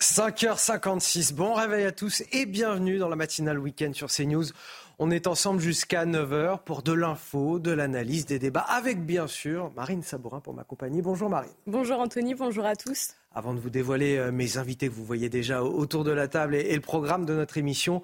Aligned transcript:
5h56, 0.00 1.32
bon 1.32 1.54
réveil 1.54 1.84
à 1.84 1.92
tous 1.92 2.22
et 2.30 2.44
bienvenue 2.44 2.98
dans 2.98 3.08
la 3.08 3.16
matinale 3.16 3.58
week-end 3.58 3.92
sur 3.94 4.08
CNews. 4.08 4.44
On 4.98 5.10
est 5.10 5.26
ensemble 5.26 5.58
jusqu'à 5.58 6.04
9h 6.04 6.64
pour 6.64 6.82
de 6.82 6.92
l'info, 6.92 7.58
de 7.58 7.70
l'analyse, 7.70 8.26
des 8.26 8.38
débats, 8.38 8.60
avec 8.60 9.06
bien 9.06 9.26
sûr 9.26 9.72
Marine 9.74 10.02
Sabourin 10.02 10.40
pour 10.40 10.52
m'accompagner. 10.52 11.00
Bonjour 11.00 11.30
Marine. 11.30 11.52
Bonjour 11.66 11.98
Anthony, 11.98 12.34
bonjour 12.34 12.66
à 12.66 12.76
tous. 12.76 13.14
Avant 13.34 13.54
de 13.54 13.58
vous 13.58 13.70
dévoiler 13.70 14.18
euh, 14.18 14.30
mes 14.30 14.58
invités 14.58 14.88
que 14.88 14.94
vous 14.94 15.04
voyez 15.04 15.30
déjà 15.30 15.62
autour 15.62 16.04
de 16.04 16.10
la 16.10 16.28
table 16.28 16.56
et 16.56 16.74
le 16.74 16.82
programme 16.82 17.24
de 17.24 17.34
notre 17.34 17.56
émission, 17.56 18.02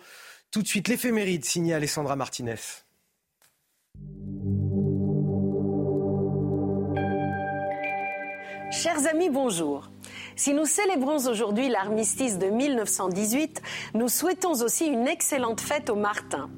tout 0.50 0.62
de 0.62 0.68
suite 0.68 0.88
l'éphéméride 0.88 1.44
signé 1.44 1.74
Alessandra 1.74 2.16
Martinez. 2.16 2.56
Chers 8.70 9.06
amis, 9.06 9.28
bonjour. 9.28 9.91
Si 10.36 10.54
nous 10.54 10.66
célébrons 10.66 11.26
aujourd'hui 11.28 11.68
l'armistice 11.68 12.38
de 12.38 12.46
1918, 12.46 13.62
nous 13.94 14.08
souhaitons 14.08 14.52
aussi 14.62 14.86
une 14.86 15.06
excellente 15.06 15.60
fête 15.60 15.90
aux 15.90 15.96
Martins. 15.96 16.48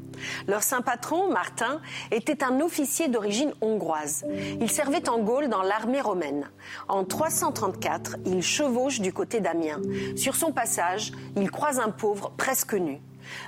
Leur 0.46 0.62
saint 0.62 0.80
patron, 0.80 1.30
Martin, 1.30 1.80
était 2.10 2.44
un 2.44 2.60
officier 2.60 3.08
d'origine 3.08 3.52
hongroise. 3.60 4.24
Il 4.60 4.70
servait 4.70 5.08
en 5.08 5.18
Gaule 5.18 5.48
dans 5.48 5.62
l'armée 5.62 6.00
romaine. 6.00 6.50
En 6.88 7.04
334, 7.04 8.16
il 8.26 8.42
chevauche 8.42 9.00
du 9.00 9.12
côté 9.12 9.40
d'Amiens. 9.40 9.80
Sur 10.16 10.36
son 10.36 10.52
passage, 10.52 11.12
il 11.36 11.50
croise 11.50 11.80
un 11.80 11.90
pauvre 11.90 12.32
presque 12.36 12.74
nu. 12.74 13.00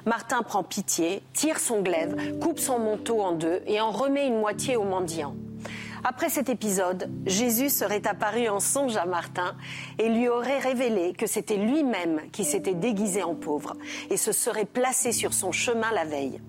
Martin 0.07 0.43
prend 0.43 0.63
pitié, 0.63 1.23
tire 1.35 1.61
son 1.61 1.83
glaive, 1.83 2.39
coupe 2.41 2.59
son 2.59 2.79
manteau 2.79 3.21
en 3.21 3.33
deux 3.33 3.61
et 3.67 3.81
en 3.81 3.91
remet 3.91 4.27
une 4.27 4.41
moitié 4.41 4.77
au 4.77 4.85
mendiant. 4.85 5.35
Après 6.09 6.29
cet 6.29 6.49
épisode, 6.49 7.11
Jésus 7.27 7.69
serait 7.69 8.07
apparu 8.07 8.49
en 8.49 8.61
songe 8.61 8.97
à 8.97 9.07
Martin 9.07 9.57
et 9.99 10.09
lui 10.09 10.29
aurait 10.29 10.61
révélé 10.61 11.15
que 11.15 11.27
c'était 11.27 11.57
lui-même 11.57 12.21
qui 12.31 12.45
s'était 12.45 12.75
déguisé 12.75 13.25
en 13.25 13.35
pauvre 13.35 13.77
et 14.09 14.17
se 14.17 14.31
serait 14.31 14.67
placé 14.67 15.11
sur 15.11 15.35
son 15.35 15.51
chemin 15.51 15.91
la 15.91 16.05
veille. 16.05 16.41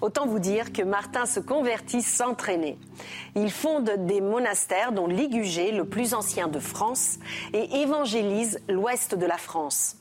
Autant 0.00 0.28
vous 0.28 0.38
dire 0.38 0.72
que 0.72 0.82
Martin 0.82 1.26
se 1.26 1.40
convertit 1.40 2.02
sans 2.02 2.36
traîner. 2.36 2.78
Il 3.34 3.50
fonde 3.50 3.90
des 4.06 4.20
monastères, 4.20 4.92
dont 4.92 5.08
Ligugé, 5.08 5.72
le 5.72 5.86
plus 5.86 6.14
ancien 6.14 6.46
de 6.46 6.60
France, 6.60 7.18
et 7.52 7.80
évangélise 7.80 8.60
l'ouest 8.68 9.16
de 9.16 9.26
la 9.26 9.38
France. 9.38 9.96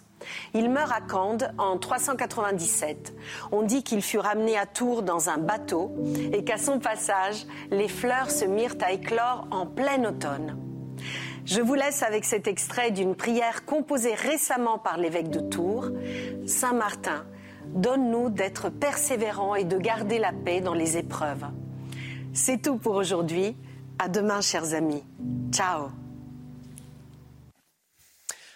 Il 0.53 0.69
meurt 0.69 0.91
à 0.91 1.01
Cande 1.01 1.51
en 1.57 1.77
397. 1.77 3.13
On 3.51 3.63
dit 3.63 3.83
qu'il 3.83 4.01
fut 4.01 4.19
ramené 4.19 4.57
à 4.57 4.65
Tours 4.65 5.03
dans 5.03 5.29
un 5.29 5.37
bateau 5.37 5.91
et 6.31 6.43
qu'à 6.43 6.57
son 6.57 6.79
passage, 6.79 7.45
les 7.71 7.87
fleurs 7.87 8.31
se 8.31 8.45
mirent 8.45 8.75
à 8.81 8.91
éclore 8.91 9.47
en 9.51 9.65
plein 9.65 10.03
automne. 10.05 10.57
Je 11.45 11.61
vous 11.61 11.73
laisse 11.73 12.03
avec 12.03 12.23
cet 12.23 12.47
extrait 12.47 12.91
d'une 12.91 13.15
prière 13.15 13.65
composée 13.65 14.13
récemment 14.13 14.77
par 14.77 14.97
l'évêque 14.97 15.29
de 15.29 15.41
Tours. 15.41 15.89
Saint 16.45 16.73
Martin, 16.73 17.25
donne-nous 17.67 18.29
d'être 18.29 18.69
persévérants 18.69 19.55
et 19.55 19.65
de 19.65 19.77
garder 19.77 20.19
la 20.19 20.31
paix 20.31 20.61
dans 20.61 20.73
les 20.73 20.97
épreuves. 20.97 21.45
C'est 22.33 22.61
tout 22.61 22.77
pour 22.77 22.95
aujourd'hui. 22.95 23.57
À 23.99 24.07
demain, 24.07 24.41
chers 24.41 24.73
amis. 24.73 25.03
Ciao. 25.51 26.02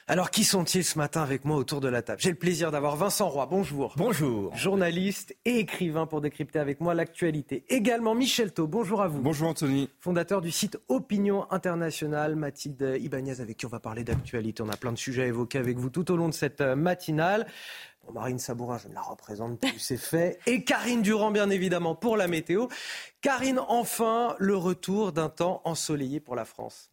Alors, 0.09 0.31
qui 0.31 0.45
sont-ils 0.45 0.85
ce 0.85 0.97
matin 0.97 1.21
avec 1.21 1.43
moi 1.43 1.57
autour 1.57 1.81
de 1.81 1.89
la 1.89 2.01
table? 2.01 2.21
J'ai 2.21 2.29
le 2.29 2.37
plaisir 2.37 2.71
d'avoir 2.71 2.95
Vincent 2.95 3.27
Roy. 3.27 3.45
Bonjour. 3.45 3.93
Bonjour. 3.97 4.55
Journaliste 4.55 5.35
et 5.43 5.59
écrivain 5.59 6.05
pour 6.05 6.21
décrypter 6.21 6.59
avec 6.59 6.79
moi 6.79 6.93
l'actualité. 6.93 7.65
Également 7.67 8.15
Michel 8.15 8.53
Thau. 8.53 8.67
Bonjour 8.67 9.01
à 9.01 9.09
vous. 9.09 9.19
Bonjour 9.19 9.49
Anthony. 9.49 9.89
Fondateur 9.99 10.39
du 10.39 10.49
site 10.49 10.79
Opinion 10.87 11.45
Internationale. 11.51 12.37
Mathilde 12.37 12.97
Ibanez 13.01 13.41
avec 13.41 13.57
qui 13.57 13.65
on 13.65 13.69
va 13.69 13.81
parler 13.81 14.05
d'actualité. 14.05 14.63
On 14.63 14.69
a 14.69 14.77
plein 14.77 14.93
de 14.93 14.97
sujets 14.97 15.23
à 15.23 15.27
évoquer 15.27 15.57
avec 15.57 15.77
vous 15.77 15.89
tout 15.89 16.09
au 16.09 16.15
long 16.15 16.29
de 16.29 16.33
cette 16.33 16.61
euh, 16.61 16.77
matinale. 16.77 17.45
Bon, 18.05 18.13
Marine 18.13 18.39
Sabourin, 18.39 18.77
je 18.77 18.87
ne 18.87 18.93
la 18.93 19.01
représente 19.01 19.59
plus, 19.59 19.77
c'est 19.77 19.97
fait. 19.97 20.39
Et 20.45 20.63
Karine 20.63 21.01
Durand, 21.01 21.31
bien 21.31 21.49
évidemment, 21.49 21.95
pour 21.95 22.15
la 22.15 22.29
météo. 22.29 22.67
Karine, 23.19 23.59
enfin, 23.67 24.37
le 24.39 24.55
retour 24.55 25.11
d'un 25.11 25.27
temps 25.27 25.61
ensoleillé 25.65 26.21
pour 26.21 26.37
la 26.37 26.45
France. 26.45 26.91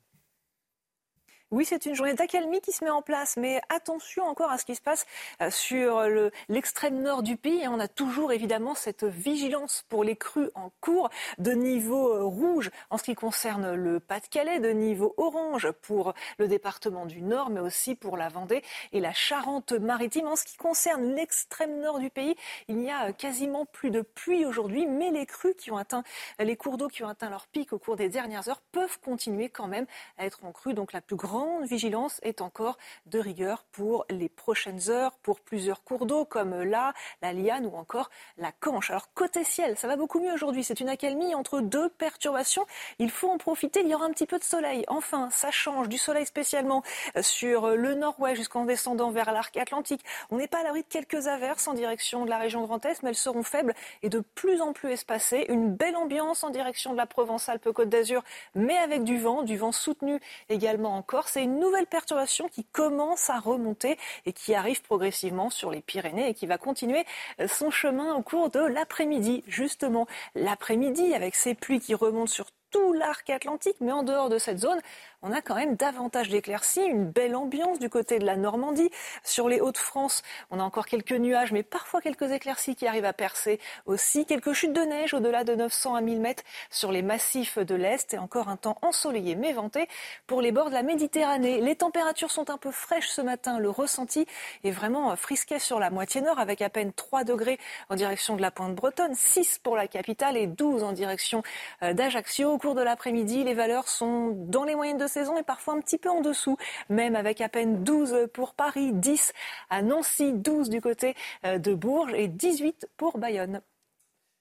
Oui, 1.54 1.64
c'est 1.64 1.86
une 1.86 1.94
journée 1.94 2.14
d'accalmie 2.14 2.60
qui 2.60 2.72
se 2.72 2.82
met 2.82 2.90
en 2.90 3.00
place, 3.00 3.36
mais 3.36 3.60
attention 3.68 4.24
encore 4.24 4.50
à 4.50 4.58
ce 4.58 4.64
qui 4.64 4.74
se 4.74 4.80
passe 4.80 5.06
euh, 5.40 5.52
sur 5.52 6.02
l'extrême 6.48 7.00
nord 7.00 7.22
du 7.22 7.36
pays. 7.36 7.68
On 7.68 7.78
a 7.78 7.86
toujours 7.86 8.32
évidemment 8.32 8.74
cette 8.74 9.04
vigilance 9.04 9.84
pour 9.88 10.02
les 10.02 10.16
crues 10.16 10.50
en 10.56 10.72
cours 10.80 11.10
de 11.38 11.52
niveau 11.52 12.12
euh, 12.12 12.24
rouge 12.24 12.72
en 12.90 12.98
ce 12.98 13.04
qui 13.04 13.14
concerne 13.14 13.72
le 13.72 14.00
Pas-de-Calais, 14.00 14.58
de 14.58 14.70
niveau 14.70 15.14
orange 15.16 15.70
pour 15.70 16.12
le 16.38 16.48
département 16.48 17.06
du 17.06 17.22
Nord, 17.22 17.50
mais 17.50 17.60
aussi 17.60 17.94
pour 17.94 18.16
la 18.16 18.28
Vendée 18.28 18.64
et 18.90 18.98
la 18.98 19.12
Charente-Maritime. 19.12 20.26
En 20.26 20.34
ce 20.34 20.46
qui 20.46 20.56
concerne 20.56 21.14
l'extrême 21.14 21.78
nord 21.78 22.00
du 22.00 22.10
pays, 22.10 22.34
il 22.66 22.78
n'y 22.78 22.90
a 22.90 23.12
quasiment 23.12 23.64
plus 23.64 23.92
de 23.92 24.00
pluie 24.00 24.44
aujourd'hui, 24.44 24.86
mais 24.86 25.12
les 25.12 25.24
crues 25.24 25.54
qui 25.54 25.70
ont 25.70 25.78
atteint, 25.78 26.02
les 26.40 26.56
cours 26.56 26.78
d'eau 26.78 26.88
qui 26.88 27.04
ont 27.04 27.08
atteint 27.08 27.30
leur 27.30 27.46
pic 27.46 27.72
au 27.72 27.78
cours 27.78 27.94
des 27.94 28.08
dernières 28.08 28.48
heures 28.48 28.62
peuvent 28.72 28.98
continuer 28.98 29.50
quand 29.50 29.68
même 29.68 29.86
à 30.18 30.26
être 30.26 30.44
en 30.44 30.50
crue. 30.50 30.74
Donc 30.74 30.92
la 30.92 31.00
plus 31.00 31.14
grande 31.14 31.43
grande 31.44 31.66
vigilance 31.66 32.20
est 32.22 32.40
encore 32.40 32.78
de 33.06 33.18
rigueur 33.18 33.64
pour 33.72 34.06
les 34.08 34.28
prochaines 34.28 34.88
heures, 34.88 35.12
pour 35.22 35.40
plusieurs 35.40 35.84
cours 35.84 36.06
d'eau 36.06 36.24
comme 36.24 36.62
la, 36.62 36.94
Liane 37.22 37.66
ou 37.66 37.76
encore 37.76 38.10
la 38.38 38.50
Canche. 38.52 38.90
Alors 38.90 39.12
côté 39.14 39.44
ciel, 39.44 39.76
ça 39.76 39.86
va 39.86 39.96
beaucoup 39.96 40.20
mieux 40.20 40.32
aujourd'hui. 40.32 40.64
C'est 40.64 40.80
une 40.80 40.88
accalmie 40.88 41.34
entre 41.34 41.60
deux 41.60 41.88
perturbations. 41.90 42.66
Il 42.98 43.10
faut 43.10 43.30
en 43.30 43.38
profiter. 43.38 43.80
Il 43.80 43.88
y 43.88 43.94
aura 43.94 44.06
un 44.06 44.10
petit 44.10 44.26
peu 44.26 44.38
de 44.38 44.44
soleil. 44.44 44.84
Enfin, 44.88 45.28
ça 45.30 45.50
change 45.50 45.88
du 45.88 45.98
soleil 45.98 46.24
spécialement 46.24 46.82
sur 47.20 47.68
le 47.68 47.94
nord-ouest 47.94 48.36
jusqu'en 48.36 48.64
descendant 48.64 49.10
vers 49.10 49.30
l'arc 49.32 49.56
atlantique. 49.56 50.04
On 50.30 50.38
n'est 50.38 50.48
pas 50.48 50.60
à 50.60 50.62
l'abri 50.62 50.82
de 50.82 50.88
quelques 50.88 51.26
averses 51.26 51.68
en 51.68 51.74
direction 51.74 52.24
de 52.24 52.30
la 52.30 52.38
région 52.38 52.64
Grand 52.64 52.84
Est, 52.86 53.02
mais 53.02 53.10
elles 53.10 53.16
seront 53.16 53.42
faibles 53.42 53.74
et 54.02 54.08
de 54.08 54.20
plus 54.20 54.62
en 54.62 54.72
plus 54.72 54.92
espacées. 54.92 55.44
Une 55.48 55.74
belle 55.74 55.96
ambiance 55.96 56.42
en 56.42 56.50
direction 56.50 56.92
de 56.92 56.96
la 56.96 57.06
Provence-Alpes-Côte 57.06 57.90
d'Azur, 57.90 58.22
mais 58.54 58.76
avec 58.78 59.04
du 59.04 59.18
vent, 59.18 59.42
du 59.42 59.56
vent 59.56 59.72
soutenu 59.72 60.20
également 60.48 60.96
en 60.96 61.02
Corse 61.02 61.33
c'est 61.34 61.42
une 61.42 61.58
nouvelle 61.58 61.86
perturbation 61.86 62.48
qui 62.48 62.62
commence 62.62 63.28
à 63.28 63.40
remonter 63.40 63.98
et 64.24 64.32
qui 64.32 64.54
arrive 64.54 64.82
progressivement 64.82 65.50
sur 65.50 65.72
les 65.72 65.80
Pyrénées 65.80 66.28
et 66.28 66.34
qui 66.34 66.46
va 66.46 66.58
continuer 66.58 67.04
euh, 67.40 67.48
son 67.48 67.72
chemin 67.72 68.14
au 68.14 68.22
cours 68.22 68.50
de 68.50 68.60
l'après-midi. 68.60 69.42
Justement, 69.48 70.06
l'après-midi, 70.36 71.12
avec 71.12 71.34
ces 71.34 71.56
pluies 71.56 71.80
qui 71.80 71.92
remontent 71.92 72.30
sur 72.30 72.46
tout 72.70 72.92
l'arc 72.92 73.28
atlantique, 73.30 73.76
mais 73.80 73.90
en 73.90 74.04
dehors 74.04 74.28
de 74.28 74.38
cette 74.38 74.58
zone, 74.58 74.80
on 75.24 75.32
a 75.32 75.40
quand 75.40 75.54
même 75.54 75.74
davantage 75.74 76.28
d'éclaircies, 76.28 76.82
une 76.82 77.06
belle 77.06 77.34
ambiance 77.34 77.78
du 77.78 77.88
côté 77.88 78.18
de 78.18 78.26
la 78.26 78.36
Normandie. 78.36 78.90
Sur 79.22 79.48
les 79.48 79.58
Hauts-de-France, 79.58 80.22
on 80.50 80.60
a 80.60 80.62
encore 80.62 80.84
quelques 80.84 81.12
nuages, 81.12 81.50
mais 81.50 81.62
parfois 81.62 82.02
quelques 82.02 82.30
éclaircies 82.30 82.76
qui 82.76 82.86
arrivent 82.86 83.06
à 83.06 83.14
percer 83.14 83.58
aussi. 83.86 84.26
Quelques 84.26 84.52
chutes 84.52 84.74
de 84.74 84.82
neige 84.82 85.14
au-delà 85.14 85.42
de 85.42 85.54
900 85.54 85.94
à 85.94 86.02
1000 86.02 86.20
mètres 86.20 86.42
sur 86.68 86.92
les 86.92 87.00
massifs 87.00 87.58
de 87.58 87.74
l'Est 87.74 88.12
et 88.12 88.18
encore 88.18 88.48
un 88.48 88.58
temps 88.58 88.76
ensoleillé 88.82 89.34
mais 89.34 89.54
venté 89.54 89.88
pour 90.26 90.42
les 90.42 90.52
bords 90.52 90.68
de 90.68 90.74
la 90.74 90.82
Méditerranée. 90.82 91.62
Les 91.62 91.76
températures 91.76 92.30
sont 92.30 92.50
un 92.50 92.58
peu 92.58 92.70
fraîches 92.70 93.08
ce 93.08 93.22
matin. 93.22 93.58
Le 93.58 93.70
ressenti 93.70 94.26
est 94.62 94.70
vraiment 94.70 95.16
frisquet 95.16 95.58
sur 95.58 95.80
la 95.80 95.88
moitié 95.88 96.20
nord 96.20 96.38
avec 96.38 96.60
à 96.60 96.68
peine 96.68 96.92
3 96.92 97.24
degrés 97.24 97.58
en 97.88 97.94
direction 97.94 98.36
de 98.36 98.42
la 98.42 98.50
pointe 98.50 98.74
bretonne, 98.74 99.14
6 99.14 99.60
pour 99.62 99.74
la 99.74 99.88
capitale 99.88 100.36
et 100.36 100.46
12 100.46 100.82
en 100.82 100.92
direction 100.92 101.42
euh, 101.82 101.94
d'Ajaccio. 101.94 102.52
Au 102.52 102.58
cours 102.58 102.74
de 102.74 102.82
l'après-midi, 102.82 103.42
les 103.42 103.54
valeurs 103.54 103.88
sont 103.88 104.28
dans 104.34 104.64
les 104.64 104.74
moyennes 104.74 104.98
de 104.98 105.13
saison 105.14 105.38
et 105.38 105.42
parfois 105.42 105.74
un 105.74 105.80
petit 105.80 105.98
peu 105.98 106.10
en 106.10 106.20
dessous, 106.20 106.56
même 106.88 107.16
avec 107.16 107.40
à 107.40 107.48
peine 107.48 107.84
12 107.84 108.28
pour 108.32 108.54
Paris, 108.54 108.92
10 108.92 109.32
à 109.70 109.82
Nancy, 109.82 110.32
12 110.32 110.68
du 110.68 110.80
côté 110.80 111.14
euh, 111.46 111.58
de 111.58 111.74
Bourges 111.74 112.12
et 112.14 112.28
18 112.28 112.88
pour 112.96 113.18
Bayonne. 113.18 113.60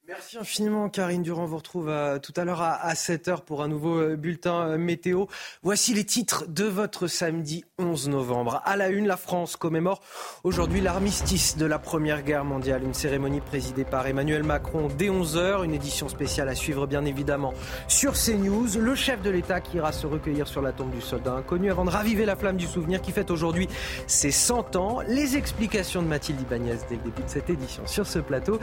Merci 0.05 0.37
infiniment 0.37 0.89
Karine 0.89 1.21
Durand. 1.21 1.43
On 1.43 1.45
vous 1.45 1.55
retrouve 1.55 1.87
euh, 1.87 2.19
tout 2.19 2.33
à 2.35 2.43
l'heure 2.43 2.61
à, 2.61 2.93
7h 2.93 3.39
pour 3.45 3.63
un 3.63 3.69
nouveau 3.69 4.01
euh, 4.01 4.15
bulletin 4.17 4.67
euh, 4.67 4.77
météo. 4.77 5.27
Voici 5.61 5.93
les 5.93 6.03
titres 6.03 6.43
de 6.45 6.65
votre 6.65 7.07
samedi 7.07 7.63
11 7.79 8.09
novembre. 8.09 8.61
À 8.65 8.75
la 8.75 8.89
une, 8.89 9.07
la 9.07 9.15
France 9.15 9.55
commémore 9.55 10.01
aujourd'hui 10.43 10.81
l'armistice 10.81 11.55
de 11.55 11.65
la 11.65 11.79
Première 11.79 12.21
Guerre 12.23 12.43
mondiale. 12.43 12.83
Une 12.83 12.93
cérémonie 12.93 13.39
présidée 13.39 13.85
par 13.85 14.05
Emmanuel 14.05 14.43
Macron 14.43 14.89
dès 14.97 15.07
11h. 15.07 15.63
Une 15.63 15.73
édition 15.73 16.09
spéciale 16.09 16.49
à 16.49 16.55
suivre 16.55 16.85
bien 16.85 17.05
évidemment 17.05 17.53
sur 17.87 18.11
CNews. 18.11 18.77
Le 18.77 18.95
chef 18.95 19.21
de 19.21 19.29
l'État 19.29 19.61
qui 19.61 19.77
ira 19.77 19.93
se 19.93 20.05
recueillir 20.05 20.49
sur 20.49 20.61
la 20.61 20.73
tombe 20.73 20.91
du 20.91 20.99
soldat 20.99 21.31
inconnu 21.31 21.71
avant 21.71 21.85
de 21.85 21.91
raviver 21.91 22.25
la 22.25 22.35
flamme 22.35 22.57
du 22.57 22.67
souvenir 22.67 23.01
qui 23.01 23.13
fête 23.13 23.31
aujourd'hui 23.31 23.69
ses 24.07 24.31
100 24.31 24.75
ans. 24.75 24.99
Les 25.07 25.37
explications 25.37 26.01
de 26.01 26.07
Mathilde 26.07 26.41
Ibanez 26.41 26.75
dès 26.89 26.97
le 26.97 27.03
début 27.03 27.23
de 27.23 27.29
cette 27.29 27.49
édition 27.49 27.87
sur 27.87 28.05
ce 28.05 28.19
plateau. 28.19 28.59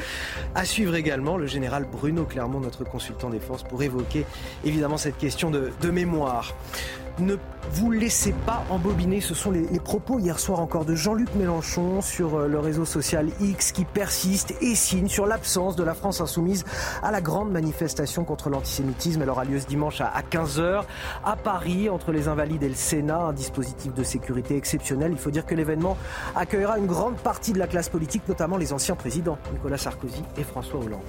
À 0.54 0.66
suivre 0.66 0.94
également 0.96 1.30
le 1.37 1.47
général 1.47 1.87
Bruno 1.91 2.25
Clermont, 2.25 2.61
notre 2.61 2.85
consultant 2.85 3.31
défense, 3.31 3.62
pour 3.62 3.82
évoquer 3.82 4.25
évidemment 4.65 4.97
cette 4.97 5.19
question 5.19 5.50
de, 5.50 5.91
mémoire. 5.91 6.55
Ne 7.18 7.36
vous 7.72 7.90
laissez 7.90 8.32
pas 8.46 8.64
embobiner. 8.70 9.20
Ce 9.20 9.34
sont 9.34 9.50
les, 9.50 9.66
propos 9.80 10.18
hier 10.18 10.38
soir 10.38 10.60
encore 10.60 10.84
de 10.84 10.94
Jean-Luc 10.94 11.34
Mélenchon 11.34 12.00
sur 12.00 12.36
euh, 12.36 12.48
le 12.48 12.58
réseau 12.58 12.84
social 12.84 13.28
X 13.40 13.72
qui 13.72 13.84
persiste 13.84 14.54
et 14.60 14.74
signe 14.74 15.08
sur 15.08 15.26
l'absence 15.26 15.76
de 15.76 15.82
la 15.82 15.94
France 15.94 16.20
insoumise 16.20 16.64
à 17.02 17.10
la 17.10 17.20
grande 17.20 17.50
manifestation 17.50 18.24
contre 18.24 18.48
l'antisémitisme. 18.48 19.22
Elle 19.22 19.30
aura 19.30 19.44
lieu 19.44 19.60
ce 19.60 19.66
dimanche 19.66 20.00
à 20.00 20.22
15h 20.30 20.84
à 21.24 21.36
Paris 21.36 21.88
entre 21.88 22.12
les 22.12 22.28
Invalides 22.28 22.62
et 22.62 22.68
le 22.68 22.74
Sénat. 22.74 23.20
Un 23.20 23.32
dispositif 23.32 23.92
de 23.92 24.02
sécurité 24.02 24.56
exceptionnel. 24.56 25.12
Il 25.12 25.18
faut 25.18 25.30
dire 25.30 25.44
que 25.44 25.54
l'événement 25.54 25.96
accueillera 26.34 26.78
une 26.78 26.86
grande 26.86 27.16
partie 27.16 27.52
de 27.52 27.58
la 27.58 27.66
classe 27.66 27.88
politique, 27.88 28.22
notamment 28.28 28.56
les 28.56 28.72
anciens 28.72 28.96
présidents 28.96 29.38
Nicolas 29.52 29.78
Sarkozy 29.78 30.22
et 30.38 30.44
François 30.44 30.80
Hollande. 30.80 31.00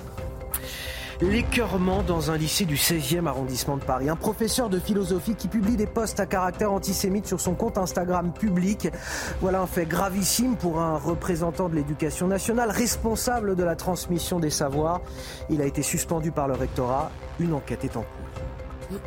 L'écœurement 1.22 2.02
dans 2.02 2.32
un 2.32 2.38
lycée 2.38 2.66
du 2.66 2.76
16e 2.76 3.28
arrondissement 3.28 3.78
de 3.78 3.84
Paris. 3.84 4.10
Un 4.10 4.16
professeur 4.16 4.70
de 4.70 4.80
philosophie 4.80 5.36
qui 5.36 5.48
publie 5.48 5.76
des 5.76 5.86
posts 5.86 6.20
à 6.20 6.26
caractère 6.26 6.72
antisémite 6.72 7.28
sur 7.28 7.40
son 7.40 7.54
compte 7.54 7.78
Instagram 7.78 8.34
public. 8.34 8.90
Voilà 9.40 9.62
un 9.62 9.68
fait 9.68 9.86
gravissime 9.86 10.56
pour 10.56 10.80
un 10.80 10.98
représentant 10.98 11.70
de 11.70 11.76
l'éducation 11.76 12.28
nationale, 12.28 12.72
responsable 12.72 13.56
de 13.56 13.64
la 13.64 13.76
transmission 13.76 14.40
des 14.40 14.50
savoirs. 14.50 15.02
Il 15.52 15.62
a 15.62 15.66
été 15.66 15.84
suspendu 15.84 16.32
par 16.32 16.48
le 16.48 16.56
rectorat. 16.56 17.12
Une 17.40 17.54
enquête 17.54 17.86
est 17.86 17.98
en 17.98 18.02
cours. 18.02 19.00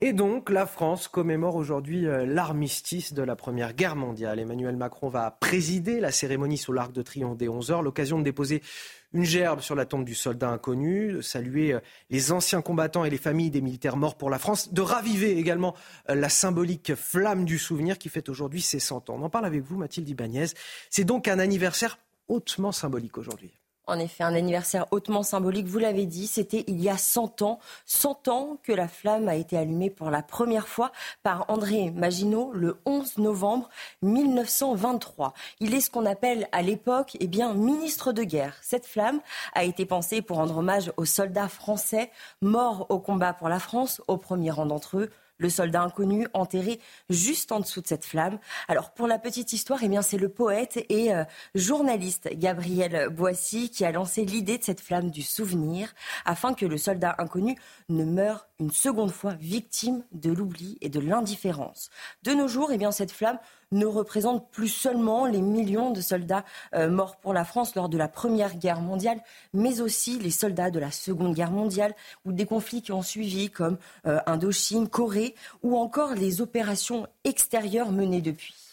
Et 0.00 0.12
donc, 0.12 0.48
la 0.48 0.64
France 0.64 1.08
commémore 1.08 1.56
aujourd'hui 1.56 2.06
euh, 2.06 2.24
l'armistice 2.24 3.14
de 3.14 3.22
la 3.22 3.34
Première 3.34 3.74
Guerre 3.74 3.96
mondiale. 3.96 4.38
Emmanuel 4.38 4.76
Macron 4.76 5.08
va 5.08 5.32
présider 5.32 5.98
la 5.98 6.12
cérémonie 6.12 6.56
sous 6.56 6.72
l'Arc 6.72 6.92
de 6.92 7.02
Triomphe 7.02 7.36
dès 7.36 7.48
11h, 7.48 7.82
l'occasion 7.82 8.16
de 8.16 8.22
déposer 8.22 8.62
une 9.12 9.24
gerbe 9.24 9.60
sur 9.60 9.74
la 9.74 9.86
tombe 9.86 10.04
du 10.04 10.14
soldat 10.14 10.48
inconnu, 10.50 11.12
de 11.12 11.20
saluer 11.20 11.74
euh, 11.74 11.80
les 12.10 12.32
anciens 12.32 12.62
combattants 12.62 13.04
et 13.04 13.10
les 13.10 13.18
familles 13.18 13.50
des 13.50 13.60
militaires 13.60 13.96
morts 13.96 14.16
pour 14.16 14.30
la 14.30 14.38
France, 14.38 14.72
de 14.72 14.82
raviver 14.82 15.38
également 15.38 15.74
euh, 16.10 16.14
la 16.14 16.28
symbolique 16.28 16.94
flamme 16.94 17.44
du 17.44 17.58
souvenir 17.58 17.98
qui 17.98 18.08
fête 18.08 18.28
aujourd'hui 18.28 18.60
ses 18.60 18.78
100 18.78 19.10
ans. 19.10 19.16
On 19.18 19.22
en 19.22 19.30
parle 19.30 19.46
avec 19.46 19.62
vous, 19.62 19.76
Mathilde 19.76 20.08
Ibanez. 20.08 20.46
C'est 20.90 21.04
donc 21.04 21.28
un 21.28 21.38
anniversaire 21.38 21.98
hautement 22.28 22.72
symbolique 22.72 23.18
aujourd'hui. 23.18 23.52
En 23.88 23.98
effet, 23.98 24.22
un 24.22 24.34
anniversaire 24.34 24.84
hautement 24.90 25.22
symbolique, 25.22 25.66
vous 25.66 25.78
l'avez 25.78 26.04
dit, 26.04 26.26
c'était 26.26 26.62
il 26.66 26.78
y 26.78 26.90
a 26.90 26.98
100 26.98 27.40
ans. 27.40 27.58
100 27.86 28.28
ans 28.28 28.58
que 28.62 28.72
la 28.72 28.86
flamme 28.86 29.28
a 29.28 29.34
été 29.34 29.56
allumée 29.56 29.88
pour 29.88 30.10
la 30.10 30.20
première 30.20 30.68
fois 30.68 30.92
par 31.22 31.46
André 31.48 31.90
Maginot 31.90 32.52
le 32.52 32.76
11 32.84 33.16
novembre 33.16 33.70
1923. 34.02 35.32
Il 35.60 35.74
est 35.74 35.80
ce 35.80 35.90
qu'on 35.90 36.04
appelle 36.04 36.48
à 36.52 36.60
l'époque 36.60 37.16
eh 37.18 37.26
bien, 37.26 37.54
ministre 37.54 38.12
de 38.12 38.24
guerre. 38.24 38.58
Cette 38.60 38.84
flamme 38.84 39.20
a 39.54 39.64
été 39.64 39.86
pensée 39.86 40.20
pour 40.20 40.36
rendre 40.36 40.58
hommage 40.58 40.92
aux 40.98 41.06
soldats 41.06 41.48
français 41.48 42.10
morts 42.42 42.84
au 42.90 42.98
combat 42.98 43.32
pour 43.32 43.48
la 43.48 43.58
France, 43.58 44.02
au 44.06 44.18
premier 44.18 44.50
rang 44.50 44.66
d'entre 44.66 44.98
eux 44.98 45.10
le 45.38 45.48
soldat 45.48 45.82
inconnu 45.82 46.26
enterré 46.34 46.80
juste 47.08 47.52
en 47.52 47.60
dessous 47.60 47.80
de 47.80 47.86
cette 47.86 48.04
flamme. 48.04 48.38
Alors 48.68 48.92
pour 48.92 49.06
la 49.06 49.18
petite 49.18 49.52
histoire, 49.52 49.80
eh 49.82 49.88
bien 49.88 50.02
c'est 50.02 50.18
le 50.18 50.28
poète 50.28 50.84
et 50.88 51.14
euh, 51.14 51.24
journaliste 51.54 52.28
Gabriel 52.34 53.08
Boissy 53.08 53.70
qui 53.70 53.84
a 53.84 53.92
lancé 53.92 54.24
l'idée 54.24 54.58
de 54.58 54.64
cette 54.64 54.80
flamme 54.80 55.10
du 55.10 55.22
souvenir 55.22 55.94
afin 56.24 56.54
que 56.54 56.66
le 56.66 56.76
soldat 56.76 57.14
inconnu 57.18 57.56
ne 57.88 58.04
meure 58.04 58.46
une 58.60 58.70
seconde 58.70 59.12
fois 59.12 59.34
victime 59.34 60.04
de 60.12 60.32
l'oubli 60.32 60.78
et 60.80 60.88
de 60.88 61.00
l'indifférence. 61.00 61.90
De 62.24 62.32
nos 62.32 62.48
jours, 62.48 62.72
eh 62.72 62.78
bien 62.78 62.90
cette 62.90 63.12
flamme 63.12 63.38
ne 63.72 63.86
représente 63.86 64.50
plus 64.50 64.68
seulement 64.68 65.26
les 65.26 65.40
millions 65.40 65.90
de 65.90 66.00
soldats 66.00 66.44
euh, 66.74 66.88
morts 66.88 67.16
pour 67.16 67.32
la 67.32 67.44
France 67.44 67.74
lors 67.74 67.88
de 67.88 67.98
la 67.98 68.08
Première 68.08 68.56
Guerre 68.56 68.80
mondiale, 68.80 69.20
mais 69.52 69.80
aussi 69.80 70.18
les 70.18 70.30
soldats 70.30 70.70
de 70.70 70.78
la 70.78 70.90
Seconde 70.90 71.34
Guerre 71.34 71.50
mondiale 71.50 71.94
ou 72.24 72.32
des 72.32 72.46
conflits 72.46 72.82
qui 72.82 72.92
ont 72.92 73.02
suivi 73.02 73.50
comme 73.50 73.78
euh, 74.06 74.20
Indochine, 74.26 74.88
Corée 74.88 75.34
ou 75.62 75.76
encore 75.76 76.14
les 76.14 76.40
opérations 76.40 77.06
extérieures 77.24 77.92
menées 77.92 78.22
depuis. 78.22 78.67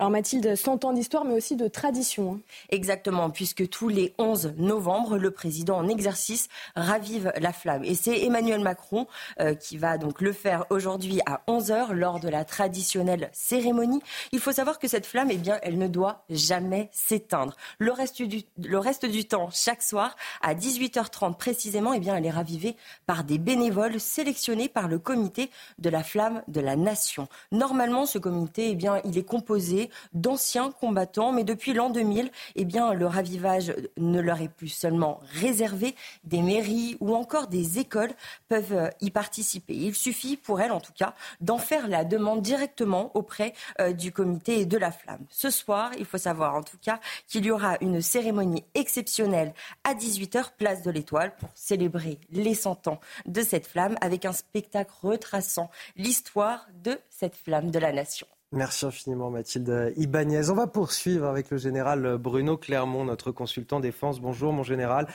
Alors 0.00 0.10
Mathilde, 0.10 0.54
100 0.54 0.84
ans 0.84 0.92
d'histoire, 0.92 1.24
mais 1.24 1.34
aussi 1.34 1.56
de 1.56 1.66
tradition. 1.66 2.34
Hein. 2.34 2.40
Exactement, 2.70 3.30
puisque 3.30 3.68
tous 3.68 3.88
les 3.88 4.14
11 4.18 4.54
novembre, 4.56 5.18
le 5.18 5.32
président 5.32 5.76
en 5.76 5.88
exercice 5.88 6.48
ravive 6.76 7.32
la 7.40 7.52
flamme. 7.52 7.82
Et 7.82 7.96
c'est 7.96 8.22
Emmanuel 8.22 8.60
Macron 8.60 9.08
euh, 9.40 9.54
qui 9.54 9.76
va 9.76 9.98
donc 9.98 10.20
le 10.20 10.32
faire 10.32 10.66
aujourd'hui 10.70 11.20
à 11.26 11.42
11h 11.48 11.90
lors 11.94 12.20
de 12.20 12.28
la 12.28 12.44
traditionnelle 12.44 13.28
cérémonie. 13.32 14.00
Il 14.30 14.38
faut 14.38 14.52
savoir 14.52 14.78
que 14.78 14.86
cette 14.86 15.04
flamme, 15.04 15.32
eh 15.32 15.36
bien, 15.36 15.58
elle 15.62 15.78
ne 15.78 15.88
doit 15.88 16.22
jamais 16.30 16.90
s'éteindre. 16.92 17.56
Le 17.80 17.90
reste 17.90 18.22
du, 18.22 18.42
le 18.56 18.78
reste 18.78 19.04
du 19.04 19.24
temps, 19.24 19.48
chaque 19.52 19.82
soir, 19.82 20.14
à 20.42 20.54
18h30 20.54 21.36
précisément, 21.36 21.92
eh 21.92 21.98
bien, 21.98 22.14
elle 22.14 22.26
est 22.26 22.30
ravivée 22.30 22.76
par 23.06 23.24
des 23.24 23.38
bénévoles 23.38 23.98
sélectionnés 23.98 24.68
par 24.68 24.86
le 24.86 25.00
comité 25.00 25.50
de 25.80 25.90
la 25.90 26.04
flamme 26.04 26.44
de 26.46 26.60
la 26.60 26.76
nation. 26.76 27.26
Normalement, 27.50 28.06
ce 28.06 28.18
comité, 28.18 28.68
eh 28.70 28.74
bien, 28.76 29.00
il 29.04 29.18
est 29.18 29.26
composé 29.26 29.87
d'anciens 30.12 30.70
combattants, 30.70 31.32
mais 31.32 31.44
depuis 31.44 31.72
l'an 31.72 31.90
2000, 31.90 32.30
eh 32.56 32.64
bien, 32.64 32.92
le 32.94 33.06
ravivage 33.06 33.74
ne 33.96 34.20
leur 34.20 34.40
est 34.40 34.48
plus 34.48 34.68
seulement 34.68 35.20
réservé. 35.34 35.94
Des 36.24 36.42
mairies 36.42 36.96
ou 37.00 37.14
encore 37.14 37.48
des 37.48 37.78
écoles 37.78 38.12
peuvent 38.48 38.72
euh, 38.72 38.88
y 39.00 39.10
participer. 39.10 39.74
Il 39.74 39.94
suffit 39.94 40.36
pour 40.36 40.60
elles, 40.60 40.72
en 40.72 40.80
tout 40.80 40.92
cas, 40.92 41.14
d'en 41.40 41.58
faire 41.58 41.88
la 41.88 42.04
demande 42.04 42.42
directement 42.42 43.10
auprès 43.14 43.52
euh, 43.80 43.92
du 43.92 44.12
comité 44.12 44.66
de 44.66 44.78
la 44.78 44.90
flamme. 44.90 45.24
Ce 45.30 45.50
soir, 45.50 45.90
il 45.98 46.04
faut 46.04 46.18
savoir 46.18 46.54
en 46.54 46.62
tout 46.62 46.78
cas 46.80 47.00
qu'il 47.26 47.44
y 47.44 47.50
aura 47.50 47.76
une 47.80 48.00
cérémonie 48.00 48.64
exceptionnelle 48.74 49.52
à 49.84 49.94
18h, 49.94 50.52
place 50.56 50.82
de 50.82 50.90
l'Étoile, 50.90 51.34
pour 51.36 51.50
célébrer 51.54 52.18
les 52.30 52.54
100 52.54 52.88
ans 52.88 53.00
de 53.26 53.42
cette 53.42 53.66
flamme 53.66 53.96
avec 54.00 54.24
un 54.24 54.32
spectacle 54.32 54.92
retraçant 55.02 55.70
l'histoire 55.96 56.66
de 56.82 56.98
cette 57.10 57.36
flamme 57.36 57.70
de 57.70 57.78
la 57.78 57.92
nation. 57.92 58.26
Merci 58.52 58.86
infiniment 58.86 59.30
Mathilde 59.30 59.92
Ibanez. 59.96 60.48
On 60.48 60.54
va 60.54 60.66
poursuivre 60.66 61.26
avec 61.26 61.50
le 61.50 61.58
général 61.58 62.16
Bruno 62.16 62.56
Clermont, 62.56 63.04
notre 63.04 63.30
consultant 63.30 63.78
défense. 63.78 64.20
Bonjour 64.20 64.54
mon 64.54 64.62
général. 64.62 65.06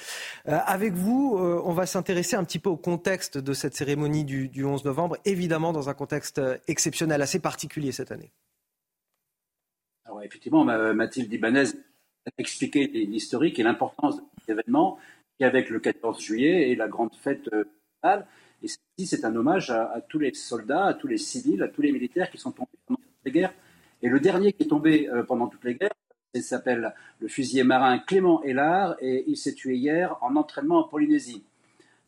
Euh, 0.48 0.60
avec 0.68 0.94
vous, 0.94 1.36
euh, 1.40 1.60
on 1.66 1.74
va 1.74 1.88
s'intéresser 1.88 2.36
un 2.36 2.44
petit 2.44 2.60
peu 2.60 2.70
au 2.70 2.78
contexte 2.78 3.40
de 3.40 3.54
cette 3.54 3.74
cérémonie 3.74 4.24
du, 4.24 4.64
11 4.64 4.86
novembre, 4.86 5.18
évidemment 5.26 5.74
dans 5.74 5.90
un 5.90 5.96
contexte 5.96 6.40
exceptionnel, 6.68 7.24
assez 7.24 7.40
particulier 7.40 7.92
cette 7.92 8.12
année. 8.12 8.32
Alors 10.06 10.22
effectivement, 10.22 10.64
Mathilde 10.64 11.34
Ibanez 11.34 11.70
a 12.28 12.32
expliqué 12.38 12.86
l'historique 12.86 13.58
et 13.58 13.64
l'importance 13.64 14.18
de 14.18 14.24
cet 14.42 14.50
événement 14.50 15.00
qui 15.40 15.44
avec 15.44 15.72
le 15.72 15.80
14 15.80 16.22
juillet 16.22 16.70
et 16.70 16.76
la 16.76 16.88
grande 16.88 17.16
fête 17.16 17.50
euh, 17.52 17.64
et 18.62 19.06
c'est 19.06 19.26
un 19.26 19.36
hommage 19.36 19.72
à, 19.72 20.02
tous 20.08 20.20
les 20.20 20.34
soldats, 20.34 20.86
à 20.86 20.94
tous 20.94 21.08
les 21.08 21.18
civils, 21.18 21.64
à 21.64 21.68
tous 21.68 21.82
les 21.82 21.92
militaires 21.92 22.30
qui 22.30 22.38
sont 22.38 22.52
tombés 22.52 22.70
Et 23.26 24.10
le 24.10 24.20
dernier 24.20 24.54
qui 24.54 24.64
est 24.64 24.68
tombé 24.68 25.10
euh, 25.10 25.24
pendant 25.24 25.48
toutes 25.48 25.64
les 25.64 25.76
guerres, 25.76 25.92
il 26.34 26.44
s'appelle 26.44 26.94
le 27.20 27.28
fusilier 27.28 27.64
marin 27.64 28.00
Clément 28.00 28.44
Hélard 28.44 28.96
et 29.00 29.24
il 29.28 29.38
s'est 29.38 29.54
tué 29.54 29.76
hier 29.76 30.18
en 30.22 30.36
entraînement 30.36 30.80
en 30.80 30.84
Polynésie. 30.84 31.44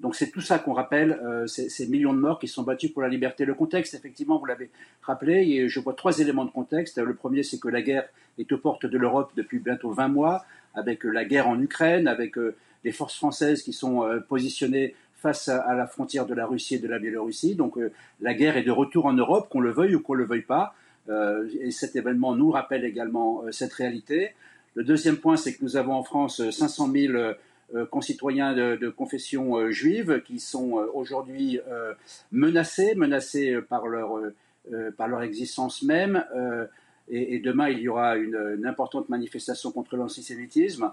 Donc 0.02 0.16
c'est 0.16 0.30
tout 0.30 0.42
ça 0.42 0.60
qu'on 0.60 0.74
rappelle, 0.74 1.14
euh, 1.24 1.48
ces, 1.48 1.88
millions 1.88 2.14
de 2.14 2.20
morts 2.20 2.38
qui 2.38 2.50
sont 2.50 2.64
battus 2.64 2.92
pour 2.92 3.02
la 3.02 3.08
liberté. 3.08 3.46
Le 3.46 3.54
contexte, 3.54 3.94
effectivement, 3.94 4.38
vous 4.38 4.46
l'avez 4.46 4.70
rappelé, 5.04 5.48
et 5.48 5.70
je 5.70 5.80
vois 5.80 5.94
trois 5.94 6.20
éléments 6.20 6.44
de 6.44 6.52
contexte. 6.52 6.98
Le 6.98 7.14
premier, 7.14 7.44
c'est 7.44 7.60
que 7.60 7.70
la 7.70 7.82
guerre 7.82 8.10
est 8.38 8.52
aux 8.52 8.58
portes 8.58 8.86
de 8.86 8.98
l'Europe 8.98 9.32
depuis 9.38 9.60
bientôt 9.60 9.92
20 9.92 10.10
mois, 10.10 10.44
avec 10.74 11.06
la 11.06 11.24
guerre 11.24 11.48
en 11.48 11.62
Ukraine, 11.62 12.10
avec 12.10 12.38
euh, 12.38 12.58
les 12.84 12.92
forces 12.92 13.16
françaises 13.16 13.64
qui 13.64 13.72
sont 13.72 14.04
positionnées 14.28 14.96
face 15.16 15.48
à, 15.48 15.74
la 15.74 15.88
frontière 15.88 16.26
de 16.28 16.36
la 16.36 16.46
Russie 16.46 16.76
et 16.76 16.80
de 16.80 16.88
la 16.88 17.00
Biélorussie. 17.00 17.56
Donc 17.56 17.80
la 18.22 18.34
guerre 18.36 18.58
est 18.58 18.64
de 18.64 18.70
retour 18.70 19.08
en 19.08 19.14
Europe, 19.14 19.48
qu'on 19.50 19.60
le 19.60 19.72
veuille 19.72 19.96
ou 19.96 20.02
qu'on 20.02 20.14
le 20.14 20.26
veuille 20.26 20.44
pas. 20.44 20.76
Euh, 21.10 21.48
et 21.60 21.72
cet 21.72 21.96
événement 21.96 22.36
nous 22.36 22.52
rappelle 22.52 22.84
également 22.84 23.44
euh, 23.44 23.52
cette 23.52 23.74
réalité. 23.74 24.32
Le 24.74 24.84
deuxième 24.84 25.18
point, 25.18 25.38
c'est 25.38 25.54
que 25.54 25.64
nous 25.64 25.78
avons 25.78 25.94
en 25.94 26.04
France 26.04 26.50
500 26.50 26.92
000 26.92 27.14
euh, 27.14 27.86
concitoyens 27.90 28.54
de, 28.54 28.90
confession 28.90 29.72
juive 29.72 30.22
qui 30.26 30.40
sont 30.40 30.74
aujourd'hui 30.94 31.60
menacés, 32.32 32.94
menacés 32.96 33.60
par 33.68 33.88
leur, 33.88 34.20
par 34.98 35.08
leur 35.08 35.24
existence 35.24 35.82
même. 35.82 36.24
Et, 37.10 37.40
demain, 37.40 37.70
il 37.70 37.80
y 37.80 37.88
aura 37.88 38.18
une, 38.18 38.66
importante 38.66 39.10
manifestation 39.10 39.72
contre 39.72 39.98
l'antisémitisme. 39.98 40.92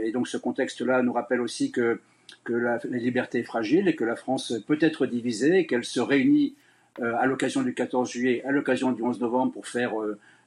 et 0.00 0.12
donc 0.12 0.28
ce 0.28 0.36
contexte-là 0.36 1.02
nous 1.02 1.12
rappelle 1.12 1.40
aussi 1.40 1.72
que, 1.72 2.00
que 2.44 2.52
la, 2.52 2.78
liberté 2.84 3.40
est 3.40 3.44
fragile 3.44 3.88
et 3.88 3.96
que 3.96 4.04
la 4.04 4.16
France 4.16 4.54
peut 4.68 4.78
être 4.80 5.06
divisée 5.06 5.58
et 5.58 5.66
qu'elle 5.66 5.84
se 5.84 6.00
réunit 6.00 6.54
à 7.00 7.26
l'occasion 7.26 7.62
du 7.62 7.74
14 7.74 8.10
juillet, 8.10 8.42
à 8.44 8.50
l'occasion 8.50 8.92
du 8.92 9.02
11 9.02 9.20
novembre 9.20 9.52
pour 9.52 9.66
faire 9.66 9.92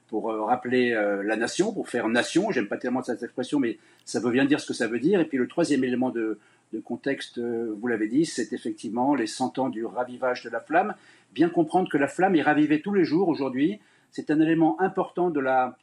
pour 0.08 0.26
rappeler 0.26 0.90
la 0.90 1.36
nation, 1.36 1.72
pour 1.72 1.88
faire 1.88 2.08
nation. 2.08 2.50
J'aime 2.50 2.68
pas 2.68 2.76
tellement 2.76 3.02
cette 3.02 3.22
expression, 3.22 3.58
mais 3.58 3.78
ça 4.04 4.20
veut 4.20 4.30
bien 4.30 4.44
dire 4.44 4.60
ce 4.60 4.66
que 4.66 4.74
ça 4.74 4.86
veut 4.86 4.98
dire. 4.98 5.20
Et 5.20 5.24
puis 5.24 5.38
le 5.38 5.48
troisième 5.48 5.82
élément 5.82 6.10
de, 6.10 6.38
contexte, 6.84 7.38
vous 7.38 7.86
l'avez 7.86 8.08
dit, 8.08 8.26
c'est 8.26 8.52
effectivement 8.52 9.14
les 9.14 9.26
100 9.26 9.58
ans 9.58 9.68
du 9.68 9.84
ravivage 9.84 10.42
de 10.44 10.50
la 10.50 10.60
flamme. 10.60 10.94
Bien 11.32 11.48
comprendre 11.48 11.88
que 11.88 11.98
la 11.98 12.08
flamme 12.08 12.36
est 12.36 12.42
ravivée 12.42 12.80
tous 12.80 12.94
les 12.94 13.04
jours 13.04 13.28
aujourd'hui. 13.28 13.80
C'est 14.14 14.30
un 14.30 14.38
élément 14.38 14.80
important 14.80 15.28
de 15.28 15.40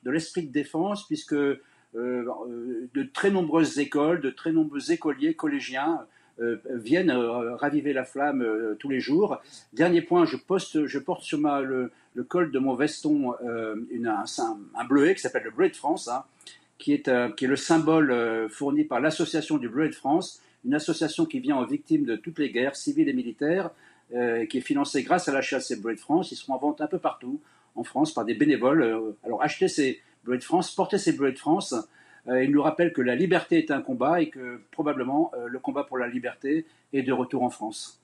l'esprit 0.09 0.43
de, 0.43 0.51
défense 0.51 1.05
puisque 1.05 1.33
euh, 1.33 1.59
euh, 1.93 2.89
de 2.93 3.03
très 3.03 3.29
nombreuses 3.29 3.77
écoles, 3.77 4.21
de 4.21 4.29
très 4.29 4.53
nombreux 4.53 4.93
écoliers, 4.93 5.33
collégiens 5.33 5.99
euh, 5.99 6.05
viennent 6.69 7.11
raviver 7.11 7.93
la 7.93 8.03
flamme 8.03 8.45
tous 8.79 8.89
les 8.89 8.99
jours. 8.99 9.41
Dernier 9.73 10.01
point, 10.01 10.25
je, 10.25 10.37
porte 10.37 11.23
sur 11.23 11.37
le, 11.39 11.91
col 12.27 12.51
de 12.51 12.59
mon 12.59 12.75
veston 12.75 13.33
un, 13.33 14.25
un, 14.75 14.85
bleuet 14.85 15.15
qui 15.15 15.21
s'appelle 15.21 15.43
le 15.43 15.51
bleuet 15.51 15.69
de 15.69 15.75
France, 15.75 16.07
hein, 16.07 16.23
qui, 16.77 16.93
est, 16.93 17.07
le 17.07 17.55
symbole 17.55 18.49
fourni 18.49 18.83
par 18.83 18.99
l'association 18.99 19.57
du 19.57 19.69
bleuet 19.69 19.89
de 19.89 19.95
France 19.95 20.41
une 20.65 20.73
association 20.73 21.25
qui 21.25 21.39
vient 21.39 21.57
aux 21.57 21.65
victimes 21.65 22.05
de 22.05 22.15
toutes 22.15 22.39
les 22.39 22.51
guerres 22.51 22.75
civiles 22.75 23.09
et 23.09 23.13
militaires, 23.13 23.71
euh, 24.13 24.45
qui 24.45 24.57
est 24.57 24.61
financée 24.61 25.03
grâce 25.03 25.27
à 25.27 25.31
l'achat 25.31 25.57
de 25.57 25.63
ces 25.63 25.77
Bleuets 25.77 25.95
de 25.95 25.99
France. 25.99 26.31
Ils 26.31 26.35
seront 26.35 26.53
en 26.53 26.57
vente 26.57 26.81
un 26.81 26.87
peu 26.87 26.99
partout 26.99 27.39
en 27.75 27.83
France 27.83 28.13
par 28.13 28.25
des 28.25 28.33
bénévoles. 28.33 28.83
Euh, 28.83 29.11
alors 29.23 29.41
achetez 29.41 29.67
ces 29.67 30.01
Bleuets 30.23 30.37
de 30.37 30.43
France, 30.43 30.71
portez 30.71 30.97
ces 30.97 31.13
Bleuets 31.13 31.31
de 31.31 31.39
France. 31.39 31.73
Euh, 32.27 32.43
il 32.43 32.51
nous 32.51 32.61
rappelle 32.61 32.93
que 32.93 33.01
la 33.01 33.15
liberté 33.15 33.57
est 33.57 33.71
un 33.71 33.81
combat 33.81 34.21
et 34.21 34.29
que 34.29 34.61
probablement 34.71 35.31
le 35.47 35.59
combat 35.59 35.83
pour 35.83 35.97
la 35.97 36.07
liberté 36.07 36.65
est 36.93 37.01
de 37.01 37.13
retour 37.13 37.43
en 37.43 37.49
France. 37.49 38.01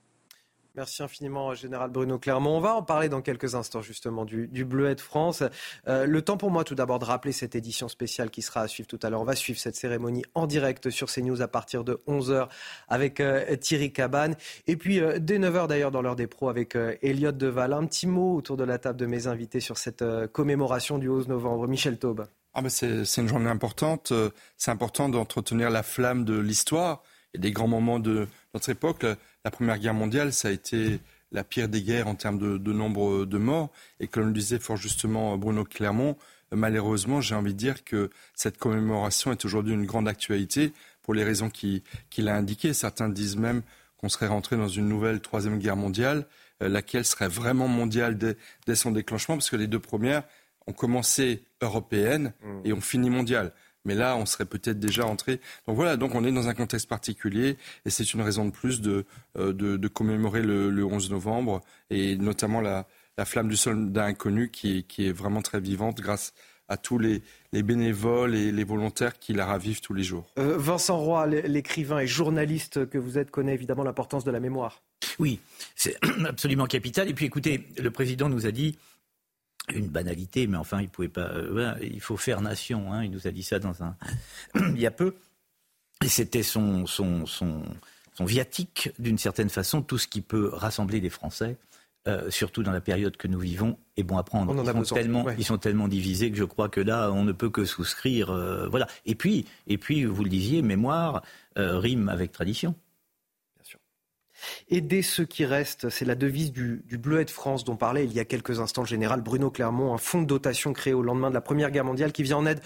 Merci 0.77 1.01
infiniment, 1.01 1.55
Général 1.55 1.89
Bruno 1.89 2.19
Clermont. 2.19 2.55
On 2.55 2.59
va 2.59 2.75
en 2.75 2.83
parler 2.83 3.09
dans 3.09 3.23
quelques 3.23 3.55
instants, 3.55 3.81
justement, 3.81 4.25
du, 4.25 4.47
Bleuet 4.63 4.93
de 4.93 5.01
France. 5.01 5.41
Euh, 5.87 6.05
le 6.05 6.21
temps 6.21 6.37
pour 6.37 6.51
moi, 6.51 6.63
tout 6.63 6.75
d'abord, 6.75 6.99
de 6.99 7.05
rappeler 7.05 7.31
cette 7.31 7.55
édition 7.55 7.87
spéciale 7.87 8.29
qui 8.29 8.43
sera 8.43 8.61
à 8.61 8.67
suivre 8.67 8.87
tout 8.87 8.99
à 9.01 9.09
l'heure. 9.09 9.19
On 9.19 9.25
va 9.25 9.35
suivre 9.35 9.57
cette 9.57 9.75
cérémonie 9.75 10.23
en 10.35 10.45
direct 10.45 10.91
sur 10.91 11.07
CNews 11.07 11.41
à 11.41 11.47
partir 11.47 11.83
de 11.83 11.99
11h 12.07 12.47
avec 12.89 13.19
euh, 13.19 13.55
Thierry 13.55 13.91
Cabane. 13.91 14.35
Et 14.67 14.77
puis, 14.77 14.99
euh, 14.99 15.17
dès 15.17 15.39
9h 15.39 15.67
d'ailleurs, 15.67 15.89
dans 15.89 16.03
l'heure 16.03 16.15
des 16.15 16.27
pros, 16.27 16.47
avec 16.47 16.77
Elliot 17.01 17.31
Deval. 17.31 17.73
Un 17.73 17.87
petit 17.87 18.05
mot 18.05 18.35
autour 18.35 18.55
de 18.55 18.63
la 18.63 18.77
table 18.77 18.99
de 18.99 19.07
mes 19.07 19.25
invités 19.25 19.61
sur 19.61 19.79
cette 19.79 20.05
commémoration 20.31 20.99
du 20.99 21.09
11 21.09 21.27
novembre. 21.27 21.67
Michel 21.67 21.97
Taube. 21.97 22.27
Ah 22.59 22.63
ben 22.63 22.69
c'est 22.69 23.21
une 23.21 23.27
journée 23.27 23.51
importante. 23.51 24.11
C'est 24.57 24.71
important 24.71 25.09
d'entretenir 25.09 25.69
la 25.69 25.83
flamme 25.83 26.25
de 26.25 26.39
l'histoire 26.39 27.03
et 27.35 27.37
des 27.37 27.51
grands 27.51 27.67
moments 27.67 27.99
de 27.99 28.27
notre 28.55 28.69
époque. 28.69 29.05
La 29.45 29.51
Première 29.51 29.77
Guerre 29.77 29.93
mondiale, 29.93 30.33
ça 30.33 30.47
a 30.47 30.51
été 30.51 30.99
la 31.31 31.43
pire 31.43 31.69
des 31.69 31.83
guerres 31.83 32.07
en 32.07 32.15
termes 32.15 32.39
de, 32.39 32.73
nombre 32.73 33.25
de 33.25 33.37
morts. 33.37 33.69
Et 33.99 34.07
comme 34.07 34.25
le 34.25 34.33
disait 34.33 34.57
fort 34.57 34.75
justement 34.75 35.37
Bruno 35.37 35.65
Clermont, 35.65 36.17
malheureusement, 36.51 37.21
j'ai 37.21 37.35
envie 37.35 37.53
de 37.53 37.59
dire 37.59 37.83
que 37.83 38.09
cette 38.33 38.57
commémoration 38.57 39.31
est 39.31 39.45
aujourd'hui 39.45 39.75
une 39.75 39.85
grande 39.85 40.07
actualité 40.07 40.73
pour 41.03 41.13
les 41.13 41.23
raisons 41.23 41.51
qu'il 41.51 42.27
a 42.27 42.35
indiquées. 42.35 42.73
Certains 42.73 43.09
disent 43.09 43.37
même 43.37 43.61
qu'on 43.97 44.09
serait 44.09 44.25
rentré 44.25 44.57
dans 44.57 44.67
une 44.67 44.87
nouvelle 44.89 45.21
troisième 45.21 45.59
guerre 45.59 45.75
mondiale, 45.75 46.25
euh, 46.63 46.69
laquelle 46.69 47.05
serait 47.05 47.27
vraiment 47.27 47.67
mondiale 47.67 48.17
dès, 48.17 48.75
son 48.75 48.91
déclenchement, 48.91 49.35
parce 49.35 49.49
que 49.49 49.55
les 49.55 49.67
deux 49.67 49.79
premières 49.79 50.23
ont 50.67 50.73
commencé 50.73 51.43
européennes 51.61 52.33
mmh. 52.43 52.59
et 52.65 52.73
ont 52.73 52.81
fini 52.81 53.09
mondiales 53.09 53.53
mais 53.87 53.95
là, 53.95 54.17
on 54.17 54.25
serait 54.25 54.45
peut-être 54.45 54.79
déjà 54.79 55.05
entré. 55.05 55.39
Donc 55.65 55.77
voilà, 55.77 55.95
donc 55.95 56.13
on 56.13 56.23
est 56.25 56.31
dans 56.31 56.49
un 56.49 56.53
contexte 56.53 56.89
particulier 56.89 57.57
et 57.85 57.89
c'est 57.89 58.13
une 58.13 58.21
raison 58.21 58.45
de 58.45 58.51
plus 58.51 58.81
de, 58.81 59.05
euh, 59.37 59.53
de, 59.53 59.87
commémorer 59.87 60.43
le, 60.43 60.83
11 60.83 61.09
novembre 61.09 61.61
et 61.89 62.17
notamment 62.17 62.59
la, 62.59 62.85
la 63.17 63.25
flamme 63.25 63.47
du 63.47 63.55
soldat 63.55 64.05
inconnu 64.05 64.51
qui, 64.51 64.83
qui 64.83 65.07
est 65.07 65.11
vraiment 65.11 65.41
très 65.41 65.61
vivante 65.61 66.01
grâce 66.01 66.33
à 66.67 66.75
tous 66.75 66.99
les, 66.99 67.23
les, 67.53 67.63
bénévoles 67.63 68.35
et 68.35 68.51
les 68.51 68.63
volontaires 68.65 69.17
qui 69.19 69.31
la 69.31 69.45
ravivent 69.45 69.79
tous 69.79 69.93
les 69.93 70.03
jours. 70.03 70.25
Euh, 70.37 70.57
Vincent 70.57 70.97
Roy, 70.97 71.25
l'écrivain 71.27 71.99
et 71.99 72.07
journaliste 72.07 72.89
que 72.89 72.97
vous 72.97 73.17
êtes, 73.17 73.31
connaît 73.31 73.53
évidemment 73.53 73.83
l'importance 73.83 74.25
de 74.25 74.31
la 74.31 74.41
mémoire. 74.41 74.81
Oui, 75.17 75.39
c'est 75.75 75.97
absolument 76.27 76.65
capital. 76.65 77.07
Et 77.07 77.13
puis 77.13 77.25
écoutez, 77.25 77.65
le 77.77 77.89
président 77.89 78.27
nous 78.27 78.45
a 78.45 78.51
dit 78.51 78.77
une 79.73 79.87
banalité, 79.87 80.47
mais 80.47 80.57
enfin, 80.57 80.81
il 80.81 80.89
pouvait 80.89 81.07
pas. 81.09 81.29
Euh, 81.29 81.75
il 81.81 82.01
faut 82.01 82.17
faire 82.17 82.41
nation. 82.41 82.93
Hein, 82.93 83.03
il 83.03 83.11
nous 83.11 83.27
a 83.27 83.31
dit 83.31 83.43
ça 83.43 83.59
dans 83.59 83.83
un. 83.83 83.95
il 84.55 84.79
y 84.79 84.85
a 84.85 84.91
peu. 84.91 85.15
Et 86.03 86.09
c'était 86.09 86.43
son, 86.43 86.85
son, 86.85 87.25
son, 87.25 87.63
son, 88.13 88.25
viatique, 88.25 88.91
d'une 88.99 89.17
certaine 89.17 89.49
façon, 89.49 89.81
tout 89.81 89.97
ce 89.97 90.07
qui 90.07 90.21
peut 90.21 90.49
rassembler 90.53 90.99
les 90.99 91.09
Français. 91.09 91.57
Euh, 92.07 92.29
surtout 92.29 92.63
dans 92.63 92.71
la 92.71 92.79
période 92.79 93.17
que 93.17 93.27
nous 93.27 93.39
vivons, 93.39 93.77
est 93.97 94.03
bon 94.03 94.17
à 94.17 94.23
prendre. 94.23 94.55
ils, 94.55 94.85
sont 94.85 94.95
tellement, 94.95 95.29
ils 95.31 95.43
sont 95.43 95.57
tellement 95.57 95.89
divisés 95.89 96.31
que 96.31 96.37
je 96.37 96.45
crois 96.45 96.69
que 96.69 96.79
là, 96.79 97.11
on 97.11 97.25
ne 97.25 97.33
peut 97.33 97.49
que 97.49 97.65
souscrire. 97.65 98.29
Euh, 98.29 98.69
voilà. 98.69 98.87
Et 99.05 99.13
puis, 99.13 99.45
et 99.65 99.77
puis, 99.77 100.05
vous 100.05 100.23
le 100.23 100.29
disiez, 100.29 100.61
mémoire 100.61 101.21
rime 101.57 102.07
avec 102.07 102.31
tradition. 102.31 102.75
Aider 104.69 105.01
ceux 105.01 105.25
qui 105.25 105.45
restent, 105.45 105.89
c'est 105.89 106.05
la 106.05 106.15
devise 106.15 106.51
du, 106.51 106.83
Bleuet 106.97 107.25
de 107.25 107.29
France 107.29 107.63
dont 107.63 107.75
parlait 107.75 108.05
il 108.05 108.13
y 108.13 108.19
a 108.19 108.25
quelques 108.25 108.59
instants 108.59 108.81
le 108.81 108.87
général 108.87 109.21
Bruno 109.21 109.49
Clermont, 109.49 109.93
un 109.93 109.97
fonds 109.97 110.21
de 110.21 110.27
dotation 110.27 110.73
créé 110.73 110.93
au 110.93 111.01
lendemain 111.01 111.29
de 111.29 111.35
la 111.35 111.41
Première 111.41 111.71
Guerre 111.71 111.85
mondiale 111.85 112.11
qui 112.11 112.23
vient 112.23 112.37
en 112.37 112.45
aide 112.45 112.61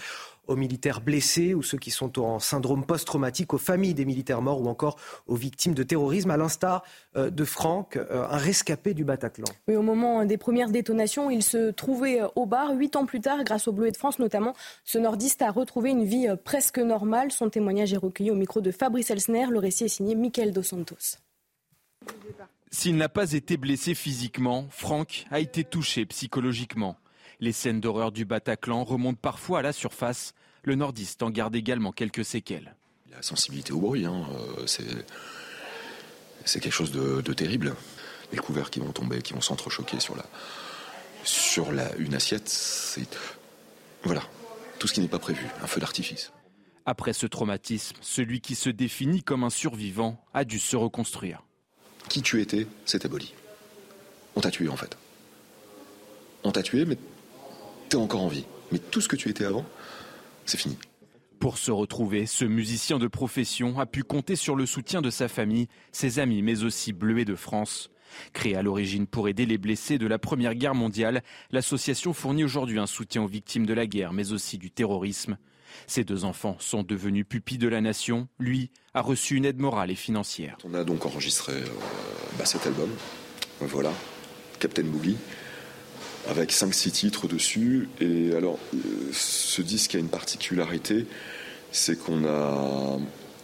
aux 0.48 0.56
militaires 0.56 1.00
blessés 1.00 1.54
ou 1.54 1.62
ceux 1.62 1.78
qui 1.78 1.90
sont 1.90 2.18
en 2.18 2.38
syndrome 2.38 2.84
post-traumatique, 2.84 3.54
aux 3.54 3.58
familles 3.58 3.94
des 3.94 4.04
militaires 4.04 4.42
morts 4.42 4.60
ou 4.60 4.66
encore 4.66 4.96
aux 5.26 5.36
victimes 5.36 5.74
de 5.74 5.82
terrorisme, 5.82 6.30
à 6.30 6.36
l'instar 6.36 6.82
euh, 7.16 7.30
de 7.30 7.44
Franck, 7.44 7.96
euh, 7.96 8.24
un 8.28 8.36
rescapé 8.36 8.94
du 8.94 9.04
Bataclan. 9.04 9.46
Au 9.68 9.82
moment 9.82 10.24
des 10.24 10.38
premières 10.38 10.70
détonations, 10.70 11.30
il 11.30 11.42
se 11.42 11.70
trouvait 11.70 12.20
euh, 12.20 12.28
au 12.34 12.46
bar. 12.46 12.74
Huit 12.74 12.96
ans 12.96 13.06
plus 13.06 13.20
tard, 13.20 13.44
grâce 13.44 13.68
au 13.68 13.72
Bleuet 13.72 13.92
de 13.92 13.96
France 13.96 14.18
notamment, 14.18 14.54
ce 14.84 14.98
nordiste 14.98 15.42
a 15.42 15.50
retrouvé 15.50 15.90
une 15.90 16.04
vie 16.04 16.26
presque 16.44 16.78
normale. 16.78 17.30
Son 17.30 17.48
témoignage 17.48 17.92
est 17.92 17.98
recueilli 17.98 18.30
au 18.30 18.36
micro 18.36 18.60
de 18.60 18.70
Fabrice 18.70 19.10
Elsner. 19.10 19.46
Le 19.50 19.58
récit 19.58 19.84
est 19.84 19.88
signé 19.88 20.14
Michael 20.14 20.52
Dos 20.52 20.62
Santos. 20.62 21.18
S'il 22.70 22.96
n'a 22.96 23.10
pas 23.10 23.32
été 23.32 23.58
blessé 23.58 23.94
physiquement, 23.94 24.66
Franck 24.70 25.26
a 25.30 25.40
été 25.40 25.62
touché 25.62 26.06
psychologiquement. 26.06 26.96
Les 27.38 27.52
scènes 27.52 27.80
d'horreur 27.80 28.12
du 28.12 28.24
Bataclan 28.24 28.82
remontent 28.82 29.18
parfois 29.20 29.58
à 29.58 29.62
la 29.62 29.72
surface. 29.72 30.32
Le 30.62 30.74
nordiste 30.74 31.22
en 31.22 31.30
garde 31.30 31.54
également 31.54 31.92
quelques 31.92 32.24
séquelles. 32.24 32.74
La 33.10 33.20
sensibilité 33.20 33.72
au 33.72 33.80
bruit, 33.80 34.06
hein, 34.06 34.26
euh, 34.58 34.66
c'est 34.66 36.60
quelque 36.60 36.72
chose 36.72 36.92
de, 36.92 37.32
terrible. 37.34 37.74
Les 38.32 38.38
couverts 38.38 38.70
qui 38.70 38.80
vont 38.80 38.92
tomber, 38.92 39.20
qui 39.20 39.34
vont 39.34 39.42
s'entrechoquer 39.42 40.00
sur, 40.00 40.16
la, 40.16 40.24
sur 41.24 41.72
la, 41.72 41.94
une 41.96 42.14
assiette, 42.14 42.48
c'est. 42.48 43.18
Voilà, 44.02 44.22
tout 44.78 44.86
ce 44.86 44.94
qui 44.94 45.00
n'est 45.00 45.08
pas 45.08 45.18
prévu, 45.18 45.46
un 45.62 45.66
feu 45.66 45.80
d'artifice. 45.80 46.32
Après 46.86 47.12
ce 47.12 47.26
traumatisme, 47.26 47.96
celui 48.00 48.40
qui 48.40 48.54
se 48.54 48.70
définit 48.70 49.22
comme 49.22 49.44
un 49.44 49.50
survivant 49.50 50.24
a 50.32 50.44
dû 50.44 50.58
se 50.58 50.74
reconstruire 50.74 51.42
qui 52.08 52.22
tu 52.22 52.40
étais, 52.40 52.66
c'est 52.84 53.04
aboli. 53.04 53.34
On 54.36 54.40
t'a 54.40 54.50
tué 54.50 54.68
en 54.68 54.76
fait. 54.76 54.96
On 56.44 56.52
t'a 56.52 56.62
tué, 56.62 56.84
mais 56.84 56.98
t'es 57.88 57.96
encore 57.96 58.22
en 58.22 58.28
vie. 58.28 58.44
Mais 58.70 58.78
tout 58.78 59.00
ce 59.00 59.08
que 59.08 59.16
tu 59.16 59.28
étais 59.28 59.44
avant, 59.44 59.64
c'est 60.46 60.58
fini. 60.58 60.76
Pour 61.38 61.58
se 61.58 61.70
retrouver, 61.70 62.26
ce 62.26 62.44
musicien 62.44 62.98
de 62.98 63.08
profession 63.08 63.78
a 63.80 63.86
pu 63.86 64.04
compter 64.04 64.36
sur 64.36 64.54
le 64.54 64.64
soutien 64.64 65.02
de 65.02 65.10
sa 65.10 65.28
famille, 65.28 65.68
ses 65.90 66.18
amis, 66.18 66.42
mais 66.42 66.62
aussi 66.62 66.92
Bleuet 66.92 67.24
de 67.24 67.34
France. 67.34 67.90
Créée 68.32 68.56
à 68.56 68.62
l'origine 68.62 69.06
pour 69.06 69.28
aider 69.28 69.46
les 69.46 69.58
blessés 69.58 69.98
de 69.98 70.06
la 70.06 70.18
Première 70.18 70.54
Guerre 70.54 70.74
mondiale, 70.74 71.22
l'association 71.50 72.12
fournit 72.12 72.44
aujourd'hui 72.44 72.78
un 72.78 72.86
soutien 72.86 73.22
aux 73.22 73.28
victimes 73.28 73.66
de 73.66 73.74
la 73.74 73.86
guerre, 73.86 74.12
mais 74.12 74.32
aussi 74.32 74.58
du 74.58 74.70
terrorisme. 74.70 75.36
Ses 75.86 76.04
deux 76.04 76.24
enfants 76.24 76.56
sont 76.58 76.82
devenus 76.82 77.24
pupilles 77.28 77.58
de 77.58 77.68
la 77.68 77.80
nation. 77.80 78.28
Lui 78.38 78.70
a 78.94 79.00
reçu 79.00 79.36
une 79.36 79.44
aide 79.44 79.58
morale 79.58 79.90
et 79.90 79.94
financière. 79.94 80.58
On 80.64 80.74
a 80.74 80.84
donc 80.84 81.06
enregistré 81.06 81.52
euh, 81.52 81.66
bah, 82.38 82.44
cet 82.44 82.66
album. 82.66 82.90
Voilà, 83.60 83.92
Captain 84.58 84.84
Boogie, 84.84 85.16
avec 86.28 86.52
5-6 86.52 86.90
titres 86.90 87.28
dessus. 87.28 87.88
Et 88.00 88.34
alors, 88.34 88.58
euh, 88.74 88.78
ce 89.12 89.62
disque 89.62 89.94
a 89.94 89.98
une 89.98 90.08
particularité, 90.08 91.06
c'est 91.70 91.98
qu'on 91.98 92.24
a, 92.24 92.98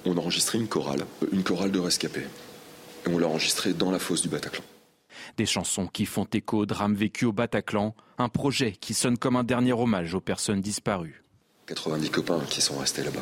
on 0.05 0.17
a 0.17 0.21
enregistré 0.21 0.59
une 0.59 0.69
chorale, 0.69 1.05
une 1.33 1.43
chorale 1.43 1.71
de 1.71 1.79
rescapés. 1.79 2.27
Et 3.07 3.11
on 3.11 3.19
l'a 3.19 3.29
enregistré 3.29 3.75
dans 3.75 3.91
la 3.91 3.99
fosse 3.99 4.23
du 4.23 4.29
Bataclan. 4.29 4.65
Des 5.37 5.47
chansons 5.47 5.87
qui 5.87 6.07
font 6.07 6.27
écho 6.33 6.59
au 6.59 6.67
drame 6.67 6.95
vécu 6.95 7.25
au 7.25 7.33
Bataclan, 7.33 7.95
un 8.19 8.29
projet 8.29 8.73
qui 8.73 8.95
sonne 8.95 9.19
comme 9.19 9.37
un 9.37 9.45
dernier 9.45 9.73
hommage 9.73 10.15
aux 10.15 10.21
personnes 10.21 10.61
disparues. 10.61 11.23
90 11.69 12.11
copains 12.11 12.41
qui 12.49 12.63
sont 12.63 12.79
restés 12.79 13.03
là-bas. 13.03 13.21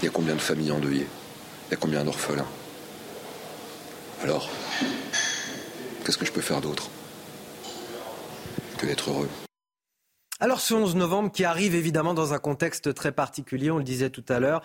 Il 0.00 0.06
y 0.06 0.08
a 0.08 0.10
combien 0.10 0.34
de 0.34 0.40
familles 0.40 0.72
endeuillées? 0.72 1.06
Il 1.68 1.72
y 1.72 1.74
a 1.74 1.76
combien 1.76 2.04
d'orphelins? 2.04 2.46
Alors, 4.22 4.48
qu'est-ce 6.04 6.16
que 6.16 6.24
je 6.24 6.32
peux 6.32 6.40
faire 6.40 6.62
d'autre 6.62 6.88
que 8.78 8.86
d'être 8.86 9.10
heureux? 9.10 9.28
Alors 10.40 10.60
ce 10.60 10.74
11 10.74 10.96
novembre 10.96 11.32
qui 11.32 11.44
arrive 11.44 11.74
évidemment 11.74 12.12
dans 12.12 12.34
un 12.34 12.38
contexte 12.38 12.94
très 12.94 13.12
particulier, 13.12 13.70
on 13.70 13.78
le 13.78 13.84
disait 13.84 14.10
tout 14.10 14.24
à 14.28 14.38
l'heure, 14.38 14.62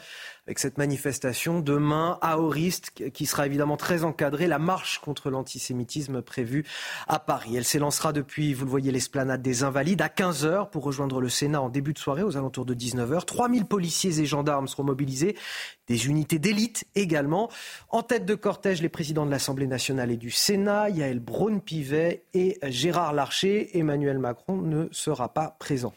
avec 0.47 0.57
cette 0.57 0.77
manifestation 0.77 1.59
demain 1.59 2.17
à 2.21 2.39
Auriste 2.39 2.91
qui 3.13 3.25
sera 3.25 3.45
évidemment 3.45 3.77
très 3.77 4.03
encadrée, 4.03 4.47
la 4.47 4.57
marche 4.57 4.99
contre 4.99 5.29
l'antisémitisme 5.29 6.21
prévue 6.21 6.65
à 7.07 7.19
Paris. 7.19 7.55
Elle 7.55 7.63
s'élancera 7.63 8.11
depuis, 8.11 8.53
vous 8.53 8.65
le 8.65 8.71
voyez, 8.71 8.91
l'esplanade 8.91 9.41
des 9.41 9.63
Invalides 9.63 10.01
à 10.01 10.07
15h 10.07 10.69
pour 10.71 10.83
rejoindre 10.83 11.21
le 11.21 11.29
Sénat 11.29 11.61
en 11.61 11.69
début 11.69 11.93
de 11.93 11.99
soirée 11.99 12.23
aux 12.23 12.37
alentours 12.37 12.65
de 12.65 12.73
19h. 12.73 13.25
3000 13.25 13.65
policiers 13.65 14.19
et 14.19 14.25
gendarmes 14.25 14.67
seront 14.67 14.83
mobilisés, 14.83 15.37
des 15.87 16.07
unités 16.07 16.39
d'élite 16.39 16.85
également. 16.95 17.49
En 17.89 18.01
tête 18.01 18.25
de 18.25 18.35
cortège, 18.35 18.81
les 18.81 18.89
présidents 18.89 19.27
de 19.27 19.31
l'Assemblée 19.31 19.67
nationale 19.67 20.09
et 20.09 20.17
du 20.17 20.31
Sénat, 20.31 20.89
Yael 20.89 21.19
Braun-Pivet 21.19 22.25
et 22.33 22.57
Gérard 22.63 23.13
Larcher. 23.13 23.77
Emmanuel 23.77 24.17
Macron 24.17 24.57
ne 24.57 24.87
sera 24.91 25.33
pas 25.33 25.55
présent. 25.59 25.93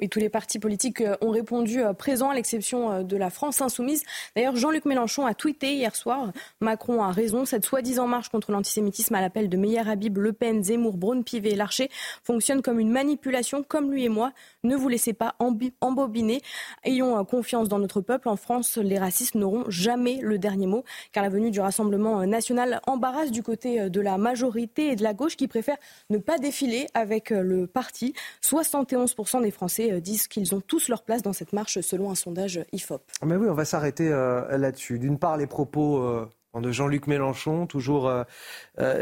Oui, 0.00 0.08
tous 0.08 0.18
les 0.18 0.28
partis 0.28 0.58
politiques 0.58 1.00
euh, 1.00 1.16
ont 1.20 1.30
répondu 1.30 1.80
euh, 1.80 1.92
présent, 1.92 2.30
à 2.30 2.34
l'exception 2.34 2.90
euh, 2.90 3.02
de 3.02 3.16
la 3.16 3.30
France 3.30 3.60
insoumise. 3.60 4.02
D'ailleurs, 4.34 4.56
Jean-Luc 4.56 4.86
Mélenchon 4.86 5.24
a 5.24 5.34
tweeté 5.34 5.74
hier 5.74 5.94
soir 5.94 6.32
Macron 6.60 7.02
a 7.02 7.12
raison. 7.12 7.44
Cette 7.44 7.64
soi-disant 7.64 8.08
marche 8.08 8.28
contre 8.28 8.50
l'antisémitisme 8.50 9.14
à 9.14 9.20
l'appel 9.20 9.48
de 9.48 9.56
Meyer 9.56 9.88
Habib, 9.88 10.18
Le 10.18 10.32
Pen, 10.32 10.64
Zemmour, 10.64 10.96
Braun-Pivet 10.96 11.50
et 11.50 11.56
Larcher 11.56 11.90
fonctionne 12.24 12.60
comme 12.60 12.80
une 12.80 12.90
manipulation, 12.90 13.62
comme 13.62 13.92
lui 13.92 14.04
et 14.04 14.08
moi. 14.08 14.32
Ne 14.64 14.76
vous 14.76 14.88
laissez 14.88 15.12
pas 15.12 15.36
embobiner. 15.80 16.42
Ayons 16.82 17.24
confiance 17.24 17.68
dans 17.68 17.78
notre 17.78 18.00
peuple. 18.00 18.28
En 18.28 18.36
France, 18.36 18.76
les 18.76 18.98
racistes 18.98 19.34
n'auront 19.34 19.64
jamais 19.68 20.18
le 20.22 20.38
dernier 20.38 20.66
mot, 20.66 20.84
car 21.12 21.22
la 21.22 21.28
venue 21.28 21.50
du 21.50 21.60
Rassemblement 21.60 22.26
national 22.26 22.80
embarrasse 22.86 23.30
du 23.30 23.42
côté 23.42 23.88
de 23.88 24.00
la 24.00 24.18
majorité 24.18 24.88
et 24.88 24.96
de 24.96 25.02
la 25.02 25.14
gauche 25.14 25.36
qui 25.36 25.48
préfèrent 25.48 25.78
ne 26.10 26.18
pas 26.18 26.38
défiler 26.38 26.88
avec 26.94 27.30
le 27.30 27.66
parti. 27.66 28.14
71% 28.42 29.42
des 29.42 29.50
Français 29.50 29.92
euh, 29.92 30.00
disent 30.00 30.28
qu'ils 30.28 30.54
ont 30.54 30.60
tous 30.60 30.88
leur 30.88 31.02
place 31.02 31.22
dans 31.22 31.32
cette 31.32 31.52
marche 31.52 31.80
selon 31.80 32.10
un 32.10 32.14
sondage 32.14 32.60
IFOP. 32.72 33.02
Ah, 33.20 33.26
mais 33.26 33.36
oui, 33.36 33.48
on 33.48 33.54
va 33.54 33.64
s'arrêter 33.64 34.08
euh, 34.08 34.56
là-dessus. 34.56 34.98
D'une 34.98 35.18
part, 35.18 35.36
les 35.36 35.46
propos 35.46 35.98
euh, 35.98 36.28
de 36.60 36.70
Jean-Luc 36.70 37.06
Mélenchon, 37.06 37.66
toujours 37.66 38.12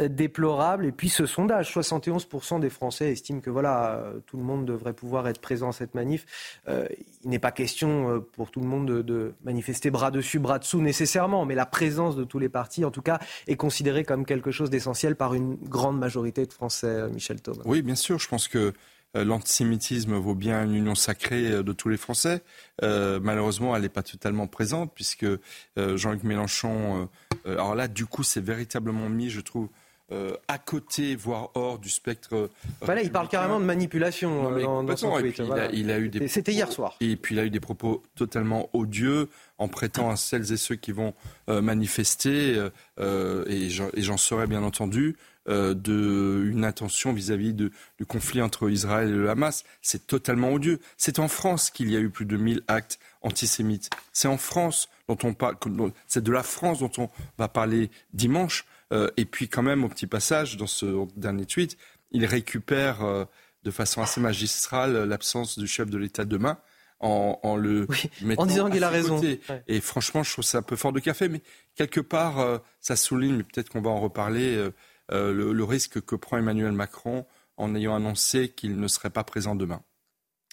déplorables. 0.09 0.87
Et 0.87 0.93
puis 0.93 1.09
ce 1.09 1.27
sondage, 1.27 1.73
71% 1.75 2.61
des 2.61 2.71
Français 2.71 3.13
estiment 3.13 3.41
que 3.41 3.51
voilà, 3.51 4.03
tout 4.27 4.37
le 4.37 4.43
monde 4.43 4.65
devrait 4.65 4.93
pouvoir 4.93 5.29
être 5.29 5.41
présent 5.41 5.71
à 5.71 5.73
cette 5.73 5.95
manif. 5.95 6.61
il 6.69 7.31
n'est 7.31 7.39
pas 7.39 7.53
question 7.53 8.25
pour 8.33 8.51
tout 8.51 8.61
le 8.61 8.67
monde 8.67 8.87
de, 8.87 9.03
de, 9.03 9.35
manifester 9.45 9.91
bras 9.91 10.11
dessus, 10.11 10.39
bras 10.39 10.59
dessous 10.59 10.81
nécessairement, 10.81 11.45
mais 11.45 11.55
la 11.55 11.67
présence 11.67 12.17
de 12.17 12.25
tous 12.25 12.39
les 12.39 12.49
partis, 12.49 12.85
en 12.85 12.91
tout 12.91 13.03
cas, 13.03 13.19
est 13.47 13.57
considérée 13.57 14.05
comme 14.05 14.25
quelque 14.25 14.51
chose 14.51 14.71
d'essentiel 14.71 15.17
par 15.17 15.35
une 15.35 15.57
grande 15.57 15.99
majorité 15.99 16.47
de 16.47 16.53
Français, 16.53 17.09
Michel 17.11 17.41
Thomas. 17.41 17.63
Oui, 17.65 17.83
bien 17.83 17.95
sûr. 17.95 18.19
Je 18.19 18.29
pense 18.29 18.49
que 18.49 18.73
euh, 19.17 19.25
l'antisémitisme 19.25 20.15
vaut 20.15 20.35
bien 20.35 20.65
une 20.65 20.75
union 20.75 20.95
sacrée 20.95 21.51
euh, 21.51 21.63
de 21.63 21.73
tous 21.73 21.89
les 21.89 21.97
Français. 21.97 22.43
Euh, 22.83 23.21
malheureusement, 23.23 23.77
elle 23.77 23.83
n'est 23.83 23.91
pas 23.91 24.03
totalement 24.03 24.47
présente 24.47 24.93
puisque 24.95 25.27
Jean-Luc 25.77 26.23
Mélenchon, 26.23 27.09
alors 27.45 27.75
là, 27.75 27.89
du 27.89 28.07
coup, 28.07 28.23
c'est 28.23 28.41
véritablement 28.41 29.09
mis, 29.09 29.31
je 29.31 29.41
trouve, 29.41 29.69
à 30.47 30.59
côté, 30.59 31.17
voire 31.17 31.51
hors 31.55 31.79
du 31.79 31.89
spectre. 31.89 32.51
Voilà, 32.83 33.03
il 33.03 33.11
parle 33.11 33.29
carrément 33.29 33.59
de 33.59 33.65
manipulation 33.65 34.51
dans, 34.83 34.97
son 34.97 35.19
tweet. 35.19 35.41
Il, 35.73 35.91
a, 35.91 35.99
eu 35.99 36.11
des. 36.11 36.29
C'était 36.29 36.53
hier 36.53 36.71
soir. 36.71 36.97
Et 37.01 37.17
puis 37.17 37.35
il 37.35 37.39
a 37.39 37.47
eu 37.47 37.51
des 37.51 37.61
propos 37.61 38.03
totalement 38.15 38.69
odieux 38.75 39.31
en 39.57 39.69
prêtant 39.69 40.11
à 40.11 40.17
celles 40.17 40.53
et 40.53 40.59
ceux 40.59 40.75
qui 40.75 40.93
vont 40.93 41.15
manifester, 41.49 42.69
et 42.99 43.69
j'en 43.71 44.17
serai 44.19 44.47
bien 44.47 44.63
entendu, 44.63 45.17
euh, 45.49 45.75
de, 45.75 46.45
une 46.53 46.65
intention 46.65 47.13
vis-à-vis 47.13 47.53
du 47.53 47.73
conflit 48.07 48.41
entre 48.41 48.71
Israël 48.71 49.09
et 49.09 49.13
le 49.13 49.29
Hamas. 49.29 49.65
C'est 49.81 50.07
totalement 50.07 50.53
odieux. 50.53 50.79
C'est 50.97 51.19
en 51.19 51.27
France 51.27 51.71
qu'il 51.71 51.91
y 51.91 51.97
a 51.97 51.99
eu 51.99 52.11
plus 52.11 52.27
de 52.27 52.37
1000 52.37 52.63
actes 52.69 53.01
antisémites. 53.23 53.91
C'est 54.13 54.29
en 54.29 54.37
France 54.37 54.89
dont 55.09 55.19
on 55.25 55.35
parle, 55.35 55.57
c'est 56.07 56.23
de 56.23 56.33
la 56.33 56.43
France 56.43 56.81
dont 56.81 56.91
on 56.99 57.09
va 57.39 57.49
parler 57.49 57.91
dimanche. 58.13 58.65
Euh, 58.93 59.11
et 59.17 59.25
puis 59.25 59.49
quand 59.49 59.63
même, 59.63 59.85
au 59.85 59.89
petit 59.89 60.07
passage, 60.07 60.57
dans 60.57 60.67
ce 60.67 61.07
dernier 61.17 61.47
tweet, 61.47 61.77
il 62.11 62.27
récupère 62.27 63.03
euh, 63.03 63.25
de 63.65 63.71
façon 63.71 64.03
assez 64.03 64.21
magistrale 64.21 65.05
l'absence 65.05 65.59
du 65.59 65.67
chef 65.67 65.89
de 65.89 65.99
l'État 65.99 66.25
demain. 66.25 66.59
En, 67.05 67.57
le 67.57 67.89
en 68.39 68.47
disant 68.47 68.71
qu'il 68.71 68.85
a 68.85 68.89
raison. 68.89 69.21
Et 69.67 69.81
franchement, 69.81 70.23
je 70.23 70.31
trouve 70.35 70.45
ça 70.45 70.59
un 70.59 70.63
peu 70.63 70.77
fort 70.77 70.93
de 70.93 71.01
café, 71.01 71.29
mais 71.29 71.43
quelque 71.75 71.99
part, 71.99 72.61
ça 72.81 72.95
souligne, 72.95 73.35
mais 73.35 73.43
peut-être 73.43 73.71
qu'on 73.71 73.81
va 73.81 73.91
en 73.91 73.99
reparler, 73.99 74.71
euh, 75.13 75.33
le, 75.33 75.65
risque 75.65 76.01
que 76.01 76.15
prend 76.15 76.39
Emmanuel 76.39 76.73
Macron 76.73 77.27
en 77.57 77.75
ayant 77.75 77.95
annoncé 77.95 78.49
qu'il 78.49 78.79
ne 78.79 78.89
serait 78.89 79.11
pas 79.11 79.25
présent 79.25 79.55
demain. 79.55 79.83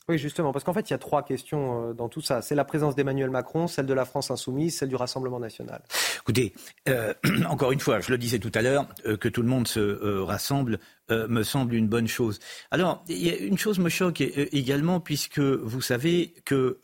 Oui, 0.10 0.18
justement, 0.18 0.52
parce 0.52 0.65
qu'en 0.65 0.74
fait, 0.74 0.89
il 0.89 0.93
y 0.93 0.95
a 0.95 0.98
trois 0.98 1.24
questions 1.24 1.89
euh, 1.89 1.93
dans 1.93 2.10
tout 2.10 2.22
ça. 2.22 2.41
C'est 2.41 2.56
la 2.56 2.65
présence 2.65 2.95
d'Emmanuel 2.95 3.30
Macron, 3.30 3.67
celle 3.67 3.86
de 3.86 3.93
la 3.93 4.06
France 4.06 4.32
insoumise, 4.32 4.76
celle 4.78 4.89
du 4.89 4.95
Rassemblement 4.95 5.39
national. 5.39 5.82
Écoutez, 6.22 6.54
euh, 6.88 7.13
encore 7.48 7.72
une 7.72 7.80
fois, 7.80 8.00
je 8.00 8.12
le 8.12 8.17
disais 8.17 8.39
tout 8.39 8.52
à 8.56 8.62
l'heure, 8.62 8.88
que 9.19 9.30
tout 9.30 9.41
le 9.41 9.48
monde 9.48 9.67
se 9.67 10.19
rassemble 10.22 10.80
me 11.10 11.41
semble 11.41 11.74
une 11.74 11.88
bonne 11.88 12.08
chose. 12.08 12.39
Alors, 12.69 13.04
y 13.08 13.30
a 13.30 13.38
une 13.38 13.58
chose 13.58 13.80
me 13.80 13.89
choque 13.89 14.22
également, 14.22 15.00
puisque 15.00 15.39
vous 15.39 15.82
savez 15.82 16.36
que 16.45 16.80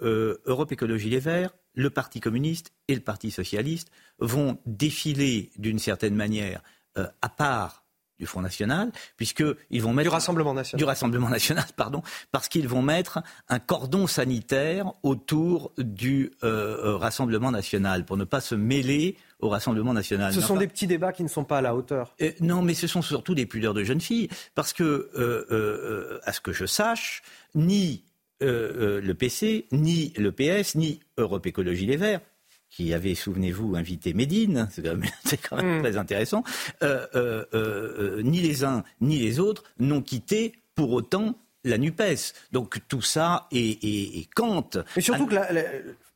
Europe 0.46 0.72
Écologie 0.72 1.10
Les 1.10 1.20
Verts, 1.20 1.52
le 1.76 1.90
Parti 1.90 2.20
communiste 2.20 2.74
et 2.88 2.96
le 2.96 3.02
Parti 3.02 3.32
socialiste 3.32 3.90
vont 4.20 4.58
défiler 4.66 5.52
d'une 5.58 5.80
certaine 5.80 6.16
manière 6.16 6.62
euh, 6.98 7.08
à 7.22 7.30
part 7.30 7.85
du 8.20 8.26
Front 8.26 8.42
National, 8.42 8.92
puisqu'ils 9.18 9.82
vont 9.82 9.94
mettre... 9.94 10.10
Du 10.10 10.14
Rassemblement 10.14 10.54
National. 10.54 10.78
Du 10.78 10.86
Rassemblement 10.86 11.30
National, 11.30 11.66
pardon, 11.76 12.02
parce 12.32 12.48
qu'ils 12.48 12.68
vont 12.68 12.82
mettre 12.82 13.22
un 13.50 13.60
cordon 13.60 14.08
sanitaire 14.08 14.92
autour 15.04 15.72
du 15.78 16.32
euh, 16.44 16.94
euh, 16.94 16.98
Rassemblement 16.98 17.52
National, 17.52 18.06
pour 18.06 18.18
ne 18.18 18.24
pas 18.24 18.42
se 18.42 18.56
mêler 18.56 19.18
au 19.40 19.50
Rassemblement 19.50 19.94
National. 19.94 20.34
Ce 20.34 20.42
sont 20.42 20.58
des 20.58 20.68
petits 20.68 20.88
débats 20.88 21.12
qui 21.12 21.24
ne 21.24 21.28
sont 21.28 21.44
pas 21.44 21.58
à 21.60 21.62
la 21.62 21.76
hauteur. 21.76 22.16
non, 22.40 22.62
mais 22.62 22.74
ce 22.74 22.88
sont 22.88 23.02
surtout 23.02 23.36
des 23.36 23.46
pudeurs 23.46 23.74
de 23.74 23.84
jeunes 23.84 24.02
filles, 24.02 24.30
parce 24.56 24.74
que, 24.74 26.20
à 26.24 26.32
ce 26.32 26.42
que 26.42 26.54
je 26.54 26.66
sache, 26.66 27.22
ni 27.54 28.04
le 28.42 29.14
PC, 29.14 29.68
ni 29.72 30.14
le 30.18 30.32
PS, 30.32 30.76
ni 30.76 31.00
Europe 31.18 31.46
Écologie 31.46 31.86
Les 31.86 31.98
Verts 31.98 32.22
qui 32.76 32.94
avait, 32.94 33.16
souvenez-vous, 33.16 33.76
invité 33.78 34.14
Médine, 34.14 34.68
c'est 34.70 35.38
quand 35.38 35.56
même, 35.56 35.78
mm. 35.80 35.82
très 35.82 35.98
intéressant, 35.98 36.44
euh, 36.84 37.08
euh, 37.16 37.46
euh, 37.54 38.22
ni 38.22 38.42
les 38.42 38.66
uns 38.66 38.84
ni 39.00 39.18
les 39.18 39.40
autres 39.40 39.64
n'ont 39.80 40.02
quitté 40.02 40.54
pour 40.76 40.92
autant 40.92 41.36
la 41.64 41.78
NUPES. 41.78 42.34
Donc 42.52 42.82
tout 42.90 43.02
ça 43.02 43.48
est, 43.52 43.84
est, 43.84 44.28
Kant. 44.36 44.70
Mais 44.96 45.02
surtout 45.02 45.26
que 45.26 45.36
la, 45.36 45.48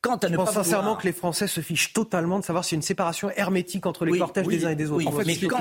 Quant 0.01 0.15
à 0.15 0.29
je 0.29 0.35
pense 0.35 0.53
sincèrement 0.53 0.95
que 0.95 1.05
les 1.05 1.11
Français 1.11 1.47
se 1.47 1.59
fichent 1.59 1.91
totalement 1.91 2.39
de 2.39 2.45
savoir 2.45 2.63
s'il 2.63 2.75
y 2.75 2.77
a 2.77 2.79
une 2.79 2.83
séparation 2.83 3.29
hermétique 3.31 3.85
entre 3.85 4.05
les 4.05 4.17
cortèges 4.17 4.47
des 4.47 4.65
uns 4.65 4.69
et 4.69 4.75
des 4.75 4.89
autres. 4.91 5.05
en 5.05 5.11
fait, 5.11 5.25
mais 5.25 5.35
quand, 5.35 5.59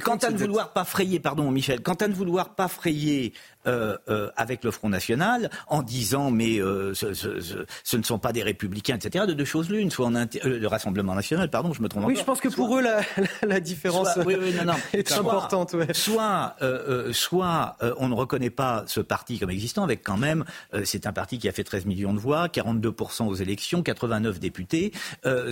quant 0.00 0.16
à 0.16 0.30
ne 0.30 0.38
vouloir 0.38 0.72
pas 0.72 0.84
frayer, 0.84 1.18
pardon 1.18 1.50
Michel, 1.50 1.82
quant 1.82 1.94
à 1.94 2.06
ne 2.06 2.14
vouloir 2.14 2.54
pas 2.54 2.68
frayer 2.68 3.32
euh, 3.66 3.96
euh, 4.08 4.30
avec 4.36 4.62
le 4.62 4.70
Front 4.70 4.90
National 4.90 5.48
en 5.68 5.82
disant 5.82 6.30
mais 6.30 6.58
euh, 6.58 6.92
ce, 6.92 7.14
ce, 7.14 7.40
ce, 7.82 7.96
ne 7.96 8.02
sont 8.02 8.18
pas 8.18 8.32
des 8.32 8.42
républicains, 8.42 8.96
etc. 8.96 9.24
De 9.26 9.32
deux 9.32 9.46
choses 9.46 9.70
l'une, 9.70 9.90
soit 9.90 10.06
en 10.06 10.12
le 10.44 10.66
Rassemblement 10.66 11.14
National, 11.14 11.48
pardon, 11.48 11.72
je 11.72 11.80
me 11.80 11.88
trompe. 11.88 12.04
Oui, 12.04 12.16
je 12.16 12.24
pense 12.24 12.40
que 12.40 12.48
pour 12.48 12.76
eux 12.76 12.82
la, 12.82 13.00
la, 13.42 13.60
différence 13.60 14.12
soit, 14.12 14.26
oui, 14.26 14.36
oui, 14.38 14.54
non, 14.54 14.72
non. 14.72 14.78
est 14.92 15.08
soit, 15.08 15.20
importante. 15.20 15.72
Ouais. 15.72 15.94
Soit, 15.94 16.56
soit 17.12 17.76
on 17.98 18.08
ne 18.08 18.14
reconnaît 18.14 18.50
pas 18.50 18.84
ce 18.86 19.00
parti 19.00 19.38
comme 19.38 19.50
existant, 19.50 19.82
avec 19.82 20.02
quand 20.02 20.18
même, 20.18 20.44
c'est 20.84 21.06
un 21.06 21.12
parti 21.12 21.38
qui 21.38 21.48
a 21.48 21.52
fait 21.52 21.64
13 21.64 21.86
millions 21.86 22.12
de 22.12 22.18
voix, 22.18 22.48
42% 22.48 23.26
aux 23.26 23.34
élections, 23.34 23.82
89 23.82 24.40
députés. 24.40 24.92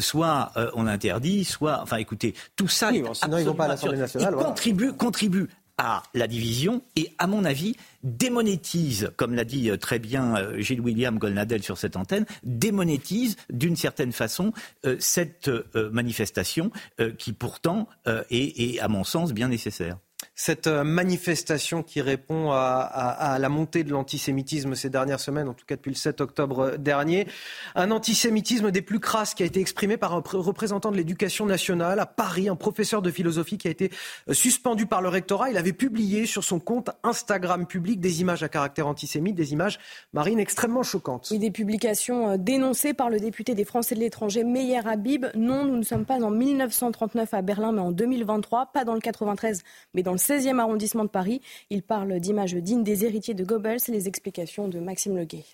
soit 0.01 0.53
on 0.75 0.87
interdit, 0.87 1.44
soit, 1.44 1.81
enfin, 1.83 1.96
écoutez, 1.96 2.35
tout 2.57 2.68
ça, 2.68 2.90
oui, 2.90 3.03
sinon 3.14 3.38
ils 3.38 3.46
vont 3.46 3.55
pas 3.55 3.64
à 3.64 3.68
l'Assemblée 3.68 3.98
nationale. 3.98 4.35
Voilà. 4.35 4.48
Contribue, 4.48 4.92
contribue 4.92 5.48
à 5.83 6.05
la 6.14 6.29
division 6.29 6.81
et, 6.95 7.12
à 7.18 7.27
mon 7.27 7.45
avis, 7.45 7.75
démonétise, 8.05 9.11
comme 9.16 9.35
l'a 9.35 9.45
dit 9.45 9.68
euh, 9.68 9.77
très 9.77 9.99
bien 9.99 10.37
euh, 10.37 10.61
Gilles 10.61 10.81
William 10.81 11.18
Golnadel 11.18 11.64
sur 11.64 11.77
cette 11.77 11.97
antenne, 11.97 12.25
démonétise 12.45 13.37
d'une 13.51 13.75
certaine 13.75 14.12
façon 14.12 14.53
euh, 14.87 14.97
cette 15.01 15.51
manifestation 15.75 16.71
qui 17.18 17.33
pourtant 17.33 17.88
est, 18.31 18.79
à 18.79 18.88
mon 18.88 19.03
sens, 19.03 19.33
bien 19.33 19.49
nécessaire 19.49 19.99
cette 20.42 20.66
euh, 20.66 20.83
manifestation 20.83 21.85
qui 21.85 22.00
répond 22.00 22.50
à, 22.50 23.37
la 23.38 23.48
montée 23.48 23.85
de 23.85 23.92
l'antisémitisme 23.92 24.74
ces 24.74 24.90
dernières 24.90 25.20
semaines, 25.20 25.48
en 25.48 25.55
tout 25.55 25.64
cas 25.64 25.76
depuis 25.76 25.90
le 25.90 25.96
7 25.96 26.20
octobre 26.20 26.76
dernier. 26.78 27.28
Un 27.76 27.92
antisémitisme 27.92 28.72
des 28.72 28.83
plus 28.83 28.98
crasses 28.98 29.35
qui 29.35 29.44
a 29.44 29.46
été 29.46 29.61
exprimé 29.61 29.96
par 29.96 30.14
un 30.14 30.22
représentant 30.33 30.90
de 30.90 30.96
l'éducation 30.96 31.46
nationale 31.46 32.00
à 32.00 32.07
Paris, 32.07 32.48
un 32.48 32.57
professeur 32.57 33.02
de 33.02 33.11
philosophie 33.12 33.57
qui 33.57 33.68
a 33.68 33.70
été 33.70 33.92
euh, 34.28 34.35
suspendu 34.35 34.87
par 34.87 35.00
le 35.00 35.11
rectorat. 35.11 35.48
Il 35.50 35.57
avait 35.57 35.72
publié 35.72 36.26
sur 36.26 36.42
son 36.42 36.59
compte 36.59 36.90
Instagram 37.05 37.64
public 37.64 38.00
des 38.00 38.20
images 38.20 38.42
à 38.42 38.48
caractère 38.48 38.88
antisémite, 38.88 39.37
des 39.37 39.52
images 39.52 39.78
marines 40.12 40.40
extrêmement 40.40 40.83
choquantes. 40.83 41.28
Oui, 41.31 41.38
des 41.38 41.52
publications 41.52 42.31
euh, 42.31 42.37
dénoncées 42.37 42.94
par 42.94 43.11
le 43.11 43.20
député 43.20 43.55
des 43.55 43.64
Français 43.64 43.94
de 43.94 44.00
l'étranger 44.00 44.42
Meyer 44.42 44.81
Habib. 44.85 45.26
Non, 45.37 45.64
nous 45.64 45.76
ne 45.76 45.85
sommes 45.85 46.05
pas 46.05 46.20
en 46.20 46.31
1939 46.31 47.33
à 47.33 47.42
Berlin, 47.42 47.70
mais 47.70 47.81
en 47.81 47.92
2023, 47.92 48.72
pas 48.72 48.85
dans 48.85 48.94
le 48.94 49.00
93, 49.00 49.62
mais 49.94 50.02
dans 50.02 50.11
le 50.11 50.18
16e 50.33 50.59
arrondissement 50.59 51.05
de 51.05 51.11
Paris. 51.11 51.42
Il 51.68 51.83
parle 51.83 52.18
d'images 52.18 52.55
dignes 52.55 52.85
des 52.85 53.05
héritiers 53.05 53.35
de 53.35 53.45
Goebbels. 53.45 53.81
Les 53.88 54.09
explications 54.09 54.66
de 54.66 54.79
Maxime 54.79 55.16
Leguet. 55.16 55.45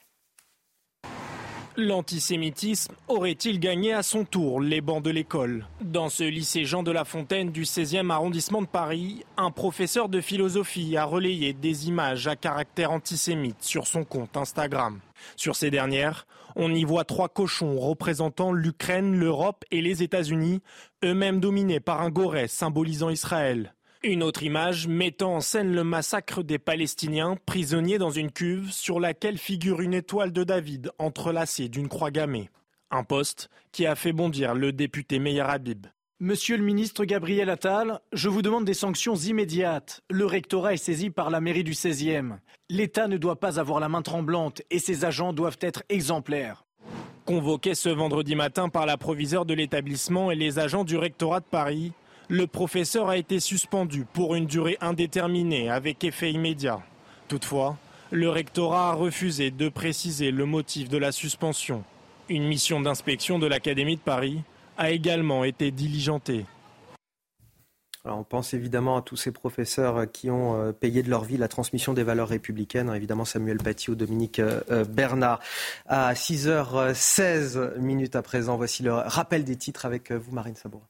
L'antisémitisme 1.76 2.94
aurait-il 3.08 3.58
gagné 3.58 3.92
à 3.92 4.02
son 4.02 4.24
tour 4.24 4.60
les 4.60 4.80
bancs 4.80 5.02
de 5.02 5.10
l'école? 5.10 5.66
Dans 5.80 6.08
ce 6.08 6.22
lycée 6.24 6.64
Jean 6.64 6.82
de 6.82 6.92
La 6.92 7.04
Fontaine 7.04 7.50
du 7.50 7.62
16e 7.62 8.10
arrondissement 8.10 8.62
de 8.62 8.66
Paris, 8.66 9.24
un 9.36 9.50
professeur 9.50 10.08
de 10.08 10.20
philosophie 10.20 10.96
a 10.96 11.04
relayé 11.04 11.52
des 11.52 11.88
images 11.88 12.28
à 12.28 12.36
caractère 12.36 12.92
antisémite 12.92 13.62
sur 13.62 13.86
son 13.86 14.04
compte 14.04 14.36
Instagram. 14.36 15.00
Sur 15.36 15.56
ces 15.56 15.70
dernières, 15.70 16.26
on 16.56 16.72
y 16.72 16.84
voit 16.84 17.04
trois 17.04 17.28
cochons 17.28 17.78
représentant 17.78 18.52
l'Ukraine, 18.52 19.16
l'Europe 19.16 19.64
et 19.70 19.80
les 19.80 20.02
États-Unis, 20.02 20.60
eux-mêmes 21.04 21.40
dominés 21.40 21.80
par 21.80 22.00
un 22.00 22.10
goret 22.10 22.48
symbolisant 22.48 23.10
Israël. 23.10 23.74
Une 24.04 24.22
autre 24.22 24.44
image 24.44 24.86
mettant 24.86 25.34
en 25.34 25.40
scène 25.40 25.74
le 25.74 25.82
massacre 25.82 26.44
des 26.44 26.60
Palestiniens 26.60 27.36
prisonniers 27.46 27.98
dans 27.98 28.12
une 28.12 28.30
cuve 28.30 28.70
sur 28.70 29.00
laquelle 29.00 29.38
figure 29.38 29.80
une 29.80 29.92
étoile 29.92 30.32
de 30.32 30.44
David 30.44 30.92
entrelacée 30.98 31.68
d'une 31.68 31.88
croix 31.88 32.12
gammée. 32.12 32.48
Un 32.92 33.02
poste 33.02 33.50
qui 33.72 33.86
a 33.86 33.96
fait 33.96 34.12
bondir 34.12 34.54
le 34.54 34.70
député 34.70 35.18
Meyer 35.18 35.40
Habib. 35.40 35.88
Monsieur 36.20 36.56
le 36.56 36.62
ministre 36.62 37.04
Gabriel 37.04 37.50
Attal, 37.50 38.00
je 38.12 38.28
vous 38.28 38.40
demande 38.40 38.64
des 38.64 38.72
sanctions 38.72 39.16
immédiates. 39.16 40.00
Le 40.10 40.26
rectorat 40.26 40.74
est 40.74 40.76
saisi 40.76 41.10
par 41.10 41.28
la 41.28 41.40
mairie 41.40 41.64
du 41.64 41.72
16e. 41.72 42.38
L'État 42.68 43.08
ne 43.08 43.16
doit 43.16 43.40
pas 43.40 43.58
avoir 43.58 43.80
la 43.80 43.88
main 43.88 44.02
tremblante 44.02 44.62
et 44.70 44.78
ses 44.78 45.04
agents 45.04 45.32
doivent 45.32 45.58
être 45.60 45.82
exemplaires. 45.88 46.64
Convoqué 47.24 47.74
ce 47.74 47.88
vendredi 47.88 48.36
matin 48.36 48.68
par 48.68 48.86
la 48.86 48.96
proviseure 48.96 49.44
de 49.44 49.54
l'établissement 49.54 50.30
et 50.30 50.36
les 50.36 50.60
agents 50.60 50.84
du 50.84 50.96
rectorat 50.96 51.40
de 51.40 51.46
Paris, 51.46 51.92
le 52.28 52.46
professeur 52.46 53.08
a 53.08 53.16
été 53.16 53.40
suspendu 53.40 54.04
pour 54.04 54.34
une 54.34 54.46
durée 54.46 54.76
indéterminée 54.80 55.70
avec 55.70 56.04
effet 56.04 56.30
immédiat. 56.30 56.80
Toutefois, 57.26 57.76
le 58.10 58.28
rectorat 58.28 58.90
a 58.90 58.94
refusé 58.94 59.50
de 59.50 59.68
préciser 59.68 60.30
le 60.30 60.44
motif 60.44 60.88
de 60.88 60.98
la 60.98 61.12
suspension. 61.12 61.84
Une 62.28 62.46
mission 62.46 62.80
d'inspection 62.80 63.38
de 63.38 63.46
l'Académie 63.46 63.96
de 63.96 64.02
Paris 64.02 64.42
a 64.76 64.90
également 64.90 65.44
été 65.44 65.70
diligentée. 65.70 66.44
on 68.04 68.24
pense 68.24 68.52
évidemment 68.52 68.98
à 68.98 69.02
tous 69.02 69.16
ces 69.16 69.32
professeurs 69.32 70.10
qui 70.12 70.30
ont 70.30 70.60
euh, 70.60 70.72
payé 70.72 71.02
de 71.02 71.10
leur 71.10 71.24
vie 71.24 71.38
la 71.38 71.48
transmission 71.48 71.94
des 71.94 72.02
valeurs 72.02 72.28
républicaines. 72.28 72.92
Évidemment, 72.94 73.24
Samuel 73.24 73.58
Paty 73.58 73.90
ou 73.90 73.94
Dominique 73.94 74.38
euh, 74.38 74.60
euh, 74.70 74.84
Bernard. 74.84 75.40
À 75.86 76.12
6h16 76.12 77.78
minutes 77.78 78.16
à 78.16 78.22
présent, 78.22 78.56
voici 78.58 78.82
le 78.82 78.92
rappel 78.92 79.44
des 79.44 79.56
titres 79.56 79.86
avec 79.86 80.12
vous, 80.12 80.32
Marine 80.32 80.56
Sabourin. 80.56 80.86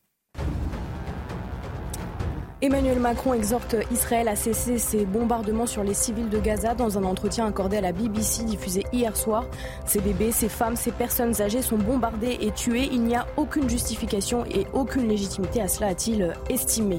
Emmanuel 2.61 2.99
Macron 2.99 3.35
exhorte 3.35 3.77
Israël 3.93 4.27
à 4.27 4.35
cesser 4.35 4.79
ses 4.79 5.05
bombardements 5.05 5.67
sur 5.67 5.85
les 5.85 5.95
civils 5.95 6.29
de 6.29 6.41
Gaza 6.41 6.75
dans 6.75 6.99
un 6.99 7.05
entretien 7.05 7.47
accordé 7.47 7.77
à 7.77 7.81
la 7.81 7.93
BBC 7.93 8.43
diffusé 8.43 8.83
hier 8.93 9.17
soir. 9.17 9.47
Ces 9.87 10.01
bébés, 10.01 10.33
ces 10.33 10.49
femmes, 10.49 10.75
ces 10.75 10.91
personnes 10.91 11.41
âgées 11.41 11.63
sont 11.63 11.79
bombardées 11.79 12.37
et 12.41 12.51
tuées. 12.51 12.89
Il 12.91 13.05
n'y 13.05 13.15
a 13.15 13.29
aucune 13.37 13.71
justification 13.71 14.45
et 14.47 14.67
aucune 14.73 15.07
légitimité 15.07 15.63
à 15.63 15.69
cela, 15.69 15.87
a-t-il 15.87 16.35
estimé. 16.51 16.99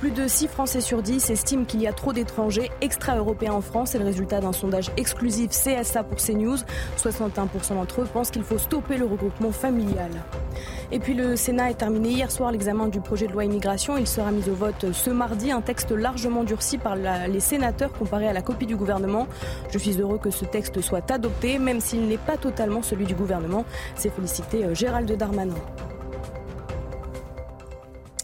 Plus 0.00 0.10
de 0.10 0.26
6 0.26 0.48
Français 0.48 0.80
sur 0.80 1.02
10 1.02 1.30
estiment 1.30 1.64
qu'il 1.64 1.80
y 1.80 1.86
a 1.86 1.92
trop 1.92 2.12
d'étrangers 2.12 2.70
extra-européens 2.80 3.52
en 3.52 3.60
France. 3.60 3.90
C'est 3.92 3.98
le 3.98 4.04
résultat 4.04 4.40
d'un 4.40 4.52
sondage 4.52 4.90
exclusif 4.96 5.50
CSA 5.50 6.04
pour 6.04 6.18
CNews. 6.18 6.58
61% 6.98 7.74
d'entre 7.74 8.02
eux 8.02 8.08
pensent 8.12 8.30
qu'il 8.30 8.42
faut 8.42 8.58
stopper 8.58 8.96
le 8.96 9.06
regroupement 9.06 9.52
familial. 9.52 10.10
Et 10.92 10.98
puis 10.98 11.14
le 11.14 11.36
Sénat 11.36 11.66
a 11.66 11.74
terminé 11.74 12.10
hier 12.10 12.30
soir 12.30 12.52
l'examen 12.52 12.88
du 12.88 13.00
projet 13.00 13.26
de 13.26 13.32
loi 13.32 13.44
immigration. 13.44 13.96
Il 13.96 14.06
sera 14.06 14.30
mis 14.30 14.48
au 14.48 14.54
vote 14.54 14.92
ce 14.92 15.10
mardi, 15.10 15.50
un 15.50 15.62
texte 15.62 15.90
largement 15.90 16.44
durci 16.44 16.78
par 16.78 16.96
les 16.96 17.40
sénateurs 17.40 17.92
comparé 17.92 18.28
à 18.28 18.32
la 18.32 18.42
copie 18.42 18.66
du 18.66 18.76
gouvernement. 18.76 19.26
Je 19.70 19.78
suis 19.78 20.00
heureux 20.00 20.18
que 20.18 20.30
ce 20.30 20.44
texte 20.44 20.80
soit 20.80 21.10
adopté, 21.10 21.58
même 21.58 21.80
s'il 21.80 22.06
n'est 22.06 22.18
pas 22.18 22.36
totalement 22.36 22.82
celui 22.82 23.06
du 23.06 23.14
gouvernement. 23.14 23.64
C'est 23.96 24.10
félicité 24.10 24.64
euh, 24.64 24.74
Gérald 24.74 25.10
Darmanin. 25.16 25.54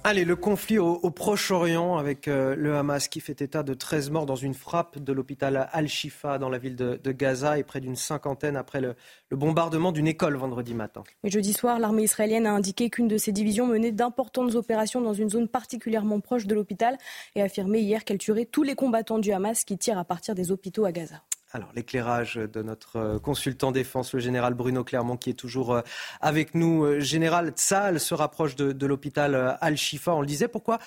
Allez, 0.03 0.25
le 0.25 0.35
conflit 0.35 0.79
au, 0.79 0.99
Proche-Orient 1.11 1.99
avec 1.99 2.27
euh, 2.27 2.57
le 2.57 2.75
Hamas 2.75 3.07
qui 3.07 3.21
fait 3.21 3.43
état 3.43 3.63
de 3.63 3.75
13 3.75 4.09
morts 4.09 4.25
dans 4.25 4.35
une 4.35 4.55
frappe 4.55 4.99
de 4.99 5.13
l'hôpital 5.13 5.69
Al-Shifa 5.73 6.39
dans 6.39 6.49
la 6.49 6.57
ville 6.57 6.75
de, 6.75 7.13
Gaza 7.13 7.59
et 7.59 7.65
près 7.65 7.81
d'une 7.81 7.97
cinquantaine 7.97 8.57
après 8.57 8.81
le, 8.81 8.97
bombardement 9.31 9.93
d'une 9.93 10.07
école 10.07 10.37
vendredi 10.37 10.73
matin. 10.73 11.03
jeudi 11.25 11.53
soir, 11.53 11.79
l'armée 11.79 12.05
israélienne 12.05 12.47
a 12.47 12.53
indiqué 12.53 12.89
qu'une 12.89 13.09
de 13.09 13.19
ses 13.19 13.31
divisions 13.31 13.67
menait 13.67 13.93
d'importantes 13.93 14.55
opérations 14.55 15.03
dans 15.03 15.13
une 15.13 15.29
zone 15.29 15.49
particulièrement 15.49 16.21
proche 16.21 16.47
de 16.47 16.55
l'hôpital 16.55 16.97
et 17.35 17.43
affirmé 17.43 17.81
hier 17.81 18.05
qu'elle 18.05 18.19
tuerait 18.19 18.47
tous 18.47 18.63
les 18.63 18.75
combattants 18.75 19.19
du 19.19 19.33
Hamas 19.33 19.65
qui 19.65 19.77
tirent 19.77 19.99
à 19.99 20.05
partir 20.05 20.35
des 20.35 20.51
hôpitaux 20.51 20.87
à 20.87 20.93
Gaza. 20.93 21.23
Alors, 21.53 21.73
l'éclairage 21.75 22.37
de 22.37 22.63
notre 22.63 22.97
euh, 22.97 23.19
consultant 23.19 23.73
défense, 23.73 24.15
le 24.15 24.21
général 24.21 24.55
Bruno 24.55 24.85
Clermont, 24.85 25.17
qui 25.17 25.31
est 25.31 25.35
toujours 25.35 25.75
euh, 25.75 25.81
avec 26.21 26.55
nous. 26.55 26.85
Euh, 26.85 27.01
général 27.01 27.51
Tsal 27.51 27.99
se 27.99 28.15
rapproche 28.15 28.55
de, 28.55 28.87
l'hôpital 28.87 29.59
Al-Shifa. 29.61 30.15
On 30.15 30.21
le 30.21 30.27
disait, 30.27 30.49
pourquoi 30.49 30.79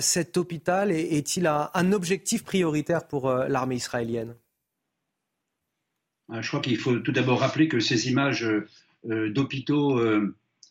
cet 0.00 0.36
hôpital 0.36 0.90
est-il 0.90 1.46
un, 1.46 1.92
objectif 1.92 2.44
prioritaire 2.44 3.06
pour 3.06 3.30
l'armée 3.30 3.76
israélienne? 3.76 4.34
Je 6.30 6.48
crois 6.48 6.60
qu'il 6.60 6.78
faut 6.78 6.98
tout 6.98 7.12
d'abord 7.12 7.40
rappeler 7.40 7.68
que 7.68 7.80
ces 7.80 8.08
images 8.08 8.46
d'hôpitaux 9.04 10.00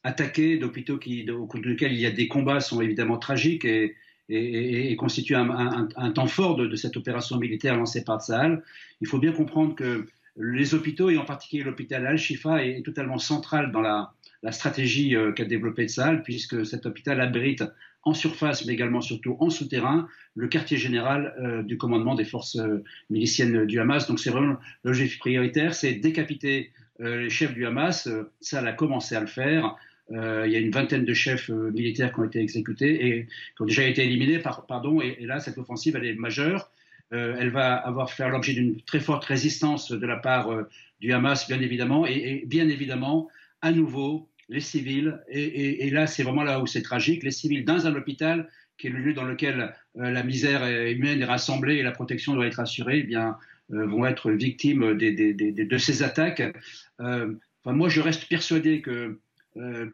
attaqués, 0.03 0.57
d'hôpitaux 0.57 0.95
au 0.95 1.45
cours 1.45 1.61
desquels 1.61 1.93
il 1.93 1.99
y 1.99 2.07
a 2.07 2.11
des 2.11 2.27
combats, 2.27 2.61
sont 2.61 2.81
évidemment 2.81 3.17
tragiques 3.17 3.65
et, 3.65 3.95
et, 4.31 4.95
constitue 4.95 5.35
un, 5.35 6.11
temps 6.13 6.27
fort 6.27 6.55
de, 6.55 6.75
cette 6.75 6.97
opération 6.97 7.37
militaire 7.37 7.75
lancée 7.75 8.03
par 8.03 8.21
Tsahal. 8.21 8.63
Il 9.01 9.07
faut 9.07 9.19
bien 9.19 9.31
comprendre 9.31 9.75
que 9.75 10.05
les 10.37 10.73
hôpitaux, 10.73 11.09
et 11.09 11.17
en 11.17 11.25
particulier 11.25 11.63
l'hôpital 11.63 12.07
Al-Shifa, 12.07 12.65
est, 12.65 12.83
totalement 12.83 13.17
central 13.17 13.71
dans 13.71 13.81
la, 13.81 14.13
stratégie 14.51 15.15
euh, 15.15 15.31
qu'a 15.33 15.45
développée 15.45 15.87
Tsahal, 15.87 16.23
puisque 16.23 16.65
cet 16.65 16.85
hôpital 16.85 17.21
abrite 17.21 17.63
en 18.03 18.15
surface, 18.15 18.65
mais 18.65 18.73
également 18.73 19.01
surtout 19.01 19.37
en 19.39 19.51
souterrain, 19.51 20.07
le 20.33 20.47
quartier 20.47 20.77
général 20.77 21.35
euh, 21.39 21.61
du 21.61 21.77
commandement 21.77 22.15
des 22.15 22.25
forces 22.25 22.55
euh, 22.55 22.83
miliciennes 23.11 23.65
du 23.65 23.79
Hamas. 23.79 24.07
Donc 24.07 24.19
c'est 24.19 24.31
vraiment 24.31 24.57
l'objectif 24.83 25.19
prioritaire, 25.19 25.75
c'est 25.75 25.93
décapiter 25.93 26.71
les 26.99 27.31
chefs 27.31 27.55
du 27.55 27.65
Hamas. 27.65 28.07
Ça, 28.41 28.59
a 28.59 28.73
commencé 28.73 29.15
à 29.15 29.21
le 29.21 29.25
faire. 29.25 29.75
Euh, 30.13 30.43
il 30.45 30.51
y 30.51 30.55
a 30.55 30.59
une 30.59 30.71
vingtaine 30.71 31.05
de 31.05 31.13
chefs 31.13 31.49
euh, 31.49 31.71
militaires 31.71 32.13
qui 32.13 32.19
ont 32.19 32.23
été 32.25 32.39
exécutés 32.39 33.07
et 33.07 33.25
qui 33.25 33.61
ont 33.61 33.65
déjà 33.65 33.83
été 33.83 34.03
éliminés. 34.03 34.41
pardon, 34.67 35.01
et, 35.01 35.17
là, 35.21 35.39
cette 35.39 35.57
offensive, 35.57 35.95
elle 35.95 36.05
est 36.05 36.15
majeure. 36.15 36.71
Euh, 37.13 37.35
elle 37.39 37.49
va 37.49 37.75
avoir 37.75 38.11
faire 38.11 38.29
l'objet 38.29 38.53
d'une 38.53 38.81
très 38.81 38.99
forte 38.99 39.25
résistance 39.25 39.91
de 39.91 40.05
la 40.05 40.17
part 40.17 40.49
du 40.99 41.11
Hamas, 41.13 41.47
bien 41.47 41.61
évidemment, 41.61 42.05
et, 42.05 42.43
bien 42.45 42.67
évidemment, 42.69 43.29
à 43.61 43.71
nouveau, 43.71 44.29
les 44.49 44.59
civils. 44.59 45.19
Et, 45.29 45.89
là, 45.89 46.07
c'est 46.07 46.23
vraiment 46.23 46.43
là 46.43 46.59
où 46.61 46.67
c'est 46.67 46.81
tragique. 46.81 47.23
Les 47.23 47.31
civils 47.31 47.65
dans 47.65 47.87
un 47.87 47.95
hôpital, 47.95 48.49
qui 48.77 48.87
est 48.87 48.89
le 48.89 48.99
lieu 48.99 49.13
dans 49.13 49.25
lequel 49.25 49.73
la 49.95 50.23
misère 50.23 50.65
humaine 50.65 51.21
est 51.21 51.25
rassemblée 51.25 51.75
et 51.75 51.83
la 51.83 51.91
protection 51.91 52.33
doit 52.33 52.47
être 52.47 52.59
assurée, 52.59 52.99
eh 52.99 53.03
bien, 53.03 53.37
vont 53.69 54.05
être 54.05 54.31
victimes 54.31 54.97
de 54.97 55.77
ces 55.77 56.03
attaques. 56.03 56.43
Enfin, 56.99 57.73
moi, 57.73 57.89
je 57.89 58.01
reste 58.01 58.27
persuadé 58.27 58.81
que 58.81 59.19
euh, 59.57 59.87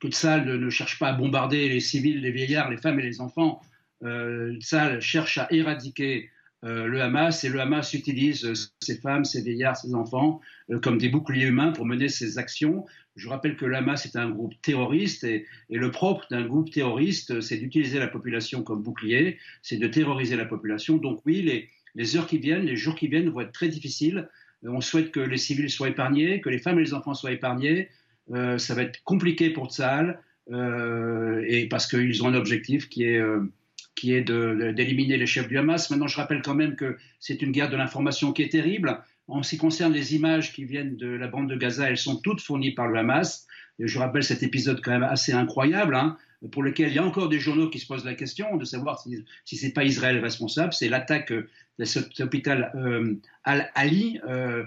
que 0.00 0.08
Tsal 0.08 0.46
ne, 0.46 0.70
cherche 0.70 0.98
pas 0.98 1.08
à 1.08 1.12
bombarder 1.12 1.68
les 1.68 1.80
civils, 1.80 2.20
les 2.20 2.30
vieillards, 2.30 2.70
les 2.70 2.78
femmes 2.78 2.98
et 3.00 3.02
les 3.02 3.20
enfants. 3.20 3.60
Euh, 4.04 4.56
cherche 4.60 5.38
à 5.38 5.46
éradiquer 5.50 6.28
euh, 6.64 6.86
le 6.86 7.02
Hamas 7.02 7.42
et 7.44 7.48
le 7.48 7.60
Hamas 7.60 7.92
utilise 7.92 8.52
ces 8.80 8.96
femmes, 8.96 9.24
ces 9.24 9.42
vieillards, 9.42 9.76
ces 9.76 9.94
enfants 9.94 10.40
euh, 10.70 10.78
comme 10.78 10.98
des 10.98 11.08
boucliers 11.08 11.46
humains 11.46 11.72
pour 11.72 11.86
mener 11.86 12.08
ses 12.08 12.38
actions. 12.38 12.84
Je 13.16 13.28
rappelle 13.28 13.56
que 13.56 13.64
le 13.64 13.76
Hamas 13.76 14.06
est 14.06 14.16
un 14.16 14.30
groupe 14.30 14.54
terroriste 14.62 15.24
et, 15.24 15.46
le 15.70 15.90
propre 15.90 16.26
d'un 16.30 16.44
groupe 16.46 16.70
terroriste, 16.70 17.40
c'est 17.40 17.58
d'utiliser 17.58 17.98
la 17.98 18.06
population 18.06 18.62
comme 18.62 18.82
bouclier, 18.82 19.38
c'est 19.62 19.76
de 19.76 19.86
terroriser 19.88 20.36
la 20.36 20.46
population. 20.46 20.96
Donc 20.96 21.20
oui, 21.26 21.68
les 21.94 22.16
heures 22.16 22.26
qui 22.26 22.38
viennent, 22.38 22.64
les 22.64 22.76
jours 22.76 22.94
qui 22.94 23.08
viennent 23.08 23.28
vont 23.28 23.40
être 23.40 23.52
très 23.52 23.68
difficiles. 23.68 24.28
On 24.64 24.80
souhaite 24.80 25.10
que 25.10 25.20
les 25.20 25.38
civils 25.38 25.70
soient 25.70 25.88
épargnés, 25.88 26.40
que 26.40 26.48
les 26.48 26.58
femmes 26.58 26.78
et 26.78 26.84
les 26.84 26.94
enfants 26.94 27.14
soient 27.14 27.32
épargnés, 27.32 27.88
euh, 28.32 28.58
ça 28.58 28.74
va 28.74 28.82
être 28.82 29.02
compliqué 29.04 29.50
pour 29.50 29.70
Tsahal, 29.70 30.20
euh, 30.50 31.44
et 31.46 31.68
parce 31.68 31.86
qu'ils 31.86 32.22
ont 32.22 32.28
un 32.28 32.34
objectif 32.34 32.88
qui 32.88 33.04
est 33.04 33.18
euh, 33.18 33.52
qui 33.94 34.14
est 34.14 34.22
d'éliminer 34.22 35.18
les 35.18 35.26
chefs 35.26 35.48
du 35.48 35.58
Hamas. 35.58 35.90
Maintenant, 35.90 36.06
je 36.06 36.16
rappelle 36.16 36.40
quand 36.42 36.54
même 36.54 36.76
que 36.76 36.96
c'est 37.20 37.42
une 37.42 37.52
guerre 37.52 37.68
de 37.68 37.76
l'information 37.76 38.32
qui 38.32 38.42
est 38.42 38.48
terrible. 38.48 38.98
En 39.28 39.42
ce 39.42 39.50
qui 39.50 39.58
concerne 39.58 39.92
les 39.92 40.14
images 40.14 40.52
qui 40.52 40.64
viennent 40.64 40.96
de 40.96 41.08
la 41.08 41.28
bande 41.28 41.48
de 41.48 41.56
Gaza, 41.56 41.90
elles 41.90 41.98
sont 41.98 42.16
toutes 42.16 42.40
fournies 42.40 42.72
par 42.72 42.88
le 42.88 42.98
Hamas. 42.98 43.46
Je 43.78 43.98
rappelle 43.98 44.24
cet 44.24 44.42
épisode 44.42 44.80
quand 44.82 44.92
même 44.92 45.02
assez 45.02 45.32
incroyable. 45.32 45.94
Hein 45.94 46.16
pour 46.50 46.62
lequel 46.62 46.88
il 46.88 46.94
y 46.94 46.98
a 46.98 47.04
encore 47.04 47.28
des 47.28 47.38
journaux 47.38 47.70
qui 47.70 47.78
se 47.78 47.86
posent 47.86 48.04
la 48.04 48.14
question 48.14 48.56
de 48.56 48.64
savoir 48.64 49.00
si, 49.00 49.24
ce 49.44 49.66
n'est 49.66 49.72
pas 49.72 49.84
Israël 49.84 50.18
responsable. 50.18 50.72
C'est 50.72 50.88
l'attaque 50.88 51.32
de 51.32 51.84
cet 51.84 52.20
hôpital 52.20 52.72
euh, 52.74 53.14
Al-Ali, 53.44 54.20
euh, 54.28 54.64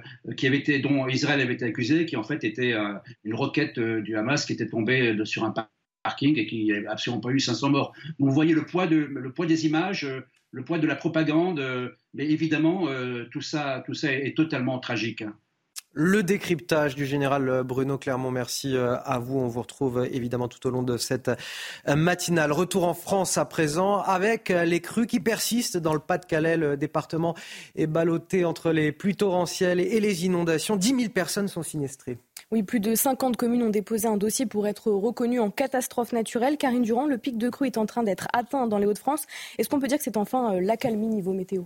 dont 0.82 1.08
Israël 1.08 1.42
avait 1.42 1.54
été 1.54 1.66
accusé, 1.66 2.06
qui 2.06 2.16
en 2.16 2.24
fait 2.24 2.44
était 2.44 2.74
euh, 2.74 2.94
une 3.24 3.34
roquette 3.34 3.80
du 3.80 4.16
Hamas 4.16 4.46
qui 4.46 4.54
était 4.54 4.68
tombée 4.68 5.18
sur 5.26 5.44
un 5.44 5.54
parking 6.04 6.38
et 6.38 6.46
qui 6.46 6.68
n'a 6.68 6.92
absolument 6.92 7.22
pas 7.22 7.32
eu 7.32 7.40
500 7.40 7.70
morts. 7.70 7.94
vous 8.20 8.32
voyez 8.32 8.54
le 8.54 8.66
poids, 8.66 8.88
de, 8.88 8.98
le 8.98 9.34
poids 9.34 9.46
des 9.46 9.66
images, 9.66 10.08
le 10.52 10.64
poids 10.64 10.80
de 10.80 10.88
la 10.88 10.96
propagande. 10.96 11.62
mais 12.14 12.30
évidemment, 12.30 12.88
tout, 13.32 13.42
ça, 13.42 13.84
tout 13.86 13.94
ça 13.94 14.14
est 14.14 14.36
totalement 14.36 14.80
tragique. 14.80 15.24
Le 15.98 16.24
décryptage 16.24 16.94
du 16.94 17.06
général 17.06 17.64
Bruno 17.64 17.98
Clermont, 17.98 18.30
merci 18.30 18.76
euh, 18.76 18.98
à 19.06 19.18
vous. 19.18 19.40
On 19.40 19.48
vous 19.48 19.62
retrouve 19.62 20.00
euh, 20.00 20.10
évidemment 20.12 20.50
tout 20.50 20.68
au 20.68 20.70
long 20.70 20.84
de 20.84 20.98
cette 20.98 21.30
euh, 21.30 21.96
matinale. 21.96 22.52
Retour 22.52 22.84
en 22.84 22.94
France 22.94 23.38
à 23.38 23.46
présent 23.46 24.00
avec 24.00 24.50
les 24.50 24.82
crues 24.82 25.08
qui 25.08 25.22
persistent 25.22 25.78
dans 25.78 25.94
le 25.94 26.02
Pas-de-Calais. 26.02 26.58
Le 26.58 26.76
département 26.76 27.34
est 27.78 27.88
ballotté 27.88 28.44
entre 28.44 28.74
les 28.74 28.92
pluies 28.92 29.16
torrentielles 29.16 29.80
et 29.80 30.02
les 30.02 30.26
inondations. 30.26 30.76
10 30.76 30.88
000 30.98 31.10
personnes 31.14 31.48
sont 31.48 31.64
siniestrées. 31.64 32.18
Oui, 32.52 32.62
plus 32.62 32.82
de 32.82 32.94
50 32.94 33.38
communes 33.38 33.64
ont 33.64 33.70
déposé 33.70 34.10
un 34.10 34.18
dossier 34.18 34.46
pour 34.46 34.68
être 34.68 34.92
reconnues 34.92 35.40
en 35.40 35.50
catastrophe 35.50 36.12
naturelle. 36.12 36.58
Karine 36.58 36.84
Durand, 36.84 37.06
le 37.06 37.18
pic 37.18 37.38
de 37.38 37.48
crue 37.48 37.68
est 37.68 37.78
en 37.78 37.86
train 37.86 38.04
d'être 38.04 38.28
atteint 38.34 38.68
dans 38.68 38.80
les 38.80 38.86
Hauts-de-France. 38.86 39.24
Est-ce 39.58 39.70
qu'on 39.70 39.80
peut 39.80 39.88
dire 39.88 39.98
que 39.98 40.04
c'est 40.04 40.18
enfin 40.18 40.60
l'accalmie 40.60 41.08
niveau 41.08 41.32
météo? 41.32 41.64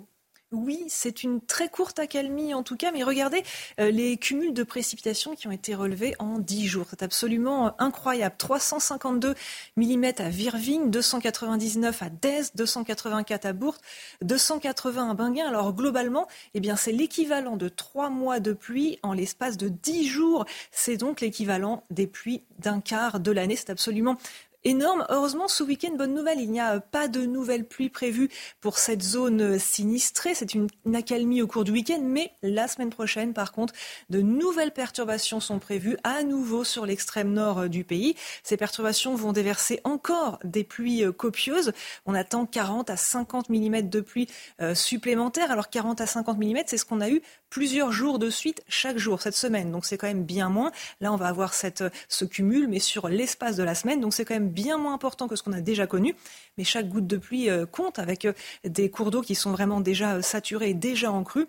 Oui, 0.52 0.86
c'est 0.88 1.22
une 1.22 1.42
très 1.42 1.70
courte 1.70 2.00
accalmie 2.00 2.56
en 2.56 2.64
tout 2.64 2.76
cas, 2.76 2.92
mais 2.92 3.04
regardez 3.04 3.44
euh, 3.80 3.92
les 3.92 4.18
cumuls 4.18 4.52
de 4.52 4.64
précipitations 4.64 5.36
qui 5.36 5.48
ont 5.48 5.52
été 5.52 5.76
relevés 5.76 6.16
en 6.18 6.40
10 6.40 6.66
jours. 6.66 6.88
C'est 6.90 7.04
absolument 7.04 7.68
euh, 7.68 7.72
incroyable. 7.78 8.34
352 8.38 9.36
mm 9.78 10.06
à 10.18 10.30
Virvine, 10.30 10.90
299 10.90 12.02
à 12.02 12.10
Dez, 12.10 12.42
284 12.56 13.46
à 13.46 13.54
Bourg, 13.54 13.78
280 14.24 15.12
à 15.12 15.14
Binguin. 15.14 15.48
Alors 15.48 15.72
globalement, 15.76 16.28
eh 16.56 16.60
bien 16.60 16.76
c'est 16.76 16.94
l'équivalent 16.94 17.56
de 17.56 17.70
trois 17.70 18.10
mois 18.10 18.40
de 18.40 18.54
pluie 18.54 18.98
en 19.04 19.14
l'espace 19.14 19.56
de 19.56 19.70
10 19.70 20.08
jours. 20.08 20.46
C'est 20.72 20.98
donc 20.98 21.22
l'équivalent 21.22 21.84
des 21.92 22.08
pluies 22.08 22.42
d'un 22.58 22.82
quart 22.82 23.20
de 23.20 23.32
l'année. 23.32 23.56
C'est 23.56 23.70
absolument 23.70 24.18
énorme. 24.63 25.06
Heureusement, 25.10 25.48
ce 25.48 25.63
week-end, 25.63 25.91
bonne 25.95 26.13
nouvelle, 26.13 26.39
il 26.39 26.52
n'y 26.52 26.60
a 26.60 26.80
pas 26.80 27.08
de 27.08 27.26
nouvelles 27.26 27.65
pluies 27.65 27.89
prévues 27.89 28.30
pour 28.62 28.78
cette 28.78 29.02
zone 29.02 29.58
sinistrée. 29.60 30.34
C'est 30.36 30.54
une, 30.54 30.67
accalmie 30.93 31.41
au 31.41 31.48
cours 31.48 31.63
du 31.63 31.72
week-end, 31.72 32.02
mais 32.02 32.32
la 32.41 32.67
semaine 32.67 32.89
prochaine, 32.89 33.34
par 33.34 33.52
contre, 33.52 33.74
de 34.10 34.22
nouvelles 34.22 34.72
perturbations 34.72 35.39
sont 35.39 35.60
prévues 35.60 35.98
à 36.04 36.24
nouveau 36.24 36.63
sur 36.63 36.86
l'extrême 36.86 37.32
nord 37.32 37.69
du 37.69 37.84
pays. 37.84 38.15
Ces 38.43 38.58
perturbations 38.58 39.15
vont 39.15 39.34
déverser 39.34 39.80
encore 39.84 40.39
des 40.43 40.63
pluies 40.63 41.06
copieuses. 41.15 41.72
On 42.06 42.13
attend 42.13 42.45
40 42.45 42.89
à 42.89 42.98
50 42.98 43.50
mm 43.50 43.89
de 43.89 44.02
pluie 44.02 44.28
euh, 44.62 44.74
supplémentaires. 44.76 45.52
Alors 45.52 45.69
40 45.69 46.02
à 46.02 46.08
50 46.08 46.38
mm, 46.38 46.58
c'est 46.65 46.78
ce 46.78 46.86
qu'on 46.86 47.02
a 47.02 47.10
eu 47.10 47.22
plusieurs 47.50 47.91
jours 47.91 48.19
de 48.19 48.30
suite 48.30 48.63
chaque 48.67 48.98
jour 48.98 49.22
cette 49.22 49.36
semaine. 49.36 49.72
Donc 49.72 49.86
c'est 49.86 49.98
quand 49.98 50.08
même 50.08 50.24
bien 50.24 50.50
moins. 50.50 50.72
Là, 51.02 51.13
on 51.13 51.17
va 51.17 51.28
avoir 51.28 51.54
cette, 51.54 51.84
ce 52.08 52.26
cumul, 52.26 52.67
mais 52.67 52.80
sur 52.80 53.10
l'espace 53.10 53.56
de 53.56 53.63
la 53.63 53.76
semaine. 53.76 54.02
Donc 54.02 54.13
c'est 54.13 54.26
quand 54.26 54.34
même 54.34 54.49
bien 54.50 54.78
moins 54.78 54.94
important 54.94 55.28
que 55.28 55.36
ce 55.36 55.44
qu'on 55.44 55.54
a 55.54 55.62
déjà 55.62 55.88
connu. 55.88 56.16
Mais 56.58 56.64
chaque 56.64 56.90
goutte 56.90 57.08
de 57.08 57.18
pluie 57.18 57.50
euh, 57.50 57.66
compte 57.66 58.00
avec 58.00 58.26
euh, 58.26 58.34
des 58.64 58.90
cours 58.90 59.12
d'eau 59.12 59.22
qui 59.22 59.36
sont 59.36 59.52
vraiment 59.52 59.82
déjà 59.82 60.16
euh, 60.16 60.22
saturés, 60.22 60.74
déjà 60.74 61.12
en 61.12 61.24
crue. 61.24 61.48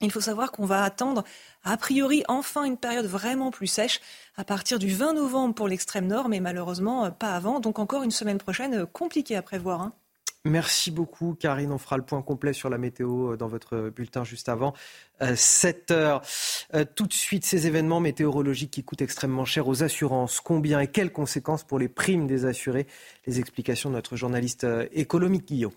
Il 0.00 0.10
faut 0.10 0.20
savoir 0.20 0.50
qu'on 0.50 0.66
va 0.66 0.82
attendre, 0.82 1.22
a 1.62 1.76
priori, 1.76 2.24
enfin 2.26 2.64
une 2.64 2.76
période 2.76 3.06
vraiment 3.06 3.52
plus 3.52 3.68
sèche 3.68 4.00
à 4.36 4.42
partir 4.42 4.80
du 4.80 4.88
20 4.88 5.12
novembre 5.12 5.54
pour 5.54 5.68
l'extrême 5.68 6.08
nord, 6.08 6.28
mais 6.28 6.40
malheureusement 6.40 7.08
pas 7.12 7.36
avant. 7.36 7.60
Donc 7.60 7.78
encore 7.78 8.02
une 8.02 8.10
semaine 8.10 8.38
prochaine 8.38 8.84
compliquée 8.86 9.36
à 9.36 9.42
prévoir. 9.42 9.80
Hein. 9.80 9.92
Merci 10.44 10.90
beaucoup, 10.90 11.36
Karine. 11.38 11.70
On 11.70 11.78
fera 11.78 11.96
le 11.96 12.02
point 12.02 12.20
complet 12.20 12.52
sur 12.52 12.68
la 12.68 12.76
météo 12.76 13.32
euh, 13.32 13.36
dans 13.36 13.46
votre 13.46 13.90
bulletin 13.90 14.24
juste 14.24 14.48
avant 14.48 14.74
7 15.20 15.92
euh, 15.92 15.94
heures. 15.94 16.22
Euh, 16.74 16.84
tout 16.84 17.06
de 17.06 17.12
suite, 17.12 17.44
ces 17.44 17.68
événements 17.68 18.00
météorologiques 18.00 18.72
qui 18.72 18.82
coûtent 18.82 19.02
extrêmement 19.02 19.44
cher 19.44 19.68
aux 19.68 19.84
assurances. 19.84 20.40
Combien 20.40 20.80
et 20.80 20.88
quelles 20.88 21.12
conséquences 21.12 21.62
pour 21.62 21.78
les 21.78 21.88
primes 21.88 22.26
des 22.26 22.44
assurés? 22.44 22.88
Les 23.26 23.38
explications 23.38 23.88
de 23.90 23.94
notre 23.94 24.16
journaliste 24.16 24.66
économique 24.92 25.46
Guillaume. 25.46 25.72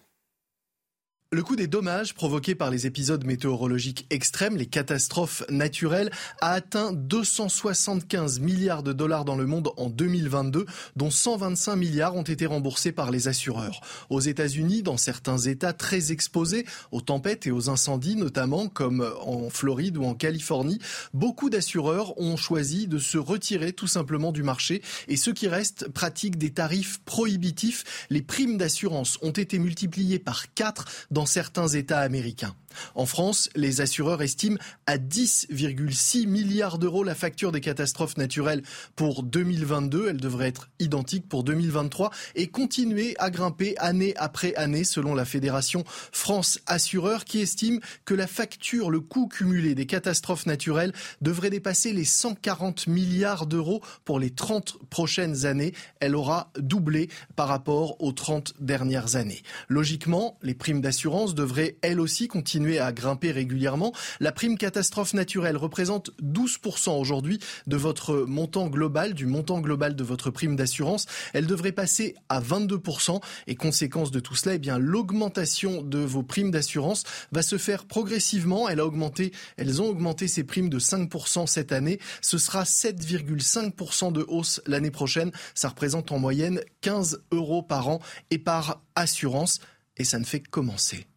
Le 1.35 1.43
coût 1.43 1.57
des 1.57 1.67
dommages 1.67 2.13
provoqués 2.13 2.55
par 2.55 2.71
les 2.71 2.87
épisodes 2.87 3.25
météorologiques 3.25 4.07
extrêmes, 4.09 4.55
les 4.55 4.67
catastrophes 4.67 5.43
naturelles, 5.49 6.09
a 6.39 6.53
atteint 6.53 6.93
275 6.93 8.39
milliards 8.39 8.83
de 8.83 8.93
dollars 8.93 9.25
dans 9.25 9.35
le 9.35 9.45
monde 9.45 9.71
en 9.75 9.89
2022, 9.89 10.65
dont 10.95 11.11
125 11.11 11.75
milliards 11.75 12.15
ont 12.15 12.21
été 12.21 12.45
remboursés 12.45 12.93
par 12.93 13.11
les 13.11 13.27
assureurs. 13.27 13.81
Aux 14.09 14.21
États-Unis, 14.21 14.81
dans 14.81 14.95
certains 14.95 15.37
États 15.37 15.73
très 15.73 16.13
exposés 16.13 16.65
aux 16.93 17.01
tempêtes 17.01 17.45
et 17.47 17.51
aux 17.51 17.69
incendies, 17.69 18.15
notamment 18.15 18.69
comme 18.69 19.05
en 19.19 19.49
Floride 19.49 19.97
ou 19.97 20.05
en 20.05 20.13
Californie, 20.13 20.79
beaucoup 21.13 21.49
d'assureurs 21.49 22.17
ont 22.17 22.37
choisi 22.37 22.87
de 22.87 22.97
se 22.97 23.17
retirer 23.17 23.73
tout 23.73 23.87
simplement 23.87 24.31
du 24.31 24.41
marché 24.41 24.81
et 25.09 25.17
ceux 25.17 25.33
qui 25.33 25.49
restent 25.49 25.89
pratiquent 25.89 26.37
des 26.37 26.51
tarifs 26.51 27.01
prohibitifs. 27.03 28.07
Les 28.09 28.21
primes 28.21 28.57
d'assurance 28.57 29.19
ont 29.21 29.31
été 29.31 29.59
multipliées 29.59 30.19
par 30.19 30.53
4 30.53 31.07
dans 31.11 31.24
certains 31.25 31.67
États 31.67 31.99
américains. 31.99 32.55
En 32.95 33.05
France, 33.05 33.49
les 33.55 33.81
assureurs 33.81 34.21
estiment 34.21 34.57
à 34.85 34.97
10,6 34.97 36.27
milliards 36.27 36.77
d'euros 36.77 37.03
la 37.03 37.15
facture 37.15 37.51
des 37.51 37.61
catastrophes 37.61 38.17
naturelles 38.17 38.63
pour 38.95 39.23
2022. 39.23 40.07
Elle 40.09 40.21
devrait 40.21 40.47
être 40.47 40.69
identique 40.79 41.27
pour 41.27 41.43
2023 41.43 42.11
et 42.35 42.47
continuer 42.47 43.15
à 43.19 43.29
grimper 43.29 43.77
année 43.77 44.13
après 44.17 44.55
année 44.55 44.83
selon 44.83 45.15
la 45.15 45.25
Fédération 45.25 45.83
France 46.11 46.59
Assureurs 46.67 47.25
qui 47.25 47.39
estime 47.39 47.79
que 48.05 48.13
la 48.13 48.27
facture, 48.27 48.89
le 48.89 48.99
coût 48.99 49.27
cumulé 49.27 49.75
des 49.75 49.85
catastrophes 49.85 50.45
naturelles 50.45 50.93
devrait 51.21 51.49
dépasser 51.49 51.93
les 51.93 52.05
140 52.05 52.87
milliards 52.87 53.45
d'euros 53.45 53.81
pour 54.03 54.19
les 54.19 54.31
30 54.31 54.77
prochaines 54.89 55.45
années. 55.45 55.73
Elle 55.99 56.15
aura 56.15 56.51
doublé 56.57 57.09
par 57.35 57.47
rapport 57.47 58.01
aux 58.01 58.11
30 58.11 58.53
dernières 58.59 59.15
années. 59.15 59.41
Logiquement, 59.67 60.37
les 60.41 60.53
primes 60.53 60.81
d'assurance 60.81 61.35
devraient 61.35 61.77
elles 61.81 61.99
aussi 61.99 62.27
continuer 62.27 62.64
à 62.73 62.91
grimper 62.91 63.31
régulièrement. 63.31 63.93
La 64.19 64.31
prime 64.31 64.57
catastrophe 64.57 65.13
naturelle 65.13 65.57
représente 65.57 66.11
12% 66.21 66.99
aujourd'hui 66.99 67.39
de 67.67 67.77
votre 67.77 68.17
montant 68.27 68.67
global, 68.67 69.13
du 69.13 69.25
montant 69.25 69.59
global 69.59 69.95
de 69.95 70.03
votre 70.03 70.31
prime 70.31 70.55
d'assurance. 70.55 71.05
Elle 71.33 71.47
devrait 71.47 71.71
passer 71.71 72.15
à 72.29 72.41
22%. 72.41 73.21
Et 73.47 73.55
conséquence 73.55 74.11
de 74.11 74.19
tout 74.19 74.35
cela, 74.35 74.55
eh 74.55 74.59
bien, 74.59 74.77
l'augmentation 74.77 75.81
de 75.81 75.99
vos 75.99 76.23
primes 76.23 76.51
d'assurance 76.51 77.03
va 77.31 77.41
se 77.41 77.57
faire 77.57 77.85
progressivement. 77.85 78.69
Elle 78.69 78.79
a 78.79 78.85
augmenté, 78.85 79.31
elles 79.57 79.81
ont 79.81 79.87
augmenté 79.87 80.27
ces 80.27 80.43
primes 80.43 80.69
de 80.69 80.79
5% 80.79 81.47
cette 81.47 81.71
année. 81.71 81.99
Ce 82.21 82.37
sera 82.37 82.63
7,5% 82.63 84.11
de 84.11 84.25
hausse 84.27 84.61
l'année 84.65 84.91
prochaine. 84.91 85.31
Ça 85.53 85.69
représente 85.69 86.11
en 86.11 86.19
moyenne 86.19 86.61
15 86.81 87.23
euros 87.31 87.63
par 87.63 87.87
an 87.87 87.99
et 88.31 88.37
par 88.37 88.81
assurance. 88.95 89.59
Et 89.97 90.03
ça 90.03 90.19
ne 90.19 90.25
fait 90.25 90.41
que 90.41 90.49
commencer. 90.49 91.07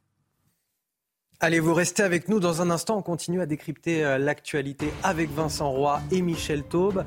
Allez, 1.40 1.60
vous 1.60 1.72
restez 1.72 2.02
avec 2.02 2.28
nous 2.28 2.40
dans 2.40 2.62
un 2.62 2.70
instant. 2.70 2.98
On 2.98 3.02
continue 3.02 3.40
à 3.40 3.46
décrypter 3.46 4.04
euh, 4.04 4.18
l'actualité 4.18 4.92
avec 5.04 5.30
Vincent 5.30 5.70
Roy 5.70 6.00
et 6.10 6.20
Michel 6.20 6.64
Taube. 6.64 7.04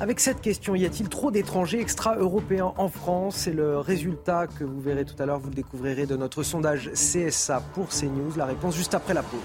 Avec 0.00 0.20
cette 0.20 0.42
question, 0.42 0.74
y 0.74 0.84
a-t-il 0.84 1.08
trop 1.08 1.30
d'étrangers 1.30 1.80
extra-européens 1.80 2.74
en 2.76 2.90
France? 2.90 3.36
C'est 3.36 3.54
le 3.54 3.78
résultat 3.78 4.48
que 4.48 4.64
vous 4.64 4.82
verrez 4.82 5.06
tout 5.06 5.14
à 5.18 5.24
l'heure. 5.24 5.38
Vous 5.38 5.48
le 5.48 5.54
découvrirez 5.54 6.04
de 6.04 6.14
notre 6.14 6.42
sondage 6.42 6.90
CSA 6.92 7.62
pour 7.72 7.88
CNews. 7.88 8.36
La 8.36 8.44
réponse 8.44 8.76
juste 8.76 8.92
après 8.92 9.14
la 9.14 9.22
pause. 9.22 9.40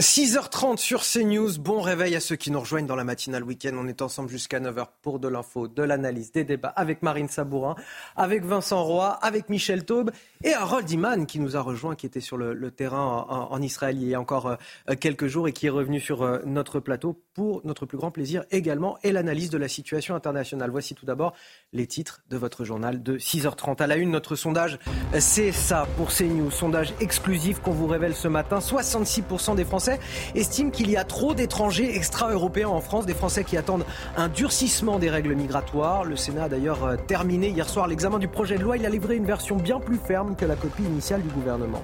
6h30 0.00 0.76
sur 0.76 1.02
CNews. 1.02 1.58
Bon 1.58 1.80
réveil 1.80 2.14
à 2.14 2.20
ceux 2.20 2.36
qui 2.36 2.52
nous 2.52 2.60
rejoignent 2.60 2.86
dans 2.86 2.94
la 2.94 3.02
matinale 3.02 3.42
week-end. 3.42 3.72
On 3.74 3.88
est 3.88 4.00
ensemble 4.00 4.28
jusqu'à 4.28 4.60
9h 4.60 4.86
pour 5.02 5.18
de 5.18 5.26
l'info, 5.26 5.66
de 5.66 5.82
l'analyse, 5.82 6.30
des 6.30 6.44
débats 6.44 6.68
avec 6.68 7.02
Marine 7.02 7.26
Sabourin, 7.26 7.74
avec 8.14 8.44
Vincent 8.44 8.84
Roy, 8.84 9.08
avec 9.08 9.48
Michel 9.48 9.84
Taube 9.84 10.12
et 10.44 10.54
Harold 10.54 10.88
Iman 10.88 11.26
qui 11.26 11.40
nous 11.40 11.56
a 11.56 11.60
rejoint, 11.60 11.96
qui 11.96 12.06
était 12.06 12.20
sur 12.20 12.36
le, 12.36 12.70
terrain 12.70 13.26
en, 13.28 13.60
Israël 13.60 14.00
il 14.00 14.06
y 14.06 14.14
a 14.14 14.20
encore 14.20 14.46
euh, 14.46 14.94
quelques 14.94 15.26
jours 15.26 15.48
et 15.48 15.52
qui 15.52 15.66
est 15.66 15.70
revenu 15.70 15.98
sur 15.98 16.22
euh, 16.22 16.38
notre 16.46 16.78
plateau 16.78 17.20
pour 17.34 17.60
notre 17.64 17.84
plus 17.84 17.98
grand 17.98 18.12
plaisir 18.12 18.44
également 18.52 18.98
et 19.02 19.10
l'analyse 19.10 19.50
de 19.50 19.58
la 19.58 19.66
situation 19.66 20.14
internationale. 20.14 20.70
Voici 20.70 20.94
tout 20.94 21.06
d'abord 21.06 21.32
les 21.72 21.88
titres 21.88 22.22
de 22.30 22.36
votre 22.36 22.64
journal 22.64 23.02
de 23.02 23.18
6h30. 23.18 23.82
À 23.82 23.88
la 23.88 23.96
une, 23.96 24.12
notre 24.12 24.36
sondage, 24.36 24.78
c'est 25.18 25.50
ça 25.50 25.88
pour 25.96 26.12
CNews. 26.12 26.52
Sondage 26.52 26.94
exclusif 27.00 27.58
qu'on 27.58 27.72
vous 27.72 27.88
révèle 27.88 28.14
ce 28.14 28.28
matin. 28.28 28.60
66% 28.60 29.56
des 29.56 29.64
Français 29.64 29.87
estiment 30.34 30.70
qu'il 30.70 30.90
y 30.90 30.96
a 30.96 31.04
trop 31.04 31.34
d'étrangers 31.34 31.96
extra-européens 31.96 32.68
en 32.68 32.80
France, 32.80 33.06
des 33.06 33.14
Français 33.14 33.44
qui 33.44 33.56
attendent 33.56 33.84
un 34.16 34.28
durcissement 34.28 34.98
des 34.98 35.10
règles 35.10 35.34
migratoires. 35.34 36.04
Le 36.04 36.16
Sénat 36.16 36.44
a 36.44 36.48
d'ailleurs 36.48 36.84
euh, 36.84 36.96
terminé 36.96 37.48
hier 37.48 37.68
soir 37.68 37.86
l'examen 37.86 38.18
du 38.18 38.28
projet 38.28 38.58
de 38.58 38.62
loi. 38.62 38.76
Il 38.76 38.86
a 38.86 38.90
livré 38.90 39.16
une 39.16 39.26
version 39.26 39.56
bien 39.56 39.80
plus 39.80 39.98
ferme 39.98 40.36
que 40.36 40.44
la 40.44 40.56
copie 40.56 40.84
initiale 40.84 41.22
du 41.22 41.28
gouvernement. 41.28 41.82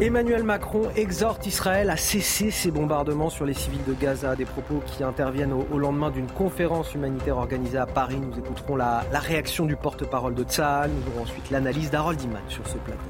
Emmanuel 0.00 0.44
Macron 0.44 0.82
exhorte 0.94 1.44
Israël 1.46 1.90
à 1.90 1.96
cesser 1.96 2.52
ses 2.52 2.70
bombardements 2.70 3.30
sur 3.30 3.44
les 3.44 3.52
civils 3.52 3.82
de 3.84 3.94
Gaza, 3.94 4.36
des 4.36 4.44
propos 4.44 4.80
qui 4.86 5.02
interviennent 5.02 5.52
au, 5.52 5.76
lendemain 5.76 6.12
d'une 6.12 6.28
conférence 6.28 6.94
humanitaire 6.94 7.36
organisée 7.36 7.78
à 7.78 7.86
Paris. 7.86 8.20
Nous 8.20 8.38
écouterons 8.38 8.76
la, 8.76 9.02
réaction 9.12 9.66
du 9.66 9.74
porte-parole 9.74 10.36
de 10.36 10.44
Tzahal. 10.44 10.92
Nous 10.92 11.12
aurons 11.12 11.22
ensuite 11.22 11.50
l'analyse 11.50 11.90
d'Harold 11.90 12.22
Iman 12.22 12.42
sur 12.48 12.64
ce 12.68 12.78
plateau. 12.78 13.00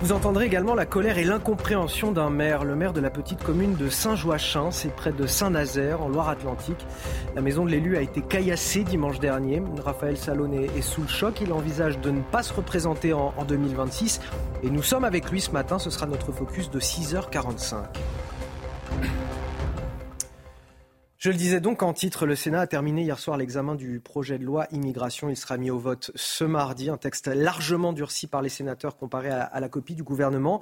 Vous 0.00 0.12
entendrez 0.12 0.46
également 0.46 0.76
la 0.76 0.86
colère 0.86 1.18
et 1.18 1.24
l'incompréhension 1.24 2.12
d'un 2.12 2.30
maire, 2.30 2.62
le 2.62 2.76
maire 2.76 2.92
de 2.92 3.00
la 3.00 3.10
petite 3.10 3.42
commune 3.42 3.74
de 3.74 3.88
Saint-Joachim, 3.88 4.70
c'est 4.70 4.94
près 4.94 5.10
de 5.10 5.26
Saint-Nazaire, 5.26 6.00
en 6.02 6.08
Loire-Atlantique. 6.08 6.86
La 7.34 7.42
maison 7.42 7.64
de 7.64 7.70
l'élu 7.70 7.96
a 7.96 8.00
été 8.00 8.22
caillassée 8.22 8.84
dimanche 8.84 9.18
dernier. 9.18 9.60
Raphaël 9.84 10.16
Salon 10.16 10.52
est 10.52 10.82
sous 10.82 11.02
le 11.02 11.08
choc. 11.08 11.40
Il 11.40 11.52
envisage 11.52 11.98
de 11.98 12.12
ne 12.12 12.20
pas 12.20 12.44
se 12.44 12.54
représenter 12.54 13.12
en 13.12 13.32
2026. 13.48 14.20
Et 14.62 14.70
nous 14.70 14.84
sommes 14.84 15.04
avec 15.04 15.32
lui 15.32 15.40
ce 15.40 15.50
matin. 15.50 15.80
Ce 15.80 15.90
sera 15.90 16.06
notre 16.06 16.30
focus 16.30 16.70
de 16.70 16.78
6h45. 16.78 17.74
Je 21.20 21.30
le 21.30 21.36
disais 21.36 21.58
donc 21.58 21.82
en 21.82 21.92
titre, 21.92 22.26
le 22.26 22.36
Sénat 22.36 22.60
a 22.60 22.66
terminé 22.68 23.02
hier 23.02 23.18
soir 23.18 23.36
l'examen 23.36 23.74
du 23.74 23.98
projet 23.98 24.38
de 24.38 24.44
loi 24.44 24.68
immigration. 24.70 25.28
Il 25.28 25.36
sera 25.36 25.56
mis 25.56 25.68
au 25.68 25.76
vote 25.76 26.12
ce 26.14 26.44
mardi, 26.44 26.90
un 26.90 26.96
texte 26.96 27.26
largement 27.26 27.92
durci 27.92 28.28
par 28.28 28.40
les 28.40 28.48
sénateurs 28.48 28.96
comparé 28.96 29.28
à, 29.28 29.58
la 29.58 29.68
copie 29.68 29.96
du 29.96 30.04
gouvernement, 30.04 30.60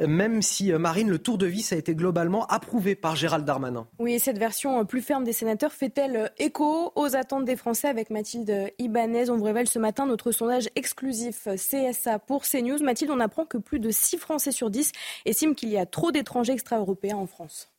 même 0.00 0.42
si, 0.42 0.72
euh, 0.72 0.80
Marine, 0.80 1.08
le 1.08 1.20
tour 1.20 1.38
de 1.38 1.46
vis 1.46 1.72
a 1.72 1.76
été 1.76 1.94
globalement 1.94 2.46
approuvé 2.46 2.96
par 2.96 3.14
Gérald 3.14 3.44
Darmanin. 3.44 3.86
Oui, 4.00 4.18
cette 4.18 4.38
version 4.38 4.84
plus 4.84 5.02
ferme 5.02 5.22
des 5.22 5.32
sénateurs 5.32 5.72
fait-elle 5.72 6.32
écho 6.36 6.90
aux 6.96 7.14
attentes 7.14 7.44
des 7.44 7.54
Français 7.54 7.86
avec 7.86 8.10
Mathilde 8.10 8.72
Ibanez? 8.80 9.30
On 9.30 9.36
vous 9.36 9.44
révèle 9.44 9.68
ce 9.68 9.78
matin 9.78 10.04
notre 10.06 10.32
sondage 10.32 10.68
exclusif 10.74 11.46
CSA 11.54 12.18
pour 12.18 12.42
CNews. 12.42 12.82
Mathilde, 12.82 13.12
on 13.12 13.20
apprend 13.20 13.44
que 13.44 13.56
plus 13.56 13.78
de 13.78 13.92
6 13.92 14.16
Français 14.16 14.50
sur 14.50 14.68
10 14.68 14.90
estiment 15.26 15.54
qu'il 15.54 15.68
y 15.68 15.78
a 15.78 15.86
trop 15.86 16.10
d'étrangers 16.10 16.54
extra-européens 16.54 17.18
en 17.18 17.28
France. 17.28 17.71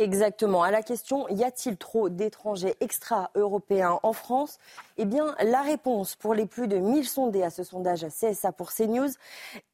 Exactement. 0.00 0.62
À 0.62 0.70
la 0.70 0.82
question 0.82 1.28
y 1.28 1.42
a-t-il 1.42 1.76
trop 1.76 2.08
d'étrangers 2.08 2.76
extra-européens 2.78 3.98
en 4.04 4.12
France? 4.12 4.58
Eh 4.96 5.04
bien, 5.04 5.34
la 5.42 5.60
réponse 5.62 6.14
pour 6.14 6.34
les 6.34 6.46
plus 6.46 6.68
de 6.68 6.76
1000 6.76 7.08
sondés 7.08 7.42
à 7.42 7.50
ce 7.50 7.64
sondage 7.64 8.06
CSA 8.06 8.52
pour 8.52 8.72
CNews, 8.72 9.08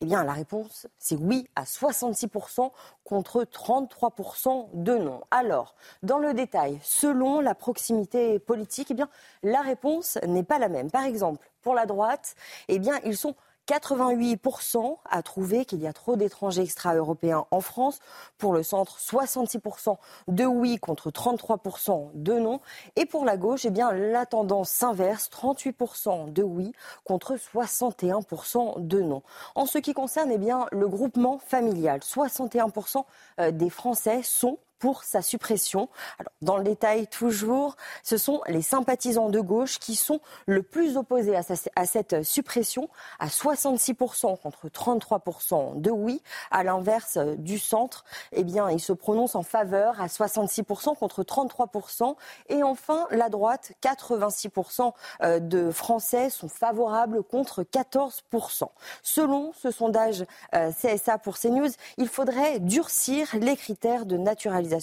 eh 0.01 0.07
bien, 0.07 0.25
la 0.25 0.33
réponse, 0.33 0.87
c'est 0.99 1.17
oui 1.17 1.47
à 1.57 1.65
66% 1.65 2.71
contre 3.05 3.45
33% 3.45 4.69
de 4.73 4.97
non. 4.97 5.21
Alors, 5.31 5.75
dans 6.03 6.19
le 6.19 6.33
détail, 6.33 6.79
selon 6.83 7.41
la 7.41 7.55
proximité 7.55 8.39
politique, 8.39 8.93
eh 8.93 8.95
bien, 8.95 9.11
la 9.43 9.61
réponse 9.61 10.19
n'est 10.27 10.43
pas 10.43 10.59
la 10.59 10.71
même. 10.71 10.91
Par 10.91 11.05
exemple, 11.05 11.47
pour 11.61 11.75
la 11.75 11.85
droite, 11.85 12.35
eh 12.69 12.79
bien, 12.79 12.99
ils 13.05 13.17
sont 13.17 13.35
88% 13.69 14.99
a 15.09 15.23
trouvé 15.23 15.65
qu'il 15.65 15.81
y 15.81 15.87
a 15.87 15.93
trop 15.93 16.17
d'étrangers 16.17 16.63
extra-européens 16.63 17.47
en 17.51 17.61
France. 17.61 17.99
Pour 18.39 18.53
le 18.53 18.63
centre, 18.63 18.99
66% 18.99 19.97
de 20.29 20.45
oui 20.45 20.79
contre 20.79 21.11
33% 21.11 22.11
de 22.15 22.35
non. 22.35 22.61
Et 22.97 23.07
pour 23.07 23.25
la 23.25 23.37
gauche, 23.37 23.65
eh 23.65 23.71
bien, 23.71 23.93
la 23.93 24.27
tendance 24.27 24.71
s'inverse, 24.71 25.31
38% 25.31 26.33
de 26.33 26.43
oui 26.43 26.73
contre 27.05 27.37
61% 27.37 28.87
de 28.87 29.01
non. 29.01 29.23
En 29.55 29.67
ce 29.67 29.79
qui 29.79 29.95
concerne 29.95 30.31
eh 30.31 30.39
le 30.71 30.89
groupement 30.89 31.39
familial, 31.39 32.01
61% 32.01 33.05
euh, 33.41 33.51
des 33.51 33.71
Français 33.71 34.23
sont 34.23 34.59
pour 34.85 35.03
sa 35.03 35.23
suppression. 35.23 35.89
Alors, 36.19 36.33
dans 36.43 36.59
le 36.59 36.63
détail, 36.63 37.07
toujours, 37.07 37.75
ce 38.03 38.19
sont 38.19 38.43
les 38.49 38.61
sympathisants 38.61 39.31
de 39.31 39.41
gauche 39.41 39.79
qui 39.79 39.97
sont 39.97 40.21
le 40.45 40.63
plus 40.63 40.99
opposés 40.99 41.35
à, 41.35 41.87
cette 41.87 42.23
suppression, 42.23 42.91
à 43.19 43.29
66% 43.29 44.39
contre 44.39 44.69
33% 44.69 45.81
de 45.81 45.91
oui. 45.91 46.21
À 46.51 46.65
l'inverse 46.65 47.17
du 47.17 47.59
centre, 47.59 48.05
eh 48.33 48.45
bien, 48.45 48.69
ils 48.69 48.79
se 48.79 48.93
prononcent 48.93 49.37
en 49.37 49.43
faveur 49.43 50.03
à 50.03 50.09
66% 50.09 50.99
contre 50.99 51.23
33%. 51.23 52.17
Et 52.51 52.63
enfin, 52.63 53.07
la 53.11 53.31
droite, 53.31 53.73
86% 53.83 54.93
euh, 55.23 55.41
de 55.41 55.71
Français 55.71 56.29
sont 56.29 56.49
favorables 56.49 57.23
contre 57.23 57.63
14%. 57.63 58.69
Selon 59.03 59.55
ce 59.55 59.71
sondage 59.71 60.27
euh, 60.55 60.71
CSA 60.73 61.17
pour 61.17 61.39
CNews, 61.39 61.71
il 61.97 62.09
faudrait 62.09 62.61
durcir 62.61 63.35
les 63.41 63.57
critères 63.57 64.05
de 64.05 64.19
naturalisation 64.19 64.74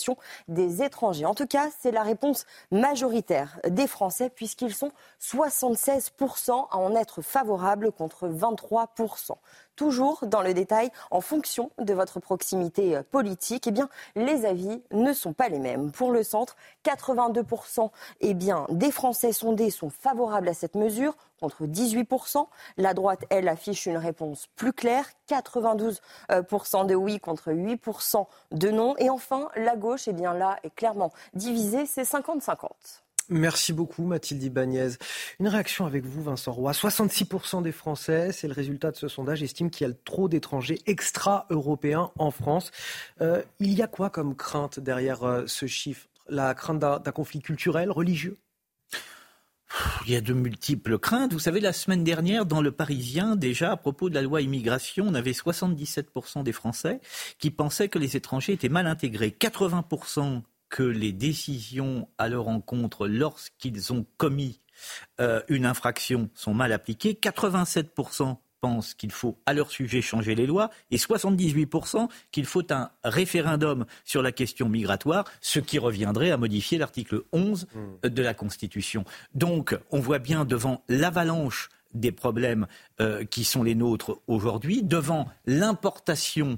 des 0.48 0.84
étrangers. 0.84 1.26
En 1.26 1.34
tout 1.34 1.48
cas, 1.48 1.70
c'est 1.80 1.92
la 1.92 2.04
réponse 2.04 2.46
majoritaire 2.72 3.60
des 3.68 3.88
Français 3.88 4.30
puisqu'ils 4.30 4.74
sont 4.74 4.92
76% 5.22 6.68
à 6.70 6.78
en 6.78 6.96
être 6.96 7.22
favorables 7.22 7.92
contre 7.92 8.28
23% 8.28 9.36
toujours 9.76 10.26
dans 10.26 10.42
le 10.42 10.54
détail, 10.54 10.90
en 11.10 11.22
fonction 11.22 11.72
de 11.80 11.94
votre 11.94 12.20
proximité 12.20 12.96
euh, 12.96 13.04
politique, 13.04 13.68
eh 13.68 13.72
bien, 13.72 13.90
les 14.16 14.46
avis 14.46 14.82
ne 14.92 15.14
sont 15.14 15.34
pas 15.34 15.50
les 15.50 15.60
mêmes. 15.60 15.92
Pour 15.92 16.12
le 16.12 16.24
centre, 16.24 16.56
82% 16.86 17.90
eh 18.22 18.34
des 18.70 18.92
Français 18.92 19.34
sondés 19.34 19.70
sont 19.70 19.90
favorables 19.90 20.50
à 20.50 20.54
cette 20.54 20.76
mesure 20.76 21.16
contre 21.40 21.66
18%. 21.66 22.48
La 22.78 22.94
droite, 22.94 23.26
elle, 23.30 23.48
affiche 23.48 23.86
une 23.86 23.98
réponse 23.98 24.48
plus 24.56 24.74
claire, 24.74 25.10
92% 25.30 26.86
de 26.86 26.96
oui 26.96 27.20
contre 27.20 27.52
8% 27.52 28.26
de 28.52 28.70
non. 28.70 28.96
Et 28.98 29.10
enfin, 29.10 29.50
la 29.56 29.76
gauche, 29.76 30.08
eh 30.08 30.14
bien 30.14 30.34
là, 30.34 30.58
est 30.64 30.74
clairement 30.74 31.12
divisée, 31.34 31.86
c'est 31.86 32.04
50-50. 32.04 32.70
Merci 33.32 33.72
beaucoup 33.72 34.06
Mathilde 34.06 34.44
Ibanez. 34.44 34.90
Une 35.40 35.48
réaction 35.48 35.86
avec 35.86 36.06
vous 36.06 36.22
Vincent 36.22 36.52
Roy. 36.52 36.74
66% 36.74 37.64
des 37.64 37.72
Français, 37.72 38.34
c'est 38.34 38.50
le 38.50 38.54
résultat 38.54 38.92
de 38.92 38.98
ce 38.98 39.08
sondage, 39.08 39.42
estiment 39.42 39.70
qu'il 39.70 39.88
y 39.88 39.90
a 39.90 39.94
trop 40.04 40.28
d'étrangers 40.28 40.80
extra-européens 40.86 42.12
en 42.18 42.32
France. 42.32 42.72
Euh, 43.22 43.42
il 43.62 43.72
y 43.74 43.82
a 43.82 43.88
quoi 43.88 44.10
comme 44.10 44.36
crainte 44.36 44.82
derrière 44.82 45.24
euh, 45.24 45.44
ce 45.48 45.66
chiffre? 45.66 46.08
La 46.28 46.54
crainte 46.54 46.80
d'un 46.80 47.00
conflit 47.14 47.40
culturel, 47.40 47.90
religieux? 47.90 48.38
Il 50.06 50.12
y 50.12 50.18
a 50.18 50.22
de 50.22 50.34
multiples 50.34 51.00
craintes. 51.00 51.32
Vous 51.32 51.40
savez, 51.40 51.62
la 51.62 51.72
semaine 51.72 52.04
dernière, 52.04 52.46
dans 52.46 52.62
Le 52.62 52.74
Parisien, 52.74 53.38
déjà, 53.38 53.72
à 53.72 53.78
propos 53.78 54.10
de 54.10 54.16
la 54.16 54.22
loi 54.22 54.42
immigration, 54.42 55.06
on 55.08 55.14
avait 55.14 55.32
77% 55.32 56.44
des 56.44 56.52
Français 56.52 57.00
qui 57.40 57.50
pensaient 57.50 57.88
que 57.88 57.98
les 57.98 58.18
étrangers 58.18 58.52
étaient 58.52 58.68
mal 58.68 58.88
intégrés. 58.88 59.34
80% 59.40 60.42
que 60.72 60.82
les 60.82 61.12
décisions 61.12 62.08
à 62.18 62.30
leur 62.30 62.48
encontre 62.48 63.08
lorsqu'ils 63.08 63.94
ont 63.94 64.08
commis 64.18 64.62
euh, 65.20 65.42
une 65.50 65.68
infraction 65.68 66.30
sont 66.34 66.56
mal 66.56 66.72
appliquées. 66.72 67.14
87% 67.22 68.38
pensent 68.62 68.94
qu'il 68.94 69.12
faut 69.12 69.38
à 69.46 69.54
leur 69.54 69.70
sujet 69.70 70.02
changer 70.02 70.34
les 70.34 70.46
lois 70.46 70.70
et 70.92 70.98
78% 70.98 72.08
qu'il 72.32 72.46
faut 72.46 72.72
un 72.72 72.90
référendum 73.04 73.86
sur 74.06 74.22
la 74.22 74.32
question 74.32 74.70
migratoire, 74.70 75.26
ce 75.42 75.60
qui 75.60 75.78
reviendrait 75.78 76.32
à 76.32 76.38
modifier 76.38 76.78
l'article 76.78 77.24
11 77.34 77.68
hmm. 77.74 78.08
de 78.08 78.24
la 78.24 78.34
Constitution. 78.34 79.04
Donc 79.34 79.78
on 79.92 80.00
voit 80.00 80.20
bien 80.20 80.46
devant 80.46 80.84
l'avalanche 80.88 81.70
des 81.94 82.14
problèmes 82.14 82.68
euh, 83.02 83.26
qui 83.26 83.44
sont 83.44 83.64
les 83.64 83.76
nôtres 83.76 84.22
aujourd'hui, 84.28 84.82
devant 84.82 85.28
l'importation 85.46 86.58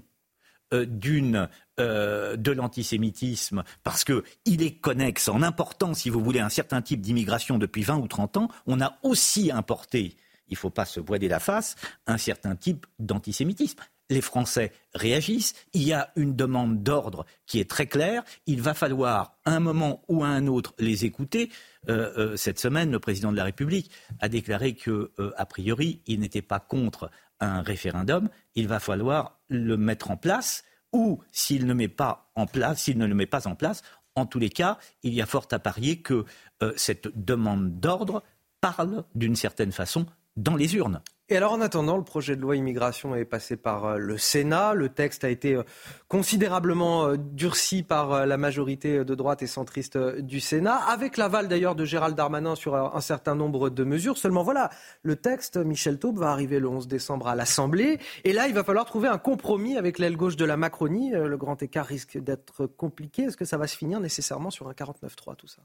d'une 0.73 1.47
euh, 1.79 2.35
de 2.37 2.51
l'antisémitisme 2.51 3.63
parce 3.83 4.03
qu'il 4.03 4.61
est 4.61 4.75
connexe 4.75 5.27
en 5.27 5.41
important, 5.41 5.95
si 5.95 6.11
vous 6.11 6.23
voulez, 6.23 6.39
un 6.39 6.49
certain 6.49 6.83
type 6.83 7.01
d'immigration 7.01 7.57
depuis 7.57 7.81
20 7.81 7.97
ou 7.97 8.07
30 8.07 8.37
ans, 8.37 8.47
on 8.67 8.79
a 8.79 8.99
aussi 9.01 9.49
importé, 9.49 10.15
il 10.47 10.53
ne 10.53 10.57
faut 10.57 10.69
pas 10.69 10.85
se 10.85 10.99
voiler 10.99 11.27
la 11.27 11.39
face, 11.39 11.73
un 12.05 12.19
certain 12.19 12.55
type 12.55 12.85
d'antisémitisme. 12.99 13.79
Les 14.11 14.21
Français 14.21 14.71
réagissent, 14.93 15.55
il 15.73 15.81
y 15.81 15.93
a 15.93 16.11
une 16.15 16.35
demande 16.35 16.83
d'ordre 16.83 17.25
qui 17.47 17.59
est 17.59 17.67
très 17.67 17.87
claire, 17.87 18.23
il 18.45 18.61
va 18.61 18.75
falloir 18.75 19.39
à 19.43 19.55
un 19.55 19.59
moment 19.59 20.03
ou 20.09 20.23
à 20.23 20.27
un 20.27 20.45
autre 20.45 20.75
les 20.77 21.05
écouter. 21.05 21.49
Euh, 21.89 22.37
cette 22.37 22.59
semaine, 22.59 22.91
le 22.91 22.99
président 22.99 23.31
de 23.31 23.37
la 23.37 23.45
République 23.45 23.89
a 24.19 24.29
déclaré 24.29 24.75
que, 24.75 25.11
a 25.37 25.45
priori, 25.47 26.01
il 26.05 26.19
n'était 26.19 26.43
pas 26.43 26.59
contre 26.59 27.09
un 27.45 27.61
référendum, 27.61 28.29
il 28.55 28.67
va 28.67 28.79
falloir 28.79 29.39
le 29.49 29.77
mettre 29.77 30.11
en 30.11 30.17
place 30.17 30.63
ou 30.91 31.21
s'il 31.31 31.65
ne 31.65 31.73
met 31.73 31.87
pas 31.87 32.31
en 32.35 32.45
place, 32.45 32.83
s'il 32.83 32.97
ne 32.97 33.05
le 33.05 33.15
met 33.15 33.25
pas 33.25 33.47
en 33.47 33.55
place, 33.55 33.81
en 34.15 34.25
tous 34.25 34.39
les 34.39 34.49
cas, 34.49 34.77
il 35.01 35.13
y 35.13 35.21
a 35.21 35.25
fort 35.25 35.47
à 35.51 35.59
parier 35.59 36.01
que 36.01 36.25
euh, 36.61 36.73
cette 36.77 37.07
demande 37.15 37.79
d'ordre 37.79 38.23
parle 38.61 39.03
d'une 39.15 39.35
certaine 39.35 39.71
façon 39.71 40.05
dans 40.37 40.55
les 40.55 40.75
urnes. 40.75 41.01
Et 41.29 41.37
alors 41.37 41.53
en 41.53 41.61
attendant, 41.61 41.95
le 41.95 42.03
projet 42.03 42.35
de 42.35 42.41
loi 42.41 42.57
immigration 42.57 43.15
est 43.15 43.23
passé 43.23 43.55
par 43.55 43.85
euh, 43.85 43.97
le 43.97 44.17
Sénat. 44.17 44.73
Le 44.73 44.89
texte 44.89 45.23
a 45.23 45.29
été 45.29 45.55
euh, 45.55 45.63
considérablement 46.09 47.05
euh, 47.05 47.15
durci 47.17 47.81
par 47.81 48.25
la 48.25 48.37
majorité 48.37 49.05
de 49.05 49.15
droite 49.15 49.41
et 49.41 49.47
centriste 49.47 49.97
du 49.97 50.41
Sénat, 50.41 50.75
avec 50.75 51.15
l'aval 51.15 51.47
d'ailleurs 51.47 51.75
de 51.75 51.85
Gérald 51.85 52.17
Darmanin 52.17 52.55
sur 52.55 52.75
un 52.75 53.01
certain 53.01 53.35
nombre 53.35 53.69
de 53.69 53.85
mesures. 53.85 54.17
Seulement 54.17 54.43
voilà, 54.43 54.69
le 55.01 55.15
texte, 55.15 55.55
Michel 55.55 55.97
Taube, 55.97 56.19
va 56.19 56.29
arriver 56.29 56.59
le 56.59 56.67
11 56.67 56.89
décembre 56.89 57.29
à 57.29 57.35
l'Assemblée. 57.35 57.99
Et 58.25 58.33
là, 58.33 58.47
il 58.47 58.53
va 58.53 58.65
falloir 58.65 58.83
trouver 58.83 59.07
un 59.07 59.17
compromis 59.17 59.77
avec 59.77 59.99
l'aile 59.99 60.17
gauche 60.17 60.35
de 60.35 60.45
la 60.45 60.57
Macronie. 60.57 61.11
Le 61.11 61.37
grand 61.37 61.63
écart 61.63 61.85
risque 61.85 62.17
d'être 62.17 62.65
compliqué. 62.65 63.23
Est-ce 63.23 63.37
que 63.37 63.45
ça 63.45 63.57
va 63.57 63.67
se 63.67 63.77
finir 63.77 64.01
nécessairement 64.01 64.49
sur 64.49 64.67
un 64.67 64.73
49-3, 64.73 65.37
tout 65.37 65.47
ça? 65.47 65.61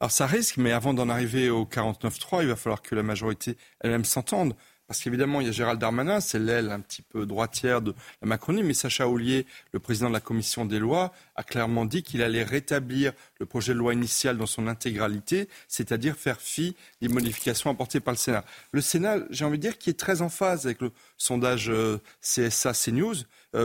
Alors 0.00 0.10
ça 0.10 0.26
risque, 0.26 0.56
mais 0.56 0.72
avant 0.72 0.94
d'en 0.94 1.08
arriver 1.08 1.48
au 1.48 1.64
49-3, 1.64 2.42
il 2.42 2.48
va 2.48 2.56
falloir 2.56 2.82
que 2.82 2.96
la 2.96 3.04
majorité 3.04 3.56
elle-même 3.80 4.04
s'entende. 4.04 4.56
Parce 4.92 5.00
qu'évidemment, 5.00 5.40
il 5.40 5.46
y 5.46 5.48
a 5.48 5.52
Gérald 5.52 5.80
Darmanin, 5.80 6.20
c'est 6.20 6.38
l'aile 6.38 6.70
un 6.70 6.80
petit 6.80 7.00
peu 7.00 7.24
droitière 7.24 7.80
de 7.80 7.94
la 8.20 8.28
Macronie, 8.28 8.62
mais 8.62 8.74
Sacha 8.74 9.08
Oulier, 9.08 9.46
le 9.72 9.80
président 9.80 10.08
de 10.08 10.12
la 10.12 10.20
commission 10.20 10.66
des 10.66 10.78
lois, 10.78 11.14
a 11.34 11.42
clairement 11.42 11.86
dit 11.86 12.02
qu'il 12.02 12.20
allait 12.20 12.42
rétablir 12.42 13.14
le 13.40 13.46
projet 13.46 13.72
de 13.72 13.78
loi 13.78 13.94
initial 13.94 14.36
dans 14.36 14.44
son 14.44 14.66
intégralité, 14.66 15.48
c'est-à-dire 15.66 16.14
faire 16.14 16.42
fi 16.42 16.76
des 17.00 17.08
modifications 17.08 17.70
apportées 17.70 18.00
par 18.00 18.12
le 18.12 18.18
Sénat. 18.18 18.44
Le 18.72 18.82
Sénat, 18.82 19.20
j'ai 19.30 19.46
envie 19.46 19.56
de 19.56 19.62
dire, 19.62 19.78
qui 19.78 19.88
est 19.88 19.98
très 19.98 20.20
en 20.20 20.28
phase 20.28 20.66
avec 20.66 20.82
le 20.82 20.92
sondage 21.16 21.70
euh, 21.70 21.98
CSA 22.20 22.74
CNews, 22.74 23.14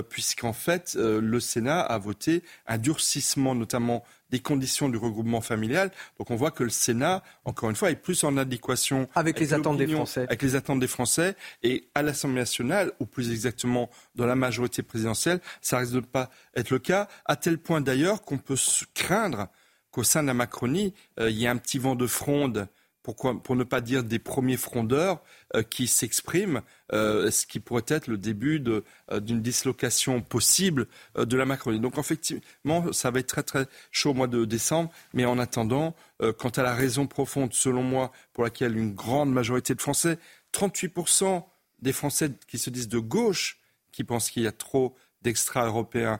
puisqu'en 0.02 0.54
fait, 0.54 0.96
euh, 0.98 1.22
le 1.22 1.40
Sénat 1.40 1.82
a 1.82 1.98
voté 1.98 2.44
un 2.68 2.78
durcissement, 2.78 3.56
notamment 3.56 4.04
des 4.30 4.40
conditions 4.40 4.90
du 4.90 4.98
regroupement 4.98 5.42
familial. 5.42 5.92
Donc 6.20 6.32
on 6.32 6.36
voit 6.36 6.52
que 6.52 6.64
le 6.64 6.70
Sénat, 6.70 7.24
encore 7.46 7.70
une 7.70 7.76
fois, 7.76 7.92
est 7.92 7.96
plus 7.96 8.24
en 8.24 8.36
adéquation 8.38 9.08
avec, 9.16 9.40
les 9.40 9.54
attentes 9.54 9.78
des 9.78 9.88
Français. 9.88 10.24
Avec 10.24 10.42
les 10.42 10.56
attentes 10.56 10.80
des 10.80 10.88
Français. 10.88 11.36
Et 11.64 11.88
à 11.96 12.02
l'Assemblée 12.02 12.40
nationale, 12.40 12.92
ou 13.00 13.06
plus 13.06 13.32
exactement 13.32 13.90
dans 14.16 14.26
la 14.26 14.36
majorité 14.36 14.84
présidentielle, 14.84 15.40
ça 15.62 15.78
risque 15.78 15.94
de 15.94 15.98
ne 15.98 16.02
pas 16.02 16.30
être 16.56 16.72
le 16.72 16.80
cas, 16.80 17.08
à 17.26 17.36
tel 17.36 17.58
point 17.58 17.80
d'ailleurs 17.80 18.22
qu'on 18.22 18.38
peut 18.38 18.58
craindre 18.94 19.48
qu'au 19.92 20.04
sein 20.04 20.22
de 20.22 20.28
la 20.28 20.34
Macronie, 20.34 20.94
euh, 21.20 21.30
il 21.30 21.38
y 21.38 21.46
ait 21.46 21.50
un 21.50 21.58
petit 21.58 21.80
vent 21.80 21.96
de 21.96 22.08
fronde 22.08 22.68
pour 23.16 23.56
ne 23.56 23.64
pas 23.64 23.82
dire 23.82 24.04
des 24.04 24.20
premiers 24.20 24.58
frondeurs 24.58 25.22
euh, 25.56 25.64
qui 25.64 25.88
s'expriment, 25.88 26.62
euh, 26.92 27.32
ce 27.32 27.46
qui 27.46 27.60
pourrait 27.60 27.86
être 27.88 28.08
le 28.08 28.18
début 28.18 28.64
euh, 28.68 29.20
d'une 29.20 29.42
dislocation 29.42 30.22
possible 30.22 30.88
de 31.18 31.38
la 31.38 31.46
Macronie. 31.46 31.80
Donc 31.80 31.98
effectivement, 31.98 32.92
ça 32.92 33.12
va 33.12 33.20
être 33.20 33.28
très 33.28 33.44
très 33.44 33.68
chaud 33.92 34.12
au 34.12 34.14
mois 34.14 34.28
de 34.28 34.46
décembre, 34.46 34.92
mais 35.14 35.26
en 35.26 35.40
attendant, 35.40 35.96
quant 36.38 36.50
à 36.50 36.64
la 36.64 36.74
raison 36.74 37.08
profonde, 37.08 37.54
selon 37.54 37.84
moi, 37.84 38.12
pour 38.34 38.44
laquelle 38.44 38.78
une 38.78 38.94
grande 38.94 39.32
majorité 39.32 39.76
de 39.76 39.82
Français, 39.82 40.18
38% 40.54 41.44
des 41.80 41.94
Français 41.94 42.32
qui 42.48 42.58
se 42.58 42.70
disent 42.70 42.90
de 42.90 43.00
gauche, 43.00 43.60
qui 43.92 44.04
pensent 44.04 44.32
qu'il 44.32 44.44
y 44.44 44.48
a 44.48 44.52
trop 44.52 44.96
d'extra-européens 45.22 46.20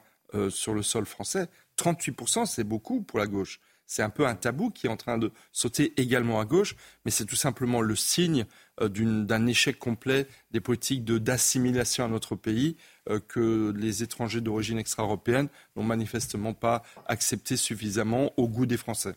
sur 0.50 0.74
le 0.74 0.84
sol 0.84 1.06
français, 1.06 1.48
38%, 1.78 2.46
c'est 2.46 2.64
beaucoup 2.64 3.02
pour 3.02 3.20
la 3.20 3.28
gauche 3.28 3.60
c'est 3.88 4.04
un 4.04 4.10
peu 4.10 4.28
un 4.28 4.36
tabou 4.36 4.70
qui 4.70 4.86
est 4.88 4.90
en 4.90 4.98
train 4.98 5.18
de 5.18 5.32
sauter 5.52 5.94
également 6.00 6.40
à 6.40 6.46
gauche, 6.46 6.76
mais 7.06 7.12
c'est 7.12 7.26
tout 7.26 7.36
simplement 7.36 7.82
le 7.82 7.96
signe 7.96 8.46
euh, 8.82 8.90
d'un 8.90 9.48
échec 9.48 9.80
complet 9.80 10.28
des 10.52 10.60
politiques 10.60 11.04
d'assimilation 11.06 12.06
à 12.06 12.08
notre 12.08 12.36
pays 12.36 12.78
euh, 13.10 13.20
que 13.20 13.74
les 13.76 14.04
étrangers 14.04 14.42
d'origine 14.42 14.78
extra-européenne 14.78 15.48
n'ont 15.76 15.84
manifestement 15.84 16.54
pas 16.54 16.84
accepté 17.08 17.58
suffisamment 17.58 18.34
au 18.38 18.48
goût 18.48 18.66
des 18.66 18.78
Français. 18.78 19.16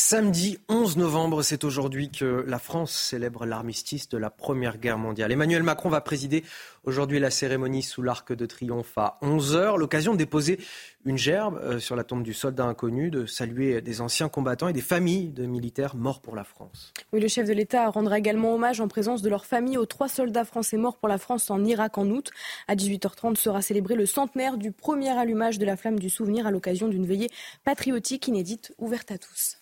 Samedi 0.00 0.58
11 0.68 0.96
novembre, 0.96 1.42
c'est 1.42 1.64
aujourd'hui 1.64 2.08
que 2.08 2.44
la 2.46 2.60
France 2.60 2.92
célèbre 2.92 3.44
l'armistice 3.44 4.08
de 4.08 4.16
la 4.16 4.30
Première 4.30 4.78
Guerre 4.78 4.96
mondiale. 4.96 5.32
Emmanuel 5.32 5.64
Macron 5.64 5.88
va 5.88 6.00
présider 6.00 6.44
aujourd'hui 6.84 7.18
la 7.18 7.32
cérémonie 7.32 7.82
sous 7.82 8.00
l'Arc 8.00 8.32
de 8.32 8.46
Triomphe 8.46 8.96
à 8.96 9.18
11h, 9.22 9.76
l'occasion 9.76 10.12
de 10.12 10.18
déposer 10.18 10.60
une 11.04 11.18
gerbe 11.18 11.58
euh, 11.64 11.80
sur 11.80 11.96
la 11.96 12.04
tombe 12.04 12.22
du 12.22 12.32
soldat 12.32 12.64
inconnu, 12.64 13.10
de 13.10 13.26
saluer 13.26 13.80
des 13.80 14.00
anciens 14.00 14.28
combattants 14.28 14.68
et 14.68 14.72
des 14.72 14.82
familles 14.82 15.30
de 15.30 15.46
militaires 15.46 15.96
morts 15.96 16.20
pour 16.20 16.36
la 16.36 16.44
France. 16.44 16.92
Oui, 17.12 17.18
le 17.18 17.26
chef 17.26 17.48
de 17.48 17.52
l'État 17.52 17.90
rendra 17.90 18.20
également 18.20 18.54
hommage 18.54 18.80
en 18.80 18.86
présence 18.86 19.20
de 19.20 19.28
leur 19.28 19.46
famille 19.46 19.78
aux 19.78 19.86
trois 19.86 20.08
soldats 20.08 20.44
français 20.44 20.76
morts 20.76 20.96
pour 20.96 21.08
la 21.08 21.18
France 21.18 21.50
en 21.50 21.64
Irak 21.64 21.98
en 21.98 22.08
août. 22.08 22.30
À 22.68 22.76
18h30 22.76 23.34
sera 23.34 23.62
célébré 23.62 23.96
le 23.96 24.06
centenaire 24.06 24.58
du 24.58 24.70
premier 24.70 25.10
allumage 25.10 25.58
de 25.58 25.66
la 25.66 25.76
flamme 25.76 25.98
du 25.98 26.08
souvenir 26.08 26.46
à 26.46 26.52
l'occasion 26.52 26.86
d'une 26.86 27.04
veillée 27.04 27.30
patriotique 27.64 28.28
inédite 28.28 28.72
ouverte 28.78 29.10
à 29.10 29.18
tous 29.18 29.58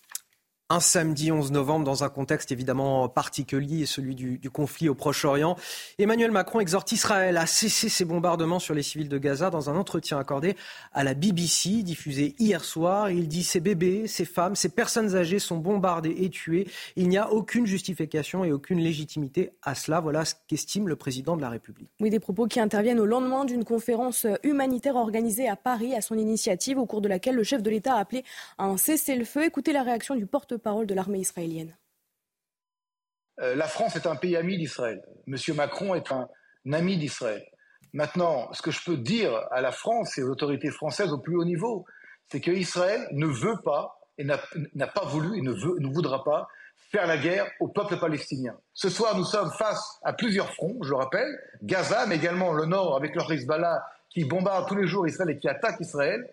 un 0.69 0.81
samedi 0.81 1.31
11 1.31 1.51
novembre 1.53 1.85
dans 1.85 2.03
un 2.03 2.09
contexte 2.09 2.51
évidemment 2.51 3.07
particulier, 3.07 3.85
celui 3.85 4.15
du, 4.15 4.49
conflit 4.49 4.89
au 4.89 4.95
Proche-Orient. 4.95 5.55
Emmanuel 5.97 6.31
Macron 6.31 6.59
exhorte 6.59 6.91
Israël 6.91 7.37
à 7.37 7.45
cesser 7.45 7.87
ses 7.87 8.03
bombardements 8.03 8.59
sur 8.59 8.73
les 8.73 8.83
civils 8.83 9.07
de 9.07 9.17
Gaza 9.17 9.49
dans 9.49 9.69
un 9.69 9.77
entretien 9.77 10.19
accordé 10.19 10.57
à 10.93 11.03
la 11.05 11.13
BBC 11.13 11.83
diffusé 11.83 12.35
hier 12.39 12.65
soir. 12.65 13.09
Il 13.11 13.29
dit 13.29 13.43
ces 13.43 13.61
bébés, 13.61 14.07
ces 14.07 14.25
femmes, 14.25 14.55
ces 14.55 14.67
personnes 14.67 15.15
âgées 15.15 15.39
sont 15.39 15.57
bombardées 15.57 16.15
et 16.19 16.29
tuées. 16.29 16.67
Il 16.97 17.07
n'y 17.07 17.17
a 17.17 17.31
aucune 17.31 17.65
justification 17.65 18.43
et 18.43 18.51
aucune 18.51 18.79
légitimité 18.79 19.51
à 19.61 19.73
cela. 19.73 20.01
Voilà 20.01 20.25
ce 20.25 20.35
qu'estime 20.47 20.89
le 20.89 20.97
président 20.97 21.37
de 21.37 21.41
la 21.41 21.49
République. 21.49 21.89
Oui, 22.01 22.09
des 22.09 22.19
propos 22.19 22.47
qui 22.47 22.59
interviennent 22.59 22.99
au 22.99 23.05
lendemain 23.05 23.45
d'une 23.45 23.63
conférence 23.63 24.25
humanitaire 24.43 24.97
organisée 24.97 25.47
à 25.47 25.55
Paris 25.55 25.95
à 25.95 26.01
son 26.01 26.17
initiative, 26.17 26.77
au 26.77 26.85
cours 26.85 27.01
de 27.01 27.07
laquelle 27.07 27.35
le 27.35 27.43
chef 27.43 27.61
de 27.61 27.69
l'État 27.69 27.95
a 27.95 27.99
appelé 27.99 28.25
à 28.57 28.65
un 28.65 28.75
cessez-le-feu. 28.75 29.45
Écoutez 29.45 29.71
la 29.71 29.83
réaction 29.83 30.15
du 30.15 30.25
porte 30.25 30.56
parole 30.57 30.87
de 30.87 30.93
l'armée 30.93 31.19
israélienne. 31.19 31.75
Euh, 33.39 33.55
la 33.55 33.67
France 33.67 33.95
est 33.95 34.07
un 34.07 34.15
pays 34.15 34.35
ami 34.35 34.57
d'Israël. 34.57 35.03
Monsieur 35.27 35.53
Macron 35.53 35.93
est 35.95 36.11
un 36.11 36.27
ami 36.71 36.97
d'Israël. 36.97 37.45
Maintenant, 37.93 38.51
ce 38.53 38.61
que 38.61 38.71
je 38.71 38.83
peux 38.83 38.97
dire 38.97 39.33
à 39.51 39.61
la 39.61 39.71
France 39.71 40.17
et 40.17 40.23
aux 40.23 40.29
autorités 40.29 40.71
françaises 40.71 41.11
au 41.11 41.19
plus 41.19 41.37
haut 41.37 41.45
niveau, 41.45 41.85
c'est 42.29 42.41
qu'Israël 42.41 43.07
ne 43.11 43.27
veut 43.27 43.59
pas 43.63 43.99
et 44.17 44.23
n'a 44.23 44.87
pas 44.87 45.05
voulu 45.05 45.37
et 45.37 45.41
ne, 45.41 45.93
voudra 45.93 46.23
pas 46.23 46.47
faire 46.91 47.05
la 47.05 47.17
guerre 47.17 47.47
au 47.59 47.67
peuple 47.67 47.97
palestinien. 47.99 48.57
Ce 48.73 48.89
soir, 48.89 49.15
nous 49.15 49.23
sommes 49.23 49.51
face 49.51 49.99
à 50.03 50.13
plusieurs 50.13 50.51
fronts, 50.53 50.77
je 50.81 50.89
le 50.89 50.95
rappelle, 50.95 51.39
Gaza, 51.61 52.05
mais 52.07 52.15
également 52.15 52.53
le 52.53 52.65
Nord 52.65 52.95
avec 52.95 53.15
leur 53.15 53.31
Hezbollah 53.31 53.85
qui 54.09 54.25
bombarde 54.25 54.67
tous 54.67 54.75
les 54.75 54.87
jours 54.87 55.07
Israël 55.07 55.31
et 55.31 55.37
qui 55.37 55.47
attaque 55.47 55.79
Israël. 55.79 56.27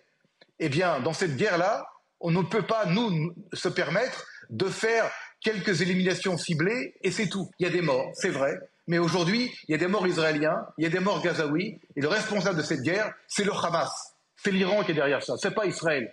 Eh 0.59 0.69
bien, 0.69 0.99
dans 1.01 1.13
cette 1.13 1.35
guerre-là, 1.35 1.87
on 2.25 2.31
ne 2.31 2.41
peut 2.41 2.63
pas, 2.63 2.87
nous, 2.87 3.33
se 3.53 3.69
permettre 3.69 4.25
de 4.49 4.65
faire 4.65 5.11
quelques 5.41 5.81
éliminations 5.81 6.37
ciblées 6.37 6.95
et 7.03 7.11
c'est 7.11 7.27
tout. 7.27 7.47
Il 7.59 7.67
y 7.67 7.69
a 7.69 7.71
des 7.71 7.83
morts, 7.83 8.09
c'est 8.15 8.29
vrai, 8.29 8.57
mais 8.87 8.97
aujourd'hui, 8.97 9.51
il 9.67 9.71
y 9.71 9.75
a 9.75 9.77
des 9.77 9.87
morts 9.87 10.07
israéliens, 10.07 10.65
il 10.79 10.85
y 10.85 10.87
a 10.87 10.89
des 10.89 10.99
morts 10.99 11.21
gazaouis, 11.21 11.79
et 11.95 12.01
le 12.01 12.07
responsable 12.07 12.57
de 12.57 12.63
cette 12.63 12.81
guerre, 12.81 13.13
c'est 13.27 13.43
le 13.43 13.53
Hamas. 13.53 13.91
C'est 14.37 14.49
l'Iran 14.49 14.83
qui 14.83 14.91
est 14.91 14.95
derrière 14.95 15.21
ça, 15.21 15.35
c'est 15.37 15.53
pas 15.53 15.67
Israël. 15.67 16.11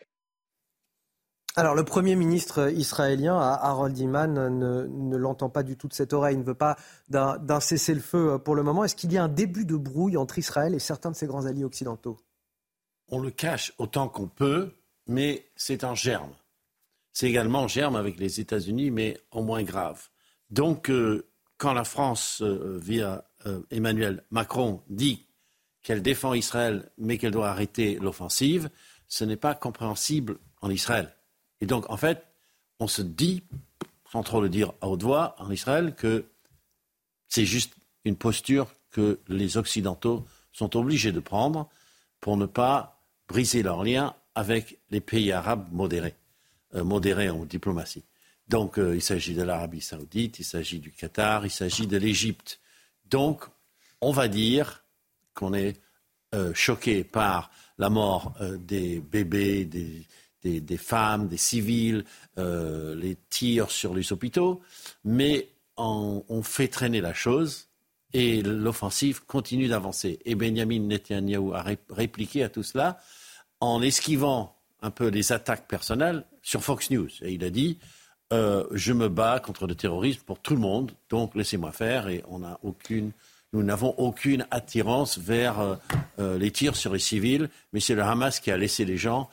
Alors, 1.57 1.75
le 1.75 1.85
Premier 1.85 2.15
ministre 2.15 2.71
israélien, 2.71 3.39
Harold 3.39 3.97
Iman, 3.99 4.33
ne, 4.33 4.87
ne 4.87 5.17
l'entend 5.17 5.49
pas 5.49 5.63
du 5.63 5.77
tout 5.77 5.89
de 5.89 5.93
cette 5.93 6.15
oreille. 6.15 6.37
Il 6.37 6.41
ne 6.41 6.45
veut 6.45 6.55
pas 6.55 6.77
d'un 7.09 7.61
cessez-le-feu 7.61 8.39
pour 8.39 8.55
le 8.55 8.63
moment. 8.63 8.85
Est-ce 8.85 8.97
qu'il 8.97 9.13
y 9.13 9.19
a 9.19 9.25
un 9.25 9.29
début 9.29 9.67
de 9.67 9.77
brouille 9.77 10.17
entre 10.17 10.39
Israël 10.39 10.75
et 10.75 10.79
certains 10.79 11.11
de 11.11 11.17
ses 11.17 11.27
grands 11.27 11.45
alliés 11.45 11.65
occidentaux? 11.65 12.19
On 13.09 13.19
le 13.19 13.31
cache 13.31 13.75
autant 13.77 14.09
qu'on 14.09 14.29
peut 14.29 14.73
mais 15.13 15.47
c'est 15.57 15.85
en 15.85 15.95
germe. 15.95 16.33
C'est 17.13 17.29
également 17.29 17.63
en 17.63 17.69
germe 17.69 17.97
avec 17.97 18.19
les 18.19 18.41
États-Unis, 18.41 18.91
mais 18.91 19.19
en 19.31 19.43
moins 19.43 19.63
grave. 19.63 20.09
Donc, 20.51 20.91
euh, 20.91 21.29
quand 21.59 21.75
la 21.75 21.85
France, 21.85 22.43
euh, 22.43 22.79
via 22.83 23.25
euh, 23.47 23.61
Emmanuel 23.71 24.25
Macron, 24.31 24.83
dit 24.89 25.27
qu'elle 25.83 26.03
défend 26.03 26.35
Israël, 26.35 26.91
mais 26.97 27.19
qu'elle 27.19 27.33
doit 27.33 27.51
arrêter 27.51 27.99
l'offensive, 27.99 28.71
ce 29.09 29.25
n'est 29.25 29.37
pas 29.37 29.55
compréhensible 29.55 30.39
en 30.63 30.71
Israël. 30.71 31.15
Et 31.61 31.67
donc, 31.67 31.89
en 31.91 31.97
fait, 31.97 32.25
on 32.81 32.87
se 32.87 33.03
dit, 33.03 33.43
sans 34.11 34.23
trop 34.23 34.41
le 34.41 34.49
dire 34.49 34.73
à 34.81 34.89
haute 34.89 35.03
voix, 35.03 35.37
en 35.39 35.51
Israël, 35.51 35.95
que 35.95 36.25
c'est 37.29 37.45
juste 37.45 37.75
une 38.05 38.17
posture 38.17 38.73
que 38.91 39.21
les 39.29 39.57
Occidentaux 39.57 40.27
sont 40.53 40.77
obligés 40.77 41.13
de 41.13 41.21
prendre 41.21 41.69
pour 42.21 42.37
ne 42.37 42.47
pas 42.47 43.01
briser 43.29 43.63
leurs 43.63 43.85
liens 43.85 44.15
avec 44.35 44.78
les 44.91 45.01
pays 45.01 45.33
arabes 45.33 45.68
modérés, 45.72 46.14
euh, 46.74 46.85
modérés 46.85 47.30
en 47.30 47.45
diplomatie. 47.45 48.05
Donc 48.49 48.78
euh, 48.78 48.95
il 48.95 49.03
s'agit 49.03 49.35
de 49.35 49.43
l'Arabie 49.43 49.80
saoudite, 49.80 50.39
il 50.39 50.45
s'agit 50.45 50.78
du 50.78 50.91
Qatar, 50.91 51.47
il 51.47 51.51
s'agit 51.51 51.87
de 51.87 51.97
l'Égypte. 51.97 52.61
Donc 53.09 53.45
on 54.01 54.12
va 54.12 54.28
dire 54.28 54.85
qu'on 55.35 55.55
est 55.55 55.80
euh, 56.35 56.53
choqué 56.55 57.05
par 57.05 57.51
la 57.78 57.91
mort 57.91 58.35
des 58.59 59.01
bébés, 59.01 59.64
des, 59.64 60.76
femmes, 60.76 61.26
des 61.26 61.37
civils, 61.37 62.05
les 62.37 63.16
tirs 63.28 63.70
sur 63.70 63.95
les 63.95 64.12
hôpitaux, 64.12 64.61
mais 65.05 65.49
on, 65.76 66.22
on 66.28 66.43
fait 66.43 66.68
traîner 66.68 67.01
la 67.01 67.14
chose 67.14 67.68
et 68.12 68.43
l'offensive 68.43 69.24
continue 69.24 69.68
d'avancer. 69.68 70.18
Et 70.24 70.35
Benjamin 70.35 70.80
Netanyahu 70.80 71.55
a 71.55 71.64
répliqué 71.91 72.43
à 72.43 72.49
tout 72.49 72.62
cela 72.62 73.01
en 73.63 73.81
esquivant 73.81 74.57
un 74.83 74.91
peu 74.91 75.07
les 75.07 75.31
attaques 75.31 75.69
personnelles 75.69 76.25
sur 76.43 76.65
Fox 76.65 76.91
News. 76.91 77.09
Et 77.23 77.33
il 77.33 77.45
a 77.45 77.51
dit 77.51 77.79
euh, 78.33 78.67
Je 78.73 78.93
me 78.93 79.09
bats 79.09 79.39
contre 79.39 79.69
le 79.69 79.77
terrorisme 79.77 80.23
pour 80.27 80.41
tout 80.41 80.55
le 80.55 80.61
monde, 80.61 80.91
donc 81.09 81.37
laissez-moi 81.37 81.71
faire. 81.71 82.09
Et 82.09 82.25
on 82.29 82.43
a 82.43 82.59
aucune, 82.65 83.13
nous 83.53 83.63
n'avons 83.63 83.95
aucune 83.99 84.45
attirance 84.51 85.17
vers 85.17 85.61
euh, 85.61 85.77
euh, 86.19 86.39
les 86.39 86.51
tirs 86.51 86.75
sur 86.75 86.93
les 86.93 86.99
civils, 86.99 87.49
mais 87.73 87.79
c'est 87.79 87.95
le 87.95 88.03
Hamas 88.03 88.41
qui 88.41 88.51
a 88.51 88.57
laissé 88.57 88.85
les 88.85 88.99
gens 88.99 89.31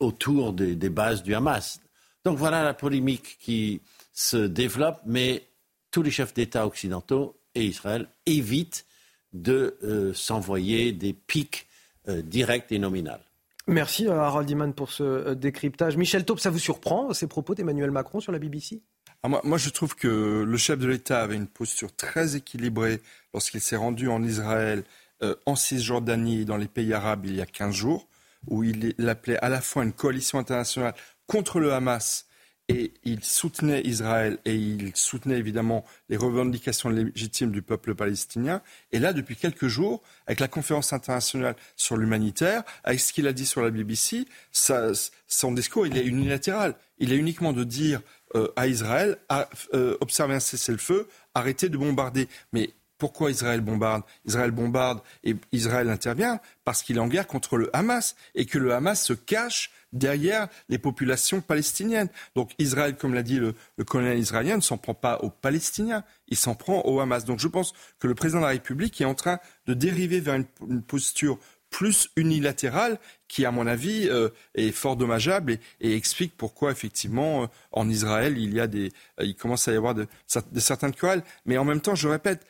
autour 0.00 0.52
des, 0.52 0.74
des, 0.74 0.88
bases 0.88 1.22
du 1.22 1.36
Hamas. 1.36 1.80
Donc 2.24 2.36
voilà 2.36 2.64
la 2.64 2.74
polémique 2.74 3.38
qui 3.38 3.80
se 4.12 4.36
développe, 4.36 5.00
mais 5.06 5.46
tous 5.92 6.02
les 6.02 6.10
chefs 6.10 6.34
d'État 6.34 6.66
occidentaux 6.66 7.38
et 7.54 7.64
Israël 7.64 8.08
évitent 8.26 8.84
de 9.32 10.12
s'envoyer 10.16 10.90
des 10.90 11.12
pics 11.12 11.68
euh, 12.08 12.22
direct 12.22 12.72
et 12.72 12.78
nominal. 12.78 13.20
Merci 13.66 14.08
euh, 14.08 14.20
Harold 14.20 14.48
Iman 14.50 14.72
pour 14.74 14.90
ce 14.90 15.02
euh, 15.02 15.34
décryptage. 15.34 15.96
Michel 15.96 16.24
Taube, 16.24 16.38
ça 16.38 16.50
vous 16.50 16.58
surprend 16.58 17.12
ces 17.12 17.26
propos 17.26 17.54
d'Emmanuel 17.54 17.90
Macron 17.90 18.20
sur 18.20 18.32
la 18.32 18.38
BBC 18.38 18.82
ah, 19.24 19.28
moi, 19.28 19.40
moi, 19.44 19.56
je 19.56 19.70
trouve 19.70 19.94
que 19.94 20.42
le 20.42 20.56
chef 20.56 20.80
de 20.80 20.88
l'État 20.88 21.22
avait 21.22 21.36
une 21.36 21.46
posture 21.46 21.94
très 21.94 22.34
équilibrée 22.34 23.00
lorsqu'il 23.32 23.60
s'est 23.60 23.76
rendu 23.76 24.08
en 24.08 24.20
Israël, 24.24 24.82
euh, 25.22 25.36
en 25.46 25.54
Cisjordanie, 25.54 26.44
dans 26.44 26.56
les 26.56 26.66
pays 26.66 26.92
arabes 26.92 27.26
il 27.26 27.36
y 27.36 27.40
a 27.40 27.46
15 27.46 27.72
jours, 27.72 28.08
où 28.48 28.64
il, 28.64 28.94
il 28.98 29.08
appelait 29.08 29.38
à 29.38 29.48
la 29.48 29.60
fois 29.60 29.84
une 29.84 29.92
coalition 29.92 30.40
internationale 30.40 30.94
contre 31.28 31.60
le 31.60 31.72
Hamas 31.72 32.26
et 32.68 32.94
il 33.04 33.24
soutenait 33.24 33.82
Israël 33.82 34.38
et 34.44 34.54
il 34.54 34.92
soutenait 34.94 35.38
évidemment 35.38 35.84
les 36.08 36.16
revendications 36.16 36.88
légitimes 36.90 37.50
du 37.50 37.60
peuple 37.60 37.94
palestinien. 37.94 38.62
Et 38.92 38.98
là, 38.98 39.12
depuis 39.12 39.36
quelques 39.36 39.66
jours, 39.66 40.02
avec 40.26 40.40
la 40.40 40.48
conférence 40.48 40.92
internationale 40.92 41.56
sur 41.76 41.96
l'humanitaire, 41.96 42.62
avec 42.84 43.00
ce 43.00 43.12
qu'il 43.12 43.26
a 43.26 43.32
dit 43.32 43.46
sur 43.46 43.62
la 43.62 43.70
BBC, 43.70 44.26
son 44.52 45.52
discours, 45.52 45.86
il 45.86 45.96
est 45.96 46.04
unilatéral. 46.04 46.76
Il 46.98 47.12
est 47.12 47.16
uniquement 47.16 47.52
de 47.52 47.64
dire 47.64 48.00
euh, 48.36 48.48
à 48.56 48.68
Israël, 48.68 49.18
à, 49.28 49.48
euh, 49.74 49.98
un 50.18 50.40
cessez-le-feu, 50.40 51.08
arrêtez 51.34 51.68
de 51.68 51.76
bombarder. 51.76 52.28
Mais 52.52 52.70
pourquoi 52.96 53.32
Israël 53.32 53.60
bombarde? 53.60 54.04
Israël 54.24 54.52
bombarde 54.52 55.00
et 55.24 55.34
Israël 55.50 55.90
intervient 55.90 56.38
parce 56.64 56.84
qu'il 56.84 56.96
est 56.96 57.00
en 57.00 57.08
guerre 57.08 57.26
contre 57.26 57.56
le 57.56 57.74
Hamas 57.76 58.14
et 58.36 58.46
que 58.46 58.58
le 58.58 58.72
Hamas 58.72 59.02
se 59.02 59.12
cache 59.12 59.72
derrière 59.92 60.48
les 60.68 60.78
populations 60.78 61.40
palestiniennes. 61.40 62.08
Donc 62.34 62.52
Israël, 62.58 62.96
comme 62.96 63.14
l'a 63.14 63.22
dit 63.22 63.38
le, 63.38 63.54
colonel 63.84 64.18
israélien, 64.18 64.56
ne 64.56 64.62
s'en 64.62 64.78
prend 64.78 64.94
pas 64.94 65.18
aux 65.20 65.30
Palestiniens, 65.30 66.04
il 66.28 66.36
s'en 66.36 66.54
prend 66.54 66.82
au 66.84 67.00
Hamas. 67.00 67.24
Donc 67.24 67.38
je 67.38 67.48
pense 67.48 67.72
que 67.98 68.06
le 68.06 68.14
président 68.14 68.40
de 68.40 68.46
la 68.46 68.52
République 68.52 69.00
est 69.00 69.06
en 69.06 69.14
train 69.14 69.38
de 69.66 69.74
dériver 69.74 70.20
vers 70.20 70.34
une, 70.34 70.82
posture 70.82 71.38
plus 71.70 72.10
unilatérale 72.16 72.98
qui, 73.28 73.46
à 73.46 73.50
mon 73.50 73.66
avis, 73.66 74.06
euh, 74.08 74.28
est 74.54 74.72
fort 74.72 74.96
dommageable 74.96 75.58
et, 75.80 75.96
explique 75.96 76.36
pourquoi, 76.36 76.70
effectivement, 76.70 77.44
euh, 77.44 77.46
en 77.70 77.88
Israël, 77.88 78.36
il 78.36 78.52
y 78.52 78.60
a 78.60 78.66
des, 78.66 78.92
euh, 79.20 79.24
il 79.24 79.34
commence 79.34 79.68
à 79.68 79.72
y 79.72 79.76
avoir 79.76 79.94
de, 79.94 80.06
de 80.52 80.60
certaines 80.60 80.92
querelles. 80.92 81.22
Mais 81.46 81.56
en 81.56 81.64
même 81.64 81.80
temps, 81.80 81.94
je 81.94 82.08
répète, 82.08 82.46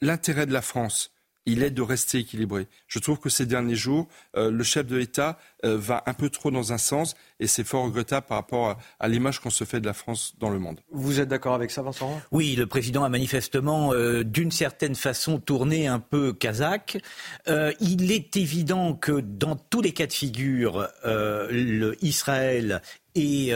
l'intérêt 0.00 0.46
de 0.46 0.52
la 0.52 0.62
France, 0.62 1.13
il 1.46 1.62
est 1.62 1.70
de 1.70 1.82
rester 1.82 2.18
équilibré. 2.18 2.66
Je 2.88 2.98
trouve 2.98 3.18
que 3.18 3.28
ces 3.28 3.46
derniers 3.46 3.76
jours, 3.76 4.08
euh, 4.36 4.50
le 4.50 4.64
chef 4.64 4.86
de 4.86 4.96
l'État 4.96 5.38
euh, 5.64 5.76
va 5.76 6.02
un 6.06 6.14
peu 6.14 6.30
trop 6.30 6.50
dans 6.50 6.72
un 6.72 6.78
sens 6.78 7.14
et 7.40 7.46
c'est 7.46 7.64
fort 7.64 7.84
regrettable 7.84 8.26
par 8.26 8.38
rapport 8.38 8.78
à, 8.98 9.08
l'image 9.08 9.40
qu'on 9.40 9.50
se 9.50 9.64
fait 9.64 9.80
de 9.80 9.86
la 9.86 9.92
France 9.92 10.34
dans 10.38 10.50
le 10.50 10.58
monde. 10.58 10.80
Vous 10.90 11.20
êtes 11.20 11.28
d'accord 11.28 11.54
avec 11.54 11.70
ça, 11.70 11.82
Vincent? 11.82 12.20
Oui, 12.32 12.54
le 12.56 12.66
président 12.66 13.04
a 13.04 13.08
manifestement, 13.08 13.92
euh, 13.92 14.24
d'une 14.24 14.50
certaine 14.50 14.94
façon, 14.94 15.38
tourné 15.38 15.86
un 15.86 16.00
peu 16.00 16.32
kazakh. 16.32 16.98
il 17.46 18.12
est 18.12 18.36
évident 18.36 18.94
que 18.94 19.20
dans 19.20 19.56
tous 19.56 19.82
les 19.82 19.92
cas 19.92 20.06
de 20.06 20.12
figure, 20.12 20.88
le 21.04 21.96
Israël 22.02 22.80
et 23.14 23.52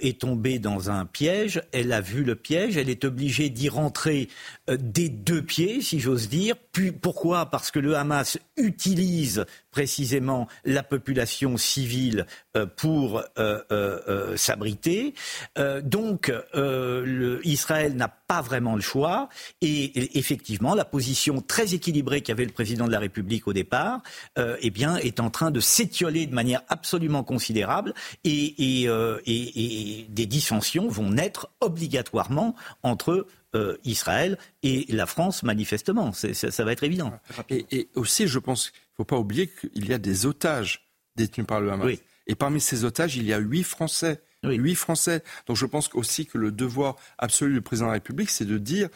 est 0.00 0.20
tombé 0.20 0.58
dans 0.58 0.90
un 0.90 1.04
piège. 1.04 1.62
Elle 1.72 1.92
a 1.92 2.00
vu 2.00 2.22
le 2.22 2.36
piège, 2.36 2.76
elle 2.76 2.88
est 2.88 3.04
obligée 3.04 3.50
d'y 3.50 3.68
rentrer 3.68 4.28
des 4.68 5.08
deux 5.08 5.42
pieds, 5.42 5.80
si 5.82 5.98
j'ose 6.00 6.28
dire. 6.28 6.54
Puis, 6.72 6.92
pourquoi? 6.92 7.46
Parce 7.46 7.70
que 7.70 7.78
le 7.80 7.96
Hamas 7.96 8.38
utilise 8.56 9.44
précisément 9.70 10.48
la 10.64 10.82
population 10.82 11.56
civile 11.56 12.26
euh, 12.56 12.66
pour 12.66 13.22
euh, 13.38 13.60
euh, 13.70 14.36
s'abriter. 14.36 15.14
donc, 15.82 16.32
Israël 17.44 17.94
n'a 17.94 18.08
pas 18.08 18.42
vraiment 18.42 18.74
le 18.74 18.80
choix. 18.80 19.28
Et, 19.60 20.18
effectivement, 20.18 20.74
la 20.74 20.84
position 20.84 21.40
très 21.40 21.74
équilibrée 21.74 22.20
qu'avait 22.20 22.44
le 22.44 22.52
président 22.52 22.86
de 22.86 22.92
la 22.92 22.98
République 22.98 23.46
au 23.46 23.52
départ, 23.52 24.02
eh 24.36 24.70
bien, 24.70 24.96
est 24.96 25.20
en 25.20 25.30
train 25.30 25.50
de 25.50 25.60
s'étioler 25.60 26.26
de 26.26 26.34
manière 26.34 26.62
absolument 26.68 27.22
considérable. 27.22 27.94
Et, 28.24 28.84
et 28.84 30.06
des 30.08 30.26
dissensions 30.26 30.88
vont 30.88 31.10
naître 31.10 31.50
obligatoirement 31.60 32.54
entre 32.82 33.26
euh, 33.54 33.76
Israël 33.84 34.38
et 34.62 34.86
la 34.90 35.06
France, 35.06 35.42
manifestement. 35.42 36.12
Ça, 36.12 36.64
va 36.64 36.72
être 36.72 36.84
évident. 36.84 37.12
Et, 37.48 37.88
aussi, 37.94 38.28
je 38.28 38.38
pense 38.38 38.70
qu'il 38.70 38.80
ne 38.92 38.96
faut 38.98 39.04
pas 39.04 39.18
oublier 39.18 39.48
qu'il 39.48 39.88
y 39.88 39.92
a 39.92 39.98
des 39.98 40.26
otages 40.26 40.88
détenus 41.16 41.46
par 41.46 41.60
le 41.60 41.72
Hamas. 41.72 41.96
Et 42.26 42.34
parmi 42.34 42.60
ces 42.60 42.84
otages, 42.84 43.16
il 43.16 43.24
y 43.24 43.32
a 43.32 43.38
huit 43.38 43.64
Français. 43.64 44.22
Huit 44.44 44.74
Français. 44.74 45.22
Donc 45.46 45.56
je 45.56 45.66
pense 45.66 45.90
aussi 45.94 46.26
que 46.26 46.38
le 46.38 46.50
devoir 46.50 46.96
absolu 47.18 47.54
du 47.54 47.60
président 47.60 47.86
de 47.86 47.90
la 47.90 47.94
République, 47.94 48.30
c'est 48.30 48.46
de 48.46 48.56
dire 48.56 48.88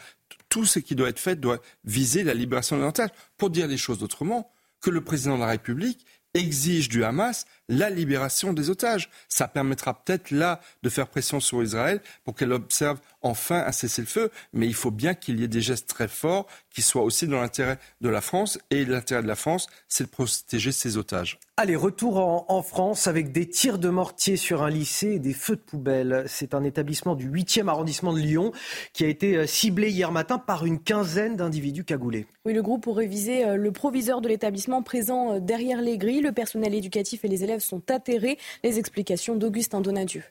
tout 0.49 0.65
ce 0.65 0.79
qui 0.79 0.95
doit 0.95 1.09
être 1.09 1.19
fait 1.19 1.35
doit 1.35 1.59
viser 1.83 2.23
la 2.23 2.33
libération 2.33 2.77
des 2.77 2.83
otages. 2.83 3.11
Pour 3.37 3.49
dire 3.49 3.67
les 3.67 3.77
choses 3.77 4.01
autrement, 4.03 4.51
que 4.81 4.89
le 4.89 5.01
président 5.01 5.35
de 5.35 5.41
la 5.41 5.47
République 5.47 6.05
exige 6.33 6.89
du 6.89 7.03
Hamas 7.03 7.45
la 7.69 7.89
libération 7.89 8.53
des 8.53 8.69
otages. 8.69 9.09
Ça 9.27 9.47
permettra 9.47 10.03
peut-être 10.03 10.31
là 10.31 10.59
de 10.83 10.89
faire 10.89 11.07
pression 11.07 11.39
sur 11.39 11.63
Israël 11.63 12.01
pour 12.23 12.35
qu'elle 12.35 12.53
observe 12.53 12.99
enfin 13.21 13.63
un 13.65 13.71
cessez-le-feu, 13.71 14.31
mais 14.53 14.67
il 14.67 14.75
faut 14.75 14.91
bien 14.91 15.13
qu'il 15.15 15.39
y 15.39 15.43
ait 15.43 15.47
des 15.47 15.61
gestes 15.61 15.87
très 15.87 16.07
forts 16.07 16.47
qui 16.69 16.81
soient 16.81 17.03
aussi 17.03 17.27
dans 17.27 17.41
l'intérêt 17.41 17.79
de 18.01 18.09
la 18.09 18.21
France. 18.21 18.59
Et 18.69 18.85
l'intérêt 18.85 19.23
de 19.23 19.27
la 19.27 19.35
France, 19.35 19.67
c'est 19.87 20.05
de 20.05 20.09
protéger 20.09 20.71
ses 20.71 20.97
otages. 20.97 21.39
Allez, 21.57 21.77
retour 21.77 22.17
en, 22.17 22.61
France 22.61 23.07
avec 23.07 23.31
des 23.31 23.47
tirs 23.47 23.79
de 23.79 23.87
mortier 23.87 24.35
sur 24.35 24.61
un 24.61 24.69
lycée 24.69 25.13
et 25.13 25.19
des 25.19 25.31
feux 25.31 25.55
de 25.55 25.61
poubelle. 25.61 26.25
C'est 26.27 26.53
un 26.53 26.65
établissement 26.65 27.15
du 27.15 27.29
8e 27.29 27.69
arrondissement 27.69 28.11
de 28.11 28.19
Lyon 28.19 28.51
qui 28.91 29.05
a 29.05 29.07
été 29.07 29.37
euh, 29.37 29.47
ciblé 29.47 29.89
hier 29.89 30.11
matin 30.11 30.37
par 30.37 30.65
une 30.65 30.79
quinzaine 30.79 31.37
d'individus 31.37 31.85
cagoulés. 31.85 32.25
Oui, 32.45 32.53
le 32.53 32.61
groupe 32.61 32.87
aurait 32.87 33.07
visé 33.07 33.45
euh, 33.45 33.55
le 33.55 33.71
proviseur 33.71 34.19
de 34.19 34.27
l'établissement 34.27 34.83
présent 34.83 35.35
euh, 35.35 35.39
derrière 35.39 35.81
les 35.81 35.97
grilles. 35.97 36.19
Le 36.19 36.33
personnel 36.33 36.73
éducatif 36.73 37.23
et 37.23 37.29
les 37.29 37.45
élèves 37.45 37.54
sont 37.61 37.91
atterrés. 37.91 38.37
Les 38.63 38.79
explications 38.79 39.35
d'Augustin 39.35 39.81
Donadieu. 39.81 40.23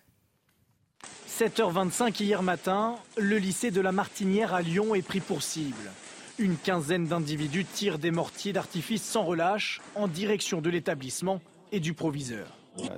7h25 1.28 2.22
hier 2.22 2.42
matin, 2.42 2.96
le 3.16 3.38
lycée 3.38 3.70
de 3.70 3.80
la 3.80 3.90
Martinière 3.90 4.54
à 4.54 4.62
Lyon 4.62 4.94
est 4.94 5.02
pris 5.02 5.20
pour 5.20 5.42
cible. 5.42 5.90
Une 6.38 6.56
quinzaine 6.56 7.06
d'individus 7.06 7.64
tirent 7.64 7.98
des 7.98 8.10
mortiers 8.10 8.52
d'artifice 8.52 9.02
sans 9.02 9.24
relâche 9.24 9.80
en 9.94 10.08
direction 10.08 10.60
de 10.60 10.70
l'établissement 10.70 11.40
et 11.72 11.80
du 11.80 11.92
proviseur. 11.92 12.46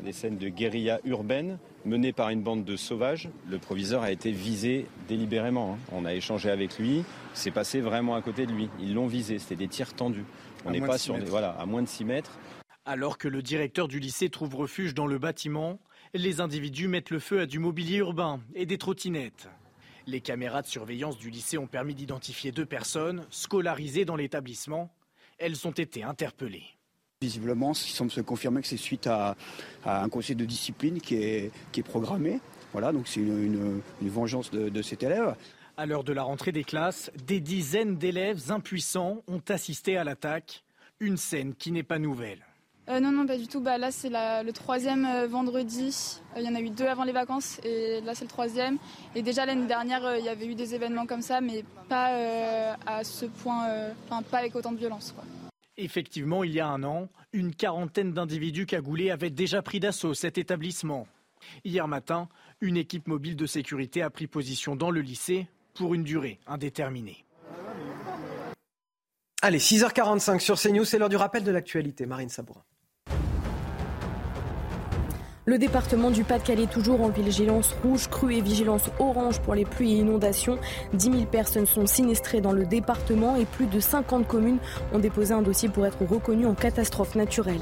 Des 0.03 0.12
scènes 0.12 0.39
de 0.39 0.49
guérilla 0.49 1.01
urbaine 1.05 1.59
menées 1.85 2.12
par 2.12 2.31
une 2.31 2.43
bande 2.43 2.64
de 2.64 2.77
sauvages. 2.77 3.29
Le 3.49 3.59
proviseur 3.59 4.03
a 4.03 4.11
été 4.11 4.33
visé 4.33 4.87
délibérément. 5.09 5.74
Hein. 5.74 5.79
On 5.93 6.05
a 6.05 6.14
échangé 6.14 6.51
avec 6.51 6.79
lui. 6.79 7.05
C'est 7.35 7.51
passé 7.51 7.81
vraiment 7.81 8.14
à 8.14 8.22
côté 8.22 8.47
de 8.47 8.53
lui. 8.53 8.68
Ils 8.81 8.95
l'ont 8.95 9.07
visé. 9.07 9.39
C'était 9.39 9.57
des 9.57 9.68
tirs 9.68 9.95
tendus. 9.95 10.24
On 10.64 10.70
n'est 10.70 10.81
pas 10.81 10.99
sur 10.99 11.16
des, 11.16 11.24
voilà, 11.24 11.51
à 11.51 11.66
moins 11.66 11.83
de 11.83 11.89
6 11.89 12.05
mètres. 12.05 12.39
Alors 12.89 13.18
que 13.18 13.26
le 13.26 13.43
directeur 13.43 13.89
du 13.89 13.99
lycée 13.99 14.30
trouve 14.30 14.55
refuge 14.55 14.95
dans 14.95 15.09
le 15.09 15.18
bâtiment, 15.18 15.80
les 16.14 16.41
individus 16.41 16.87
mettent 16.87 17.11
le 17.11 17.18
feu 17.18 17.41
à 17.41 17.47
du 17.47 17.59
mobilier 17.59 17.97
urbain 17.97 18.41
et 18.55 18.64
des 18.64 18.78
trottinettes. 18.78 19.49
Les 20.07 20.20
caméras 20.20 20.62
de 20.62 20.68
surveillance 20.68 21.18
du 21.18 21.28
lycée 21.28 21.59
ont 21.59 21.66
permis 21.66 21.97
d'identifier 21.97 22.53
deux 22.53 22.64
personnes 22.64 23.26
scolarisées 23.30 24.05
dans 24.05 24.14
l'établissement. 24.14 24.95
Elles 25.39 25.66
ont 25.66 25.72
été 25.72 26.05
interpellées. 26.05 26.62
Visiblement, 27.20 27.72
il 27.72 27.91
semble 27.91 28.12
se 28.12 28.20
confirmer 28.20 28.61
que 28.61 28.68
c'est 28.68 28.76
suite 28.76 29.09
à, 29.09 29.34
un 29.84 30.09
conseil 30.09 30.37
de 30.37 30.45
discipline 30.45 31.01
qui 31.01 31.16
est, 31.16 31.51
programmé. 31.82 32.39
Voilà, 32.70 32.93
donc 32.93 33.09
c'est 33.09 33.18
une, 33.18 33.80
vengeance 34.01 34.53
de, 34.53 34.68
de 34.68 34.82
cet 34.82 35.03
élève. 35.03 35.34
À 35.76 35.87
l'heure 35.87 36.05
de 36.05 36.12
la 36.12 36.22
rentrée 36.22 36.53
des 36.53 36.62
classes, 36.62 37.11
des 37.26 37.41
dizaines 37.41 37.97
d'élèves 37.97 38.53
impuissants 38.53 39.24
ont 39.26 39.43
assisté 39.49 39.97
à 39.97 40.05
l'attaque. 40.05 40.62
Une 41.01 41.16
scène 41.16 41.57
qui 41.57 41.72
n'est 41.72 41.82
pas 41.82 41.99
nouvelle. 41.99 42.45
Euh, 42.89 43.01
non, 43.01 43.11
non, 43.11 43.26
pas 43.26 43.37
du 43.37 43.49
tout. 43.49 43.61
Bah, 43.61 43.78
là, 43.78 43.91
c'est 43.91 44.11
le 44.11 44.51
troisième 44.53 45.05
euh, 45.05 45.26
vendredi. 45.26 46.20
Euh, 46.37 46.41
il 46.41 46.47
y 46.47 46.49
en 46.49 46.55
a 46.55 46.61
eu 46.61 46.70
deux 46.70 46.87
avant 46.87 47.05
les 47.05 47.12
vacances 47.12 47.61
et 47.64 48.01
là, 48.03 48.14
c'est 48.14 48.24
le 48.24 48.30
troisième. 48.30 48.78
Et 49.14 49.22
déjà, 49.22 49.45
l'année 49.45 49.66
dernière, 49.66 50.16
il 50.18 50.24
y 50.24 50.28
avait 50.28 50.47
eu 50.47 50.55
des 50.55 50.74
événements 50.74 51.07
comme 51.07 51.22
ça, 51.22 51.41
mais 51.41 51.64
pas 51.89 52.76
à 52.87 53.05
ce 53.05 53.26
point, 53.26 53.68
enfin, 54.09 54.22
pas 54.22 54.39
avec 54.39 54.55
autant 54.55 54.72
de 54.72 54.78
violence. 54.78 55.14
Effectivement, 55.76 56.43
il 56.43 56.53
y 56.53 56.61
a 56.61 56.68
un 56.68 56.82
an, 56.84 57.09
une 57.32 57.55
quarantaine 57.55 58.12
d'individus 58.12 58.66
cagoulés 58.66 59.11
avaient 59.11 59.30
déjà 59.30 59.62
pris 59.62 59.78
d'assaut 59.78 60.14
cet 60.14 60.39
établissement. 60.39 61.07
Hier 61.64 61.87
matin, 61.87 62.28
une 62.61 62.76
équipe 62.76 63.09
mobile 63.09 63.37
de 63.37 63.47
sécurité 63.47 64.03
a 64.03 64.11
pris 64.11 64.26
position 64.26 64.74
dans 64.74 64.91
le 64.91 65.01
lycée 65.01 65.47
pour 65.74 65.95
une 65.95 66.03
durée 66.03 66.39
indéterminée. 66.47 67.24
Allez, 69.43 69.59
6h45 69.59 70.41
sur 70.41 70.59
CNews, 70.59 70.84
c'est 70.84 70.99
l'heure 70.99 71.11
du 71.11 71.16
rappel 71.16 71.45
de 71.45 71.51
l'actualité. 71.51 72.07
Marine 72.07 72.30
Sabourin. 72.30 72.64
Le 75.49 75.59
département 75.59 76.11
du 76.11 76.24
Pas-de-Calais 76.24 76.66
toujours 76.66 77.03
en 77.03 77.09
vigilance 77.09 77.72
rouge, 77.84 78.09
crue 78.09 78.34
et 78.34 78.40
vigilance 78.40 78.90
orange 78.99 79.38
pour 79.38 79.55
les 79.55 79.64
pluies 79.64 79.92
et 79.92 79.99
inondations. 79.99 80.59
10 80.94 81.05
000 81.05 81.24
personnes 81.26 81.66
sont 81.66 81.86
sinistrées 81.86 82.40
dans 82.40 82.51
le 82.51 82.66
département 82.66 83.36
et 83.36 83.44
plus 83.44 83.66
de 83.66 83.78
50 83.78 84.26
communes 84.26 84.59
ont 84.92 84.99
déposé 84.99 85.34
un 85.34 85.42
dossier 85.42 85.68
pour 85.68 85.86
être 85.86 86.05
reconnues 86.05 86.47
en 86.47 86.57
catastrophe 86.57 87.14
naturelle. 87.14 87.61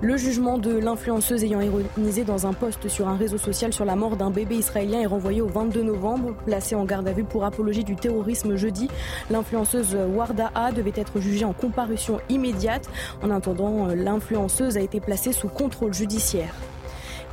Le 0.00 0.16
jugement 0.16 0.58
de 0.58 0.78
l'influenceuse 0.78 1.42
ayant 1.42 1.60
ironisé 1.60 2.22
dans 2.22 2.46
un 2.46 2.52
post 2.52 2.86
sur 2.86 3.08
un 3.08 3.16
réseau 3.16 3.38
social 3.38 3.72
sur 3.72 3.84
la 3.84 3.96
mort 3.96 4.16
d'un 4.16 4.30
bébé 4.30 4.54
israélien 4.54 5.00
est 5.00 5.06
renvoyé 5.06 5.40
au 5.40 5.48
22 5.48 5.82
novembre. 5.82 6.36
Placée 6.44 6.76
en 6.76 6.84
garde 6.84 7.08
à 7.08 7.12
vue 7.12 7.24
pour 7.24 7.44
apologie 7.44 7.82
du 7.82 7.96
terrorisme 7.96 8.54
jeudi, 8.54 8.88
l'influenceuse 9.28 9.96
Warda 10.14 10.52
A 10.54 10.70
devait 10.70 10.92
être 10.94 11.18
jugée 11.18 11.46
en 11.46 11.52
comparution 11.52 12.20
immédiate. 12.28 12.88
En 13.24 13.30
attendant, 13.30 13.86
l'influenceuse 13.86 14.76
a 14.76 14.80
été 14.82 15.00
placée 15.00 15.32
sous 15.32 15.48
contrôle 15.48 15.92
judiciaire. 15.92 16.54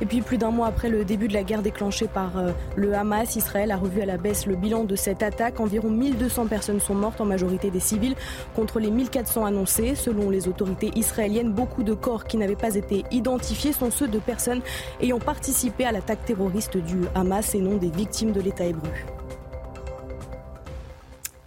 Et 0.00 0.06
puis 0.06 0.20
plus 0.22 0.38
d'un 0.38 0.50
mois 0.50 0.66
après 0.66 0.88
le 0.88 1.04
début 1.04 1.28
de 1.28 1.34
la 1.34 1.44
guerre 1.44 1.62
déclenchée 1.62 2.08
par 2.08 2.36
euh, 2.36 2.50
le 2.76 2.94
Hamas, 2.94 3.36
Israël 3.36 3.70
a 3.70 3.76
revu 3.76 4.00
à 4.00 4.06
la 4.06 4.16
baisse 4.16 4.46
le 4.46 4.56
bilan 4.56 4.84
de 4.84 4.96
cette 4.96 5.22
attaque. 5.22 5.60
Environ 5.60 5.90
1200 5.90 6.46
personnes 6.46 6.80
sont 6.80 6.94
mortes, 6.94 7.20
en 7.20 7.24
majorité 7.24 7.70
des 7.70 7.80
civils, 7.80 8.16
contre 8.54 8.80
les 8.80 8.90
1400 8.90 9.44
annoncés. 9.44 9.94
Selon 9.94 10.30
les 10.30 10.48
autorités 10.48 10.90
israéliennes, 10.96 11.52
beaucoup 11.52 11.82
de 11.82 11.94
corps 11.94 12.24
qui 12.24 12.36
n'avaient 12.36 12.56
pas 12.56 12.74
été 12.74 13.04
identifiés 13.10 13.72
sont 13.72 13.90
ceux 13.90 14.08
de 14.08 14.18
personnes 14.18 14.62
ayant 15.00 15.18
participé 15.18 15.84
à 15.84 15.92
l'attaque 15.92 16.24
terroriste 16.24 16.76
du 16.76 17.02
Hamas 17.14 17.54
et 17.54 17.60
non 17.60 17.76
des 17.76 17.90
victimes 17.90 18.32
de 18.32 18.40
l'État 18.40 18.64
hébreu. 18.64 18.90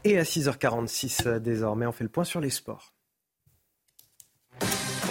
Et 0.03 0.17
à 0.17 0.23
6h46 0.23 1.27
euh, 1.27 1.39
désormais, 1.39 1.85
on 1.85 1.91
fait 1.91 2.05
le 2.05 2.09
point 2.09 2.23
sur 2.23 2.39
les 2.39 2.49
sports. 2.49 2.93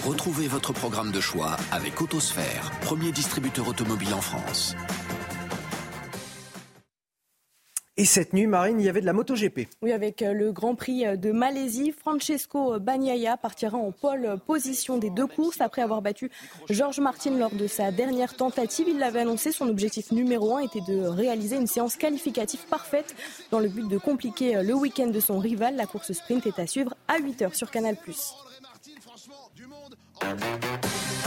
Retrouvez 0.07 0.47
votre 0.47 0.71
programme 0.71 1.11
de 1.11 1.19
choix 1.19 1.57
avec 1.69 2.01
Autosphère, 2.01 2.71
premier 2.79 3.11
distributeur 3.11 3.67
automobile 3.67 4.13
en 4.13 4.21
France. 4.21 4.73
Et 7.97 8.05
cette 8.05 8.31
nuit, 8.31 8.47
Marine, 8.47 8.79
il 8.79 8.85
y 8.85 8.89
avait 8.89 9.01
de 9.01 9.05
la 9.05 9.11
MotoGP. 9.11 9.67
Oui, 9.81 9.91
avec 9.91 10.21
euh, 10.21 10.31
le 10.31 10.53
Grand 10.53 10.75
Prix 10.75 11.05
euh, 11.05 11.17
de 11.17 11.33
Malaisie, 11.33 11.91
Francesco 11.91 12.79
Bagnaia 12.79 13.35
partira 13.35 13.77
en 13.77 13.91
pole 13.91 14.37
position 14.47 14.97
des 14.97 15.09
deux 15.09 15.27
courses 15.27 15.59
après 15.59 15.81
avoir 15.81 16.01
battu 16.01 16.31
Georges 16.69 17.01
Martin 17.01 17.31
lors 17.31 17.51
de 17.51 17.67
sa 17.67 17.91
dernière 17.91 18.37
tentative. 18.37 18.87
Il 18.87 18.99
l'avait 18.99 19.19
annoncé, 19.19 19.51
son 19.51 19.67
objectif 19.67 20.13
numéro 20.13 20.55
un 20.55 20.59
était 20.59 20.79
de 20.87 21.01
réaliser 21.01 21.57
une 21.57 21.67
séance 21.67 21.97
qualificative 21.97 22.65
parfaite 22.69 23.13
dans 23.51 23.59
le 23.59 23.67
but 23.67 23.89
de 23.89 23.97
compliquer 23.97 24.55
euh, 24.55 24.63
le 24.63 24.73
week-end 24.73 25.07
de 25.07 25.19
son 25.19 25.37
rival. 25.37 25.75
La 25.75 25.85
course 25.85 26.13
sprint 26.13 26.47
est 26.47 26.59
à 26.59 26.65
suivre 26.65 26.95
à 27.09 27.19
8h 27.19 27.55
sur 27.55 27.69
Canal+. 27.71 27.97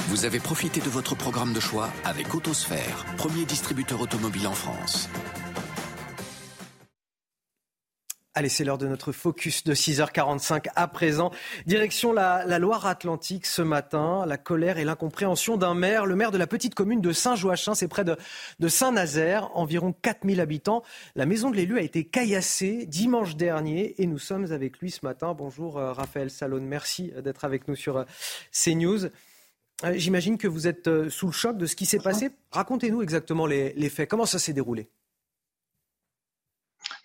Vous 0.09 0.25
avez 0.25 0.41
profité 0.41 0.81
de 0.81 0.89
votre 0.89 1.15
programme 1.15 1.53
de 1.53 1.61
choix 1.61 1.89
avec 2.05 2.35
Autosphère, 2.35 3.05
premier 3.17 3.45
distributeur 3.45 4.01
automobile 4.01 4.49
en 4.49 4.53
France. 4.53 5.09
Allez, 8.37 8.49
c'est 8.49 8.63
l'heure 8.63 8.79
de 8.79 8.87
notre 8.87 9.11
focus 9.11 9.65
de 9.65 9.75
6h45 9.75 10.69
à 10.77 10.87
présent. 10.87 11.33
Direction 11.67 12.13
la, 12.13 12.61
Loire-Atlantique 12.61 13.45
ce 13.45 13.61
matin. 13.61 14.25
La 14.25 14.37
colère 14.37 14.79
et 14.79 14.85
l'incompréhension 14.85 15.57
d'un 15.57 15.75
maire, 15.75 16.07
le 16.07 16.15
maire 16.15 16.31
de 16.31 16.39
la 16.39 16.47
petite 16.47 16.77
commune 16.77 17.01
de 17.01 17.11
Saint-Joachin, 17.11 17.75
c'est 17.75 17.89
près 17.89 18.05
de, 18.05 18.17
Saint-Nazaire, 18.69 19.51
environ 19.57 19.93
4000 19.93 20.41
habitants. 20.41 20.85
La 21.17 21.27
maison 21.27 21.51
de 21.51 21.57
l'élu 21.57 21.77
a 21.77 21.83
été 21.83 22.05
caillassée 22.05 22.87
dimanche 22.87 23.35
dernier 23.35 24.01
et 24.01 24.07
nous 24.07 24.21
sommes 24.21 24.53
avec 24.53 24.79
lui 24.79 24.93
ce 24.93 25.05
matin. 25.05 25.35
Bonjour 25.37 25.77
euh, 25.77 25.93
Raphaël 25.93 26.31
Salone, 26.31 26.65
merci 26.65 27.13
d'être 27.25 27.45
avec 27.45 27.67
nous 27.67 27.75
sur 27.75 27.97
euh, 27.97 28.05
CNews. 28.53 29.07
Euh, 29.07 29.95
j'imagine 29.97 30.39
que 30.39 30.47
vous 30.47 30.69
êtes 30.69 31.09
sous 31.09 31.27
le 31.27 31.33
choc 31.33 31.59
de 31.59 31.67
ce 31.67 31.75
qui 31.75 31.85
s'est 31.85 31.99
passé. 31.99 32.31
Racontez-nous 32.53 33.03
exactement 33.03 33.47
les 33.47 33.89
faits. 33.89 34.09
Comment 34.09 34.25
ça 34.25 34.39
s'est 34.39 34.53
déroulé? 34.53 34.89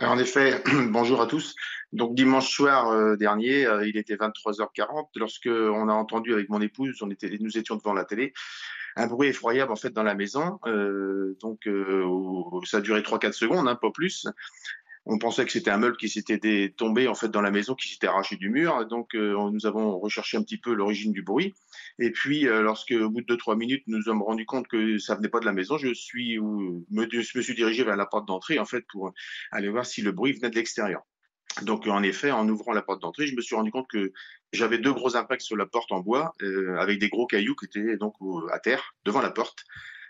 En 0.02 0.18
effet, 0.18 0.62
bonjour 0.90 1.22
à 1.22 1.28
tous. 1.28 1.56
Donc 1.94 2.16
dimanche 2.16 2.50
soir 2.50 2.90
euh, 2.90 3.16
dernier, 3.16 3.66
euh, 3.66 3.88
il 3.88 3.98
était 3.98 4.16
23h40 4.16 5.08
lorsque 5.16 5.48
on 5.48 5.88
a 5.88 5.94
entendu 5.94 6.34
avec 6.34 6.50
mon 6.50 6.62
épouse, 6.62 7.02
on 7.02 7.10
était, 7.10 7.38
nous 7.40 7.58
étions 7.58 7.76
devant 7.76 7.94
la 7.94 8.04
télé, 8.04 8.34
un 8.98 9.08
bruit 9.08 9.30
effroyable 9.30 9.72
en 9.72 9.76
fait 9.76 9.92
dans 9.92 10.04
la 10.04 10.16
maison. 10.16 10.60
Euh, 10.66 11.38
donc 11.42 11.70
ça 12.66 12.78
a 12.78 12.82
duré 12.82 13.02
3-4 13.02 13.32
secondes, 13.34 13.68
hein, 13.68 13.76
pas 13.76 13.92
plus. 13.92 14.28
On 15.06 15.20
pensait 15.20 15.46
que 15.46 15.52
c'était 15.52 15.72
un 15.72 15.78
meuble 15.78 15.98
qui 15.98 16.10
s'était 16.10 16.74
tombé 16.76 17.08
en 17.08 17.14
fait 17.14 17.30
dans 17.30 17.42
la 17.42 17.52
maison, 17.52 17.76
qui 17.76 17.90
s'était 17.90 18.08
arraché 18.08 18.38
du 18.38 18.50
mur. 18.50 18.86
Donc 18.88 19.14
nous 19.14 19.66
avons 19.66 20.00
recherché 20.00 20.38
un 20.38 20.42
petit 20.42 20.58
peu 20.58 20.74
l'origine 20.74 21.12
du 21.12 21.22
bruit. 21.22 21.54
Et 22.00 22.12
puis, 22.12 22.48
euh, 22.48 22.62
lorsque, 22.62 22.92
au 22.92 23.10
bout 23.10 23.22
de 23.22 23.26
deux, 23.26 23.38
trois 23.38 23.56
minutes, 23.56 23.84
nous 23.88 24.02
sommes 24.02 24.22
rendus 24.22 24.46
compte 24.46 24.68
que 24.68 24.98
ça 24.98 25.16
venait 25.16 25.30
pas 25.30 25.40
de 25.40 25.46
la 25.46 25.54
maison, 25.54 25.78
je 25.78 25.94
suis, 25.94 26.38
me, 26.40 26.84
me 26.92 27.42
suis 27.42 27.56
dirigé 27.56 27.84
vers 27.84 27.96
la 27.96 28.06
porte 28.06 28.28
d'entrée, 28.28 28.60
en 28.60 28.66
fait, 28.66 28.86
pour 28.92 29.14
aller 29.52 29.70
voir 29.70 29.86
si 29.86 30.02
le 30.02 30.12
bruit 30.12 30.34
venait 30.34 30.50
de 30.50 30.56
l'extérieur. 30.56 31.04
Donc, 31.62 31.88
en 31.88 32.04
effet, 32.04 32.32
en 32.32 32.48
ouvrant 32.50 32.74
la 32.74 32.82
porte 32.82 33.02
d'entrée, 33.02 33.28
je 33.28 33.36
me 33.36 33.42
suis 33.42 33.56
rendu 33.56 33.72
compte 33.72 33.88
que 33.88 34.12
j'avais 34.52 34.78
deux 34.78 34.92
gros 34.92 35.16
impacts 35.16 35.42
sur 35.42 35.56
la 35.56 35.66
porte 35.66 35.92
en 35.92 36.02
bois, 36.02 36.34
euh, 36.42 36.78
avec 36.78 37.00
des 37.00 37.08
gros 37.08 37.28
cailloux 37.28 37.56
qui 37.56 37.66
étaient 37.66 37.96
donc 37.98 38.16
à 38.52 38.60
terre, 38.60 38.96
devant 39.06 39.22
la 39.22 39.32
porte. 39.32 39.64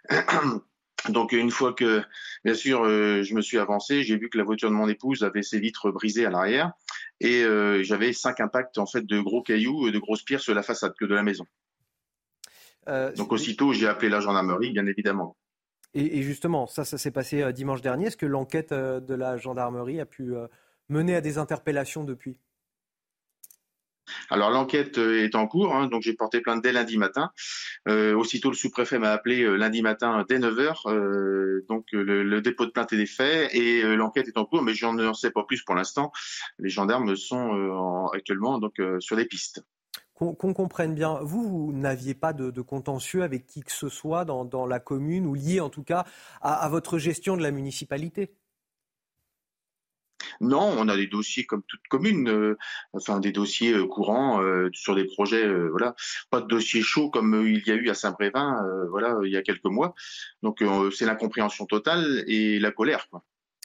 Donc 1.10 1.32
une 1.32 1.52
fois 1.52 1.74
que, 1.74 2.02
bien 2.44 2.54
sûr, 2.54 2.84
euh, 2.84 3.24
je 3.24 3.34
me 3.36 3.42
suis 3.42 3.58
avancé, 3.58 4.04
j'ai 4.04 4.18
vu 4.18 4.30
que 4.30 4.38
la 4.38 4.44
voiture 4.44 4.70
de 4.70 4.76
mon 4.76 4.88
épouse 4.88 5.24
avait 5.24 5.44
ses 5.44 5.60
vitres 5.60 5.92
brisées 5.92 6.26
à 6.26 6.30
l'arrière 6.30 6.74
et 7.20 7.44
euh, 7.44 7.84
j'avais 7.84 8.14
cinq 8.14 8.40
impacts 8.40 8.78
en 8.78 8.86
fait 8.86 9.06
de 9.06 9.20
gros 9.20 9.42
cailloux, 9.42 9.92
de 9.92 10.00
grosses 10.00 10.24
pierres 10.24 10.42
sur 10.42 10.54
la 10.54 10.64
façade 10.64 10.94
que 11.00 11.06
de 11.06 11.14
la 11.14 11.24
maison. 11.24 11.46
Euh, 12.88 13.12
Donc 13.14 13.32
aussitôt, 13.32 13.74
j'ai 13.74 13.88
appelé 13.88 14.10
la 14.10 14.20
gendarmerie, 14.20 14.72
bien 14.72 14.86
évidemment. 14.86 15.38
Et, 15.98 16.24
justement, 16.24 16.68
ça, 16.68 16.84
ça 16.84 16.98
s'est 16.98 17.12
passé 17.12 17.54
dimanche 17.54 17.82
dernier. 17.82 18.08
Est-ce 18.08 18.18
que 18.18 18.26
l'enquête 18.26 18.74
de 18.74 19.14
la 19.14 19.38
gendarmerie 19.38 20.02
a 20.02 20.06
pu 20.06 20.34
mener 20.90 21.16
à 21.16 21.22
des 21.22 21.38
interpellations 21.38 22.04
depuis? 22.04 22.38
Alors 24.30 24.50
l'enquête 24.50 24.98
est 24.98 25.36
en 25.36 25.48
cours, 25.48 25.76
hein, 25.76 25.88
donc 25.88 26.02
j'ai 26.02 26.14
porté 26.14 26.42
plainte 26.42 26.64
dès 26.64 26.72
lundi 26.72 26.98
matin. 26.98 27.32
aussitôt 27.88 28.50
le 28.50 28.56
sous-préfet 28.56 29.00
m'a 29.00 29.12
appelé 29.12 29.46
lundi 29.58 29.82
matin 29.82 30.26
dès 30.28 30.40
9h, 30.40 31.66
donc 31.68 31.86
le, 31.92 32.42
dépôt 32.42 32.66
de 32.66 32.72
plainte 32.72 32.94
est 32.94 33.06
fait 33.06 33.56
et 33.56 33.82
l'enquête 33.96 34.28
est 34.28 34.38
en 34.38 34.46
cours, 34.46 34.62
mais 34.62 34.74
j'en 34.74 35.14
sais 35.14 35.32
pas 35.32 35.44
plus 35.44 35.64
pour 35.64 35.76
l'instant. 35.76 36.12
Les 36.60 36.70
gendarmes 36.70 37.16
sont 37.16 38.10
actuellement 38.14 38.60
donc 38.60 38.82
sur 39.00 39.16
des 39.16 39.26
pistes 39.26 39.64
qu'on 40.16 40.54
comprenne 40.54 40.96
bien, 40.96 41.20
vous, 41.22 41.44
vous 41.44 41.74
n'aviez 41.74 42.14
pas 42.14 42.32
de, 42.32 42.62
contentieux 42.62 43.24
avec 43.24 43.46
qui 43.46 43.62
que 43.62 43.72
ce 43.72 43.90
soit 43.90 44.24
dans, 44.24 44.66
la 44.66 44.80
commune 44.80 45.26
ou 45.26 45.34
lié 45.34 45.60
en 45.60 45.70
tout 45.70 45.84
cas 45.84 46.06
à, 46.42 46.68
votre 46.70 46.98
gestion 46.98 47.36
de 47.36 47.44
la 47.44 47.52
municipalité? 47.52 48.34
Non, 50.42 50.76
on 50.78 50.88
a 50.88 50.96
des 50.96 51.08
dossiers 51.08 51.46
comme 51.46 51.64
toute 51.64 51.88
commune, 51.90 52.30
euh, 52.30 52.58
enfin 52.94 53.20
des 53.20 53.32
dossiers 53.32 53.74
euh, 53.74 53.88
courants 53.88 54.42
euh, 54.42 54.70
sur 54.74 54.96
des 54.96 55.06
projets, 55.06 55.46
voilà, 55.70 55.96
pas 56.30 56.42
de 56.42 56.48
dossier 56.48 56.82
chaud 56.82 57.10
comme 57.10 57.46
il 57.46 57.66
y 57.66 57.72
a 57.72 57.76
eu 57.76 57.90
à 57.90 57.94
Saint-Brévin, 57.94 58.62
voilà, 58.90 59.18
il 59.24 59.32
y 59.32 59.38
a 59.38 59.42
quelques 59.42 59.66
mois. 59.66 59.94
Donc 60.44 60.64
c'est 60.94 61.06
l'incompréhension 61.06 61.66
totale 61.66 62.24
et 62.28 62.60
la 62.60 62.72
colère. 62.72 63.08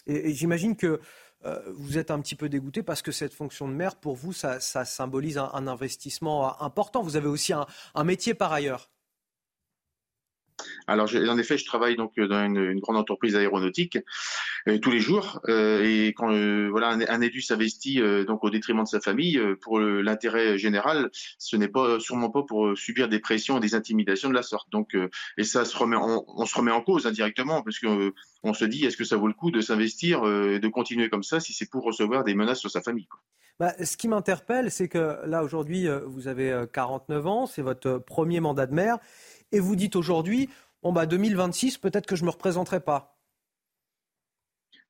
et 0.06 0.32
j'imagine 0.32 0.76
que 0.76 1.00
vous 1.74 1.96
êtes 1.98 2.10
un 2.10 2.20
petit 2.20 2.34
peu 2.34 2.48
dégoûté 2.48 2.82
parce 2.82 3.02
que 3.02 3.12
cette 3.12 3.32
fonction 3.32 3.68
de 3.68 3.72
maire, 3.72 3.96
pour 3.96 4.16
vous, 4.16 4.32
ça, 4.32 4.60
symbolise 4.60 5.38
un, 5.38 5.66
investissement 5.66 6.60
important. 6.62 7.02
Vous 7.02 7.16
avez 7.16 7.28
aussi 7.28 7.52
un 7.52 8.04
métier 8.04 8.34
par 8.34 8.52
ailleurs. 8.52 8.90
Alors, 10.86 11.08
en 11.14 11.38
effet, 11.38 11.58
je 11.58 11.64
travaille 11.64 11.96
donc 11.96 12.12
euh, 12.18 12.26
dans 12.26 12.44
une, 12.44 12.80
grande 12.80 12.96
entreprise 12.96 13.36
aéronautique 13.36 13.98
euh, 14.68 14.78
tous 14.78 14.90
les 14.90 14.98
jours, 14.98 15.40
euh, 15.48 15.82
et 15.82 16.08
quand 16.08 16.30
voilà 16.70 16.88
un, 16.88 17.20
élu 17.20 17.40
s'investit 17.40 18.00
donc 18.26 18.44
au 18.44 18.50
détriment 18.50 18.82
de 18.82 18.88
sa 18.88 19.00
famille 19.00 19.40
pour 19.60 19.78
l'intérêt 19.78 20.58
général, 20.58 21.10
ce 21.38 21.56
n'est 21.56 21.68
pas 21.68 22.00
sûrement 22.00 22.30
pas 22.30 22.42
pour 22.42 22.76
subir 22.76 23.08
des 23.08 23.18
pressions 23.18 23.58
et 23.58 23.60
des 23.60 23.74
intimidations 23.74 24.28
de 24.28 24.34
la 24.34 24.42
sorte. 24.42 24.70
Donc, 24.70 24.96
et 25.36 25.44
ça 25.44 25.62
on, 25.62 26.46
se 26.46 26.56
remet 26.56 26.70
en 26.72 26.82
cause 26.82 27.06
indirectement 27.06 27.62
parce 27.62 27.78
que 27.78 28.12
on 28.42 28.54
se 28.54 28.64
dit 28.64 28.84
est-ce 28.84 28.96
que 28.96 29.04
ça 29.04 29.16
vaut 29.16 29.28
le 29.28 29.34
coup 29.34 29.50
de 29.50 29.60
s'investir, 29.60 30.22
de 30.22 30.68
continuer 30.68 31.08
comme 31.08 31.22
ça 31.22 31.40
si 31.40 31.52
c'est 31.52 31.70
pour 31.70 31.84
recevoir 31.84 32.24
des 32.24 32.34
menaces 32.34 32.60
sur 32.60 32.70
sa 32.70 32.80
famille. 32.80 33.08
Bah, 33.58 33.74
ce 33.84 33.96
qui 33.98 34.08
m'interpelle, 34.08 34.70
c'est 34.70 34.88
que 34.88 35.18
là 35.26 35.42
aujourd'hui, 35.44 35.86
vous 36.06 36.28
avez 36.28 36.64
49 36.72 37.26
ans, 37.26 37.46
c'est 37.46 37.62
votre 37.62 37.98
premier 37.98 38.40
mandat 38.40 38.66
de 38.66 38.74
maire, 38.74 38.98
et 39.52 39.60
vous 39.60 39.76
dites 39.76 39.96
aujourd'hui 39.96 40.48
bon 40.82 40.92
bah 40.92 41.06
2026, 41.06 41.78
peut-être 41.78 42.06
que 42.06 42.16
je 42.16 42.24
me 42.24 42.30
représenterai 42.30 42.80
pas. 42.80 43.16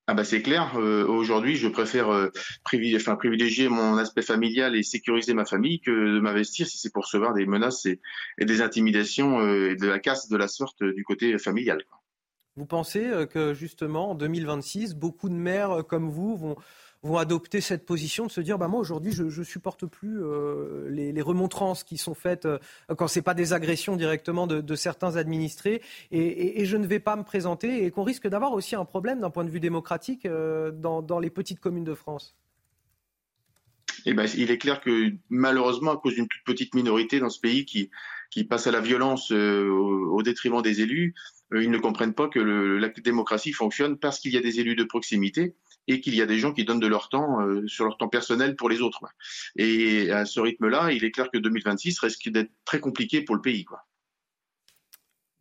Ah 0.07 0.15
bah 0.15 0.25
c'est 0.25 0.43
clair. 0.43 0.77
Euh, 0.77 1.07
aujourd'hui, 1.07 1.55
je 1.55 1.69
préfère 1.69 2.11
euh, 2.11 2.31
privilégier, 2.65 3.69
mon 3.69 3.97
aspect 3.97 4.23
familial 4.23 4.75
et 4.75 4.83
sécuriser 4.83 5.35
ma 5.35 5.45
famille 5.45 5.81
que 5.81 5.91
de 5.91 6.19
m'investir 6.19 6.67
si 6.67 6.79
c'est 6.79 6.93
pour 6.93 7.05
recevoir 7.05 7.33
des 7.33 7.47
menaces 7.47 7.87
et, 7.87 8.01
des 8.41 8.61
intimidations 8.61 9.39
euh, 9.39 9.71
et 9.71 9.77
de 9.77 9.87
la 9.87 10.01
casse 10.01 10.29
de 10.29 10.37
la 10.37 10.49
sorte 10.49 10.83
du 10.83 11.05
côté 11.05 11.39
familial. 11.39 11.85
Vous 12.57 12.67
pensez 12.67 13.09
que 13.33 13.55
justement 13.55 14.11
en 14.11 14.15
2026, 14.17 14.97
beaucoup 14.97 15.29
de 15.29 15.35
maires 15.35 15.85
comme 15.89 16.11
vous 16.11 16.37
vont 16.37 16.57
vont 17.03 17.16
adopter 17.16 17.61
cette 17.61 17.86
position 17.86 18.26
de 18.26 18.30
se 18.30 18.40
dire 18.40 18.59
bah 18.59 18.68
moi 18.68 18.80
aujourd'hui 18.80 19.12
je, 19.12 19.22
ne 19.22 19.44
supporte 19.44 19.86
plus 19.86 20.22
euh, 20.22 20.88
les, 20.90 21.22
remontrances 21.22 21.82
qui 21.82 21.96
sont 21.96 22.14
faites 22.14 22.46
euh, 22.46 22.59
quand 22.96 23.09
c'est 23.09 23.22
pas 23.22 23.34
des 23.34 23.53
agressions 23.53 23.96
directement 23.96 24.46
de, 24.46 24.74
certains 24.74 25.16
administrés 25.16 25.82
et, 26.11 26.64
je 26.64 26.76
ne 26.76 26.86
vais 26.86 27.01
pas 27.01 27.16
me 27.16 27.22
présenter 27.22 27.84
et 27.84 27.90
qu'on 27.90 28.03
risque 28.03 28.28
d'avoir 28.28 28.53
aussi 28.53 28.76
un 28.76 28.84
problème 28.84 29.20
d'un 29.20 29.30
point 29.30 29.44
de 29.44 29.51
vue 29.51 29.61
démocratique 29.61 30.26
euh, 30.26 30.70
dans, 30.70 31.18
les 31.18 31.30
petites 31.30 31.61
communes 31.61 31.84
de 31.84 31.94
France. 31.94 32.36
Eh 34.07 34.14
ben, 34.14 34.26
il 34.36 34.51
est 34.51 34.59
clair 34.59 34.80
que 34.80 35.12
malheureusement, 35.28 35.92
à 35.92 35.96
cause 35.96 36.14
d'une 36.14 36.28
toute 36.28 36.44
petite 36.44 36.74
minorité 36.74 37.18
dans 37.18 37.28
ce 37.28 37.40
pays 37.40 37.64
qui, 37.64 37.90
qui 38.30 38.44
passe 38.44 38.66
à 38.66 38.70
la 38.70 38.80
violence 38.80 39.30
au, 39.30 40.22
détriment 40.22 40.62
des 40.62 40.80
élus, 40.80 41.14
ils 41.53 41.70
ne 41.70 41.78
comprennent 41.78 42.14
pas 42.14 42.28
que 42.28 42.38
la 42.38 42.88
démocratie 42.88 43.53
fonctionne 43.53 43.98
parce 43.98 44.20
qu'il 44.20 44.32
y 44.32 44.36
a 44.36 44.40
des 44.40 44.61
élus 44.61 44.76
de 44.76 44.84
proximité 44.84 45.55
et 45.89 46.01
qu'il 46.01 46.14
y 46.14 46.22
a 46.22 46.26
des 46.26 46.39
gens 46.39 46.53
qui 46.53 46.64
donnent 46.64 46.81
de 46.81 46.87
leur 46.87 47.09
temps 47.09 47.41
euh, 47.41 47.66
sur 47.66 47.85
leur 47.85 47.97
temps 47.97 48.09
personnel 48.09 48.57
pour 48.57 48.68
les 48.68 48.81
autres. 48.81 49.05
Et 49.57 50.11
à 50.11 50.24
ce 50.24 50.41
rythme-là, 50.41 50.93
il 50.93 51.05
est 51.05 51.11
clair 51.11 51.31
que 51.31 51.39
2026 51.39 51.99
risque 52.01 52.28
d'être 52.28 52.53
très 52.64 52.81
compliqué 52.81 53.22
pour 53.22 53.35
le 53.35 53.41
pays. 53.41 53.64
Quoi. 53.64 53.85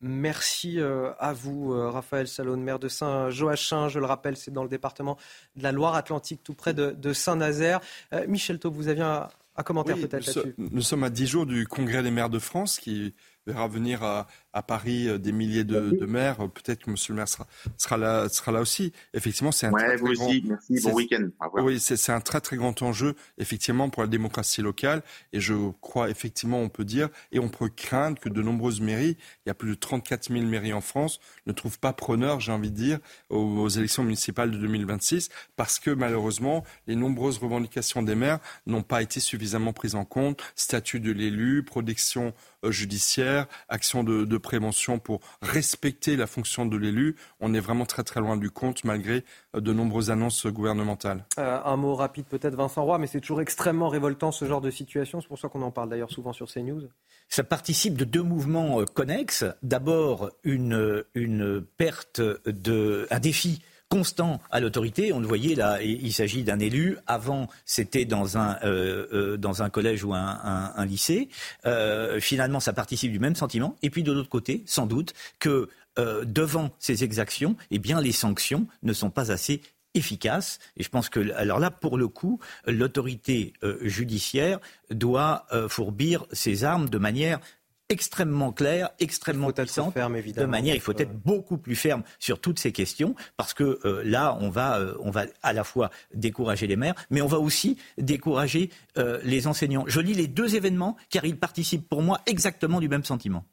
Merci 0.02 0.80
euh, 0.80 1.12
à 1.20 1.34
vous, 1.34 1.74
euh, 1.74 1.90
Raphaël 1.90 2.28
Salon, 2.28 2.56
maire 2.56 2.80
de 2.80 2.88
Saint-Joachim. 2.88 3.90
Je 3.90 4.00
le 4.00 4.06
rappelle, 4.06 4.38
c'est 4.38 4.52
dans 4.52 4.64
le 4.64 4.70
département 4.70 5.18
de 5.56 5.64
la 5.64 5.74
Loire-Atlantique, 5.74 6.42
tout 6.44 6.54
près 6.54 6.74
de, 6.74 7.14
Saint-Nazaire. 7.14 7.82
Euh, 8.14 8.26
Michel 8.28 8.60
Taub, 8.60 8.74
vous 8.74 8.88
aviez 8.88 9.04
un, 9.04 9.28
commentaire 9.66 9.98
peut-être 9.98 10.26
là-dessus? 10.26 10.56
Nous 10.58 10.82
sommes 10.82 11.04
à 11.04 11.10
10 11.10 11.28
jours 11.28 11.46
du 11.46 11.68
Congrès 11.68 12.02
des 12.02 12.12
maires 12.12 12.30
de 12.30 12.40
France 12.40 12.80
qui 12.80 13.14
verra 13.46 13.68
venir 13.68 14.04
à, 14.04 14.28
à 14.54 14.64
Paris 14.64 15.08
euh, 15.08 15.18
des 15.18 15.32
milliers 15.32 15.64
de, 15.64 15.92
de 15.92 16.06
maires. 16.06 16.38
Peut-être 16.50 16.84
que 16.84 16.92
Monsieur 16.92 17.14
le 17.14 17.18
maire 17.18 17.28
sera, 17.28 17.48
sera, 17.78 17.98
là, 17.98 18.30
sera 18.30 18.52
là 18.52 18.62
aussi. 18.62 18.92
Effectivement, 19.14 19.52
c'est 19.52 19.68
un 19.68 19.72
très, 19.72 19.98
très 19.98 20.14
grand... 20.14 20.30
Merci, 20.44 20.82
bon 20.84 20.94
week-end. 20.94 21.30
Oui, 21.54 21.80
c'est 21.80 22.12
un 22.12 22.22
très 22.22 22.42
très 22.42 22.58
grand 22.58 22.82
enjeu 22.82 23.16
effectivement 23.38 23.90
pour 23.90 24.02
la 24.02 24.08
démocratie 24.08 24.62
locale. 24.62 25.04
Et 25.34 25.40
je 25.40 25.54
crois 25.82 26.10
effectivement, 26.10 26.60
on 26.60 26.70
peut 26.70 26.86
dire 26.86 27.10
et 27.32 27.40
on 27.40 27.50
peut 27.50 27.70
craindre 27.70 28.20
que 28.20 28.30
de 28.30 28.42
nombreuses 28.42 28.82
mairies, 28.82 29.18
il 29.46 29.50
y 29.50 29.52
a 29.52 29.54
plus 29.54 29.72
de 29.72 29.76
34 29.76 30.32
000 30.32 30.46
mairies 30.46 30.74
en 30.74 30.82
France, 30.82 31.20
ne 31.46 31.54
trouvent 31.54 31.80
pas 31.80 31.94
preneur, 31.94 32.40
j'ai 32.40 32.52
envie 32.52 32.72
de 32.72 32.76
dire, 32.76 33.00
aux, 33.30 33.68
élections 33.70 34.04
municipales 34.04 34.52
de 34.52 34.58
2026, 34.58 35.30
parce 35.56 35.80
que 35.80 35.92
malheureusement, 35.92 36.64
les 36.88 36.96
nombreuses 36.96 37.38
revendications 37.38 38.02
des 38.02 38.16
maires 38.16 38.40
n'ont 38.66 38.84
pas 38.84 39.02
été 39.02 39.20
suffisamment 39.20 39.74
prises 39.74 39.96
en 39.96 40.06
compte. 40.06 40.42
Statut 40.56 41.00
de 41.00 41.12
l'élu, 41.12 41.64
protection 41.64 42.34
euh, 42.66 42.72
judiciaire, 42.72 43.48
action 43.70 44.04
de, 44.04 44.26
de 44.26 44.38
prévention 44.40 45.00
pour 45.00 45.20
respecter 45.42 46.16
la 46.16 46.28
fonction 46.28 46.66
de 46.66 46.78
l'élu. 46.78 47.16
On 47.40 47.54
est 47.54 47.60
vraiment 47.60 47.86
très 47.86 48.04
très 48.04 48.20
loin 48.20 48.38
du 48.38 48.50
compte 48.50 48.84
malgré 48.84 49.24
euh, 49.56 49.62
de 49.62 49.74
nombreuses 49.74 50.12
annonces 50.12 50.48
gouvernementales. 50.48 51.26
Euh, 51.38 51.60
un 51.64 51.76
mot 51.76 51.96
rapide 51.96 52.26
peut-être 52.26 52.56
Vincent 52.56 52.84
Roy, 52.84 52.98
mais 52.98 53.08
c'est 53.08 53.22
toujours 53.22 53.42
extrêmement 53.42 53.90
révoltant 53.90 54.32
ce 54.32 54.46
genre 54.46 54.62
de 54.62 54.72
situation. 54.72 55.22
C'est 55.22 55.28
pour 55.28 55.40
ça 55.40 55.50
qu'on 55.50 55.62
en 55.62 55.72
parle 55.72 55.90
d'ailleurs 55.90 56.12
souvent 56.12 56.34
sur 56.34 56.52
CNews. 56.52 56.90
Ça 57.28 57.44
participe 57.44 57.96
de 57.96 58.06
deux 58.06 58.24
mouvements 58.24 58.82
euh, 58.82 58.86
connexes. 58.86 59.46
D'abord 59.62 60.32
une, 60.44 61.04
une 61.14 61.62
perte 61.78 62.22
de, 62.46 63.08
un 63.12 63.20
défi 63.20 63.62
constant 63.90 64.40
à 64.52 64.60
l'autorité. 64.60 65.12
On 65.12 65.20
le 65.20 65.28
voyait 65.28 65.56
là, 65.56 65.82
il 65.82 66.14
s'agit 66.14 66.44
d'un 66.44 66.60
élu. 66.60 66.98
Avant, 67.08 67.48
c'était 67.66 68.06
dans 68.06 68.38
un 68.38 68.58
euh, 68.64 69.36
euh, 69.38 69.70
collège 69.70 70.04
ou 70.04 70.14
un, 70.14 70.86
lycée. 70.86 71.28
Euh, 71.66 72.20
finalement, 72.20 72.60
ça 72.60 72.72
participe 72.72 73.12
du 73.12 73.20
même 73.20 73.36
sentiment. 73.36 73.76
Et 73.82 73.90
puis 73.90 74.04
de 74.04 74.12
l'autre 74.12 74.30
côté, 74.30 74.64
sans 74.66 74.86
doute 74.86 75.14
que 75.40 75.68
devant 75.98 76.70
ces 76.80 77.04
exactions, 77.04 77.58
eh 77.72 77.80
bien, 77.80 78.00
les 78.00 78.14
sanctions 78.14 78.68
ne 78.84 78.94
sont 78.94 79.10
pas 79.10 79.34
assez 79.34 79.60
efficaces. 79.96 80.60
Et 80.78 80.84
je 80.84 80.88
pense 80.88 81.10
que, 81.10 81.34
alors 81.34 81.60
là, 81.60 81.72
pour 81.72 81.98
le 81.98 82.08
coup, 82.08 82.40
l'autorité 82.66 83.52
judiciaire 83.82 84.60
doit 84.92 85.46
fourbir 85.68 86.26
ses 86.32 86.64
armes 86.64 86.88
de 86.88 86.98
manière 86.98 87.42
extrêmement 87.90 88.52
clair, 88.52 88.92
extrêmement 89.00 89.52
puissant. 89.52 89.92
de 89.96 90.46
manière, 90.46 90.76
il 90.76 90.82
faut 90.82 90.98
être 90.98 91.14
beaucoup 91.14 91.58
plus 91.58 91.76
ferme 91.76 92.04
sur 92.20 92.40
toutes 92.40 92.60
ces 92.60 92.72
questions 92.72 93.16
parce 93.36 93.54
que 93.54 93.80
euh, 93.86 94.04
là, 94.06 94.38
on 94.40 94.50
va, 94.50 94.80
euh, 94.80 94.94
on 95.00 95.10
va 95.10 95.26
à 95.42 95.54
la 95.54 95.64
fois 95.64 95.90
décourager 96.14 96.68
les 96.68 96.76
maires, 96.76 96.96
mais 97.10 97.22
on 97.22 97.28
va 97.28 97.40
aussi 97.40 97.78
décourager 97.98 98.70
euh, 98.98 99.20
les 99.24 99.48
enseignants. 99.48 99.86
Je 99.88 100.00
lis 100.00 100.14
les 100.14 100.28
deux 100.28 100.56
événements 100.56 100.98
car 101.10 101.26
ils 101.26 101.38
participent 101.38 101.88
pour 101.90 102.02
moi 102.02 102.22
exactement 102.28 102.80
du 102.80 102.88
même 102.88 103.04
sentiment. 103.04 103.44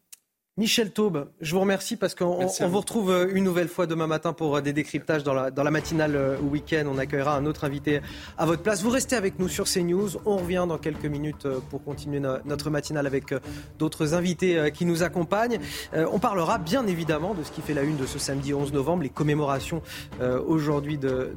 Michel 0.58 0.90
Taube, 0.90 1.28
je 1.42 1.52
vous 1.52 1.60
remercie 1.60 1.96
parce 1.96 2.14
qu'on 2.14 2.46
vous 2.46 2.78
retrouve 2.78 3.10
euh, 3.10 3.28
une 3.34 3.44
nouvelle 3.44 3.68
fois 3.68 3.84
demain 3.86 4.06
matin 4.06 4.32
pour 4.32 4.56
euh, 4.56 4.62
des 4.62 4.72
décryptages 4.72 5.22
dans 5.22 5.34
la, 5.34 5.50
dans 5.50 5.62
la 5.62 5.70
matinale 5.70 6.16
euh, 6.16 6.38
week-end. 6.38 6.84
On 6.90 6.96
accueillera 6.96 7.36
un 7.36 7.44
autre 7.44 7.64
invité 7.64 8.00
à 8.38 8.46
votre 8.46 8.62
place. 8.62 8.82
Vous 8.82 8.88
restez 8.88 9.16
avec 9.16 9.38
nous 9.38 9.48
sur 9.48 9.66
CNews. 9.66 10.12
On 10.24 10.38
revient 10.38 10.64
dans 10.66 10.78
quelques 10.78 11.04
minutes 11.04 11.46
pour 11.68 11.84
continuer 11.84 12.22
notre 12.46 12.70
matinale 12.70 13.06
avec 13.06 13.34
d'autres 13.78 14.14
invités 14.14 14.70
qui 14.72 14.86
nous 14.86 15.02
accompagnent. 15.02 15.58
On 15.94 16.18
parlera 16.18 16.56
bien 16.56 16.86
évidemment 16.86 17.34
de 17.34 17.42
ce 17.42 17.50
qui 17.50 17.60
fait 17.60 17.74
la 17.74 17.82
une 17.82 17.98
de 17.98 18.06
ce 18.06 18.18
samedi 18.18 18.54
11 18.54 18.72
novembre, 18.72 19.02
les 19.02 19.08
commémorations 19.10 19.82
aujourd'hui 20.46 20.96
de, 20.98 21.34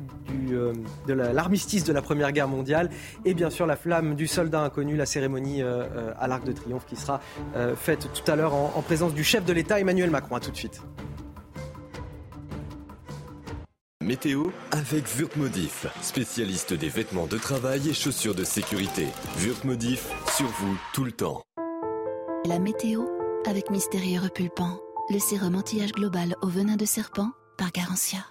de 1.07 1.13
l'armistice 1.13 1.84
de 1.84 1.91
la 1.93 2.01
Première 2.01 2.32
Guerre 2.32 2.47
mondiale 2.47 2.89
et 3.26 3.34
bien 3.34 3.49
sûr 3.49 3.65
la 3.65 3.76
flamme 3.76 4.15
du 4.15 4.28
soldat 4.28 4.61
inconnu, 4.61 4.95
la 4.95 5.05
cérémonie 5.05 5.61
à 5.61 6.28
l'Arc 6.28 6.45
de 6.45 6.53
Triomphe 6.53 6.86
qui 6.86 6.95
sera 6.95 7.20
faite 7.76 8.07
tout 8.13 8.32
à 8.32 8.36
l'heure 8.36 8.53
en, 8.53 8.74
en 8.76 8.82
présence 8.82 9.09
du 9.14 9.24
chef 9.24 9.45
de 9.45 9.53
l'État 9.53 9.80
Emmanuel 9.80 10.10
Macron. 10.10 10.36
A 10.36 10.39
tout 10.39 10.51
de 10.51 10.57
suite. 10.57 10.82
Météo 14.01 14.45
avec 14.72 15.05
Wurtmodif, 15.18 15.86
spécialiste 16.01 16.74
des 16.74 16.89
vêtements 16.89 17.28
de 17.28 17.38
travail 17.38 17.89
et 17.89 17.93
chaussures 17.93 18.34
de 18.34 18.43
sécurité. 18.43 19.07
Wurtmodif, 19.38 20.10
sur 20.36 20.47
vous 20.47 20.78
tout 20.93 21.03
le 21.03 21.12
temps. 21.12 21.43
La 22.45 22.57
météo 22.57 23.05
avec 23.45 23.70
Mystérieux 23.70 24.20
Repulpant, 24.20 24.80
le 25.12 25.20
sérum 25.20 25.55
anti-âge 25.55 25.91
global 25.91 26.36
au 26.41 26.47
venin 26.47 26.76
de 26.76 26.86
serpent 26.86 27.30
par 27.57 27.72
Garantia. 27.72 28.26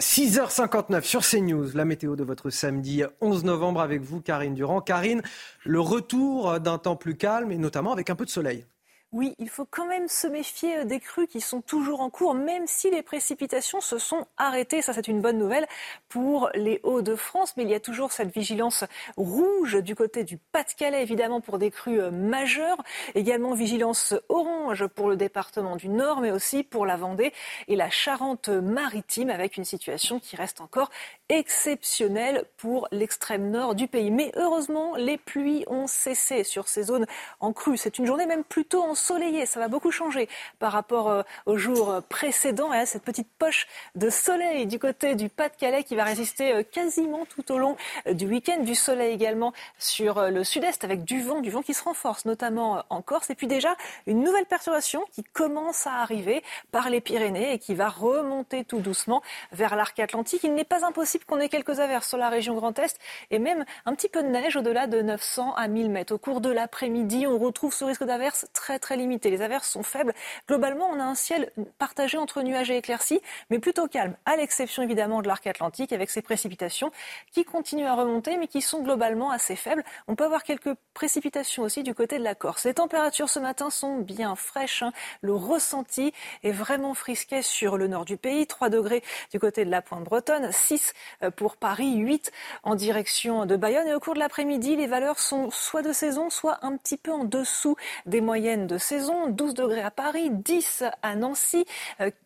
6h59 0.00 1.02
sur 1.02 1.20
CNews, 1.20 1.72
la 1.74 1.84
météo 1.84 2.16
de 2.16 2.24
votre 2.24 2.48
samedi 2.48 3.02
11 3.20 3.44
novembre 3.44 3.82
avec 3.82 4.00
vous, 4.00 4.22
Karine 4.22 4.54
Durand. 4.54 4.80
Karine, 4.80 5.20
le 5.66 5.78
retour 5.78 6.58
d'un 6.58 6.78
temps 6.78 6.96
plus 6.96 7.18
calme 7.18 7.52
et 7.52 7.58
notamment 7.58 7.92
avec 7.92 8.08
un 8.08 8.16
peu 8.16 8.24
de 8.24 8.30
soleil. 8.30 8.64
Oui, 9.12 9.34
il 9.40 9.48
faut 9.48 9.64
quand 9.68 9.86
même 9.86 10.06
se 10.06 10.28
méfier 10.28 10.78
euh, 10.78 10.84
des 10.84 11.00
crues 11.00 11.26
qui 11.26 11.40
sont 11.40 11.60
toujours 11.60 12.00
en 12.00 12.10
cours, 12.10 12.32
même 12.32 12.68
si 12.68 12.92
les 12.92 13.02
précipitations 13.02 13.80
se 13.80 13.98
sont 13.98 14.24
arrêtées. 14.36 14.82
Ça, 14.82 14.92
c'est 14.92 15.08
une 15.08 15.20
bonne 15.20 15.36
nouvelle 15.36 15.66
pour 16.08 16.48
les 16.54 16.78
Hauts-de-France. 16.84 17.54
Mais 17.56 17.64
il 17.64 17.70
y 17.70 17.74
a 17.74 17.80
toujours 17.80 18.12
cette 18.12 18.32
vigilance 18.32 18.84
rouge 19.16 19.82
du 19.82 19.96
côté 19.96 20.22
du 20.22 20.36
Pas-de-Calais, 20.36 21.02
évidemment, 21.02 21.40
pour 21.40 21.58
des 21.58 21.72
crues 21.72 22.00
euh, 22.00 22.12
majeures. 22.12 22.80
Également 23.16 23.52
vigilance 23.52 24.14
orange 24.28 24.86
pour 24.86 25.08
le 25.08 25.16
département 25.16 25.74
du 25.74 25.88
Nord, 25.88 26.20
mais 26.20 26.30
aussi 26.30 26.62
pour 26.62 26.86
la 26.86 26.96
Vendée 26.96 27.32
et 27.66 27.74
la 27.74 27.90
Charente-Maritime, 27.90 29.30
avec 29.30 29.56
une 29.56 29.64
situation 29.64 30.20
qui 30.20 30.36
reste 30.36 30.60
encore 30.60 30.90
exceptionnelle 31.28 32.44
pour 32.58 32.86
l'extrême 32.92 33.50
nord 33.50 33.74
du 33.74 33.88
pays. 33.88 34.12
Mais 34.12 34.30
heureusement, 34.36 34.94
les 34.94 35.18
pluies 35.18 35.64
ont 35.66 35.88
cessé 35.88 36.44
sur 36.44 36.68
ces 36.68 36.84
zones 36.84 37.06
en 37.40 37.52
crue. 37.52 37.76
C'est 37.76 37.98
une 37.98 38.06
journée 38.06 38.26
même 38.26 38.44
plutôt 38.44 38.84
en 38.84 38.94
ensoleillé. 39.00 39.46
Ça 39.46 39.60
va 39.60 39.68
beaucoup 39.68 39.90
changer 39.90 40.28
par 40.58 40.72
rapport 40.72 41.08
euh, 41.08 41.22
au 41.46 41.56
jour 41.56 42.02
précédent. 42.08 42.72
Et 42.72 42.84
cette 42.84 43.02
petite 43.02 43.28
poche 43.38 43.66
de 43.94 44.10
soleil 44.10 44.66
du 44.66 44.78
côté 44.78 45.14
du 45.14 45.28
Pas-de-Calais 45.28 45.84
qui 45.84 45.96
va 45.96 46.04
résister 46.04 46.52
euh, 46.52 46.62
quasiment 46.62 47.24
tout 47.24 47.50
au 47.50 47.58
long 47.58 47.76
euh, 48.06 48.12
du 48.12 48.26
week-end. 48.26 48.62
Du 48.62 48.74
soleil 48.74 49.14
également 49.14 49.52
sur 49.78 50.30
le 50.30 50.44
sud-est 50.44 50.84
avec 50.84 51.04
du 51.04 51.22
vent, 51.22 51.40
du 51.40 51.50
vent 51.50 51.62
qui 51.62 51.72
se 51.72 51.82
renforce, 51.82 52.26
notamment 52.26 52.84
en 52.90 53.00
Corse. 53.00 53.30
Et 53.30 53.34
puis 53.34 53.46
déjà, 53.46 53.74
une 54.06 54.22
nouvelle 54.22 54.44
perturbation 54.44 55.02
qui 55.12 55.24
commence 55.24 55.86
à 55.86 55.94
arriver 55.94 56.42
par 56.70 56.90
les 56.90 57.00
Pyrénées 57.00 57.54
et 57.54 57.58
qui 57.58 57.74
va 57.74 57.88
remonter 57.88 58.64
tout 58.64 58.80
doucement 58.80 59.22
vers 59.52 59.76
l'arc 59.76 59.98
atlantique. 59.98 60.44
Il 60.44 60.54
n'est 60.54 60.64
pas 60.64 60.84
impossible 60.84 61.24
qu'on 61.24 61.40
ait 61.40 61.48
quelques 61.48 61.80
averses 61.80 62.08
sur 62.08 62.18
la 62.18 62.28
région 62.28 62.54
Grand 62.54 62.78
Est 62.78 62.98
et 63.30 63.38
même 63.38 63.64
un 63.86 63.94
petit 63.94 64.08
peu 64.08 64.22
de 64.22 64.28
neige 64.28 64.56
au-delà 64.56 64.86
de 64.86 65.00
900 65.00 65.54
à 65.54 65.68
1000 65.68 65.90
mètres. 65.90 66.14
Au 66.14 66.18
cours 66.18 66.40
de 66.40 66.50
l'après-midi, 66.50 67.26
on 67.26 67.38
retrouve 67.38 67.72
ce 67.72 67.84
risque 67.84 68.04
d'averses 68.04 68.46
très 68.52 68.78
très 68.78 68.89
limité. 68.96 69.30
Les 69.30 69.42
averses 69.42 69.68
sont 69.68 69.82
faibles. 69.82 70.14
Globalement, 70.48 70.86
on 70.86 71.00
a 71.00 71.04
un 71.04 71.14
ciel 71.14 71.52
partagé 71.78 72.18
entre 72.18 72.42
nuages 72.42 72.70
et 72.70 72.76
éclaircies, 72.76 73.20
mais 73.50 73.58
plutôt 73.58 73.88
calme, 73.88 74.16
à 74.26 74.36
l'exception 74.36 74.82
évidemment 74.82 75.22
de 75.22 75.28
l'arc 75.28 75.46
atlantique 75.46 75.92
avec 75.92 76.10
ses 76.10 76.22
précipitations 76.22 76.90
qui 77.32 77.44
continuent 77.44 77.86
à 77.86 77.94
remonter, 77.94 78.36
mais 78.36 78.46
qui 78.46 78.62
sont 78.62 78.82
globalement 78.82 79.30
assez 79.30 79.56
faibles. 79.56 79.84
On 80.08 80.14
peut 80.14 80.24
avoir 80.24 80.42
quelques 80.42 80.74
précipitations 80.94 81.62
aussi 81.62 81.82
du 81.82 81.94
côté 81.94 82.18
de 82.18 82.24
la 82.24 82.34
Corse. 82.34 82.64
Les 82.64 82.74
températures 82.74 83.28
ce 83.28 83.38
matin 83.38 83.70
sont 83.70 83.98
bien 83.98 84.34
fraîches. 84.36 84.82
Hein. 84.82 84.92
Le 85.22 85.34
ressenti 85.34 86.12
est 86.42 86.52
vraiment 86.52 86.94
frisquet 86.94 87.42
sur 87.42 87.76
le 87.76 87.88
nord 87.88 88.04
du 88.04 88.16
pays. 88.16 88.46
3 88.46 88.68
degrés 88.68 89.02
du 89.32 89.38
côté 89.38 89.64
de 89.64 89.70
la 89.70 89.82
pointe 89.82 90.04
bretonne, 90.04 90.50
6 90.52 90.92
euh, 91.22 91.30
pour 91.30 91.56
Paris, 91.56 91.96
8 91.96 92.32
en 92.62 92.74
direction 92.74 93.46
de 93.46 93.56
Bayonne. 93.56 93.86
Et 93.88 93.94
au 93.94 94.00
cours 94.00 94.14
de 94.14 94.18
l'après-midi, 94.18 94.76
les 94.76 94.86
valeurs 94.86 95.18
sont 95.18 95.50
soit 95.50 95.82
de 95.82 95.92
saison, 95.92 96.30
soit 96.30 96.58
un 96.62 96.76
petit 96.76 96.96
peu 96.96 97.12
en 97.12 97.24
dessous 97.24 97.76
des 98.06 98.20
moyennes 98.20 98.66
de 98.66 98.78
saison. 98.80 99.28
12 99.28 99.54
degrés 99.54 99.82
à 99.82 99.90
Paris, 99.90 100.30
10 100.30 100.84
à 101.02 101.14
Nancy, 101.14 101.64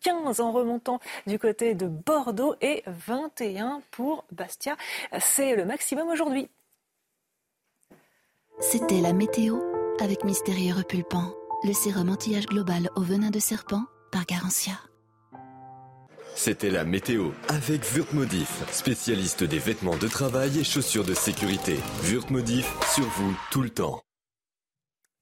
15 0.01 0.39
euh, 0.39 0.43
en 0.43 0.51
remontant 0.51 0.99
du 1.27 1.39
côté 1.39 1.75
de 1.75 1.87
Bordeaux 1.87 2.55
et 2.61 2.83
21 2.87 3.81
pour 3.91 4.25
Bastia. 4.31 4.75
C'est 5.19 5.55
le 5.55 5.65
maximum 5.65 6.09
aujourd'hui. 6.09 6.49
C'était 8.59 9.01
la 9.01 9.13
météo 9.13 9.59
avec 9.99 10.23
Mystérieux 10.23 10.73
Repulpant, 10.73 11.33
le 11.63 11.73
sérum 11.73 12.09
anti-âge 12.09 12.47
global 12.47 12.89
au 12.95 13.01
venin 13.01 13.29
de 13.29 13.39
serpent 13.39 13.83
par 14.11 14.25
Garantia. 14.25 14.73
C'était 16.35 16.69
la 16.69 16.83
météo 16.83 17.31
avec 17.47 17.81
Wurtmodif, 17.93 18.63
spécialiste 18.71 19.43
des 19.43 19.57
vêtements 19.57 19.97
de 19.97 20.07
travail 20.07 20.59
et 20.59 20.63
chaussures 20.65 21.05
de 21.05 21.13
sécurité. 21.13 21.77
Wurtmodif, 22.03 22.69
sur 22.93 23.05
vous 23.05 23.33
tout 23.51 23.61
le 23.61 23.69
temps. 23.69 24.01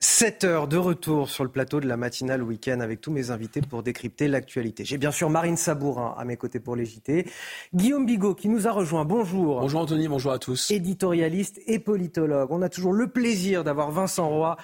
7 0.04 0.44
heures 0.44 0.68
de 0.68 0.76
retour 0.76 1.30
sur 1.30 1.46
le 1.46 1.50
plateau 1.50 1.80
de 1.80 1.88
la 1.88 1.96
matinale 1.96 2.44
week-end 2.44 2.82
avec 2.82 3.00
tous 3.00 3.10
mes 3.10 3.32
invités 3.32 3.62
pour 3.62 3.84
décrypter 3.84 4.28
l'actualité. 4.28 4.84
J'ai 4.84 4.98
bien 4.98 5.12
sûr 5.12 5.30
Marine 5.30 5.56
Sabourin 5.56 6.14
à 6.18 6.26
mes 6.26 6.36
côtés 6.36 6.60
pour 6.60 6.76
les 6.76 6.84
JT. 6.86 7.26
Guillaume 7.74 8.06
Bigot 8.06 8.36
qui 8.36 8.50
nous 8.50 8.68
a 8.68 8.72
rejoint. 8.72 9.06
Bonjour. 9.06 9.62
Bonjour 9.62 9.80
Anthony, 9.80 10.10
bonjour 10.10 10.34
à 10.34 10.40
tous. 10.40 10.72
Éditorialiste 10.72 11.62
et 11.68 11.80
politologue. 11.80 12.52
On 12.52 12.62
a 12.62 12.68
toujours 12.68 12.92
le 12.92 13.08
plaisir 13.08 13.64
d'avoir 13.64 13.92
Vincent 13.92 14.28
Roy 14.28 14.58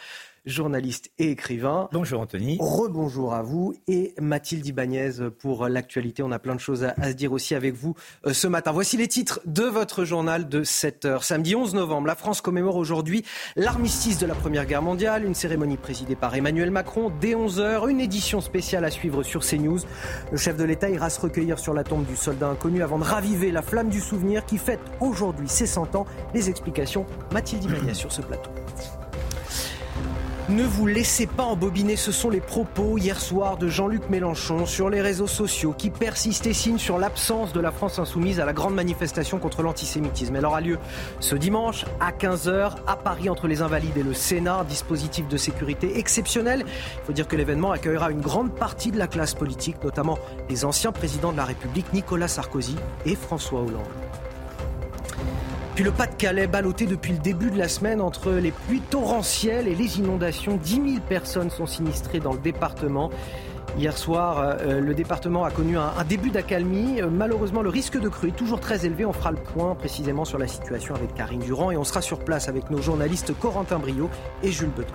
journaliste 0.49 1.11
et 1.19 1.31
écrivain. 1.31 1.87
Bonjour 1.91 2.21
Anthony. 2.21 2.57
Rebonjour 2.59 3.33
à 3.33 3.41
vous 3.41 3.73
et 3.87 4.13
Mathilde 4.19 4.65
Ibanez 4.65 5.11
pour 5.39 5.67
l'actualité. 5.67 6.23
On 6.23 6.31
a 6.31 6.39
plein 6.39 6.55
de 6.55 6.59
choses 6.59 6.83
à, 6.83 6.95
se 7.09 7.13
dire 7.13 7.31
aussi 7.31 7.55
avec 7.55 7.75
vous 7.75 7.95
euh, 8.25 8.33
ce 8.33 8.47
matin. 8.47 8.71
Voici 8.71 8.97
les 8.97 9.07
titres 9.07 9.39
de 9.45 9.63
votre 9.63 10.03
journal 10.05 10.49
de 10.49 10.63
7 10.63 11.05
heures. 11.05 11.23
Samedi 11.23 11.55
11 11.55 11.75
novembre, 11.75 12.07
la 12.07 12.15
France 12.15 12.41
commémore 12.41 12.75
aujourd'hui 12.75 13.23
l'armistice 13.55 14.17
de 14.17 14.25
la 14.25 14.35
Première 14.35 14.65
Guerre 14.65 14.81
mondiale, 14.81 15.25
une 15.25 15.35
cérémonie 15.35 15.77
présidée 15.77 16.15
par 16.15 16.35
Emmanuel 16.35 16.71
Macron 16.71 17.11
dès 17.21 17.35
11 17.35 17.59
heures, 17.59 17.87
une 17.87 17.99
édition 17.99 18.41
spéciale 18.41 18.85
à 18.85 18.91
suivre 18.91 19.23
sur 19.23 19.41
CNews. 19.45 19.79
Le 20.31 20.37
chef 20.37 20.57
de 20.57 20.63
l'État 20.63 20.89
ira 20.89 21.09
se 21.09 21.21
recueillir 21.21 21.59
sur 21.59 21.73
la 21.73 21.83
tombe 21.83 22.05
du 22.05 22.15
soldat 22.15 22.47
inconnu 22.47 22.81
avant 22.81 22.99
de 22.99 23.03
raviver 23.03 23.51
la 23.51 23.61
flamme 23.61 23.89
du 23.89 23.99
souvenir 23.99 24.45
qui 24.45 24.57
fête 24.57 24.81
aujourd'hui 24.99 25.47
ses 25.47 25.65
100 25.65 25.95
ans. 25.95 26.05
Les 26.33 26.49
explications, 26.49 27.05
Mathilde 27.31 27.63
Ibanez 27.65 27.93
sur 27.93 28.11
ce 28.11 28.21
plateau. 28.21 28.49
Ne 30.49 30.63
vous 30.63 30.87
laissez 30.87 31.27
pas 31.27 31.43
embobiner, 31.43 31.95
ce 31.95 32.11
sont 32.11 32.31
les 32.31 32.41
propos 32.41 32.97
hier 32.97 33.21
soir 33.21 33.57
de 33.57 33.67
Jean-Luc 33.67 34.09
Mélenchon 34.09 34.65
sur 34.65 34.89
les 34.89 34.99
réseaux 34.99 35.27
sociaux 35.27 35.75
qui 35.77 35.91
persistent 35.91 36.47
et 36.47 36.53
signent 36.53 36.79
sur 36.79 36.97
l'absence 36.97 37.53
de 37.53 37.59
la 37.59 37.71
France 37.71 37.99
insoumise 37.99 38.39
à 38.39 38.45
la 38.45 38.53
grande 38.53 38.73
manifestation 38.73 39.37
contre 39.37 39.61
l'antisémitisme. 39.61 40.35
Elle 40.35 40.47
aura 40.47 40.59
lieu 40.59 40.79
ce 41.19 41.35
dimanche 41.35 41.85
à 41.99 42.11
15h 42.11 42.77
à 42.87 42.95
Paris 42.95 43.29
entre 43.29 43.47
les 43.47 43.61
Invalides 43.61 43.97
et 43.97 44.01
le 44.01 44.15
Sénat, 44.15 44.65
dispositif 44.67 45.27
de 45.27 45.37
sécurité 45.37 45.99
exceptionnel. 45.99 46.65
Il 46.65 47.05
faut 47.05 47.13
dire 47.13 47.27
que 47.27 47.35
l'événement 47.35 47.71
accueillera 47.71 48.09
une 48.09 48.21
grande 48.21 48.51
partie 48.51 48.89
de 48.89 48.97
la 48.97 49.07
classe 49.07 49.35
politique, 49.35 49.83
notamment 49.83 50.17
les 50.49 50.65
anciens 50.65 50.91
présidents 50.91 51.31
de 51.31 51.37
la 51.37 51.45
République 51.45 51.93
Nicolas 51.93 52.27
Sarkozy 52.27 52.75
et 53.05 53.15
François 53.15 53.61
Hollande. 53.61 53.85
Le 55.83 55.91
Pas-de-Calais, 55.91 56.47
ballotté 56.47 56.85
depuis 56.85 57.13
le 57.13 57.19
début 57.19 57.49
de 57.51 57.57
la 57.57 57.69
semaine 57.69 58.01
entre 58.01 58.31
les 58.31 58.51
pluies 58.51 58.81
torrentielles 58.81 59.65
et 59.65 59.75
les 59.75 59.99
inondations. 59.99 60.57
10 60.57 60.73
000 60.73 60.85
personnes 61.07 61.49
sont 61.49 61.67
sinistrées 61.67 62.19
dans 62.19 62.33
le 62.33 62.39
département. 62.39 63.09
Hier 63.77 63.97
soir, 63.97 64.39
euh, 64.39 64.81
le 64.81 64.93
département 64.93 65.45
a 65.45 65.51
connu 65.51 65.77
un, 65.77 66.03
début 66.03 66.31
d'accalmie. 66.31 67.01
Euh, 67.01 67.07
malheureusement, 67.09 67.61
le 67.61 67.69
risque 67.69 67.97
de 67.97 68.09
crue 68.09 68.29
est 68.29 68.35
toujours 68.35 68.59
très 68.59 68.85
élevé. 68.85 69.05
On 69.05 69.13
fera 69.13 69.31
le 69.31 69.37
point 69.37 69.73
précisément 69.73 70.25
sur 70.25 70.37
la 70.37 70.47
situation 70.47 70.95
avec 70.95 71.13
Karine 71.13 71.39
Durand 71.39 71.71
et 71.71 71.77
on 71.77 71.85
sera 71.85 72.01
sur 72.01 72.19
place 72.19 72.49
avec 72.49 72.69
nos 72.69 72.81
journalistes 72.81 73.33
Corentin 73.39 73.79
Brio 73.79 74.09
et 74.43 74.51
Jules 74.51 74.71
Bedon. 74.75 74.93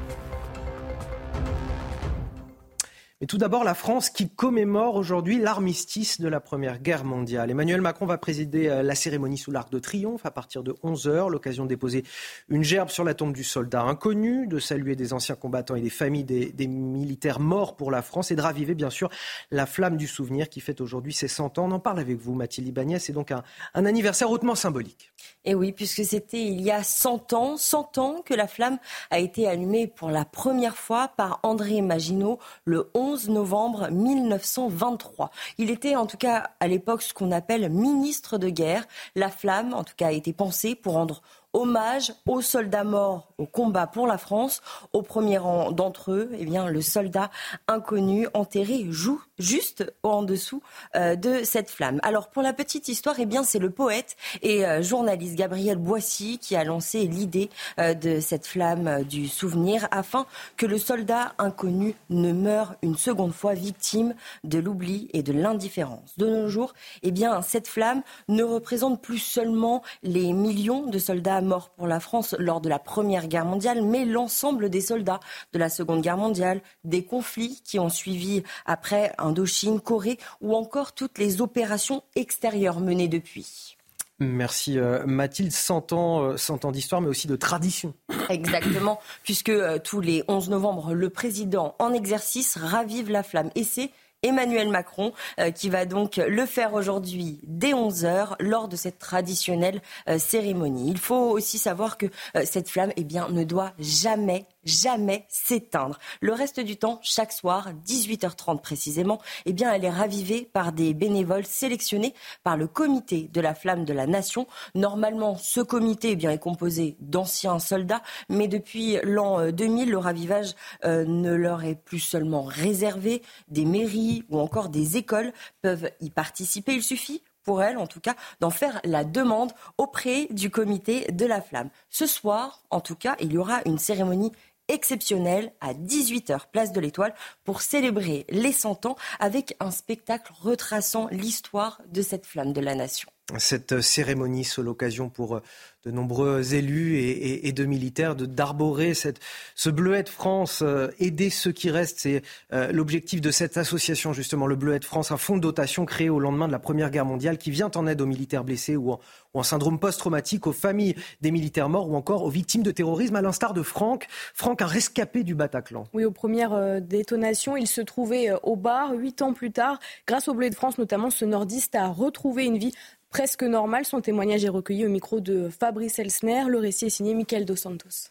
Tout 3.29 3.39
d'abord, 3.39 3.65
la 3.65 3.75
France 3.75 4.11
qui 4.11 4.29
commémore 4.29 4.97
aujourd'hui 4.97 5.39
l'armistice 5.39 6.21
de 6.21 6.29
la 6.29 6.41
Première 6.41 6.81
Guerre 6.81 7.05
mondiale. 7.05 7.51
Emmanuel 7.51 7.81
Macron 7.81 8.07
va 8.07 8.19
présider 8.19 8.69
euh, 8.69 8.83
la 8.83 8.95
cérémonie 8.95 9.39
sous 9.39 9.51
l'Arc 9.51 9.71
de 9.71 9.79
Triomphe 9.79 10.27
à 10.27 10.31
partir 10.31 10.63
de 10.63 10.73
11h. 10.85 11.31
L'occasion 11.31 11.65
de 11.65 11.69
déposer 11.69 12.05
une 12.49 12.65
gerbe 12.65 12.91
sur 12.91 13.05
la 13.05 13.15
tombe 13.15 13.33
du 13.33 13.45
soldat 13.45 13.83
inconnu, 13.83 14.47
de 14.47 14.59
saluer 14.59 14.97
des 14.97 15.13
anciens 15.13 15.37
combattants 15.37 15.77
et 15.77 15.81
des 15.81 15.91
familles 15.91 16.25
des, 16.25 16.67
militaires 16.67 17.41
morts 17.41 17.77
pour 17.77 17.91
la 17.91 18.03
France 18.03 18.31
et 18.31 18.37
de 18.37 18.43
raviver 18.43 18.75
bien 18.75 18.91
sûr 18.91 19.11
la 19.51 19.67
flamme 19.67 19.97
du 19.97 20.07
souvenir 20.07 20.49
qui 20.49 20.61
fête 20.61 20.81
aujourd'hui 20.81 21.13
ses 21.13 21.29
100 21.29 21.59
ans. 21.59 21.67
On 21.67 21.73
en 21.73 21.81
parle 21.81 22.01
avec 22.01 22.19
vous, 22.19 22.35
Mathilde 22.35 22.69
Ibanez. 22.69 22.99
C'est 22.99 23.13
donc 23.13 23.31
un 23.31 23.43
anniversaire 23.75 24.31
hautement 24.31 24.55
symbolique. 24.55 25.14
Et 25.45 25.55
oui, 25.55 25.73
puisque 25.73 26.05
c'était 26.05 26.43
il 26.43 26.61
y 26.61 26.71
a 26.71 26.83
100 26.83 27.33
ans, 27.33 27.57
100 27.57 27.99
ans 27.99 28.23
que 28.25 28.35
la 28.35 28.47
flamme 28.47 28.79
a 29.11 29.19
été 29.19 29.47
allumée 29.49 29.87
pour 29.87 30.11
la 30.11 30.25
première 30.25 30.77
fois 30.77 31.09
par 31.17 31.41
André 31.43 31.81
Maginot 31.81 32.39
le 32.65 32.91
11 32.95 33.05
11 33.15 33.29
novembre 33.29 33.91
1923. 33.91 35.31
Il 35.59 35.71
était 35.71 35.95
en 35.95 36.07
tout 36.07 36.17
cas 36.17 36.51
à 36.59 36.67
l'époque 36.67 37.03
ce 37.03 37.15
qu'on 37.15 37.31
appelle 37.31 37.69
ministre 37.71 38.39
de 38.39 38.49
guerre. 38.49 38.87
La 39.15 39.29
flamme, 39.29 39.75
en 39.75 39.85
tout 39.85 39.95
cas, 39.97 40.09
a 40.09 40.13
été 40.13 40.33
pensée 40.33 40.75
pour 40.75 40.95
rendre 40.95 41.23
hommage 41.53 42.13
aux 42.27 42.41
soldats 42.41 42.83
morts 42.83 43.29
au 43.39 43.47
combat 43.47 43.87
pour 43.87 44.07
la 44.07 44.19
France. 44.19 44.63
Au 44.93 45.03
premier 45.03 45.39
rang 45.39 45.71
d'entre 45.71 46.13
eux, 46.13 46.31
eh 46.39 46.45
bien, 46.45 46.67
le 46.67 46.81
soldat 46.81 47.31
inconnu 47.69 48.27
enterré 48.35 48.87
joue 48.91 49.23
juste 49.39 49.93
en 50.03 50.23
dessous 50.23 50.63
euh, 50.97 51.17
de 51.17 51.43
cette 51.45 51.71
flamme. 51.71 52.01
Alors 52.03 52.29
pour 52.29 52.43
la 52.43 52.53
petite 52.53 52.89
histoire, 52.89 53.17
eh 53.19 53.27
bien 53.27 53.43
c'est 53.43 53.59
le 53.59 53.71
poète 53.71 54.17
et 54.43 54.65
euh, 54.65 54.83
journaliste 54.83 55.35
Gabriel 55.35 55.79
Boissy 55.79 56.39
qui 56.39 56.57
a 56.57 56.65
lancé 56.65 57.07
l'idée 57.07 57.51
euh, 57.79 57.95
de 57.95 58.21
cette 58.21 58.47
flamme 58.47 59.05
du 59.05 59.29
souvenir 59.29 59.89
afin 59.91 60.27
que 60.57 60.67
le 60.67 60.79
soldat 60.79 61.35
inconnu 61.39 61.95
ne 62.11 62.33
meure 62.33 62.75
une 62.83 62.97
seconde 62.97 63.33
fois 63.33 63.55
victime 63.55 64.15
de 64.45 64.59
l'oubli 64.59 65.09
et 65.13 65.23
de 65.23 65.33
l'indifférence. 65.33 66.17
De 66.17 66.27
nos 66.27 66.49
jours, 66.49 66.75
eh 67.03 67.11
bien 67.11 67.43
cette 67.43 67.69
flamme 67.69 68.03
ne 68.29 68.43
représente 68.43 69.03
plus 69.03 69.19
seulement 69.19 69.83
les 70.03 70.33
millions 70.33 70.87
de 70.87 70.99
soldats 70.99 71.41
morts 71.41 71.71
pour 71.71 71.87
la 71.87 72.01
France 72.01 72.35
lors 72.39 72.61
de 72.61 72.69
la 72.69 72.79
Première 72.79 73.27
Guerre 73.27 73.45
mondiale, 73.45 73.83
mais 73.83 74.05
l'ensemble 74.05 74.71
des 74.71 74.81
soldats 74.81 75.21
de 75.53 75.59
la 75.59 75.69
Seconde 75.69 76.03
Guerre 76.03 76.17
mondiale, 76.17 76.61
des 76.85 77.05
conflits 77.05 77.61
qui 77.65 77.79
ont 77.79 77.89
suivi 77.89 78.43
après 78.67 79.13
Indochine, 79.25 79.81
Corée 79.81 80.19
ou 80.41 80.55
encore 80.55 80.93
toutes 80.93 81.19
les 81.19 81.41
opérations 81.41 82.03
extérieures 82.15 82.81
menées 82.81 83.09
depuis. 83.09 83.77
Merci 84.21 84.79
euh, 84.79 85.05
Mathilde. 85.07 85.51
100 85.51 85.93
ans, 85.93 86.23
euh, 86.23 86.37
ans 86.63 86.73
d'histoire, 86.73 87.01
mais 87.01 87.09
aussi 87.09 87.27
de 87.27 87.37
tradition. 87.37 87.95
Exactement, 88.29 89.01
puisque 89.25 89.49
euh, 89.49 89.79
tous 89.83 90.01
les 90.01 90.23
11 90.29 90.51
novembre, 90.51 90.95
le 90.95 91.11
président 91.11 91.75
en 91.79 91.93
exercice 91.93 92.57
ravive 92.57 93.11
la 93.11 93.23
flamme. 93.23 93.51
Et 93.57 93.65
c'est 93.65 93.91
Emmanuel 94.25 94.71
Macron, 94.71 95.13
euh, 95.39 95.51
qui 95.51 95.69
va 95.69 95.85
donc 95.85 96.17
le 96.17 96.47
faire 96.47 96.73
aujourd'hui 96.73 97.41
dès 97.45 97.73
11h 97.73 98.37
lors 98.41 98.69
de 98.69 98.77
cette 98.77 98.99
traditionnelle 98.99 99.83
euh, 100.09 100.19
cérémonie. 100.19 100.91
Il 100.91 100.99
faut 100.99 101.31
aussi 101.31 101.59
savoir 101.59 101.99
que 101.99 102.07
euh, 102.35 102.43
cette 102.45 102.71
flamme 102.71 102.93
eh 102.97 103.05
bien, 103.05 103.29
ne 103.29 103.45
doit 103.45 103.73
jamais 103.79 104.47
jamais 104.65 105.27
s'éteindre. 105.29 105.99
Le 106.21 106.33
reste 106.33 106.61
du 106.61 106.77
temps, 106.77 106.99
chaque 107.03 107.33
soir, 107.33 107.71
18h30 107.87 108.61
précisément, 108.61 109.21
eh 109.47 109.53
bien, 109.53 109.73
elle 109.73 109.85
est 109.85 109.91
ravivée 109.91 110.49
par 110.53 110.73
des 110.73 110.95
bénévoles 110.95 111.47
sélectionnés 111.47 112.15
par 112.43 112.57
le 112.57 112.67
comité 112.67 113.29
de 113.33 113.41
la 113.41 113.55
flamme 113.55 113.85
de 113.85 113.93
la 113.93 114.07
nation. 114.07 114.47
Normalement, 114.75 115.37
ce 115.37 115.61
comité 115.61 116.11
eh 116.13 116.17
bien, 116.17 116.31
est 116.31 116.39
composé 116.39 116.97
d'anciens 117.01 117.59
soldats, 117.59 118.03
mais 118.29 118.49
depuis 118.49 118.99
l'an 119.03 119.51
2000, 119.51 119.91
le 119.91 119.99
ravivage 119.99 120.55
ne 120.85 121.35
leur 121.35 121.65
est 121.65 121.75
plus 121.75 122.01
seulement 122.01 122.43
réservé. 122.43 123.23
Des 123.49 123.65
mairies, 123.65 124.25
ou 124.31 124.39
encore 124.39 124.69
des 124.69 124.97
écoles 124.97 125.33
peuvent 125.63 125.91
y 126.01 126.11
participer. 126.11 126.75
Il 126.75 126.83
suffit 126.83 127.23
pour 127.43 127.63
elles, 127.63 127.77
en 127.77 127.87
tout 127.87 128.01
cas, 128.01 128.15
d'en 128.41 128.51
faire 128.51 128.81
la 128.85 129.05
demande 129.05 129.53
auprès 129.77 130.27
du 130.31 130.51
comité 130.51 131.13
de 131.13 131.27
la 131.27 131.41
flamme. 131.41 131.69
Ce 131.91 132.07
soir, 132.07 132.63
en 132.71 132.81
tout 132.81 132.97
cas, 132.97 133.17
il 133.21 133.33
y 133.33 133.39
aura 133.39 133.61
une 133.67 133.79
cérémonie 133.79 134.33
exceptionnelle 134.69 135.53
à 135.61 135.75
18h, 135.75 136.51
place 136.53 136.73
de 136.73 136.81
l'Étoile, 136.81 137.15
pour 137.45 137.63
célébrer 137.63 138.27
les 138.29 138.53
100 138.53 138.87
ans 138.87 138.97
avec 139.19 139.57
un 139.61 139.71
spectacle 139.71 140.33
retraçant 140.41 141.09
l'histoire 141.11 141.81
de 141.89 142.03
cette 142.03 142.27
flamme 142.27 142.53
de 142.53 142.61
la 142.61 142.75
nation. 142.75 143.09
Cette 143.39 143.81
cérémonie, 143.81 144.45
c'est 144.45 144.63
l'occasion 144.63 145.09
pour 145.09 145.41
de 145.85 145.91
nombreux 145.91 146.55
élus 146.55 146.99
et, 146.99 147.53
de 147.53 147.65
militaires 147.65 148.15
d'arborer 148.17 148.95
ce 148.95 149.71
bleuet 149.71 150.03
de 150.03 150.09
France, 150.09 150.63
euh, 150.63 150.89
aider 150.99 151.29
ceux 151.29 151.53
qui 151.53 151.71
restent. 151.71 152.01
C'est 152.01 152.23
euh, 152.53 152.73
l'objectif 152.73 153.21
de 153.21 153.31
cette 153.31 153.59
association, 153.59 154.13
justement, 154.13 154.47
le 154.47 154.57
bleuet 154.57 154.79
de 154.79 154.85
France, 154.85 155.11
un 155.11 155.19
fonds 155.19 155.37
de 155.37 155.43
dotation 155.43 155.85
créé 155.85 156.09
au 156.09 156.21
lendemain 156.21 156.47
de 156.47 156.53
la 156.53 156.59
Première 156.59 156.91
Guerre 156.91 157.05
mondiale 157.05 157.37
qui 157.37 157.51
vient 157.51 157.71
en 157.75 157.87
aide 157.87 158.01
aux 158.01 158.07
militaires 158.07 158.45
blessés 158.45 158.77
ou 158.77 158.97
en, 159.35 159.43
syndrome 159.43 159.79
post-traumatique, 159.79 160.47
aux 160.47 160.53
familles 160.53 160.95
des 161.21 161.31
militaires 161.31 161.69
morts 161.69 161.91
ou 161.91 161.97
encore 161.97 162.25
aux 162.25 162.31
victimes 162.31 162.63
de 162.63 162.71
terrorisme, 162.71 163.17
à 163.17 163.23
l'instar 163.23 163.53
de 163.53 163.63
Franck. 163.63 164.07
Franck, 164.33 164.63
un 164.63 164.67
rescapé 164.67 165.23
du 165.23 165.35
Bataclan. 165.35 165.85
Oui, 165.93 166.05
aux 166.05 166.13
premières 166.13 166.55
euh, 166.55 166.81
détonations, 166.81 167.57
il 167.57 167.67
se 167.67 167.83
trouvait 167.83 168.31
au 168.43 168.57
bar. 168.57 168.95
Huit 168.95 169.21
ans 169.21 169.35
plus 169.35 169.53
tard, 169.53 169.81
grâce 170.07 170.29
au 170.29 170.35
bleuet 170.35 170.51
de 170.51 170.55
France 170.55 170.79
notamment, 170.79 171.11
ce 171.11 171.27
nordiste 171.27 171.75
a 171.75 171.89
retrouvé 171.89 172.45
une 172.45 172.59
vie 172.59 172.73
presque 173.15 173.45
normal. 173.45 173.85
Son 173.85 174.01
témoignage 174.01 174.45
est 174.45 174.49
recueilli 174.49 174.85
au 174.85 174.89
micro 174.89 175.21
de 175.21 175.49
Fabrice 175.49 176.01
Elsner. 176.01 176.47
Le 176.49 176.59
récit 176.59 176.87
est 176.87 176.91
signé 176.91 177.15
Michael 177.15 177.45
Dos 177.45 177.55
Santos. 177.55 178.11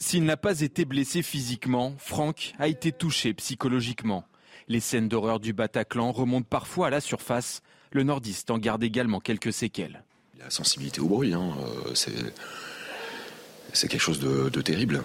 S'il 0.00 0.24
n'a 0.24 0.36
pas 0.36 0.60
été 0.60 0.84
blessé 0.84 1.22
physiquement, 1.22 1.94
Franck 1.98 2.52
a 2.58 2.66
été 2.66 2.90
touché 2.90 3.32
psychologiquement. 3.34 4.24
Les 4.66 4.80
scènes 4.80 5.08
d'horreur 5.08 5.38
du 5.38 5.52
Bataclan 5.52 6.10
remontent 6.10 6.48
parfois 6.50 6.88
à 6.88 6.90
la 6.90 7.00
surface. 7.00 7.62
Le 7.92 8.02
nordiste 8.02 8.50
en 8.50 8.58
garde 8.58 8.82
également 8.82 9.20
quelques 9.20 9.52
séquelles. 9.52 10.02
La 10.40 10.50
sensibilité 10.50 11.00
au 11.00 11.06
bruit, 11.06 11.32
hein, 11.32 11.52
euh, 11.86 11.94
c'est 11.94 13.88
quelque 13.88 14.00
chose 14.00 14.18
de, 14.18 14.60
terrible. 14.62 15.04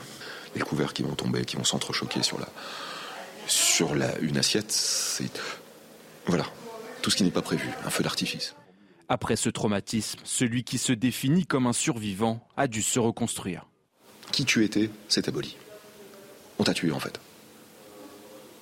Les 0.56 0.62
couverts 0.62 0.94
qui 0.94 1.04
vont 1.04 1.14
tomber, 1.14 1.46
qui 1.46 1.56
vont 1.56 1.64
s'entrechoquer 1.64 2.24
sur 2.24 2.40
la 2.40 2.48
sur 3.46 3.96
la, 3.96 4.18
une 4.20 4.38
assiette, 4.38 4.72
c'est 4.72 5.32
voilà, 6.26 6.46
tout 7.02 7.10
ce 7.10 7.16
qui 7.16 7.24
n'est 7.24 7.32
pas 7.32 7.42
prévu, 7.42 7.70
un 7.86 7.90
feu 7.90 8.04
d'artifice. 8.04 8.56
Après 9.10 9.36
ce 9.36 9.50
traumatisme, 9.50 10.20
celui 10.24 10.64
qui 10.64 10.78
se 10.78 10.92
définit 10.92 11.46
comme 11.46 11.68
un 11.68 11.74
survivant 11.74 12.46
a 12.58 12.68
dû 12.68 12.82
se 12.82 13.00
reconstruire. 13.00 13.66
Qui 14.32 14.44
tu 14.44 14.66
étais, 14.66 14.90
c'est 15.08 15.28
aboli. 15.30 15.56
On 16.60 16.64
t'a 16.64 16.74
tué 16.74 16.92
en 16.92 17.00
fait. 17.00 17.20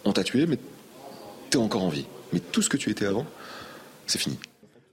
On 0.04 0.14
t'a 0.14 0.24
tué, 0.24 0.46
mais 0.46 0.60
t'es 1.50 1.58
encore 1.58 1.84
en 1.84 1.90
vie. 1.90 2.06
Mais 2.32 2.40
tout 2.40 2.62
ce 2.62 2.70
que 2.70 2.78
tu 2.78 2.92
étais 2.92 3.06
avant, 3.06 3.26
c'est 4.06 4.20
fini. 4.20 4.38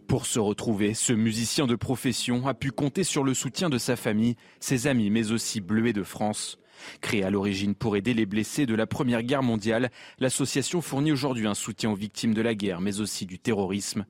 Pour 0.07 0.27
se 0.27 0.39
retrouver, 0.39 0.95
ce 0.95 1.13
musicien 1.13 1.67
de 1.67 1.75
profession 1.75 2.47
a 2.47 2.55
pu 2.55 2.71
compter 2.71 3.05
sur 3.05 3.25
le 3.25 3.35
soutien 3.35 3.69
de 3.71 3.79
sa 3.79 3.97
famille, 3.97 4.37
ses 4.61 4.87
amis, 4.87 5.11
mais 5.11 5.33
aussi 5.33 5.61
Bleuet 5.61 5.93
de 5.93 6.03
France. 6.03 6.59
Créée 7.01 7.25
à 7.25 7.31
l'origine 7.31 7.75
pour 7.75 7.97
aider 7.97 8.15
les 8.15 8.27
blessés 8.27 8.67
de 8.67 8.75
la 8.75 8.87
Première 8.87 9.23
Guerre 9.23 9.43
mondiale, 9.43 9.91
l'association 10.19 10.81
fournit 10.81 11.13
aujourd'hui 11.13 11.47
un 11.47 11.55
soutien 11.55 11.91
aux 11.91 11.97
victimes 11.97 12.35
de 12.35 12.43
la 12.43 12.55
guerre, 12.55 12.81
mais 12.81 13.01
aussi 13.01 13.27
du 13.27 13.39
terrorisme. 13.39 14.05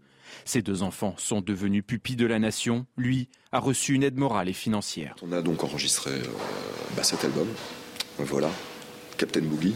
Ses 0.45 0.63
deux 0.63 0.83
enfants 0.83 1.15
sont 1.19 1.41
devenus 1.41 1.85
pupilles 1.87 2.17
de 2.17 2.27
la 2.27 2.39
nation. 2.39 2.87
Lui 2.97 3.29
a 3.53 3.59
reçu 3.59 3.95
une 3.95 4.03
aide 4.03 4.17
morale 4.17 4.49
et 4.49 4.55
financière. 4.55 5.15
On 5.23 5.33
a 5.33 5.43
donc 5.43 5.65
enregistré 5.65 6.11
euh, 6.11 6.23
bah, 6.97 7.03
cet 7.03 7.25
album, 7.25 7.49
voilà, 8.19 8.51
Captain 9.19 9.43
Boogie, 9.43 9.75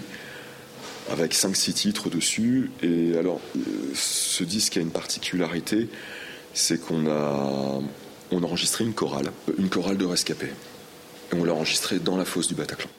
avec 1.10 1.34
5-6 1.34 1.72
titres 1.74 2.10
dessus. 2.10 2.70
Et 2.82 3.16
alors, 3.18 3.40
euh, 3.56 3.60
ce 3.94 4.44
disque 4.44 4.76
a 4.76 4.80
une 4.80 4.90
particularité, 4.90 5.88
c'est 6.54 6.80
qu'on 6.80 7.06
a, 7.06 7.80
on 8.30 8.42
a 8.42 8.46
enregistré 8.46 8.84
une 8.84 8.94
chorale, 8.94 9.30
une 9.58 9.68
chorale 9.68 9.98
de 9.98 10.04
rescapés. 10.04 10.52
Et 11.32 11.34
on 11.34 11.44
l'a 11.44 11.52
enregistré 11.52 11.98
dans 11.98 12.16
la 12.16 12.24
fosse 12.24 12.48
du 12.48 12.54
Bataclan. 12.54 12.90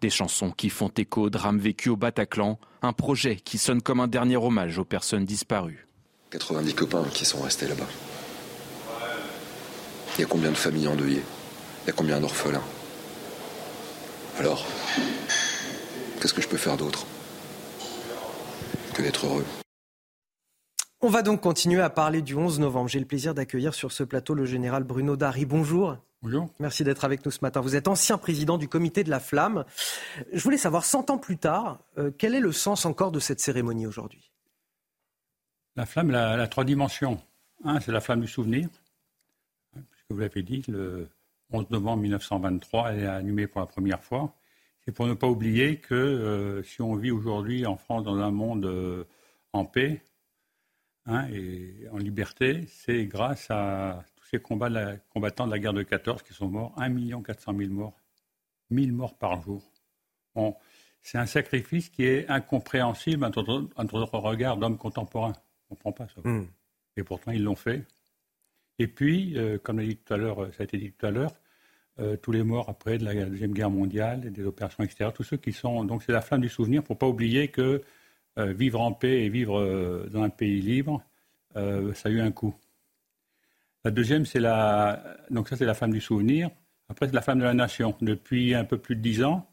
Des 0.00 0.10
chansons 0.10 0.50
qui 0.50 0.70
font 0.70 0.90
écho 0.96 1.22
au 1.22 1.30
drame 1.30 1.58
vécu 1.58 1.88
au 1.88 1.96
Bataclan, 1.96 2.58
un 2.82 2.92
projet 2.92 3.36
qui 3.36 3.58
sonne 3.58 3.82
comme 3.82 4.00
un 4.00 4.08
dernier 4.08 4.36
hommage 4.36 4.78
aux 4.78 4.84
personnes 4.84 5.24
disparues. 5.24 5.86
90 6.30 6.74
copains 6.74 7.04
qui 7.12 7.24
sont 7.24 7.40
restés 7.40 7.68
là-bas. 7.68 7.88
Il 10.16 10.20
y 10.20 10.24
a 10.24 10.26
combien 10.26 10.50
de 10.50 10.56
familles 10.56 10.88
endeuillées? 10.88 11.22
Il 11.84 11.86
y 11.88 11.90
a 11.90 11.92
combien 11.92 12.20
d'orphelins? 12.20 12.62
Alors, 14.38 14.64
qu'est-ce 16.20 16.34
que 16.34 16.42
je 16.42 16.48
peux 16.48 16.56
faire 16.56 16.76
d'autre 16.76 17.06
que 18.94 19.02
d'être 19.02 19.26
heureux? 19.26 19.44
On 21.00 21.08
va 21.08 21.22
donc 21.22 21.40
continuer 21.40 21.82
à 21.82 21.90
parler 21.90 22.22
du 22.22 22.34
11 22.34 22.60
novembre. 22.60 22.88
J'ai 22.88 22.98
le 22.98 23.06
plaisir 23.06 23.34
d'accueillir 23.34 23.74
sur 23.74 23.92
ce 23.92 24.02
plateau 24.04 24.34
le 24.34 24.46
général 24.46 24.84
Bruno 24.84 25.16
Dari. 25.16 25.44
Bonjour. 25.44 25.96
Bonjour. 26.24 26.48
Merci 26.58 26.84
d'être 26.84 27.04
avec 27.04 27.22
nous 27.26 27.30
ce 27.30 27.40
matin. 27.42 27.60
Vous 27.60 27.76
êtes 27.76 27.86
ancien 27.86 28.16
président 28.16 28.56
du 28.56 28.66
comité 28.66 29.04
de 29.04 29.10
la 29.10 29.20
flamme. 29.20 29.66
Je 30.32 30.42
voulais 30.42 30.56
savoir, 30.56 30.82
100 30.82 31.10
ans 31.10 31.18
plus 31.18 31.36
tard, 31.36 31.80
euh, 31.98 32.10
quel 32.16 32.34
est 32.34 32.40
le 32.40 32.50
sens 32.50 32.86
encore 32.86 33.12
de 33.12 33.20
cette 33.20 33.40
cérémonie 33.40 33.86
aujourd'hui? 33.86 34.32
La 35.76 35.84
flamme, 35.84 36.08
elle 36.08 36.16
a, 36.16 36.48
trois 36.48 36.64
dimensions. 36.64 37.20
Un, 37.62 37.78
c'est 37.78 37.92
la 37.92 38.00
flamme 38.00 38.22
du 38.22 38.26
souvenir, 38.26 38.70
puisque 39.74 40.06
vous 40.08 40.16
l'avez 40.16 40.42
dit, 40.42 40.62
le 40.66 41.10
11 41.52 41.68
novembre 41.68 42.00
1923, 42.00 42.92
elle 42.92 43.00
est 43.00 43.06
allumée 43.06 43.46
pour 43.46 43.60
la 43.60 43.66
première 43.66 44.02
fois. 44.02 44.34
C'est 44.86 44.92
pour 44.92 45.06
ne 45.06 45.12
pas 45.12 45.28
oublier 45.28 45.76
que 45.76 45.94
euh, 45.94 46.62
si 46.62 46.80
on 46.80 46.94
vit 46.94 47.10
aujourd'hui 47.10 47.66
en 47.66 47.76
France 47.76 48.02
dans 48.02 48.16
un 48.16 48.30
monde 48.30 48.64
euh, 48.64 49.04
en 49.52 49.66
paix 49.66 50.02
hein, 51.04 51.28
et 51.30 51.86
en 51.92 51.98
liberté, 51.98 52.66
c'est 52.66 53.04
grâce 53.04 53.50
à 53.50 54.02
ces 54.34 54.42
combats 54.42 54.96
combattants 55.10 55.46
de 55.46 55.52
la 55.52 55.58
guerre 55.58 55.72
de 55.72 55.82
14 55.82 56.22
qui 56.22 56.32
sont 56.32 56.48
morts, 56.48 56.74
1 56.76 57.22
400 57.22 57.54
000 57.56 57.70
morts, 57.70 57.94
1000 58.70 58.92
morts 58.92 59.16
par 59.16 59.42
jour. 59.42 59.62
Bon, 60.34 60.56
c'est 61.02 61.18
un 61.18 61.26
sacrifice 61.26 61.88
qui 61.88 62.04
est 62.04 62.28
incompréhensible 62.28 63.24
entre 63.24 63.70
notre 63.76 64.18
regard 64.18 64.56
d'homme 64.56 64.78
contemporain. 64.78 65.32
On 65.70 65.74
ne 65.74 65.76
comprend 65.76 65.92
pas 65.92 66.08
ça. 66.08 66.28
Hmm. 66.28 66.46
Et 66.96 67.02
pourtant, 67.02 67.30
ils 67.30 67.42
l'ont 67.42 67.54
fait. 67.54 67.84
Et 68.78 68.88
puis, 68.88 69.38
euh, 69.38 69.58
comme 69.58 69.80
dit 69.80 69.96
tout 69.96 70.14
à 70.14 70.16
l'heure, 70.16 70.52
ça 70.54 70.62
a 70.62 70.64
été 70.64 70.78
dit 70.78 70.92
tout 70.92 71.06
à 71.06 71.10
l'heure, 71.10 71.32
euh, 72.00 72.16
tous 72.16 72.32
les 72.32 72.42
morts 72.42 72.68
après 72.68 72.98
de 72.98 73.04
la 73.04 73.14
Deuxième 73.26 73.52
Guerre 73.52 73.70
mondiale, 73.70 74.26
et 74.26 74.30
des 74.30 74.44
opérations 74.44 74.82
extérieures, 74.82 75.12
tous 75.12 75.22
ceux 75.22 75.36
qui 75.36 75.52
sont. 75.52 75.84
Donc 75.84 76.02
c'est 76.02 76.12
la 76.12 76.22
flamme 76.22 76.40
du 76.40 76.48
souvenir 76.48 76.82
pour 76.82 76.96
ne 76.96 76.98
pas 76.98 77.06
oublier 77.06 77.48
que 77.48 77.82
euh, 78.38 78.52
vivre 78.52 78.80
en 78.80 78.92
paix 78.92 79.22
et 79.24 79.28
vivre 79.28 79.60
euh, 79.60 80.08
dans 80.10 80.22
un 80.22 80.30
pays 80.30 80.60
libre, 80.60 81.02
ça 81.54 82.08
a 82.08 82.10
eu 82.10 82.20
un 82.20 82.32
coût. 82.32 82.52
La 83.84 83.90
deuxième, 83.90 84.24
c'est 84.24 84.40
la. 84.40 85.18
Donc 85.30 85.48
ça, 85.48 85.56
c'est 85.56 85.66
la 85.66 85.74
flamme 85.74 85.92
du 85.92 86.00
souvenir. 86.00 86.50
Après, 86.88 87.06
c'est 87.06 87.14
la 87.14 87.20
flamme 87.20 87.38
de 87.38 87.44
la 87.44 87.54
nation. 87.54 87.94
Depuis 88.00 88.54
un 88.54 88.64
peu 88.64 88.78
plus 88.78 88.96
de 88.96 89.00
dix 89.00 89.22
ans, 89.22 89.48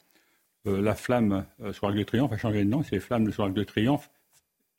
la 0.65 0.95
flamme 0.95 1.45
sur 1.73 1.87
l'Arc 1.87 1.97
de 1.97 2.03
Triomphe 2.03 2.31
a 2.31 2.37
changé 2.37 2.63
de 2.63 2.69
nom. 2.69 2.81
C'est 2.83 2.99
flamme 2.99 3.25
de 3.25 3.31
sur 3.31 3.43
l'Arc 3.43 3.53
de 3.53 3.63
Triomphe, 3.63 4.09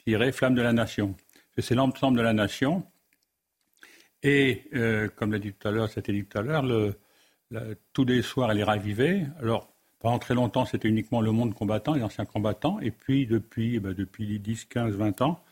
tirée 0.05 0.33
flamme 0.33 0.55
de 0.55 0.63
la 0.63 0.73
nation. 0.73 1.15
C'est 1.59 1.75
l'ensemble 1.75 2.17
de 2.17 2.23
la 2.23 2.33
nation. 2.33 2.87
Et, 4.23 4.71
comme 5.17 5.33
l'a 5.33 5.39
dit 5.39 5.53
tout 5.53 5.69
à 5.69 5.71
l'heure, 5.71 5.91
c'était 5.91 6.13
dit 6.13 6.25
tout 6.25 6.39
à 6.39 6.43
l'heure, 6.43 6.65
tous 7.93 8.05
les 8.05 8.23
soirs, 8.23 8.53
elle 8.53 8.61
est 8.61 8.65
ravivée. 8.65 9.27
Alors, 9.39 9.75
pendant 9.99 10.19
très 10.19 10.35
longtemps, 10.35 10.65
c'était 10.65 10.89
uniquement 10.89 11.21
le 11.21 11.31
monde 11.31 11.53
combattant, 11.55 11.93
les 11.95 12.03
anciens 12.03 12.25
combattants. 12.25 12.81
Et 12.81 12.91
puis, 12.91 13.27
depuis, 13.27 13.77
eh 13.77 13.81
ben, 13.81 13.93
depuis 13.93 14.39
10, 14.39 14.65
15, 14.65 14.95
20 14.95 15.21
ans, 15.23 15.43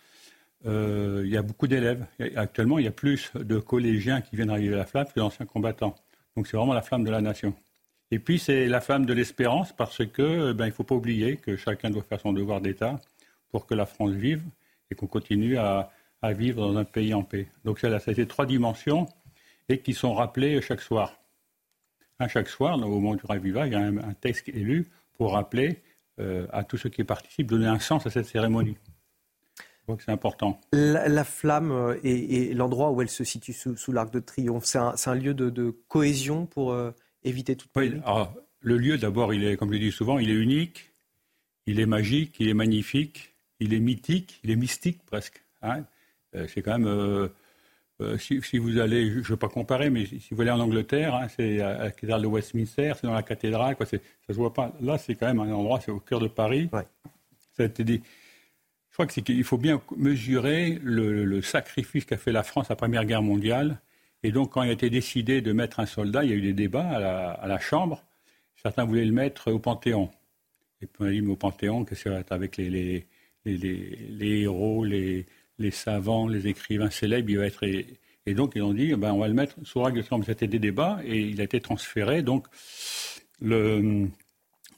euh, 0.66 1.22
il 1.24 1.30
y 1.30 1.36
a 1.36 1.42
beaucoup 1.42 1.66
d'élèves. 1.66 2.06
Actuellement, 2.36 2.78
il 2.78 2.84
y 2.84 2.88
a 2.88 2.92
plus 2.92 3.30
de 3.34 3.58
collégiens 3.58 4.20
qui 4.20 4.36
viennent 4.36 4.50
raviver 4.50 4.76
la 4.76 4.86
flamme 4.86 5.06
que 5.06 5.18
d'anciens 5.18 5.46
combattants. 5.46 5.94
Donc, 6.36 6.46
c'est 6.46 6.56
vraiment 6.56 6.74
la 6.74 6.82
flamme 6.82 7.04
de 7.04 7.10
la 7.10 7.20
nation. 7.20 7.54
Et 8.10 8.18
puis, 8.18 8.38
c'est 8.38 8.66
la 8.66 8.80
flamme 8.80 9.06
de 9.06 9.12
l'espérance 9.12 9.72
parce 9.72 10.04
que, 10.06 10.50
eh 10.50 10.54
ben, 10.54 10.66
il 10.66 10.70
ne 10.70 10.74
faut 10.74 10.84
pas 10.84 10.94
oublier 10.94 11.36
que 11.36 11.56
chacun 11.56 11.90
doit 11.90 12.02
faire 12.02 12.20
son 12.20 12.32
devoir 12.32 12.60
d'État 12.60 13.00
pour 13.50 13.66
que 13.66 13.74
la 13.74 13.86
France 13.86 14.12
vive 14.12 14.42
et 14.90 14.94
qu'on 14.94 15.06
continue 15.06 15.56
à, 15.56 15.90
vivre 16.22 16.60
dans 16.60 16.76
un 16.76 16.84
pays 16.84 17.14
en 17.14 17.22
paix. 17.22 17.48
Donc, 17.64 17.78
ça, 17.78 17.98
ça 17.98 18.10
a 18.10 18.12
été 18.12 18.26
trois 18.26 18.46
dimensions 18.46 19.06
et 19.68 19.78
qui 19.78 19.94
sont 19.94 20.12
rappelées 20.12 20.60
chaque 20.60 20.82
soir 20.82 21.20
chaque 22.28 22.48
soir, 22.48 22.76
au 22.76 22.88
moment 22.88 23.14
du 23.14 23.24
Raviva, 23.24 23.66
il 23.66 23.72
y 23.72 23.76
a 23.76 23.80
un, 23.80 24.14
texte 24.14 24.44
qui 24.44 24.50
est 24.50 24.64
lu 24.64 24.86
pour 25.14 25.32
rappeler 25.32 25.82
euh, 26.18 26.46
à 26.52 26.64
tous 26.64 26.76
ceux 26.76 26.90
qui 26.90 27.04
participent, 27.04 27.48
donner 27.48 27.66
un 27.66 27.78
sens 27.78 28.06
à 28.06 28.10
cette 28.10 28.26
cérémonie. 28.26 28.76
Donc 29.90 30.02
c'est 30.02 30.12
important. 30.12 30.60
La, 30.72 31.24
flamme 31.24 31.72
euh, 31.72 31.96
et, 32.02 32.54
l'endroit 32.54 32.90
où 32.92 33.02
elle 33.02 33.08
se 33.08 33.24
situe 33.24 33.52
sous, 33.52 33.92
l'arc 33.92 34.12
de 34.12 34.20
triomphe, 34.20 34.64
c'est 34.64 34.78
un, 34.78 35.14
lieu 35.14 35.34
de, 35.34 35.70
cohésion 35.88 36.46
pour 36.46 36.72
euh, 36.72 36.92
éviter 37.24 37.56
toute 37.56 37.70
oui, 37.76 37.92
Le 38.60 38.78
lieu, 38.78 38.98
d'abord, 38.98 39.34
il 39.34 39.44
est, 39.44 39.56
comme 39.56 39.68
je 39.68 39.74
le 39.74 39.80
dis 39.80 39.92
souvent, 39.92 40.18
il 40.18 40.30
est 40.30 40.34
unique, 40.34 40.92
il 41.66 41.80
est 41.80 41.86
magique, 41.86 42.36
il 42.38 42.48
est 42.48 42.54
magnifique, 42.54 43.34
il 43.58 43.74
est 43.74 43.80
mythique, 43.80 44.40
il 44.44 44.50
est 44.50 44.56
mystique 44.56 45.04
presque. 45.04 45.44
Hein. 45.62 45.84
c'est 46.32 46.62
quand 46.62 46.78
même 46.78 47.28
euh, 48.00 48.16
si, 48.16 48.58
vous 48.58 48.78
allez, 48.78 49.10
je 49.10 49.18
ne 49.18 49.22
veux 49.22 49.36
pas 49.36 49.48
comparer, 49.48 49.90
mais 49.90 50.06
si 50.06 50.28
vous 50.30 50.40
allez 50.40 50.50
en 50.50 50.60
Angleterre, 50.60 51.14
hein, 51.14 51.26
c'est 51.28 51.60
à 51.60 51.78
la 51.78 51.90
cathédrale 51.90 52.22
de 52.22 52.26
Westminster, 52.28 52.92
c'est 52.94 53.06
dans 53.06 53.12
la 53.12 53.22
cathédrale, 53.22 53.76
quoi, 53.76 53.84
ça 53.84 53.98
se 54.28 54.32
voit 54.34 54.54
pas. 54.54 54.72
Là, 54.80 54.96
c'est 54.96 55.16
quand 55.16 55.26
même 55.26 55.40
un 55.40 55.52
endroit, 55.52 55.80
c'est 55.80 55.90
au 55.90 56.00
cœur 56.00 56.20
de 56.20 56.28
Paris. 56.28 56.70
Ça 57.56 57.64
a 57.64 57.66
été 57.66 57.84
dit. 57.84 58.00
Crois 59.00 59.06
qu'il 59.06 59.44
faut 59.44 59.56
bien 59.56 59.80
mesurer 59.96 60.78
le, 60.82 61.40
sacrifice 61.40 62.04
qu'a 62.04 62.18
fait 62.18 62.32
la 62.32 62.42
France 62.42 62.66
à 62.66 62.74
la 62.74 62.76
Première 62.76 63.06
Guerre 63.06 63.22
mondiale. 63.22 63.80
Et 64.22 64.30
donc, 64.30 64.52
quand 64.52 64.62
il 64.62 64.68
a 64.68 64.72
été 64.72 64.90
décidé 64.90 65.40
de 65.40 65.52
mettre 65.54 65.80
un 65.80 65.86
soldat, 65.86 66.22
il 66.22 66.30
y 66.30 66.34
a 66.34 66.36
eu 66.36 66.42
des 66.42 66.52
débats 66.52 66.86
à 66.86 67.46
la, 67.48 67.58
Chambre. 67.58 68.04
Certains 68.60 68.84
voulaient 68.84 69.06
le 69.06 69.12
mettre 69.12 69.50
au 69.50 69.58
Panthéon. 69.58 70.10
Et 70.82 70.86
puis 70.86 70.96
on 71.02 71.06
a 71.06 71.10
dit, 71.12 71.22
mais 71.22 71.32
au 71.32 71.36
Panthéon, 71.36 71.86
que 71.86 71.94
être 71.94 72.32
avec 72.32 72.58
les, 72.58 72.68
les, 72.68 73.06
les, 73.46 73.56
les 74.10 74.40
héros, 74.42 74.84
les, 74.84 75.24
savants, 75.70 76.28
les 76.28 76.46
écrivains 76.46 76.90
célèbres, 76.90 77.30
il 77.30 77.38
va 77.38 77.46
être. 77.46 77.64
Et, 77.64 78.34
donc, 78.34 78.52
ils 78.54 78.60
ont 78.60 78.74
dit, 78.74 78.94
ben, 78.96 79.14
on 79.14 79.18
va 79.20 79.28
le 79.28 79.34
mettre 79.34 79.56
sous 79.62 79.80
règle 79.80 80.02
de 80.02 80.24
C'était 80.26 80.46
des 80.46 80.58
débats 80.58 81.00
et 81.06 81.20
il 81.20 81.40
a 81.40 81.44
été 81.44 81.58
transféré. 81.62 82.20
Donc, 82.20 82.48
le 83.40 84.10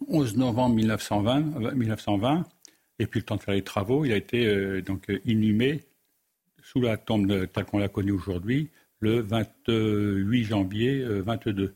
11 0.07 0.37
novembre 0.37 0.77
1920, 0.77 1.75
1920 1.75 2.45
et 3.03 3.07
puis 3.07 3.19
le 3.19 3.25
temps 3.25 3.37
de 3.37 3.43
faire 3.43 3.55
les 3.55 3.65
travaux, 3.65 4.05
il 4.05 4.13
a 4.13 4.17
été 4.17 4.47
euh, 4.47 4.81
donc 4.81 5.11
inhumé 5.25 5.81
sous 6.63 6.81
la 6.81 6.97
tombe 6.97 7.51
telle 7.53 7.65
qu'on 7.65 7.79
l'a 7.79 7.89
connue 7.89 8.13
aujourd'hui, 8.13 8.71
le 9.01 9.21
28 9.21 10.45
janvier 10.45 11.05
22. 11.05 11.63
Euh, 11.63 11.75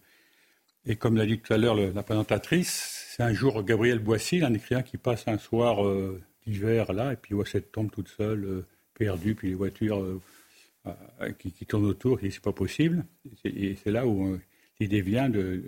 et 0.86 0.94
comme 0.94 1.16
l'a 1.16 1.26
dit 1.26 1.40
tout 1.40 1.52
à 1.52 1.58
l'heure 1.58 1.74
la 1.74 2.02
présentatrice, 2.04 3.08
c'est 3.10 3.24
un 3.24 3.32
jour 3.32 3.64
Gabriel 3.64 3.98
Boissy, 3.98 4.40
un 4.44 4.54
écrivain 4.54 4.82
qui 4.82 4.98
passe 4.98 5.26
un 5.26 5.36
soir 5.36 5.84
euh, 5.84 6.22
d'hiver 6.46 6.92
là, 6.92 7.12
et 7.12 7.16
puis 7.16 7.34
voit 7.34 7.44
cette 7.44 7.72
tombe 7.72 7.90
toute 7.90 8.08
seule 8.08 8.64
perdu, 8.94 9.34
puis 9.34 9.48
les 9.48 9.54
voitures 9.54 10.20
qui, 11.40 11.66
tournent 11.66 11.86
autour, 11.86 12.22
et 12.22 12.30
c'est 12.30 12.42
pas 12.42 12.52
possible. 12.52 13.04
Et 13.44 13.76
c'est 13.82 13.90
là 13.90 14.06
où 14.06 14.38
l'idée 14.78 15.00
vient 15.00 15.28
de, 15.28 15.60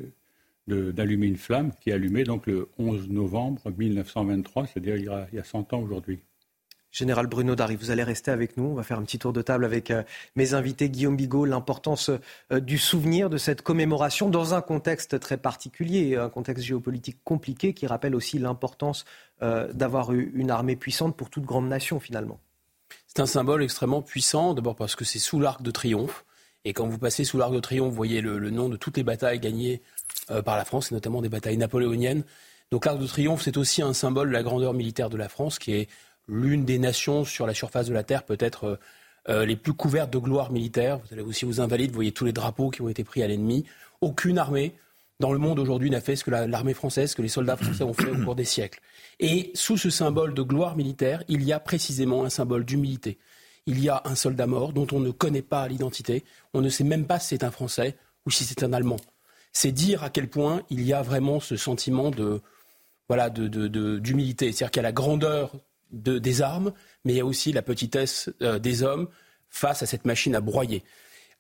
d'allumer 0.69 1.27
une 1.27 1.37
flamme 1.37 1.73
qui 1.81 1.91
est 1.91 1.93
allumée 1.93 2.25
donc 2.25 2.47
le 2.47 2.69
11 2.79 3.09
novembre 3.09 3.61
1923, 3.77 4.67
c'est-à-dire 4.67 4.97
il, 4.97 5.11
il 5.33 5.37
y 5.37 5.41
a 5.41 5.45
100 5.45 5.73
ans 5.73 5.81
aujourd'hui. 5.81 6.21
Général 6.91 7.27
Bruno 7.27 7.55
Dari, 7.55 7.77
vous 7.77 7.91
allez 7.91 8.03
rester 8.03 8.31
avec 8.31 8.57
nous. 8.57 8.65
On 8.65 8.75
va 8.75 8.83
faire 8.83 8.99
un 8.99 9.03
petit 9.03 9.19
tour 9.19 9.33
de 9.33 9.43
table 9.43 9.65
avec 9.65 9.93
mes 10.37 10.55
invités. 10.55 10.89
Guillaume 10.89 11.17
Bigot, 11.17 11.45
l'importance 11.45 12.11
du 12.51 12.79
souvenir 12.79 13.29
de 13.29 13.37
cette 13.37 13.61
commémoration 13.61 14.31
dans 14.31 14.55
un 14.55 14.63
contexte 14.63 15.21
très 15.21 15.37
particulier, 15.37 16.17
un 16.17 16.31
contexte 16.31 16.65
géopolitique 16.65 17.19
compliqué 17.25 17.75
qui 17.75 17.87
rappelle 17.87 18.15
aussi 18.15 18.39
l'importance 18.39 19.05
d'avoir 19.41 20.13
une 20.13 20.51
armée 20.51 20.77
puissante 20.77 21.15
pour 21.15 21.29
toute 21.29 21.45
grande 21.45 21.69
nation 21.69 22.01
finalement. 22.01 22.41
C'est 23.07 23.21
un 23.21 23.27
symbole 23.27 23.63
extrêmement 23.63 24.03
puissant, 24.03 24.55
d'abord 24.55 24.75
parce 24.75 24.97
que 24.97 25.05
c'est 25.05 25.19
sous 25.19 25.41
l'arc 25.41 25.63
de 25.63 25.71
triomphe. 25.71 26.25
Et 26.69 26.75
quand 26.75 26.87
vous 26.87 26.99
passez 26.99 27.25
sous 27.25 27.39
l'arc 27.39 27.51
de 27.51 27.61
triomphe, 27.61 27.89
vous 27.89 27.97
voyez 27.97 28.21
le, 28.21 28.51
nom 28.51 28.69
de 28.69 28.77
toutes 28.77 28.99
les 28.99 29.03
batailles 29.03 29.41
gagnées 29.41 29.81
euh, 30.31 30.43
par 30.43 30.55
la 30.55 30.67
France, 30.67 30.93
et 30.93 30.95
notamment 30.95 31.23
des 31.23 31.31
batailles 31.31 31.57
napoléoniennes. 31.57 32.25
Donc 32.71 32.85
l'arc 32.85 32.99
de 32.99 33.07
triomphe, 33.07 33.41
c'est 33.41 33.57
aussi 33.57 33.81
un 33.81 33.95
symbole 33.95 34.29
de 34.29 34.35
la 34.35 34.43
grandeur 34.43 34.75
militaire 34.75 35.09
de 35.09 35.17
la 35.17 35.31
France, 35.31 35.59
qui 35.59 35.73
est 35.73 35.89
l'une 36.29 36.67
des 36.67 36.79
nations 36.79 37.25
sur 37.25 37.47
la 37.47 37.55
surface 37.55 37.87
de 37.87 37.95
la 37.95 38.03
Terre 38.03 38.23
peut-être 38.23 38.65
euh, 38.65 38.77
euh, 39.31 39.47
les 39.47 39.57
plus 39.57 39.73
couvertes 39.73 40.13
de 40.13 40.19
gloire 40.19 40.53
militaire. 40.53 40.99
Vous 40.99 41.15
allez 41.15 41.23
aussi 41.23 41.47
aux 41.47 41.59
Invalides, 41.63 41.89
vous 41.89 41.95
voyez 41.95 42.13
tous 42.13 42.27
les 42.27 42.33
drapeaux 42.33 42.69
qui 42.69 42.83
ont 42.83 42.91
été 42.91 43.03
pris 43.03 43.23
à 43.23 43.29
l'ennemi. 43.29 43.65
Aucune 44.03 44.37
armée 44.37 44.75
dans 45.21 45.33
le 45.33 45.39
monde 45.39 45.59
aujourd'hui 45.59 45.89
n'a 45.89 46.03
fait 46.03 46.17
ce 46.17 46.25
que 46.25 46.31
l'armée 46.31 46.75
française, 46.75 47.13
ce 47.13 47.17
que 47.17 47.23
les 47.23 47.29
soldats 47.29 47.57
français 47.57 47.83
ont 47.83 47.95
fait 47.95 48.11
au 48.11 48.25
cours 48.25 48.37
des 48.37 48.45
siècles. 48.45 48.81
Et 49.21 49.53
sous 49.55 49.79
ce 49.79 49.89
symbole 49.89 50.35
de 50.35 50.43
gloire 50.43 50.77
militaire, 50.77 51.25
il 51.29 51.43
y 51.45 51.53
a 51.55 51.61
précisément 51.61 52.25
un 52.27 52.31
symbole 52.31 52.67
d'humilité. 52.67 53.17
Il 53.69 53.81
y 53.85 53.91
a 53.91 54.01
un 54.07 54.15
soldat 54.15 54.47
mort 54.47 54.73
dont 54.73 54.87
on 54.93 54.99
ne 54.99 55.11
connaît 55.11 55.43
pas 55.43 55.69
l'identité, 55.69 56.25
on 56.55 56.63
ne 56.63 56.71
sait 56.71 56.85
même 56.85 57.07
pas 57.07 57.19
si 57.19 57.29
c'est 57.29 57.45
un 57.45 57.51
Français 57.51 57.99
ou 58.25 58.31
si 58.31 58.45
c'est 58.45 58.63
un 58.63 58.73
Allemand. 58.73 58.97
C'est 59.53 59.73
dire 59.73 60.03
à 60.03 60.09
quel 60.09 60.27
point 60.31 60.63
il 60.71 60.81
y 60.81 60.95
a 60.95 61.03
vraiment 61.03 61.39
ce 61.39 61.57
sentiment 61.57 62.11
de 62.11 62.41
voilà 63.09 63.29
d'humilité, 63.29 64.53
c'est-à-dire 64.53 64.71
qu'il 64.71 64.81
y 64.81 64.87
a 64.87 64.89
la 64.89 64.93
grandeur 64.93 65.53
des 65.91 66.41
armes, 66.41 66.73
mais 67.05 67.13
il 67.13 67.17
y 67.19 67.21
a 67.21 67.27
aussi 67.27 67.53
la 67.53 67.61
petitesse 67.61 68.31
euh, 68.41 68.59
des 68.59 68.83
hommes 68.83 69.09
face 69.51 69.83
à 69.83 69.87
cette 69.87 70.07
machine 70.07 70.35
à 70.35 70.41
broyer. 70.41 70.83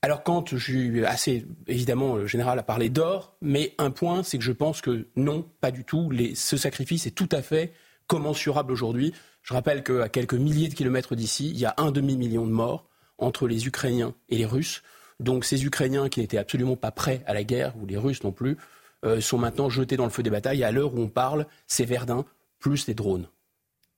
Alors 0.02 0.22
quand 0.22 0.54
je 0.54 0.62
suis 0.62 1.06
assez, 1.06 1.46
évidemment, 1.66 2.16
le 2.16 2.26
général 2.26 2.58
a 2.58 2.62
parlé 2.62 2.90
d'or, 2.90 3.38
mais 3.40 3.74
un 3.78 3.90
point, 3.90 4.22
c'est 4.22 4.36
que 4.36 4.44
je 4.44 4.52
pense 4.52 4.82
que 4.82 5.08
non, 5.16 5.48
pas 5.62 5.70
du 5.70 5.84
tout. 5.84 6.12
ce 6.34 6.58
sacrifice 6.58 7.06
est 7.06 7.12
tout 7.12 7.28
à 7.32 7.40
fait 7.40 7.72
commensurable 8.06 8.70
aujourd'hui. 8.70 9.14
Je 9.48 9.54
rappelle 9.54 9.82
qu'à 9.82 10.10
quelques 10.10 10.34
milliers 10.34 10.68
de 10.68 10.74
kilomètres 10.74 11.14
d'ici, 11.14 11.48
il 11.48 11.58
y 11.58 11.64
a 11.64 11.72
un 11.78 11.90
demi-million 11.90 12.46
de 12.46 12.52
morts 12.52 12.86
entre 13.16 13.48
les 13.48 13.66
Ukrainiens 13.66 14.14
et 14.28 14.36
les 14.36 14.44
Russes. 14.44 14.82
Donc 15.20 15.46
ces 15.46 15.64
Ukrainiens 15.64 16.10
qui 16.10 16.20
n'étaient 16.20 16.36
absolument 16.36 16.76
pas 16.76 16.90
prêts 16.90 17.22
à 17.24 17.32
la 17.32 17.44
guerre, 17.44 17.74
ou 17.80 17.86
les 17.86 17.96
Russes 17.96 18.22
non 18.24 18.30
plus, 18.30 18.58
euh, 19.06 19.22
sont 19.22 19.38
maintenant 19.38 19.70
jetés 19.70 19.96
dans 19.96 20.04
le 20.04 20.10
feu 20.10 20.22
des 20.22 20.28
batailles. 20.28 20.64
à 20.64 20.70
l'heure 20.70 20.92
où 20.92 21.00
on 21.00 21.08
parle, 21.08 21.46
c'est 21.66 21.86
Verdun 21.86 22.26
plus 22.58 22.86
les 22.88 22.92
drones. 22.92 23.26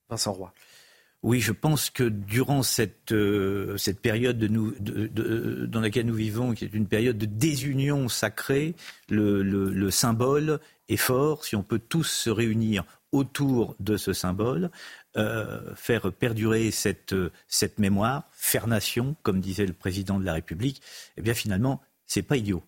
Vincent 0.09 0.31
Roy. 0.31 0.53
Oui, 1.23 1.39
je 1.39 1.51
pense 1.51 1.91
que 1.91 2.03
durant 2.03 2.63
cette, 2.63 3.11
euh, 3.11 3.77
période 4.01 4.39
dans 4.39 5.79
laquelle 5.79 6.07
nous 6.07 6.15
vivons, 6.15 6.53
qui 6.53 6.65
est 6.65 6.73
une 6.73 6.87
période 6.87 7.17
de 7.19 7.27
désunion 7.27 8.09
sacrée, 8.09 8.75
le, 9.07 9.43
le, 9.43 9.91
symbole 9.91 10.59
est 10.89 10.97
fort. 10.97 11.45
Si 11.45 11.55
on 11.55 11.61
peut 11.61 11.77
tous 11.77 12.05
se 12.05 12.31
réunir 12.31 12.85
autour 13.11 13.75
de 13.79 13.97
ce 13.97 14.13
symbole, 14.13 14.71
euh, 15.15 15.75
faire 15.75 16.11
perdurer 16.11 16.71
cette, 16.71 17.13
mémoire, 17.77 18.23
faire 18.31 18.65
nation, 18.65 19.15
comme 19.21 19.41
disait 19.41 19.67
le 19.67 19.73
président 19.73 20.19
de 20.19 20.25
la 20.25 20.33
République, 20.33 20.81
eh 21.17 21.21
bien 21.21 21.35
finalement, 21.35 21.81
c'est 22.07 22.23
pas 22.23 22.37
idiot 22.37 22.63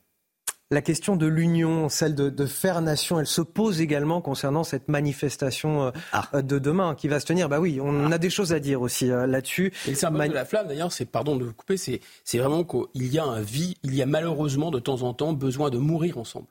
la 0.73 0.81
question 0.81 1.15
de 1.15 1.27
l'union, 1.27 1.87
celle 1.87 2.15
de, 2.15 2.45
faire 2.45 2.81
nation, 2.81 3.19
elle 3.19 3.27
se 3.27 3.41
pose 3.41 3.79
également 3.79 4.21
concernant 4.21 4.63
cette 4.63 4.89
manifestation 4.89 5.83
euh, 5.83 5.91
ah. 6.11 6.27
euh, 6.33 6.41
de 6.41 6.59
demain 6.59 6.95
qui 6.95 7.07
va 7.07 7.19
se 7.19 7.25
tenir. 7.25 7.47
Bah 7.47 7.59
oui, 7.59 7.79
on 7.81 8.11
ah. 8.11 8.15
a 8.15 8.17
des 8.17 8.29
choses 8.29 8.53
à 8.53 8.59
dire 8.59 8.81
aussi 8.81 9.09
euh, 9.09 9.27
là-dessus. 9.27 9.71
Et 9.87 9.91
le 9.91 9.95
symbole 9.95 10.29
de 10.29 10.33
la 10.33 10.45
flamme, 10.45 10.67
d'ailleurs, 10.67 10.91
c'est, 10.91 11.05
pardon 11.05 11.35
de 11.37 11.45
vous 11.45 11.53
couper, 11.53 11.77
c'est, 11.77 12.01
c'est 12.23 12.39
vraiment 12.39 12.63
qu'il 12.63 13.07
y 13.13 13.19
a 13.19 13.23
un 13.23 13.41
vie, 13.41 13.77
il 13.83 13.95
y 13.95 14.01
a 14.01 14.05
malheureusement 14.05 14.71
de 14.71 14.79
temps 14.79 15.03
en 15.03 15.13
temps 15.13 15.33
besoin 15.33 15.69
de 15.69 15.77
mourir 15.77 16.17
ensemble 16.17 16.47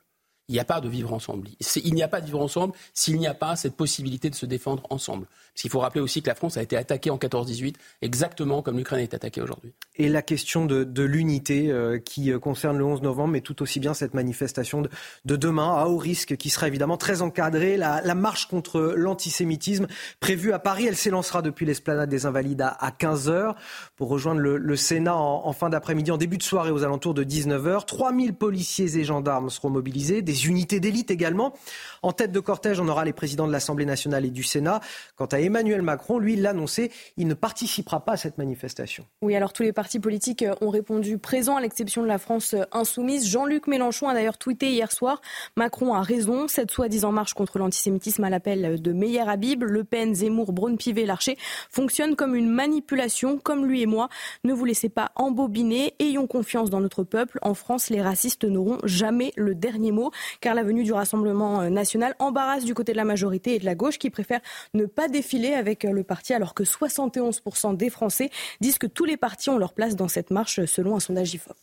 il 0.48 0.54
n'y 0.54 0.60
a 0.60 0.64
pas 0.64 0.80
de 0.80 0.88
vivre 0.88 1.12
ensemble. 1.12 1.48
Il 1.84 1.94
n'y 1.94 2.02
a 2.02 2.08
pas 2.08 2.20
de 2.20 2.26
vivre 2.26 2.40
ensemble 2.40 2.74
s'il 2.94 3.18
n'y 3.18 3.26
a 3.26 3.34
pas 3.34 3.56
cette 3.56 3.76
possibilité 3.76 4.28
de 4.28 4.34
se 4.34 4.46
défendre 4.46 4.82
ensemble. 4.90 5.26
Parce 5.54 5.62
qu'il 5.62 5.70
faut 5.70 5.80
rappeler 5.80 6.00
aussi 6.00 6.22
que 6.22 6.28
la 6.28 6.34
France 6.34 6.56
a 6.56 6.62
été 6.62 6.76
attaquée 6.76 7.10
en 7.10 7.18
14-18, 7.18 7.74
exactement 8.00 8.62
comme 8.62 8.78
l'Ukraine 8.78 9.00
est 9.00 9.12
attaquée 9.12 9.42
aujourd'hui. 9.42 9.72
Et 9.96 10.08
la 10.08 10.22
question 10.22 10.64
de, 10.64 11.02
l'unité 11.02 11.70
euh, 11.70 11.98
qui 11.98 12.32
euh, 12.32 12.38
concerne 12.38 12.78
le 12.78 12.84
11 12.84 13.02
novembre, 13.02 13.32
mais 13.32 13.42
tout 13.42 13.60
aussi 13.62 13.78
bien 13.78 13.92
cette 13.92 14.14
manifestation 14.14 14.82
de, 14.82 15.36
demain 15.36 15.76
à 15.76 15.86
haut 15.86 15.98
risque, 15.98 16.36
qui 16.36 16.48
sera 16.48 16.68
évidemment 16.68 16.96
très 16.96 17.20
encadrée. 17.20 17.76
La, 17.76 18.14
marche 18.14 18.46
contre 18.46 18.94
l'antisémitisme 18.96 19.86
prévue 20.20 20.52
à 20.52 20.58
Paris, 20.58 20.86
elle 20.86 20.96
s'élancera 20.96 21.42
depuis 21.42 21.66
l'esplanade 21.66 22.08
des 22.08 22.24
Invalides 22.24 22.62
à, 22.62 22.90
15h 22.90 23.54
pour 23.96 24.08
rejoindre 24.08 24.40
le, 24.40 24.76
Sénat 24.76 25.16
en, 25.16 25.52
fin 25.52 25.68
d'après-midi, 25.68 26.10
en 26.10 26.16
début 26.16 26.38
de 26.38 26.42
soirée 26.42 26.70
aux 26.70 26.84
alentours 26.84 27.14
de 27.14 27.24
19h. 27.24 27.84
3000 27.84 28.34
policiers 28.34 28.96
et 28.96 29.04
gendarmes 29.04 29.50
seront 29.50 29.70
mobilisés 29.70 30.22
unités 30.34 30.80
d'élite 30.80 31.10
également. 31.10 31.54
En 32.02 32.10
tête 32.10 32.32
de 32.32 32.40
cortège, 32.40 32.80
on 32.80 32.88
aura 32.88 33.04
les 33.04 33.12
présidents 33.12 33.46
de 33.46 33.52
l'Assemblée 33.52 33.86
nationale 33.86 34.24
et 34.24 34.30
du 34.30 34.42
Sénat. 34.42 34.80
Quant 35.14 35.26
à 35.26 35.38
Emmanuel 35.38 35.82
Macron, 35.82 36.18
lui, 36.18 36.32
il 36.32 36.42
l'a 36.42 36.50
annoncé, 36.50 36.90
il 37.16 37.28
ne 37.28 37.34
participera 37.34 38.04
pas 38.04 38.12
à 38.12 38.16
cette 38.16 38.38
manifestation. 38.38 39.06
Oui, 39.22 39.36
alors 39.36 39.52
tous 39.52 39.62
les 39.62 39.72
partis 39.72 40.00
politiques 40.00 40.44
ont 40.60 40.70
répondu 40.70 41.18
présent, 41.18 41.56
à 41.56 41.60
l'exception 41.60 42.02
de 42.02 42.08
la 42.08 42.18
France 42.18 42.56
insoumise. 42.72 43.28
Jean-Luc 43.28 43.68
Mélenchon 43.68 44.08
a 44.08 44.14
d'ailleurs 44.14 44.36
tweeté 44.36 44.72
hier 44.72 44.90
soir 44.90 45.20
Macron 45.56 45.94
a 45.94 46.02
raison. 46.02 46.48
Cette 46.48 46.72
soi-disant 46.72 47.12
marche 47.12 47.34
contre 47.34 47.58
l'antisémitisme 47.58 48.24
à 48.24 48.30
l'appel 48.30 48.82
de 48.82 48.92
Meyer 48.92 49.28
Habib, 49.28 49.62
Le 49.62 49.84
Pen, 49.84 50.12
Zemmour, 50.12 50.52
Braun-Pivet, 50.52 51.06
Larcher 51.06 51.38
fonctionne 51.70 52.16
comme 52.16 52.34
une 52.34 52.50
manipulation, 52.50 53.38
comme 53.38 53.64
lui 53.64 53.82
et 53.82 53.86
moi. 53.86 54.08
Ne 54.42 54.52
vous 54.52 54.64
laissez 54.64 54.88
pas 54.88 55.12
embobiner. 55.14 55.94
Ayons 56.00 56.26
confiance 56.26 56.68
dans 56.68 56.80
notre 56.80 57.04
peuple. 57.04 57.38
En 57.42 57.54
France, 57.54 57.90
les 57.90 58.02
racistes 58.02 58.44
n'auront 58.44 58.78
jamais 58.82 59.32
le 59.36 59.54
dernier 59.54 59.92
mot 59.92 60.10
car 60.40 60.56
la 60.56 60.64
venue 60.64 60.82
du 60.82 60.92
Rassemblement 60.92 61.60
euh, 61.60 61.70
national 61.92 62.14
embarrasse 62.18 62.64
du 62.64 62.72
côté 62.74 62.92
de 62.92 62.96
la 62.96 63.04
majorité 63.04 63.54
et 63.54 63.58
de 63.58 63.66
la 63.66 63.74
gauche 63.74 63.98
qui 63.98 64.08
préfèrent 64.08 64.40
ne 64.72 64.86
pas 64.86 65.08
défiler 65.08 65.52
avec 65.52 65.84
le 65.84 66.02
parti 66.02 66.32
alors 66.32 66.54
que 66.54 66.64
71% 66.64 67.76
des 67.76 67.90
Français 67.90 68.30
disent 68.60 68.78
que 68.78 68.86
tous 68.86 69.04
les 69.04 69.18
partis 69.18 69.50
ont 69.50 69.58
leur 69.58 69.74
place 69.74 69.94
dans 69.94 70.08
cette 70.08 70.30
marche 70.30 70.64
selon 70.64 70.96
un 70.96 71.00
sondage 71.00 71.34
IFOP. 71.34 71.56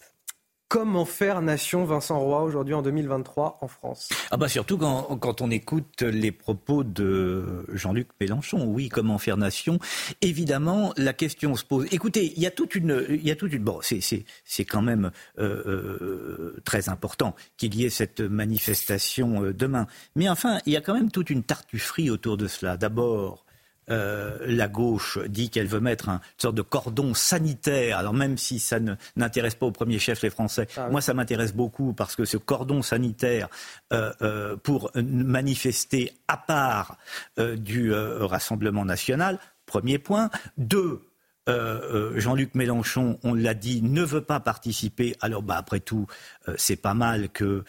Comment 0.70 1.05
faire 1.05 1.41
nation, 1.41 1.84
Vincent 1.84 2.20
Roy, 2.20 2.43
aujourd'hui 2.43 2.76
en 2.76 2.84
2023 2.84 3.57
en 3.59 3.67
France? 3.67 4.09
Ah 4.30 4.38
bah 4.38 4.47
surtout 4.47 4.78
quand, 4.78 5.41
on 5.41 5.49
écoute 5.49 6.03
les 6.03 6.32
propos 6.32 6.84
de 6.84 7.65
Jean-Luc 7.74 8.07
Mélenchon. 8.22 8.67
Oui, 8.67 8.88
comment 8.88 9.17
faire 9.17 9.36
nation? 9.36 9.80
Évidemment, 10.22 10.93
la 10.95 11.13
question 11.13 11.55
se 11.55 11.65
pose. 11.65 11.88
Écoutez, 11.89 12.34
il 12.36 12.43
y 12.43 12.45
a 12.45 12.51
toute 12.51 12.76
une, 12.76 13.03
il 13.09 13.26
y 13.26 13.32
a 13.32 13.36
toute 13.36 13.51
une. 13.51 13.63
Bon, 13.63 13.80
c'est 13.82 13.99
c'est 13.99 14.65
quand 14.65 14.84
même 14.84 15.09
euh, 15.39 15.63
euh, 15.65 16.61
très 16.65 16.88
important 16.88 17.36
qu'il 17.57 17.74
y 17.74 17.84
ait 17.84 17.89
cette 17.89 18.22
manifestation 18.22 19.45
euh, 19.45 19.53
demain. 19.55 19.88
Mais 20.15 20.30
enfin, 20.30 20.59
il 20.67 20.74
y 20.74 20.78
a 20.78 20.82
quand 20.82 20.93
même 20.93 21.09
toute 21.09 21.32
une 21.32 21.41
tartufferie 21.41 22.11
autour 22.11 22.38
de 22.38 22.47
cela. 22.47 22.78
D'abord, 22.78 23.43
euh, 23.89 24.37
la 24.41 24.67
gauche 24.67 25.17
dit 25.27 25.49
qu'elle 25.49 25.67
veut 25.67 25.79
mettre 25.79 26.09
une 26.09 26.19
sorte 26.37 26.55
de 26.55 26.61
cordon 26.61 27.13
sanitaire. 27.13 27.97
Alors 27.97 28.13
même 28.13 28.37
si 28.37 28.59
ça 28.59 28.79
n'intéresse 29.15 29.55
pas 29.55 29.65
au 29.65 29.71
premier 29.71 29.99
chef 29.99 30.21
les 30.21 30.29
Français, 30.29 30.67
ah 30.77 30.89
moi 30.89 31.01
ça 31.01 31.13
m'intéresse 31.13 31.53
beaucoup 31.53 31.93
parce 31.93 32.15
que 32.15 32.25
ce 32.25 32.37
cordon 32.37 32.81
sanitaire 32.81 33.49
euh, 33.93 34.11
euh, 34.21 34.55
pour 34.57 34.91
manifester 34.95 36.13
à 36.27 36.37
part 36.37 36.97
du 37.37 37.93
Rassemblement 37.93 38.85
national, 38.85 39.39
premier 39.65 39.97
point. 39.99 40.29
Deux, 40.57 41.01
euh, 41.50 42.14
euh, 42.14 42.20
Jean-Luc 42.20 42.56
Mélenchon, 42.56 43.20
on 43.24 43.34
l'a 43.34 43.54
dit, 43.54 43.82
ne 43.82 44.04
veut 44.04 44.22
pas 44.22 44.39
participer. 44.39 45.16
Alors, 45.20 45.41
bah, 45.41 45.56
après 45.58 45.80
tout, 45.80 46.06
euh, 46.47 46.54
c'est 46.58 46.76
pas 46.76 46.93
mal 46.93 47.30
que, 47.30 47.64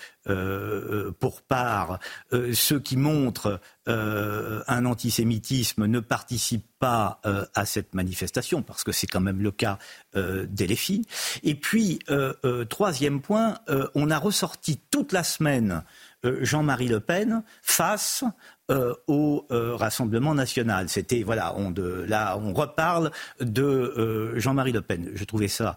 pour 1.19 1.43
part, 1.43 1.99
ceux 2.53 2.79
qui 2.79 2.97
montrent 2.97 3.59
un 3.87 4.85
antisémitisme 4.85 5.87
ne 5.87 5.99
participent 5.99 6.71
pas 6.79 7.21
à 7.55 7.67
cette 7.67 7.95
manifestation, 7.95 8.63
parce 8.63 8.85
que 8.85 8.93
c'est 8.93 9.09
quand 9.09 9.21
même 9.21 9.43
le 9.43 9.51
cas 9.51 9.79
des 10.15 10.67
LFI. 10.69 11.05
Et 11.43 11.57
puis, 11.57 11.99
troisième 12.69 13.21
point, 13.23 13.59
on 13.97 14.11
a 14.11 14.19
ressorti 14.19 14.79
toute 14.91 15.13
la 15.13 15.25
semaine 15.25 15.83
Jean-Marie 16.23 16.89
Le 16.89 17.01
Pen 17.01 17.43
face 17.63 18.25
euh, 18.71 18.95
au 19.09 19.47
euh, 19.51 19.75
Rassemblement 19.75 20.33
national. 20.35 20.89
C'était 20.89 21.23
voilà, 21.23 21.55
on 21.57 21.73
de, 21.73 22.05
là 22.07 22.39
on 22.39 22.53
reparle 22.53 23.11
de 23.41 23.63
euh, 23.63 24.39
Jean-Marie 24.39 24.71
Le 24.71 24.81
Pen. 24.81 25.11
Je 25.15 25.25
trouvais 25.25 25.49
ça 25.49 25.77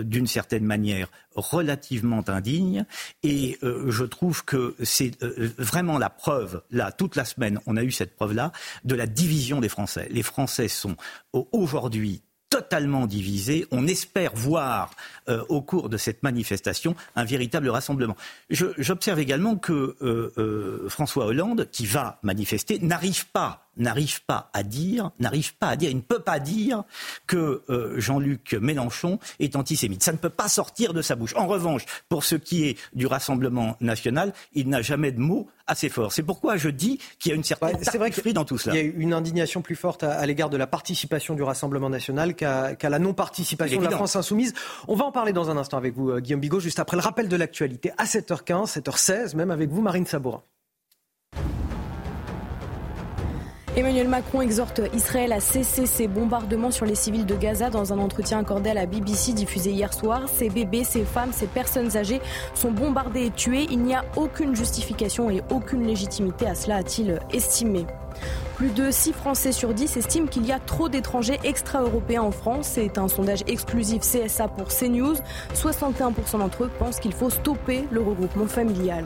d'une 0.00 0.26
certaine 0.26 0.64
manière 0.64 1.08
relativement 1.34 2.24
indigne 2.28 2.84
et 3.22 3.58
je 3.62 4.04
trouve 4.04 4.44
que 4.44 4.74
c'est 4.82 5.12
vraiment 5.56 5.98
la 5.98 6.10
preuve 6.10 6.62
là 6.72 6.90
toute 6.90 7.14
la 7.14 7.24
semaine 7.24 7.60
on 7.66 7.76
a 7.76 7.84
eu 7.84 7.92
cette 7.92 8.16
preuve 8.16 8.34
là 8.34 8.50
de 8.84 8.96
la 8.96 9.06
division 9.06 9.60
des 9.60 9.68
Français. 9.68 10.08
Les 10.10 10.24
Français 10.24 10.66
sont 10.66 10.96
aujourd'hui 11.32 12.22
totalement 12.58 13.06
divisé. 13.06 13.66
On 13.70 13.86
espère 13.86 14.34
voir 14.34 14.90
euh, 15.28 15.44
au 15.48 15.62
cours 15.62 15.88
de 15.88 15.96
cette 15.96 16.24
manifestation 16.24 16.96
un 17.14 17.24
véritable 17.24 17.68
rassemblement. 17.68 18.16
J'observe 18.50 19.20
également 19.20 19.56
que 19.56 19.96
euh, 20.02 20.32
euh, 20.38 20.88
François 20.88 21.26
Hollande, 21.26 21.68
qui 21.70 21.86
va 21.86 22.18
manifester, 22.24 22.80
n'arrive 22.80 23.26
pas 23.28 23.67
n'arrive 23.78 24.24
pas 24.24 24.50
à 24.52 24.62
dire, 24.62 25.10
n'arrive 25.18 25.56
pas 25.56 25.68
à 25.68 25.76
dire, 25.76 25.90
il 25.90 25.96
ne 25.96 26.02
peut 26.02 26.20
pas 26.20 26.38
dire 26.38 26.84
que 27.26 27.62
euh, 27.70 27.98
Jean-Luc 27.98 28.54
Mélenchon 28.54 29.18
est 29.38 29.56
antisémite. 29.56 30.02
Ça 30.02 30.12
ne 30.12 30.18
peut 30.18 30.30
pas 30.30 30.48
sortir 30.48 30.92
de 30.92 31.02
sa 31.02 31.16
bouche. 31.16 31.34
En 31.36 31.46
revanche, 31.46 31.84
pour 32.08 32.24
ce 32.24 32.34
qui 32.34 32.64
est 32.64 32.78
du 32.94 33.06
Rassemblement 33.06 33.76
national, 33.80 34.32
il 34.52 34.68
n'a 34.68 34.82
jamais 34.82 35.12
de 35.12 35.20
mots 35.20 35.48
assez 35.68 35.88
forts. 35.88 36.12
C'est 36.12 36.22
pourquoi 36.22 36.56
je 36.56 36.68
dis 36.68 36.98
qu'il 37.18 37.30
y 37.30 37.32
a 37.32 37.36
une 37.36 37.44
certaine 37.44 37.76
ouais, 37.76 37.82
c'est 37.82 37.98
vrai 37.98 38.32
dans 38.32 38.44
tout 38.44 38.58
cela. 38.58 38.74
Il 38.74 38.78
y 38.78 38.88
a 38.88 38.92
une 38.96 39.12
indignation 39.12 39.62
plus 39.62 39.76
forte 39.76 40.02
à, 40.02 40.24
l'égard 40.26 40.50
de 40.50 40.56
la 40.56 40.66
participation 40.66 41.34
du 41.34 41.42
Rassemblement 41.42 41.90
national 41.90 42.34
qu'à, 42.34 42.76
la 42.82 42.98
non-participation 42.98 43.78
de 43.80 43.84
la 43.84 43.90
France 43.90 44.16
insoumise. 44.16 44.54
On 44.88 44.96
va 44.96 45.04
en 45.04 45.12
parler 45.12 45.32
dans 45.32 45.50
un 45.50 45.56
instant 45.56 45.76
avec 45.76 45.94
vous, 45.94 46.10
euh, 46.10 46.20
Guillaume 46.20 46.40
Bigot, 46.40 46.60
juste 46.60 46.78
après 46.78 46.96
le 46.96 47.02
rappel 47.02 47.28
de 47.28 47.36
l'actualité 47.36 47.92
à 47.98 48.04
7h15, 48.04 48.78
7h16, 48.78 49.36
même 49.36 49.50
avec 49.50 49.70
vous, 49.70 49.82
Marine 49.82 50.06
Sabourin. 50.06 50.42
Emmanuel 53.78 54.08
Macron 54.08 54.40
exhorte 54.40 54.80
Israël 54.92 55.32
à 55.32 55.38
cesser 55.38 55.86
ses 55.86 56.08
bombardements 56.08 56.72
sur 56.72 56.84
les 56.84 56.96
civils 56.96 57.26
de 57.26 57.36
Gaza 57.36 57.70
dans 57.70 57.92
un 57.92 57.98
entretien 58.00 58.40
accordé 58.40 58.70
à 58.70 58.74
la 58.74 58.86
BBC 58.86 59.34
diffusé 59.34 59.70
hier 59.70 59.94
soir. 59.94 60.22
Ces 60.34 60.50
bébés, 60.50 60.82
ces 60.82 61.04
femmes, 61.04 61.30
ces 61.32 61.46
personnes 61.46 61.96
âgées 61.96 62.20
sont 62.54 62.72
bombardées 62.72 63.26
et 63.26 63.30
tuées. 63.30 63.68
Il 63.70 63.78
n'y 63.82 63.94
a 63.94 64.04
aucune 64.16 64.56
justification 64.56 65.30
et 65.30 65.42
aucune 65.52 65.86
légitimité 65.86 66.48
à 66.48 66.56
cela, 66.56 66.78
a-t-il 66.78 67.20
estimé. 67.32 67.86
Plus 68.58 68.74
de 68.74 68.90
6 68.90 69.12
Français 69.12 69.52
sur 69.52 69.72
10 69.72 69.98
estiment 69.98 70.26
qu'il 70.26 70.44
y 70.44 70.50
a 70.50 70.58
trop 70.58 70.88
d'étrangers 70.88 71.38
extra-européens 71.44 72.22
en 72.22 72.32
France. 72.32 72.70
C'est 72.74 72.98
un 72.98 73.06
sondage 73.06 73.44
exclusif 73.46 74.00
CSA 74.00 74.48
pour 74.48 74.66
CNews. 74.66 75.14
61% 75.54 76.38
d'entre 76.40 76.64
eux 76.64 76.70
pensent 76.76 76.98
qu'il 76.98 77.12
faut 77.12 77.30
stopper 77.30 77.84
le 77.92 78.00
regroupement 78.00 78.48
familial. 78.48 79.04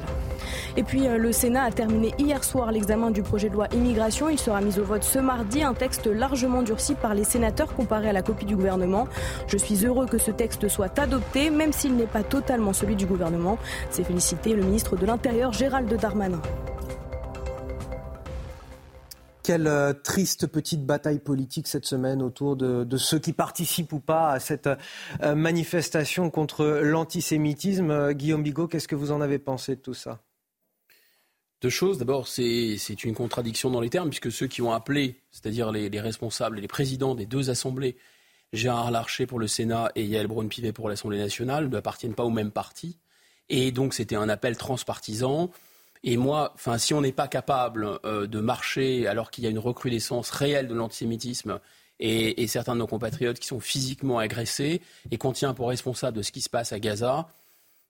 Et 0.78 0.82
puis 0.82 1.06
euh, 1.06 1.18
le 1.18 1.32
Sénat 1.32 1.64
a 1.64 1.70
terminé 1.70 2.14
hier 2.18 2.42
soir 2.44 2.72
l'examen 2.72 3.10
du 3.10 3.20
projet 3.22 3.50
de 3.50 3.52
loi 3.52 3.66
immigration. 3.74 4.30
Il 4.30 4.38
sera 4.38 4.62
mis 4.62 4.78
au 4.78 4.84
vote 4.84 5.04
ce 5.04 5.18
mardi, 5.18 5.62
un 5.62 5.74
texte 5.74 6.06
largement 6.06 6.62
durci 6.62 6.94
par 6.94 7.12
les 7.12 7.24
sénateurs 7.24 7.74
comparé 7.74 8.08
à 8.08 8.14
la 8.14 8.22
copie 8.22 8.46
du 8.46 8.56
gouvernement. 8.56 9.06
Je 9.48 9.58
suis 9.58 9.84
heureux 9.84 10.06
que 10.06 10.16
ce 10.16 10.30
texte 10.30 10.66
soit 10.68 10.98
adopté, 10.98 11.50
même 11.50 11.74
s'il 11.74 11.94
n'est 11.96 12.06
pas 12.06 12.22
totalement 12.22 12.72
celui 12.72 12.96
du 12.96 13.04
gouvernement. 13.04 13.58
C'est 13.90 14.04
félicité 14.04 14.54
le 14.54 14.62
ministre 14.62 14.96
de 14.96 15.04
l'Intérieur 15.04 15.52
Gérald 15.52 15.94
Darmanin. 15.94 16.40
Quelle 19.42 19.66
euh, 19.66 19.92
triste 19.92 20.46
petite 20.46 20.86
bataille 20.86 21.18
politique 21.18 21.66
cette 21.66 21.84
semaine 21.84 22.22
autour 22.22 22.54
de, 22.54 22.96
ceux 22.96 23.18
qui 23.18 23.32
participent 23.32 23.92
ou 23.92 23.98
pas 23.98 24.30
à 24.30 24.38
cette 24.38 24.68
euh, 25.22 25.34
manifestation 25.34 26.30
contre 26.30 26.64
l'antisémitisme. 26.82 27.90
Euh, 27.90 28.12
Guillaume 28.12 28.44
Bigot, 28.44 28.68
qu'est-ce 28.68 28.86
que 28.86 28.94
vous 28.94 29.10
en 29.10 29.20
avez 29.20 29.38
pensé 29.38 29.74
de 29.74 29.80
tout 29.80 29.94
ça? 29.94 30.20
Deux 31.60 31.70
choses. 31.70 31.98
D'abord, 31.98 32.28
c'est 32.28 33.04
une 33.04 33.14
contradiction 33.14 33.70
dans 33.70 33.80
les 33.80 33.90
termes, 33.90 34.10
puisque 34.10 34.32
ceux 34.32 34.48
qui 34.48 34.62
ont 34.62 34.72
appelé, 34.72 35.20
c'est-à-dire 35.30 35.70
les, 35.70 35.88
responsables 36.00 36.58
et 36.58 36.60
les 36.60 36.68
présidents 36.68 37.14
des 37.14 37.26
deux 37.26 37.50
assemblées, 37.50 37.96
Gérard 38.52 38.90
Larcher 38.90 39.26
pour 39.26 39.38
le 39.38 39.46
Sénat 39.46 39.90
et 39.94 40.04
Yael 40.04 40.26
Braun-Pivet 40.26 40.72
pour 40.72 40.88
l'Assemblée 40.88 41.18
nationale, 41.18 41.68
ne 41.68 41.76
appartiennent 41.76 42.14
pas 42.14 42.24
au 42.24 42.30
même 42.30 42.50
parti. 42.50 42.98
Et 43.48 43.70
donc, 43.70 43.94
c'était 43.94 44.16
un 44.16 44.28
appel 44.28 44.56
transpartisan. 44.56 45.50
Et 46.04 46.16
moi, 46.16 46.52
enfin, 46.54 46.78
si 46.78 46.94
on 46.94 47.00
n'est 47.00 47.12
pas 47.12 47.28
capable 47.28 47.98
euh, 48.04 48.26
de 48.26 48.40
marcher 48.40 49.06
alors 49.06 49.30
qu'il 49.30 49.44
y 49.44 49.46
a 49.46 49.50
une 49.50 49.58
recrudescence 49.58 50.30
réelle 50.30 50.66
de 50.66 50.74
l'antisémitisme 50.74 51.60
et, 52.00 52.46
certains 52.48 52.74
de 52.74 52.80
nos 52.80 52.88
compatriotes 52.88 53.38
qui 53.38 53.46
sont 53.46 53.60
physiquement 53.60 54.18
agressés 54.18 54.80
et 55.12 55.18
qu'on 55.18 55.32
tient 55.32 55.54
pour 55.54 55.68
responsable 55.68 56.16
de 56.16 56.22
ce 56.22 56.32
qui 56.32 56.40
se 56.40 56.50
passe 56.50 56.72
à 56.72 56.80
Gaza, 56.80 57.28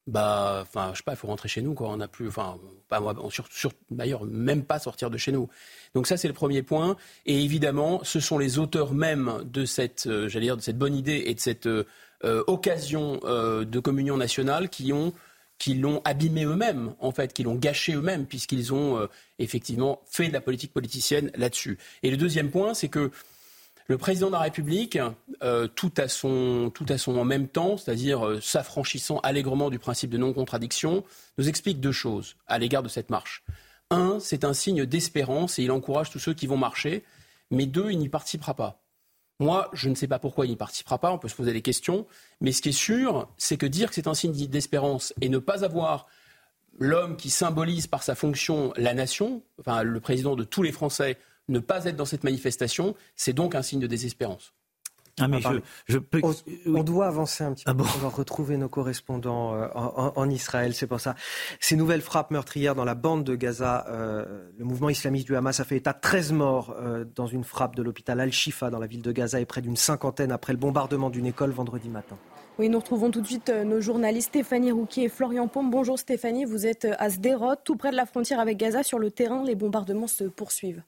bah, 0.07 0.59
enfin, 0.61 0.91
je 0.93 0.99
sais 0.99 1.03
pas, 1.05 1.13
il 1.13 1.17
faut 1.17 1.29
rentrer 1.29 1.49
chez 1.49 1.63
nous, 1.63 1.73
quoi. 1.73 1.89
On 1.89 1.97
n'a 1.97 2.09
plus, 2.09 2.29
enfin, 2.29 2.59
pas, 2.89 3.01
sur, 3.31 3.47
sur, 3.51 3.73
d'ailleurs, 3.91 4.25
même 4.25 4.65
pas 4.65 4.79
sortir 4.79 5.09
de 5.09 5.17
chez 5.17 5.33
nous. 5.33 5.49
Donc 5.95 6.07
ça, 6.07 6.19
c'est 6.19 6.29
le 6.29 6.35
premier 6.35 6.63
point. 6.63 6.97
Et 7.25 7.43
évidemment, 7.43 8.01
ce 8.03 8.21
sont 8.21 8.37
les 8.37 8.59
auteurs 8.59 8.93
même 8.93 9.45
de 9.45 9.65
cette, 9.65 10.07
euh, 10.07 10.29
j'allais 10.29 10.47
dire, 10.47 10.57
de 10.59 10.63
cette 10.63 10.79
bonne 10.79 10.95
idée 10.95 11.23
et 11.27 11.35
de 11.35 11.41
cette 11.41 11.67
euh, 11.67 11.85
occasion 12.47 13.21
de 13.25 13.81
communion 13.81 14.17
nationale 14.19 14.69
qui 14.69 14.93
ont 14.93 15.13
qui 15.63 15.75
l'ont 15.75 16.03
abîmé 16.05 16.45
eux-mêmes, 16.45 16.93
en 16.99 17.13
fait, 17.13 17.33
qui 17.33 17.45
l'ont 17.45 17.55
gâché 17.55 17.93
eux-mêmes, 17.93 18.27
puisqu'ils 18.27 18.75
ont 18.75 18.99
euh, 18.99 19.07
effectivement 19.39 20.03
fait 20.07 20.27
de 20.27 20.33
la 20.33 20.41
politique 20.41 20.73
politicienne 20.73 21.31
là-dessus. 21.37 21.79
Et 22.03 22.11
le 22.11 22.17
deuxième 22.17 22.51
point, 22.51 22.75
c'est 22.75 22.89
que 22.89 23.13
le 23.87 23.97
président 23.97 24.27
de 24.27 24.33
la 24.33 24.41
République, 24.41 24.99
euh, 25.45 25.69
tout, 25.69 25.93
à 25.99 26.09
son, 26.09 26.73
tout 26.75 26.87
à 26.89 26.99
son 26.99 27.17
en 27.17 27.25
même 27.25 27.47
temps, 27.47 27.77
c'est-à-dire 27.77 28.27
euh, 28.27 28.41
s'affranchissant 28.41 29.21
allègrement 29.21 29.71
du 29.71 29.79
principe 29.79 30.11
de 30.11 30.19
non-contradiction, 30.19 31.05
nous 31.39 31.49
explique 31.49 31.79
deux 31.79 31.93
choses 31.93 32.35
à 32.49 32.59
l'égard 32.59 32.83
de 32.83 32.89
cette 32.89 33.11
marche. 33.11 33.45
Un, 33.91 34.19
c'est 34.19 34.43
un 34.43 34.55
signe 34.55 34.85
d'espérance 34.85 35.61
et 35.61 35.63
il 35.63 35.71
encourage 35.71 36.11
tous 36.11 36.19
ceux 36.19 36.35
qui 36.35 36.49
vont 36.49 36.57
marcher, 36.57 37.05
mais 37.53 37.67
deux, 37.67 37.93
il 37.93 38.01
n'y 38.01 38.09
participera 38.09 38.55
pas. 38.55 38.82
Moi, 39.41 39.71
je 39.73 39.89
ne 39.89 39.95
sais 39.95 40.07
pas 40.07 40.19
pourquoi 40.19 40.47
il 40.47 40.51
n'y 40.51 40.57
participera 40.57 40.99
pas, 40.99 41.13
on 41.13 41.19
peut 41.19 41.29
se 41.29 41.35
poser 41.35 41.53
des 41.53 41.63
questions, 41.63 42.07
mais 42.41 42.53
ce 42.53 42.63
qui 42.63 42.69
est 42.69 42.73
sûr, 42.73 43.29
c'est 43.39 43.57
que 43.57 43.67
dire 43.67 43.89
que 43.89 43.95
c'est 43.95 44.07
un 44.07 44.15
signe 44.15 44.33
d'espérance 44.47 45.15
et 45.21 45.29
ne 45.29 45.39
pas 45.39 45.65
avoir 45.65 46.07
l'homme 46.79 47.17
qui 47.17 47.31
symbolise 47.31 47.87
par 47.87 48.03
sa 48.03 48.15
fonction 48.15 48.73
la 48.77 48.95
nation, 48.95 49.43
enfin 49.59 49.83
le 49.83 50.01
président 50.01 50.37
de 50.37 50.45
tous 50.45 50.63
les 50.63 50.73
Français, 50.73 51.19
ne 51.49 51.59
pas 51.59 51.85
être 51.87 51.97
dans 51.97 52.05
cette 52.05 52.25
manifestation, 52.25 52.95
c'est 53.17 53.33
donc 53.33 53.55
un 53.55 53.63
signe 53.63 53.81
de 53.81 53.87
désespérance. 53.87 54.53
Ah, 55.21 55.27
on, 56.67 56.83
doit 56.83 57.07
avancer 57.07 57.45
un 57.45 57.53
petit 57.53 57.65
ah 57.67 57.75
peu. 57.75 57.85
On 58.03 58.09
retrouver 58.09 58.57
nos 58.57 58.71
correspondants 58.71 59.55
euh, 59.55 59.69
en, 59.75 60.31
Israël. 60.31 60.75
C'est 60.75 60.87
pour 60.87 61.01
ça. 61.01 61.15
Ces 61.61 61.77
nouvelles 61.77 62.01
frappes 62.01 62.31
meurtrières 62.31 62.75
dans 62.75 62.85
la 62.85 62.95
bande 62.95 63.23
de 63.23 63.35
Gaza, 63.35 63.85
euh, 63.89 64.49
le 64.57 64.65
mouvement 64.65 64.89
islamiste 64.89 65.27
du 65.27 65.37
Hamas 65.37 65.61
a 65.61 65.65
fait 65.65 65.77
état 65.77 65.93
de 65.93 66.01
13 66.01 66.33
morts 66.33 66.75
euh, 66.81 67.05
dans 67.15 67.27
une 67.27 67.45
frappe 67.45 67.77
de 67.77 67.83
l'hôpital 67.83 68.21
Al-Shifa 68.21 68.71
dans 68.71 68.79
la 68.79 68.87
ville 68.87 69.03
de 69.03 69.13
Gaza 69.13 69.39
et 69.39 69.45
près 69.45 69.61
d'une 69.61 69.77
cinquantaine 69.77 70.33
après 70.33 70.55
le 70.55 70.59
bombardement 70.59 71.11
d'une 71.11 71.27
école 71.27 71.51
vendredi 71.51 71.91
matin. 71.91 72.17
Oui, 72.59 72.71
nous 72.71 72.79
retrouvons 72.79 73.11
tout 73.11 73.21
de 73.21 73.27
suite 73.27 73.51
nos 73.51 73.81
journalistes 73.83 74.29
Stéphanie 74.29 74.73
Rouquier 74.73 75.05
et 75.05 75.09
Florian 75.11 75.47
Paume. 75.47 75.71
Bonjour 75.71 75.99
Stéphanie, 75.99 76.47
vous 76.47 76.67
êtes 76.67 76.87
à 76.99 77.11
Sderot, 77.11 77.57
tout 77.65 77.77
près 77.77 77.91
de 77.91 77.97
la 77.97 78.07
frontière 78.07 78.41
avec 78.41 78.57
Gaza. 78.57 78.83
Sur 78.83 78.99
le 78.99 79.11
terrain, 79.11 79.45
les 79.45 79.55
bombardements 79.55 80.07
se 80.07 80.25
poursuivent. 80.25 80.83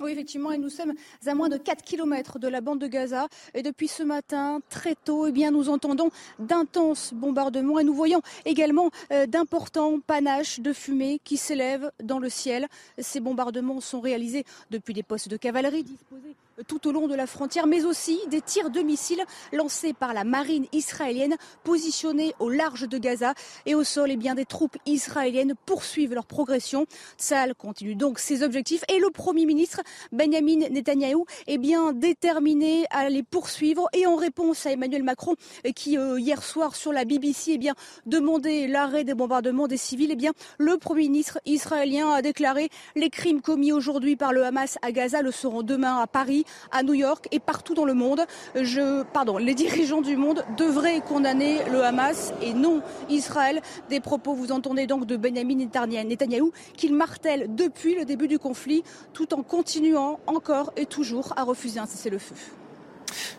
Oui, 0.00 0.12
effectivement, 0.12 0.50
et 0.52 0.58
nous 0.58 0.70
sommes 0.70 0.94
à 1.26 1.34
moins 1.34 1.50
de 1.50 1.58
4 1.58 1.82
km 1.84 2.38
de 2.38 2.48
la 2.48 2.62
bande 2.62 2.78
de 2.78 2.86
Gaza. 2.86 3.28
Et 3.52 3.62
depuis 3.62 3.88
ce 3.88 4.02
matin, 4.02 4.60
très 4.70 4.94
tôt, 4.94 5.26
eh 5.26 5.32
bien, 5.32 5.50
nous 5.50 5.68
entendons 5.68 6.10
d'intenses 6.38 7.12
bombardements 7.12 7.78
et 7.78 7.84
nous 7.84 7.94
voyons 7.94 8.22
également 8.46 8.90
euh, 9.12 9.26
d'importants 9.26 10.00
panaches 10.00 10.60
de 10.60 10.72
fumée 10.72 11.20
qui 11.22 11.36
s'élèvent 11.36 11.92
dans 12.02 12.18
le 12.18 12.30
ciel. 12.30 12.68
Ces 12.98 13.20
bombardements 13.20 13.80
sont 13.80 14.00
réalisés 14.00 14.44
depuis 14.70 14.94
des 14.94 15.02
postes 15.02 15.28
de 15.28 15.36
cavalerie 15.36 15.84
disposés 15.84 16.34
tout 16.66 16.86
au 16.86 16.92
long 16.92 17.08
de 17.08 17.14
la 17.14 17.26
frontière, 17.26 17.66
mais 17.66 17.84
aussi 17.84 18.20
des 18.28 18.40
tirs 18.40 18.70
de 18.70 18.80
missiles 18.80 19.24
lancés 19.52 19.92
par 19.92 20.14
la 20.14 20.24
marine 20.24 20.66
israélienne 20.72 21.36
positionnée 21.64 22.34
au 22.38 22.50
large 22.50 22.88
de 22.88 22.98
Gaza 22.98 23.34
et 23.66 23.74
au 23.74 23.84
sol. 23.84 24.10
Et 24.10 24.14
eh 24.14 24.16
bien, 24.16 24.34
des 24.34 24.44
troupes 24.44 24.76
israéliennes 24.86 25.54
poursuivent 25.66 26.14
leur 26.14 26.26
progression. 26.26 26.86
Tsahal 27.18 27.54
continue 27.54 27.94
donc 27.94 28.18
ses 28.18 28.42
objectifs 28.42 28.84
et 28.88 28.98
le 28.98 29.10
Premier 29.10 29.46
ministre 29.46 29.80
Benjamin 30.12 30.68
Netanyahou 30.70 31.26
est 31.46 31.58
bien 31.58 31.92
déterminé 31.92 32.84
à 32.90 33.08
les 33.08 33.22
poursuivre. 33.22 33.88
Et 33.92 34.06
en 34.06 34.16
réponse 34.16 34.66
à 34.66 34.72
Emmanuel 34.72 35.02
Macron, 35.02 35.34
qui 35.74 35.96
euh, 35.96 36.18
hier 36.18 36.42
soir 36.42 36.76
sur 36.76 36.92
la 36.92 37.04
BBC 37.04 37.52
eh 37.52 37.58
bien, 37.58 37.74
demandait 38.06 38.66
l'arrêt 38.66 39.04
des 39.04 39.14
bombardements 39.14 39.68
des 39.68 39.76
civils, 39.76 40.10
eh 40.12 40.16
bien, 40.16 40.32
le 40.58 40.76
Premier 40.76 41.02
ministre 41.02 41.40
israélien 41.46 42.10
a 42.10 42.22
déclaré 42.22 42.68
les 42.96 43.10
crimes 43.10 43.40
commis 43.40 43.72
aujourd'hui 43.72 44.16
par 44.16 44.32
le 44.32 44.44
Hamas 44.44 44.78
à 44.82 44.92
Gaza 44.92 45.22
le 45.22 45.30
seront 45.30 45.62
demain 45.62 45.98
à 45.98 46.06
Paris 46.06 46.44
à 46.70 46.82
New 46.82 46.94
York 46.94 47.28
et 47.30 47.40
partout 47.40 47.74
dans 47.74 47.84
le 47.84 47.94
monde. 47.94 48.22
Je, 48.54 49.02
pardon, 49.02 49.38
les 49.38 49.54
dirigeants 49.54 50.02
du 50.02 50.16
monde 50.16 50.44
devraient 50.56 51.00
condamner 51.00 51.58
le 51.70 51.82
Hamas 51.82 52.32
et 52.42 52.54
non 52.54 52.82
Israël. 53.08 53.60
Des 53.88 54.00
propos, 54.00 54.34
vous 54.34 54.52
entendez 54.52 54.86
donc 54.86 55.06
de 55.06 55.16
Benjamin 55.16 55.56
Netanyahou, 55.56 56.52
qu'il 56.76 56.94
martèle 56.94 57.54
depuis 57.54 57.94
le 57.94 58.04
début 58.04 58.28
du 58.28 58.38
conflit, 58.38 58.82
tout 59.12 59.34
en 59.34 59.42
continuant 59.42 60.20
encore 60.26 60.72
et 60.76 60.86
toujours 60.86 61.32
à 61.36 61.44
refuser 61.44 61.80
un 61.80 61.86
cessez-le-feu. 61.86 62.34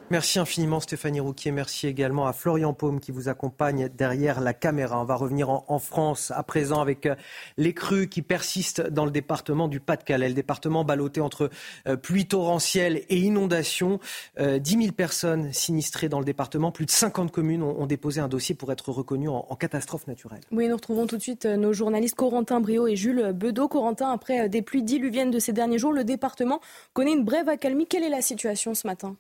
Merci 0.10 0.40
infiniment 0.40 0.80
Stéphanie 0.80 1.20
Rouquier. 1.20 1.52
Merci 1.52 1.88
également 1.88 2.28
à 2.28 2.34
Florian 2.34 2.74
Paume 2.74 3.00
qui 3.00 3.12
vous 3.12 3.30
accompagne 3.30 3.90
derrière 3.90 4.42
la 4.42 4.54
caméra. 4.54 5.02
On 5.02 5.06
va 5.06 5.16
revenir 5.16 5.50
en, 5.50 5.80
France 5.80 6.32
à 6.36 6.44
présent 6.44 6.82
avec 6.82 7.06
euh, 7.06 7.16
les 7.58 7.74
crues 7.74 8.08
qui 8.08 8.22
persistent 8.22 8.88
dans 8.90 9.06
le 9.06 9.12
département 9.12 9.68
du 9.68 9.80
Pas-de-Calais. 9.80 10.34
Département 10.34 10.84
ballotté 10.84 11.20
entre 11.20 11.50
euh, 11.88 11.96
pluie 11.96 12.28
torrentielle 12.28 13.04
et 13.10 13.18
inondations. 13.18 14.00
10 14.38 14.44
euh, 14.44 14.60
000 14.64 14.92
personnes 14.92 15.52
sinistrées 15.52 16.10
dans 16.10 16.20
le 16.20 16.26
département. 16.26 16.72
Plus 16.72 16.86
de 16.86 16.92
50 16.92 17.32
communes 17.32 17.64
ont, 17.64 17.86
déposé 17.86 18.22
un 18.22 18.28
dossier 18.28 18.56
pour 18.56 18.72
être 18.72 18.92
reconnues 18.92 19.30
en, 19.30 19.56
catastrophe 19.60 20.08
naturelle. 20.08 20.42
Oui, 20.52 20.68
nous 20.68 20.76
retrouvons 20.76 21.08
tout 21.08 21.18
de 21.18 21.22
suite 21.22 21.46
nos 21.46 21.74
journalistes 21.74 22.16
Corentin 22.16 22.60
Brio 22.60 22.88
et 22.88 22.96
Jules 22.96 23.32
Bedeau. 23.34 23.68
Corentin, 23.68 24.12
après 24.12 24.50
des 24.50 24.62
pluies 24.62 24.84
diluviennes 24.84 25.32
de 25.32 25.40
ces 25.40 25.54
derniers 25.54 25.78
jours, 25.78 25.94
le 25.94 26.04
département 26.04 26.60
connaît 26.94 27.14
une 27.14 27.24
brève 27.24 27.50
accalmie. 27.50 27.88
Quelle 27.88 28.04
est 28.04 28.10
la 28.10 28.22
situation 28.22 28.74
ce 28.74 28.88
matin? 28.88 29.16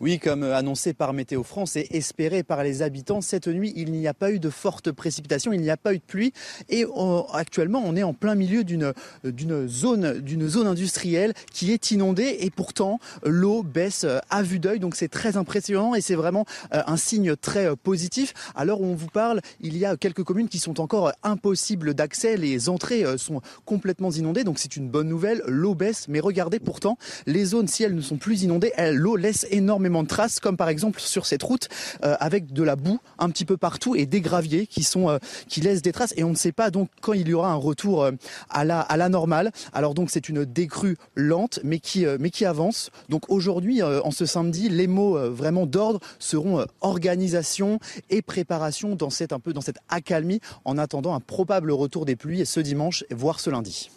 Oui, 0.00 0.18
comme 0.18 0.44
annoncé 0.44 0.94
par 0.94 1.12
Météo 1.12 1.42
France 1.42 1.76
et 1.76 1.86
espéré 1.90 2.42
par 2.42 2.64
les 2.64 2.80
habitants, 2.80 3.20
cette 3.20 3.48
nuit, 3.48 3.74
il 3.76 3.92
n'y 3.92 4.08
a 4.08 4.14
pas 4.14 4.32
eu 4.32 4.38
de 4.38 4.48
fortes 4.48 4.90
précipitations, 4.92 5.52
il 5.52 5.60
n'y 5.60 5.68
a 5.68 5.76
pas 5.76 5.92
eu 5.92 5.98
de 5.98 6.02
pluie. 6.02 6.32
Et 6.70 6.86
actuellement, 7.34 7.82
on 7.84 7.94
est 7.94 8.02
en 8.02 8.14
plein 8.14 8.34
milieu 8.34 8.64
d'une 8.64 9.68
zone, 9.68 10.26
zone 10.48 10.66
industrielle 10.66 11.34
qui 11.52 11.70
est 11.72 11.90
inondée. 11.90 12.38
Et 12.40 12.48
pourtant, 12.48 12.98
l'eau 13.26 13.62
baisse 13.62 14.06
à 14.30 14.42
vue 14.42 14.58
d'œil. 14.58 14.80
Donc 14.80 14.96
c'est 14.96 15.08
très 15.08 15.36
impressionnant 15.36 15.94
et 15.94 16.00
c'est 16.00 16.14
vraiment 16.14 16.46
euh, 16.72 16.82
un 16.86 16.96
signe 16.96 17.36
très 17.36 17.66
euh, 17.66 17.76
positif. 17.76 18.32
Alors 18.54 18.80
on 18.80 18.94
vous 18.94 19.08
parle, 19.08 19.42
il 19.60 19.76
y 19.76 19.84
a 19.84 19.98
quelques 19.98 20.24
communes 20.24 20.48
qui 20.48 20.60
sont 20.60 20.80
encore 20.80 21.12
impossibles 21.22 21.92
d'accès. 21.92 22.38
Les 22.38 22.70
entrées 22.70 23.04
euh, 23.04 23.18
sont 23.18 23.42
complètement 23.66 24.10
inondées. 24.10 24.44
Donc 24.44 24.60
c'est 24.60 24.76
une 24.76 24.88
bonne 24.88 25.08
nouvelle. 25.08 25.42
L'eau 25.46 25.74
baisse. 25.74 26.08
Mais 26.08 26.20
regardez 26.20 26.58
pourtant, 26.58 26.96
les 27.26 27.44
zones, 27.44 27.68
si 27.68 27.82
elles 27.82 27.94
ne 27.94 28.00
sont 28.00 28.16
plus 28.16 28.44
inondées, 28.44 28.72
l'eau 28.94 29.16
laisse 29.16 29.46
énormément 29.50 29.89
de 30.02 30.08
traces, 30.08 30.40
comme 30.40 30.56
par 30.56 30.68
exemple 30.68 31.00
sur 31.00 31.26
cette 31.26 31.42
route 31.42 31.68
avec 32.02 32.52
de 32.52 32.62
la 32.62 32.76
boue 32.76 33.00
un 33.18 33.30
petit 33.30 33.44
peu 33.44 33.56
partout 33.56 33.94
et 33.94 34.06
des 34.06 34.20
graviers 34.20 34.66
qui 34.66 34.82
sont 34.82 35.18
qui 35.48 35.60
laissent 35.60 35.82
des 35.82 35.92
traces. 35.92 36.14
Et 36.16 36.24
on 36.24 36.30
ne 36.30 36.36
sait 36.36 36.52
pas 36.52 36.70
donc 36.70 36.88
quand 37.00 37.12
il 37.12 37.28
y 37.28 37.34
aura 37.34 37.50
un 37.50 37.56
retour 37.56 38.08
à 38.48 38.64
la 38.64 38.80
à 38.80 39.08
normale. 39.08 39.50
Alors 39.72 39.94
donc 39.94 40.10
c'est 40.10 40.28
une 40.28 40.44
décrue 40.44 40.96
lente, 41.14 41.60
mais 41.64 41.78
qui 41.78 42.06
mais 42.18 42.30
qui 42.30 42.44
avance. 42.44 42.90
Donc 43.08 43.30
aujourd'hui, 43.30 43.82
en 43.82 44.10
ce 44.10 44.26
samedi, 44.26 44.68
les 44.68 44.86
mots 44.86 45.18
vraiment 45.30 45.66
d'ordre 45.66 46.00
seront 46.18 46.64
organisation 46.80 47.80
et 48.08 48.22
préparation 48.22 48.94
dans 48.94 49.10
cette 49.10 49.34
dans 49.46 49.60
cette 49.60 49.78
accalmie 49.88 50.40
en 50.64 50.78
attendant 50.78 51.14
un 51.14 51.20
probable 51.20 51.72
retour 51.72 52.04
des 52.04 52.16
pluies 52.16 52.46
ce 52.46 52.60
dimanche, 52.60 53.04
voire 53.10 53.40
ce 53.40 53.50
lundi. 53.50 53.90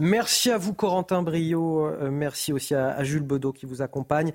Merci 0.00 0.50
à 0.50 0.58
vous, 0.58 0.74
Corentin 0.74 1.22
Brio. 1.22 1.86
Euh, 1.86 2.10
merci 2.10 2.52
aussi 2.52 2.74
à, 2.74 3.04
Jules 3.04 3.22
Bedeau 3.22 3.52
qui 3.52 3.64
vous 3.64 3.80
accompagne. 3.80 4.32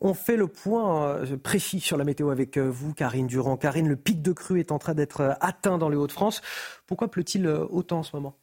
On 0.00 0.14
fait 0.14 0.36
le 0.36 0.46
point 0.46 1.08
euh, 1.08 1.36
précis 1.36 1.80
sur 1.80 1.96
la 1.96 2.04
météo 2.04 2.30
avec 2.30 2.56
euh, 2.56 2.70
vous, 2.70 2.94
Karine 2.94 3.26
Durand. 3.26 3.56
Karine, 3.56 3.88
le 3.88 3.96
pic 3.96 4.22
de 4.22 4.32
crue 4.32 4.60
est 4.60 4.70
en 4.70 4.78
train 4.78 4.94
d'être 4.94 5.36
atteint 5.40 5.78
dans 5.78 5.88
les 5.88 5.96
Hauts-de-France. 5.96 6.40
Pourquoi 6.86 7.08
pleut-il 7.08 7.48
autant 7.48 7.98
en 7.98 8.02
ce 8.04 8.14
moment? 8.14 8.36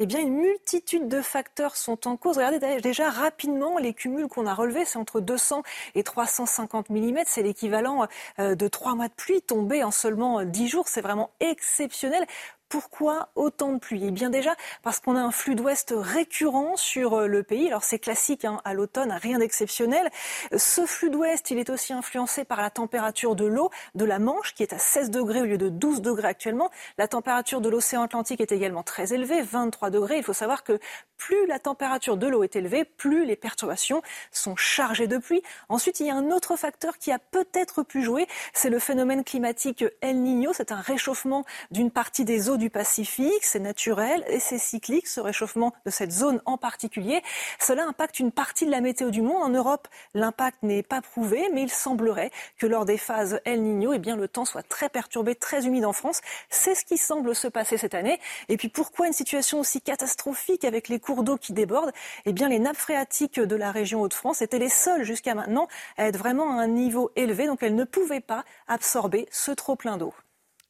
Eh 0.00 0.06
bien, 0.06 0.18
une 0.18 0.38
multitude 0.38 1.06
de 1.06 1.22
facteurs 1.22 1.76
sont 1.76 2.08
en 2.08 2.16
cause. 2.16 2.36
Regardez 2.38 2.80
déjà 2.80 3.10
rapidement 3.10 3.78
les 3.78 3.94
cumuls 3.94 4.26
qu'on 4.26 4.46
a 4.46 4.54
relevés, 4.54 4.84
c'est 4.84 4.98
entre 4.98 5.20
200 5.20 5.62
et 5.94 6.02
350 6.02 6.90
mm. 6.90 7.18
C'est 7.26 7.42
l'équivalent 7.42 8.08
de 8.38 8.66
trois 8.66 8.96
mois 8.96 9.06
de 9.06 9.12
pluie 9.12 9.40
tombés 9.40 9.84
en 9.84 9.92
seulement 9.92 10.42
10 10.42 10.66
jours. 10.66 10.88
C'est 10.88 11.00
vraiment 11.00 11.30
exceptionnel. 11.38 12.26
Pourquoi 12.74 13.28
autant 13.36 13.72
de 13.72 13.78
pluie? 13.78 14.02
Eh 14.02 14.10
bien 14.10 14.30
déjà 14.30 14.56
parce 14.82 14.98
qu'on 14.98 15.14
a 15.14 15.20
un 15.20 15.30
flux 15.30 15.54
d'ouest 15.54 15.94
récurrent 15.96 16.76
sur 16.76 17.14
euh, 17.14 17.26
le 17.28 17.44
pays. 17.44 17.68
Alors 17.68 17.84
c'est 17.84 18.00
classique 18.00 18.44
hein, 18.44 18.60
à 18.64 18.74
l'automne, 18.74 19.12
rien 19.12 19.38
d'exceptionnel. 19.38 20.10
Ce 20.56 20.84
flux 20.84 21.08
d'ouest, 21.08 21.52
il 21.52 21.58
est 21.58 21.70
aussi 21.70 21.92
influencé 21.92 22.44
par 22.44 22.60
la 22.60 22.70
température 22.70 23.36
de 23.36 23.44
l'eau 23.44 23.70
de 23.94 24.04
la 24.04 24.18
Manche 24.18 24.54
qui 24.54 24.64
est 24.64 24.72
à 24.72 24.78
16 24.78 25.10
degrés 25.10 25.42
au 25.42 25.44
lieu 25.44 25.56
de 25.56 25.68
12 25.68 26.02
degrés 26.02 26.26
actuellement. 26.26 26.68
La 26.98 27.06
température 27.06 27.60
de 27.60 27.68
l'océan 27.68 28.02
Atlantique 28.02 28.40
est 28.40 28.50
également 28.50 28.82
très 28.82 29.14
élevée, 29.14 29.42
23 29.42 29.90
degrés. 29.90 30.16
Il 30.16 30.24
faut 30.24 30.32
savoir 30.32 30.64
que 30.64 30.80
plus 31.16 31.46
la 31.46 31.60
température 31.60 32.16
de 32.16 32.26
l'eau 32.26 32.42
est 32.42 32.56
élevée, 32.56 32.84
plus 32.84 33.24
les 33.24 33.36
perturbations 33.36 34.02
sont 34.32 34.56
chargées 34.56 35.06
de 35.06 35.18
pluie. 35.18 35.42
Ensuite, 35.68 36.00
il 36.00 36.06
y 36.06 36.10
a 36.10 36.16
un 36.16 36.32
autre 36.32 36.56
facteur 36.56 36.98
qui 36.98 37.12
a 37.12 37.20
peut-être 37.20 37.84
pu 37.84 38.02
jouer, 38.02 38.26
c'est 38.52 38.68
le 38.68 38.80
phénomène 38.80 39.22
climatique 39.22 39.84
El 40.00 40.22
Niño. 40.22 40.52
C'est 40.52 40.72
un 40.72 40.80
réchauffement 40.80 41.44
d'une 41.70 41.92
partie 41.92 42.24
des 42.24 42.50
eaux 42.50 42.56
du 42.56 42.63
Pacifique, 42.70 43.42
c'est 43.44 43.58
naturel 43.58 44.24
et 44.28 44.40
c'est 44.40 44.58
cyclique, 44.58 45.06
ce 45.06 45.20
réchauffement 45.20 45.72
de 45.84 45.90
cette 45.90 46.12
zone 46.12 46.40
en 46.44 46.58
particulier. 46.58 47.22
Cela 47.58 47.84
impacte 47.86 48.18
une 48.20 48.32
partie 48.32 48.66
de 48.66 48.70
la 48.70 48.80
météo 48.80 49.10
du 49.10 49.22
monde. 49.22 49.42
En 49.42 49.48
Europe, 49.48 49.88
l'impact 50.14 50.62
n'est 50.62 50.82
pas 50.82 51.00
prouvé, 51.00 51.48
mais 51.52 51.62
il 51.62 51.70
semblerait 51.70 52.30
que 52.58 52.66
lors 52.66 52.84
des 52.84 52.98
phases 52.98 53.40
El 53.44 53.62
Niño, 53.62 53.92
eh 53.92 53.98
bien, 53.98 54.16
le 54.16 54.28
temps 54.28 54.44
soit 54.44 54.62
très 54.62 54.88
perturbé, 54.88 55.34
très 55.34 55.66
humide 55.66 55.84
en 55.84 55.92
France. 55.92 56.20
C'est 56.50 56.74
ce 56.74 56.84
qui 56.84 56.98
semble 56.98 57.34
se 57.34 57.48
passer 57.48 57.76
cette 57.76 57.94
année. 57.94 58.20
Et 58.48 58.56
puis 58.56 58.68
pourquoi 58.68 59.06
une 59.06 59.12
situation 59.12 59.60
aussi 59.60 59.80
catastrophique 59.80 60.64
avec 60.64 60.88
les 60.88 61.00
cours 61.00 61.22
d'eau 61.22 61.36
qui 61.36 61.52
débordent? 61.52 61.92
Eh 62.26 62.32
bien, 62.32 62.48
les 62.48 62.58
nappes 62.58 62.76
phréatiques 62.76 63.40
de 63.40 63.56
la 63.56 63.72
région 63.72 64.00
Hauts-de-France 64.02 64.42
étaient 64.42 64.58
les 64.58 64.68
seules 64.68 65.04
jusqu'à 65.04 65.34
maintenant 65.34 65.68
à 65.96 66.06
être 66.06 66.16
vraiment 66.16 66.58
à 66.58 66.62
un 66.62 66.68
niveau 66.68 67.10
élevé, 67.16 67.46
donc 67.46 67.62
elles 67.62 67.74
ne 67.74 67.84
pouvaient 67.84 68.20
pas 68.20 68.44
absorber 68.68 69.28
ce 69.30 69.50
trop 69.50 69.76
plein 69.76 69.96
d'eau. 69.96 70.14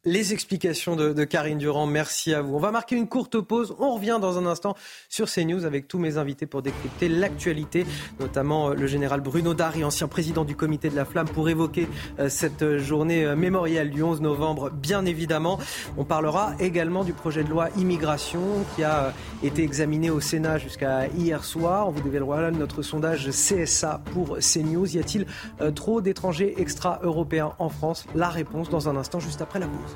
Les 0.07 0.35
explications 0.35 0.97
de, 0.97 1.25
Karine 1.25 1.57
Durand, 1.57 1.87
merci 1.87 2.35
à 2.35 2.43
vous. 2.43 2.57
On 2.57 2.59
va 2.59 2.71
marquer 2.71 2.95
une 2.95 3.09
courte 3.09 3.41
pause. 3.41 3.75
On 3.79 3.95
revient 3.95 4.19
dans 4.21 4.37
un 4.37 4.45
instant 4.45 4.77
sur 5.09 5.31
CNews 5.31 5.65
avec 5.65 5.89
tous 5.89 5.99
mes 5.99 6.19
invités 6.19 6.45
pour 6.45 6.61
décrypter 6.61 7.09
l'actualité, 7.09 7.87
notamment 8.21 8.69
euh, 8.69 8.75
le 8.75 8.87
général 8.87 9.23
Bruno 9.23 9.55
Dari, 9.55 9.83
ancien 9.83 10.07
président 10.07 10.45
du 10.45 10.57
comité 10.57 10.91
de 10.91 10.95
la 10.95 11.07
Flamme, 11.07 11.27
pour 11.27 11.49
évoquer 11.49 11.89
euh, 12.19 12.29
cette 12.29 12.77
journée 12.77 13.25
euh, 13.25 13.35
mémorielle 13.35 13.89
du 13.89 14.03
11 14.03 14.21
novembre, 14.21 14.69
bien 14.69 15.07
évidemment. 15.07 15.59
On 15.97 16.05
parlera 16.05 16.53
également 16.61 17.03
du 17.03 17.15
projet 17.15 17.43
de 17.43 17.49
loi 17.49 17.71
immigration 17.79 18.43
qui 18.77 18.85
a 18.85 19.15
été 19.43 19.63
examiné 19.63 20.11
au 20.11 20.21
Sénat 20.21 20.59
jusqu'à 20.59 21.09
hier 21.09 21.43
soir. 21.43 21.89
On 21.89 21.93
vous 21.93 22.07
dévoilera 22.07 22.51
notre 22.51 22.83
sondage 22.83 23.31
CSA 23.31 24.03
pour 24.13 24.37
CNews. 24.37 24.97
Y 24.97 24.99
a-t-il 24.99 25.27
trop 25.75 26.03
d'étrangers 26.03 26.57
extra-européens 26.59 27.53
en 27.59 27.71
France? 27.71 28.05
La 28.15 28.29
réponse 28.29 28.69
dans 28.69 28.91
un 28.91 28.97
instant, 28.97 29.19
juste 29.19 29.41
après 29.41 29.59
la 29.59 29.67
pause. 29.67 29.94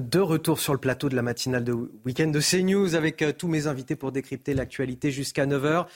De 0.00 0.18
retour 0.18 0.58
sur 0.58 0.72
le 0.72 0.80
plateau 0.80 1.08
de 1.08 1.14
la 1.14 1.22
matinale 1.22 1.62
de 1.62 1.72
week-end 2.04 2.26
de 2.26 2.40
CNews 2.40 2.96
avec 2.96 3.22
euh, 3.22 3.32
tous 3.32 3.46
mes 3.46 3.68
invités 3.68 3.94
pour 3.94 4.10
décrypter 4.10 4.52
l'actualité 4.52 5.12
jusqu'à 5.12 5.46
9h. 5.46 5.86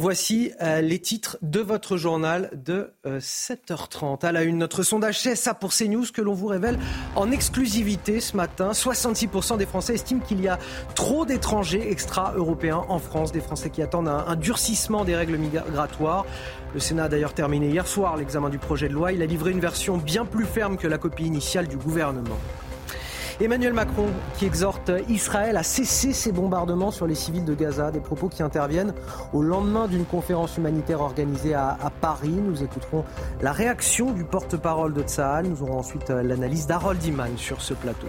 Voici 0.00 0.52
euh, 0.62 0.80
les 0.80 1.00
titres 1.00 1.38
de 1.42 1.58
votre 1.58 1.96
journal 1.96 2.50
de 2.54 2.92
7h30. 3.04 4.24
Euh, 4.24 4.28
à 4.28 4.30
la 4.30 4.44
une, 4.44 4.58
notre 4.58 4.84
sondage 4.84 5.20
CSA 5.20 5.54
pour 5.54 5.72
CNews 5.72 6.04
que 6.14 6.22
l'on 6.22 6.34
vous 6.34 6.46
révèle 6.46 6.78
en 7.16 7.32
exclusivité 7.32 8.20
ce 8.20 8.36
matin. 8.36 8.70
66% 8.70 9.56
des 9.56 9.66
Français 9.66 9.94
estiment 9.94 10.20
qu'il 10.20 10.40
y 10.40 10.46
a 10.46 10.60
trop 10.94 11.26
d'étrangers 11.26 11.90
extra-européens 11.90 12.84
en 12.88 13.00
France, 13.00 13.32
des 13.32 13.40
Français 13.40 13.70
qui 13.70 13.82
attendent 13.82 14.06
un, 14.06 14.24
un 14.28 14.36
durcissement 14.36 15.04
des 15.04 15.16
règles 15.16 15.36
migratoires. 15.36 16.24
Le 16.74 16.78
Sénat 16.78 17.06
a 17.06 17.08
d'ailleurs 17.08 17.34
terminé 17.34 17.68
hier 17.68 17.88
soir 17.88 18.16
l'examen 18.16 18.50
du 18.50 18.58
projet 18.58 18.88
de 18.88 18.94
loi. 18.94 19.10
Il 19.10 19.20
a 19.20 19.26
livré 19.26 19.50
une 19.50 19.58
version 19.58 19.96
bien 19.96 20.24
plus 20.24 20.44
ferme 20.44 20.76
que 20.76 20.86
la 20.86 20.98
copie 20.98 21.24
initiale 21.24 21.66
du 21.66 21.76
gouvernement. 21.76 22.38
Emmanuel 23.40 23.72
Macron 23.72 24.08
qui 24.36 24.46
exhorte 24.46 24.90
Israël 25.08 25.56
à 25.56 25.62
cesser 25.62 26.12
ses 26.12 26.32
bombardements 26.32 26.90
sur 26.90 27.06
les 27.06 27.14
civils 27.14 27.44
de 27.44 27.54
Gaza, 27.54 27.92
des 27.92 28.00
propos 28.00 28.28
qui 28.28 28.42
interviennent 28.42 28.92
au 29.32 29.42
lendemain 29.42 29.86
d'une 29.86 30.04
conférence 30.04 30.56
humanitaire 30.56 31.00
organisée 31.00 31.54
à, 31.54 31.76
Paris. 32.00 32.30
Nous 32.30 32.64
écouterons 32.64 33.04
la 33.40 33.52
réaction 33.52 34.10
du 34.10 34.24
porte-parole 34.24 34.92
de 34.92 35.02
Tsahal. 35.02 35.46
Nous 35.46 35.62
aurons 35.62 35.78
ensuite 35.78 36.10
euh, 36.10 36.22
l'analyse 36.22 36.66
d'Harold 36.66 37.02
Iman 37.04 37.36
sur 37.36 37.60
ce 37.60 37.74
plateau. 37.74 38.08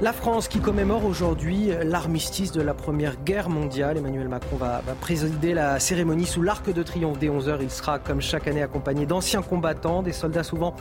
La 0.00 0.12
France 0.12 0.48
qui 0.48 0.58
commémore 0.58 1.04
aujourd'hui 1.04 1.70
l'armistice 1.84 2.50
de 2.50 2.60
la 2.60 2.74
Première 2.74 3.22
Guerre 3.22 3.48
mondiale. 3.48 3.98
Emmanuel 3.98 4.28
Macron 4.28 4.56
va, 4.56 4.80
présider 5.00 5.54
la 5.54 5.78
cérémonie 5.78 6.26
sous 6.26 6.42
l'arc 6.42 6.72
de 6.72 6.82
triomphe 6.82 7.18
dès 7.18 7.28
11h. 7.28 7.58
Il 7.60 7.70
sera 7.70 8.00
comme 8.00 8.20
chaque 8.20 8.48
année 8.48 8.62
accompagné 8.62 9.06
d'anciens 9.06 9.42
combattants, 9.42 10.02
des 10.02 10.12
soldats 10.12 10.42
souvent 10.42 10.74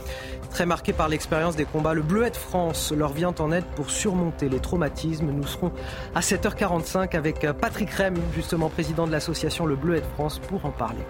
très 0.49 0.65
marqués 0.65 0.93
par 0.93 1.07
l'expérience 1.07 1.55
des 1.55 1.65
combats. 1.65 1.93
Le 1.93 2.01
Bleuet 2.01 2.31
de 2.31 2.38
France 2.38 2.91
leur 2.91 3.13
vient 3.13 3.35
en 3.38 3.51
aide 3.51 3.65
pour 3.75 3.91
surmonter 3.91 4.49
les 4.49 4.59
traumatismes. 4.59 5.29
Nous 5.29 5.45
serons 5.45 5.71
à 6.15 6.21
7h45 6.21 7.15
avec 7.15 7.45
Patrick 7.59 7.91
Rem, 7.91 8.15
justement 8.33 8.69
président 8.69 9.05
de 9.05 9.11
l'association 9.11 9.67
Le 9.67 9.75
Bleuet 9.75 10.01
de 10.01 10.05
France, 10.15 10.39
pour 10.39 10.65
en 10.65 10.71
parler. 10.71 11.03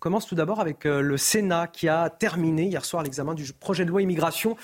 On 0.00 0.08
commence 0.08 0.26
tout 0.26 0.34
d'abord 0.34 0.60
avec 0.60 0.86
euh, 0.86 1.02
le 1.02 1.18
Sénat 1.18 1.66
qui 1.66 1.86
a 1.86 2.08
terminé 2.08 2.64
hier 2.64 2.86
soir 2.86 3.02
l'examen 3.02 3.34
du 3.34 3.52
projet 3.52 3.84
de 3.84 3.90
loi 3.90 4.00
immigration. 4.00 4.56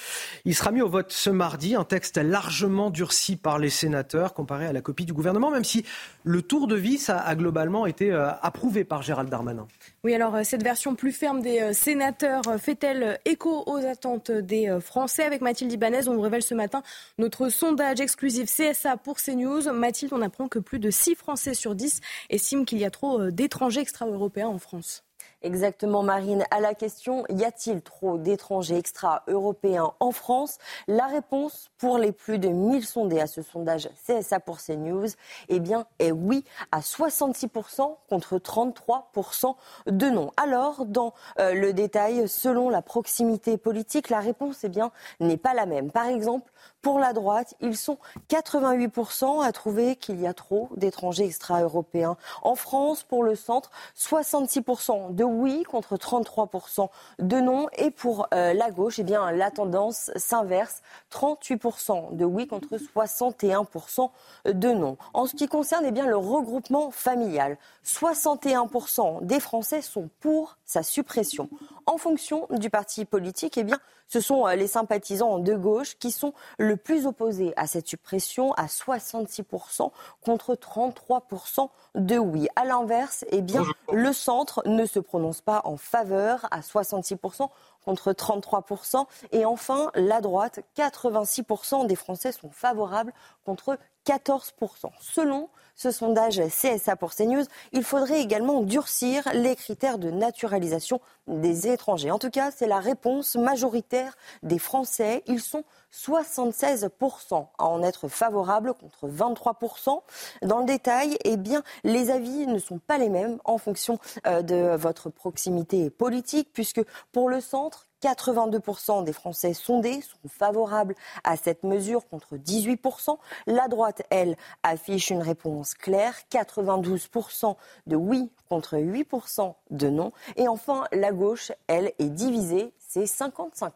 Il 0.47 0.55
sera 0.55 0.71
mis 0.71 0.81
au 0.81 0.89
vote 0.89 1.13
ce 1.13 1.29
mardi, 1.29 1.75
un 1.75 1.85
texte 1.85 2.17
largement 2.17 2.89
durci 2.89 3.37
par 3.37 3.59
les 3.59 3.69
sénateurs 3.69 4.33
comparé 4.33 4.65
à 4.65 4.73
la 4.73 4.81
copie 4.81 5.05
du 5.05 5.13
gouvernement, 5.13 5.51
même 5.51 5.63
si 5.63 5.85
le 6.25 6.41
tour 6.41 6.67
de 6.67 6.75
vis 6.75 7.11
a, 7.11 7.35
globalement 7.35 7.85
été 7.85 8.13
euh, 8.13 8.31
approuvé 8.41 8.85
par 8.85 9.03
Gérald 9.03 9.29
Darmanin. 9.29 9.67
Oui, 10.05 10.15
alors 10.15 10.37
euh, 10.37 10.43
cette 10.43 10.63
version 10.63 10.95
plus 10.95 11.13
ferme 11.13 11.43
des 11.43 11.75
sénateurs 11.75 12.45
fait-elle 12.59 13.21
écho 13.27 13.63
aux 13.67 13.85
attentes 13.85 14.31
des 14.31 14.75
Français? 14.81 15.25
Avec 15.25 15.43
Mathilde 15.43 15.71
Ibanez, 15.71 16.09
on 16.09 16.15
vous 16.15 16.23
révèle 16.23 16.43
ce 16.43 16.55
matin 16.55 16.83
notre 17.19 17.51
sondage 17.51 18.01
exclusif 18.01 18.51
CSA 18.51 18.97
pour 18.97 19.19
CNews. 19.19 19.71
Mathilde, 19.75 20.15
on 20.15 20.23
apprend 20.23 20.49
que 20.49 20.59
plus 20.59 20.79
de 20.79 20.91
6 20.91 21.15
Français 21.15 21.53
sur 21.53 21.75
10 21.75 22.01
estiment 22.31 22.65
qu'il 22.65 22.79
y 22.79 22.87
a 22.87 22.91
trop 22.91 23.31
d'étrangers 23.31 23.83
extra-européens 23.83 24.49
en 24.49 24.59
France. 24.59 25.06
Exactement, 25.43 26.03
Marine. 26.03 26.45
À 26.51 26.61
la 26.61 26.75
question 26.75 27.25
y 27.29 27.45
a-t-il 27.45 27.83
trop 27.83 28.17
d'étrangers 28.17 28.79
extra-européens 28.79 29.93
en 30.01 30.11
France? 30.11 30.59
La 30.89 31.07
réponse 31.07 31.71
pour 31.79 31.99
les 31.99 32.11
plus 32.11 32.39
de 32.39 32.49
1000 32.49 32.85
sondés 32.87 33.21
à 33.21 33.27
ce 33.27 33.43
sondage 33.43 33.91
CSA 34.07 34.41
pour 34.41 34.59
CNews, 34.59 35.09
eh 35.49 35.61
bien, 35.61 35.87
est 35.99 36.11
oui 36.11 36.45
à 36.73 36.81
66% 36.81 37.97
contre 38.09 38.39
33% 38.39 39.55
de 39.87 40.07
non. 40.07 40.33
Alors, 40.39 40.87
dans 40.87 41.13
euh, 41.39 41.53
le 41.53 41.75
détail, 41.75 42.29
selon 42.29 42.71
la 42.71 42.81
proximité 42.81 43.59
politique, 43.59 44.09
la 44.09 44.21
réponse, 44.21 44.65
eh 44.65 44.69
bien, 44.71 44.91
n'est 45.21 45.37
pas 45.37 45.53
la 45.53 45.67
même. 45.67 45.91
Par 45.91 46.07
exemple, 46.07 46.51
pour 46.87 47.01
la 47.01 47.13
droite, 47.13 47.57
ils 47.61 47.77
sont 47.77 47.99
88% 48.31 49.45
à 49.45 49.51
trouver 49.51 49.97
qu'il 49.97 50.21
y 50.21 50.27
a 50.29 50.33
trop 50.33 50.69
d'étrangers 50.77 51.25
extra-européens. 51.25 52.17
En 52.43 52.55
France, 52.55 53.03
pour 53.03 53.25
le 53.25 53.35
centre, 53.35 53.73
66% 53.99 55.13
de 55.13 55.25
oui 55.25 55.65
contre 55.65 55.97
33% 55.97 56.89
de 57.19 57.41
non. 57.41 57.67
Et 57.77 57.91
pour 57.91 58.29
euh, 58.33 58.53
la 58.53 58.71
gauche, 58.71 59.01
eh 59.01 59.03
bien, 59.03 59.33
la 59.33 59.51
tendance 59.51 60.13
s'inverse. 60.15 60.81
38% 61.11 62.15
de 62.15 62.25
oui 62.25 62.47
contre 62.47 62.77
61% 62.77 64.11
de 64.45 64.69
non. 64.69 64.97
En 65.13 65.27
ce 65.27 65.35
qui 65.35 65.49
concerne 65.49 65.85
eh 65.87 65.91
bien, 65.91 66.07
le 66.07 66.17
regroupement 66.17 66.93
familial, 66.93 67.59
61% 67.85 69.25
des 69.27 69.41
Français 69.41 69.83
sont 69.83 70.09
pour 70.21 70.57
sa 70.67 70.83
suppression. 70.83 71.49
En 71.87 71.97
fonction 71.97 72.47
du 72.51 72.69
parti 72.69 73.05
politique, 73.05 73.57
eh 73.57 73.65
bien, 73.65 73.79
ce 74.09 74.21
sont 74.21 74.47
les 74.47 74.67
sympathisants 74.67 75.39
de 75.39 75.55
gauche 75.55 75.97
qui 75.99 76.11
sont 76.11 76.33
le 76.59 76.77
plus 76.77 77.07
opposés 77.07 77.53
à 77.57 77.67
cette 77.67 77.89
suppression, 77.89 78.53
à 78.55 78.67
66% 78.67 79.91
contre 80.21 80.55
33% 80.55 81.71
de 81.95 82.19
oui. 82.19 82.49
À 82.57 82.65
l'inverse, 82.65 83.25
eh 83.31 83.43
bien, 83.43 83.65
le 83.93 84.13
centre 84.13 84.63
ne 84.67 84.87
se 84.87 84.99
prononce 84.99 85.41
pas 85.41 85.63
en 85.65 85.77
faveur 85.77 86.47
à 86.51 86.61
66% 86.61 87.49
contre 87.85 88.13
33%. 88.13 89.07
Et 89.33 89.45
enfin, 89.45 89.91
la 89.95 90.21
droite, 90.21 90.61
86% 90.77 91.87
des 91.87 91.97
Français 91.97 92.33
sont 92.33 92.51
favorables 92.51 93.13
contre 93.45 93.79
14%. 94.07 94.91
Selon 95.01 95.49
ce 95.75 95.91
sondage 95.91 96.41
CSA 96.49 96.97
pour 96.97 97.15
CNews, 97.15 97.45
il 97.73 97.85
faudrait 97.85 98.21
également 98.21 98.63
durcir 98.63 99.29
les 99.35 99.55
critères 99.55 99.99
de 99.99 100.11
naturalisation 100.11 101.01
des 101.27 101.69
étrangers. 101.69 102.11
En 102.11 102.19
tout 102.19 102.31
cas, 102.31 102.51
c'est 102.51 102.67
la 102.67 102.81
réponse 102.81 103.37
majoritaire 103.37 104.17
des 104.43 104.59
Français. 104.59 105.23
Ils 105.27 105.41
sont 105.41 105.65
76% 105.93 107.49
à 107.59 107.67
en 107.67 107.83
être 107.83 108.09
favorables 108.09 108.73
contre 108.75 109.09
23%. 109.09 110.01
Dans 110.43 110.61
le 110.61 110.65
détail, 110.65 111.19
eh 111.25 111.37
bien, 111.37 111.63
les 111.85 112.11
avis 112.11 112.47
ne 112.47 112.59
sont 112.59 112.79
pas 112.79 112.97
les 112.97 113.11
mêmes 113.11 113.39
en 113.45 113.59
fonction 113.59 113.99
euh, 114.27 114.43
de 114.43 114.77
votre 114.77 115.11
proximité 115.11 115.91
politique, 115.91 116.49
puisque 116.53 116.83
pour 117.13 117.29
le 117.29 117.41
centre, 117.41 117.87
82% 118.07 119.05
des 119.05 119.13
Français 119.13 119.53
sondés 119.53 120.01
sont 120.01 120.29
favorables 120.29 120.95
à 121.25 121.37
cette 121.37 121.65
mesure 121.65 122.07
contre 122.07 122.37
18%. 122.37 123.19
La 123.47 123.69
droite, 123.69 124.03
elle, 124.11 124.37
affiche 124.63 125.11
une 125.11 125.23
réponse 125.23 125.75
claire, 125.75 126.15
92% 126.31 127.57
de 127.87 127.97
oui 127.97 128.31
contre 128.49 128.77
8% 128.77 129.55
de 129.71 129.89
non. 129.89 130.13
Et 130.37 130.47
enfin, 130.47 130.85
la 130.93 131.13
gauche, 131.13 131.51
elle, 131.67 131.93
est 131.99 132.09
divisée, 132.09 132.73
c'est 132.79 133.05
50-50. 133.05 133.73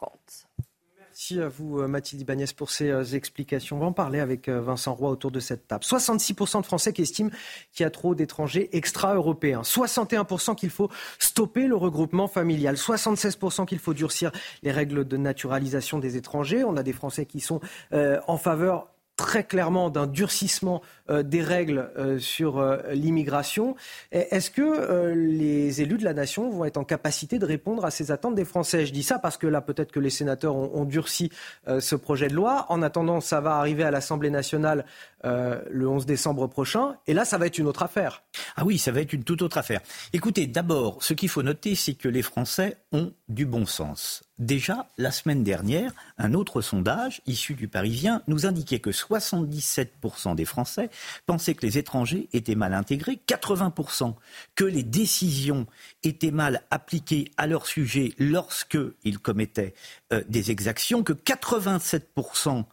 Merci 1.21 1.39
à 1.39 1.51
vous, 1.51 1.81
euh, 1.81 1.87
Mathilde 1.87 2.23
Ibanez, 2.23 2.47
pour 2.57 2.71
ces 2.71 2.89
euh, 2.89 3.05
explications. 3.05 3.79
On 3.79 3.85
en 3.85 3.93
parler 3.93 4.21
avec 4.21 4.49
euh, 4.49 4.59
Vincent 4.59 4.95
Roy 4.95 5.11
autour 5.11 5.31
de 5.31 5.39
cette 5.39 5.69
table. 5.69 5.85
66% 5.85 6.63
de 6.63 6.65
Français 6.65 6.95
qui 6.95 7.03
estiment 7.03 7.29
qu'il 7.75 7.85
y 7.85 7.87
a 7.87 7.91
trop 7.91 8.15
d'étrangers 8.15 8.71
extra-européens. 8.75 9.61
61% 9.61 10.55
qu'il 10.55 10.71
faut 10.71 10.89
stopper 11.19 11.67
le 11.67 11.77
regroupement 11.77 12.27
familial. 12.27 12.77
76% 12.77 13.67
qu'il 13.67 13.81
faut 13.81 13.93
durcir 13.93 14.33
les 14.63 14.73
règles 14.73 15.07
de 15.07 15.19
naturalisation 15.19 15.99
des 15.99 16.17
étrangers. 16.17 16.65
On 16.65 16.79
a 16.79 16.83
des 16.83 16.95
Français 16.95 17.27
qui 17.27 17.41
sont 17.41 17.61
en 17.93 18.39
faveur 18.39 18.89
très 19.21 19.45
clairement 19.45 19.91
d'un 19.91 20.07
durcissement 20.07 20.81
euh, 21.11 21.23
des 21.23 21.43
règles 21.43 21.91
euh, 21.99 22.19
sur 22.19 22.59
euh, 22.59 22.79
l'immigration. 22.93 23.77
Est-ce 24.13 24.51
que 24.51 25.13
les 25.15 25.83
élus 25.83 25.99
de 25.99 26.05
la 26.05 26.15
nation 26.15 26.49
vont 26.49 26.65
être 26.65 26.79
en 26.79 26.85
capacité 26.85 27.39
de 27.39 27.45
répondre 27.45 27.85
à 27.85 27.91
ces 27.91 28.11
attentes 28.13 28.35
des 28.35 28.47
Français? 28.47 28.87
Je 28.87 28.93
dis 28.93 29.03
ça 29.03 29.19
parce 29.19 29.37
que 29.37 29.47
là, 29.47 29.61
peut-être 29.61 29.93
que 29.93 30.01
les 30.01 30.09
sénateurs 30.09 30.57
ont, 30.57 30.85
durci 30.85 31.31
ce 31.67 31.95
projet 31.95 32.29
de 32.29 32.35
loi. 32.35 32.67
En 32.71 32.83
attendant, 32.83 33.21
ça 33.21 33.41
va 33.41 33.57
arriver 33.57 33.85
à 33.85 33.91
l'Assemblée 33.91 34.31
nationale 34.31 34.85
le 35.25 35.89
11 35.89 36.07
décembre 36.07 36.47
prochain. 36.47 36.97
Et 37.07 37.15
là, 37.15 37.25
ça 37.25 37.39
va 37.39 37.47
être 37.47 37.59
une 37.59 37.67
autre 37.67 37.83
affaire. 37.83 38.23
Ah 38.57 38.65
oui, 38.65 38.79
ça 38.79 38.93
va 38.93 39.01
être 39.01 39.13
une 39.13 39.25
toute 39.25 39.43
autre 39.43 39.59
affaire. 39.59 39.81
Écoutez, 40.13 40.47
d'abord, 40.47 41.03
ce 41.03 41.15
qu'il 41.15 41.29
faut 41.29 41.43
noter, 41.43 41.75
c'est 41.75 41.95
que 41.95 42.09
les 42.09 42.23
Français 42.23 42.77
ont 42.93 43.13
du 43.29 43.47
bon 43.47 43.67
sens. 43.67 44.23
Déjà, 44.41 44.87
la 44.97 45.11
semaine 45.11 45.45
dernière, 45.45 45.93
un 46.17 46.33
autre 46.33 46.63
sondage 46.63 47.21
issu 47.27 47.53
du 47.53 47.69
Parisien 47.69 48.23
nous 48.27 48.47
indiquait 48.47 48.79
que 48.79 48.89
77% 48.89 50.35
des 50.35 50.47
Français 50.47 50.89
pensaient 51.27 51.55
que 51.55 51.67
les 51.67 51.77
étrangers 51.77 52.31
étaient 52.33 52.55
mal 52.55 52.73
intégrés, 52.73 53.21
80% 53.29 54.15
que 54.55 54.65
les 54.65 54.83
décisions 54.83 55.67
étaient 56.03 56.31
mal 56.31 56.63
appliquées 56.71 57.31
à 57.37 57.47
leur 57.47 57.67
sujet 57.67 58.15
lorsqu'ils 58.19 59.19
commettaient 59.19 59.75
euh, 60.13 60.23
des 60.29 60.51
exactions, 60.51 61.03
que 61.03 61.13
87% 61.13 62.65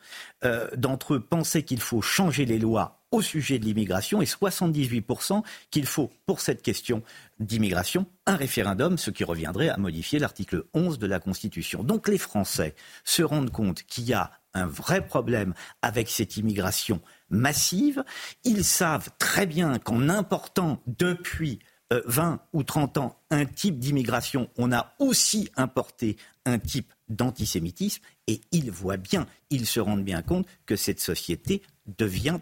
euh, 0.44 0.70
d'entre 0.76 1.16
eux 1.16 1.20
pensaient 1.20 1.64
qu'il 1.64 1.82
faut 1.82 2.02
changer 2.02 2.46
les 2.46 2.60
lois 2.60 2.98
au 3.12 3.22
sujet 3.22 3.60
de 3.60 3.66
l'immigration 3.66 4.22
et 4.22 4.26
78% 4.26 5.44
qu'il 5.72 5.86
faut, 5.86 6.12
pour 6.26 6.42
cette 6.42 6.62
question 6.62 7.04
d'immigration, 7.40 8.06
un 8.26 8.36
référendum, 8.36 8.98
ce 8.98 9.12
qui 9.12 9.24
reviendrait 9.24 9.70
à 9.70 9.78
modifier 9.78 10.20
l'article 10.20 10.66
11 10.74 11.00
de 11.00 11.08
la 11.08 11.20
Constitution. 11.20 11.84
Donc 11.84 12.08
les 12.08 12.18
Français 12.18 12.76
se 13.06 13.24
rendent 13.24 13.52
compte 13.52 13.84
qu'il 13.84 14.06
y 14.06 14.14
a 14.14 14.32
un 14.54 14.66
vrai 14.66 15.06
problème 15.06 15.54
avec 15.82 16.10
cette 16.10 16.38
immigration 16.38 17.02
massive. 17.30 18.04
Ils 18.44 18.66
savent 18.66 19.10
très 19.20 19.46
bien 19.46 19.80
qu'en 19.80 20.10
important 20.10 20.82
depuis 20.88 21.60
20 21.92 22.34
euh, 22.34 22.38
ou 22.54 22.64
30 22.64 22.98
ans 22.98 23.20
un 23.32 23.46
type 23.46 23.80
d'immigration, 23.80 24.50
on 24.58 24.72
a 24.72 24.94
aussi 25.00 25.50
importé 25.56 26.18
un 26.46 26.60
type 26.60 26.94
d'antisémitisme 27.10 28.04
et 28.28 28.42
ils 28.52 28.72
voient 28.72 28.98
bien, 28.98 29.28
ils 29.50 29.66
se 29.66 29.80
rendent 29.80 30.04
bien 30.04 30.22
compte 30.22 30.48
que 30.66 30.76
cette 30.76 31.00
société 31.00 31.62
devient 31.98 32.40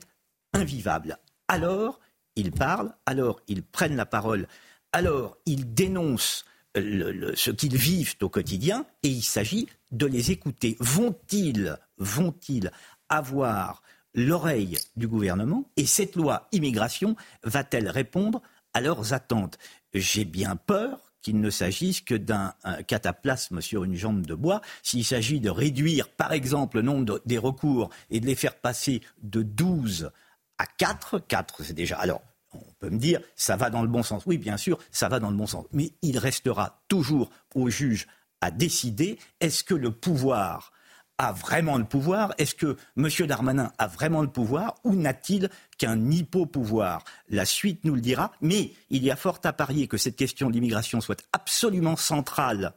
invivable. 0.53 1.19
Alors, 1.47 1.99
ils 2.35 2.51
parlent, 2.51 2.93
alors 3.05 3.39
ils 3.47 3.63
prennent 3.63 3.95
la 3.95 4.05
parole, 4.05 4.47
alors 4.91 5.37
ils 5.45 5.73
dénoncent 5.73 6.45
ce 6.75 7.51
qu'ils 7.51 7.77
vivent 7.77 8.15
au 8.21 8.29
quotidien 8.29 8.85
et 9.03 9.07
il 9.07 9.23
s'agit 9.23 9.67
de 9.91 10.05
les 10.05 10.31
écouter. 10.31 10.75
Vont-ils, 10.79 11.77
vont-ils 11.97 12.71
avoir 13.07 13.81
l'oreille 14.13 14.77
du 14.95 15.07
gouvernement 15.07 15.69
et 15.77 15.85
cette 15.85 16.15
loi 16.15 16.47
immigration 16.51 17.15
va-t-elle 17.43 17.89
répondre 17.89 18.41
à 18.75 18.81
leurs 18.81 19.13
attentes 19.13 19.57
J'ai 19.93 20.25
bien 20.25 20.55
peur 20.55 20.99
qu'il 21.21 21.39
ne 21.39 21.49
s'agisse 21.49 22.01
que 22.01 22.13
d'un 22.13 22.53
cataplasme 22.85 23.59
sur 23.59 23.83
une 23.83 23.95
jambe 23.95 24.27
de 24.27 24.35
bois. 24.35 24.61
S'il 24.83 25.03
s'agit 25.03 25.39
de 25.39 25.49
réduire, 25.49 26.07
par 26.09 26.33
exemple, 26.33 26.77
le 26.77 26.83
nombre 26.83 27.19
des 27.25 27.39
recours 27.39 27.89
et 28.11 28.19
de 28.19 28.27
les 28.27 28.35
faire 28.35 28.55
passer 28.55 29.01
de 29.23 29.41
12 29.41 30.11
à 30.59 30.65
4. 30.67 31.17
4, 31.17 31.63
c'est 31.63 31.73
déjà. 31.73 31.97
Alors, 31.97 32.21
on 32.53 32.61
peut 32.79 32.89
me 32.89 32.99
dire, 32.99 33.21
ça 33.35 33.55
va 33.55 33.71
dans 33.71 33.81
le 33.81 33.87
bon 33.87 34.03
sens. 34.03 34.23
Oui, 34.27 34.37
bien 34.37 34.57
sûr, 34.57 34.77
ça 34.91 35.09
va 35.09 35.19
dans 35.19 35.31
le 35.31 35.37
bon 35.37 35.47
sens. 35.47 35.65
Mais 35.71 35.93
il 36.03 36.19
restera 36.19 36.83
toujours 36.89 37.31
au 37.55 37.69
juge 37.69 38.05
à 38.41 38.51
décider 38.51 39.17
est-ce 39.39 39.63
que 39.63 39.73
le 39.73 39.89
pouvoir 39.89 40.71
a 41.17 41.31
vraiment 41.31 41.77
le 41.77 41.85
pouvoir. 41.85 42.33
Est-ce 42.37 42.55
que 42.55 42.77
M. 42.97 43.09
Darmanin 43.27 43.71
a 43.77 43.87
vraiment 43.87 44.21
le 44.21 44.27
pouvoir 44.27 44.75
ou 44.83 44.95
n'a-t-il 44.95 45.49
qu'un 45.77 46.11
hypo-pouvoir? 46.11 47.03
La 47.29 47.45
suite 47.45 47.83
nous 47.83 47.95
le 47.95 48.01
dira, 48.01 48.31
mais 48.41 48.71
il 48.89 49.03
y 49.03 49.11
a 49.11 49.15
fort 49.15 49.39
à 49.43 49.53
parier 49.53 49.87
que 49.87 49.97
cette 49.97 50.15
question 50.15 50.49
de 50.49 50.53
l'immigration 50.53 51.01
soit 51.01 51.23
absolument 51.33 51.95
centrale 51.95 52.73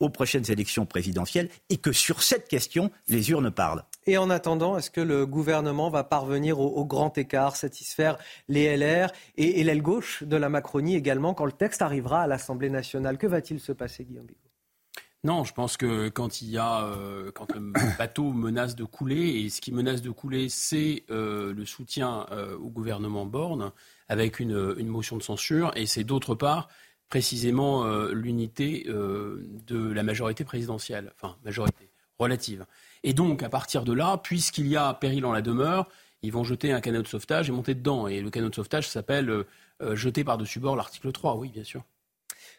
aux 0.00 0.10
prochaines 0.10 0.50
élections 0.50 0.86
présidentielles 0.86 1.48
et 1.70 1.76
que 1.76 1.92
sur 1.92 2.22
cette 2.22 2.48
question, 2.48 2.90
les 3.08 3.30
urnes 3.30 3.50
parlent. 3.50 3.84
Et 4.06 4.16
en 4.16 4.30
attendant, 4.30 4.78
est-ce 4.78 4.90
que 4.90 5.00
le 5.00 5.26
gouvernement 5.26 5.90
va 5.90 6.04
parvenir 6.04 6.60
au, 6.60 6.84
grand 6.84 7.18
écart, 7.18 7.56
satisfaire 7.56 8.16
les 8.48 8.76
LR 8.76 9.10
et, 9.36 9.62
l'aile 9.64 9.82
gauche 9.82 10.22
de 10.22 10.36
la 10.36 10.48
Macronie 10.48 10.94
également 10.94 11.34
quand 11.34 11.46
le 11.46 11.52
texte 11.52 11.82
arrivera 11.82 12.22
à 12.22 12.26
l'Assemblée 12.26 12.70
nationale? 12.70 13.18
Que 13.18 13.26
va-t-il 13.26 13.60
se 13.60 13.72
passer, 13.72 14.04
Guillaume 14.04 14.26
Bigot? 14.26 14.47
Non, 15.24 15.42
je 15.42 15.52
pense 15.52 15.76
que 15.76 16.08
quand 16.08 16.42
il 16.42 16.50
y 16.50 16.58
a, 16.58 16.84
euh, 16.84 17.32
quand 17.32 17.52
le 17.52 17.72
bateau 17.98 18.32
menace 18.32 18.76
de 18.76 18.84
couler, 18.84 19.40
et 19.40 19.50
ce 19.50 19.60
qui 19.60 19.72
menace 19.72 20.00
de 20.00 20.10
couler, 20.10 20.48
c'est 20.48 21.04
euh, 21.10 21.52
le 21.52 21.64
soutien 21.66 22.26
euh, 22.30 22.56
au 22.56 22.68
gouvernement 22.68 23.26
Borne 23.26 23.72
avec 24.08 24.38
une, 24.38 24.74
une, 24.78 24.86
motion 24.86 25.16
de 25.16 25.22
censure, 25.22 25.72
et 25.74 25.86
c'est 25.86 26.04
d'autre 26.04 26.34
part 26.34 26.68
précisément 27.08 27.86
l'unité 28.08 28.84
de 28.86 29.92
la 29.92 30.02
majorité 30.02 30.44
présidentielle, 30.44 31.10
enfin 31.14 31.36
majorité 31.42 31.90
relative. 32.18 32.66
Et 33.02 33.14
donc, 33.14 33.42
à 33.42 33.48
partir 33.48 33.84
de 33.84 33.94
là, 33.94 34.18
puisqu'il 34.18 34.66
y 34.66 34.76
a 34.76 34.92
péril 34.92 35.24
en 35.24 35.32
la 35.32 35.40
demeure, 35.40 35.88
ils 36.20 36.32
vont 36.32 36.44
jeter 36.44 36.70
un 36.70 36.82
canot 36.82 37.00
de 37.00 37.06
sauvetage 37.06 37.48
et 37.48 37.52
monter 37.52 37.74
dedans. 37.74 38.08
Et 38.08 38.20
le 38.20 38.28
canot 38.28 38.50
de 38.50 38.54
sauvetage 38.54 38.88
s'appelle 38.88 39.44
jeter 39.92 40.22
par-dessus 40.22 40.60
bord 40.60 40.76
l'article 40.76 41.10
3, 41.12 41.36
oui, 41.36 41.48
bien 41.48 41.64
sûr. 41.64 41.82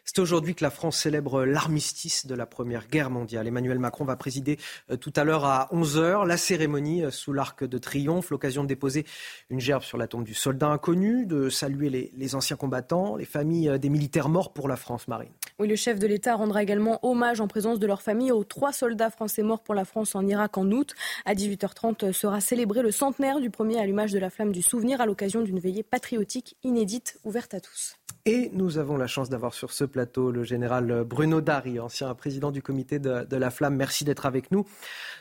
C'est 0.04 0.18
aujourd'hui 0.18 0.54
que 0.54 0.64
la 0.64 0.70
France 0.70 0.98
célèbre 0.98 1.44
l'armistice 1.44 2.26
de 2.26 2.34
la 2.34 2.46
Première 2.46 2.88
Guerre 2.88 3.10
mondiale. 3.10 3.46
Emmanuel 3.46 3.78
Macron 3.78 4.04
va 4.04 4.16
présider 4.16 4.58
euh, 4.90 4.96
tout 4.96 5.12
à 5.16 5.24
l'heure 5.24 5.44
à 5.44 5.68
11h 5.72 6.26
la 6.26 6.36
cérémonie 6.36 7.04
euh, 7.04 7.10
sous 7.10 7.32
l'arc 7.32 7.64
de 7.64 7.78
triomphe, 7.78 8.30
l'occasion 8.30 8.62
de 8.62 8.68
déposer 8.68 9.06
une 9.50 9.60
gerbe 9.60 9.82
sur 9.82 9.98
la 9.98 10.06
tombe 10.06 10.24
du 10.24 10.34
soldat 10.34 10.68
inconnu, 10.68 11.26
de 11.26 11.48
saluer 11.48 12.12
les, 12.12 12.34
anciens 12.34 12.56
combattants, 12.56 13.16
les 13.16 13.24
familles 13.24 13.68
euh, 13.68 13.78
des 13.78 13.88
militaires 13.88 14.28
morts 14.28 14.52
pour 14.52 14.68
la 14.68 14.76
France 14.76 15.08
marine. 15.08 15.32
Oui, 15.60 15.68
le 15.68 15.76
chef 15.76 15.98
de 15.98 16.06
l'État 16.06 16.36
rendra 16.36 16.62
également 16.62 16.98
hommage 17.02 17.42
en 17.42 17.46
présence 17.46 17.78
de 17.78 17.86
leur 17.86 18.00
famille 18.00 18.32
aux 18.32 18.44
trois 18.44 18.72
soldats 18.72 19.10
français 19.10 19.42
morts 19.42 19.60
pour 19.60 19.74
la 19.74 19.84
France 19.84 20.14
en 20.14 20.26
Irak 20.26 20.56
en 20.56 20.70
août. 20.70 20.94
À 21.26 21.34
18h30 21.34 22.12
sera 22.12 22.40
célébré 22.40 22.80
le 22.80 22.90
centenaire 22.90 23.40
du 23.40 23.50
premier 23.50 23.78
allumage 23.78 24.10
de 24.10 24.18
la 24.18 24.30
flamme 24.30 24.52
du 24.52 24.62
souvenir 24.62 25.02
à 25.02 25.06
l'occasion 25.06 25.42
d'une 25.42 25.58
veillée 25.58 25.82
patriotique 25.82 26.56
inédite 26.64 27.18
ouverte 27.24 27.52
à 27.52 27.60
tous. 27.60 27.96
Et 28.24 28.50
nous 28.54 28.78
avons 28.78 28.96
la 28.96 29.06
chance 29.06 29.28
d'avoir 29.28 29.52
sur 29.52 29.70
ce 29.72 29.84
plateau 29.84 30.30
le 30.30 30.44
général 30.44 31.04
Bruno 31.04 31.42
Dari, 31.42 31.78
ancien 31.78 32.14
président 32.14 32.50
du 32.50 32.62
comité 32.62 32.98
de, 32.98 33.36
la 33.36 33.50
flamme. 33.50 33.76
Merci 33.76 34.04
d'être 34.04 34.24
avec 34.24 34.50
nous. 34.50 34.66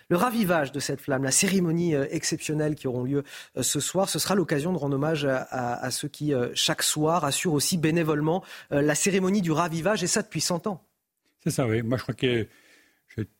Le 0.09 0.17
ravivage 0.17 0.71
de 0.71 0.79
cette 0.79 1.01
flamme, 1.01 1.23
la 1.23 1.31
cérémonie 1.31 1.93
euh, 1.93 2.07
exceptionnelle 2.09 2.73
qui 2.73 2.87
auront 2.87 3.03
lieu 3.03 3.23
euh, 3.57 3.61
ce 3.61 3.79
soir, 3.79 4.09
ce 4.09 4.17
sera 4.17 4.33
l'occasion 4.33 4.73
de 4.73 4.77
rendre 4.77 4.95
hommage 4.95 5.25
à, 5.25 5.91
ceux 5.91 6.07
qui, 6.07 6.33
euh, 6.33 6.49
chaque 6.55 6.81
soir, 6.81 7.25
assurent 7.25 7.53
aussi 7.53 7.77
bénévolement 7.77 8.43
la 8.71 8.95
cérémonie 8.95 9.41
du 9.41 9.51
ravivage. 9.51 10.03
Et 10.03 10.07
ça 10.07 10.23
depuis 10.23 10.41
100 10.41 10.65
ans. 10.65 10.83
C'est 11.43 11.51
ça, 11.51 11.67
oui. 11.67 11.83
Moi, 11.83 11.97
je 11.97 12.03
crois 12.03 12.15
que 12.15 12.47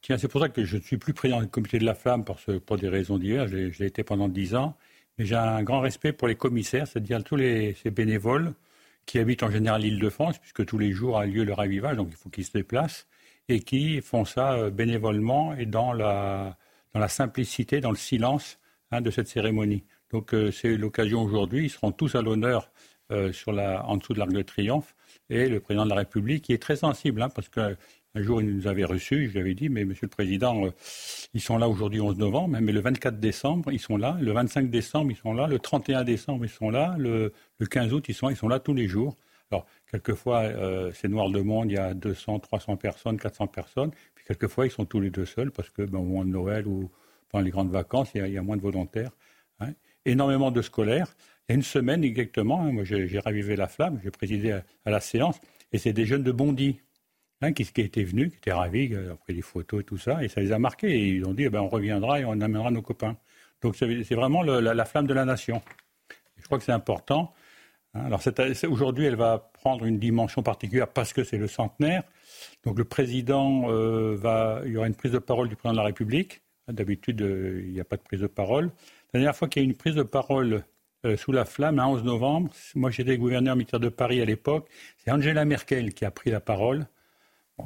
tiens. 0.01 0.17
C'est 0.17 0.27
pour 0.27 0.41
ça 0.41 0.49
que 0.49 0.63
je 0.63 0.77
ne 0.77 0.81
suis 0.81 0.97
plus 0.97 1.13
président 1.13 1.41
du 1.41 1.47
comité 1.47 1.79
de 1.79 1.85
la 1.85 1.95
flamme 1.95 2.23
pour, 2.23 2.39
pour 2.65 2.77
des 2.77 2.87
raisons 2.87 3.17
diverses. 3.17 3.49
Je 3.49 3.79
l'ai 3.79 3.87
été 3.87 4.03
pendant 4.03 4.27
10 4.27 4.55
ans. 4.55 4.77
Mais 5.17 5.25
j'ai 5.25 5.35
un 5.35 5.63
grand 5.63 5.81
respect 5.81 6.13
pour 6.13 6.27
les 6.27 6.35
commissaires, 6.35 6.87
c'est-à-dire 6.87 7.23
tous 7.23 7.37
ces 7.37 7.91
bénévoles 7.91 8.53
qui 9.05 9.17
habitent 9.17 9.43
en 9.43 9.49
général 9.49 9.81
l'île 9.81 9.99
de 9.99 10.09
France, 10.09 10.37
puisque 10.37 10.65
tous 10.65 10.77
les 10.77 10.91
jours 10.91 11.17
a 11.17 11.25
lieu 11.25 11.43
le 11.43 11.51
ravivage, 11.51 11.97
donc 11.97 12.09
il 12.11 12.15
faut 12.15 12.29
qu'ils 12.29 12.45
se 12.45 12.51
déplacent, 12.51 13.07
et 13.49 13.59
qui 13.59 13.99
font 14.01 14.23
ça 14.23 14.53
euh, 14.53 14.69
bénévolement 14.69 15.53
et 15.55 15.65
dans 15.65 15.91
la, 15.91 16.57
dans 16.93 16.99
la 16.99 17.07
simplicité, 17.07 17.81
dans 17.81 17.89
le 17.89 17.97
silence 17.97 18.59
hein, 18.91 19.01
de 19.01 19.11
cette 19.11 19.27
cérémonie. 19.27 19.83
Donc 20.11 20.33
euh, 20.33 20.51
c'est 20.51 20.77
l'occasion 20.77 21.21
aujourd'hui, 21.21 21.65
ils 21.65 21.69
seront 21.69 21.91
tous 21.91 22.15
à 22.15 22.21
l'honneur 22.21 22.71
euh, 23.11 23.31
en 23.47 23.97
dessous 23.97 24.13
de 24.13 24.19
l'Arc 24.19 24.31
de 24.31 24.41
Triomphe, 24.43 24.95
et 25.31 25.49
le 25.49 25.59
président 25.59 25.83
de 25.83 25.89
la 25.89 25.95
République, 25.95 26.43
qui 26.45 26.53
est 26.53 26.61
très 26.61 26.75
sensible, 26.75 27.23
hein, 27.23 27.29
parce 27.29 27.49
que 27.49 27.75
un 28.15 28.23
jour, 28.23 28.41
il 28.41 28.55
nous 28.55 28.67
avait 28.67 28.85
reçus, 28.85 29.27
je 29.27 29.33
lui 29.33 29.39
avais 29.39 29.53
dit, 29.53 29.69
mais 29.69 29.85
Monsieur 29.85 30.07
le 30.07 30.09
Président, 30.09 30.63
ils 31.35 31.41
sont 31.41 31.57
là 31.59 31.69
aujourd'hui 31.69 32.01
11 32.01 32.17
novembre, 32.17 32.57
mais 32.59 32.71
le 32.71 32.81
24 32.81 33.19
décembre, 33.19 33.71
ils 33.71 33.79
sont 33.79 33.97
là, 33.97 34.17
le 34.19 34.31
25 34.31 34.71
décembre, 34.71 35.11
ils 35.11 35.15
sont 35.17 35.33
là, 35.33 35.45
le 35.47 35.59
31 35.59 36.03
décembre, 36.03 36.45
ils 36.45 36.49
sont 36.49 36.71
là, 36.71 36.95
le, 36.97 37.31
15 37.69 37.93
août, 37.93 38.05
ils 38.09 38.15
sont, 38.15 38.31
ils 38.31 38.35
sont 38.35 38.47
là 38.47 38.59
tous 38.59 38.73
les 38.73 38.87
jours. 38.87 39.15
Alors, 39.51 39.67
quelquefois, 39.89 40.41
euh, 40.43 40.91
c'est 40.93 41.07
noir 41.07 41.29
de 41.29 41.41
monde, 41.41 41.71
il 41.71 41.75
y 41.75 41.77
a 41.77 41.93
200, 41.93 42.39
300 42.39 42.77
personnes, 42.77 43.17
400 43.17 43.47
personnes, 43.47 43.91
puis 44.15 44.25
quelquefois, 44.25 44.65
ils 44.65 44.71
sont 44.71 44.85
tous 44.85 44.99
les 44.99 45.09
deux 45.09 45.25
seuls, 45.25 45.51
parce 45.51 45.69
que 45.69 45.81
ben, 45.81 45.99
au 45.99 46.03
moment 46.03 46.25
de 46.25 46.29
Noël 46.29 46.67
ou 46.67 46.89
pendant 47.29 47.43
les 47.43 47.51
grandes 47.51 47.71
vacances, 47.71 48.11
il 48.15 48.27
y 48.27 48.37
a, 48.37 48.41
moins 48.41 48.57
de 48.57 48.61
volontaires. 48.61 49.11
Hein. 49.59 49.73
Énormément 50.05 50.51
de 50.51 50.61
scolaires. 50.61 51.15
Il 51.47 51.51
y 51.51 51.53
a 51.53 51.55
une 51.55 51.63
semaine 51.63 52.03
exactement, 52.03 52.61
hein, 52.61 52.71
moi 52.71 52.83
j'ai 52.83 53.19
ravivé 53.19 53.55
la 53.55 53.67
flamme, 53.67 53.99
j'ai 54.03 54.11
présidé 54.11 54.51
à, 54.51 54.63
la 54.85 54.99
séance, 54.99 55.39
et 55.71 55.77
c'est 55.77 55.93
des 55.93 56.05
jeunes 56.05 56.23
de 56.23 56.31
Bondy 56.31 56.79
Hein, 57.41 57.53
qui, 57.53 57.63
qui 57.63 57.81
étaient 57.81 58.03
venus, 58.03 58.31
qui 58.31 58.37
étaient 58.37 58.51
ravis, 58.51 58.93
euh, 58.93 59.13
après 59.13 59.31
les 59.31 59.41
photos 59.41 59.79
et 59.79 59.83
tout 59.85 59.97
ça, 59.97 60.21
et 60.21 60.27
ça 60.27 60.41
les 60.41 60.51
a 60.51 60.59
marqués. 60.59 61.07
Ils 61.07 61.25
ont 61.25 61.33
dit, 61.33 61.43
eh 61.43 61.49
ben, 61.49 61.61
on 61.61 61.69
reviendra 61.69 62.19
et 62.19 62.25
on 62.25 62.33
amènera 62.33 62.69
nos 62.69 62.81
copains. 62.81 63.15
Donc 63.61 63.77
c'est 63.77 64.15
vraiment 64.15 64.43
la, 64.43 64.85
flamme 64.85 65.07
de 65.07 65.13
la 65.13 65.23
nation. 65.25 65.61
je 66.37 66.45
crois 66.45 66.57
que 66.57 66.65
c'est 66.65 66.73
important. 66.73 67.33
Hein. 67.93 68.01
Alors 68.05 68.21
aujourd'hui, 68.69 69.05
elle 69.05 69.15
va 69.15 69.51
prendre 69.53 69.85
une 69.85 69.99
dimension 69.99 70.43
particulière 70.43 70.87
parce 70.87 71.13
que 71.13 71.23
c'est 71.23 71.37
le 71.37 71.47
centenaire. 71.47 72.03
Donc 72.65 72.77
le 72.77 72.85
président 72.85 73.69
euh, 73.69 74.15
va, 74.15 74.61
il 74.65 74.71
y 74.71 74.77
aura 74.77 74.87
une 74.87 74.95
prise 74.95 75.11
de 75.11 75.19
parole 75.19 75.49
du 75.49 75.55
président 75.55 75.73
de 75.73 75.79
la 75.79 75.85
République. 75.85 76.41
D'habitude, 76.67 77.21
euh, 77.21 77.63
il 77.65 77.71
n'y 77.71 77.79
a 77.79 77.85
pas 77.85 77.97
de 77.97 78.03
prise 78.03 78.21
de 78.21 78.27
parole. 78.27 78.71
La 79.13 79.19
dernière 79.19 79.35
fois 79.35 79.47
qu'il 79.47 79.61
y 79.61 79.65
a 79.65 79.67
eu 79.67 79.69
une 79.69 79.77
prise 79.77 79.95
de 79.95 80.03
parole 80.03 80.63
sous 81.15 81.31
la 81.31 81.45
flamme, 81.45 81.77
le 81.77 81.81
11 81.81 82.03
novembre, 82.03 82.51
moi 82.75 82.91
j'étais 82.91 83.17
gouverneur 83.17 83.55
militaire 83.55 83.79
de 83.79 83.87
Paris 83.87 84.21
à 84.21 84.25
l'époque, 84.25 84.67
c'est 84.97 85.09
Angela 85.09 85.45
Merkel 85.45 85.93
qui 85.93 86.03
a 86.03 86.11
pris 86.11 86.29
la 86.29 86.41
parole 86.41 86.87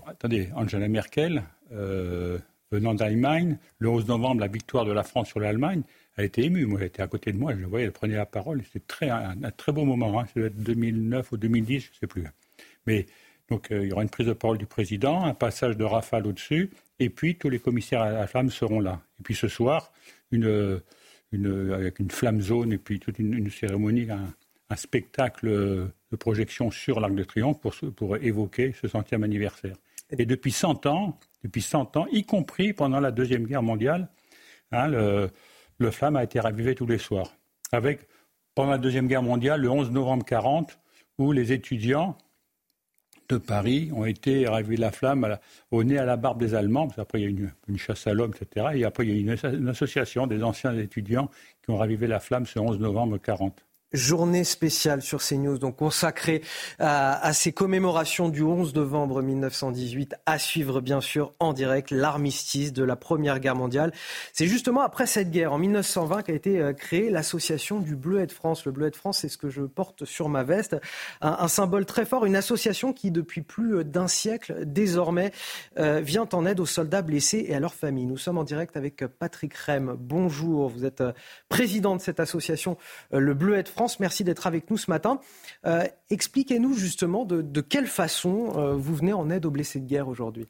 attendez, 0.07 0.49
Angela 0.55 0.87
Merkel, 0.87 1.43
euh, 1.71 2.39
venant 2.71 2.93
d'Allemagne, 2.93 3.57
le 3.79 3.89
11 3.89 4.07
novembre, 4.07 4.41
la 4.41 4.47
victoire 4.47 4.85
de 4.85 4.91
la 4.91 5.03
France 5.03 5.27
sur 5.27 5.39
l'Allemagne, 5.39 5.83
elle 6.15 6.25
était 6.25 6.43
émue. 6.43 6.65
Moi, 6.65 6.79
elle 6.81 6.87
était 6.87 7.01
à 7.01 7.07
côté 7.07 7.31
de 7.31 7.37
moi, 7.37 7.53
je 7.55 7.61
la 7.61 7.67
voyais, 7.67 7.85
elle 7.85 7.91
prenait 7.91 8.15
la 8.15 8.25
parole. 8.25 8.61
C'était 8.65 8.85
très, 8.85 9.09
un, 9.09 9.35
très 9.55 9.71
beau 9.71 9.85
moment. 9.85 10.19
Hein. 10.19 10.25
Ça 10.27 10.39
doit 10.39 10.47
être 10.47 10.61
2009 10.63 11.31
ou 11.31 11.37
2010, 11.37 11.79
je 11.79 11.89
ne 11.89 11.95
sais 11.99 12.07
plus. 12.07 12.23
Mais 12.85 13.05
donc, 13.49 13.71
euh, 13.71 13.83
il 13.83 13.89
y 13.89 13.93
aura 13.93 14.03
une 14.03 14.09
prise 14.09 14.27
de 14.27 14.33
parole 14.33 14.57
du 14.57 14.65
président, 14.65 15.23
un 15.23 15.33
passage 15.33 15.77
de 15.77 15.83
rafale 15.83 16.27
au-dessus, 16.27 16.71
et 16.99 17.09
puis 17.09 17.35
tous 17.35 17.49
les 17.49 17.59
commissaires 17.59 18.01
à 18.01 18.11
la 18.11 18.27
flamme 18.27 18.49
seront 18.49 18.79
là. 18.79 19.01
Et 19.19 19.23
puis 19.23 19.35
ce 19.35 19.47
soir, 19.47 19.91
une, 20.31 20.81
une, 21.31 21.71
avec 21.73 21.99
une 21.99 22.11
flamme 22.11 22.41
zone 22.41 22.73
et 22.73 22.77
puis 22.77 22.99
toute 22.99 23.19
une, 23.19 23.49
cérémonie, 23.49 24.09
un, 24.09 24.33
un, 24.69 24.75
spectacle 24.75 25.47
de 25.47 26.15
projection 26.17 26.71
sur 26.71 26.99
l'Arc 26.99 27.13
de 27.13 27.23
Triomphe 27.23 27.59
pour, 27.59 27.75
pour 27.95 28.17
évoquer 28.17 28.73
ce 28.79 28.87
centième 28.87 29.23
anniversaire. 29.23 29.75
Et 30.09 30.25
depuis 30.25 30.51
100 30.51 30.85
ans, 30.85 31.19
depuis 31.43 31.61
100 31.61 31.97
ans, 31.97 32.07
y 32.11 32.23
compris 32.23 32.73
pendant 32.73 32.99
la 32.99 33.11
Deuxième 33.11 33.45
Guerre 33.45 33.63
mondiale, 33.63 34.09
hein, 34.71 34.87
le, 34.87 35.29
le, 35.83 35.91
flamme 35.91 36.15
a 36.15 36.23
été 36.23 36.39
ravivé 36.39 36.75
tous 36.75 36.87
les 36.87 36.97
soirs. 36.97 37.35
Avec, 37.71 38.07
pendant 38.55 38.71
la 38.71 38.77
Deuxième 38.77 39.07
Guerre 39.07 39.23
mondiale, 39.23 39.61
le 39.61 39.69
11 39.69 39.91
novembre 39.91 40.25
40, 40.25 40.79
où 41.17 41.31
les 41.31 41.51
étudiants 41.51 42.17
de 43.29 43.37
Paris 43.37 43.91
ont 43.93 44.05
été 44.05 44.47
ravivés 44.47 44.77
la 44.77 44.91
flamme 44.91 45.37
au 45.71 45.83
nez 45.83 45.97
à 45.97 46.05
la 46.05 46.17
barbe 46.17 46.39
des 46.39 46.55
Allemands, 46.55 46.87
qu'après 46.87 47.21
il 47.21 47.23
y 47.23 47.45
a 47.45 47.49
une, 47.67 47.77
chasse 47.77 48.07
à 48.07 48.13
l'homme, 48.13 48.33
etc. 48.35 48.67
Et 48.75 48.83
après 48.83 49.05
il 49.05 49.15
y 49.15 49.29
a 49.29 49.35
une, 49.45 49.69
association 49.69 50.27
des 50.27 50.43
anciens 50.43 50.77
étudiants 50.77 51.29
qui 51.63 51.71
ont 51.71 51.77
ravivé 51.77 52.07
la 52.07 52.19
flamme 52.19 52.45
ce 52.45 52.59
11 52.59 52.79
novembre 52.79 53.17
40 53.17 53.65
journée 53.93 54.43
spéciale 54.43 55.01
sur 55.01 55.21
CNews, 55.21 55.59
donc 55.59 55.77
consacrée 55.77 56.41
à, 56.79 57.31
ces 57.33 57.51
commémorations 57.53 58.27
du 58.29 58.41
11 58.41 58.73
novembre 58.73 59.21
1918, 59.21 60.15
à 60.25 60.39
suivre 60.39 60.81
bien 60.81 60.99
sûr 60.99 61.33
en 61.39 61.53
direct 61.53 61.91
l'armistice 61.91 62.73
de 62.73 62.83
la 62.83 62.95
Première 62.95 63.39
Guerre 63.39 63.55
mondiale. 63.55 63.93
C'est 64.33 64.47
justement 64.47 64.81
après 64.81 65.05
cette 65.05 65.29
guerre, 65.29 65.53
en 65.53 65.59
1920, 65.59 66.23
qu'a 66.23 66.33
été 66.33 66.59
euh, 66.59 66.73
créée 66.73 67.09
l'association 67.09 67.79
du 67.79 67.95
Bleuet 67.95 68.25
de 68.25 68.31
France. 68.31 68.65
Le 68.65 68.71
Bleuet 68.71 68.89
de 68.89 68.95
France, 68.95 69.19
c'est 69.19 69.29
ce 69.29 69.37
que 69.37 69.49
je 69.49 69.61
porte 69.61 70.05
sur 70.05 70.27
ma 70.27 70.43
veste, 70.43 70.75
un, 71.21 71.47
symbole 71.47 71.85
très 71.85 72.05
fort, 72.05 72.25
une 72.25 72.35
association 72.35 72.93
qui, 72.93 73.11
depuis 73.11 73.41
plus 73.41 73.83
d'un 73.83 74.07
siècle, 74.07 74.63
désormais, 74.65 75.31
euh, 75.77 76.01
vient 76.01 76.27
en 76.33 76.45
aide 76.45 76.59
aux 76.59 76.65
soldats 76.65 77.01
blessés 77.03 77.45
et 77.47 77.53
à 77.53 77.59
leurs 77.59 77.75
familles. 77.75 78.07
Nous 78.07 78.17
sommes 78.17 78.37
en 78.37 78.43
direct 78.43 78.75
avec 78.75 79.05
Patrick 79.19 79.53
Rem. 79.55 79.95
Bonjour, 79.99 80.69
vous 80.69 80.85
êtes 80.85 81.01
euh, 81.01 81.13
président 81.49 81.95
de 81.95 82.01
cette 82.01 82.19
association, 82.19 82.77
le 83.11 83.33
Bleuet 83.33 83.63
de 83.63 83.69
France. 83.69 83.82
Merci 83.99 84.23
d'être 84.23 84.47
avec 84.47 84.69
nous 84.69 84.77
ce 84.77 84.89
matin. 84.89 85.19
Euh, 85.65 85.83
expliquez-nous 86.09 86.73
justement 86.73 87.25
de, 87.25 87.61
quelle 87.61 87.87
façon 87.87 88.53
euh, 88.55 88.75
vous 88.75 88.95
venez 88.95 89.13
en 89.13 89.29
aide 89.29 89.45
aux 89.45 89.51
blessés 89.51 89.79
de 89.79 89.87
guerre 89.87 90.07
aujourd'hui. 90.07 90.47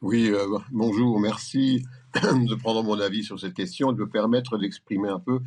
Oui, 0.00 0.30
euh, 0.30 0.46
bonjour, 0.70 1.20
merci 1.20 1.84
de 2.14 2.54
prendre 2.54 2.82
mon 2.82 2.98
avis 2.98 3.24
sur 3.24 3.38
cette 3.38 3.54
question 3.54 3.92
et 3.92 3.94
de 3.94 4.00
me 4.00 4.08
permettre 4.08 4.58
d'exprimer 4.58 5.08
un 5.08 5.20
peu, 5.20 5.40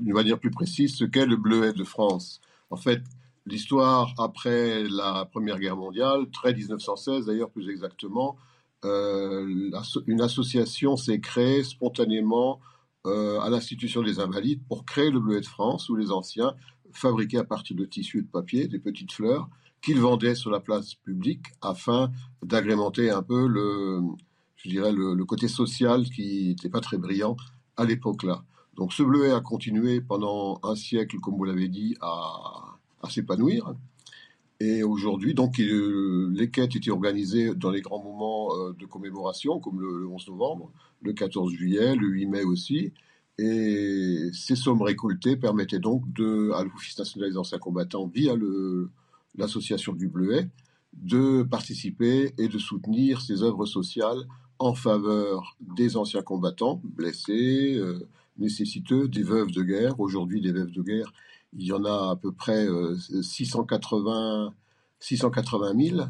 d'une 0.00 0.14
manière 0.14 0.38
plus 0.38 0.50
précise, 0.50 0.96
ce 0.96 1.04
qu'est 1.04 1.26
le 1.26 1.36
bleuet 1.36 1.72
de 1.72 1.84
France. 1.84 2.40
En 2.70 2.76
fait, 2.76 3.02
l'histoire 3.46 4.14
après 4.18 4.84
la 4.84 5.26
Première 5.30 5.58
Guerre 5.58 5.76
mondiale, 5.76 6.26
très 6.32 6.54
1916 6.54 7.26
d'ailleurs 7.26 7.50
plus 7.50 7.68
exactement, 7.68 8.36
une 8.84 10.20
association 10.20 10.96
s'est 10.96 11.20
créée 11.20 11.62
spontanément 11.62 12.60
à 13.04 13.50
l'institution 13.50 14.02
des 14.02 14.20
Invalides 14.20 14.62
pour 14.68 14.84
créer 14.84 15.10
le 15.10 15.20
Bleuet 15.20 15.40
de 15.40 15.46
France, 15.46 15.88
où 15.88 15.96
les 15.96 16.10
anciens 16.10 16.54
fabriquaient 16.92 17.38
à 17.38 17.44
partir 17.44 17.76
de 17.76 17.84
tissus 17.84 18.18
et 18.18 18.22
de 18.22 18.28
papier 18.28 18.68
des 18.68 18.78
petites 18.78 19.12
fleurs 19.12 19.48
qu'ils 19.82 20.00
vendaient 20.00 20.36
sur 20.36 20.50
la 20.50 20.60
place 20.60 20.94
publique 20.94 21.46
afin 21.60 22.10
d'agrémenter 22.42 23.10
un 23.10 23.22
peu 23.22 23.46
le, 23.48 24.00
je 24.56 24.68
dirais, 24.68 24.92
le, 24.92 25.24
côté 25.24 25.48
social 25.48 26.04
qui 26.04 26.48
n'était 26.48 26.70
pas 26.70 26.80
très 26.80 26.98
brillant 26.98 27.36
à 27.76 27.84
l'époque-là. 27.84 28.44
Donc 28.76 28.92
ce 28.92 29.02
bleuet 29.02 29.32
a 29.32 29.40
continué 29.40 30.00
pendant 30.00 30.60
un 30.62 30.76
siècle, 30.76 31.18
comme 31.20 31.36
vous 31.36 31.44
l'avez 31.44 31.68
dit, 31.68 31.96
à 32.00 33.10
s'épanouir. 33.10 33.74
Et 34.64 34.84
aujourd'hui, 34.84 35.34
donc, 35.34 35.58
les 35.58 36.48
quêtes 36.48 36.76
étaient 36.76 36.92
organisées 36.92 37.52
dans 37.52 37.72
les 37.72 37.80
grands 37.80 38.00
moments 38.00 38.54
euh, 38.54 38.72
de 38.78 38.86
commémoration, 38.86 39.58
comme 39.58 39.80
le 39.80 40.06
11 40.06 40.28
novembre, 40.28 40.70
le 41.00 41.12
14 41.12 41.52
juillet, 41.52 41.96
le 41.96 42.06
8 42.06 42.26
mai 42.26 42.44
aussi. 42.44 42.92
Et 43.38 44.30
ces 44.32 44.54
sommes 44.54 44.82
récoltées 44.82 45.36
permettaient 45.36 45.80
donc 45.80 46.04
de, 46.12 46.52
à 46.52 46.62
l'Office 46.62 46.96
national 46.96 47.30
des 47.30 47.38
anciens 47.38 47.58
combattants, 47.58 48.06
via 48.06 48.36
l'association 49.34 49.94
du 49.94 50.06
Bleuet, 50.06 50.48
de 50.92 51.42
participer 51.42 52.32
et 52.38 52.46
de 52.46 52.58
soutenir 52.58 53.20
ces 53.20 53.42
œuvres 53.42 53.66
sociales 53.66 54.28
en 54.60 54.74
faveur 54.74 55.56
des 55.58 55.96
anciens 55.96 56.22
combattants 56.22 56.80
blessés, 56.84 57.74
euh, 57.78 58.08
nécessiteux, 58.38 59.08
des 59.08 59.24
veuves 59.24 59.50
de 59.50 59.64
guerre. 59.64 59.98
Aujourd'hui, 59.98 60.40
des 60.40 60.52
veuves 60.52 60.70
de 60.70 60.82
guerre, 60.82 61.12
il 61.52 61.66
y 61.66 61.72
en 61.72 61.84
a 61.84 62.10
à 62.12 62.16
peu 62.16 62.32
près 62.32 62.66
680, 63.22 64.54
680 65.00 65.74
000. 65.76 66.06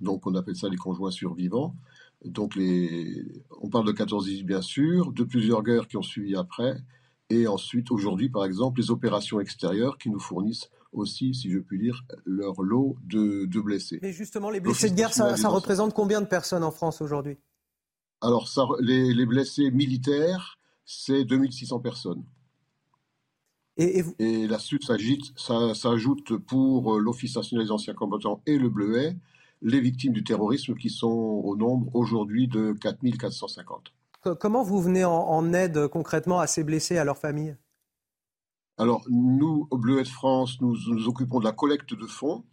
Donc 0.00 0.26
on 0.26 0.34
appelle 0.34 0.56
ça 0.56 0.68
les 0.68 0.76
conjoints 0.76 1.10
survivants. 1.10 1.74
Donc 2.24 2.56
les, 2.56 3.24
on 3.60 3.68
parle 3.68 3.86
de 3.86 3.92
14-18 3.92 4.44
bien 4.44 4.62
sûr, 4.62 5.12
de 5.12 5.24
plusieurs 5.24 5.62
guerres 5.62 5.88
qui 5.88 5.96
ont 5.96 6.02
suivi 6.02 6.34
après, 6.36 6.76
et 7.28 7.46
ensuite 7.46 7.90
aujourd'hui 7.90 8.30
par 8.30 8.44
exemple 8.44 8.80
les 8.80 8.90
opérations 8.90 9.40
extérieures 9.40 9.98
qui 9.98 10.10
nous 10.10 10.20
fournissent 10.20 10.70
aussi, 10.94 11.34
si 11.34 11.50
je 11.50 11.58
puis 11.58 11.78
dire, 11.78 12.04
leur 12.24 12.62
lot 12.62 12.96
de, 13.02 13.46
blessés. 13.60 13.98
Mais 14.00 14.12
justement, 14.12 14.50
les 14.50 14.60
blessés 14.60 14.90
de 14.90 14.94
guerre, 14.94 15.12
ça, 15.12 15.48
représente 15.48 15.92
combien 15.92 16.20
de 16.20 16.26
personnes 16.26 16.64
en 16.64 16.70
France 16.70 17.02
aujourd'hui? 17.02 17.36
Alors 18.20 18.48
ça, 18.48 18.66
les, 18.80 19.26
blessés 19.26 19.70
militaires, 19.70 20.58
c'est 20.84 21.24
2600 21.24 21.80
personnes. 21.80 22.24
Et, 23.76 24.46
la 24.46 24.58
suite 24.58 24.84
s'ajoute 24.84 26.36
pour 26.38 26.98
l'Office 26.98 27.36
national 27.36 27.66
des 27.66 27.72
anciens 27.72 27.94
combattants 27.94 28.40
et 28.46 28.56
le 28.56 28.68
Bleuet, 28.68 29.16
les 29.62 29.80
victimes 29.80 30.12
du 30.12 30.22
terrorisme 30.22 30.74
qui 30.74 30.90
sont 30.90 31.08
au 31.08 31.56
nombre 31.56 31.90
aujourd'hui 31.94 32.46
de 32.46 32.72
4450. 32.80 33.92
Comment 34.38 34.62
vous 34.62 34.80
venez 34.80 35.04
en, 35.04 35.52
aide 35.52 35.88
concrètement 35.88 36.38
à 36.38 36.46
ces 36.46 36.64
blessés 36.64 36.94
et 36.94 36.98
à 36.98 37.04
leurs 37.04 37.18
familles? 37.18 37.56
Alors, 38.78 39.04
nous, 39.08 39.66
au 39.70 39.78
Bleuet 39.78 40.02
de 40.02 40.08
France, 40.08 40.60
nous 40.60 40.76
nous 40.88 41.08
occupons 41.08 41.40
de 41.40 41.44
la 41.44 41.52
collecte 41.52 41.94
de 41.94 42.06
fonds 42.06 42.44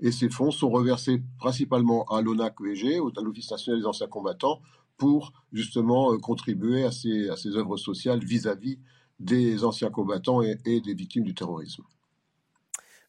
et 0.00 0.12
ces 0.12 0.28
fonds 0.28 0.50
sont 0.50 0.70
reversés 0.70 1.22
principalement 1.38 2.04
à 2.06 2.20
l'ONAC-VG, 2.20 2.98
à 2.98 3.20
l'Office 3.20 3.50
national 3.50 3.80
des 3.80 3.86
anciens 3.86 4.08
combattants, 4.08 4.60
pour 4.96 5.32
justement 5.52 6.12
euh, 6.12 6.18
contribuer 6.18 6.84
à 6.84 6.92
ces, 6.92 7.28
à 7.28 7.36
ces 7.36 7.56
œuvres 7.56 7.76
sociales 7.76 8.24
vis-à-vis 8.24 8.78
des 9.20 9.64
anciens 9.64 9.90
combattants 9.90 10.42
et, 10.42 10.56
des 10.64 10.94
victimes 10.94 11.24
du 11.24 11.34
terrorisme. 11.34 11.82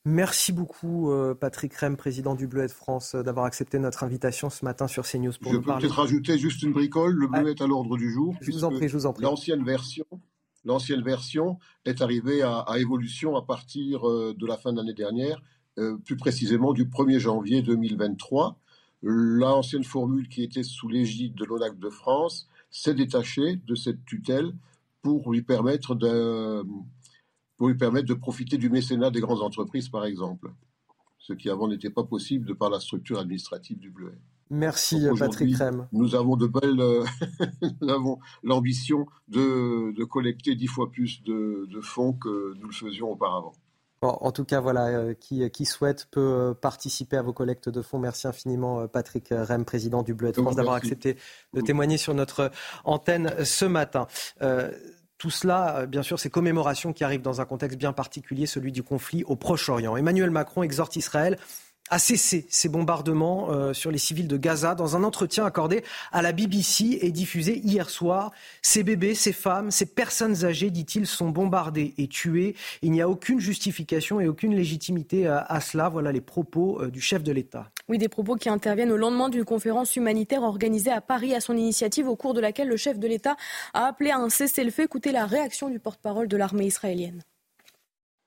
Merci 0.08 0.52
beaucoup, 0.52 1.12
euh, 1.12 1.34
Patrick 1.34 1.74
Rem, 1.74 1.98
président 1.98 2.36
du 2.36 2.46
Bleuet 2.46 2.68
de 2.68 2.72
France, 2.72 3.16
euh, 3.16 3.24
d'avoir 3.24 3.46
accepté 3.46 3.80
notre 3.80 4.04
invitation 4.04 4.52
ce 4.52 4.64
matin 4.64 4.88
sur 4.88 5.04
CNews 5.04 5.32
pour 5.42 5.52
je 5.52 5.58
nous 5.58 5.64
parler. 5.64 5.82
Je 5.82 5.88
peux 5.88 5.88
peut-être 5.88 6.00
rajouter 6.00 6.38
juste 6.38 6.62
une 6.62 6.74
bricole. 6.74 7.14
Le 7.14 7.28
Bleuet 7.28 7.52
est 7.52 7.62
à 7.62 7.66
l'ordre 7.66 7.98
du 7.98 8.12
jour. 8.12 8.36
Je 8.40 8.52
vous 8.52 8.64
en 8.64 8.70
prie, 8.70 8.88
je 8.88 8.98
vous 8.98 9.08
en 9.08 9.14
prie. 9.14 9.24
L'ancienne 9.24 9.64
version, 9.64 10.06
l'ancienne 10.64 11.02
version 11.02 11.58
est 11.86 12.02
arrivée 12.02 12.44
à, 12.44 12.60
à, 12.60 12.78
évolution 12.78 13.36
à 13.36 13.42
partir 13.42 14.04
de 14.04 14.46
la 14.46 14.58
fin 14.58 14.74
de 14.74 14.78
l'année 14.78 14.94
dernière, 14.94 15.42
plus 16.06 16.18
précisément 16.18 16.74
du 16.74 16.86
1er 16.86 17.18
janvier 17.18 17.64
2023 17.64 18.60
l'ancienne 19.06 19.84
formule 19.84 20.28
qui 20.28 20.44
était 20.44 20.64
sous 20.64 20.88
l'égide 20.88 21.36
de 21.36 21.46
l'ONAC 21.46 21.78
de 21.78 21.90
France 21.90 22.48
s'est 22.72 22.96
détachée 22.96 23.58
de 23.68 23.76
cette 23.76 24.04
tutelle 24.06 24.54
pour 25.06 25.32
lui 25.32 25.42
permettre 25.42 25.96
de, 25.96 26.64
pour 27.58 27.68
lui 27.68 27.76
permettre 27.76 28.08
de 28.08 28.14
profiter 28.14 28.58
du 28.58 28.70
mécénat 28.70 29.12
des 29.12 29.22
grandes 29.22 29.42
entreprises, 29.42 29.90
par 29.90 30.06
exemple, 30.06 30.52
ce 31.18 31.34
qui 31.34 31.50
avant 31.50 31.68
n'était 31.68 31.90
pas 31.90 32.04
possible 32.04 32.46
de 32.48 32.54
par 32.54 32.70
la 32.70 32.80
structure 32.80 33.20
administrative 33.20 33.80
du 33.80 33.90
Bleuet. 33.90 34.18
Merci 34.52 35.08
Patrick 35.18 35.56
Rem. 35.58 35.88
Nous 35.92 36.14
avons 36.14 36.36
de 36.36 36.46
belles, 36.46 36.80
euh, 36.80 37.04
nous 37.82 37.90
avons 37.90 38.20
l'ambition 38.44 39.08
de, 39.28 39.92
de, 39.98 40.04
collecter 40.04 40.54
dix 40.54 40.68
fois 40.68 40.92
plus 40.92 41.24
de, 41.24 41.66
de 41.68 41.82
fonds 41.82 42.14
que 42.14 42.54
nous 42.60 42.68
le 42.68 42.74
faisions 42.74 43.12
auparavant 43.12 43.54
en 44.06 44.32
tout 44.32 44.46
cas, 44.46 44.60
voilà, 44.60 44.88
euh, 44.88 45.14
qui, 45.14 45.50
qui, 45.52 45.66
souhaite 45.66 46.08
peut 46.12 46.20
euh, 46.20 46.54
participer 46.54 47.18
à 47.18 47.22
vos 47.22 47.34
collectes 47.34 47.70
de 47.70 47.82
fonds. 47.82 48.00
Merci 48.00 48.28
infiniment, 48.28 48.82
euh, 48.82 48.88
Patrick 48.88 49.28
Rem, 49.32 49.66
président 49.66 50.04
du 50.04 50.14
Bleu 50.14 50.32
de 50.32 50.42
France, 50.42 50.56
d'avoir 50.56 50.76
accepté 50.76 51.18
de 51.54 51.62
témoigner 51.62 51.98
sur 51.98 52.14
notre 52.14 52.52
antenne 52.84 53.34
ce 53.44 53.66
matin. 53.66 54.08
Tout 55.18 55.30
cela, 55.30 55.86
bien 55.86 56.04
sûr, 56.04 56.20
ces 56.20 56.30
commémorations 56.30 56.92
qui 56.92 57.04
arrivent 57.04 57.22
dans 57.22 57.40
un 57.42 57.46
contexte 57.46 57.78
bien 57.78 57.94
particulier, 57.94 58.46
celui 58.46 58.72
du 58.72 58.84
conflit 58.84 59.24
au 59.24 59.36
Proche-Orient. 59.36 59.96
Emmanuel 59.96 60.30
Macron 60.30 60.64
exhorte 60.64 60.96
Israël 60.96 61.38
a 61.90 62.00
cessé 62.00 62.46
ces 62.50 62.68
bombardements 62.68 63.52
euh, 63.52 63.74
sur 63.74 63.92
les 63.92 63.98
civils 63.98 64.28
de 64.28 64.38
Gaza 64.38 64.74
dans 64.74 64.96
un 64.96 65.04
entretien 65.04 65.46
accordé 65.46 65.84
à 66.12 66.22
la 66.22 66.32
BBC 66.32 67.00
et 67.02 67.12
diffusé 67.12 67.60
hier 67.60 67.90
soir. 67.90 68.32
Ces 68.62 68.84
bébés, 68.84 69.14
ces 69.14 69.34
femmes, 69.34 69.70
ces 69.70 69.86
personnes 69.86 70.46
âgées, 70.46 70.72
dit-il, 70.72 71.06
sont 71.06 71.30
bombardés 71.30 71.94
et 71.98 72.08
tués. 72.08 72.56
Il 72.82 72.92
n'y 72.92 73.02
a 73.02 73.10
aucune 73.10 73.40
justification 73.40 74.20
et 74.20 74.28
aucune 74.28 74.56
légitimité 74.56 75.28
à, 75.28 75.60
cela. 75.62 75.90
Voilà 75.90 76.12
les 76.12 76.22
propos 76.22 76.82
euh, 76.82 76.90
du 76.90 77.02
chef 77.02 77.24
de 77.24 77.32
l'État. 77.32 77.70
Oui, 77.88 78.00
des 78.00 78.10
propos 78.10 78.36
qui 78.36 78.50
interviennent 78.50 78.92
au 78.92 78.98
lendemain 78.98 79.30
d'une 79.30 79.46
conférence 79.46 79.96
humanitaire 79.96 80.42
organisée 80.42 80.92
à 80.92 81.02
Paris 81.02 81.36
à 81.36 81.40
son 81.40 81.56
initiative, 81.56 82.08
au 82.08 82.16
cours 82.16 82.34
de 82.34 82.42
laquelle 82.42 82.68
le 82.68 82.78
chef 82.78 82.98
de 82.98 83.08
l'État 83.08 83.36
a 83.76 83.86
appelé 83.86 84.10
à 84.10 84.18
un 84.18 84.30
cessez-le-feu. 84.30 84.84
Écoutez 84.84 85.12
la 85.12 85.28
réaction 85.28 85.70
du 85.70 85.80
porte-parole 85.80 86.28
de 86.28 86.38
l'armée 86.38 86.66
israélienne. 86.66 87.22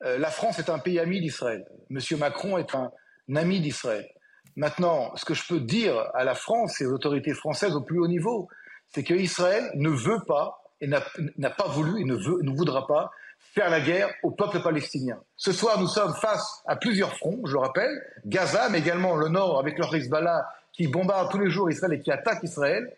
Euh, 0.05 0.17
la 0.19 0.31
France 0.31 0.61
est 0.61 0.71
un 0.71 0.79
pays 0.79 1.01
ami 1.01 1.21
d'Israël. 1.21 1.65
Monsieur 1.91 2.17
Macron 2.17 2.57
est 2.57 2.73
un 2.77 2.93
ami 3.37 3.61
d'Israël. 3.61 4.09
Maintenant, 4.57 5.15
ce 5.17 5.25
que 5.25 5.35
je 5.35 5.47
peux 5.47 5.61
dire 5.61 6.11
à 6.15 6.25
la 6.25 6.35
France 6.35 6.81
et 6.81 6.87
aux 6.87 6.93
autorités 6.93 7.35
françaises 7.35 7.75
au 7.77 7.81
plus 7.81 8.01
haut 8.01 8.09
niveau, 8.09 8.49
c'est 8.89 9.05
qu'Israël 9.05 9.71
ne 9.75 9.91
veut 9.91 10.21
pas 10.27 10.63
et 10.81 10.87
n'a 10.87 11.51
pas 11.51 11.69
voulu 11.69 12.01
et 12.01 12.05
ne, 12.05 12.57
voudra 12.57 12.87
pas 12.87 13.11
faire 13.55 13.71
la 13.71 13.81
guerre 13.81 14.11
au 14.23 14.31
peuple 14.31 14.61
palestinien. 14.61 15.21
Ce 15.37 15.53
soir, 15.53 15.81
nous 15.81 15.87
sommes 15.87 16.15
face 16.15 16.63
à 16.67 16.77
plusieurs 16.77 17.17
fronts, 17.17 17.41
je 17.45 17.53
le 17.53 17.59
rappelle, 17.59 18.03
Gaza, 18.27 18.69
mais 18.69 18.79
également 18.79 19.17
le 19.17 19.29
Nord 19.29 19.59
avec 19.59 19.79
leur 19.79 19.95
Hezbollah 19.95 20.49
qui 20.73 20.87
bombarde 20.87 21.31
tous 21.31 21.39
les 21.39 21.51
jours 21.51 21.71
Israël 21.71 21.95
et 21.95 22.01
qui 22.01 22.11
attaque 22.11 22.43
Israël. 22.43 22.97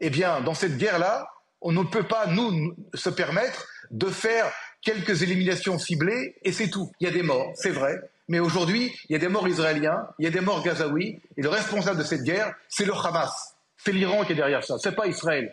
Eh 0.00 0.10
bien, 0.10 0.40
dans 0.42 0.54
cette 0.54 0.76
guerre-là, 0.76 1.28
on 1.60 1.72
ne 1.72 1.82
peut 1.82 2.02
pas, 2.02 2.26
nous, 2.26 2.74
se 2.92 3.08
permettre 3.08 3.66
de 3.90 4.06
faire 4.06 4.52
quelques 4.82 5.22
éliminations 5.22 5.78
ciblées 5.78 6.36
et 6.42 6.52
c'est 6.52 6.68
tout. 6.68 6.90
Il 7.00 7.06
y 7.06 7.10
a 7.10 7.12
des 7.12 7.22
morts, 7.22 7.52
c'est 7.54 7.70
vrai, 7.70 7.98
mais 8.28 8.38
aujourd'hui, 8.38 8.92
il 9.08 9.12
y 9.12 9.16
a 9.16 9.18
des 9.18 9.28
morts 9.28 9.48
israéliens, 9.48 10.06
il 10.18 10.24
y 10.24 10.28
a 10.28 10.30
des 10.30 10.40
morts 10.40 10.62
gazaouis, 10.62 11.20
et 11.36 11.42
le 11.42 11.48
responsable 11.48 11.98
de 11.98 12.04
cette 12.04 12.22
guerre, 12.22 12.54
c'est 12.68 12.84
le 12.84 12.94
Hamas. 12.94 13.54
C'est 13.76 13.92
l'Iran 13.92 14.24
qui 14.24 14.32
est 14.32 14.36
derrière 14.36 14.64
ça, 14.64 14.76
c'est 14.78 14.94
pas 14.94 15.06
Israël. 15.06 15.52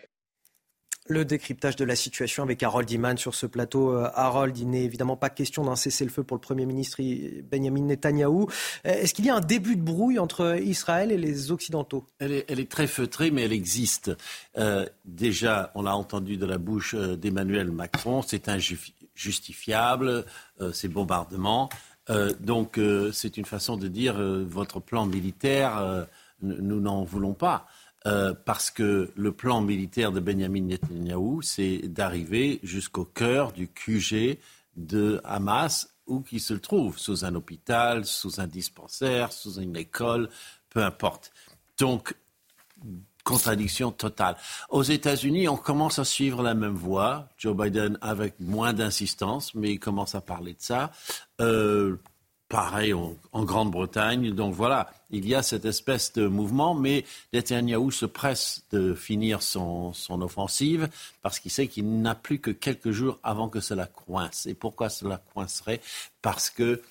Le 1.08 1.24
décryptage 1.24 1.74
de 1.74 1.84
la 1.84 1.96
situation 1.96 2.44
avec 2.44 2.62
Harold 2.62 2.88
Iman 2.88 3.18
sur 3.18 3.34
ce 3.34 3.46
plateau. 3.46 3.90
Euh, 3.90 4.08
Harold, 4.14 4.56
il 4.56 4.70
n'est 4.70 4.84
évidemment 4.84 5.16
pas 5.16 5.30
question 5.30 5.64
d'un 5.64 5.74
cessez-le-feu 5.74 6.22
pour 6.22 6.36
le 6.36 6.40
Premier 6.40 6.64
ministre 6.64 7.02
Benjamin 7.42 7.82
Netanyahou. 7.82 8.46
Euh, 8.86 8.90
est-ce 8.90 9.12
qu'il 9.12 9.26
y 9.26 9.30
a 9.30 9.34
un 9.34 9.40
début 9.40 9.74
de 9.74 9.82
brouille 9.82 10.20
entre 10.20 10.60
Israël 10.62 11.10
et 11.10 11.18
les 11.18 11.50
Occidentaux? 11.50 12.06
Elle 12.20 12.32
est, 12.32 12.70
très 12.70 12.86
feutrée, 12.86 13.32
mais 13.32 13.42
elle 13.42 13.52
existe. 13.52 14.12
Euh, 14.56 14.86
déjà, 15.04 15.72
on 15.74 15.82
l'a 15.82 15.96
entendu 15.96 16.36
de 16.36 16.46
la 16.46 16.58
bouche 16.58 16.94
d'Emmanuel 16.94 17.72
Macron, 17.72 18.22
c'est 18.22 18.48
injustifiable, 18.48 20.24
ces 20.72 20.86
bombardements. 20.86 21.68
Euh, 22.10 22.32
donc 22.40 22.78
euh, 22.78 23.12
c'est 23.12 23.36
une 23.36 23.44
façon 23.44 23.76
de 23.76 23.88
dire 23.88 24.18
euh, 24.18 24.44
votre 24.44 24.80
plan 24.80 25.06
militaire, 25.06 26.06
nous 26.40 26.80
n'en 26.80 27.04
voulons 27.04 27.34
pas. 27.34 27.66
parce 28.44 28.70
que 28.72 29.12
le 29.14 29.32
plan 29.32 29.60
militaire 29.60 30.10
de 30.10 30.18
Benjamin 30.18 30.62
Netanyahu, 30.62 31.40
c'est 31.42 31.78
d'arriver 31.86 32.58
jusqu'au 32.64 33.04
cœur 33.04 33.52
du 33.52 33.68
QG 33.68 34.38
de 34.76 35.20
Hamas, 35.22 35.88
où 36.06 36.20
qu'il 36.20 36.40
se 36.40 36.54
trouve, 36.54 36.98
sous 36.98 37.24
un 37.24 37.34
hôpital, 37.36 38.04
sous 38.04 38.40
un 38.40 38.48
dispensaire, 38.48 39.32
sous 39.32 39.60
une 39.60 39.76
école, 39.76 40.28
peu 40.70 40.82
importe. 40.82 41.32
Donc, 41.78 42.16
contradiction 43.24 43.90
totale. 43.90 44.36
Aux 44.70 44.82
États-Unis, 44.82 45.48
on 45.48 45.56
commence 45.56 45.98
à 45.98 46.04
suivre 46.04 46.42
la 46.42 46.54
même 46.54 46.74
voie. 46.74 47.28
Joe 47.38 47.56
Biden 47.56 47.98
avec 48.00 48.34
moins 48.40 48.72
d'insistance, 48.72 49.54
mais 49.54 49.72
il 49.72 49.78
commence 49.78 50.14
à 50.14 50.20
parler 50.20 50.52
de 50.52 50.60
ça. 50.60 50.90
Euh, 51.40 51.96
pareil 52.52 52.92
en, 52.92 53.16
Grande-Bretagne. 53.44 54.32
Donc 54.32 54.54
voilà, 54.54 54.90
il 55.10 55.26
y 55.26 55.34
a 55.34 55.42
cette 55.42 55.64
espèce 55.64 56.12
de 56.12 56.26
mouvement, 56.26 56.74
mais 56.74 57.04
Netanyahu 57.32 57.90
se 57.90 58.04
presse 58.04 58.64
de 58.70 58.94
finir 58.94 59.42
son, 59.42 59.94
son 59.94 60.20
offensive 60.20 60.88
parce 61.22 61.40
qu'il 61.40 61.50
sait 61.50 61.66
qu'il 61.66 62.02
n'a 62.02 62.14
plus 62.14 62.40
que 62.40 62.50
quelques 62.50 62.90
jours 62.90 63.18
avant 63.22 63.48
que 63.48 63.60
cela 63.60 63.86
coince. 63.86 64.44
Et 64.44 64.54
pourquoi 64.54 64.90
cela 64.90 65.22
coincerait? 65.32 65.80
Parce 66.20 66.50
que 66.50 66.82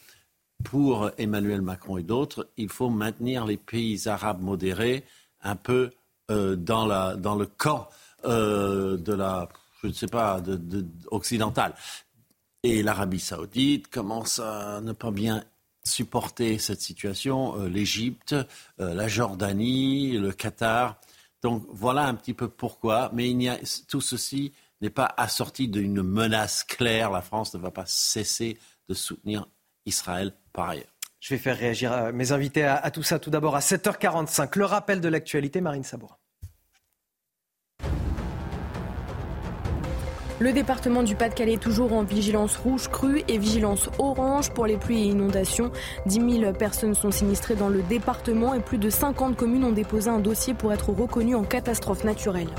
pour 0.64 1.12
Emmanuel 1.20 1.62
Macron 1.62 1.98
et 1.98 2.04
d'autres, 2.04 2.48
il 2.58 2.70
faut 2.70 2.90
maintenir 2.90 3.46
les 3.46 3.58
pays 3.58 4.08
arabes 4.08 4.42
modérés 4.42 5.04
un 5.44 5.56
peu 5.56 5.92
dans, 6.56 6.86
la, 6.86 7.16
dans 7.16 7.36
le 7.36 7.46
camp 7.46 7.90
euh, 8.26 8.98
de 8.98 9.14
la, 9.14 9.50
je 9.82 9.88
ne 9.88 9.94
sais 9.94 10.08
pas, 10.08 10.42
de, 10.42 10.56
de, 10.56 10.86
occidentale. 11.10 11.74
Et 12.64 12.84
l'Arabie 12.84 13.20
saoudite 13.20 13.88
commence 13.88 14.38
à 14.38 14.80
ne 14.82 14.92
pas 14.92 15.10
bien 15.10 15.44
supporter 15.84 16.60
cette 16.60 16.82
situation, 16.82 17.60
euh, 17.60 17.68
l'Égypte, 17.68 18.36
la 18.78 19.08
Jordanie, 19.08 20.18
le 20.18 20.32
Qatar. 20.32 21.00
Donc 21.42 21.66
voilà 21.70 22.04
un 22.04 22.14
petit 22.14 22.36
peu 22.36 22.48
pourquoi, 22.48 23.10
mais 23.14 23.34
tout 23.88 24.02
ceci 24.02 24.54
n'est 24.82 24.92
pas 24.92 25.12
assorti 25.18 25.68
d'une 25.68 26.04
menace 26.04 26.64
claire. 26.64 27.10
La 27.10 27.22
France 27.22 27.56
ne 27.56 27.60
va 27.60 27.72
pas 27.72 27.86
cesser 27.88 28.60
de 28.88 28.94
soutenir 28.94 29.48
Israël 29.88 30.34
par 30.54 30.70
ailleurs. 30.70 30.94
Je 31.20 31.34
vais 31.34 31.40
faire 31.40 31.58
réagir 31.58 32.14
mes 32.14 32.32
invités 32.32 32.64
à, 32.64 32.76
à 32.76 32.92
tout 32.92 33.04
ça. 33.04 33.18
Tout 33.18 33.32
d'abord 33.32 33.56
à 33.56 33.60
7h45, 33.60 34.58
le 34.58 34.66
rappel 34.66 35.02
de 35.02 35.08
l'actualité, 35.08 35.62
Marine 35.62 35.84
Sabourin. 35.84 36.18
Le 40.42 40.54
département 40.54 41.04
du 41.04 41.16
Pas-de-Calais 41.16 41.54
est 41.54 41.62
toujours 41.62 41.94
en 41.94 42.02
vigilance 42.02 42.58
rouge 42.58 42.88
crue 42.88 43.22
et 43.28 43.38
vigilance 43.38 43.92
orange 44.00 44.50
pour 44.50 44.66
les 44.66 44.78
pluies 44.78 45.04
et 45.04 45.12
inondations. 45.12 45.70
10 46.08 46.40
000 46.40 46.54
personnes 46.54 46.96
sont 46.96 47.12
sinistrées 47.12 47.54
dans 47.54 47.70
le 47.70 47.84
département 47.84 48.56
et 48.56 48.60
plus 48.60 48.80
de 48.80 48.90
50 48.90 49.36
communes 49.36 49.66
ont 49.66 49.72
déposé 49.72 50.10
un 50.10 50.18
dossier 50.18 50.56
pour 50.56 50.74
être 50.74 50.90
reconnues 50.90 51.36
en 51.36 51.44
catastrophe 51.44 52.04
naturelle. 52.06 52.50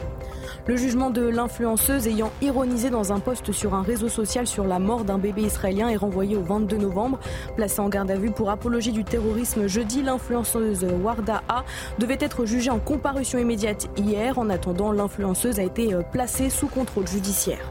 Le 0.68 0.76
jugement 0.76 1.10
de 1.10 1.22
l'influenceuse 1.22 2.06
ayant 2.06 2.30
ironisé 2.40 2.88
dans 2.88 3.12
un 3.12 3.18
post 3.18 3.50
sur 3.50 3.74
un 3.74 3.82
réseau 3.82 4.08
social 4.08 4.46
sur 4.46 4.64
la 4.64 4.78
mort 4.78 5.04
d'un 5.04 5.18
bébé 5.18 5.42
israélien 5.42 5.88
est 5.88 5.96
renvoyé 5.96 6.36
au 6.36 6.42
22 6.42 6.76
novembre. 6.76 7.18
Placée 7.56 7.80
en 7.80 7.88
garde 7.88 8.12
à 8.12 8.16
vue 8.16 8.30
pour 8.30 8.48
apologie 8.48 8.92
du 8.92 9.02
terrorisme 9.02 9.66
jeudi, 9.66 10.02
l'influenceuse 10.02 10.86
Warda 11.02 11.42
A 11.48 11.64
devait 11.98 12.18
être 12.20 12.46
jugée 12.46 12.70
en 12.70 12.78
comparution 12.78 13.40
immédiate 13.40 13.88
hier. 13.96 14.38
En 14.38 14.50
attendant, 14.50 14.92
l'influenceuse 14.92 15.58
a 15.58 15.64
été 15.64 15.94
euh, 15.94 16.02
placée 16.02 16.48
sous 16.48 16.68
contrôle 16.68 17.08
judiciaire. 17.08 17.66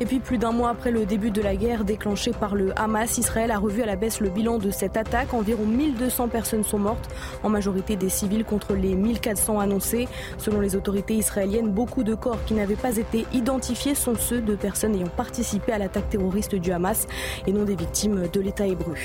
Et 0.00 0.04
puis 0.04 0.20
plus 0.20 0.36
d'un 0.36 0.52
mois 0.52 0.70
après 0.70 0.90
le 0.90 1.06
début 1.06 1.30
de 1.30 1.40
la 1.40 1.56
guerre 1.56 1.84
déclenchée 1.84 2.32
par 2.32 2.54
le 2.54 2.78
Hamas, 2.78 3.16
Israël 3.16 3.50
a 3.50 3.58
revu 3.58 3.82
à 3.82 3.86
la 3.86 3.96
baisse 3.96 4.20
le 4.20 4.28
bilan 4.28 4.58
de 4.58 4.70
cette 4.70 4.96
attaque. 4.96 5.32
Environ 5.32 5.64
1200 5.64 6.28
personnes 6.28 6.64
sont 6.64 6.78
mortes, 6.78 7.08
en 7.42 7.48
majorité 7.48 7.96
des 7.96 8.10
civils 8.10 8.44
contre 8.44 8.74
les 8.74 8.94
1400 8.94 9.58
annoncés. 9.58 10.08
Selon 10.38 10.60
les 10.60 10.76
autorités 10.76 11.14
israéliennes, 11.14 11.70
beaucoup 11.70 12.04
de 12.04 12.14
corps 12.14 12.44
qui 12.44 12.54
n'avaient 12.54 12.76
pas 12.76 12.96
été 12.96 13.26
identifiés 13.32 13.94
sont 13.94 14.16
ceux 14.16 14.42
de 14.42 14.54
personnes 14.54 14.94
ayant 14.94 15.08
participé 15.08 15.72
à 15.72 15.78
l'attaque 15.78 16.10
terroriste 16.10 16.54
du 16.54 16.72
Hamas 16.72 17.06
et 17.46 17.52
non 17.52 17.64
des 17.64 17.76
victimes 17.76 18.28
de 18.28 18.40
l'État 18.40 18.66
hébreu. 18.66 18.96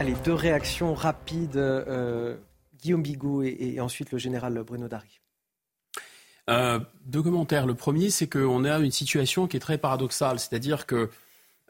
Allez, 0.00 0.14
deux 0.24 0.34
réactions 0.34 0.92
rapides. 0.92 1.56
Euh, 1.56 2.36
Guillaume 2.82 3.02
Bigot 3.02 3.42
et, 3.42 3.78
ensuite 3.80 4.12
le 4.12 4.18
général 4.18 4.62
Bruno 4.66 4.88
Dari. 4.88 5.23
Euh, 6.50 6.78
deux 7.06 7.22
commentaires. 7.22 7.66
Le 7.66 7.74
premier, 7.74 8.10
c'est 8.10 8.28
qu'on 8.28 8.64
a 8.64 8.78
une 8.78 8.90
situation 8.90 9.46
qui 9.46 9.56
est 9.56 9.60
très 9.60 9.78
paradoxale, 9.78 10.38
c'est-à-dire 10.38 10.86
que 10.86 11.10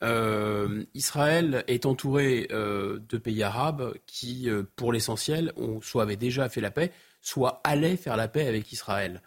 euh, 0.02 0.84
Israël 0.94 1.64
est 1.68 1.86
entouré 1.86 2.48
de 2.50 3.18
pays 3.18 3.42
arabes 3.42 3.94
qui, 4.06 4.48
pour 4.76 4.92
l'essentiel, 4.92 5.52
soit 5.80 6.02
avaient 6.02 6.16
déjà 6.16 6.48
fait 6.48 6.60
la 6.60 6.70
paix, 6.70 6.92
soit 7.20 7.60
allaient 7.64 7.96
faire 7.96 8.16
la 8.16 8.28
paix 8.28 8.46
avec 8.46 8.72
Israël. 8.72 9.22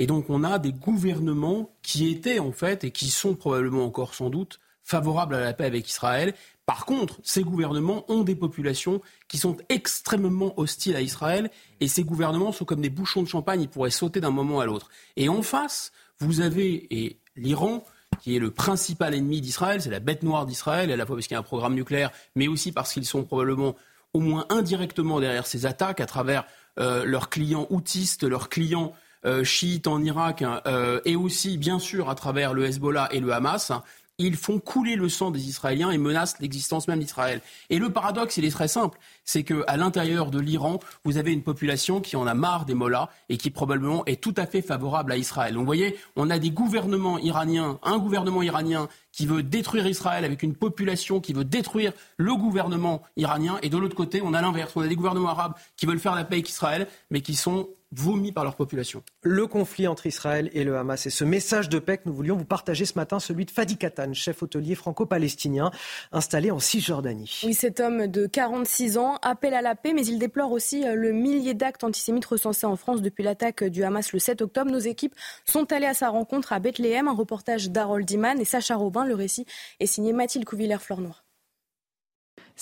Et 0.00 0.06
donc 0.06 0.30
on 0.30 0.44
a 0.44 0.58
des 0.58 0.72
gouvernements 0.72 1.76
qui 1.82 2.10
étaient 2.10 2.38
en 2.38 2.52
fait 2.52 2.84
et 2.84 2.90
qui 2.90 3.10
sont 3.10 3.34
probablement 3.34 3.84
encore 3.84 4.14
sans 4.14 4.30
doute 4.30 4.58
favorables 4.82 5.34
à 5.34 5.40
la 5.40 5.52
paix 5.52 5.66
avec 5.66 5.86
Israël 5.88 6.34
par 6.70 6.84
contre, 6.84 7.18
ces 7.24 7.42
gouvernements 7.42 8.04
ont 8.06 8.22
des 8.22 8.36
populations 8.36 9.00
qui 9.26 9.38
sont 9.38 9.56
extrêmement 9.70 10.56
hostiles 10.56 10.94
à 10.94 11.00
Israël 11.00 11.50
et 11.80 11.88
ces 11.88 12.04
gouvernements 12.04 12.52
sont 12.52 12.64
comme 12.64 12.80
des 12.80 12.90
bouchons 12.90 13.24
de 13.24 13.26
champagne, 13.26 13.62
ils 13.62 13.68
pourraient 13.68 13.90
sauter 13.90 14.20
d'un 14.20 14.30
moment 14.30 14.60
à 14.60 14.66
l'autre. 14.66 14.88
Et 15.16 15.28
en 15.28 15.42
face, 15.42 15.90
vous 16.20 16.42
avez 16.42 17.18
l'Iran 17.34 17.84
qui 18.20 18.36
est 18.36 18.38
le 18.38 18.52
principal 18.52 19.16
ennemi 19.16 19.40
d'Israël, 19.40 19.82
c'est 19.82 19.90
la 19.90 19.98
bête 19.98 20.22
noire 20.22 20.46
d'Israël, 20.46 20.92
à 20.92 20.96
la 20.96 21.04
fois 21.06 21.16
parce 21.16 21.26
qu'il 21.26 21.34
y 21.34 21.36
a 21.36 21.40
un 21.40 21.42
programme 21.42 21.74
nucléaire, 21.74 22.12
mais 22.36 22.46
aussi 22.46 22.70
parce 22.70 22.92
qu'ils 22.92 23.04
sont 23.04 23.24
probablement 23.24 23.74
au 24.14 24.20
moins 24.20 24.46
indirectement 24.48 25.18
derrière 25.18 25.48
ces 25.48 25.66
attaques 25.66 25.98
à 25.98 26.06
travers 26.06 26.44
euh, 26.78 27.04
leurs 27.04 27.30
clients 27.30 27.66
outistes, 27.70 28.22
leurs 28.22 28.48
clients 28.48 28.94
euh, 29.26 29.42
chiites 29.42 29.88
en 29.88 30.00
Irak, 30.02 30.42
hein, 30.42 30.60
euh, 30.66 31.00
et 31.04 31.16
aussi 31.16 31.58
bien 31.58 31.80
sûr 31.80 32.08
à 32.08 32.14
travers 32.14 32.54
le 32.54 32.64
Hezbollah 32.64 33.08
et 33.10 33.18
le 33.18 33.32
Hamas. 33.32 33.72
Hein 33.72 33.82
ils 34.20 34.36
font 34.36 34.58
couler 34.58 34.96
le 34.96 35.08
sang 35.08 35.30
des 35.30 35.48
Israéliens 35.48 35.90
et 35.90 35.98
menacent 35.98 36.36
l'existence 36.40 36.88
même 36.88 37.00
d'Israël. 37.00 37.40
Et 37.70 37.78
le 37.78 37.90
paradoxe, 37.90 38.36
il 38.36 38.44
est 38.44 38.50
très 38.50 38.68
simple, 38.68 38.98
c'est 39.24 39.42
qu'à 39.42 39.76
l'intérieur 39.76 40.30
de 40.30 40.38
l'Iran, 40.38 40.78
vous 41.04 41.16
avez 41.16 41.32
une 41.32 41.42
population 41.42 42.00
qui 42.00 42.16
en 42.16 42.26
a 42.26 42.34
marre 42.34 42.66
des 42.66 42.74
mollahs 42.74 43.08
et 43.28 43.38
qui 43.38 43.50
probablement 43.50 44.04
est 44.04 44.20
tout 44.20 44.34
à 44.36 44.46
fait 44.46 44.62
favorable 44.62 45.12
à 45.12 45.16
Israël. 45.16 45.54
Donc 45.54 45.60
vous 45.60 45.66
voyez, 45.66 45.96
on 46.16 46.28
a 46.30 46.38
des 46.38 46.50
gouvernements 46.50 47.18
iraniens, 47.18 47.78
un 47.82 47.98
gouvernement 47.98 48.42
iranien 48.42 48.88
qui 49.12 49.26
veut 49.26 49.42
détruire 49.42 49.86
Israël 49.86 50.24
avec 50.24 50.42
une 50.42 50.54
population 50.54 51.20
qui 51.20 51.32
veut 51.32 51.44
détruire 51.44 51.92
le 52.16 52.34
gouvernement 52.36 53.02
iranien, 53.16 53.58
et 53.62 53.70
de 53.70 53.78
l'autre 53.78 53.96
côté, 53.96 54.20
on 54.22 54.34
a 54.34 54.42
l'inverse, 54.42 54.72
on 54.76 54.82
a 54.82 54.88
des 54.88 54.96
gouvernements 54.96 55.30
arabes 55.30 55.54
qui 55.76 55.86
veulent 55.86 55.98
faire 55.98 56.14
la 56.14 56.24
paix 56.24 56.36
avec 56.36 56.48
Israël, 56.48 56.86
mais 57.10 57.22
qui 57.22 57.34
sont 57.34 57.68
vomis 57.92 58.32
par 58.32 58.44
leur 58.44 58.56
population. 58.56 59.02
Le 59.22 59.46
conflit 59.46 59.88
entre 59.88 60.06
Israël 60.06 60.50
et 60.52 60.64
le 60.64 60.76
Hamas 60.76 61.06
et 61.06 61.10
ce 61.10 61.24
message 61.24 61.68
de 61.68 61.78
paix 61.78 61.98
que 61.98 62.04
nous 62.06 62.14
voulions 62.14 62.36
vous 62.36 62.44
partager 62.44 62.84
ce 62.84 62.94
matin, 62.94 63.18
celui 63.18 63.44
de 63.44 63.50
Fadi 63.50 63.76
Katan, 63.76 64.12
chef 64.14 64.42
hôtelier 64.42 64.74
franco-palestinien 64.74 65.70
installé 66.12 66.50
en 66.50 66.58
Cisjordanie. 66.58 67.40
Oui, 67.44 67.54
cet 67.54 67.80
homme 67.80 68.06
de 68.06 68.26
46 68.26 68.98
ans 68.98 69.16
appelle 69.22 69.54
à 69.54 69.62
la 69.62 69.74
paix, 69.74 69.92
mais 69.92 70.06
il 70.06 70.18
déplore 70.18 70.52
aussi 70.52 70.86
euh, 70.86 70.94
le 70.94 71.12
millier 71.12 71.54
d'actes 71.54 71.84
antisémites 71.84 72.26
recensés 72.26 72.66
en 72.66 72.76
France 72.76 73.02
depuis 73.02 73.24
l'attaque 73.24 73.64
du 73.64 73.82
Hamas 73.82 74.12
le 74.12 74.18
7 74.18 74.42
octobre. 74.42 74.70
Nos 74.70 74.78
équipes 74.78 75.14
sont 75.44 75.72
allées 75.72 75.86
à 75.86 75.94
sa 75.94 76.08
rencontre 76.10 76.52
à 76.52 76.60
Bethléem, 76.60 77.08
un 77.08 77.14
reportage 77.14 77.70
d'Harold 77.70 78.06
Diman 78.06 78.40
et 78.40 78.44
Sacha 78.44 78.76
Robin. 78.76 79.04
Le 79.04 79.14
récit 79.14 79.46
est 79.80 79.86
signé 79.86 80.12
Mathilde 80.12 80.44
Couvillère-Flornoir. 80.44 81.24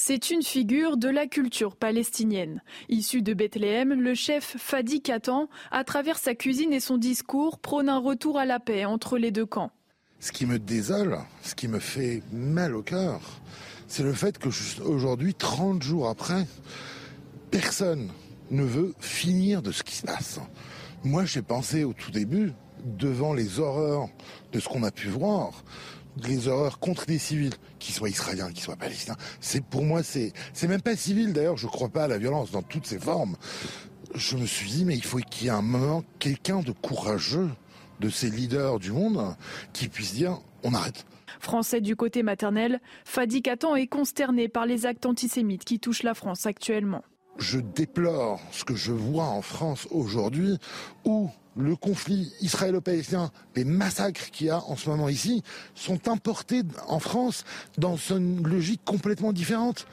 C'est 0.01 0.31
une 0.31 0.45
figure 0.45 0.97
de 0.97 1.09
la 1.09 1.27
culture 1.27 1.75
palestinienne. 1.75 2.63
Issu 2.89 3.21
de 3.21 3.35
Bethléem, 3.35 4.01
le 4.01 4.15
chef 4.15 4.55
Fadi 4.57 5.03
Katan, 5.03 5.49
à 5.73 5.83
travers 5.83 6.19
sa 6.19 6.37
cuisine 6.37 6.73
et 6.73 6.79
son 6.79 6.99
discours, 6.99 7.59
prône 7.59 7.89
un 7.89 7.99
retour 7.99 8.39
à 8.39 8.45
la 8.45 8.61
paix 8.61 8.85
entre 8.85 9.19
les 9.19 9.33
deux 9.33 9.45
camps. 9.45 9.73
Ce 10.21 10.31
qui 10.31 10.47
me 10.47 10.61
désole, 10.61 11.19
ce 11.43 11.57
qui 11.57 11.67
me 11.67 11.81
fait 11.81 12.23
mal 12.33 12.77
au 12.77 12.83
cœur, 12.83 13.21
c'est 13.89 14.05
le 14.05 14.13
fait 14.13 14.39
que 14.39 14.51
aujourd'hui, 14.85 15.35
30 15.35 15.83
jours 15.83 16.09
après, 16.09 16.47
personne 17.51 18.09
ne 18.53 18.63
veut 18.63 18.95
finir 19.01 19.63
de 19.63 19.73
ce 19.73 19.83
qui 19.83 19.97
se 19.97 20.07
passe. 20.07 20.39
Moi, 21.03 21.25
j'ai 21.25 21.43
pensé 21.43 21.83
au 21.83 21.93
tout 21.93 22.13
début, 22.13 22.53
devant 22.85 23.35
les 23.35 23.59
horreurs 23.59 24.09
de 24.53 24.61
ce 24.61 24.69
qu'on 24.69 24.85
a 24.85 24.93
pu 24.93 25.09
voir, 25.09 25.65
les 26.27 26.49
horreurs 26.49 26.79
contre 26.79 27.07
des 27.07 27.19
civils, 27.19 27.55
qu'ils 27.79 27.95
soient 27.95 28.09
israéliens, 28.09 28.51
qu'ils 28.51 28.63
soient 28.63 28.77
palestiniens, 28.77 29.17
c'est 29.41 29.65
pour 29.65 29.85
moi, 29.85 30.03
c'est, 30.03 30.33
c'est 30.53 30.69
même 30.69 30.83
pas 30.83 30.97
civil 30.97 31.33
d'ailleurs, 31.33 31.57
je 31.57 31.67
crois 31.67 31.89
pas 31.89 32.05
à 32.05 32.09
la 32.09 32.19
violence 32.19 32.51
dans 32.51 32.63
toutes 32.63 32.87
ses 32.87 32.99
formes. 32.99 33.37
Je 34.15 34.37
me 34.37 34.47
suis 34.47 34.71
dit, 34.71 34.85
mais 34.85 34.97
il 34.97 35.05
faut 35.05 35.19
qu'il 35.19 35.47
y 35.47 35.49
ait 35.49 35.53
un 35.53 35.63
moment, 35.63 36.03
quelqu'un 36.19 36.61
de 36.61 36.73
courageux, 36.73 37.51
de 38.01 38.09
ces 38.09 38.31
leaders 38.31 38.79
du 38.79 38.93
monde, 38.93 39.37
qui 39.73 39.89
puisse 39.89 40.15
dire, 40.15 40.39
on 40.63 40.75
arrête. 40.75 41.05
Français 41.41 41.81
du 41.81 41.95
côté 41.95 42.23
maternel, 42.23 42.81
Fadi 43.05 43.43
Katan 43.43 43.77
est 43.77 43.87
consterné 43.87 44.49
par 44.49 44.67
les 44.67 44.87
actes 44.87 45.07
antisémites 45.07 45.65
qui 45.65 45.79
touchent 45.79 46.03
la 46.03 46.15
France 46.15 46.47
actuellement. 46.47 47.03
Je 47.39 47.61
déplore 47.61 48.41
ce 48.51 48.65
que 48.65 48.75
je 48.75 48.93
vois 48.93 49.27
en 49.27 49.43
France 49.43 49.87
aujourd'hui, 49.91 50.59
où 51.05 51.31
le 51.59 51.77
conflit 51.77 52.33
israélo-palestinien, 52.41 53.31
les 53.57 53.65
massacres 53.65 54.31
qu'il 54.31 54.47
y 54.47 54.51
a 54.51 54.63
en 54.65 54.77
ce 54.77 54.89
moment 54.89 55.09
ici, 55.09 55.43
sont 55.75 56.09
importés 56.09 56.63
en 56.87 57.01
France 57.01 57.45
dans 57.77 57.97
une 57.97 58.47
logique 58.47 58.81
complètement 58.85 59.33
différente. 59.33 59.87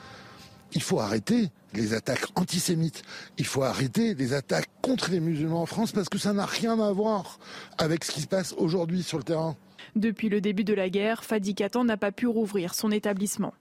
Il 0.74 0.82
faut 0.82 1.00
arrêter 1.00 1.50
les 1.74 1.94
attaques 1.94 2.26
antisémites. 2.36 3.02
Il 3.38 3.46
faut 3.46 3.64
arrêter 3.64 4.14
les 4.14 4.34
attaques 4.34 4.70
contre 4.82 5.10
les 5.10 5.20
musulmans 5.20 5.64
en 5.64 5.66
France 5.66 5.92
parce 5.92 6.10
que 6.10 6.18
ça 6.18 6.34
n'a 6.34 6.46
rien 6.46 6.80
à 6.80 6.92
voir 6.92 7.40
avec 7.78 8.04
ce 8.04 8.12
qui 8.12 8.22
se 8.22 8.28
passe 8.28 8.54
aujourd'hui 8.58 9.04
sur 9.04 9.18
le 9.18 9.24
terrain. 9.24 9.56
Depuis 9.96 10.30
le 10.30 10.42
début 10.42 10.64
de 10.64 10.74
la 10.74 10.90
guerre, 10.90 11.24
Fadi 11.24 11.56
Katan 11.56 11.86
n'a 11.86 11.98
pas 11.98 12.12
pu 12.12 12.28
rouvrir 12.28 12.76
son 12.76 12.92
établissement. 12.92 13.54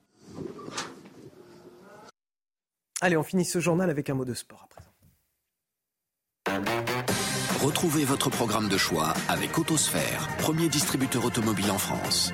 Allez, 3.00 3.16
on 3.16 3.22
finit 3.22 3.44
ce 3.44 3.60
journal 3.60 3.90
avec 3.90 4.10
un 4.10 4.14
mot 4.14 4.24
de 4.24 4.34
sport 4.34 4.68
Retrouvez 7.64 8.04
votre 8.04 8.28
programme 8.28 8.68
de 8.68 8.76
choix 8.76 9.14
avec 9.26 9.56
Autosphère, 9.58 10.28
premier 10.36 10.68
distributeur 10.68 11.24
automobile 11.24 11.70
en 11.70 11.78
France. 11.78 12.30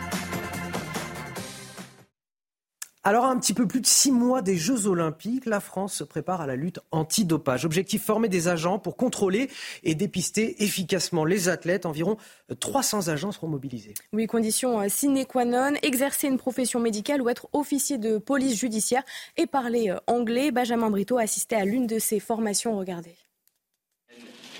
Alors, 3.04 3.26
un 3.26 3.38
petit 3.38 3.54
peu 3.54 3.68
plus 3.68 3.80
de 3.80 3.86
six 3.86 4.10
mois 4.10 4.42
des 4.42 4.56
Jeux 4.56 4.88
Olympiques, 4.88 5.46
la 5.46 5.60
France 5.60 5.94
se 5.94 6.02
prépare 6.02 6.40
à 6.40 6.48
la 6.48 6.56
lutte 6.56 6.80
anti-dopage. 6.90 7.64
Objectif 7.64 8.02
former 8.02 8.28
des 8.28 8.48
agents 8.48 8.80
pour 8.80 8.96
contrôler 8.96 9.48
et 9.84 9.94
dépister 9.94 10.64
efficacement 10.64 11.24
les 11.24 11.48
athlètes. 11.48 11.86
Environ 11.86 12.16
300 12.58 13.06
agents 13.06 13.30
seront 13.30 13.46
mobilisés. 13.46 13.94
Oui, 14.12 14.26
condition 14.26 14.80
euh, 14.80 14.88
sine 14.88 15.24
qua 15.26 15.44
non 15.44 15.74
exercer 15.82 16.26
une 16.26 16.38
profession 16.38 16.80
médicale 16.80 17.22
ou 17.22 17.28
être 17.28 17.48
officier 17.52 17.98
de 17.98 18.18
police 18.18 18.58
judiciaire 18.58 19.04
et 19.36 19.46
parler 19.46 19.90
euh, 19.90 19.96
anglais. 20.08 20.50
Benjamin 20.50 20.90
Brito 20.90 21.18
a 21.18 21.22
assisté 21.22 21.54
à 21.54 21.64
l'une 21.64 21.86
de 21.86 22.00
ces 22.00 22.18
formations. 22.18 22.76
Regardez. 22.76 23.14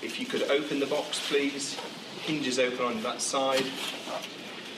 If 0.03 0.19
you 0.19 0.25
could 0.25 0.43
open 0.49 0.79
the 0.79 0.87
box, 0.87 1.19
please. 1.29 1.77
Hinges 2.25 2.59
open 2.59 2.85
on 2.85 3.03
that 3.03 3.21
side. 3.21 3.65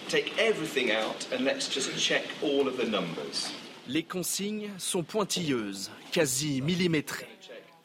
Take 0.09 0.37
everything 0.37 0.91
out 0.91 1.27
and 1.31 1.45
let's 1.45 1.69
just 1.69 1.97
check 1.97 2.23
all 2.41 2.67
of 2.67 2.77
the 2.77 2.85
numbers. 2.85 3.51
Les 3.87 4.03
consignes 4.03 4.69
sont 4.77 5.03
pointilleuses, 5.03 5.91
quasi 6.11 6.61
millimétrées. 6.61 7.27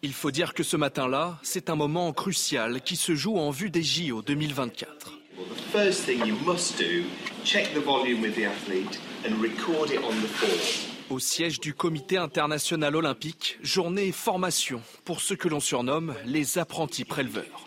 Il 0.03 0.13
faut 0.13 0.31
dire 0.31 0.55
que 0.55 0.63
ce 0.63 0.77
matin-là, 0.77 1.39
c'est 1.43 1.71
un 1.71 1.77
moment 1.77 2.13
crucial 2.13 2.81
qui 2.83 2.97
se 2.97 3.15
joue 3.15 3.37
en 3.37 3.51
vue 3.51 3.71
des 3.71 3.83
JO 3.83 4.23
2024. 4.23 5.13
Well, 5.75 5.93
Au 11.11 11.19
siège 11.19 11.59
du 11.59 11.73
Comité 11.73 12.19
international 12.19 12.95
olympique, 12.95 13.59
journée 13.63 14.13
formation 14.13 14.83
pour 15.07 15.23
ce 15.23 15.33
que 15.33 15.49
l'on 15.49 15.61
surnomme 15.61 16.15
les 16.27 16.59
apprentis 16.59 17.07
préleveurs. 17.07 17.65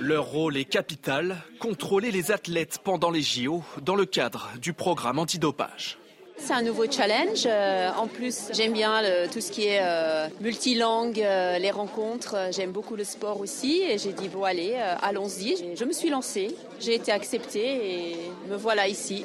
Leur 0.00 0.24
rôle 0.24 0.56
est 0.56 0.64
capital, 0.64 1.36
contrôler 1.60 2.10
les 2.10 2.32
athlètes 2.32 2.80
pendant 2.82 3.10
les 3.10 3.22
JO 3.22 3.62
dans 3.80 3.94
le 3.94 4.06
cadre 4.06 4.48
du 4.60 4.72
programme 4.72 5.20
antidopage. 5.20 5.98
C'est 6.36 6.52
un 6.52 6.62
nouveau 6.62 6.90
challenge. 6.90 7.46
Euh, 7.46 7.90
en 7.96 8.06
plus, 8.06 8.48
j'aime 8.52 8.72
bien 8.72 9.02
tout 9.32 9.40
ce 9.40 9.50
qui 9.50 9.66
est 9.66 9.80
euh, 9.82 10.28
multilangue, 10.40 11.20
euh, 11.20 11.58
les 11.58 11.70
rencontres. 11.70 12.36
J'aime 12.52 12.70
beaucoup 12.72 12.96
le 12.96 13.04
sport 13.04 13.40
aussi. 13.40 13.82
Et 13.82 13.98
j'ai 13.98 14.12
dit, 14.12 14.28
bon, 14.28 14.44
allez, 14.44 14.74
allons-y. 15.02 15.76
Je 15.76 15.84
me 15.84 15.92
suis 15.92 16.10
lancée. 16.10 16.54
J'ai 16.80 16.94
été 16.94 17.12
acceptée 17.12 18.12
et 18.12 18.16
me 18.48 18.56
voilà 18.56 18.88
ici. 18.88 19.24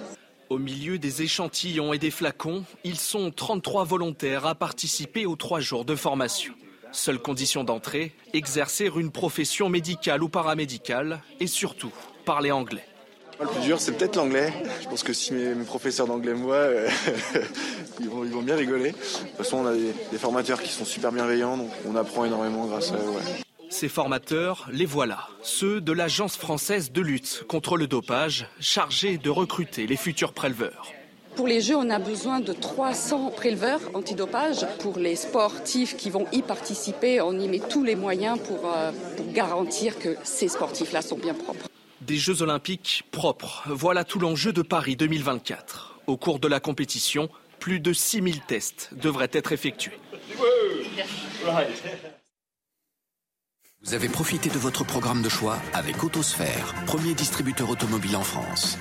Au 0.53 0.59
milieu 0.59 0.99
des 0.99 1.23
échantillons 1.23 1.93
et 1.93 1.97
des 1.97 2.11
flacons, 2.11 2.63
ils 2.83 2.99
sont 2.99 3.31
33 3.31 3.85
volontaires 3.85 4.45
à 4.45 4.53
participer 4.53 5.25
aux 5.25 5.35
trois 5.35 5.59
jours 5.59 5.83
de 5.83 5.95
formation. 5.95 6.53
Seule 6.91 7.17
condition 7.17 7.63
d'entrée, 7.63 8.13
exercer 8.33 8.91
une 8.95 9.09
profession 9.09 9.67
médicale 9.67 10.21
ou 10.21 10.29
paramédicale 10.29 11.23
et 11.39 11.47
surtout 11.47 11.91
parler 12.23 12.51
anglais. 12.51 12.85
Le 13.41 13.47
plus 13.47 13.61
dur, 13.61 13.79
c'est 13.79 13.93
peut-être 13.93 14.15
l'anglais. 14.15 14.53
Je 14.83 14.87
pense 14.89 15.01
que 15.01 15.11
si 15.11 15.33
mes, 15.33 15.55
professeurs 15.65 16.05
d'anglais 16.05 16.35
me 16.35 16.43
voient, 16.43 16.53
euh, 16.57 16.87
ils, 17.99 18.07
vont, 18.07 18.23
ils, 18.23 18.29
vont, 18.29 18.43
bien 18.43 18.55
rigoler. 18.55 18.91
De 18.91 18.95
toute 18.95 19.37
façon, 19.37 19.57
on 19.57 19.65
a 19.65 19.73
des, 19.73 20.19
formateurs 20.19 20.61
qui 20.61 20.69
sont 20.69 20.85
super 20.85 21.11
bienveillants, 21.11 21.57
donc 21.57 21.71
on 21.89 21.95
apprend 21.95 22.25
énormément 22.25 22.67
grâce 22.67 22.91
à 22.91 22.97
eux. 22.97 23.42
Ces 23.73 23.89
formateurs, 23.89 24.67
les 24.71 24.85
voilà, 24.85 25.27
ceux 25.41 25.81
de 25.81 25.91
l'Agence 25.93 26.37
française 26.37 26.91
de 26.91 27.01
lutte 27.01 27.43
contre 27.47 27.75
le 27.75 27.87
dopage, 27.87 28.45
chargés 28.59 29.17
de 29.17 29.31
recruter 29.31 29.87
les 29.87 29.95
futurs 29.95 30.31
préleveurs. 30.31 30.93
Pour 31.35 31.47
les 31.47 31.59
Jeux, 31.59 31.75
on 31.75 31.89
a 31.89 31.97
besoin 31.97 32.39
de 32.39 32.53
300 32.53 33.31
préleveurs 33.31 33.81
antidopage. 33.95 34.67
Pour 34.77 34.99
les 34.99 35.15
sportifs 35.15 35.97
qui 35.97 36.11
vont 36.11 36.27
y 36.31 36.43
participer, 36.43 37.19
on 37.19 37.33
y 37.39 37.47
met 37.47 37.61
tous 37.67 37.83
les 37.83 37.95
moyens 37.95 38.37
pour, 38.39 38.71
euh, 38.71 38.91
pour 39.17 39.33
garantir 39.33 39.97
que 39.97 40.17
ces 40.23 40.49
sportifs-là 40.49 41.01
sont 41.01 41.17
bien 41.17 41.33
propres. 41.33 41.67
Des 42.01 42.17
Jeux 42.17 42.43
olympiques 42.43 43.03
propres, 43.09 43.63
voilà 43.65 44.03
tout 44.03 44.19
l'enjeu 44.19 44.53
de 44.53 44.61
Paris 44.61 44.95
2024. 44.95 45.99
Au 46.05 46.15
cours 46.15 46.37
de 46.37 46.47
la 46.47 46.59
compétition, 46.59 47.27
plus 47.59 47.79
de 47.79 47.91
6000 47.91 48.41
tests 48.41 48.91
devraient 48.93 49.31
être 49.33 49.51
effectués. 49.51 49.97
Vous 53.85 53.93
avez 53.93 54.07
profité 54.07 54.49
de 54.49 54.57
votre 54.57 54.85
programme 54.85 55.21
de 55.21 55.27
choix 55.27 55.57
avec 55.73 56.05
Autosphère, 56.05 56.73
premier 56.85 57.13
distributeur 57.13 57.69
automobile 57.69 58.15
en 58.15 58.21
France. 58.23 58.77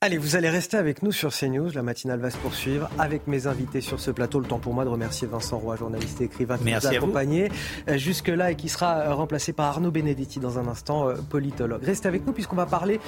Allez, 0.00 0.16
vous 0.16 0.36
allez 0.36 0.48
rester 0.48 0.76
avec 0.76 1.02
nous 1.02 1.10
sur 1.10 1.34
CNews. 1.34 1.72
La 1.74 1.82
matinale 1.82 2.20
va 2.20 2.30
se 2.30 2.36
poursuivre 2.36 2.88
avec 3.00 3.26
mes 3.26 3.48
invités 3.48 3.80
sur 3.80 3.98
ce 3.98 4.12
plateau. 4.12 4.38
Le 4.38 4.46
temps 4.46 4.60
pour 4.60 4.72
moi 4.72 4.84
de 4.84 4.90
remercier 4.90 5.26
Vincent 5.26 5.58
Roy, 5.58 5.74
journaliste 5.74 6.20
et 6.20 6.26
écrivain 6.26 6.56
qui 6.56 6.66
nous 6.66 6.86
a 6.86 6.90
accompagnés 6.90 7.50
euh, 7.88 7.98
jusque-là 7.98 8.52
et 8.52 8.54
qui 8.54 8.68
sera 8.68 8.98
euh, 8.98 9.14
remplacé 9.14 9.52
par 9.52 9.66
Arnaud 9.66 9.90
Benedetti 9.90 10.38
dans 10.38 10.56
un 10.56 10.68
instant, 10.68 11.08
euh, 11.08 11.14
politologue. 11.28 11.82
Restez 11.82 12.06
avec 12.06 12.24
nous 12.24 12.32
puisqu'on 12.32 12.54
va 12.54 12.66
parler 12.66 13.00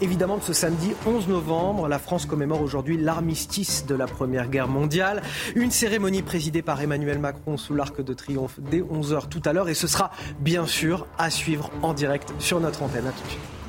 évidemment 0.00 0.36
de 0.36 0.42
ce 0.42 0.52
samedi 0.52 0.94
11 1.06 1.28
novembre. 1.28 1.86
La 1.86 2.00
France 2.00 2.26
commémore 2.26 2.60
aujourd'hui 2.60 2.98
l'armistice 2.98 3.86
de 3.86 3.94
la 3.94 4.08
Première 4.08 4.48
Guerre 4.48 4.66
mondiale. 4.66 5.22
Une 5.54 5.70
cérémonie 5.70 6.22
présidée 6.22 6.62
par 6.62 6.80
Emmanuel 6.80 7.20
Macron 7.20 7.56
sous 7.56 7.76
l'arc 7.76 8.02
de 8.02 8.14
triomphe 8.14 8.58
dès 8.58 8.80
11h 8.80 9.28
tout 9.28 9.42
à 9.44 9.52
l'heure 9.52 9.68
et 9.68 9.74
ce 9.74 9.86
sera 9.86 10.10
bien 10.40 10.66
sûr 10.66 11.06
à 11.18 11.30
suivre 11.30 11.70
en 11.82 11.94
direct 11.94 12.34
sur 12.40 12.58
notre 12.58 12.82
antenne. 12.82 13.06
À 13.06 13.12
tout 13.12 13.22
de 13.26 13.30
suite. 13.30 13.61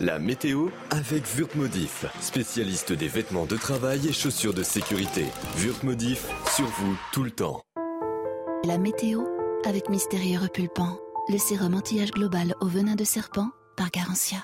La 0.00 0.18
météo 0.18 0.70
avec 0.90 1.22
Wurtmodif, 1.36 2.04
spécialiste 2.20 2.92
des 2.92 3.06
vêtements 3.06 3.46
de 3.46 3.56
travail 3.56 4.08
et 4.08 4.12
chaussures 4.12 4.52
de 4.52 4.64
sécurité. 4.64 5.24
Wurtmodif, 5.58 6.26
sur 6.52 6.66
vous 6.66 6.98
tout 7.12 7.22
le 7.22 7.30
temps. 7.30 7.62
La 8.64 8.76
météo 8.76 9.22
avec 9.64 9.88
Mystérieux 9.88 10.40
Repulpant, 10.40 10.98
le 11.28 11.38
sérum 11.38 11.74
anti-âge 11.74 12.10
global 12.10 12.56
au 12.60 12.66
venin 12.66 12.96
de 12.96 13.04
serpent 13.04 13.50
par 13.76 13.92
Garantia. 13.92 14.38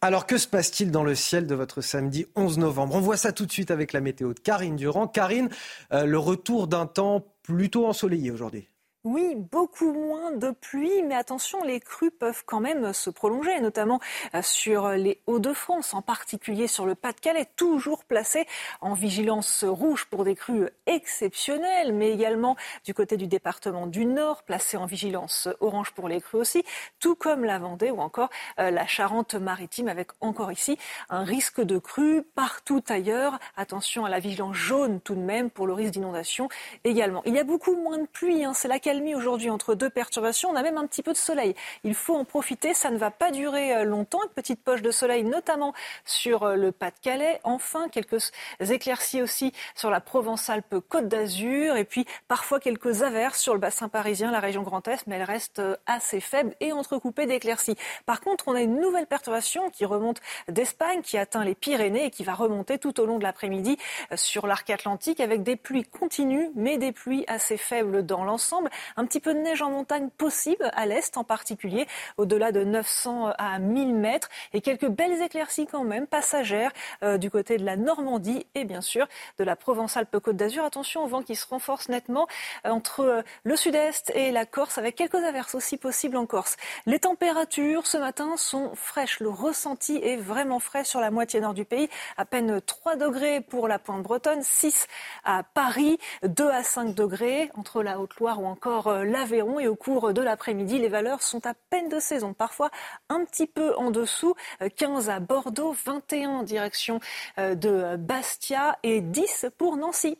Alors 0.00 0.26
que 0.26 0.38
se 0.38 0.48
passe-t-il 0.48 0.90
dans 0.90 1.04
le 1.04 1.14
ciel 1.14 1.46
de 1.46 1.54
votre 1.54 1.82
samedi 1.82 2.26
11 2.34 2.58
novembre? 2.58 2.96
On 2.96 3.00
voit 3.00 3.16
ça 3.16 3.30
tout 3.30 3.46
de 3.46 3.52
suite 3.52 3.70
avec 3.70 3.92
la 3.92 4.00
météo 4.00 4.34
de 4.34 4.40
Karine 4.40 4.74
Durand. 4.74 5.06
Karine, 5.06 5.48
euh, 5.92 6.04
le 6.04 6.18
retour 6.18 6.66
d'un 6.66 6.86
temps 6.86 7.24
plutôt 7.44 7.86
ensoleillé 7.86 8.32
aujourd'hui. 8.32 8.71
Oui, 9.04 9.34
beaucoup 9.34 9.92
moins 9.92 10.30
de 10.30 10.52
pluie, 10.52 11.02
mais 11.02 11.16
attention, 11.16 11.64
les 11.64 11.80
crues 11.80 12.12
peuvent 12.12 12.44
quand 12.46 12.60
même 12.60 12.92
se 12.92 13.10
prolonger, 13.10 13.58
notamment 13.60 13.98
euh, 14.32 14.42
sur 14.42 14.90
les 14.90 15.20
Hauts-de-France, 15.26 15.92
en 15.92 16.02
particulier 16.02 16.68
sur 16.68 16.86
le 16.86 16.94
Pas-de-Calais, 16.94 17.48
toujours 17.56 18.04
placé 18.04 18.46
en 18.80 18.94
vigilance 18.94 19.64
rouge 19.64 20.04
pour 20.04 20.22
des 20.22 20.36
crues 20.36 20.68
exceptionnelles, 20.86 21.92
mais 21.92 22.12
également 22.12 22.54
du 22.84 22.94
côté 22.94 23.16
du 23.16 23.26
département 23.26 23.88
du 23.88 24.06
Nord, 24.06 24.44
placé 24.44 24.76
en 24.76 24.86
vigilance 24.86 25.48
orange 25.58 25.90
pour 25.90 26.06
les 26.06 26.20
crues 26.20 26.38
aussi, 26.38 26.62
tout 27.00 27.16
comme 27.16 27.44
la 27.44 27.58
Vendée 27.58 27.90
ou 27.90 28.00
encore 28.00 28.30
euh, 28.60 28.70
la 28.70 28.86
Charente-Maritime, 28.86 29.88
avec 29.88 30.10
encore 30.20 30.52
ici 30.52 30.78
un 31.10 31.24
risque 31.24 31.60
de 31.60 31.78
crue 31.78 32.22
partout 32.22 32.84
ailleurs. 32.88 33.40
Attention 33.56 34.04
à 34.04 34.10
la 34.10 34.20
vigilance 34.20 34.54
jaune 34.54 35.00
tout 35.00 35.16
de 35.16 35.20
même 35.20 35.50
pour 35.50 35.66
le 35.66 35.72
risque 35.72 35.94
d'inondation 35.94 36.48
également. 36.84 37.22
Il 37.24 37.34
y 37.34 37.40
a 37.40 37.44
beaucoup 37.44 37.74
moins 37.74 37.98
de 37.98 38.06
pluie, 38.06 38.44
hein, 38.44 38.54
c'est 38.54 38.68
laquelle 38.92 39.16
aujourd'hui 39.16 39.50
entre 39.50 39.74
deux 39.74 39.90
perturbations. 39.90 40.50
On 40.50 40.56
a 40.56 40.62
même 40.62 40.78
un 40.78 40.86
petit 40.86 41.02
peu 41.02 41.12
de 41.12 41.18
soleil. 41.18 41.54
Il 41.84 41.94
faut 41.94 42.14
en 42.14 42.24
profiter. 42.24 42.74
Ça 42.74 42.90
ne 42.90 42.98
va 42.98 43.10
pas 43.10 43.30
durer 43.30 43.74
euh, 43.74 43.84
longtemps. 43.84 44.22
Une 44.22 44.30
petite 44.30 44.62
poche 44.62 44.82
de 44.82 44.90
soleil, 44.90 45.24
notamment 45.24 45.74
sur 46.04 46.44
euh, 46.44 46.56
le 46.56 46.72
Pas-de-Calais. 46.72 47.40
Enfin, 47.44 47.88
quelques 47.88 48.32
éclaircies 48.60 49.22
aussi 49.22 49.52
sur 49.74 49.90
la 49.90 50.00
Provence-Alpes-Côte 50.00 51.08
d'Azur. 51.08 51.76
Et 51.76 51.84
puis, 51.84 52.06
parfois 52.28 52.60
quelques 52.60 53.02
averses 53.02 53.40
sur 53.40 53.54
le 53.54 53.60
bassin 53.60 53.88
parisien, 53.88 54.30
la 54.30 54.40
région 54.40 54.62
Grand 54.62 54.86
Est, 54.88 55.06
mais 55.06 55.16
elles 55.16 55.22
restent 55.22 55.58
euh, 55.58 55.76
assez 55.86 56.20
faibles 56.20 56.54
et 56.60 56.72
entrecoupées 56.72 57.26
d'éclaircies. 57.26 57.76
Par 58.06 58.20
contre, 58.20 58.48
on 58.48 58.54
a 58.54 58.60
une 58.60 58.80
nouvelle 58.80 59.06
perturbation 59.06 59.70
qui 59.70 59.84
remonte 59.84 60.20
d'Espagne, 60.48 61.02
qui 61.02 61.18
atteint 61.18 61.44
les 61.44 61.54
Pyrénées 61.54 62.06
et 62.06 62.10
qui 62.10 62.24
va 62.24 62.34
remonter 62.34 62.78
tout 62.78 62.98
au 63.00 63.06
long 63.06 63.18
de 63.18 63.22
l'après-midi 63.22 63.76
sur 64.14 64.46
l'arc 64.46 64.68
atlantique 64.70 65.20
avec 65.20 65.42
des 65.42 65.56
pluies 65.56 65.84
continues, 65.84 66.50
mais 66.54 66.78
des 66.78 66.92
pluies 66.92 67.24
assez 67.28 67.56
faibles 67.56 68.04
dans 68.04 68.24
l'ensemble. 68.24 68.70
Un 68.96 69.06
petit 69.06 69.20
peu 69.20 69.34
de 69.34 69.40
neige 69.40 69.62
en 69.62 69.70
montagne 69.70 70.08
possible, 70.10 70.70
à 70.74 70.86
l'est 70.86 71.16
en 71.16 71.24
particulier, 71.24 71.86
au-delà 72.16 72.52
de 72.52 72.64
900 72.64 73.32
à 73.38 73.58
1000 73.58 73.94
mètres, 73.94 74.28
et 74.52 74.60
quelques 74.60 74.88
belles 74.88 75.22
éclaircies 75.22 75.66
quand 75.66 75.84
même, 75.84 76.06
passagères, 76.06 76.72
euh, 77.02 77.18
du 77.18 77.30
côté 77.30 77.56
de 77.56 77.64
la 77.64 77.76
Normandie 77.76 78.46
et 78.54 78.64
bien 78.64 78.80
sûr 78.80 79.06
de 79.38 79.44
la 79.44 79.56
Provence-Alpes-Côte 79.56 80.36
d'Azur. 80.36 80.64
Attention 80.64 81.04
au 81.04 81.06
vent 81.06 81.22
qui 81.22 81.36
se 81.36 81.46
renforce 81.46 81.88
nettement 81.88 82.26
euh, 82.66 82.70
entre 82.70 83.00
euh, 83.00 83.22
le 83.44 83.56
sud-est 83.56 84.12
et 84.14 84.30
la 84.30 84.46
Corse, 84.46 84.78
avec 84.78 84.96
quelques 84.96 85.14
averses 85.14 85.54
aussi 85.54 85.76
possibles 85.76 86.16
en 86.16 86.26
Corse. 86.26 86.56
Les 86.86 86.98
températures 86.98 87.86
ce 87.86 87.96
matin 87.98 88.36
sont 88.36 88.74
fraîches. 88.74 89.20
Le 89.20 89.28
ressenti 89.28 89.96
est 90.02 90.16
vraiment 90.16 90.58
frais 90.58 90.84
sur 90.84 91.00
la 91.00 91.10
moitié 91.10 91.40
nord 91.40 91.54
du 91.54 91.64
pays. 91.64 91.88
À 92.16 92.24
peine 92.24 92.60
3 92.60 92.96
degrés 92.96 93.40
pour 93.40 93.68
la 93.68 93.78
pointe 93.78 94.02
bretonne, 94.02 94.42
6 94.42 94.86
à 95.24 95.42
Paris, 95.42 95.98
2 96.22 96.48
à 96.48 96.62
5 96.62 96.94
degrés 96.94 97.50
entre 97.54 97.82
la 97.82 98.00
Haute-Loire 98.00 98.40
ou 98.42 98.46
encore 98.46 98.71
euh, 98.86 99.04
l'Aveyron 99.04 99.58
et 99.58 99.68
au 99.68 99.76
cours 99.76 100.12
de 100.12 100.22
l'après-midi, 100.22 100.78
les 100.78 100.88
valeurs 100.88 101.22
sont 101.22 101.46
à 101.46 101.54
peine 101.54 101.88
de 101.88 101.98
saison, 101.98 102.34
parfois 102.34 102.70
un 103.08 103.24
petit 103.24 103.46
peu 103.46 103.74
en 103.76 103.90
dessous. 103.90 104.34
15 104.76 105.08
euh, 105.08 105.12
à 105.12 105.20
Bordeaux, 105.20 105.74
21 105.84 106.30
en 106.30 106.42
direction 106.42 107.00
euh, 107.38 107.54
de 107.54 107.96
Bastia 107.96 108.78
et 108.82 109.00
10 109.00 109.46
pour 109.58 109.76
Nancy. 109.76 110.18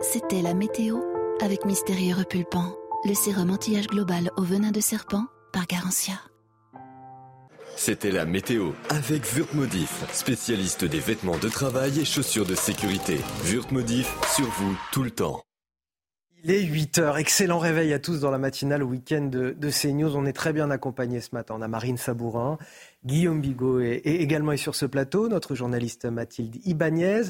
C'était 0.00 0.42
la 0.42 0.54
météo 0.54 1.00
avec 1.40 1.64
Mystérieux 1.64 2.14
Repulpant, 2.16 2.74
le 3.04 3.14
sérum 3.14 3.50
anti-âge 3.50 3.86
global 3.86 4.30
au 4.36 4.42
venin 4.42 4.70
de 4.70 4.80
serpent 4.80 5.24
par 5.52 5.66
Garantia. 5.66 6.14
C'était 7.76 8.10
la 8.10 8.24
météo 8.24 8.70
avec 8.88 9.24
Wurtmodif, 9.34 10.04
spécialiste 10.12 10.84
des 10.84 11.00
vêtements 11.00 11.38
de 11.38 11.48
travail 11.48 12.00
et 12.00 12.04
chaussures 12.04 12.46
de 12.46 12.54
sécurité. 12.54 13.18
Wurtmodif, 13.44 14.08
sur 14.34 14.46
vous 14.46 14.76
tout 14.92 15.02
le 15.02 15.10
temps. 15.10 15.42
Il 16.46 16.50
est 16.50 16.62
8 16.62 16.98
heures. 16.98 17.16
Excellent 17.16 17.58
réveil 17.58 17.94
à 17.94 17.98
tous 17.98 18.20
dans 18.20 18.30
la 18.30 18.36
matinale 18.36 18.82
week-end 18.82 19.30
de, 19.32 19.70
CNews. 19.70 20.14
On 20.14 20.26
est 20.26 20.34
très 20.34 20.52
bien 20.52 20.70
accompagnés 20.70 21.20
ce 21.20 21.30
matin. 21.32 21.54
On 21.58 21.62
a 21.62 21.68
Marine 21.68 21.96
Sabourin, 21.96 22.58
Guillaume 23.06 23.40
Bigot 23.40 23.80
est, 23.80 24.02
également 24.04 24.54
sur 24.58 24.74
ce 24.74 24.84
plateau, 24.84 25.28
notre 25.28 25.54
journaliste 25.54 26.04
Mathilde 26.04 26.56
Ibanez. 26.66 27.22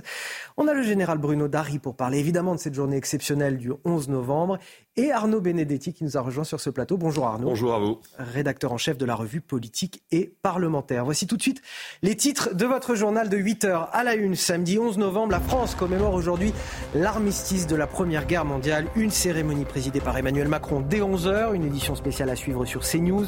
On 0.57 0.67
a 0.67 0.75
le 0.75 0.83
général 0.83 1.19
Bruno 1.19 1.47
Dari 1.47 1.79
pour 1.79 1.95
parler 1.95 2.19
évidemment 2.19 2.57
de 2.57 2.61
cette 2.61 2.75
journée 2.75 2.97
exceptionnelle 2.97 3.57
du 3.57 3.71
11 3.85 4.09
novembre 4.09 4.59
et 4.97 5.11
Arnaud 5.11 5.41
Benedetti 5.41 5.93
qui 5.93 6.05
nous 6.05 6.17
a 6.17 6.21
rejoint 6.21 6.45
sur 6.45 6.61
ce 6.61 6.71
plateau. 6.71 6.97
Bonjour 6.97 7.27
Arnaud. 7.27 7.49
Bonjour 7.49 7.75
à 7.75 7.79
vous. 7.79 7.99
Rédacteur 8.19 8.73
en 8.73 8.79
chef 8.79 8.97
de 8.97 9.05
la 9.05 9.15
revue 9.15 9.41
politique 9.41 10.03
et 10.13 10.33
parlementaire. 10.43 11.05
Voici 11.05 11.27
tout 11.27 11.37
de 11.37 11.43
suite 11.43 11.63
les 12.03 12.17
titres 12.17 12.55
de 12.55 12.65
votre 12.65 12.95
journal 12.95 13.29
de 13.29 13.37
8 13.37 13.65
heures 13.65 13.89
à 13.93 14.05
la 14.05 14.15
une. 14.15 14.37
Samedi 14.37 14.79
11 14.79 14.99
novembre, 14.99 15.33
la 15.33 15.41
France 15.41 15.75
commémore 15.75 16.15
aujourd'hui 16.15 16.53
l'armistice 16.95 17.67
de 17.67 17.75
la 17.75 17.87
Première 17.87 18.27
Guerre 18.27 18.45
mondiale. 18.45 18.87
Une 18.95 19.11
cérémonie 19.11 19.65
présidée 19.65 20.01
par 20.01 20.17
Emmanuel 20.17 20.49
Macron 20.49 20.81
dès 20.81 21.03
11 21.03 21.27
heures. 21.27 21.53
Une 21.55 21.65
édition 21.65 21.97
spéciale 21.97 22.31
à 22.31 22.37
suivre 22.37 22.65
sur 22.65 22.83
CNews. 22.83 23.27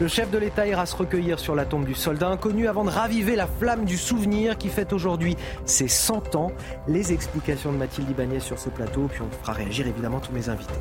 Le 0.00 0.08
chef 0.08 0.30
de 0.30 0.38
l'État 0.38 0.66
ira 0.66 0.84
se 0.84 0.96
recueillir 0.96 1.38
sur 1.38 1.54
la 1.54 1.64
tombe 1.64 1.86
du 1.86 1.94
soldat 1.94 2.28
inconnu 2.28 2.68
avant 2.68 2.84
de 2.84 2.90
raviver 2.90 3.34
la 3.34 3.46
flamme 3.46 3.86
du 3.86 3.96
souvenir 3.96 4.58
qui 4.58 4.68
fête 4.68 4.92
aujourd'hui 4.92 5.36
ses 5.64 5.88
100 5.88 6.34
ans. 6.34 6.52
Les 6.86 7.12
explications 7.14 7.72
de 7.72 7.78
Mathilde 7.78 8.10
Ibanez 8.10 8.40
sur 8.40 8.58
ce 8.58 8.68
plateau, 8.68 9.08
puis 9.10 9.22
on 9.22 9.30
fera 9.42 9.52
réagir 9.52 9.86
évidemment 9.86 10.20
tous 10.20 10.32
mes 10.32 10.48
invités. 10.48 10.74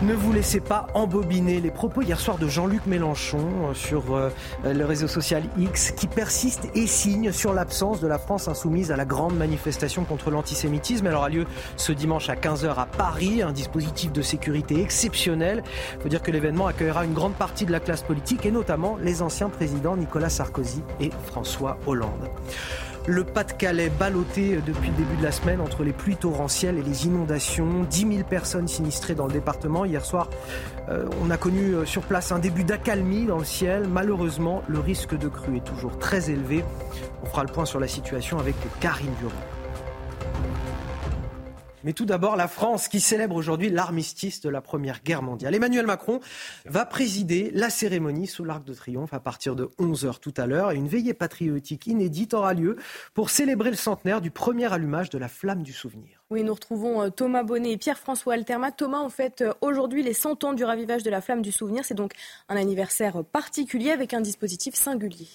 Ne 0.00 0.14
vous 0.14 0.32
laissez 0.32 0.60
pas 0.60 0.86
embobiner 0.94 1.60
les 1.60 1.72
propos 1.72 2.02
hier 2.02 2.20
soir 2.20 2.38
de 2.38 2.46
Jean-Luc 2.46 2.86
Mélenchon 2.86 3.40
euh, 3.40 3.74
sur 3.74 4.14
euh, 4.14 4.30
le 4.64 4.84
réseau 4.84 5.08
social 5.08 5.42
X 5.58 5.90
qui 5.90 6.06
persiste 6.06 6.68
et 6.76 6.86
signe 6.86 7.32
sur 7.32 7.52
l'absence 7.52 8.00
de 8.00 8.06
la 8.06 8.18
France 8.18 8.46
insoumise 8.46 8.92
à 8.92 8.96
la 8.96 9.04
grande 9.04 9.36
manifestation 9.36 10.04
contre 10.04 10.30
l'antisémitisme. 10.30 11.08
Elle 11.08 11.14
aura 11.14 11.30
lieu 11.30 11.46
ce 11.76 11.90
dimanche 11.90 12.30
à 12.30 12.36
15h 12.36 12.76
à 12.76 12.86
Paris, 12.86 13.42
un 13.42 13.50
dispositif 13.50 14.12
de 14.12 14.22
sécurité 14.22 14.80
exceptionnel. 14.80 15.64
Il 15.96 16.02
faut 16.02 16.08
dire 16.08 16.22
que 16.22 16.30
l'événement 16.30 16.68
accueillera 16.68 17.04
une 17.04 17.12
grande 17.14 17.34
partie 17.34 17.66
de 17.66 17.72
la 17.72 17.80
classe 17.80 18.02
politique 18.02 18.46
et 18.46 18.52
notamment 18.52 18.98
les 19.02 19.20
anciens 19.20 19.48
présidents 19.48 19.96
Nicolas 19.96 20.30
Sarkozy 20.30 20.84
et 21.00 21.10
François 21.26 21.76
Hollande. 21.86 22.30
Le 23.08 23.24
Pas-de-Calais 23.24 23.88
ballotté 23.88 24.58
depuis 24.66 24.90
le 24.90 24.96
début 24.96 25.16
de 25.16 25.22
la 25.22 25.32
semaine 25.32 25.62
entre 25.62 25.82
les 25.82 25.94
pluies 25.94 26.16
torrentielles 26.16 26.76
et 26.76 26.82
les 26.82 27.06
inondations. 27.06 27.84
10 27.88 28.00
000 28.00 28.28
personnes 28.28 28.68
sinistrées 28.68 29.14
dans 29.14 29.26
le 29.26 29.32
département. 29.32 29.86
Hier 29.86 30.04
soir, 30.04 30.28
euh, 30.90 31.08
on 31.22 31.30
a 31.30 31.38
connu 31.38 31.72
euh, 31.72 31.86
sur 31.86 32.02
place 32.02 32.32
un 32.32 32.38
début 32.38 32.64
d'accalmie 32.64 33.24
dans 33.24 33.38
le 33.38 33.46
ciel. 33.46 33.88
Malheureusement, 33.88 34.62
le 34.68 34.78
risque 34.78 35.16
de 35.16 35.28
crue 35.28 35.56
est 35.56 35.64
toujours 35.64 35.98
très 35.98 36.30
élevé. 36.30 36.62
On 37.22 37.26
fera 37.26 37.44
le 37.44 37.50
point 37.50 37.64
sur 37.64 37.80
la 37.80 37.88
situation 37.88 38.38
avec 38.38 38.56
Karine 38.78 39.14
Durand. 39.18 39.32
Mais 41.88 41.94
tout 41.94 42.04
d'abord, 42.04 42.36
la 42.36 42.48
France 42.48 42.86
qui 42.86 43.00
célèbre 43.00 43.34
aujourd'hui 43.34 43.70
l'armistice 43.70 44.42
de 44.42 44.50
la 44.50 44.60
Première 44.60 45.02
Guerre 45.02 45.22
mondiale. 45.22 45.54
Emmanuel 45.54 45.86
Macron 45.86 46.20
va 46.66 46.84
présider 46.84 47.50
la 47.54 47.70
cérémonie 47.70 48.26
sous 48.26 48.44
l'Arc 48.44 48.62
de 48.62 48.74
Triomphe 48.74 49.14
à 49.14 49.20
partir 49.20 49.56
de 49.56 49.70
11h 49.78 50.18
tout 50.20 50.34
à 50.36 50.46
l'heure. 50.46 50.72
Et 50.72 50.76
une 50.76 50.86
veillée 50.86 51.14
patriotique 51.14 51.86
inédite 51.86 52.34
aura 52.34 52.52
lieu 52.52 52.76
pour 53.14 53.30
célébrer 53.30 53.70
le 53.70 53.76
centenaire 53.76 54.20
du 54.20 54.30
premier 54.30 54.70
allumage 54.70 55.08
de 55.08 55.16
la 55.16 55.28
flamme 55.28 55.62
du 55.62 55.72
souvenir. 55.72 56.22
Oui, 56.28 56.42
nous 56.42 56.52
retrouvons 56.52 57.00
euh, 57.00 57.08
Thomas 57.08 57.42
Bonnet 57.42 57.72
et 57.72 57.78
Pierre-François 57.78 58.34
Altermat. 58.34 58.72
Thomas, 58.72 58.98
en 58.98 59.08
fait, 59.08 59.40
euh, 59.40 59.54
aujourd'hui 59.62 60.02
les 60.02 60.12
100 60.12 60.44
ans 60.44 60.52
du 60.52 60.64
ravivage 60.64 61.04
de 61.04 61.10
la 61.10 61.22
flamme 61.22 61.40
du 61.40 61.52
souvenir. 61.52 61.86
C'est 61.86 61.94
donc 61.94 62.12
un 62.50 62.56
anniversaire 62.56 63.24
particulier 63.24 63.92
avec 63.92 64.12
un 64.12 64.20
dispositif 64.20 64.74
singulier. 64.74 65.28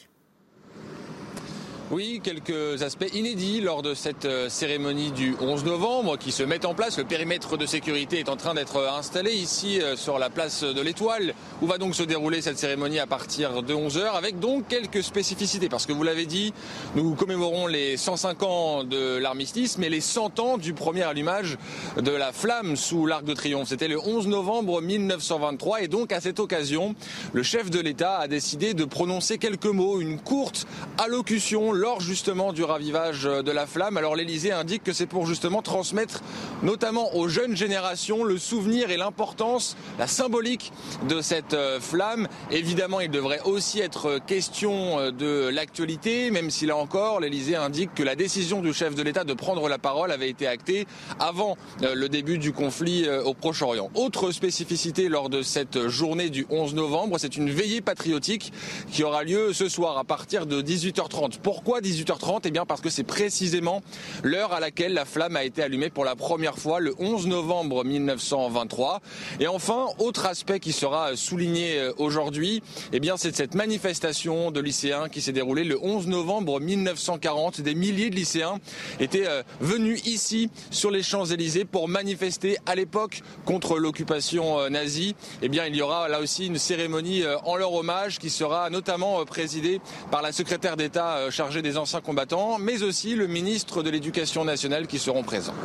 Oui, 1.94 2.22
quelques 2.24 2.82
aspects 2.82 3.14
inédits 3.14 3.61
lors 3.61 3.84
de 3.84 3.94
cette 3.94 4.26
euh, 4.26 4.49
cérémonie 4.49 5.11
du 5.11 5.36
11 5.40 5.64
novembre 5.64 6.18
qui 6.18 6.32
se 6.32 6.41
met 6.41 6.65
en 6.65 6.74
place. 6.74 6.98
Le 6.98 7.03
périmètre 7.03 7.56
de 7.56 7.68
sécurité 7.68 8.18
est 8.18 8.30
en 8.30 8.36
train 8.36 8.56
d'être 8.56 8.80
installé 8.98 9.32
ici 9.32 9.80
euh, 9.80 9.95
sur 9.95 10.18
la 10.18 10.32
place 10.32 10.64
de 10.64 10.82
l'Étoile 10.82 11.36
où 11.61 11.68
va 11.68 11.78
donc 11.78 11.94
se 11.94 12.02
dérouler 12.02 12.41
cette 12.41 12.57
cérémonie 12.57 12.98
à 12.98 13.06
partir 13.06 13.61
de 13.61 13.76
11h 13.76 14.15
avec 14.15 14.40
donc 14.40 14.68
quelques 14.68 15.03
spécificités? 15.03 15.70
Parce 15.70 15.86
que 15.86 15.94
vous 15.94 16.02
l'avez 16.02 16.26
dit, 16.26 16.52
nous 16.95 17.14
commémorons 17.14 17.68
les 17.68 17.95
105 17.95 18.41
ans 18.41 18.84
de 18.84 19.18
l'armistice 19.18 19.78
mais 19.78 19.90
les 19.90 20.02
100 20.02 20.40
ans 20.40 20.57
du 20.57 20.74
premier 20.74 21.03
allumage 21.03 21.60
de 22.02 22.11
la 22.11 22.34
flamme 22.34 22.76
sous 22.76 23.06
l'Arc 23.06 23.24
de 23.24 23.36
Triomphe. 23.36 23.68
C'était 23.70 23.88
le 23.88 23.99
11 23.99 24.26
novembre 24.30 24.82
1923 24.82 25.84
et 25.84 25.88
donc 25.88 26.11
à 26.11 26.22
cette 26.22 26.40
occasion, 26.40 26.95
le 27.34 27.44
chef 27.44 27.70
de 27.70 27.80
l'État 27.80 28.18
a 28.18 28.28
décidé 28.28 28.74
de 28.74 28.84
prononcer 28.84 29.38
quelques 29.38 29.68
mots, 29.68 30.02
une 30.02 30.20
courte 30.20 30.65
allocution 30.98 31.83
lors 31.84 32.00
justement 32.00 32.54
du 32.54 32.64
ravivage 32.64 33.24
de 33.24 33.52
la 33.52 33.68
flamme. 33.68 33.98
Alors 33.98 34.16
l'Elysée 34.16 34.54
indique 34.54 34.86
que 34.86 34.94
c'est 34.94 35.06
pour 35.06 35.26
justement 35.26 35.62
transmettre 35.62 36.22
notamment 36.62 37.14
aux 37.18 37.28
jeunes 37.28 37.58
générations 37.58 38.24
le 38.24 38.38
souvenir 38.38 38.90
et 38.90 38.96
l'importance, 38.96 39.76
la 40.00 40.08
symbolique 40.08 40.72
de 41.10 41.20
cette 41.20 41.54
euh, 41.54 41.82
flamme. 41.82 42.30
Évidemment, 42.52 43.02
il 43.02 43.12
devrait 43.12 43.42
aussi 43.44 43.82
être 43.82 44.18
question 44.26 44.98
euh, 44.98 45.12
de 45.12 45.50
l'actualité, 45.50 46.32
même 46.32 46.52
si 46.52 46.66
là 46.66 46.78
encore, 46.78 47.20
l'Elysée 47.20 47.58
indique 47.58 47.94
que 47.94 48.04
la 48.04 48.16
décision 48.16 48.62
du 48.62 48.72
chef 48.72 48.96
de 48.96 49.04
l'État 49.04 49.26
de 49.26 49.34
prendre 49.34 49.68
la 49.68 49.78
parole 49.78 50.14
avait 50.14 50.30
été 50.30 50.48
actée 50.48 50.88
avant 51.20 51.58
euh, 51.82 51.96
le 51.96 52.08
début 52.08 52.38
du 52.38 52.54
conflit 52.54 53.10
au 53.26 53.34
Proche-Orient. 53.34 53.90
Autre 53.96 54.32
spécificité 54.32 55.10
lors 55.10 55.30
de 55.30 55.42
cette 55.42 55.90
journée 55.90 56.30
du 56.30 56.46
11 56.50 56.76
novembre, 56.76 57.18
c'est 57.20 57.36
une 57.36 57.50
veillée 57.50 57.82
patriotique 57.82 58.54
qui 58.90 59.04
aura 59.04 59.26
lieu 59.26 59.52
ce 59.52 59.68
soir 59.68 59.98
à 59.98 60.06
partir 60.06 60.46
de 60.46 60.62
18h30. 60.62 61.40
Pourquoi 61.44 61.73
18h30 61.82 62.41
Eh 62.45 62.52
bien 62.52 62.66
parce 62.66 62.82
que 62.82 62.90
c'est 62.90 63.04
précisément 63.04 63.82
l'heure 64.24 64.54
à 64.54 64.60
laquelle 64.60 64.94
la 64.94 65.06
flamme 65.06 65.36
a 65.36 65.44
été 65.44 65.62
allumée 65.62 65.90
pour 65.90 66.06
la 66.06 66.16
première 66.16 66.58
fois 66.58 66.80
le 66.80 66.94
11 67.00 67.28
novembre 67.28 67.84
1923. 67.84 69.02
Et 69.40 69.48
enfin, 69.48 69.88
autre 70.00 70.26
aspect 70.26 70.60
qui 70.60 70.72
sera 70.72 71.16
souligné 71.16 71.80
euh, 71.80 71.94
aujourd'hui, 71.98 72.62
eh 72.91 73.00
bien 73.00 73.18
c'est 73.18 73.36
cette 73.36 73.56
manifestation 73.56 74.52
de 74.52 74.60
lycéens 74.60 75.10
qui 75.10 75.22
s'est 75.22 75.32
déroulée 75.32 75.64
le 75.64 75.80
11 75.82 76.08
novembre 76.08 76.60
1940. 76.60 77.62
Des 77.62 77.76
milliers 77.76 78.10
de 78.10 78.16
lycéens 78.16 78.60
étaient 79.00 79.28
euh, 79.28 79.44
venus 79.60 80.06
ici 80.06 80.50
sur 80.72 80.91
les 80.91 81.04
Champs-Élysées 81.04 81.66
pour 81.66 81.88
manifester 81.88 82.58
à 82.66 82.76
l'époque 82.76 83.22
contre 83.45 83.78
l'occupation 83.78 84.60
euh, 84.60 84.70
nazie. 84.70 85.16
Eh 85.41 85.50
bien 85.50 85.66
il 85.66 85.76
y 85.76 85.82
aura 85.82 86.08
là 86.08 86.20
aussi 86.20 86.48
une 86.48 86.58
cérémonie 86.58 87.24
en 87.45 87.56
leur 87.56 87.74
hommage 87.74 88.20
qui 88.20 88.30
sera 88.30 88.70
notamment 88.70 89.24
présidée 89.26 89.80
par 90.12 90.22
la 90.22 90.32
secrétaire 90.32 90.78
d'État 90.78 91.30
chargée 91.30 91.53
des 91.62 91.78
anciens 91.78 92.02
combattants, 92.02 92.58
mais 92.58 92.84
aussi 92.84 93.16
le 93.16 93.28
ministre 93.28 93.84
de 93.84 93.90
l'Éducation 93.90 94.46
nationale 94.46 94.88
qui 94.88 95.00
seront 95.00 95.24
présents. 95.24 95.56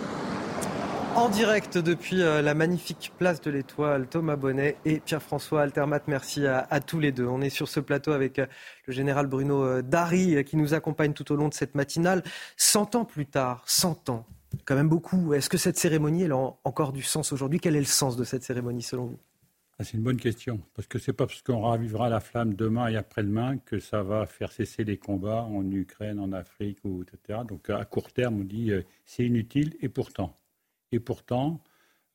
En 1.19 1.29
direct 1.29 1.79
depuis 1.79 2.23
euh, 2.23 2.43
la 2.43 2.55
magnifique 2.55 3.13
place 3.19 3.41
de 3.41 3.51
l'Étoile, 3.51 4.07
Thomas 4.07 4.37
Bonnet 4.37 4.77
et 4.85 5.01
Pierre-François 5.01 5.63
Altermat, 5.63 6.01
merci 6.07 6.47
à, 6.47 6.81
tous 6.81 7.01
les 7.01 7.11
deux. 7.11 7.27
On 7.27 7.41
est 7.41 7.51
sur 7.51 7.67
ce 7.67 7.81
plateau 7.81 8.13
avec 8.13 8.39
euh, 8.39 8.47
le 8.87 8.93
général 8.93 9.27
Bruno 9.27 9.65
euh, 9.65 9.83
Dari 9.83 10.45
qui 10.45 10.57
nous 10.57 10.75
accompagne 10.75 11.15
tout 11.15 11.33
au 11.33 11.37
long 11.37 11.49
de 11.49 11.55
cette 11.55 11.75
matinale. 11.75 12.23
Cent 12.57 12.95
ans 12.95 13.05
plus 13.05 13.27
tard, 13.27 13.65
cent 13.67 14.09
ans, 14.11 14.27
quand 14.65 14.77
même 14.77 14.89
beaucoup. 14.89 15.35
Est-ce 15.35 15.49
que 15.49 15.59
cette 15.59 15.77
cérémonie 15.77 16.23
elle 16.23 16.33
a 16.33 16.53
encore 16.63 16.93
du 16.93 17.03
sens 17.03 17.33
aujourd'hui? 17.33 17.59
Quel 17.59 17.75
est 17.75 17.81
le 17.81 17.87
sens 17.87 18.17
de 18.17 18.23
cette 18.23 18.45
cérémonie 18.45 18.83
selon 18.83 19.07
vous? 19.07 19.19
Ah, 19.81 19.85
c'est 19.85 19.97
une 19.97 20.03
bonne 20.03 20.17
question, 20.17 20.61
parce 20.75 20.89
que 20.89 20.99
c'est 20.99 21.13
pas 21.13 21.27
parce 21.27 21.41
qu'on 21.43 21.61
ravivera 21.61 22.09
la 22.09 22.19
flamme 22.19 22.55
demain 22.55 22.89
et 22.89 22.97
après-demain 22.97 23.59
que 23.59 23.79
ça 23.79 24.03
va 24.03 24.27
faire 24.27 24.51
cesser 24.51 24.83
les 24.83 24.97
combats 24.97 25.43
en 25.43 25.71
Ukraine, 25.71 26.19
en 26.19 26.33
Afrique, 26.33 26.79
etc. 26.85 27.41
Donc 27.47 27.71
à 27.71 27.85
court 27.85 28.13
terme, 28.13 28.41
on 28.41 28.45
dit 28.45 28.73
euh, 28.73 28.83
c'est 29.07 29.25
inutile, 29.25 29.77
et 29.81 29.89
pourtant. 29.89 30.35
Et 30.91 30.99
pourtant, 30.99 31.63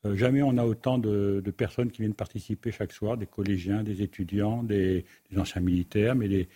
euh, 0.06 0.16
jamais 0.18 0.42
on 0.42 0.58
a 0.58 0.66
autant 0.66 0.98
de, 0.98 1.42
personnes 1.56 1.90
qui 1.90 2.02
viennent 2.02 2.14
participer 2.14 2.72
chaque 2.74 2.92
soir, 2.92 3.16
des 3.18 3.28
collégiens, 3.28 3.82
des 3.84 4.02
étudiants, 4.02 4.62
des, 4.64 5.06
anciens 5.38 5.62
militaires, 5.62 6.16
mais 6.16 6.28
des, 6.28 6.50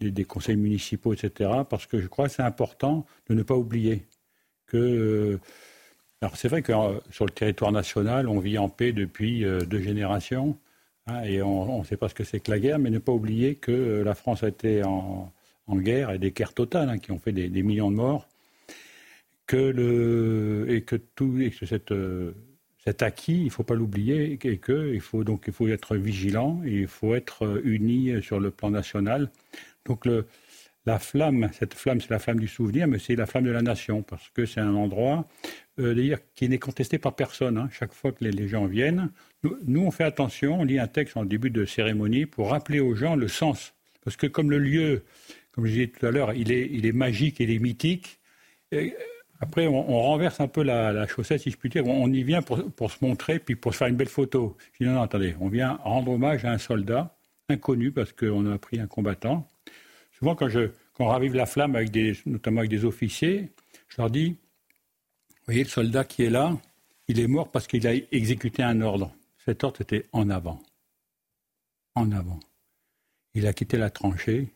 des, 0.00 0.24
conseils 0.24 0.56
municipaux, 0.56 1.12
etc. 1.12 1.50
Parce 1.68 1.86
que 1.86 2.00
je 2.00 2.06
crois 2.06 2.28
que 2.28 2.32
c'est 2.32 2.42
important 2.42 3.04
de 3.28 3.34
ne 3.34 3.42
pas 3.42 3.56
oublier 3.56 4.06
que... 4.66 4.78
Euh, 4.78 5.40
alors 6.24 6.38
c'est 6.38 6.48
vrai 6.48 6.62
que 6.62 6.72
euh, 6.72 6.98
sur 7.10 7.26
le 7.26 7.30
territoire 7.30 7.70
national, 7.70 8.30
on 8.30 8.38
vit 8.38 8.56
en 8.56 8.70
paix 8.70 8.92
depuis 8.92 9.44
euh, 9.44 9.60
deux 9.60 9.82
générations, 9.82 10.56
hein, 11.06 11.22
et 11.24 11.42
on 11.42 11.80
ne 11.80 11.84
sait 11.84 11.98
pas 11.98 12.08
ce 12.08 12.14
que 12.14 12.24
c'est 12.24 12.40
que 12.40 12.50
la 12.50 12.58
guerre, 12.58 12.78
mais 12.78 12.88
ne 12.88 12.98
pas 12.98 13.12
oublier 13.12 13.56
que 13.56 13.70
euh, 13.70 14.04
la 14.04 14.14
France 14.14 14.42
a 14.42 14.48
été 14.48 14.82
en, 14.84 15.30
guerre 15.68 16.12
et 16.12 16.18
des 16.18 16.30
guerres 16.30 16.54
totales 16.54 16.88
hein, 16.88 16.96
qui 16.96 17.12
ont 17.12 17.18
fait 17.18 17.32
des, 17.32 17.62
millions 17.62 17.90
de 17.90 17.96
morts, 17.96 18.26
que 19.46 20.66
et 20.66 20.80
que 20.80 20.96
tout 20.96 21.38
et 21.40 21.50
que 21.50 21.66
cette, 21.66 21.92
cet 22.78 23.02
acquis, 23.02 23.40
il 23.40 23.44
ne 23.44 23.50
faut 23.50 23.62
pas 23.62 23.74
l'oublier, 23.74 24.38
et 24.42 25.00
faut 25.00 25.24
donc 25.24 25.44
il 25.46 25.52
faut 25.52 25.68
être 25.68 25.94
vigilant, 25.96 26.62
et 26.64 26.80
il 26.80 26.86
faut 26.86 27.14
être 27.14 27.60
uni 27.64 28.22
sur 28.22 28.40
le 28.40 28.50
plan 28.50 28.70
national. 28.70 29.30
Donc 29.84 30.06
le, 30.06 30.26
la 30.86 30.98
flamme, 30.98 31.48
cette 31.52 31.74
flamme, 31.74 32.00
c'est 32.00 32.10
la 32.10 32.18
flamme 32.18 32.40
du 32.40 32.48
souvenir, 32.48 32.86
mais 32.86 32.98
c'est 32.98 33.16
la 33.16 33.26
flamme 33.26 33.44
de 33.44 33.50
la 33.50 33.62
nation, 33.62 34.02
parce 34.02 34.28
que 34.30 34.44
c'est 34.44 34.60
un 34.60 34.74
endroit 34.74 35.26
euh, 35.78 36.16
qui 36.34 36.48
n'est 36.48 36.58
contesté 36.58 36.98
par 36.98 37.14
personne. 37.14 37.56
Hein. 37.56 37.68
Chaque 37.72 37.92
fois 37.92 38.12
que 38.12 38.24
les, 38.24 38.48
gens 38.48 38.66
viennent, 38.66 39.10
nous, 39.66 39.82
on 39.82 39.90
fait 39.90 40.04
attention, 40.04 40.60
on 40.60 40.64
lit 40.64 40.78
un 40.78 40.86
texte 40.86 41.16
en 41.16 41.24
début 41.24 41.50
de 41.50 41.64
cérémonie 41.64 42.26
pour 42.26 42.50
rappeler 42.50 42.80
aux 42.80 42.94
gens 42.94 43.16
le 43.16 43.28
sens. 43.28 43.74
Parce 44.04 44.16
que 44.16 44.26
comme 44.26 44.50
le 44.50 44.58
lieu, 44.58 45.04
comme 45.52 45.64
je 45.66 45.72
disais 45.72 45.86
tout 45.86 46.04
à 46.04 46.10
l'heure, 46.10 46.34
il 46.34 46.52
est, 46.52 46.68
il 46.70 46.84
est 46.84 46.92
magique 46.92 47.40
il 47.40 47.50
est 47.50 47.58
mythique, 47.58 48.20
après, 49.40 49.66
on, 49.66 49.82
renverse 49.82 50.40
un 50.40 50.48
peu 50.48 50.62
la, 50.62 51.06
chaussette, 51.06 51.40
si 51.40 51.50
je 51.50 51.56
puis 51.56 51.68
dire. 51.68 51.86
On, 51.86 52.10
y 52.12 52.22
vient 52.22 52.40
pour, 52.40 52.90
se 52.90 53.04
montrer, 53.04 53.38
puis 53.38 53.56
pour 53.56 53.72
se 53.72 53.78
faire 53.78 53.88
une 53.88 53.96
belle 53.96 54.08
photo. 54.08 54.56
Je 54.72 54.84
dis 54.84 54.90
non, 54.90 54.96
non, 54.96 55.02
attendez, 55.02 55.34
on 55.40 55.48
vient 55.48 55.78
rendre 55.82 56.12
hommage 56.12 56.44
à 56.44 56.52
un 56.52 56.58
soldat 56.58 57.16
inconnu 57.48 57.92
parce 57.92 58.12
qu'on 58.12 58.50
a 58.50 58.58
pris 58.58 58.80
un 58.80 58.86
combattant. 58.86 59.46
Souvent, 60.24 60.36
quand, 60.36 60.48
je, 60.48 60.70
quand 60.94 61.04
on 61.04 61.08
ravive 61.08 61.34
la 61.34 61.44
flamme, 61.44 61.76
avec 61.76 61.90
des, 61.90 62.18
notamment 62.24 62.60
avec 62.60 62.70
des 62.70 62.86
officiers, 62.86 63.50
je 63.88 63.96
leur 64.00 64.08
dis 64.08 64.30
vous 64.30 65.44
voyez, 65.44 65.64
le 65.64 65.68
soldat 65.68 66.02
qui 66.04 66.22
est 66.22 66.30
là, 66.30 66.56
il 67.08 67.20
est 67.20 67.26
mort 67.26 67.50
parce 67.50 67.66
qu'il 67.66 67.86
a 67.86 67.92
exécuté 67.92 68.62
un 68.62 68.80
ordre. 68.80 69.14
Cet 69.44 69.64
ordre 69.64 69.82
était 69.82 70.06
en 70.12 70.30
avant. 70.30 70.62
En 71.94 72.10
avant. 72.10 72.40
Il 73.34 73.46
a 73.46 73.52
quitté 73.52 73.76
la 73.76 73.90
tranchée, 73.90 74.48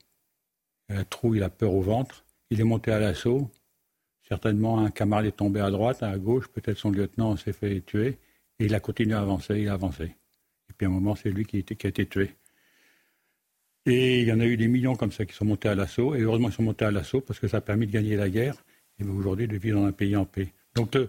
il 0.89 0.97
a 0.97 1.05
trou, 1.05 1.35
il 1.35 1.43
a 1.43 1.51
peur 1.51 1.75
au 1.75 1.83
ventre, 1.83 2.25
il 2.49 2.63
est 2.63 2.65
monté 2.65 2.91
à 2.91 2.99
l'assaut. 2.99 3.51
Certainement, 4.27 4.79
un 4.79 4.91
camarade 4.91 5.27
est 5.27 5.33
tombé 5.33 5.61
à 5.61 5.71
droite, 5.71 6.03
à 6.03 6.17
gauche, 6.17 6.49
peut-être 6.49 6.79
son 6.79 6.93
lieutenant 6.93 7.37
s'est 7.37 7.53
fait 7.53 7.83
tuer, 7.83 8.17
et 8.59 8.65
il 8.65 8.75
a 8.75 8.81
continué 8.81 9.13
à 9.13 9.21
avancer, 9.21 9.61
il 9.61 9.69
a 9.69 9.75
avancé. 9.75 10.05
Et 10.05 10.73
puis 10.79 10.87
à 10.87 10.89
un 10.89 10.93
moment, 10.93 11.15
c'est 11.15 11.29
lui 11.29 11.45
qui 11.45 11.59
a 11.59 11.59
été 11.59 12.07
tué. 12.07 12.35
Et 13.87 14.21
il 14.21 14.29
y 14.29 14.33
en 14.33 14.41
a 14.41 14.45
eu 14.45 14.57
des 14.57 14.69
millions 14.69 14.97
comme 14.97 15.13
ça 15.13 15.25
qui 15.25 15.35
sont 15.35 15.45
montés 15.45 15.69
à 15.69 15.75
l'assaut, 15.75 16.15
et 16.15 16.21
heureusement 16.21 16.49
ils 16.49 16.55
sont 16.55 16.63
montés 16.63 16.85
à 16.85 16.91
l'assaut 16.91 17.21
parce 17.21 17.39
que 17.39 17.49
ça 17.49 17.59
a 17.59 17.61
permis 17.61 17.87
de 17.87 17.93
gagner 17.93 18.17
la 18.17 18.29
guerre, 18.29 18.55
et 18.99 19.05
aujourd'hui 19.05 19.49
de 19.49 19.57
vivre 19.57 19.81
dans 19.81 19.87
un 19.87 19.93
pays 19.93 20.17
en 20.17 20.25
paix. 20.25 20.53
Donc, 20.75 20.95
euh, 20.97 21.09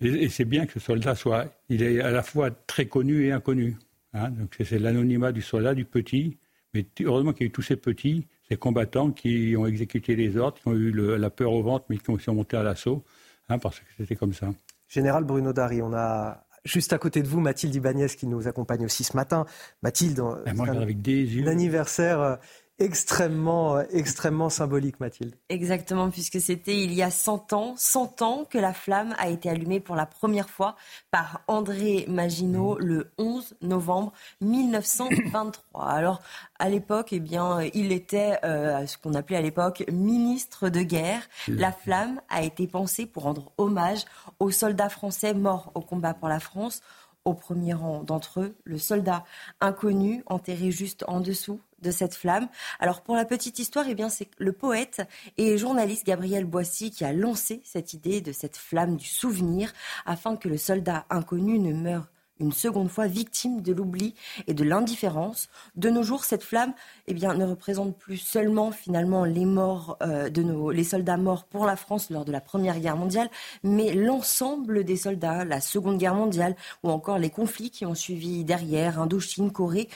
et, 0.00 0.28
c'est 0.28 0.44
bien 0.44 0.66
que 0.66 0.72
ce 0.72 0.80
soldat 0.80 1.14
soit, 1.14 1.54
il 1.68 1.82
est 1.82 2.00
à 2.00 2.10
la 2.10 2.22
fois 2.22 2.50
très 2.50 2.86
connu 2.86 3.26
et 3.26 3.32
inconnu. 3.32 3.76
Hein. 4.12 4.30
donc 4.30 4.54
c'est 4.62 4.78
l'anonymat 4.78 5.32
du 5.32 5.42
soldat, 5.42 5.74
du 5.74 5.84
petit. 5.84 6.38
Mais 6.72 6.84
heureusement 7.00 7.32
qu'il 7.32 7.42
y 7.42 7.44
a 7.44 7.48
eu 7.48 7.52
tous 7.52 7.62
ces 7.62 7.76
petits, 7.76 8.26
ces 8.48 8.56
combattants 8.56 9.12
qui 9.12 9.54
ont 9.56 9.66
exécuté 9.66 10.16
les 10.16 10.36
ordres, 10.36 10.58
qui 10.60 10.68
ont 10.68 10.74
eu 10.74 10.92
la 10.92 11.30
peur 11.30 11.52
au 11.52 11.62
ventre, 11.62 11.86
mais 11.88 11.98
qui 11.98 12.10
ont, 12.10 12.18
sont 12.18 12.34
montés 12.34 12.56
à 12.56 12.62
l'assaut, 12.62 13.04
hein, 13.48 13.58
parce 13.58 13.78
que 13.80 13.86
c'était 13.96 14.16
comme 14.16 14.32
ça. 14.32 14.52
Général 14.88 15.24
Bruno 15.24 15.52
Dari, 15.52 15.80
on 15.82 15.92
a 15.94 16.44
juste 16.64 16.92
à 16.92 16.98
côté 16.98 17.22
de 17.22 17.28
vous 17.28 17.40
Mathilde 17.40 17.74
Ibanez 17.74 18.06
qui 18.08 18.26
nous 18.26 18.48
accompagne 18.48 18.84
aussi 18.84 19.04
ce 19.04 19.16
matin. 19.16 19.46
Mathilde, 19.82 20.20
un 20.20 21.46
anniversaire 21.46 22.20
euh, 22.20 22.36
extrêmement, 22.78 23.80
extrêmement 23.80 24.50
symbolique, 24.50 25.00
Mathilde. 25.00 25.34
Exactement, 25.48 26.10
puisque 26.10 26.40
c'était 26.40 26.76
il 26.76 26.92
y 26.92 27.02
a 27.02 27.10
100 27.10 27.52
ans, 27.52 27.74
100 27.76 28.22
ans 28.22 28.44
que 28.48 28.58
la 28.58 28.72
flamme 28.72 29.14
a 29.18 29.28
été 29.28 29.48
allumée 29.48 29.80
pour 29.80 29.96
la 29.96 30.06
première 30.06 30.50
fois 30.50 30.76
par 31.10 31.42
André 31.46 32.04
Maginot 32.08 32.78
le 32.78 33.12
11 33.18 33.56
novembre 33.62 34.12
1923. 34.40 35.84
Alors, 35.88 36.20
à 36.58 36.68
l'époque, 36.68 37.12
eh 37.12 37.20
bien, 37.20 37.60
il 37.74 37.92
était 37.92 38.38
euh, 38.44 38.86
ce 38.86 38.98
qu'on 38.98 39.14
appelait 39.14 39.36
à 39.36 39.42
l'époque 39.42 39.84
ministre 39.90 40.68
de 40.68 40.82
guerre. 40.82 41.22
La 41.48 41.72
flamme 41.72 42.20
a 42.28 42.42
été 42.42 42.66
pensée 42.66 43.06
pour 43.06 43.24
rendre 43.24 43.52
hommage 43.58 44.04
aux 44.40 44.50
soldats 44.50 44.88
français 44.88 45.34
morts 45.34 45.70
au 45.74 45.80
combat 45.80 46.14
pour 46.14 46.28
la 46.28 46.40
France 46.40 46.80
au 47.24 47.34
premier 47.34 47.74
rang 47.74 48.02
d'entre 48.02 48.40
eux, 48.40 48.54
le 48.64 48.78
soldat 48.78 49.24
inconnu 49.60 50.22
enterré 50.26 50.70
juste 50.70 51.04
en 51.08 51.20
dessous 51.20 51.60
de 51.80 51.90
cette 51.90 52.14
flamme. 52.14 52.48
Alors 52.80 53.02
pour 53.02 53.16
la 53.16 53.24
petite 53.24 53.58
histoire, 53.58 53.86
eh 53.88 53.94
bien 53.94 54.08
c'est 54.08 54.28
le 54.38 54.52
poète 54.52 55.02
et 55.36 55.56
journaliste 55.58 56.06
Gabriel 56.06 56.44
Boissy 56.44 56.90
qui 56.90 57.04
a 57.04 57.12
lancé 57.12 57.60
cette 57.64 57.92
idée 57.92 58.20
de 58.20 58.32
cette 58.32 58.56
flamme 58.56 58.96
du 58.96 59.06
souvenir 59.06 59.72
afin 60.06 60.36
que 60.36 60.48
le 60.48 60.56
soldat 60.56 61.06
inconnu 61.10 61.58
ne 61.58 61.72
meure 61.72 62.08
une 62.40 62.52
seconde 62.52 62.88
fois 62.88 63.06
victime 63.06 63.62
de 63.62 63.72
l'oubli 63.72 64.14
et 64.46 64.54
de 64.54 64.64
l'indifférence. 64.64 65.48
De 65.76 65.90
nos 65.90 66.02
jours, 66.02 66.24
cette 66.24 66.42
flamme 66.42 66.74
eh 67.06 67.14
bien, 67.14 67.34
ne 67.34 67.44
représente 67.44 67.96
plus 67.96 68.16
seulement 68.16 68.72
finalement 68.72 69.24
les 69.24 69.44
morts 69.44 69.96
euh, 70.02 70.28
de 70.28 70.42
nos, 70.42 70.70
les 70.70 70.84
soldats 70.84 71.16
morts 71.16 71.44
pour 71.44 71.66
la 71.66 71.76
France 71.76 72.10
lors 72.10 72.24
de 72.24 72.32
la 72.32 72.40
Première 72.40 72.80
Guerre 72.80 72.96
mondiale, 72.96 73.30
mais 73.62 73.94
l'ensemble 73.94 74.84
des 74.84 74.96
soldats, 74.96 75.44
la 75.44 75.60
Seconde 75.60 75.98
Guerre 75.98 76.14
mondiale, 76.14 76.56
ou 76.82 76.90
encore 76.90 77.18
les 77.18 77.30
conflits 77.30 77.70
qui 77.70 77.86
ont 77.86 77.94
suivi 77.94 78.44
derrière, 78.44 79.00
Indochine, 79.00 79.52
Corée, 79.52 79.88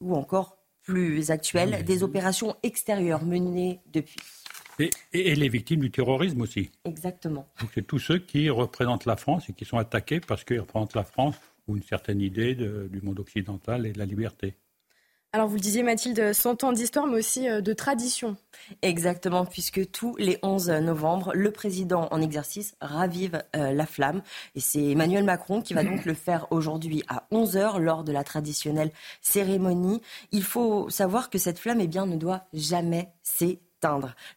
ou 0.00 0.14
encore 0.14 0.56
plus 0.82 1.30
actuels, 1.30 1.84
des 1.84 2.02
opérations 2.04 2.54
extérieures 2.62 3.24
menées 3.24 3.80
depuis. 3.92 4.20
Et, 4.78 4.90
et, 5.12 5.34
les 5.34 5.48
victimes 5.48 5.80
du 5.80 5.90
terrorisme 5.90 6.42
aussi. 6.42 6.70
Exactement. 6.84 7.48
Donc 7.60 7.70
c'est 7.74 7.86
tous 7.86 7.98
ceux 7.98 8.18
qui 8.18 8.50
représentent 8.50 9.06
la 9.06 9.16
France 9.16 9.48
et 9.48 9.52
qui 9.52 9.64
sont 9.64 9.78
attaqués 9.78 10.20
parce 10.20 10.44
qu'ils 10.44 10.60
représentent 10.60 10.94
la 10.94 11.02
France 11.02 11.36
ou 11.66 11.76
une 11.76 11.82
certaine 11.82 12.20
idée 12.20 12.54
du 12.54 13.00
monde 13.02 13.20
occidental 13.20 13.86
et 13.86 13.92
de 13.92 13.98
la 13.98 14.06
liberté. 14.06 14.56
Alors 15.36 15.48
vous 15.48 15.56
le 15.56 15.60
disiez 15.60 15.82
Mathilde, 15.82 16.32
100 16.32 16.64
ans 16.64 16.72
d'histoire 16.72 17.06
mais 17.06 17.18
aussi 17.18 17.46
euh, 17.46 17.60
de 17.60 17.74
tradition. 17.74 18.38
Exactement, 18.80 19.44
puisque 19.44 19.90
tous 19.90 20.16
les 20.16 20.38
11 20.42 20.70
novembre, 20.80 21.32
le 21.34 21.50
président 21.50 22.08
en 22.10 22.22
exercice 22.22 22.74
ravive 22.80 23.42
euh, 23.54 23.72
la 23.72 23.84
flamme. 23.84 24.22
Et 24.54 24.60
c'est 24.60 24.82
Emmanuel 24.82 25.24
Macron 25.24 25.60
qui 25.60 25.74
va 25.74 25.84
donc 25.84 26.06
le 26.06 26.14
faire 26.14 26.46
aujourd'hui 26.50 27.02
à 27.08 27.26
11h 27.32 27.78
lors 27.80 28.02
de 28.02 28.12
la 28.12 28.24
traditionnelle 28.24 28.92
cérémonie. 29.20 30.00
Il 30.32 30.42
faut 30.42 30.88
savoir 30.88 31.28
que 31.28 31.36
cette 31.36 31.58
flamme 31.58 31.82
eh 31.82 31.86
bien, 31.86 32.06
ne 32.06 32.16
doit 32.16 32.46
jamais 32.54 33.10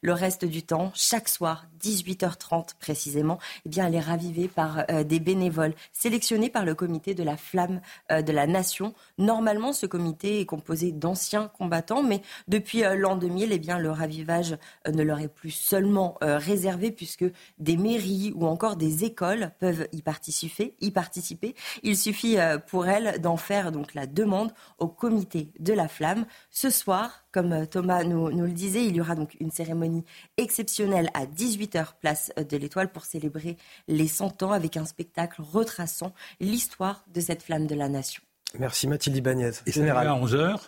le 0.02 0.14
reste 0.14 0.46
du 0.46 0.64
temps, 0.64 0.92
chaque 0.96 1.30
soir, 1.30 1.66
18h30 1.82 2.76
précisément, 2.80 3.40
eh 3.66 3.70
bien, 3.70 3.88
elle 3.88 3.96
est 3.96 4.00
ravivée 4.00 4.48
par 4.48 4.84
euh, 4.90 5.04
des 5.04 5.20
bénévoles 5.20 5.74
sélectionnés 5.94 6.50
par 6.50 6.66
le 6.66 6.76
comité 6.76 7.14
de 7.14 7.24
la 7.24 7.38
flamme 7.38 7.82
euh, 8.12 8.22
de 8.22 8.32
la 8.32 8.48
nation. 8.48 8.94
Normalement, 9.18 9.74
ce 9.74 9.86
comité 9.86 10.42
est 10.42 10.46
composé 10.46 10.92
d'anciens 10.92 11.48
combattants, 11.48 12.04
mais 12.04 12.22
depuis 12.48 12.84
euh, 12.84 12.96
l'an 12.96 13.16
2000, 13.16 13.52
eh 13.52 13.60
bien, 13.60 13.78
le 13.78 13.92
ravivage 13.92 14.58
ne 14.88 15.04
leur 15.04 15.20
est 15.20 15.28
plus 15.28 15.52
seulement 15.52 16.18
réservé 16.22 16.92
puisque 16.92 17.26
des 17.60 17.78
mairies 17.78 18.34
ou 18.36 18.46
encore 18.46 18.76
des 18.76 19.04
écoles 19.04 19.52
peuvent 19.60 19.88
y 19.92 20.02
participer. 20.02 20.76
Y 20.82 20.92
participer. 20.92 21.56
Il 21.84 21.98
suffit 21.98 22.38
pour 22.68 22.88
elles 22.88 23.20
d'en 23.22 23.38
faire 23.38 23.72
donc 23.72 23.94
la 23.94 24.06
demande 24.06 24.54
au 24.78 24.88
comité 24.88 25.52
de 25.60 25.74
la 25.74 25.88
flamme. 25.88 26.26
Ce 26.50 26.70
soir, 26.70 27.24
comme 27.32 27.68
Thomas 27.68 28.04
nous, 28.04 28.32
nous 28.32 28.46
le 28.46 28.52
disait, 28.52 28.86
il 28.86 28.96
y 28.96 29.02
aura 29.02 29.16
donc 29.16 29.36
une 29.40 29.52
cérémonie 29.52 30.04
exceptionnelle 30.38 31.10
à 31.14 31.26
18h 31.26 32.00
place 32.00 32.32
de 32.38 32.58
l'Étoile 32.58 32.92
pour 32.92 33.06
célébrer 33.06 33.58
les 33.88 34.08
100 34.08 34.44
ans 34.44 34.52
avec 34.52 34.78
un 34.78 34.86
spectacle 34.86 35.42
retraçant 35.42 36.14
l'histoire 36.40 37.06
de 37.14 37.22
cette 37.22 37.44
flamme 37.44 37.68
de 37.68 37.76
la 37.76 37.90
nation. 37.90 38.22
Merci 38.58 38.88
Mathilde 38.88 39.18
Ibanez. 39.18 39.52
Et 39.66 39.72
Général. 39.72 40.08
à 40.08 40.14
11h 40.14 40.60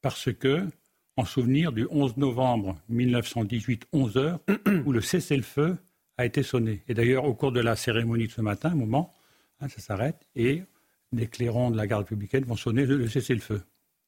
parce 0.00 0.32
que, 0.32 0.66
en 1.16 1.24
souvenir 1.24 1.72
du 1.72 1.86
11 1.90 2.16
novembre 2.16 2.76
1918, 2.88 3.86
11h, 3.92 4.38
où 4.84 4.92
le 4.92 5.00
cessez-le-feu 5.00 5.76
a 6.16 6.24
été 6.24 6.42
sonné. 6.42 6.82
Et 6.88 6.94
d'ailleurs, 6.94 7.24
au 7.24 7.34
cours 7.34 7.52
de 7.52 7.60
la 7.60 7.76
cérémonie 7.76 8.26
de 8.26 8.32
ce 8.32 8.40
matin, 8.40 8.70
un 8.70 8.74
moment, 8.74 9.14
hein, 9.60 9.68
ça 9.68 9.80
s'arrête, 9.80 10.26
et 10.34 10.62
les 11.12 11.26
clairons 11.26 11.70
de 11.70 11.76
la 11.76 11.86
garde 11.86 12.02
républicaine 12.02 12.44
vont 12.44 12.56
sonner 12.56 12.84
le, 12.86 13.08
cessez-le-feu. 13.08 13.62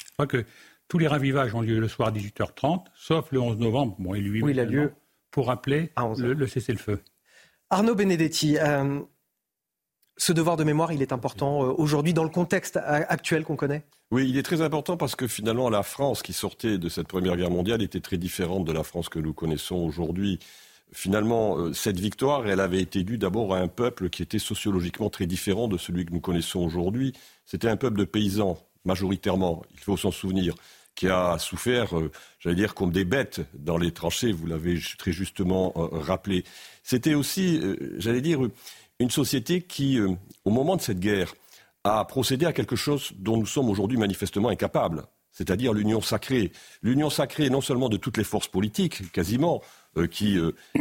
Je 0.05 0.13
crois 0.13 0.27
que 0.27 0.45
tous 0.91 0.99
les 0.99 1.07
ravivages 1.07 1.55
ont 1.55 1.61
lieu 1.61 1.79
le 1.79 1.87
soir 1.89 2.09
à 2.09 2.13
18h30, 2.13 2.85
sauf 2.97 3.31
le 3.31 3.41
11 3.41 3.59
novembre, 3.59 3.95
bon, 4.01 4.13
et 4.13 4.21
lui, 4.21 4.43
oui, 4.43 4.51
il 4.51 4.61
a 4.61 4.65
lieu 4.65 4.93
pour 5.31 5.47
rappeler 5.47 5.93
le, 6.19 6.35
le 6.35 6.47
cessez-le-feu. 6.49 7.01
Arnaud 7.71 7.95
Benedetti, 7.95 8.59
euh, 8.59 9.01
ce 10.17 10.33
devoir 10.33 10.57
de 10.57 10.65
mémoire, 10.65 10.93
il 10.93 11.01
est 11.01 11.13
important 11.13 11.63
euh, 11.63 11.75
aujourd'hui 11.79 12.13
dans 12.13 12.25
le 12.25 12.29
contexte 12.29 12.77
actuel 12.77 13.45
qu'on 13.45 13.55
connaît? 13.55 13.85
Oui, 14.11 14.29
il 14.29 14.37
est 14.37 14.43
très 14.43 14.63
important 14.63 14.97
parce 14.97 15.15
que 15.15 15.29
finalement, 15.29 15.71
la 15.71 15.85
France 15.85 16.23
qui 16.23 16.33
sortait 16.33 16.77
de 16.77 16.89
cette 16.89 17.07
Première 17.07 17.37
Guerre 17.37 17.53
mondiale 17.53 17.83
était 17.83 18.01
très 18.01 18.19
différente 18.19 18.65
de 18.65 18.73
la 18.73 18.83
France 18.83 19.09
que 19.09 19.21
nous 19.21 19.33
connaissons 19.33 19.77
aujourd'hui. 19.77 20.41
Finalement, 20.93 21.57
euh, 21.57 21.73
cette 21.73 22.01
victoire, 22.01 22.49
elle 22.49 22.59
avait 22.59 22.83
été 22.83 23.05
due 23.05 23.17
d'abord 23.17 23.55
à 23.55 23.59
un 23.59 23.69
peuple 23.69 24.11
qui 24.11 24.25
était 24.25 24.41
sociologiquement 24.41 25.09
très 25.09 25.27
différent 25.27 25.69
de 25.69 25.79
celui 25.79 26.05
que 26.05 26.13
nous 26.13 26.21
connaissons 26.21 26.59
aujourd'hui. 26.59 27.13
C'était 27.47 27.69
un 27.69 27.77
peuple 27.77 28.01
de 28.01 28.05
paysans, 28.05 28.59
majoritairement, 28.85 29.63
il 29.73 29.79
faut 29.79 29.97
s'en 29.97 30.11
souvenir 30.11 30.57
qui 30.95 31.09
a 31.09 31.39
souffert, 31.39 31.97
euh, 31.99 32.11
j'allais 32.39 32.57
dire, 32.57 32.75
comme 32.75 32.93
des 32.93 33.05
bêtes 33.05 33.41
dans 33.55 33.79
les 33.79 33.93
tranchées, 33.93 34.33
vous 34.33 34.47
l'avez 34.47 34.79
très 34.99 35.13
justement 35.13 35.73
euh, 35.77 35.99
rappelé. 35.99 36.45
C'était 36.83 37.15
aussi, 37.15 37.59
euh, 37.59 37.95
j'allais 37.99 38.21
dire, 38.21 38.41
une 38.99 39.11
société 39.11 39.63
qui, 39.63 39.99
au 40.45 40.51
moment 40.51 40.77
de 40.77 40.83
cette 40.83 41.01
guerre, 41.01 41.35
a 41.85 42.05
procédé 42.05 42.45
à 42.45 42.53
quelque 42.53 42.77
chose 42.77 43.13
dont 43.17 43.39
nous 43.39 43.47
sommes 43.47 43.71
aujourd'hui 43.71 43.97
manifestement 43.97 44.51
incapables, 44.51 45.05
c'est-à-dire 45.33 45.73
l'union 45.73 46.03
sacrée. 46.03 46.53
L'union 46.83 47.09
sacrée 47.09 47.49
non 47.49 47.63
seulement 47.63 47.89
de 47.89 47.97
toutes 47.97 48.19
les 48.19 48.25
forces 48.25 48.49
politiques, 48.49 49.11
quasiment, 49.11 49.63
qui 50.11 50.39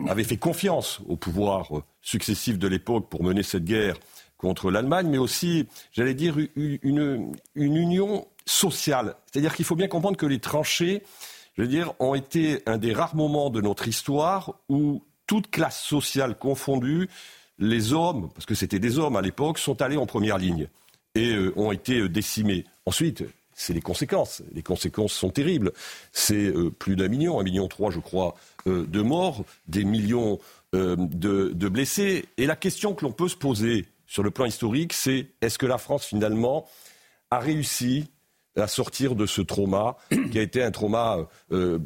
avaient 0.09 0.25
fait 0.25 0.35
confiance 0.35 0.99
au 1.07 1.15
pouvoir 1.15 1.69
successif 2.01 2.59
de 2.59 2.67
l'époque 2.67 3.07
pour 3.09 3.23
mener 3.23 3.41
cette 3.41 3.63
guerre 3.63 3.95
contre 4.37 4.69
l'Allemagne, 4.69 5.07
mais 5.09 5.17
aussi, 5.17 5.67
j'allais 5.93 6.13
dire, 6.13 6.35
une, 6.57 7.33
une 7.55 7.75
union 7.77 8.27
C'est-à-dire 8.49 9.55
qu'il 9.55 9.65
faut 9.65 9.75
bien 9.75 9.87
comprendre 9.87 10.17
que 10.17 10.25
les 10.25 10.39
tranchées, 10.39 11.03
je 11.55 11.61
veux 11.61 11.67
dire, 11.67 11.93
ont 11.99 12.15
été 12.15 12.63
un 12.65 12.77
des 12.77 12.93
rares 12.93 13.15
moments 13.15 13.49
de 13.49 13.61
notre 13.61 13.87
histoire 13.87 14.55
où 14.69 15.03
toute 15.27 15.51
classe 15.51 15.81
sociale 15.81 16.37
confondue, 16.37 17.09
les 17.59 17.93
hommes, 17.93 18.29
parce 18.33 18.45
que 18.45 18.55
c'était 18.55 18.79
des 18.79 18.97
hommes 18.97 19.15
à 19.15 19.21
l'époque, 19.21 19.59
sont 19.59 19.81
allés 19.81 19.97
en 19.97 20.05
première 20.05 20.37
ligne 20.37 20.67
et 21.13 21.33
euh, 21.33 21.53
ont 21.57 21.71
été 21.71 21.99
euh, 21.99 22.09
décimés. 22.09 22.65
Ensuite, 22.85 23.23
c'est 23.53 23.73
les 23.73 23.81
conséquences. 23.81 24.41
Les 24.53 24.63
conséquences 24.63 25.13
sont 25.13 25.29
terribles. 25.29 25.73
C'est 26.11 26.47
euh, 26.47 26.71
plus 26.71 26.95
d'un 26.95 27.09
million, 27.09 27.39
un 27.39 27.43
million 27.43 27.67
trois, 27.67 27.91
je 27.91 27.99
crois, 27.99 28.35
de 28.65 29.01
morts, 29.01 29.43
des 29.67 29.83
millions 29.83 30.39
de, 30.73 31.67
blessés. 31.69 32.25
Et 32.37 32.45
la 32.45 32.55
question 32.55 32.93
que 32.93 33.05
l'on 33.05 33.11
peut 33.11 33.27
se 33.27 33.35
poser 33.35 33.85
sur 34.07 34.23
le 34.23 34.31
plan 34.31 34.45
historique, 34.45 34.93
c'est 34.93 35.27
est-ce 35.41 35.57
que 35.57 35.65
la 35.65 35.77
France, 35.77 36.05
finalement, 36.05 36.67
a 37.31 37.39
réussi 37.39 38.09
à 38.55 38.67
sortir 38.67 39.15
de 39.15 39.25
ce 39.25 39.41
trauma 39.41 39.97
qui 40.31 40.39
a 40.39 40.41
été 40.41 40.63
un 40.63 40.71
trauma 40.71 41.17
euh, 41.51 41.79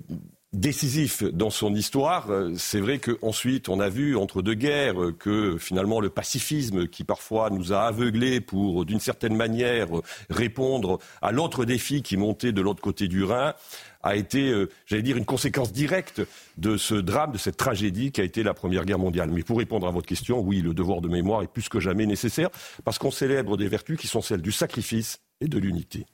décisif 0.53 1.23
dans 1.23 1.49
son 1.49 1.73
histoire. 1.73 2.30
C'est 2.57 2.80
vrai 2.80 2.99
qu'ensuite, 2.99 3.69
on 3.69 3.80
a 3.80 3.90
vu 3.90 4.15
entre 4.15 4.41
deux 4.41 4.53
guerres 4.53 4.95
que 5.19 5.57
finalement 5.57 5.99
le 5.99 6.10
pacifisme 6.10 6.88
qui 6.88 7.03
parfois 7.03 7.49
nous 7.49 7.73
a 7.73 7.81
aveuglés 7.81 8.40
pour, 8.40 8.85
d'une 8.85 8.99
certaine 8.99 9.35
manière, 9.35 9.88
répondre 10.30 10.99
à 11.22 11.31
l'autre 11.31 11.65
défi 11.65 12.03
qui 12.03 12.18
montait 12.18 12.52
de 12.52 12.61
l'autre 12.61 12.81
côté 12.81 13.07
du 13.07 13.23
Rhin, 13.23 13.56
a 14.03 14.15
été, 14.15 14.49
euh, 14.49 14.69
j'allais 14.85 15.02
dire, 15.02 15.18
une 15.18 15.26
conséquence 15.26 15.72
directe 15.72 16.22
de 16.57 16.77
ce 16.77 16.94
drame, 16.94 17.31
de 17.31 17.38
cette 17.38 17.57
tragédie 17.57 18.11
qui 18.11 18.22
a 18.22 18.26
été 18.26 18.44
la 18.44 18.53
Première 18.53 18.85
Guerre 18.85 18.99
mondiale. 18.99 19.31
Mais 19.31 19.44
pour 19.44 19.57
répondre 19.57 19.88
à 19.88 19.91
votre 19.91 20.06
question, 20.06 20.40
oui, 20.41 20.61
le 20.61 20.73
devoir 20.73 21.02
de 21.02 21.07
mémoire 21.07 21.41
est 21.41 21.48
plus 21.48 21.69
que 21.69 21.80
jamais 21.80 22.06
nécessaire 22.06 22.49
parce 22.84 22.98
qu'on 22.98 23.11
célèbre 23.11 23.57
des 23.57 23.69
vertus 23.69 23.98
qui 23.98 24.07
sont 24.07 24.22
celles 24.22 24.41
du 24.41 24.52
sacrifice 24.52 25.19
et 25.40 25.48
de 25.48 25.57
l'unité. 25.57 26.06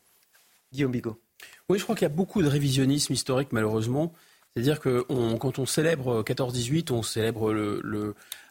Guillaume 0.72 0.92
Bigot. 0.92 1.22
Oui, 1.70 1.78
je 1.78 1.84
crois 1.84 1.96
qu'il 1.96 2.04
y 2.04 2.12
a 2.12 2.14
beaucoup 2.14 2.42
de 2.42 2.48
révisionnisme 2.48 3.14
historique, 3.14 3.50
malheureusement. 3.52 4.14
C'est-à-dire 4.56 4.80
que 4.80 5.06
quand 5.38 5.60
on 5.60 5.66
célèbre 5.66 6.24
14-18, 6.24 6.92
on 6.92 7.04
célèbre 7.04 7.82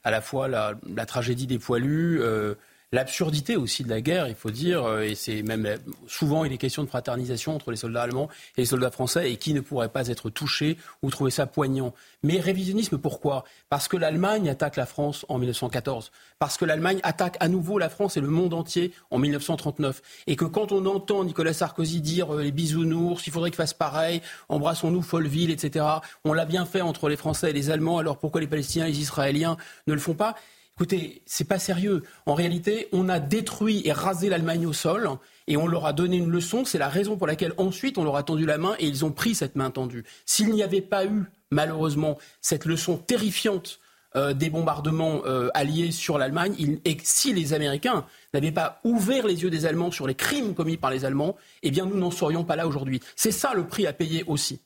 à 0.04 0.10
la 0.10 0.20
fois 0.20 0.48
la, 0.48 1.06
tragédie 1.06 1.46
des 1.46 1.58
poilus, 1.58 2.22
euh, 2.22 2.54
l'absurdité 2.92 3.56
aussi 3.56 3.84
de 3.84 3.90
la 3.90 4.00
guerre, 4.00 4.28
il 4.28 4.34
faut 4.34 4.50
dire, 4.50 4.84
euh, 4.84 5.02
et 5.02 5.14
c'est 5.14 5.42
même 5.42 5.66
euh, 5.66 5.76
souvent 6.06 6.44
il 6.44 6.52
est 6.52 6.58
question 6.58 6.82
de 6.82 6.88
fraternisation 6.88 7.54
entre 7.54 7.70
les 7.70 7.76
soldats 7.76 8.02
allemands 8.02 8.28
et 8.56 8.62
les 8.62 8.66
soldats 8.66 8.90
français, 8.90 9.30
et 9.30 9.36
qui 9.36 9.52
ne 9.52 9.60
pourrait 9.60 9.90
pas 9.90 10.08
être 10.08 10.30
touché 10.30 10.78
ou 11.02 11.10
trouver 11.10 11.30
ça 11.30 11.46
poignant. 11.46 11.92
Mais 12.22 12.40
révisionnisme, 12.40 12.98
pourquoi? 12.98 13.44
Parce 13.68 13.88
que 13.88 13.96
l'Allemagne 13.96 14.48
attaque 14.48 14.76
la 14.76 14.86
France 14.86 15.26
en 15.28 15.38
1914, 15.38 16.10
parce 16.38 16.56
que 16.56 16.64
l'Allemagne 16.64 17.00
attaque 17.02 17.36
à 17.40 17.48
nouveau 17.48 17.78
la 17.78 17.90
France 17.90 18.16
et 18.16 18.20
le 18.20 18.28
monde 18.28 18.54
entier 18.54 18.92
en 19.10 19.18
1939, 19.18 20.02
et 20.26 20.36
que 20.36 20.46
quand 20.46 20.72
on 20.72 20.86
entend 20.86 21.24
Nicolas 21.24 21.52
Sarkozy 21.52 22.00
dire 22.00 22.34
euh, 22.34 22.42
les 22.42 22.52
bisounours, 22.52 23.26
il 23.26 23.32
faudrait 23.32 23.50
qu'il 23.50 23.56
fasse 23.56 23.74
pareil, 23.74 24.22
embrassons-nous 24.48 25.02
Folleville, 25.02 25.50
etc. 25.50 25.84
On 26.24 26.32
l'a 26.32 26.46
bien 26.46 26.64
fait 26.64 26.80
entre 26.80 27.08
les 27.10 27.16
Français 27.16 27.50
et 27.50 27.52
les 27.52 27.70
Allemands, 27.70 27.98
alors 27.98 28.18
pourquoi 28.18 28.40
les 28.40 28.46
Palestiniens 28.46 28.86
et 28.86 28.92
les 28.92 29.00
Israéliens 29.00 29.58
ne 29.86 29.92
le 29.92 30.00
font 30.00 30.14
pas? 30.14 30.34
Écoutez, 30.78 31.22
c'est 31.26 31.48
pas 31.48 31.58
sérieux. 31.58 32.04
En 32.24 32.34
réalité, 32.34 32.86
on 32.92 33.08
a 33.08 33.18
détruit 33.18 33.82
et 33.84 33.90
rasé 33.90 34.28
l'Allemagne 34.28 34.64
au 34.64 34.72
sol 34.72 35.10
et 35.48 35.56
on 35.56 35.66
leur 35.66 35.86
a 35.86 35.92
donné 35.92 36.18
une 36.18 36.30
leçon. 36.30 36.64
C'est 36.64 36.78
la 36.78 36.88
raison 36.88 37.16
pour 37.16 37.26
laquelle 37.26 37.52
ensuite 37.56 37.98
on 37.98 38.04
leur 38.04 38.14
a 38.14 38.22
tendu 38.22 38.46
la 38.46 38.58
main 38.58 38.76
et 38.78 38.86
ils 38.86 39.04
ont 39.04 39.10
pris 39.10 39.34
cette 39.34 39.56
main 39.56 39.72
tendue. 39.72 40.04
S'il 40.24 40.50
n'y 40.50 40.62
avait 40.62 40.80
pas 40.80 41.04
eu, 41.04 41.24
malheureusement, 41.50 42.16
cette 42.40 42.64
leçon 42.64 42.96
terrifiante 42.96 43.80
euh, 44.14 44.34
des 44.34 44.50
bombardements 44.50 45.22
euh, 45.26 45.48
alliés 45.52 45.90
sur 45.90 46.16
l'Allemagne, 46.16 46.54
et 46.84 46.96
si 47.02 47.32
les 47.32 47.54
Américains 47.54 48.06
n'avaient 48.32 48.52
pas 48.52 48.78
ouvert 48.84 49.26
les 49.26 49.42
yeux 49.42 49.50
des 49.50 49.66
Allemands 49.66 49.90
sur 49.90 50.06
les 50.06 50.14
crimes 50.14 50.54
commis 50.54 50.76
par 50.76 50.92
les 50.92 51.04
Allemands, 51.04 51.34
eh 51.64 51.72
bien 51.72 51.86
nous 51.86 51.98
n'en 51.98 52.12
serions 52.12 52.44
pas 52.44 52.54
là 52.54 52.68
aujourd'hui. 52.68 53.00
C'est 53.16 53.32
ça 53.32 53.52
le 53.52 53.66
prix 53.66 53.88
à 53.88 53.92
payer 53.92 54.22
aussi. 54.28 54.60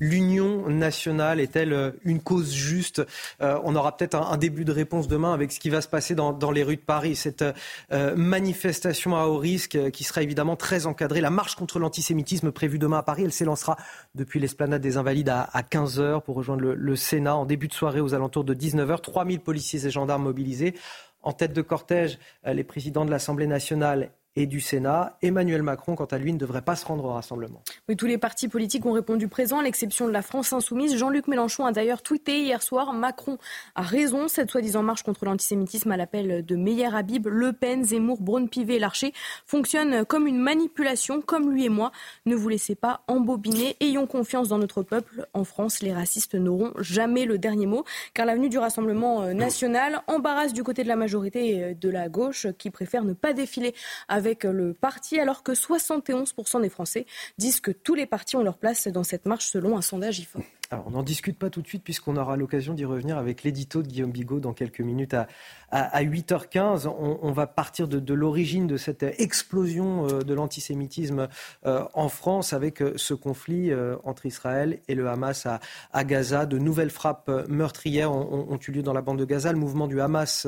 L'union 0.00 0.68
nationale 0.68 1.38
est-elle 1.40 1.72
euh, 1.72 1.90
une 2.04 2.20
cause 2.20 2.52
juste? 2.52 3.02
Euh, 3.40 3.58
On 3.64 3.76
aura 3.76 3.96
peut-être 3.96 4.14
un, 4.14 4.36
début 4.36 4.64
de 4.64 4.72
réponse 4.72 5.06
demain 5.06 5.32
avec 5.32 5.52
ce 5.52 5.60
qui 5.60 5.70
va 5.70 5.80
se 5.80 5.88
passer 5.88 6.14
dans, 6.14 6.50
les 6.50 6.62
rues 6.62 6.76
de 6.76 6.80
Paris. 6.80 7.14
Cette 7.14 7.44
euh, 7.92 8.16
manifestation 8.16 9.16
à 9.16 9.26
haut 9.26 9.38
risque 9.38 9.90
qui 9.90 10.04
sera 10.04 10.22
évidemment 10.22 10.56
très 10.56 10.86
encadrée. 10.86 11.20
La 11.20 11.30
marche 11.30 11.54
contre 11.54 11.78
l'antisémitisme 11.78 12.50
prévue 12.50 12.78
demain 12.78 12.98
à 12.98 13.02
Paris, 13.02 13.22
elle 13.24 13.32
s'élancera 13.32 13.76
depuis 14.14 14.40
l'esplanade 14.40 14.82
des 14.82 14.96
Invalides 14.96 15.28
à, 15.28 15.62
15h 15.62 16.22
pour 16.22 16.36
rejoindre 16.36 16.62
le, 16.62 16.74
le, 16.74 16.96
Sénat 16.96 17.36
en 17.36 17.46
début 17.46 17.68
de 17.68 17.74
soirée 17.74 18.00
aux 18.00 18.14
alentours 18.14 18.44
de 18.44 18.54
19h. 18.54 19.00
3000 19.00 19.40
policiers 19.40 19.86
et 19.86 19.90
gendarmes 19.90 20.24
mobilisés. 20.24 20.74
En 21.22 21.32
tête 21.32 21.52
de 21.52 21.62
cortège, 21.62 22.18
les 22.44 22.64
présidents 22.64 23.04
de 23.04 23.10
l'Assemblée 23.10 23.46
nationale 23.46 24.10
et 24.36 24.46
du 24.46 24.60
Sénat. 24.60 25.18
Emmanuel 25.22 25.62
Macron, 25.62 25.94
quant 25.94 26.06
à 26.06 26.18
lui, 26.18 26.32
ne 26.32 26.38
devrait 26.38 26.62
pas 26.62 26.76
se 26.76 26.86
rendre 26.86 27.04
au 27.04 27.12
rassemblement. 27.12 27.62
Oui, 27.88 27.96
tous 27.96 28.06
les 28.06 28.18
partis 28.18 28.48
politiques 28.48 28.86
ont 28.86 28.92
répondu 28.92 29.28
présent, 29.28 29.58
à 29.58 29.62
l'exception 29.62 30.06
de 30.06 30.12
la 30.12 30.22
France 30.22 30.52
insoumise. 30.52 30.96
Jean-Luc 30.96 31.28
Mélenchon 31.28 31.66
a 31.66 31.72
d'ailleurs 31.72 32.02
tweeté 32.02 32.42
hier 32.42 32.62
soir 32.62 32.92
Macron 32.92 33.38
a 33.74 33.82
raison. 33.82 34.28
Cette 34.28 34.50
soi-disant 34.50 34.82
marche 34.82 35.02
contre 35.02 35.24
l'antisémitisme 35.24 35.90
à 35.92 35.96
l'appel 35.96 36.44
de 36.44 36.56
Meyer 36.56 36.94
Habib, 36.94 37.26
Le 37.26 37.52
Pen, 37.52 37.84
Zemmour, 37.84 38.20
Braun-Pivet 38.20 38.76
et 38.76 38.78
Larcher 38.78 39.12
fonctionne 39.46 40.04
comme 40.04 40.26
une 40.26 40.38
manipulation, 40.38 41.20
comme 41.20 41.50
lui 41.50 41.66
et 41.66 41.68
moi. 41.68 41.92
Ne 42.26 42.34
vous 42.34 42.48
laissez 42.48 42.74
pas 42.74 43.02
embobiner. 43.08 43.76
Ayons 43.80 44.06
confiance 44.06 44.48
dans 44.48 44.58
notre 44.58 44.82
peuple. 44.82 45.26
En 45.34 45.44
France, 45.44 45.82
les 45.82 45.92
racistes 45.92 46.34
n'auront 46.34 46.72
jamais 46.78 47.24
le 47.24 47.38
dernier 47.38 47.66
mot, 47.66 47.84
car 48.14 48.26
l'avenue 48.26 48.48
du 48.48 48.58
Rassemblement 48.58 49.22
euh, 49.22 49.32
national 49.32 50.02
embarrasse 50.06 50.52
du 50.52 50.62
côté 50.62 50.82
de 50.84 50.88
la 50.88 50.96
majorité 50.96 51.64
euh, 51.64 51.74
de 51.74 51.88
la 51.88 52.08
gauche 52.08 52.46
qui 52.58 52.70
préfère 52.70 53.04
ne 53.04 53.12
pas 53.12 53.32
défiler 53.32 53.74
avec 54.08 54.21
le 54.44 54.74
parti, 54.74 55.18
alors 55.18 55.42
que 55.42 55.52
71% 55.52 56.62
des 56.62 56.68
Français 56.68 57.06
disent 57.38 57.60
que 57.60 57.70
tous 57.70 57.94
les 57.94 58.06
partis 58.06 58.36
ont 58.36 58.42
leur 58.42 58.58
place 58.58 58.88
dans 58.88 59.04
cette 59.04 59.26
marche 59.26 59.46
selon 59.46 59.76
un 59.76 59.82
sondage 59.82 60.18
IFOP. 60.20 60.42
On 60.86 60.90
n'en 60.90 61.02
discute 61.02 61.38
pas 61.38 61.50
tout 61.50 61.62
de 61.62 61.66
suite 61.66 61.84
puisqu'on 61.84 62.16
aura 62.16 62.36
l'occasion 62.36 62.74
d'y 62.74 62.84
revenir 62.84 63.18
avec 63.18 63.42
l'édito 63.42 63.82
de 63.82 63.88
Guillaume 63.88 64.10
Bigot 64.10 64.40
dans 64.40 64.52
quelques 64.52 64.80
minutes 64.80 65.14
à, 65.14 65.26
à, 65.70 66.02
8h15. 66.02 66.86
On, 66.86 67.32
va 67.32 67.46
partir 67.46 67.88
de, 67.88 68.14
l'origine 68.14 68.66
de 68.66 68.76
cette 68.76 69.02
explosion 69.02 70.06
euh, 70.06 70.20
de 70.20 70.34
l'antisémitisme 70.34 71.28
euh, 71.66 71.84
en 71.94 72.08
France 72.08 72.52
avec 72.52 72.82
euh, 72.82 72.92
ce 72.96 73.14
conflit 73.14 73.72
entre 74.04 74.26
Israël 74.26 74.80
et 74.88 74.94
le 74.94 75.08
Hamas 75.08 75.46
à, 75.92 76.04
Gaza. 76.04 76.46
De 76.46 76.58
nouvelles 76.58 76.90
frappes 76.90 77.30
meurtrières 77.48 78.12
ont, 78.12 78.58
eu 78.66 78.70
lieu 78.70 78.82
dans 78.82 78.92
la 78.92 79.02
bande 79.02 79.18
de 79.18 79.24
Gaza. 79.24 79.52
Le 79.52 79.58
mouvement 79.58 79.86
du 79.86 80.00
Hamas, 80.00 80.46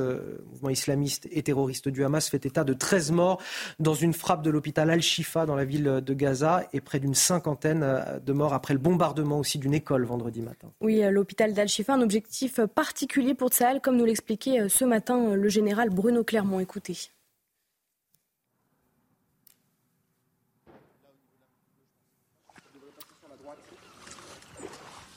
mouvement 0.51 0.71
islamiste 0.71 1.29
et 1.31 1.43
terroriste 1.43 1.89
du 1.89 2.05
Hamas, 2.05 2.29
fait 2.29 2.45
état 2.47 2.65
de 2.65 2.75
13 2.75 3.13
morts 3.13 3.41
dans 3.79 3.95
une 3.95 4.13
frappe 4.13 4.43
de 4.43 4.51
l'hôpital 4.51 4.91
Al-Shifa 4.91 5.47
dans 5.47 5.57
la 5.57 5.65
ville 5.65 6.03
de 6.05 6.15
Gaza 6.15 6.65
et 6.73 6.81
près 6.81 7.01
d'une 7.01 7.15
cinquantaine 7.15 8.21
de 8.25 8.33
morts 8.33 8.55
après 8.55 8.75
le 8.75 8.81
bombardement 8.81 9.39
aussi 9.39 9.59
d'une 9.59 9.75
école 9.75 10.05
vendredi 10.15 10.43
matin. 10.43 10.69
Oui, 10.81 11.03
l'hôpital 11.11 11.53
d'Al-Shifa, 11.53 11.95
un 11.95 12.03
objectif 12.03 12.61
particulier 12.67 13.35
pour 13.35 13.49
Tsahal, 13.49 13.81
comme 13.81 13.97
nous 13.97 14.05
l'expliquait 14.05 14.61
euh, 14.61 14.69
ce 14.69 14.85
matin 14.85 15.19
euh, 15.19 15.35
le 15.35 15.49
général 15.49 15.91
Bruno 15.91 16.23
Clermont. 16.23 16.61
Écoutez. 16.61 16.97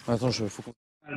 Attends, 0.08 0.32
je, 0.32 0.46
faut 0.46 0.64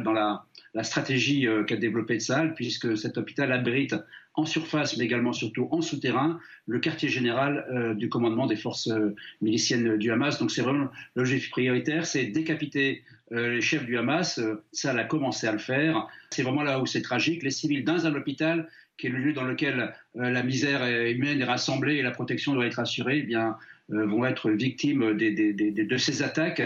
dans 0.04 0.12
la, 0.12 0.44
la 0.74 0.82
stratégie 0.82 1.46
euh, 1.46 1.64
qu'a 1.64 1.76
développée 1.76 2.20
Tsahal, 2.20 2.54
puisque 2.54 2.98
cet 2.98 3.16
hôpital 3.16 3.50
abrite 3.52 3.94
en 4.34 4.46
surface, 4.46 4.96
mais 4.96 5.04
également 5.04 5.32
surtout 5.32 5.68
en 5.70 5.80
souterrain, 5.80 6.38
le 6.66 6.78
quartier 6.78 7.08
général 7.08 7.66
euh, 7.70 7.94
du 7.94 8.08
commandement 8.08 8.46
des 8.46 8.56
forces 8.56 8.88
euh, 8.88 9.14
miliciennes 9.40 9.96
du 9.96 10.10
Hamas. 10.12 10.38
Donc 10.38 10.50
c'est 10.50 10.62
vraiment 10.62 10.88
l'objectif 11.16 11.50
prioritaire, 11.50 12.06
c'est 12.06 12.26
décapiter 12.26 13.04
les 13.32 13.60
chefs 13.60 13.86
du 13.86 13.96
Hamas. 13.96 14.40
ça, 14.72 14.90
a 14.90 15.04
commencé 15.04 15.46
à 15.46 15.52
le 15.52 15.58
faire. 15.58 16.08
C'est 16.30 16.42
vraiment 16.42 16.64
là 16.64 16.80
où 16.80 16.86
c'est 16.86 17.00
tragique. 17.00 17.44
Les 17.44 17.52
civils 17.52 17.84
dans 17.84 18.04
un 18.04 18.14
hôpital, 18.16 18.68
qui 18.98 19.06
est 19.06 19.10
le 19.10 19.18
lieu 19.18 19.32
dans 19.32 19.44
lequel 19.44 19.94
la 20.16 20.42
misère 20.42 20.84
humaine 20.84 21.40
est 21.40 21.44
rassemblée 21.44 21.94
et 21.94 22.02
la 22.02 22.10
protection 22.10 22.54
doit 22.54 22.66
être 22.66 22.80
assurée, 22.80 23.18
eh 23.18 23.22
bien, 23.22 23.56
vont 23.88 24.24
être 24.24 24.50
victimes 24.50 25.16
de 25.16 25.96
ces 25.96 26.24
attaques. 26.24 26.60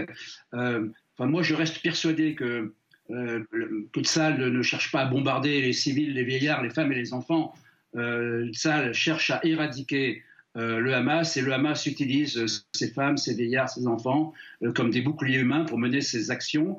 Enfin, 0.52 1.26
moi, 1.26 1.42
je 1.42 1.54
reste 1.54 1.82
persuadé 1.82 2.34
que 2.34 2.72
euh, 3.10 3.44
ne 3.52 4.62
cherche 4.62 4.90
pas 4.90 5.00
à 5.00 5.06
bombarder 5.06 5.60
les 5.60 5.72
civils, 5.72 6.14
les 6.14 6.24
vieillards, 6.24 6.62
les 6.62 6.70
femmes 6.70 6.92
et 6.92 6.96
les 6.96 7.12
enfants. 7.12 7.54
Euh, 7.96 8.50
cherche 8.92 9.30
à 9.30 9.40
éradiquer 9.44 10.22
euh, 10.56 10.78
le 10.78 10.94
Hamas 10.94 11.36
et 11.36 11.42
le 11.42 11.52
Hamas 11.52 11.86
utilise 11.86 12.64
ces 12.74 12.90
femmes, 12.90 13.16
ces 13.16 13.34
vieillards, 13.34 13.68
ces 13.68 13.86
enfants 13.86 14.32
comme 14.74 14.90
des 14.90 15.00
boucliers 15.00 15.40
humains 15.40 15.64
pour 15.64 15.78
mener 15.78 16.00
ses 16.00 16.30
actions. 16.30 16.78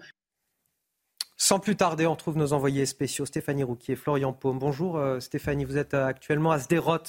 Sans 1.37 1.59
plus 1.59 1.75
tarder, 1.75 2.07
on 2.07 2.15
trouve 2.15 2.37
nos 2.37 2.53
envoyés 2.53 2.85
spéciaux 2.85 3.25
Stéphanie 3.25 3.63
Rouquier, 3.63 3.97
Florian 3.97 4.31
Paume. 4.31 4.57
Bonjour 4.57 5.01
Stéphanie, 5.19 5.65
vous 5.65 5.77
êtes 5.77 5.93
actuellement 5.93 6.51
à 6.51 6.59
Sderot, 6.59 6.99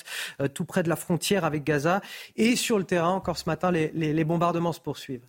tout 0.52 0.64
près 0.64 0.82
de 0.82 0.88
la 0.88 0.96
frontière 0.96 1.44
avec 1.44 1.62
Gaza. 1.62 2.00
Et 2.34 2.56
sur 2.56 2.76
le 2.78 2.84
terrain, 2.84 3.10
encore 3.10 3.38
ce 3.38 3.48
matin, 3.48 3.70
les 3.70 4.24
bombardements 4.24 4.72
se 4.72 4.80
poursuivent. 4.80 5.26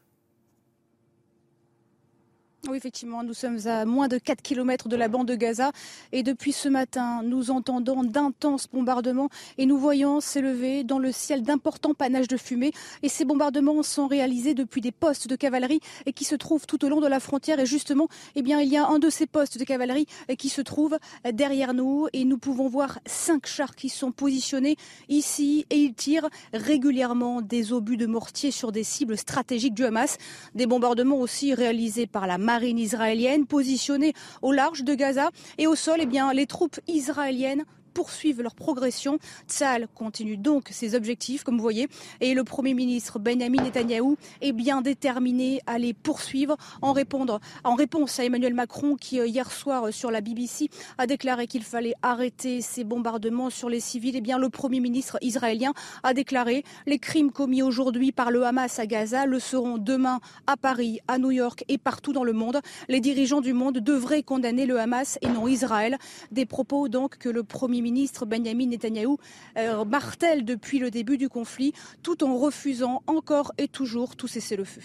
Oui, 2.70 2.76
effectivement, 2.76 3.24
nous 3.24 3.34
sommes 3.34 3.60
à 3.66 3.86
moins 3.86 4.10
de 4.10 4.18
4 4.18 4.42
km 4.42 4.90
de 4.90 4.98
la 4.98 5.08
bande 5.08 5.26
de 5.28 5.36
Gaza. 5.36 5.72
Et 6.12 6.22
depuis 6.22 6.52
ce 6.52 6.68
matin, 6.68 7.22
nous 7.24 7.50
entendons 7.50 8.04
d'intenses 8.04 8.68
bombardements 8.68 9.30
et 9.58 9.66
nous 9.66 9.78
voyons 9.78 10.20
s'élever 10.20 10.84
dans 10.84 11.00
le 11.00 11.14
ciel 11.14 11.44
d'importants 11.44 11.94
panaches 11.94 12.28
de 12.28 12.36
fumée. 12.36 12.74
Et 13.04 13.10
ces 13.10 13.24
bombardements 13.24 13.84
sont 13.84 14.08
réalisés 14.08 14.54
depuis 14.54 14.82
des 14.82 14.92
postes 14.92 15.30
de 15.30 15.38
cavalerie 15.38 15.80
et 16.06 16.12
qui 16.12 16.26
se 16.26 16.36
trouvent 16.36 16.66
tout 16.66 16.84
au 16.84 16.90
long 16.90 17.00
de 17.00 17.08
la 17.08 17.22
frontière. 17.22 17.58
Et 17.62 17.66
justement, 17.66 18.10
eh 18.36 18.42
bien, 18.42 18.60
il 18.60 18.68
y 18.68 18.76
a 18.76 18.86
un 18.86 19.00
de 19.00 19.10
ces 19.10 19.28
postes 19.28 19.58
de 19.58 19.64
cavalerie 19.64 20.08
qui 20.38 20.50
se 20.50 20.60
trouve 20.60 20.98
derrière 21.32 21.74
nous. 21.74 22.08
Et 22.12 22.26
nous 22.26 22.38
pouvons 22.38 22.68
voir 22.68 23.00
cinq 23.06 23.46
chars 23.46 23.76
qui 23.76 23.88
sont 23.88 24.12
positionnés 24.12 24.76
ici 25.08 25.66
et 25.70 25.78
ils 25.78 25.94
tirent 25.94 26.30
régulièrement 26.54 27.42
des 27.42 27.72
obus 27.72 27.96
de 27.96 28.08
mortier 28.08 28.52
sur 28.52 28.74
des 28.74 28.84
cibles 28.84 29.18
stratégiques 29.18 29.74
du 29.74 29.86
Hamas, 29.86 30.18
des 30.54 30.66
bombardements 30.66 31.20
aussi 31.22 31.54
réalisés 31.54 32.08
par 32.08 32.28
la 32.28 32.38
marine 32.58 32.80
israélienne 32.80 33.46
positionnée 33.46 34.14
au 34.42 34.52
large 34.52 34.84
de 34.84 34.96
Gaza 34.96 35.30
et 35.60 35.68
au 35.68 35.76
sol, 35.76 36.00
eh 36.02 36.08
bien, 36.08 36.34
les 36.34 36.48
troupes 36.48 36.80
israéliennes 36.88 37.66
poursuivent 37.98 38.44
leur 38.44 38.54
progression. 38.54 39.18
Tzal 39.50 39.88
continue 39.96 40.38
donc 40.38 40.68
ses 40.70 40.94
objectifs, 40.94 41.44
comme 41.44 41.56
vous 41.56 41.64
voyez, 41.64 41.88
et 42.22 42.36
le 42.36 42.44
Premier 42.44 42.76
ministre 42.76 43.18
Benjamin 43.18 43.64
Netanyahou 43.64 44.18
est 44.40 44.52
bien 44.52 44.84
déterminé 44.84 45.62
à 45.66 45.80
les 45.80 45.96
poursuivre 45.96 46.58
en, 46.84 46.94
réponse 46.94 48.20
à 48.20 48.24
Emmanuel 48.24 48.54
Macron 48.54 48.98
qui, 48.98 49.20
euh, 49.20 49.26
hier 49.26 49.52
soir, 49.52 49.88
euh, 49.88 49.92
sur 49.92 50.12
la 50.12 50.22
BBC, 50.22 50.70
a 51.00 51.08
déclaré 51.08 51.48
qu'il 51.48 51.64
fallait 51.64 51.96
arrêter 52.04 52.62
ces 52.62 52.84
bombardements 52.84 53.50
sur 53.50 53.68
les 53.68 53.80
civils. 53.80 54.16
Eh 54.16 54.22
bien, 54.22 54.38
le 54.38 54.50
Premier 54.50 54.80
ministre 54.80 55.18
israélien 55.22 55.74
a 56.04 56.14
déclaré 56.14 56.64
les 56.86 57.00
crimes 57.00 57.32
commis 57.32 57.64
aujourd'hui 57.64 58.12
par 58.12 58.30
le 58.30 58.44
Hamas 58.44 58.78
à 58.78 58.86
Gaza 58.86 59.26
le 59.26 59.40
seront 59.40 59.80
demain 59.80 60.20
à 60.46 60.56
Paris, 60.56 61.00
à 61.08 61.18
New 61.18 61.32
York 61.32 61.66
et 61.68 61.80
partout 61.80 62.14
dans 62.14 62.24
le 62.24 62.34
monde. 62.34 62.62
Les 62.90 63.00
dirigeants 63.00 63.42
du 63.42 63.54
monde 63.54 63.80
devraient 63.80 64.22
condamner 64.22 64.68
le 64.68 64.80
Hamas 64.80 65.18
et 65.24 65.30
non 65.30 65.48
Israël. 65.48 65.98
Des 66.32 66.46
propos 66.46 66.90
donc 66.90 67.18
que 67.18 67.30
le 67.30 67.42
Premier 67.42 67.82
ministre 67.82 67.87
ministre 67.88 68.26
Benjamin 68.26 68.68
Netanyahou 68.68 69.18
euh, 69.58 69.86
martèle 69.86 70.44
depuis 70.44 70.78
le 70.78 70.92
début 70.92 71.18
du 71.18 71.30
conflit, 71.30 71.72
tout 72.04 72.22
en 72.26 72.38
refusant 72.38 73.02
encore 73.08 73.54
et 73.58 73.70
toujours 73.70 74.18
tout 74.18 74.28
cessez-le-feu. 74.28 74.82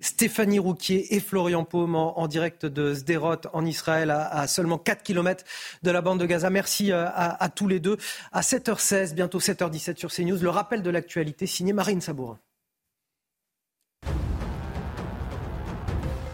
Stéphanie 0.00 0.58
Rouquier 0.58 1.14
et 1.14 1.20
Florian 1.20 1.64
Paume 1.64 1.94
en, 1.94 2.28
direct 2.28 2.66
de 2.66 2.92
Sderot 2.92 3.48
en 3.54 3.64
Israël 3.64 4.10
à, 4.10 4.46
seulement 4.46 4.76
4 4.76 5.02
km 5.02 5.44
de 5.82 5.90
la 5.90 6.02
bande 6.02 6.20
de 6.20 6.26
Gaza. 6.26 6.50
Merci 6.50 6.92
à, 6.92 7.06
à 7.06 7.48
tous 7.48 7.66
les 7.66 7.80
deux. 7.80 7.96
À 8.30 8.42
7h16, 8.42 9.14
bientôt 9.14 9.38
7h17 9.38 9.96
sur 9.96 10.12
CNews, 10.12 10.38
le 10.38 10.50
rappel 10.50 10.82
de 10.82 10.90
l'actualité 10.90 11.46
signé 11.46 11.72
Marine 11.72 12.02
Sabourin. 12.02 12.38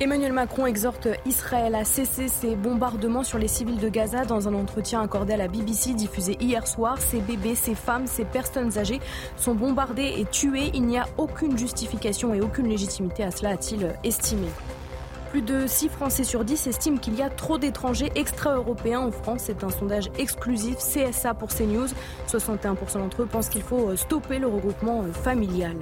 Emmanuel 0.03 0.33
Macron 0.33 0.67
exhorte 0.67 1.07
Israël 1.27 1.77
à 1.77 1.85
cesser 1.85 2.27
ses 2.27 2.57
bombardements 2.57 3.23
sur 3.23 3.39
les 3.39 3.47
civils 3.47 3.79
de 3.79 3.89
Gaza 3.89 4.25
dans 4.25 4.49
un 4.49 4.55
entretien 4.55 5.01
accordé 5.01 5.35
à 5.35 5.37
la 5.37 5.47
BBC 5.47 5.95
diffusé 5.95 6.37
hier 6.41 6.67
soir. 6.67 6.99
Ces 6.99 7.21
bébés, 7.21 7.55
ces 7.55 7.77
femmes, 7.77 8.09
ces 8.09 8.25
personnes 8.25 8.77
âgées 8.79 8.99
sont 9.37 9.55
bombardés 9.55 10.13
et 10.19 10.25
tués. 10.25 10.73
Il 10.75 10.87
n'y 10.87 10.99
a 10.99 11.07
aucune 11.19 11.57
justification 11.57 12.35
et 12.35 12.41
aucune 12.41 12.67
légitimité 12.67 13.23
à 13.23 13.31
cela, 13.31 13.51
a-t-il 13.51 13.95
estimé. 14.03 14.49
Plus 15.31 15.43
de 15.43 15.69
6 15.69 15.91
Français 15.91 16.25
sur 16.25 16.45
10 16.45 16.67
estiment 16.67 16.99
qu'il 16.99 17.15
y 17.15 17.23
a 17.23 17.31
trop 17.31 17.59
d'étrangers 17.59 18.11
extra-européens 18.17 19.03
en 19.03 19.13
France. 19.13 19.43
C'est 19.45 19.63
un 19.63 19.71
sondage 19.71 20.11
exclusif 20.19 20.79
CSA 20.79 21.35
pour 21.35 21.51
CNews. 21.51 21.87
61% 22.29 22.99
d'entre 22.99 23.23
eux 23.23 23.27
pensent 23.27 23.49
qu'il 23.49 23.63
faut 23.63 23.95
stopper 23.95 24.41
le 24.41 24.49
regroupement 24.49 25.05
familial. 25.13 25.77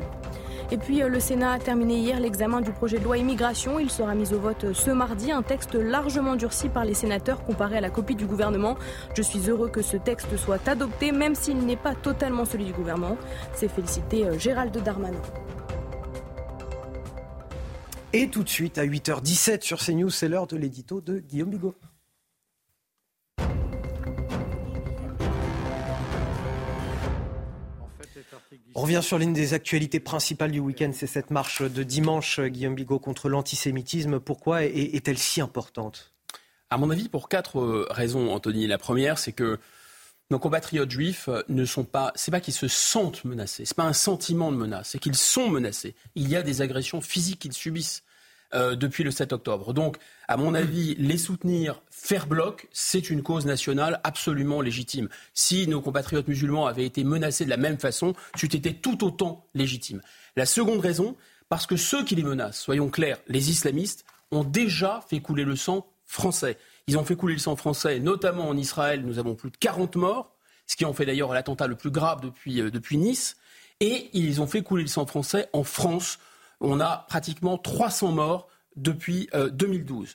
Et 0.73 0.77
puis 0.77 1.03
euh, 1.03 1.09
le 1.09 1.19
Sénat 1.19 1.53
a 1.53 1.59
terminé 1.59 1.97
hier 1.97 2.21
l'examen 2.21 2.61
du 2.61 2.71
projet 2.71 2.99
de 2.99 3.05
loi 3.05 3.19
immigration. 3.19 3.81
Il 3.81 3.91
sera 3.91 4.15
mis 4.15 4.33
au 4.33 4.39
vote 4.39 4.65
euh, 4.65 4.75
ce 4.75 4.93
mardi, 4.93 5.33
un 5.33 5.43
texte 5.43 5.75
largement 5.75 6.37
durci 6.37 6.69
par 6.69 6.85
les 6.85 6.95
sénateurs 6.95 7.43
comparé 7.45 7.79
à 7.79 7.81
la 7.81 7.91
copie 7.91 8.15
du 8.15 8.27
gouvernement. 8.27 8.77
Je 9.17 9.23
suis 9.23 9.51
heureux 9.51 9.69
que 9.69 9.83
ce 9.83 9.97
texte 9.97 10.37
soit 10.37 10.69
adopté, 10.69 11.11
même 11.11 11.35
s'il 11.35 11.59
n'est 11.59 11.77
pas 11.77 11.97
totalement 11.97 12.45
celui 12.45 12.67
du 12.67 12.73
gouvernement. 12.73 13.17
C'est 13.53 13.69
félicité 13.69 14.25
euh, 14.27 14.39
Gérald 14.39 14.77
Darmanin. 14.83 15.21
Et 18.13 18.29
tout 18.29 18.45
de 18.45 18.49
suite, 18.49 18.79
à 18.79 18.85
8h17 18.85 19.63
sur 19.63 19.79
CNews, 19.79 20.11
c'est 20.11 20.29
l'heure 20.29 20.47
de 20.47 20.57
l'édito 20.57 21.01
de 21.01 21.19
Guillaume 21.19 21.51
Bigot. 21.51 21.75
On 28.75 28.83
revient 28.83 29.01
sur 29.03 29.19
l'une 29.19 29.33
des 29.33 29.53
actualités 29.53 29.99
principales 29.99 30.53
du 30.53 30.61
week-end, 30.61 30.93
c'est 30.95 31.09
cette 31.09 31.31
marche 31.31 31.63
de 31.63 31.83
dimanche, 31.83 32.39
Guillaume 32.41 32.77
Bigot, 32.77 33.01
contre 33.01 33.29
l'antisémitisme. 33.29 34.21
Pourquoi 34.21 34.65
est-elle 34.65 35.19
si 35.19 35.41
importante? 35.41 36.13
À 36.71 36.79
mon 36.79 36.91
avis, 36.91 37.09
pour 37.09 37.29
quatre 37.29 37.59
euh, 37.59 37.87
raisons, 37.91 38.33
Anthony. 38.33 38.69
La 38.69 38.79
première, 38.79 39.19
c'est 39.19 39.33
que 39.33 39.59
nos 40.31 40.39
compatriotes 40.39 40.91
juifs 40.91 41.29
euh, 41.29 41.43
ne 41.49 41.65
sont 41.65 41.83
pas, 41.83 42.13
c'est 42.15 42.31
pas 42.31 42.41
qu'ils 42.41 42.55
se 42.55 42.69
sentent 42.69 43.25
menacés, 43.25 43.65
c'est 43.65 43.77
pas 43.77 43.83
un 43.83 43.93
sentiment 43.93 44.53
de 44.53 44.57
menace, 44.57 44.91
c'est 44.91 45.01
qu'ils 45.01 45.17
sont 45.17 45.49
menacés. 45.49 45.97
Il 46.15 46.29
y 46.29 46.37
a 46.37 46.43
des 46.43 46.63
agressions 46.63 47.01
physiques 47.01 47.41
qu'ils 47.41 47.53
subissent. 47.53 48.05
Euh, 48.53 48.75
depuis 48.75 49.05
le 49.05 49.13
7 49.13 49.33
octobre. 49.33 49.73
Donc, 49.73 49.99
à 50.31 50.37
mon 50.37 50.55
avis, 50.55 50.95
les 50.95 51.19
soutenir, 51.19 51.83
faire 51.91 52.29
bloc, 52.29 52.69
c'est 52.71 53.11
une 53.11 53.21
cause 53.21 53.47
nationale 53.47 54.01
absolument 54.05 54.61
légitime. 54.61 55.09
Si 55.35 55.67
nos 55.67 55.81
compatriotes 55.81 56.29
musulmans 56.29 56.69
avaient 56.69 56.87
été 56.87 57.03
menacés 57.03 57.45
de 57.45 57.51
la 57.51 57.57
même 57.57 57.81
façon, 57.81 58.15
c'eût 58.37 58.47
été 58.47 58.73
tout 58.73 59.03
autant 59.05 59.45
légitime. 59.55 60.01
La 60.37 60.47
seconde 60.47 60.79
raison, 60.79 61.17
parce 61.49 61.67
que 61.67 61.75
ceux 61.75 62.05
qui 62.05 62.15
les 62.15 62.23
menacent, 62.23 62.61
soyons 62.61 62.91
clairs, 62.91 63.19
les 63.27 63.51
islamistes, 63.51 64.05
ont 64.31 64.45
déjà 64.45 65.05
fait 65.11 65.19
couler 65.19 65.43
le 65.43 65.57
sang 65.57 65.85
français. 66.07 66.59
Ils 66.87 66.97
ont 66.97 67.05
fait 67.05 67.17
couler 67.17 67.35
le 67.35 67.41
sang 67.41 67.57
français, 67.57 67.99
notamment 67.99 68.49
en 68.49 68.57
Israël. 68.57 69.03
Nous 69.05 69.19
avons 69.19 69.35
plus 69.35 69.51
de 69.51 69.57
40 69.57 69.97
morts, 69.97 70.31
ce 70.69 70.77
qui 70.77 70.85
en 70.85 70.93
fait 70.93 71.07
d'ailleurs 71.07 71.35
l'attentat 71.35 71.67
le 71.67 71.75
plus 71.75 71.91
grave 71.91 72.21
depuis, 72.21 72.61
euh, 72.61 72.71
depuis 72.71 72.99
Nice. 72.99 73.37
Et 73.81 74.11
ils 74.13 74.41
ont 74.41 74.47
fait 74.47 74.63
couler 74.63 74.85
le 74.85 74.89
sang 74.89 75.07
français 75.07 75.49
en 75.53 75.65
France 75.65 76.21
on 76.61 76.81
a 76.81 77.07
pratiquement 77.09 77.59
300 77.59 78.13
morts 78.13 78.49
depuis 78.81 79.29
2012. 79.53 80.09
Euh, 80.09 80.13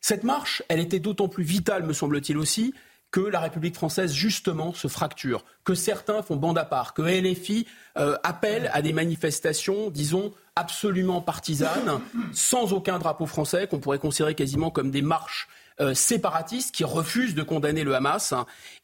Cette 0.00 0.24
marche, 0.24 0.62
elle 0.68 0.80
était 0.80 1.00
d'autant 1.00 1.28
plus 1.28 1.44
vitale, 1.44 1.84
me 1.84 1.92
semble-t-il 1.92 2.38
aussi, 2.38 2.74
que 3.10 3.20
la 3.20 3.38
République 3.38 3.76
française, 3.76 4.12
justement, 4.12 4.74
se 4.74 4.88
fracture, 4.88 5.44
que 5.62 5.74
certains 5.74 6.20
font 6.22 6.34
bande 6.34 6.58
à 6.58 6.64
part, 6.64 6.94
que 6.94 7.02
LFI 7.02 7.64
euh, 7.96 8.16
appelle 8.24 8.68
à 8.72 8.82
des 8.82 8.92
manifestations, 8.92 9.88
disons, 9.90 10.32
absolument 10.56 11.20
partisanes, 11.20 12.00
sans 12.32 12.72
aucun 12.72 12.98
drapeau 12.98 13.26
français, 13.26 13.68
qu'on 13.68 13.78
pourrait 13.78 14.00
considérer 14.00 14.34
quasiment 14.34 14.70
comme 14.70 14.90
des 14.90 15.02
marches 15.02 15.48
euh, 15.80 15.94
séparatistes 15.94 16.74
qui 16.74 16.82
refusent 16.82 17.36
de 17.36 17.42
condamner 17.44 17.84
le 17.84 17.94
Hamas. 17.94 18.34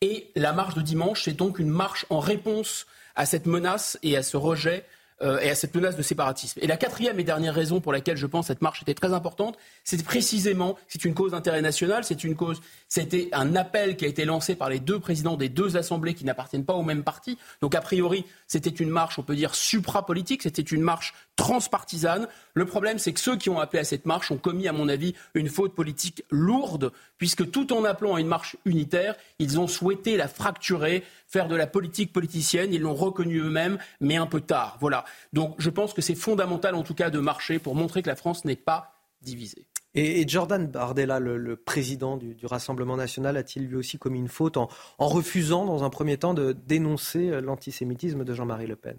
Et 0.01 0.31
la 0.37 0.53
marche 0.53 0.75
de 0.75 0.83
dimanche, 0.83 1.25
c'est 1.25 1.37
donc 1.37 1.59
une 1.59 1.69
marche 1.69 2.07
en 2.09 2.21
réponse 2.21 2.87
à 3.17 3.27
cette 3.27 3.47
menace 3.47 3.99
et 4.05 4.17
à 4.17 4.23
ce 4.23 4.37
rejet 4.37 4.85
euh, 5.23 5.39
et 5.41 5.51
à 5.51 5.55
cette 5.55 5.75
menace 5.75 5.97
de 5.97 6.03
séparatisme. 6.03 6.59
Et 6.63 6.67
la 6.67 6.77
quatrième 6.77 7.21
et 7.21 7.25
dernière 7.25 7.55
raison 7.55 7.81
pour 7.81 7.93
laquelle 7.93 8.17
je 8.17 8.27
pense 8.27 8.47
cette 8.47 8.63
marche 8.63 8.83
était 8.83 8.95
très 8.95 9.13
importante, 9.13 9.59
c'est 9.85 10.03
précisément, 10.03 10.77
c'est 10.89 11.05
une 11.05 11.15
cause 11.15 11.33
d'intérêt 11.33 11.63
national, 11.63 12.05
c'est 12.05 12.25
une 12.25 12.35
cause, 12.35 12.61
c'était 12.89 13.29
un 13.33 13.55
appel 13.57 13.97
qui 13.97 14.05
a 14.05 14.09
été 14.09 14.25
lancé 14.25 14.55
par 14.55 14.71
les 14.71 14.81
deux 14.81 14.99
présidents 14.99 15.37
des 15.37 15.49
deux 15.49 15.77
assemblées 15.77 16.15
qui 16.15 16.25
n'appartiennent 16.25 16.65
pas 16.65 16.75
au 16.75 16.83
même 16.83 17.03
parti. 17.03 17.39
Donc 17.61 17.75
a 17.75 17.81
priori, 17.81 18.25
c'était 18.47 18.71
une 18.71 18.91
marche, 18.91 19.19
on 19.19 19.23
peut 19.23 19.37
dire, 19.37 19.55
supra-politique, 19.55 20.43
c'était 20.43 20.63
une 20.63 20.83
marche 20.83 21.15
transpartisane. 21.41 22.29
Le 22.53 22.67
problème, 22.67 22.99
c'est 22.99 23.15
que 23.15 23.19
ceux 23.19 23.35
qui 23.35 23.49
ont 23.49 23.61
appelé 23.61 23.81
à 23.81 23.85
cette 23.85 24.05
marche 24.05 24.31
ont 24.31 24.37
commis, 24.37 24.69
à 24.69 24.75
mon 24.75 24.91
avis, 24.91 25.15
une 25.33 25.49
faute 25.49 25.75
politique 25.75 26.23
lourde, 26.31 26.93
puisque 27.17 27.51
tout 27.51 27.73
en 27.73 27.83
appelant 27.85 28.17
à 28.17 28.21
une 28.21 28.27
marche 28.27 28.57
unitaire, 28.67 29.15
ils 29.39 29.59
ont 29.59 29.67
souhaité 29.67 30.19
la 30.19 30.29
fracturer, 30.29 31.03
faire 31.27 31.49
de 31.49 31.57
la 31.57 31.67
politique 31.67 32.13
politicienne. 32.13 32.75
Ils 32.75 32.83
l'ont 32.83 32.95
reconnu 32.95 33.39
eux-mêmes, 33.39 33.79
mais 34.01 34.17
un 34.17 34.27
peu 34.27 34.43
tard. 34.43 34.77
Voilà. 34.81 35.07
Donc 35.33 35.55
je 35.57 35.71
pense 35.71 35.95
que 35.95 36.03
c'est 36.03 36.15
fondamental, 36.15 36.75
en 36.75 36.83
tout 36.83 36.95
cas, 36.95 37.09
de 37.09 37.19
marcher 37.19 37.59
pour 37.59 37.75
montrer 37.75 38.03
que 38.03 38.09
la 38.11 38.17
France 38.17 38.45
n'est 38.45 38.55
pas 38.55 38.93
divisée. 39.23 39.67
Et, 39.95 40.29
Jordan 40.29 40.67
Bardella, 40.67 41.21
le, 41.21 41.57
président 41.57 42.19
du, 42.19 42.37
Rassemblement 42.45 42.99
national, 42.99 43.39
a-t-il 43.39 43.67
lui 43.67 43.77
aussi 43.77 43.99
commis 43.99 44.19
une 44.19 44.29
faute 44.29 44.59
en 44.59 44.69
refusant, 44.99 45.65
dans 45.65 45.85
un 45.85 45.91
premier 45.91 46.19
temps, 46.19 46.35
de 46.35 46.53
dénoncer 46.53 47.41
l'antisémitisme 47.41 48.25
de 48.25 48.35
Jean-Marie 48.35 48.67
Le 48.67 48.77
Pen? 48.77 48.99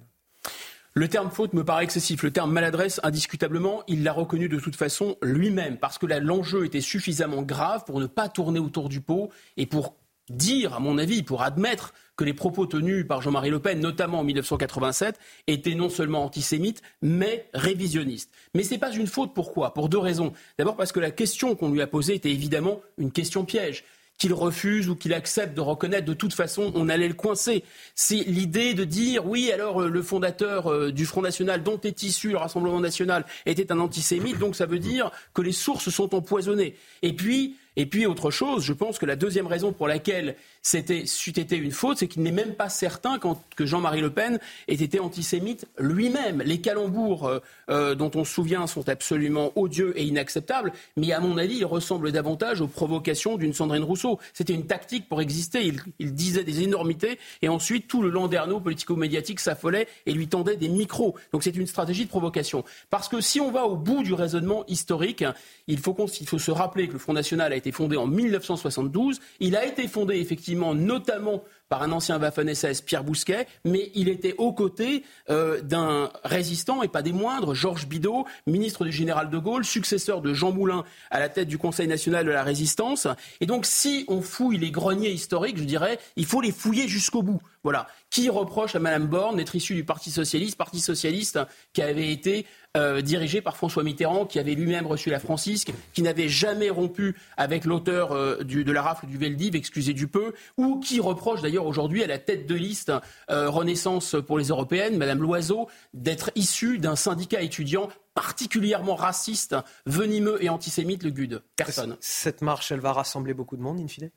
Le 0.93 1.07
terme 1.07 1.31
faute 1.31 1.53
me 1.53 1.63
paraît 1.63 1.85
excessif. 1.85 2.21
Le 2.23 2.31
terme 2.31 2.51
maladresse, 2.51 2.99
indiscutablement, 3.03 3.83
il 3.87 4.03
l'a 4.03 4.11
reconnu 4.11 4.49
de 4.49 4.59
toute 4.59 4.75
façon 4.75 5.15
lui-même, 5.21 5.77
parce 5.77 5.97
que 5.97 6.05
l'enjeu 6.05 6.65
était 6.65 6.81
suffisamment 6.81 7.43
grave 7.43 7.85
pour 7.85 7.99
ne 7.99 8.07
pas 8.07 8.27
tourner 8.27 8.59
autour 8.59 8.89
du 8.89 8.99
pot 8.99 9.29
et 9.55 9.65
pour 9.65 9.95
dire, 10.29 10.73
à 10.73 10.79
mon 10.79 10.97
avis, 10.97 11.23
pour 11.23 11.43
admettre 11.43 11.93
que 12.15 12.23
les 12.23 12.33
propos 12.33 12.65
tenus 12.65 13.07
par 13.07 13.21
Jean-Marie 13.21 13.49
Le 13.49 13.59
Pen, 13.59 13.79
notamment 13.79 14.19
en 14.19 14.23
1987, 14.23 15.17
étaient 15.47 15.75
non 15.75 15.89
seulement 15.89 16.23
antisémites, 16.23 16.81
mais 17.01 17.47
révisionnistes. 17.53 18.31
Mais 18.53 18.63
ce 18.63 18.71
n'est 18.71 18.79
pas 18.79 18.93
une 18.93 19.07
faute, 19.07 19.33
pourquoi? 19.33 19.73
Pour 19.73 19.89
deux 19.89 19.97
raisons. 19.97 20.33
D'abord 20.57 20.75
parce 20.75 20.91
que 20.91 20.99
la 20.99 21.11
question 21.11 21.55
qu'on 21.55 21.71
lui 21.71 21.81
a 21.81 21.87
posée 21.87 22.15
était 22.15 22.31
évidemment 22.31 22.81
une 22.97 23.11
question 23.11 23.45
piège 23.45 23.83
qu'il 24.21 24.33
refuse 24.35 24.87
ou 24.87 24.95
qu'il 24.95 25.15
accepte 25.15 25.55
de 25.55 25.61
reconnaître, 25.61 26.05
de 26.05 26.13
toute 26.13 26.35
façon, 26.35 26.71
on 26.75 26.89
allait 26.89 27.07
le 27.07 27.15
coincer. 27.15 27.63
C'est 27.95 28.23
l'idée 28.27 28.75
de 28.75 28.83
dire, 28.83 29.25
oui, 29.25 29.51
alors 29.51 29.81
euh, 29.81 29.89
le 29.89 30.03
fondateur 30.03 30.71
euh, 30.71 30.91
du 30.91 31.07
Front 31.07 31.23
National, 31.23 31.63
dont 31.63 31.81
est 31.81 32.03
issu 32.03 32.29
le 32.29 32.37
Rassemblement 32.37 32.79
National, 32.79 33.25
était 33.47 33.71
un 33.71 33.79
antisémite, 33.79 34.37
donc 34.37 34.55
ça 34.55 34.67
veut 34.67 34.77
dire 34.77 35.09
que 35.33 35.41
les 35.41 35.51
sources 35.51 35.89
sont 35.89 36.13
empoisonnées. 36.13 36.75
Et 37.01 37.13
puis, 37.13 37.55
et 37.77 37.87
puis 37.87 38.05
autre 38.05 38.29
chose, 38.29 38.63
je 38.63 38.73
pense 38.73 38.99
que 38.99 39.07
la 39.07 39.15
deuxième 39.15 39.47
raison 39.47 39.73
pour 39.73 39.87
laquelle 39.87 40.35
c'était 40.61 41.05
c'eût 41.05 41.39
été 41.39 41.57
une 41.57 41.71
faute, 41.71 41.97
c'est 41.97 42.07
qu'il 42.07 42.21
n'est 42.21 42.31
même 42.31 42.53
pas 42.53 42.69
certain 42.69 43.19
que 43.55 43.65
Jean-Marie 43.65 44.01
Le 44.01 44.11
Pen 44.11 44.39
ait 44.67 44.75
été 44.75 44.99
antisémite 44.99 45.65
lui-même. 45.79 46.43
Les 46.45 46.61
calembours 46.61 47.27
euh, 47.27 47.39
euh, 47.69 47.95
dont 47.95 48.11
on 48.15 48.23
se 48.23 48.33
souvient 48.33 48.67
sont 48.67 48.87
absolument 48.87 49.51
odieux 49.55 49.93
et 49.99 50.03
inacceptables, 50.03 50.71
mais 50.97 51.11
à 51.13 51.19
mon 51.19 51.37
avis, 51.37 51.57
ils 51.57 51.65
ressemblent 51.65 52.11
davantage 52.11 52.61
aux 52.61 52.67
provocations 52.67 53.37
d'une 53.37 53.53
Sandrine 53.53 53.83
Rousseau. 53.83 54.19
C'était 54.33 54.53
une 54.53 54.67
tactique 54.67 55.09
pour 55.09 55.21
exister. 55.21 55.73
Il, 55.99 56.13
disait 56.13 56.43
des 56.43 56.61
énormités 56.61 57.17
et 57.41 57.49
ensuite 57.49 57.87
tout 57.87 58.03
le 58.03 58.09
landerneau 58.09 58.59
politico-médiatique 58.59 59.39
s'affolait 59.39 59.87
et 60.05 60.13
lui 60.13 60.27
tendait 60.27 60.57
des 60.57 60.69
micros. 60.69 61.15
Donc 61.31 61.43
c'est 61.43 61.55
une 61.55 61.67
stratégie 61.67 62.05
de 62.05 62.09
provocation. 62.09 62.63
Parce 62.89 63.07
que 63.07 63.21
si 63.21 63.39
on 63.39 63.51
va 63.51 63.65
au 63.65 63.75
bout 63.75 64.03
du 64.03 64.13
raisonnement 64.13 64.65
historique, 64.67 65.23
il 65.67 65.79
faut, 65.79 65.95
il 66.19 66.27
faut 66.27 66.39
se 66.39 66.51
rappeler 66.51 66.87
que 66.87 66.93
le 66.93 66.99
Front 66.99 67.13
National 67.13 67.53
a 67.53 67.55
été 67.55 67.71
fondé 67.71 67.97
en 67.97 68.07
1972. 68.07 69.19
Il 69.39 69.55
a 69.55 69.65
été 69.65 69.87
fondé 69.87 70.17
effectivement 70.17 70.50
notamment 70.55 71.43
par 71.71 71.83
un 71.83 71.93
ancien 71.93 72.19
Waffen-SS, 72.19 72.81
Pierre 72.81 73.05
Bousquet, 73.05 73.47
mais 73.63 73.91
il 73.95 74.09
était 74.09 74.35
aux 74.37 74.51
côtés 74.51 75.03
euh, 75.29 75.61
d'un 75.61 76.11
résistant, 76.25 76.83
et 76.83 76.89
pas 76.89 77.01
des 77.01 77.13
moindres, 77.13 77.55
Georges 77.55 77.87
Bidault, 77.87 78.25
ministre 78.45 78.83
du 78.83 78.91
général 78.91 79.29
de 79.29 79.37
Gaulle, 79.37 79.63
successeur 79.63 80.21
de 80.21 80.33
Jean 80.33 80.51
Moulin 80.51 80.83
à 81.11 81.21
la 81.21 81.29
tête 81.29 81.47
du 81.47 81.57
Conseil 81.57 81.87
national 81.87 82.25
de 82.25 82.31
la 82.31 82.43
résistance. 82.43 83.07
Et 83.39 83.45
donc, 83.45 83.65
si 83.65 84.03
on 84.09 84.21
fouille 84.21 84.57
les 84.57 84.69
greniers 84.69 85.11
historiques, 85.11 85.57
je 85.57 85.63
dirais, 85.63 85.97
il 86.17 86.25
faut 86.25 86.41
les 86.41 86.51
fouiller 86.51 86.89
jusqu'au 86.89 87.21
bout. 87.21 87.41
Voilà. 87.63 87.87
Qui 88.11 88.29
reproche 88.29 88.75
à 88.75 88.79
Mme 88.79 89.07
Borne 89.07 89.37
d'être 89.37 89.55
issue 89.55 89.73
du 89.73 89.85
Parti 89.85 90.11
socialiste, 90.11 90.57
Parti 90.57 90.81
socialiste 90.81 91.39
qui 91.71 91.81
avait 91.81 92.11
été 92.11 92.45
euh, 92.75 92.99
dirigé 92.99 93.39
par 93.39 93.55
François 93.55 93.83
Mitterrand, 93.83 94.25
qui 94.25 94.37
avait 94.37 94.53
lui-même 94.53 94.85
reçu 94.85 95.09
la 95.09 95.19
Francisque, 95.19 95.71
qui 95.93 96.01
n'avait 96.01 96.27
jamais 96.27 96.69
rompu 96.69 97.15
avec 97.37 97.63
l'auteur 97.63 98.11
euh, 98.11 98.43
de 98.43 98.71
la 98.71 98.81
rafle 98.81 99.07
du 99.07 99.17
Veldiv, 99.17 99.55
excusez 99.55 99.93
du 99.93 100.07
peu, 100.07 100.33
ou 100.57 100.81
qui 100.81 100.99
reproche 100.99 101.41
d'ailleurs 101.41 101.65
aujourd'hui 101.65 102.03
à 102.03 102.07
la 102.07 102.19
tête 102.19 102.45
de 102.47 102.55
liste 102.55 102.91
Renaissance 103.29 104.17
pour 104.27 104.37
les 104.37 104.49
européennes, 104.49 104.97
Madame 104.97 105.21
Loiseau, 105.21 105.69
d'être 105.93 106.31
issue 106.35 106.79
d'un 106.79 106.97
syndicat 106.97 107.41
étudiant 107.41 107.87
particulièrement 108.13 108.95
raciste, 108.95 109.55
venimeux 109.85 110.43
et 110.43 110.49
antisémite, 110.49 111.03
le 111.03 111.11
GUD. 111.11 111.41
Personne. 111.55 111.95
Cette 112.01 112.41
marche, 112.41 112.73
elle 112.73 112.81
va 112.81 112.91
rassembler 112.91 113.33
beaucoup 113.33 113.55
de 113.55 113.61
monde, 113.61 113.79
in 113.79 113.87
fine? 113.87 114.11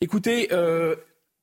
Écoutez, 0.00 0.48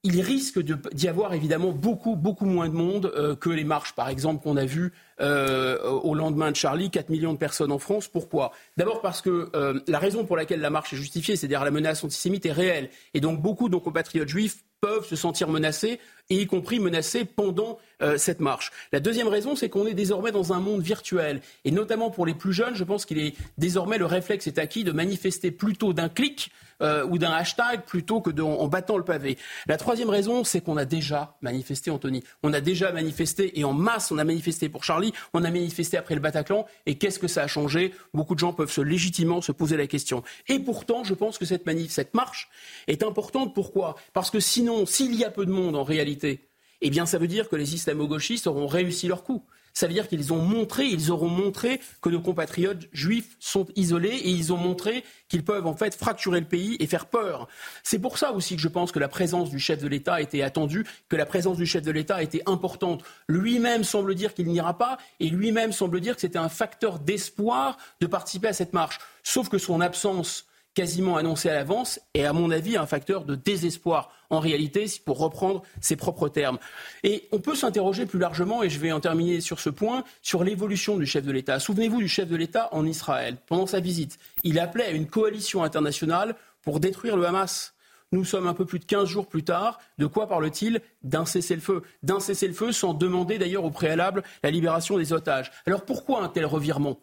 il 0.07 0.21
risque 0.21 0.59
d'y 0.59 1.07
avoir 1.09 1.33
évidemment 1.33 1.71
beaucoup, 1.71 2.15
moins 2.45 2.69
de 2.69 2.73
monde 2.73 3.11
euh, 3.17 3.35
que 3.35 3.49
les 3.49 3.65
marches, 3.65 3.93
par 3.93 4.07
exemple, 4.07 4.41
qu'on 4.41 4.55
a 4.55 4.63
vues 4.63 4.93
euh, 5.19 5.77
au 5.83 6.15
lendemain 6.15 6.49
de 6.49 6.55
Charlie, 6.55 6.89
4 6.89 7.09
millions 7.09 7.33
de 7.33 7.37
personnes 7.37 7.73
en 7.73 7.77
France. 7.77 8.07
Pourquoi? 8.07 8.53
D'abord 8.77 9.01
parce 9.01 9.21
que 9.21 9.49
euh, 9.53 9.81
la 9.87 9.99
raison 9.99 10.23
pour 10.23 10.37
laquelle 10.37 10.61
la 10.61 10.69
marche 10.69 10.93
est 10.93 10.97
justifiée, 10.97 11.35
c'est-à-dire 11.35 11.65
la 11.65 11.71
menace 11.71 12.05
antisémite, 12.05 12.45
est 12.45 12.53
réelle. 12.53 12.89
Et 13.13 13.19
donc 13.19 13.41
beaucoup 13.41 13.67
de 13.67 13.73
nos 13.73 13.81
compatriotes 13.81 14.29
juifs 14.29 14.63
peuvent 14.79 15.05
se 15.05 15.17
sentir 15.17 15.49
menacés, 15.49 15.99
y 16.29 16.45
compris 16.45 16.79
menacés 16.79 17.25
pendant 17.25 17.79
cette 18.17 18.41
marche. 18.41 18.71
La 18.91 18.99
deuxième 18.99 19.27
raison, 19.27 19.55
c'est 19.55 19.69
qu'on 19.69 19.87
est 19.87 19.95
désormais 19.95 20.31
dans 20.31 20.53
un 20.53 20.59
monde 20.59 20.83
virtuel. 20.83 21.41
Et 21.65 21.71
notamment 21.71 22.11
pour 22.11 22.27
les 22.27 22.35
plus 22.35 22.53
jeunes, 22.53 22.75
je 22.75 22.83
pense 22.83 23.03
qu'il 23.03 23.17
est 23.17 23.33
désormais 23.57 23.97
le 23.97 24.05
réflexe 24.05 24.45
est 24.45 24.59
acquis 24.59 24.83
de 24.83 24.91
manifester 24.91 25.49
plutôt 25.49 25.93
d'un 25.93 26.09
clic 26.09 26.51
euh, 26.81 27.05
ou 27.05 27.17
d'un 27.17 27.31
hashtag 27.31 27.83
plutôt 27.83 28.21
que 28.21 28.29
de, 28.29 28.41
en 28.41 28.67
battant 28.67 28.97
le 28.97 29.03
pavé. 29.03 29.37
La 29.67 29.77
troisième 29.77 30.09
raison, 30.09 30.43
c'est 30.43 30.61
qu'on 30.61 30.77
a 30.77 30.85
déjà 30.85 31.37
manifesté, 31.41 31.91
Anthony. 31.91 32.23
On 32.43 32.53
a 32.53 32.61
déjà 32.61 32.91
manifesté 32.91 33.59
et 33.59 33.63
en 33.63 33.73
masse, 33.73 34.11
on 34.11 34.17
a 34.17 34.23
manifesté 34.23 34.69
pour 34.69 34.83
Charlie, 34.83 35.13
on 35.33 35.43
a 35.43 35.51
manifesté 35.51 35.97
après 35.97 36.15
le 36.15 36.21
Bataclan. 36.21 36.65
Et 36.85 36.97
qu'est-ce 36.97 37.19
que 37.19 37.27
ça 37.27 37.43
a 37.43 37.47
changé? 37.47 37.93
Beaucoup 38.13 38.35
de 38.35 38.39
gens 38.39 38.53
peuvent 38.53 38.71
se 38.71 38.81
légitimement 38.81 39.41
se 39.41 39.51
poser 39.51 39.77
la 39.77 39.87
question. 39.87 40.23
Et 40.47 40.59
pourtant, 40.59 41.03
je 41.03 41.13
pense 41.13 41.37
que 41.37 41.45
cette 41.45 41.65
marche 42.13 42.49
est 42.87 43.03
importante. 43.03 43.53
Pourquoi? 43.53 43.95
Parce 44.13 44.31
que 44.31 44.39
sinon, 44.39 44.85
s'il 44.85 45.15
y 45.15 45.23
a 45.23 45.31
peu 45.31 45.45
de 45.45 45.51
monde 45.51 45.75
en 45.75 45.83
réalité, 45.83 46.49
eh 46.81 46.89
bien, 46.89 47.05
ça 47.05 47.17
veut 47.17 47.27
dire 47.27 47.49
que 47.49 47.55
les 47.55 47.73
islamo-gauchistes 47.73 48.47
auront 48.47 48.67
réussi 48.67 49.07
leur 49.07 49.23
coup 49.23 49.43
ça 49.77 49.85
veut 49.85 49.93
dire 49.93 50.07
qu'ils 50.07 50.33
ont 50.33 50.41
montré, 50.41 50.87
ils 50.87 51.11
auront 51.11 51.29
montré 51.29 51.79
que 52.01 52.09
nos 52.09 52.19
compatriotes 52.19 52.87
juifs 52.93 53.35
sont 53.39 53.67
isolés 53.75 54.09
et 54.09 54.31
ils 54.31 54.51
ont 54.51 54.57
montré 54.57 55.03
qu'ils 55.29 55.43
peuvent 55.43 55.67
en 55.67 55.75
fait 55.75 55.93
fracturer 55.93 56.39
le 56.39 56.47
pays 56.47 56.77
et 56.79 56.87
faire 56.87 57.05
peur. 57.05 57.47
C'est 57.83 57.99
pour 57.99 58.17
ça 58.17 58.31
aussi 58.31 58.55
que 58.55 58.61
je 58.63 58.69
pense 58.69 58.91
que 58.91 58.97
la 58.97 59.07
présence 59.07 59.51
du 59.51 59.59
chef 59.59 59.79
de 59.79 59.87
l'État 59.87 60.19
était 60.19 60.41
attendue, 60.41 60.83
que 61.09 61.15
la 61.15 61.27
présence 61.27 61.57
du 61.57 61.67
chef 61.67 61.83
de 61.83 61.91
l'État 61.91 62.23
était 62.23 62.41
importante. 62.47 63.03
Lui-même 63.27 63.83
semble 63.83 64.15
dire 64.15 64.33
qu'il 64.33 64.47
n'ira 64.47 64.75
pas 64.79 64.97
et 65.19 65.29
lui-même 65.29 65.71
semble 65.71 66.01
dire 66.01 66.15
que 66.15 66.21
c'était 66.21 66.39
un 66.39 66.49
facteur 66.49 66.97
d'espoir 66.97 67.77
de 68.01 68.07
participer 68.07 68.47
à 68.47 68.53
cette 68.53 68.73
marche. 68.73 68.97
Sauf 69.21 69.47
que 69.47 69.59
son 69.59 69.79
absence 69.79 70.47
quasiment 70.77 71.17
annoncé 71.17 71.49
à 71.49 71.55
l'avance 71.55 71.99
est, 72.13 72.25
à 72.25 72.33
mon 72.33 72.51
avis, 72.51 72.77
un 72.77 72.85
facteur 72.85 73.25
de 73.25 73.33
désespoir, 73.33 74.11
en 74.29 74.39
réalité, 74.39 74.85
pour 75.03 75.17
reprendre 75.17 75.63
ses 75.81 75.95
propres 75.95 76.29
termes. 76.29 76.59
Et 77.03 77.27
on 77.31 77.39
peut 77.39 77.55
s'interroger 77.55 78.05
plus 78.05 78.19
largement, 78.19 78.61
et 78.61 78.69
je 78.69 78.77
vais 78.77 78.91
en 78.91 78.99
terminer 78.99 79.41
sur 79.41 79.59
ce 79.59 79.71
point, 79.71 80.03
sur 80.21 80.43
l'évolution 80.43 80.95
du 80.95 81.07
chef 81.07 81.25
de 81.25 81.31
l'État. 81.31 81.57
Souvenez-vous 81.57 81.97
du 81.97 82.07
chef 82.07 82.29
de 82.29 82.35
l'État 82.35 82.69
en 82.73 82.85
Israël. 82.85 83.37
Pendant 83.47 83.65
sa 83.65 83.79
visite, 83.79 84.19
il 84.43 84.59
appelait 84.59 84.85
à 84.85 84.91
une 84.91 85.07
coalition 85.07 85.63
internationale 85.63 86.35
pour 86.61 86.79
détruire 86.79 87.17
le 87.17 87.25
Hamas. 87.25 87.73
Nous 88.11 88.23
sommes 88.23 88.45
un 88.45 88.53
peu 88.53 88.65
plus 88.65 88.77
de 88.77 88.85
15 88.85 89.09
jours 89.09 89.25
plus 89.25 89.43
tard. 89.43 89.79
De 89.97 90.05
quoi 90.05 90.27
parle-t-il 90.27 90.81
D'un 91.01 91.25
cessez-le-feu? 91.25 91.81
D'un 92.03 92.19
cessez-le-feu 92.19 92.71
sans 92.71 92.93
demander 92.93 93.39
d'ailleurs 93.39 93.65
au 93.65 93.71
préalable 93.71 94.21
la 94.43 94.51
libération 94.51 94.99
des 94.99 95.11
otages. 95.11 95.51
Alors 95.65 95.85
pourquoi 95.85 96.21
un 96.21 96.29
tel 96.29 96.45
revirement? 96.45 96.99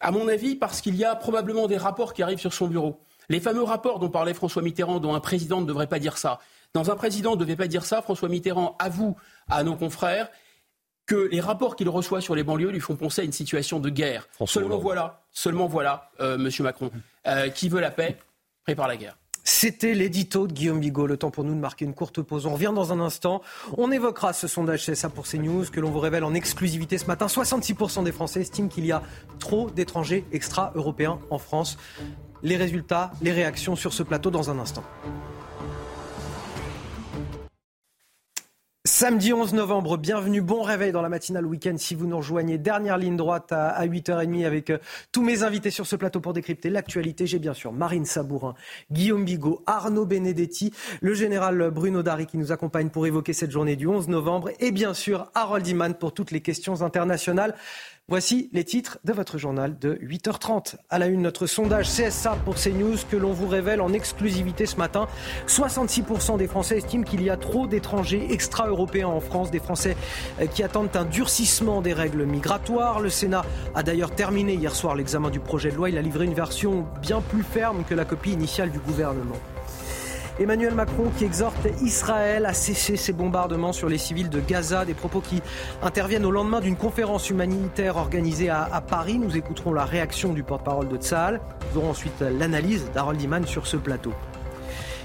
À 0.00 0.10
mon 0.10 0.28
avis, 0.28 0.56
parce 0.56 0.80
qu'il 0.80 0.96
y 0.96 1.04
a 1.04 1.14
probablement 1.16 1.66
des 1.66 1.76
rapports 1.76 2.12
qui 2.12 2.22
arrivent 2.22 2.40
sur 2.40 2.52
son 2.52 2.66
bureau. 2.68 3.00
Les 3.28 3.40
fameux 3.40 3.62
rapports 3.62 3.98
dont 3.98 4.08
parlait 4.08 4.34
François 4.34 4.62
Mitterrand, 4.62 5.00
dont 5.00 5.14
un 5.14 5.20
président 5.20 5.60
ne 5.60 5.66
devrait 5.66 5.88
pas 5.88 5.98
dire 5.98 6.16
ça. 6.18 6.38
Dans 6.74 6.90
un 6.90 6.96
président 6.96 7.32
ne 7.32 7.40
devait 7.40 7.56
pas 7.56 7.66
dire 7.66 7.84
ça, 7.84 8.02
François 8.02 8.28
Mitterrand 8.28 8.76
avoue 8.78 9.16
à 9.48 9.62
nos 9.64 9.76
confrères 9.76 10.28
que 11.06 11.28
les 11.30 11.40
rapports 11.40 11.76
qu'il 11.76 11.88
reçoit 11.88 12.20
sur 12.20 12.34
les 12.34 12.42
banlieues 12.42 12.70
lui 12.70 12.80
font 12.80 12.96
penser 12.96 13.22
à 13.22 13.24
une 13.24 13.32
situation 13.32 13.80
de 13.80 13.88
guerre. 13.88 14.28
seulement 14.44 14.78
voilà, 14.78 15.22
seulement 15.32 15.66
voilà, 15.66 16.10
euh, 16.20 16.36
Monsieur 16.36 16.64
Macron, 16.64 16.90
euh, 17.26 17.48
qui 17.48 17.68
veut 17.68 17.80
la 17.80 17.90
paix 17.90 18.18
prépare 18.64 18.88
la 18.88 18.96
guerre. 18.96 19.16
C'était 19.48 19.94
l'édito 19.94 20.48
de 20.48 20.52
Guillaume 20.52 20.80
Bigot. 20.80 21.06
Le 21.06 21.16
temps 21.16 21.30
pour 21.30 21.44
nous 21.44 21.54
de 21.54 21.60
marquer 21.60 21.84
une 21.84 21.94
courte 21.94 22.20
pause. 22.20 22.46
On 22.46 22.54
revient 22.54 22.72
dans 22.74 22.92
un 22.92 22.98
instant. 22.98 23.42
On 23.78 23.92
évoquera 23.92 24.32
ce 24.32 24.48
sondage 24.48 24.84
CSA 24.84 25.08
pour 25.08 25.24
CNews 25.24 25.66
que 25.70 25.78
l'on 25.78 25.92
vous 25.92 26.00
révèle 26.00 26.24
en 26.24 26.34
exclusivité 26.34 26.98
ce 26.98 27.06
matin. 27.06 27.26
66% 27.26 28.02
des 28.02 28.10
Français 28.10 28.40
estiment 28.40 28.66
qu'il 28.66 28.84
y 28.84 28.90
a 28.90 29.04
trop 29.38 29.70
d'étrangers 29.70 30.24
extra-européens 30.32 31.20
en 31.30 31.38
France. 31.38 31.78
Les 32.42 32.56
résultats, 32.56 33.12
les 33.22 33.30
réactions 33.30 33.76
sur 33.76 33.92
ce 33.92 34.02
plateau 34.02 34.32
dans 34.32 34.50
un 34.50 34.58
instant. 34.58 34.82
Samedi 38.98 39.34
11 39.34 39.52
novembre, 39.52 39.98
bienvenue, 39.98 40.40
bon 40.40 40.62
réveil 40.62 40.90
dans 40.90 41.02
la 41.02 41.10
matinale 41.10 41.44
week-end 41.44 41.74
si 41.76 41.94
vous 41.94 42.06
nous 42.06 42.16
rejoignez. 42.16 42.56
Dernière 42.56 42.96
ligne 42.96 43.18
droite 43.18 43.52
à, 43.52 43.86
8h30 43.86 44.46
avec 44.46 44.70
euh, 44.70 44.78
tous 45.12 45.22
mes 45.22 45.42
invités 45.42 45.70
sur 45.70 45.86
ce 45.86 45.96
plateau 45.96 46.22
pour 46.22 46.32
décrypter 46.32 46.70
l'actualité. 46.70 47.26
J'ai 47.26 47.38
bien 47.38 47.52
sûr 47.52 47.74
Marine 47.74 48.06
Sabourin, 48.06 48.54
Guillaume 48.90 49.26
Bigot, 49.26 49.62
Arnaud 49.66 50.06
Benedetti, 50.06 50.72
le 51.02 51.12
général 51.12 51.70
Bruno 51.72 52.02
Dari 52.02 52.24
qui 52.24 52.38
nous 52.38 52.52
accompagne 52.52 52.88
pour 52.88 53.06
évoquer 53.06 53.34
cette 53.34 53.50
journée 53.50 53.76
du 53.76 53.86
11 53.86 54.08
novembre 54.08 54.48
et 54.60 54.70
bien 54.70 54.94
sûr 54.94 55.30
Harold 55.34 55.66
Iman 55.66 55.92
pour 55.92 56.14
toutes 56.14 56.30
les 56.30 56.40
questions 56.40 56.80
internationales. 56.80 57.54
Voici 58.08 58.50
les 58.52 58.62
titres 58.62 58.98
de 59.04 59.12
votre 59.12 59.36
journal 59.36 59.80
de 59.80 59.94
8h30. 59.94 60.76
À 60.90 61.00
la 61.00 61.08
une, 61.08 61.22
notre 61.22 61.48
sondage 61.48 61.88
CSA 61.88 62.36
pour 62.44 62.54
CNews 62.54 62.98
que 63.10 63.16
l'on 63.16 63.32
vous 63.32 63.48
révèle 63.48 63.80
en 63.80 63.92
exclusivité 63.92 64.64
ce 64.64 64.76
matin. 64.76 65.08
66% 65.48 66.38
des 66.38 66.46
Français 66.46 66.76
estiment 66.76 67.02
qu'il 67.02 67.20
y 67.20 67.30
a 67.30 67.36
trop 67.36 67.66
d'étrangers 67.66 68.28
extra-européens 68.30 69.08
en 69.08 69.18
France, 69.18 69.50
des 69.50 69.58
Français 69.58 69.96
euh, 70.40 70.46
qui 70.46 70.62
attendent 70.62 70.94
un 70.94 71.04
durcissement 71.04 71.82
des 71.82 71.94
règles 71.94 72.26
migratoires. 72.26 73.00
Le 73.00 73.10
Sénat 73.10 73.44
a 73.74 73.82
d'ailleurs 73.82 74.14
terminé 74.14 74.54
hier 74.54 74.76
soir 74.76 74.94
l'examen 74.94 75.30
du 75.30 75.40
projet 75.40 75.72
de 75.72 75.74
loi. 75.74 75.90
Il 75.90 75.98
a 75.98 76.02
livré 76.02 76.26
une 76.26 76.34
version 76.34 76.86
bien 77.02 77.20
plus 77.20 77.42
ferme 77.42 77.82
que 77.82 77.96
la 77.96 78.04
copie 78.04 78.30
initiale 78.30 78.70
du 78.70 78.78
gouvernement. 78.78 79.34
Emmanuel 80.38 80.74
Macron 80.74 81.10
qui 81.16 81.24
exhorte 81.24 81.66
Israël 81.82 82.44
à 82.44 82.52
cesser 82.52 82.96
ses 82.96 83.14
bombardements 83.14 83.72
sur 83.72 83.88
les 83.88 83.96
civils 83.96 84.28
de 84.28 84.40
Gaza, 84.40 84.84
des 84.84 84.92
propos 84.92 85.20
qui 85.20 85.40
interviennent 85.82 86.26
au 86.26 86.30
lendemain 86.30 86.60
d'une 86.60 86.76
conférence 86.76 87.30
humanitaire 87.30 87.96
organisée 87.96 88.50
à, 88.50 88.82
Paris. 88.86 89.18
Nous 89.18 89.36
écouterons 89.36 89.72
la 89.72 89.86
réaction 89.86 90.34
du 90.34 90.42
porte-parole 90.42 90.88
de 90.88 90.96
Tsahal. 90.98 91.40
Nous 91.72 91.80
aurons 91.80 91.90
ensuite 91.90 92.20
l'analyse 92.20 92.90
d'Harold 92.92 93.20
Iman 93.22 93.46
sur 93.46 93.66
ce 93.66 93.78
plateau. 93.78 94.12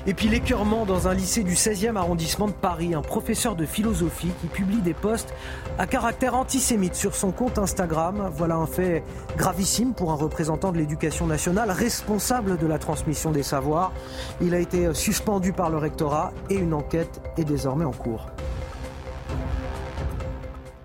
Et 0.07 0.15
puis 0.15 0.30
l'écœurement 0.30 0.86
dans 0.86 1.07
un 1.07 1.14
lycée 1.14 1.44
du 1.44 1.53
16e 1.53 1.95
arrondissement 1.95 2.48
de 2.48 2.53
Paris, 2.53 2.95
un 2.95 3.03
professeur 3.03 3.56
de 3.56 3.65
philosophie 3.65 4.32
qui 4.41 4.48
publie 4.48 4.82
des 4.82 4.95
posts 4.95 5.32
à 5.78 5.86
caractère 5.86 6.36
antisémite 6.36 6.95
sur 6.95 7.15
son 7.15 7.32
compte 7.32 7.60
Instagram. 7.60 8.32
Voilà 8.36 8.56
un 8.56 8.65
fait 8.65 9.03
gravissime 9.38 9.94
pour 9.94 10.11
un 10.11 10.15
représentant 10.15 10.72
de 10.72 10.80
l'éducation 10.80 11.28
nationale 11.28 11.69
responsable 11.69 12.57
de 12.57 12.65
la 12.65 12.80
transmission 12.80 13.32
des 13.32 13.44
savoirs. 13.44 13.91
Il 14.41 14.56
a 14.56 14.60
été 14.60 14.91
suspendu 14.95 15.53
par 15.53 15.69
le 15.69 15.78
rectorat 15.78 16.34
et 16.49 16.56
une 16.56 16.73
enquête 16.73 17.22
est 17.38 17.45
désormais 17.45 17.86
en 17.86 17.91
cours. 17.91 18.26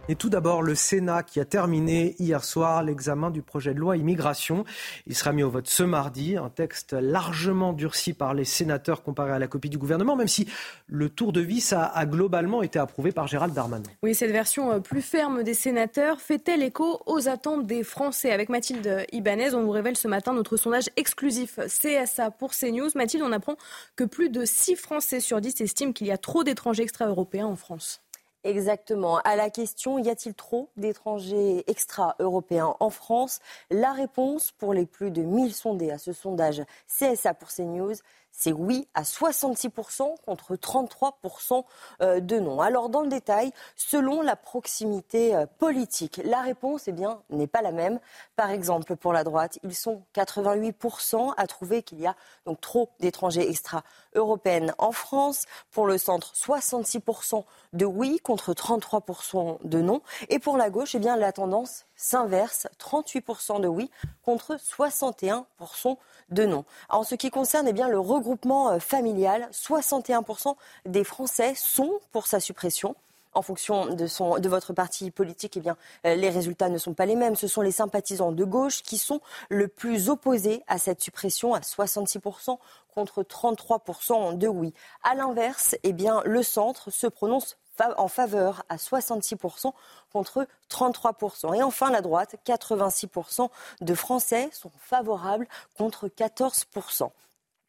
Et 0.08 0.14
tout 0.14 0.28
d'abord, 0.28 0.62
le 0.62 0.76
Sénat 0.76 1.24
qui 1.24 1.40
a 1.40 1.44
terminé 1.44 2.14
hier 2.20 2.44
soir 2.44 2.84
l'examen 2.84 3.32
du 3.32 3.42
projet 3.42 3.74
de 3.74 3.80
loi 3.80 3.96
immigration. 3.96 4.64
Il 5.08 5.16
sera 5.16 5.32
mis 5.32 5.42
au 5.42 5.50
vote 5.50 5.66
ce 5.66 5.82
mardi, 5.82 6.36
un 6.36 6.48
texte 6.48 6.92
largement 6.92 7.72
durci 7.72 8.12
par 8.12 8.32
les 8.32 8.44
sénateurs 8.44 9.02
comparé 9.02 9.32
à 9.32 9.40
la 9.40 9.48
copie 9.48 9.68
du 9.68 9.78
gouvernement, 9.78 10.14
même 10.14 10.28
si 10.28 10.46
le 10.86 11.10
tour 11.10 11.32
de 11.32 11.40
vis 11.40 11.72
a, 11.72 12.06
globalement 12.06 12.62
été 12.62 12.78
approuvé 12.78 13.10
par 13.10 13.26
Gérald 13.26 13.52
Darmanin. 13.52 13.82
Oui, 14.04 14.14
cette 14.14 14.30
version 14.30 14.70
euh, 14.70 14.78
plus 14.78 15.02
ferme 15.02 15.42
des 15.42 15.54
sénateurs 15.54 16.20
fait-elle 16.20 16.62
écho 16.62 17.02
aux 17.06 17.28
attentes 17.28 17.66
des 17.66 17.82
Français? 17.82 18.30
Avec 18.30 18.48
Mathilde 18.48 19.06
Ibanez, 19.10 19.54
on 19.54 19.64
vous 19.64 19.72
révèle 19.72 19.96
ce 19.96 20.06
matin 20.06 20.32
notre 20.34 20.56
sondage 20.56 20.88
exclusif 20.96 21.58
CSA 21.66 22.30
pour 22.30 22.52
CNews. 22.52 22.90
Mathilde, 22.94 23.24
on 23.26 23.32
apprend 23.32 23.56
que 23.96 24.04
plus 24.04 24.30
de 24.30 24.44
6 24.44 24.76
Français 24.76 25.18
sur 25.18 25.40
10 25.40 25.60
estiment 25.60 25.92
qu'il 25.92 26.06
y 26.06 26.12
a 26.12 26.18
trop 26.18 26.44
d'étrangers 26.44 26.84
extra-européens 26.84 27.46
en 27.46 27.56
France. 27.56 28.05
Exactement. 28.46 29.18
À 29.24 29.34
la 29.34 29.50
question, 29.50 29.98
y 29.98 30.08
a-t-il 30.08 30.32
trop 30.32 30.70
d'étrangers 30.76 31.64
extra-européens 31.66 32.76
en 32.78 32.90
France? 32.90 33.40
La 33.70 33.90
réponse 33.92 34.52
pour 34.52 34.72
les 34.72 34.86
plus 34.86 35.10
de 35.10 35.22
1000 35.22 35.52
sondés 35.52 35.90
à 35.90 35.98
ce 35.98 36.12
sondage 36.12 36.62
CSA 36.86 37.34
pour 37.34 37.48
CNews, 37.48 37.94
c'est 38.30 38.52
oui 38.52 38.86
à 38.94 39.02
66% 39.02 40.14
contre 40.24 40.54
33% 40.54 41.64
euh, 42.02 42.20
de 42.20 42.38
non. 42.38 42.60
Alors 42.60 42.88
dans 42.88 43.00
le 43.00 43.08
détail, 43.08 43.50
selon 43.74 44.20
la 44.22 44.36
proximité 44.36 45.34
euh, 45.34 45.46
politique, 45.46 46.20
la 46.24 46.40
réponse 46.42 46.86
eh 46.86 46.94
n'est 47.30 47.46
pas 47.46 47.62
la 47.62 47.72
même. 47.72 47.98
Par 48.36 48.50
exemple, 48.50 48.96
pour 48.96 49.14
la 49.14 49.24
droite, 49.24 49.58
ils 49.62 49.74
sont 49.74 50.02
88% 50.14 51.32
à 51.36 51.46
trouver 51.46 51.82
qu'il 51.82 52.00
y 52.00 52.06
a 52.06 52.14
donc 52.44 52.60
trop 52.60 52.90
d'étrangers 53.00 53.48
extra-européens 53.48 54.74
en 54.76 54.92
France. 54.92 55.46
Pour 55.70 55.86
le 55.86 55.96
centre, 55.96 56.34
66% 56.34 57.44
de 57.72 57.86
oui 57.86 58.20
contre 58.22 58.52
33% 58.52 59.58
de 59.64 59.80
non. 59.80 60.02
Et 60.28 60.38
pour 60.38 60.58
la 60.58 60.68
gauche, 60.68 60.94
eh 60.94 60.98
bien, 60.98 61.16
la 61.16 61.32
tendance 61.32 61.86
s'inverse, 61.96 62.66
38% 62.78 63.60
de 63.62 63.68
oui 63.68 63.90
contre 64.22 64.56
61% 64.56 65.96
de 66.28 66.44
non. 66.44 66.64
En 66.90 67.04
ce 67.04 67.14
qui 67.14 67.30
concerne 67.30 67.66
eh 67.68 67.72
bien, 67.72 67.88
le 67.88 67.98
regroupement 67.98 68.26
regroupement 68.26 68.80
familial, 68.80 69.48
61% 69.52 70.56
des 70.84 71.04
Français 71.04 71.54
sont 71.54 72.00
pour 72.10 72.26
sa 72.26 72.40
suppression 72.40 72.96
en 73.36 73.42
fonction 73.42 73.86
de, 73.94 74.48
votre 74.48 74.72
parti 74.72 75.10
politique, 75.10 75.56
eh 75.56 75.60
bien, 75.60 75.76
les 76.04 76.30
résultats 76.30 76.68
ne 76.68 76.78
sont 76.78 76.94
pas 76.94 77.06
les 77.06 77.16
mêmes. 77.16 77.36
Ce 77.36 77.46
sont 77.46 77.60
les 77.60 77.70
sympathisants 77.70 78.32
de 78.32 78.44
gauche 78.44 78.82
qui 78.82 78.96
sont 78.96 79.20
le 79.50 79.68
plus 79.68 80.08
opposés 80.08 80.62
à 80.66 80.78
cette 80.78 81.02
suppression, 81.02 81.54
à 81.54 81.60
66% 81.60 82.58
contre 82.94 83.22
33% 83.22 84.38
de 84.38 84.48
oui. 84.48 84.72
À 85.02 85.14
l'inverse, 85.14 85.76
eh 85.82 85.94
le 86.24 86.42
centre 86.42 86.90
se 86.90 87.06
prononce 87.06 87.58
en 87.98 88.08
faveur 88.08 88.62
à 88.68 88.76
66% 88.76 89.72
contre 90.12 90.46
33%. 90.70 91.54
Et 91.54 91.62
enfin, 91.62 91.90
la 91.90 92.00
droite, 92.00 92.36
86% 92.46 93.50
de 93.82 93.94
Français 93.94 94.48
sont 94.52 94.72
favorables 94.78 95.46
contre 95.76 96.08
14%. 96.08 97.10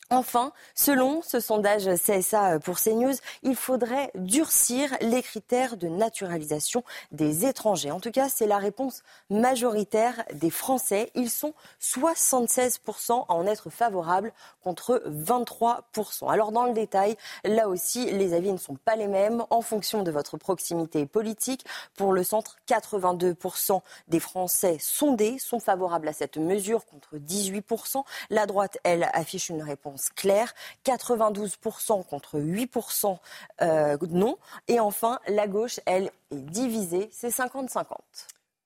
Enfin, 0.09 0.53
selon 0.73 1.21
ce 1.21 1.41
sondage 1.41 1.89
CSA 1.95 2.59
pour 2.59 2.79
CNews, 2.79 3.15
il 3.43 3.57
faudrait 3.57 4.09
durcir 4.15 4.95
les 5.01 5.21
critères 5.21 5.75
de 5.75 5.89
naturalisation 5.89 6.85
des 7.11 7.45
étrangers. 7.45 7.91
En 7.91 7.99
tout 7.99 8.11
cas, 8.11 8.29
c'est 8.29 8.47
la 8.47 8.57
réponse 8.57 9.03
majoritaire 9.29 10.23
des 10.31 10.49
Français. 10.49 11.11
Ils 11.13 11.29
sont 11.29 11.53
76% 11.81 13.25
à 13.27 13.33
en 13.33 13.45
être 13.45 13.69
favorables 13.69 14.31
contre 14.63 15.03
23%. 15.07 16.31
Alors 16.31 16.53
dans 16.53 16.63
le 16.63 16.73
détail, 16.73 17.17
là 17.43 17.67
aussi, 17.67 18.09
les 18.09 18.33
avis 18.33 18.53
ne 18.53 18.57
sont 18.57 18.75
pas 18.75 18.95
les 18.95 19.07
mêmes 19.07 19.43
en 19.49 19.61
fonction 19.61 20.03
de 20.03 20.11
votre 20.11 20.37
proximité 20.37 21.05
politique. 21.05 21.65
Pour 21.97 22.13
le 22.13 22.23
centre, 22.23 22.55
82% 22.69 23.81
des 24.07 24.21
Français 24.21 24.77
sondés 24.79 25.37
sont 25.37 25.59
favorables 25.59 26.07
à 26.07 26.13
cette 26.13 26.37
mesure 26.37 26.85
contre 26.85 27.17
18%. 27.17 28.05
La 28.29 28.45
droite, 28.45 28.77
elle, 28.85 29.09
affiche 29.11 29.49
une 29.49 29.61
réponse 29.61 29.96
claire, 30.15 30.53
92% 30.85 32.05
contre 32.05 32.39
8% 32.39 33.17
euh, 33.61 33.97
non. 34.09 34.37
Et 34.67 34.79
enfin, 34.79 35.19
la 35.27 35.47
gauche, 35.47 35.79
elle, 35.85 36.11
est 36.31 36.35
divisée, 36.35 37.09
c'est 37.11 37.29
50-50. 37.29 37.85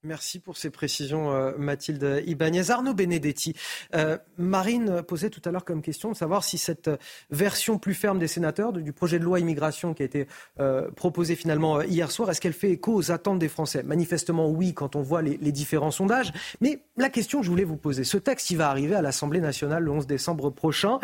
Merci 0.03 0.39
pour 0.39 0.57
ces 0.57 0.71
précisions, 0.71 1.31
euh, 1.31 1.51
Mathilde 1.59 2.23
Ibanez. 2.25 2.71
Arnaud 2.71 2.95
Benedetti, 2.95 3.53
euh, 3.93 4.17
Marine 4.39 5.03
posait 5.03 5.29
tout 5.29 5.41
à 5.45 5.51
l'heure 5.51 5.63
comme 5.63 5.83
question 5.83 6.11
de 6.11 6.15
savoir 6.15 6.43
si 6.43 6.57
cette 6.57 6.89
version 7.29 7.77
plus 7.77 7.93
ferme 7.93 8.17
des 8.17 8.27
sénateurs 8.27 8.73
du 8.73 8.93
projet 8.93 9.19
de 9.19 9.23
loi 9.23 9.39
immigration 9.39 9.93
qui 9.93 10.01
a 10.01 10.05
été 10.05 10.25
euh, 10.59 10.89
proposé 10.89 11.35
finalement 11.35 11.83
hier 11.83 12.09
soir, 12.09 12.31
est-ce 12.31 12.41
qu'elle 12.41 12.53
fait 12.53 12.71
écho 12.71 12.95
aux 12.95 13.11
attentes 13.11 13.37
des 13.37 13.47
Français? 13.47 13.83
Manifestement 13.83 14.49
oui, 14.49 14.73
quand 14.73 14.95
on 14.95 15.03
voit 15.03 15.21
les, 15.21 15.37
différents 15.51 15.91
sondages. 15.91 16.33
Mais 16.61 16.79
la 16.97 17.09
question 17.09 17.39
que 17.41 17.45
je 17.45 17.51
voulais 17.51 17.63
vous 17.63 17.77
poser, 17.77 18.03
ce 18.03 18.17
texte, 18.17 18.49
il 18.49 18.57
va 18.57 18.69
arriver 18.69 18.95
à 18.95 19.03
l'Assemblée 19.03 19.39
nationale 19.39 19.83
le 19.83 19.91
11 19.91 20.07
décembre 20.07 20.49
prochain 20.49 20.99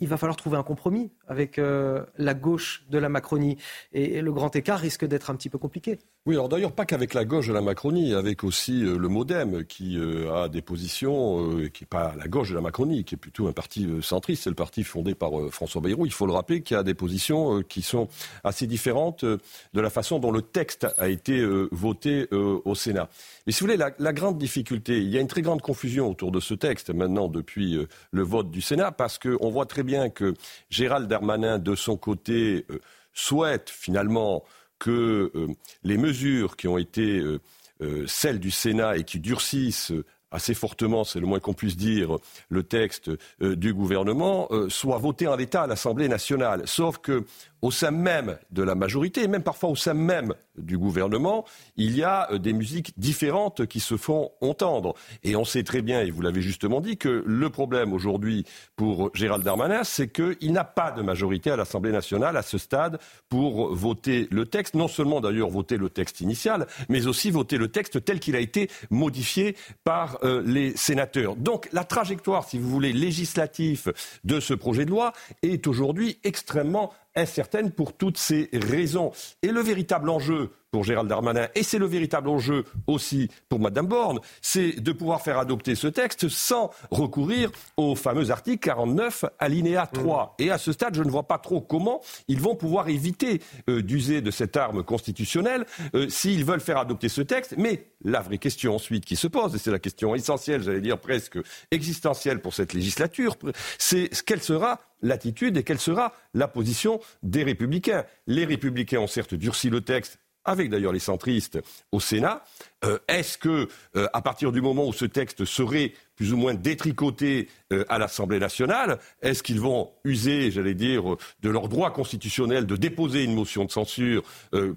il 0.00 0.08
va 0.08 0.16
falloir 0.16 0.36
trouver 0.36 0.56
un 0.56 0.62
compromis 0.62 1.10
avec 1.30 1.58
euh, 1.58 2.04
la 2.16 2.34
gauche 2.34 2.84
de 2.90 2.98
la 2.98 3.08
Macronie. 3.08 3.56
Et, 3.92 4.20
le 4.20 4.32
grand 4.32 4.54
écart 4.54 4.78
risque 4.78 5.04
d'être 5.04 5.30
un 5.30 5.34
petit 5.34 5.48
peu 5.48 5.58
compliqué. 5.58 5.98
Oui, 6.26 6.34
alors 6.34 6.48
d'ailleurs, 6.48 6.72
pas 6.72 6.84
qu'avec 6.84 7.14
la 7.14 7.24
gauche 7.24 7.48
de 7.48 7.52
la 7.52 7.62
Macronie, 7.62 8.14
avec 8.14 8.44
aussi 8.44 8.84
euh, 8.84 8.98
le 8.98 9.08
Modem, 9.08 9.64
qui 9.64 9.98
euh, 9.98 10.32
a 10.34 10.48
des 10.48 10.62
positions, 10.62 11.48
qui 11.72 11.82
n'est 11.82 11.88
pas 11.88 12.14
la 12.16 12.28
gauche 12.28 12.50
de 12.50 12.54
la 12.54 12.60
Macronie, 12.60 13.04
qui 13.04 13.14
est 13.14 13.18
plutôt 13.18 13.48
un 13.48 13.52
parti 13.52 13.88
centriste. 14.02 14.44
C'est 14.44 14.50
le 14.50 14.56
parti 14.56 14.84
fondé 14.84 15.14
par 15.14 15.30
François 15.50 15.80
Bayrou. 15.80 16.06
Il 16.06 16.12
faut 16.12 16.26
le 16.26 16.32
rappeler, 16.32 16.62
qui 16.62 16.74
a 16.74 16.82
des 16.82 16.94
positions 16.94 17.62
qui 17.62 17.82
sont 17.82 18.08
assez 18.44 18.66
différentes 18.66 19.24
de 19.24 19.40
la 19.80 19.90
façon 19.90 20.18
dont 20.18 20.32
le 20.32 20.42
texte 20.42 20.86
a 20.98 21.08
été 21.08 21.44
voté 21.70 22.26
au 22.32 22.74
Sénat. 22.74 23.08
Mais 23.46 23.52
si 23.52 23.60
vous 23.60 23.66
voulez, 23.66 23.76
la, 23.76 23.90
la, 23.98 24.12
grande 24.12 24.38
difficulté, 24.38 24.98
il 24.98 25.08
y 25.08 25.18
a 25.18 25.20
une 25.20 25.26
très 25.26 25.42
grande 25.42 25.62
confusion 25.62 26.10
autour 26.10 26.30
de 26.30 26.40
ce 26.40 26.54
texte 26.54 26.90
maintenant 26.90 27.28
depuis 27.28 27.86
le 28.10 28.22
vote 28.22 28.50
du 28.50 28.60
Sénat, 28.60 28.92
parce 28.92 29.18
qu'on 29.18 29.50
voit 29.50 29.66
très 29.66 29.82
bien 29.82 29.90
bien 29.90 30.08
que 30.08 30.34
Gérald 30.68 31.08
Darmanin, 31.08 31.19
de 31.20 31.74
son 31.74 31.96
côté, 31.96 32.66
euh, 32.70 32.80
souhaite 33.12 33.70
finalement 33.70 34.44
que 34.78 35.30
euh, 35.34 35.48
les 35.82 35.98
mesures 35.98 36.56
qui 36.56 36.68
ont 36.68 36.78
été 36.78 37.20
euh, 37.20 38.06
celles 38.06 38.40
du 38.40 38.50
Sénat 38.50 38.96
et 38.96 39.04
qui 39.04 39.20
durcissent 39.20 39.92
assez 40.30 40.54
fortement, 40.54 41.02
c'est 41.02 41.18
le 41.18 41.26
moins 41.26 41.40
qu'on 41.40 41.54
puisse 41.54 41.76
dire, 41.76 42.16
le 42.50 42.62
texte 42.62 43.10
du 43.40 43.74
gouvernement, 43.74 44.48
soient 44.68 44.98
votées 44.98 45.26
en 45.26 45.34
l'état 45.34 45.62
à 45.62 45.66
l'Assemblée 45.66 46.06
nationale. 46.06 46.62
Sauf 46.66 46.98
que 46.98 47.24
au 47.62 47.70
sein 47.70 47.90
même 47.90 48.38
de 48.50 48.62
la 48.62 48.74
majorité, 48.74 49.22
et 49.22 49.28
même 49.28 49.42
parfois 49.42 49.70
au 49.70 49.76
sein 49.76 49.94
même 49.94 50.34
du 50.56 50.78
gouvernement, 50.78 51.44
il 51.76 51.96
y 51.96 52.02
a 52.02 52.30
euh, 52.32 52.38
des 52.38 52.52
musiques 52.52 52.92
différentes 52.98 53.66
qui 53.66 53.80
se 53.80 53.96
font 53.96 54.30
entendre. 54.40 54.94
Et 55.22 55.36
on 55.36 55.44
sait 55.44 55.62
très 55.62 55.82
bien, 55.82 56.02
et 56.02 56.10
vous 56.10 56.22
l'avez 56.22 56.42
justement 56.42 56.80
dit, 56.80 56.96
que 56.96 57.22
le 57.26 57.50
problème 57.50 57.92
aujourd'hui 57.92 58.44
pour 58.76 59.10
Gérald 59.14 59.44
Darmanin, 59.44 59.84
c'est 59.84 60.08
qu'il 60.08 60.52
n'a 60.52 60.64
pas 60.64 60.90
de 60.90 61.02
majorité 61.02 61.50
à 61.50 61.56
l'Assemblée 61.56 61.92
nationale 61.92 62.36
à 62.36 62.42
ce 62.42 62.58
stade 62.58 62.98
pour 63.28 63.74
voter 63.74 64.28
le 64.30 64.46
texte, 64.46 64.74
non 64.74 64.88
seulement 64.88 65.20
d'ailleurs 65.20 65.50
voter 65.50 65.76
le 65.76 65.90
texte 65.90 66.20
initial, 66.20 66.66
mais 66.88 67.06
aussi 67.06 67.30
voter 67.30 67.56
le 67.56 67.68
texte 67.68 68.04
tel 68.04 68.20
qu'il 68.20 68.36
a 68.36 68.40
été 68.40 68.70
modifié 68.90 69.56
par 69.84 70.18
euh, 70.24 70.42
les 70.44 70.76
sénateurs. 70.76 71.36
Donc 71.36 71.68
la 71.72 71.84
trajectoire, 71.84 72.44
si 72.44 72.58
vous 72.58 72.68
voulez, 72.68 72.92
législative 72.92 73.92
de 74.24 74.40
ce 74.40 74.54
projet 74.54 74.84
de 74.84 74.90
loi 74.90 75.12
est 75.42 75.66
aujourd'hui 75.66 76.18
extrêmement 76.24 76.92
incertaine 77.14 77.70
pour 77.70 77.92
toutes 77.92 78.18
ces 78.18 78.48
raisons. 78.52 79.12
Et 79.42 79.48
le 79.48 79.60
véritable 79.60 80.10
enjeu 80.10 80.50
pour 80.70 80.84
Gérald 80.84 81.08
Darmanin, 81.08 81.48
et 81.54 81.62
c'est 81.62 81.78
le 81.78 81.86
véritable 81.86 82.28
enjeu 82.28 82.64
aussi 82.86 83.28
pour 83.48 83.58
Madame 83.58 83.86
Borne, 83.86 84.20
c'est 84.40 84.80
de 84.80 84.92
pouvoir 84.92 85.20
faire 85.20 85.38
adopter 85.38 85.74
ce 85.74 85.88
texte 85.88 86.28
sans 86.28 86.70
recourir 86.92 87.50
au 87.76 87.96
fameux 87.96 88.30
article 88.30 88.58
49 88.58 89.24
alinéa 89.38 89.88
3. 89.92 90.36
Mmh. 90.38 90.42
Et 90.42 90.50
à 90.50 90.58
ce 90.58 90.70
stade, 90.72 90.94
je 90.94 91.02
ne 91.02 91.10
vois 91.10 91.24
pas 91.24 91.38
trop 91.38 91.60
comment 91.60 92.00
ils 92.28 92.40
vont 92.40 92.54
pouvoir 92.54 92.88
éviter 92.88 93.40
euh, 93.68 93.82
d'user 93.82 94.20
de 94.20 94.30
cette 94.30 94.56
arme 94.56 94.84
constitutionnelle 94.84 95.66
euh, 95.94 96.08
s'ils 96.08 96.44
veulent 96.44 96.60
faire 96.60 96.78
adopter 96.78 97.08
ce 97.08 97.22
texte. 97.22 97.54
Mais 97.58 97.86
la 98.04 98.20
vraie 98.20 98.38
question 98.38 98.76
ensuite 98.76 99.04
qui 99.04 99.16
se 99.16 99.26
pose, 99.26 99.54
et 99.54 99.58
c'est 99.58 99.72
la 99.72 99.80
question 99.80 100.14
essentielle, 100.14 100.62
j'allais 100.62 100.80
dire 100.80 100.98
presque 100.98 101.38
existentielle 101.72 102.40
pour 102.40 102.54
cette 102.54 102.74
législature, 102.74 103.36
c'est 103.78 104.08
quelle 104.24 104.42
sera 104.42 104.80
l'attitude 105.02 105.56
et 105.56 105.62
quelle 105.62 105.80
sera 105.80 106.12
la 106.34 106.48
position 106.48 107.00
des 107.22 107.42
républicains. 107.42 108.04
Les 108.26 108.44
républicains 108.44 109.00
ont 109.00 109.06
certes 109.06 109.34
durci 109.34 109.70
le 109.70 109.80
texte 109.80 110.18
avec 110.44 110.70
d'ailleurs 110.70 110.92
les 110.92 111.00
centristes 111.00 111.58
au 111.92 112.00
Sénat. 112.00 112.42
Euh, 112.84 112.98
est-ce 113.08 113.36
que, 113.36 113.68
euh, 113.96 114.06
à 114.12 114.22
partir 114.22 114.52
du 114.52 114.62
moment 114.62 114.86
où 114.86 114.92
ce 114.92 115.04
texte 115.04 115.44
serait 115.44 115.92
plus 116.16 116.32
ou 116.32 116.36
moins 116.36 116.54
détricoté 116.54 117.48
euh, 117.72 117.84
à 117.88 117.98
l'Assemblée 117.98 118.38
nationale, 118.38 118.98
est-ce 119.22 119.42
qu'ils 119.42 119.60
vont 119.60 119.90
user, 120.04 120.50
j'allais 120.50 120.74
dire, 120.74 121.16
de 121.42 121.50
leur 121.50 121.68
droit 121.68 121.92
constitutionnel 121.92 122.66
de 122.66 122.76
déposer 122.76 123.24
une 123.24 123.34
motion 123.34 123.64
de 123.64 123.70
censure 123.70 124.22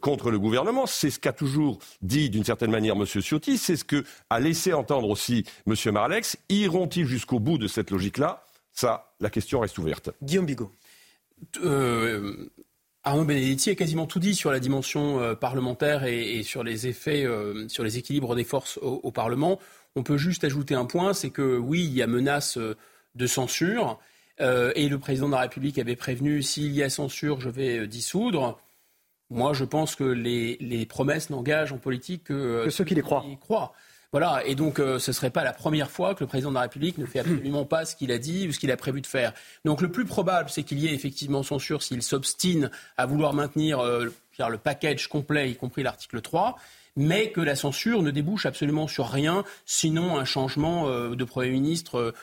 contre 0.01 0.31
le 0.31 0.39
gouvernement? 0.39 0.85
C'est 0.85 1.09
ce 1.09 1.19
qu'a 1.19 1.33
toujours 1.33 1.79
dit 2.01 2.29
d'une 2.29 2.43
certaine 2.43 2.71
manière 2.71 2.95
M. 2.95 3.05
Ciotti, 3.05 3.57
c'est 3.57 3.77
ce 3.77 3.85
que 3.85 4.03
a 4.29 4.39
laissé 4.39 4.73
entendre 4.73 5.09
aussi 5.09 5.45
M. 5.65 5.75
Marlex. 5.93 6.37
Iront-ils 6.49 7.05
jusqu'au 7.05 7.39
bout 7.39 7.57
de 7.57 7.67
cette 7.67 7.91
logique-là? 7.91 8.45
Ça, 8.73 9.13
la 9.19 9.29
question 9.29 9.59
reste 9.59 9.77
ouverte. 9.77 10.09
Guillaume 10.21 10.45
Bigot. 10.45 10.71
Arnaud 13.05 13.25
Benedetti 13.25 13.69
a 13.69 13.75
quasiment 13.75 14.05
tout 14.05 14.19
dit 14.19 14.33
sur 14.33 14.51
la 14.51 14.59
dimension 14.59 15.19
euh, 15.19 15.35
parlementaire 15.35 16.05
et, 16.05 16.41
sur 16.43 16.63
les 16.63 16.87
effets, 16.87 17.25
euh, 17.25 17.67
sur 17.67 17.83
les 17.83 17.97
équilibres 17.97 18.33
des 18.33 18.45
forces 18.45 18.79
au, 18.81 19.11
Parlement. 19.11 19.59
On 19.95 20.03
peut 20.03 20.17
juste 20.17 20.43
ajouter 20.45 20.73
un 20.73 20.85
point, 20.85 21.13
c'est 21.13 21.29
que 21.29 21.57
oui, 21.57 21.83
il 21.83 21.93
y 21.93 22.01
a 22.01 22.07
menace 22.07 22.57
euh, 22.57 22.77
de 23.15 23.27
censure, 23.27 23.99
et 24.39 24.89
le 24.89 24.97
président 24.97 25.27
de 25.27 25.33
la 25.33 25.41
République 25.41 25.77
avait 25.77 25.95
prévenu 25.95 26.41
s'il 26.41 26.71
y 26.71 26.81
a 26.81 26.89
censure, 26.89 27.39
je 27.39 27.49
vais 27.49 27.85
dissoudre. 27.87 28.59
Moi, 29.29 29.53
je 29.53 29.63
pense 29.63 29.95
que 29.95 30.03
les, 30.03 30.85
promesses 30.87 31.29
n'engagent 31.29 31.71
en 31.71 31.77
politique 31.77 32.25
que, 32.25 32.67
ceux 32.69 32.83
qui 32.83 32.95
les 32.95 33.03
croient. 33.03 33.23
croient. 33.39 33.73
Voilà, 34.13 34.45
et 34.45 34.53
donc 34.53 34.79
euh, 34.79 34.99
ce 34.99 35.09
ne 35.09 35.13
serait 35.13 35.31
pas 35.31 35.43
la 35.43 35.53
première 35.53 35.89
fois 35.89 36.13
que 36.13 36.23
le 36.23 36.27
président 36.27 36.51
de 36.51 36.53
la 36.53 36.61
République 36.61 36.99
ne 36.99 37.05
fait 37.07 37.17
absolument 37.19 37.65
pas 37.65 37.83
ce 37.83 37.95
qu'il 37.95 38.11
a 38.11 38.19
dit 38.19 38.47
ou 38.47 38.51
ce 38.51 38.59
qu'il 38.59 38.69
a 38.69 38.77
prévu 38.77 39.01
de 39.01 39.07
faire. 39.07 39.33
Donc 39.65 39.81
le 39.81 39.89
plus 39.89 40.05
probable, 40.05 40.51
c'est 40.51 40.61
qu'il 40.61 40.77
y 40.77 40.87
ait 40.87 40.93
effectivement 40.93 41.41
censure 41.41 41.81
s'il 41.81 42.03
s'obstine 42.03 42.69
à 42.95 43.07
vouloir 43.07 43.33
maintenir 43.33 43.79
euh, 43.79 44.05
le 44.37 44.57
package 44.59 45.07
complet, 45.07 45.49
y 45.49 45.55
compris 45.55 45.83
l'article 45.83 46.21
3 46.21 46.55
mais 46.95 47.31
que 47.31 47.41
la 47.41 47.55
censure 47.55 48.03
ne 48.03 48.11
débouche 48.11 48.45
absolument 48.45 48.87
sur 48.87 49.07
rien, 49.07 49.43
sinon 49.65 50.15
un 50.15 50.25
changement 50.25 50.87
euh, 50.87 51.15
de 51.15 51.23
Premier 51.23 51.49
ministre 51.49 52.13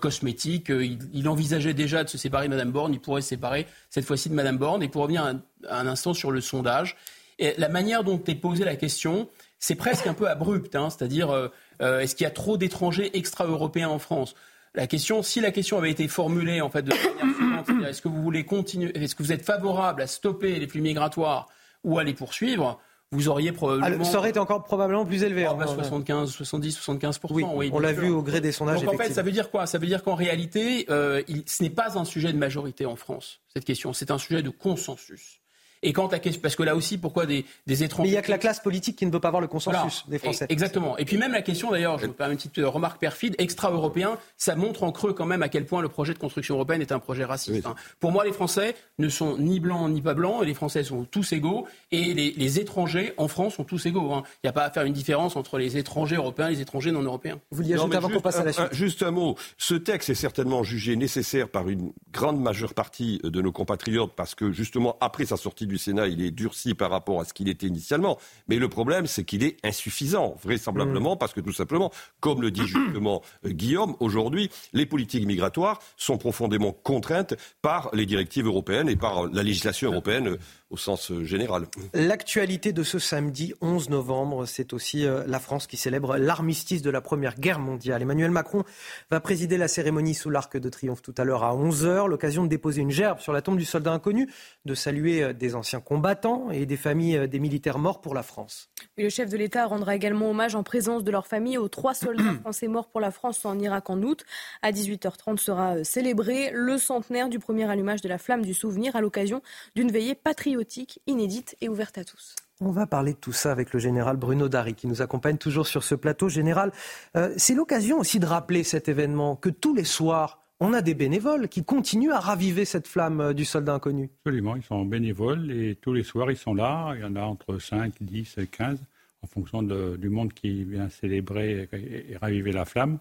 cosmétique. 0.00 0.70
Il, 1.12 1.26
envisageait 1.26 1.74
déjà 1.74 2.04
de 2.04 2.08
se 2.08 2.18
séparer 2.18 2.46
de 2.46 2.50
Mme 2.50 2.70
Borne, 2.70 2.92
il 2.92 3.00
pourrait 3.00 3.22
se 3.22 3.30
séparer 3.30 3.66
cette 3.88 4.04
fois-ci 4.04 4.28
de 4.28 4.34
Mme 4.34 4.56
Borne. 4.56 4.84
Et 4.84 4.88
pour 4.88 5.02
revenir 5.02 5.24
un, 5.24 5.86
instant 5.86 6.14
sur 6.14 6.30
le 6.30 6.40
sondage, 6.40 6.96
la 7.40 7.68
manière 7.70 8.04
dont 8.04 8.22
est 8.28 8.34
posée 8.34 8.64
la 8.64 8.76
question, 8.76 9.28
c'est 9.60 9.74
presque 9.74 10.06
un 10.06 10.14
peu 10.14 10.28
abrupt, 10.28 10.74
hein, 10.74 10.88
c'est-à-dire 10.90 11.30
euh, 11.30 11.48
euh, 11.82 12.00
est-ce 12.00 12.16
qu'il 12.16 12.24
y 12.24 12.26
a 12.26 12.32
trop 12.32 12.56
d'étrangers 12.56 13.16
extra-européens 13.16 13.90
en 13.90 13.98
France? 13.98 14.34
La 14.74 14.86
question, 14.86 15.22
si 15.22 15.40
la 15.40 15.50
question 15.50 15.78
avait 15.78 15.90
été 15.90 16.08
formulée 16.08 16.60
en 16.60 16.70
fait 16.70 16.82
de 16.82 16.90
manière 16.90 17.64
suivante, 17.64 17.86
est-ce 17.86 18.02
que 18.02 18.08
vous 18.08 18.22
voulez 18.22 18.44
continuer, 18.44 18.96
est-ce 18.96 19.14
que 19.14 19.22
vous 19.22 19.32
êtes 19.32 19.44
favorable 19.44 20.02
à 20.02 20.06
stopper 20.06 20.58
les 20.58 20.66
flux 20.66 20.80
migratoires 20.80 21.46
ou 21.84 21.98
à 21.98 22.04
les 22.04 22.14
poursuivre 22.14 22.80
vous 23.12 23.28
auriez 23.28 23.50
probablement. 23.50 24.04
ça 24.04 24.18
aurait 24.18 24.30
été 24.30 24.38
encore 24.38 24.62
probablement 24.62 25.04
plus 25.04 25.24
élevé. 25.24 25.44
Oh, 25.50 25.60
75, 25.60 26.30
70, 26.30 26.72
75 26.76 27.18
Oui, 27.30 27.70
on 27.72 27.80
l'a 27.80 27.92
vu 27.92 28.08
au 28.08 28.22
gré 28.22 28.40
des 28.40 28.52
sondages. 28.52 28.82
Donc 28.82 28.94
en 28.94 28.96
fait, 28.96 29.12
ça 29.12 29.22
veut 29.22 29.32
dire 29.32 29.50
quoi? 29.50 29.66
Ça 29.66 29.78
veut 29.78 29.88
dire 29.88 30.04
qu'en 30.04 30.14
réalité, 30.14 30.86
euh, 30.90 31.20
il, 31.26 31.42
ce 31.46 31.64
n'est 31.64 31.70
pas 31.70 31.98
un 31.98 32.04
sujet 32.04 32.32
de 32.32 32.38
majorité 32.38 32.86
en 32.86 32.94
France, 32.94 33.40
cette 33.52 33.64
question. 33.64 33.92
C'est 33.92 34.12
un 34.12 34.18
sujet 34.18 34.42
de 34.42 34.50
consensus. 34.50 35.39
Et 35.82 35.92
quand 35.92 36.12
la 36.12 36.18
question, 36.18 36.40
parce 36.42 36.56
que 36.56 36.62
là 36.62 36.76
aussi, 36.76 36.98
pourquoi 36.98 37.26
des, 37.26 37.44
des 37.66 37.84
étrangers. 37.84 38.02
Mais 38.02 38.08
il 38.10 38.12
n'y 38.12 38.18
a 38.18 38.22
que 38.22 38.30
la 38.30 38.38
classe 38.38 38.60
politique 38.60 38.96
qui 38.96 39.06
ne 39.06 39.10
veut 39.10 39.20
pas 39.20 39.28
avoir 39.28 39.40
le 39.40 39.48
consensus 39.48 40.04
des 40.08 40.18
Français. 40.18 40.46
Exactement. 40.48 40.98
Et 40.98 41.04
puis 41.04 41.16
même 41.16 41.32
la 41.32 41.42
question, 41.42 41.70
d'ailleurs, 41.70 41.98
je 41.98 42.06
me 42.06 42.12
permets 42.12 42.34
une 42.34 42.38
petite 42.38 42.58
euh, 42.58 42.68
remarque 42.68 43.00
perfide, 43.00 43.34
extra-européen, 43.38 44.18
ça 44.36 44.56
montre 44.56 44.82
en 44.82 44.92
creux 44.92 45.12
quand 45.12 45.26
même 45.26 45.42
à 45.42 45.48
quel 45.48 45.64
point 45.64 45.80
le 45.80 45.88
projet 45.88 46.12
de 46.12 46.18
construction 46.18 46.56
européenne 46.56 46.82
est 46.82 46.92
un 46.92 46.98
projet 46.98 47.24
raciste. 47.24 47.66
Hein. 47.66 47.74
Pour 47.98 48.12
moi, 48.12 48.24
les 48.24 48.32
Français 48.32 48.74
ne 48.98 49.08
sont 49.08 49.38
ni 49.38 49.60
blancs 49.60 49.90
ni 49.90 50.02
pas 50.02 50.14
blancs, 50.14 50.42
et 50.42 50.46
les 50.46 50.54
Français 50.54 50.84
sont 50.84 51.04
tous 51.04 51.32
égaux, 51.32 51.66
et 51.90 52.12
les, 52.14 52.32
les 52.32 52.60
étrangers 52.60 53.14
en 53.16 53.28
France 53.28 53.54
sont 53.54 53.64
tous 53.64 53.86
égaux. 53.86 54.12
Hein. 54.12 54.22
Il 54.36 54.46
n'y 54.46 54.50
a 54.50 54.52
pas 54.52 54.64
à 54.64 54.70
faire 54.70 54.84
une 54.84 54.92
différence 54.92 55.36
entre 55.36 55.58
les 55.58 55.78
étrangers 55.78 56.16
européens 56.16 56.48
et 56.48 56.52
les 56.52 56.60
étrangers 56.60 56.92
non 56.92 57.02
européens. 57.02 57.40
Vous 57.50 57.58
vouliez 57.58 57.74
ajouter 57.74 57.96
avant 57.96 58.08
qu'on 58.08 58.20
passe 58.20 58.36
à 58.36 58.44
la 58.44 58.52
suite 58.52 58.68
Juste 58.72 59.02
un 59.02 59.10
mot. 59.10 59.36
Ce 59.56 59.74
texte 59.74 60.10
est 60.10 60.14
certainement 60.14 60.62
jugé 60.62 60.96
nécessaire 60.96 61.48
par 61.48 61.68
une 61.68 61.92
grande 62.12 62.40
majeure 62.40 62.74
partie 62.74 63.20
de 63.22 63.40
nos 63.40 63.52
compatriotes 63.52 64.12
parce 64.14 64.34
que 64.34 64.52
justement, 64.52 64.96
après 65.00 65.24
sa 65.24 65.36
sortie 65.36 65.66
du 65.70 65.78
Sénat, 65.78 66.08
il 66.08 66.22
est 66.22 66.30
dur 66.30 66.52
par 66.76 66.90
rapport 66.90 67.20
à 67.20 67.24
ce 67.24 67.32
qu'il 67.32 67.48
était 67.48 67.66
initialement. 67.66 68.18
Mais 68.48 68.56
le 68.56 68.68
problème, 68.68 69.06
c'est 69.06 69.24
qu'il 69.24 69.42
est 69.42 69.56
insuffisant, 69.64 70.36
vraisemblablement, 70.42 71.14
mm. 71.14 71.18
parce 71.18 71.32
que 71.32 71.40
tout 71.40 71.52
simplement, 71.52 71.90
comme 72.20 72.42
le 72.42 72.50
dit 72.50 72.62
justement 72.66 73.22
euh, 73.44 73.50
Guillaume, 73.50 73.96
aujourd'hui, 74.00 74.50
les 74.72 74.86
politiques 74.86 75.26
migratoires 75.26 75.80
sont 75.96 76.18
profondément 76.18 76.72
contraintes 76.72 77.34
par 77.62 77.90
les 77.94 78.06
directives 78.06 78.46
européennes 78.46 78.88
et 78.88 78.96
par 78.96 79.26
la 79.26 79.42
législation 79.42 79.90
européenne 79.90 80.36
au 80.70 80.76
sens 80.76 81.10
euh, 81.10 81.24
général. 81.24 81.66
L'actualité 81.92 82.72
de 82.72 82.82
ce 82.82 82.98
samedi 82.98 83.54
11 83.60 83.90
novembre, 83.90 84.46
c'est 84.46 84.72
aussi 84.72 85.04
euh, 85.04 85.24
la 85.26 85.40
France 85.40 85.66
qui 85.66 85.76
célèbre 85.76 86.16
l'armistice 86.16 86.80
de 86.80 86.90
la 86.90 87.00
Première 87.00 87.38
Guerre 87.38 87.58
mondiale. 87.58 88.02
Emmanuel 88.02 88.30
Macron 88.30 88.64
va 89.10 89.20
présider 89.20 89.58
la 89.58 89.68
cérémonie 89.68 90.14
sous 90.14 90.30
l'Arc 90.30 90.56
de 90.56 90.68
Triomphe 90.68 91.02
tout 91.02 91.14
à 91.18 91.24
l'heure 91.24 91.42
à 91.42 91.54
11h, 91.54 92.08
l'occasion 92.08 92.44
de 92.44 92.48
déposer 92.48 92.80
une 92.80 92.90
gerbe 92.90 93.18
sur 93.18 93.32
la 93.32 93.42
tombe 93.42 93.58
du 93.58 93.64
soldat 93.64 93.92
inconnu, 93.92 94.30
de 94.64 94.74
saluer 94.74 95.22
euh, 95.22 95.32
des 95.32 95.56
anciens 95.56 95.80
combattants 95.80 96.50
et 96.50 96.66
des 96.66 96.76
familles 96.76 97.28
des 97.28 97.40
militaires 97.40 97.78
morts 97.78 98.00
pour 98.00 98.14
la 98.14 98.22
France. 98.22 98.70
le 98.96 99.08
chef 99.08 99.28
de 99.28 99.36
l'État 99.36 99.66
rendra 99.66 99.96
également 99.96 100.30
hommage 100.30 100.54
en 100.54 100.62
présence 100.62 101.02
de 101.02 101.10
leur 101.10 101.26
famille 101.26 101.58
aux 101.58 101.68
trois 101.68 101.94
soldats 101.94 102.34
français 102.40 102.68
morts 102.68 102.88
pour 102.88 103.00
la 103.00 103.10
France 103.10 103.44
en 103.44 103.58
Irak 103.58 103.90
en 103.90 104.00
août. 104.02 104.24
À 104.62 104.70
18h30 104.70 105.38
sera 105.38 105.82
célébré 105.82 106.50
le 106.52 106.78
centenaire 106.78 107.28
du 107.28 107.40
premier 107.40 107.68
allumage 107.68 108.02
de 108.02 108.08
la 108.08 108.18
flamme 108.18 108.44
du 108.44 108.54
souvenir 108.54 108.94
à 108.94 109.00
l'occasion 109.00 109.42
d'une 109.74 109.90
veillée 109.90 110.14
patriotique 110.14 110.59
inédite 111.06 111.56
et 111.60 111.68
ouverte 111.68 111.98
à 111.98 112.04
tous. 112.04 112.36
On 112.62 112.72
va 112.72 112.86
parler 112.86 113.14
de 113.14 113.18
tout 113.18 113.32
ça 113.32 113.52
avec 113.52 113.72
le 113.72 113.80
général 113.80 114.18
Bruno 114.18 114.48
Dari 114.50 114.74
qui 114.74 114.86
nous 114.86 115.00
accompagne 115.00 115.38
toujours 115.38 115.66
sur 115.66 115.82
ce 115.82 115.94
plateau. 115.94 116.28
Général, 116.28 116.72
euh, 117.16 117.32
c'est 117.38 117.54
l'occasion 117.54 117.98
aussi 117.98 118.20
de 118.20 118.26
rappeler 118.26 118.64
cet 118.64 118.88
événement 118.88 119.34
que 119.34 119.48
tous 119.48 119.74
les 119.74 119.84
soirs, 119.84 120.42
on 120.60 120.74
a 120.74 120.82
des 120.82 120.92
bénévoles 120.92 121.48
qui 121.48 121.64
continuent 121.64 122.12
à 122.12 122.20
raviver 122.20 122.66
cette 122.66 122.86
flamme 122.86 123.20
euh, 123.22 123.32
du 123.32 123.46
soldat 123.46 123.72
inconnu. 123.72 124.10
Absolument, 124.26 124.56
ils 124.56 124.62
sont 124.62 124.84
bénévoles 124.84 125.50
et 125.50 125.74
tous 125.74 125.94
les 125.94 126.02
soirs 126.02 126.30
ils 126.30 126.36
sont 126.36 126.52
là. 126.52 126.92
Il 126.96 127.00
y 127.00 127.04
en 127.04 127.16
a 127.16 127.22
entre 127.22 127.58
5, 127.58 127.94
10 127.98 128.36
et 128.36 128.46
15 128.46 128.78
en 129.22 129.26
fonction 129.26 129.62
du 129.62 130.08
monde 130.08 130.34
qui 130.34 130.64
vient 130.64 130.90
célébrer 130.90 131.68
et, 131.72 132.16
raviver 132.18 132.52
la 132.52 132.66
flamme. 132.66 132.98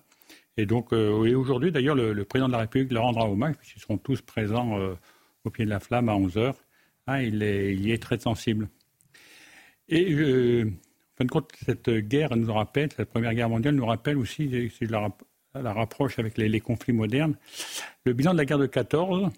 Et 0.55 0.65
donc, 0.65 0.93
euh, 0.93 1.11
aujourd'hui 1.35 1.71
d'ailleurs, 1.73 1.95
le, 1.95 2.23
président 2.23 2.47
de 2.47 2.53
la 2.53 2.59
République 2.59 2.93
leur 2.93 3.03
rendra 3.03 3.29
hommage 3.29 3.55
puisqu'ils 3.55 3.81
seront 3.81 3.97
tous 3.97 4.21
présents 4.21 4.77
au 5.43 5.49
pied 5.49 5.65
de 5.65 5.69
la 5.69 5.79
flamme 5.79 6.09
à 6.09 6.15
11 6.15 6.37
heures. 6.37 6.55
Ah, 7.11 7.23
il, 7.23 7.41
est, 7.41 7.73
y 7.73 7.91
est 7.91 8.01
très 8.01 8.19
sensible. 8.19 8.69
Et 9.87 10.13
euh, 10.13 10.65
en 10.65 11.17
fin 11.17 11.25
de 11.25 11.31
compte, 11.31 11.51
cette 11.65 11.89
guerre 11.89 12.35
nous 12.35 12.53
rappelle, 12.53 12.91
cette 12.95 13.09
première 13.09 13.33
guerre 13.33 13.49
mondiale 13.49 13.73
nous 13.73 13.85
rappelle 13.85 14.15
aussi, 14.17 14.69
si 14.69 14.85
je 14.85 14.91
la, 14.91 15.73
rapproche 15.73 16.19
avec 16.19 16.37
les, 16.37 16.59
conflits 16.59 16.93
modernes, 16.93 17.35
le 18.05 18.13
bilan 18.13 18.33
de 18.33 18.37
la 18.37 18.45
guerre 18.45 18.59
de 18.59 18.67
14, 18.67 19.31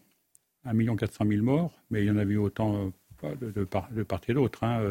1 0.65 0.95
400 0.97 1.25
000 1.25 1.43
morts, 1.43 1.71
mais 1.89 2.01
il 2.01 2.07
y 2.07 2.11
en 2.11 2.17
a 2.17 2.23
eu 2.23 2.35
autant 2.35 2.91
euh, 3.23 3.35
de, 3.39 3.63
part, 3.63 3.87
et 4.27 4.33
d'autre. 4.33 4.65
Hein, 4.65 4.81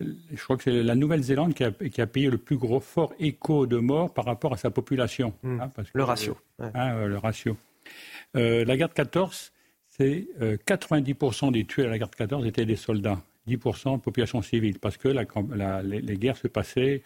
je 0.00 0.42
crois 0.42 0.56
que 0.56 0.62
c'est 0.62 0.82
la 0.82 0.94
Nouvelle-Zélande 0.94 1.52
qui 1.52 1.64
a, 2.00 2.06
payé 2.06 2.30
le 2.30 2.38
plus 2.38 2.56
gros 2.56 2.80
fort 2.80 3.12
écho 3.18 3.66
de 3.66 3.76
morts 3.76 4.14
par 4.14 4.24
rapport 4.24 4.54
à 4.54 4.56
sa 4.56 4.70
population. 4.70 5.34
Mmh. 5.42 5.60
Hein, 5.60 5.72
le 5.92 6.04
ratio. 6.04 6.38
Hein, 6.60 7.04
le 7.04 7.18
ratio. 7.18 7.58
Euh, 8.36 8.64
la 8.64 8.76
guerre 8.78 8.88
de 8.88 8.94
14, 8.94 9.52
c'est 9.98 10.28
90% 10.40 11.48
euh, 11.48 11.50
des 11.50 11.64
tués 11.64 11.84
à 11.84 11.88
la 11.88 11.98
guerre 11.98 12.08
de 12.08 12.16
14 12.16 12.46
étaient 12.46 12.66
des 12.66 12.76
soldats, 12.76 13.20
10% 13.48 13.96
de 13.96 14.00
population 14.00 14.42
civile, 14.42 14.78
parce 14.78 14.96
que 14.96 15.08
les, 15.08 16.16
guerres 16.16 16.36
se 16.36 16.48
passaient, 16.48 17.02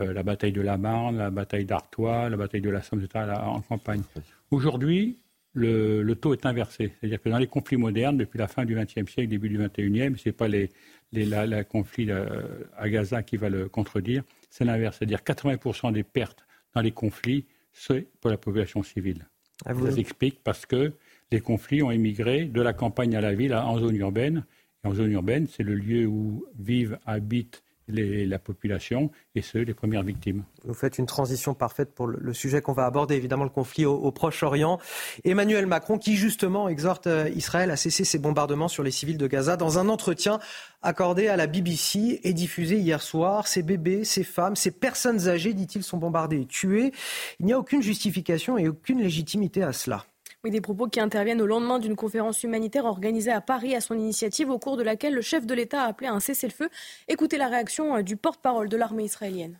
euh, 0.00 0.12
la 0.12 0.22
bataille 0.22 0.52
de 0.52 0.60
la 0.60 0.76
Marne, 0.76 1.18
la 1.18 1.30
bataille 1.30 1.64
d'Artois, 1.64 2.28
la 2.28 2.36
bataille 2.36 2.60
de 2.60 2.70
la 2.70 2.82
Somme, 2.82 3.02
etc., 3.02 3.32
en 3.40 3.60
campagne. 3.60 4.02
Aujourd'hui, 4.50 5.18
le, 5.54 6.12
taux 6.14 6.32
est 6.34 6.46
inversé. 6.46 6.92
C'est-à-dire 6.98 7.22
que 7.22 7.28
dans 7.28 7.38
les 7.38 7.46
conflits 7.46 7.76
modernes, 7.76 8.18
depuis 8.18 8.38
la 8.38 8.48
fin 8.48 8.64
du 8.64 8.74
XXe 8.74 9.10
siècle, 9.10 9.28
début 9.28 9.48
du 9.48 9.58
XXIe, 9.58 10.18
ce 10.18 10.28
n'est 10.28 10.32
pas 10.32 10.48
les, 10.48 10.70
la, 11.12 11.64
conflit 11.64 12.10
euh, 12.10 12.42
à 12.76 12.88
Gaza 12.88 13.22
qui 13.22 13.36
va 13.36 13.48
le 13.48 13.68
contredire, 13.68 14.22
c'est 14.50 14.64
l'inverse. 14.64 14.98
C'est-à-dire 14.98 15.20
80% 15.20 15.92
des 15.92 16.02
pertes 16.02 16.44
dans 16.74 16.80
les 16.80 16.92
conflits, 16.92 17.46
c'est 17.72 18.06
pour 18.20 18.30
la 18.30 18.36
population 18.36 18.82
civile. 18.82 19.26
Ah, 19.64 19.74
Ça 19.74 19.92
s'explique 19.92 20.40
parce 20.42 20.66
que 20.66 20.92
les 21.32 21.40
conflits 21.40 21.82
ont 21.82 21.90
émigré 21.90 22.44
de 22.44 22.62
la 22.62 22.72
campagne 22.72 23.16
à 23.16 23.20
la 23.20 23.34
ville 23.34 23.54
en 23.54 23.78
zone 23.78 23.96
urbaine. 23.96 24.44
En 24.84 24.94
zone 24.94 25.12
urbaine, 25.12 25.46
c'est 25.46 25.62
le 25.62 25.74
lieu 25.74 26.06
où 26.06 26.44
vivent, 26.58 26.98
habitent 27.06 27.62
la 27.88 28.38
population 28.38 29.10
et 29.34 29.42
ceux, 29.42 29.60
les 29.60 29.74
premières 29.74 30.02
victimes. 30.02 30.44
Vous 30.64 30.74
faites 30.74 30.98
une 30.98 31.06
transition 31.06 31.54
parfaite 31.54 31.94
pour 31.94 32.06
le, 32.06 32.32
sujet 32.32 32.62
qu'on 32.62 32.72
va 32.72 32.86
aborder, 32.86 33.14
évidemment 33.14 33.44
le 33.44 33.50
conflit 33.50 33.84
au, 33.84 34.10
Proche-Orient. 34.10 34.78
Emmanuel 35.24 35.66
Macron 35.66 35.98
qui 35.98 36.16
justement 36.16 36.68
exhorte 36.68 37.06
euh, 37.06 37.28
Israël 37.34 37.70
à 37.70 37.76
cesser 37.76 38.04
ses 38.04 38.18
bombardements 38.18 38.68
sur 38.68 38.82
les 38.82 38.90
civils 38.90 39.18
de 39.18 39.26
Gaza 39.26 39.56
dans 39.56 39.78
un 39.78 39.88
entretien 39.88 40.38
accordé 40.82 41.28
à 41.28 41.36
la 41.36 41.46
BBC 41.46 42.20
et 42.22 42.32
diffusé 42.32 42.78
hier 42.78 43.02
soir. 43.02 43.46
Ces 43.46 43.62
bébés, 43.62 44.04
ces 44.04 44.24
femmes, 44.24 44.56
ces 44.56 44.70
personnes 44.70 45.28
âgées, 45.28 45.52
dit-il, 45.52 45.82
sont 45.82 45.98
bombardées 45.98 46.40
et 46.40 46.46
tuées. 46.46 46.92
Il 47.40 47.46
n'y 47.46 47.52
a 47.52 47.58
aucune 47.58 47.82
justification 47.82 48.56
et 48.56 48.68
aucune 48.68 49.00
légitimité 49.00 49.62
à 49.62 49.72
cela. 49.72 50.06
Oui, 50.44 50.50
des 50.50 50.60
propos 50.60 50.88
qui 50.88 51.00
interviennent 51.00 51.40
au 51.40 51.46
lendemain 51.46 51.78
d'une 51.78 51.96
conférence 51.96 52.42
humanitaire 52.42 52.84
organisée 52.84 53.32
à 53.32 53.40
Paris 53.40 53.74
à 53.74 53.80
son 53.80 53.94
initiative, 53.94 54.50
au 54.50 54.58
cours 54.58 54.76
de 54.76 54.82
laquelle 54.82 55.14
le 55.14 55.22
chef 55.22 55.46
de 55.46 55.54
l'État 55.54 55.84
a 55.84 55.86
appelé 55.86 56.06
à 56.06 56.12
un 56.12 56.20
cessez-le-feu. 56.20 56.68
Écoutez 57.08 57.38
la 57.38 57.48
réaction 57.48 57.96
euh, 57.96 58.02
du 58.02 58.18
porte-parole 58.18 58.68
de 58.68 58.76
l'armée 58.76 59.04
israélienne. 59.04 59.58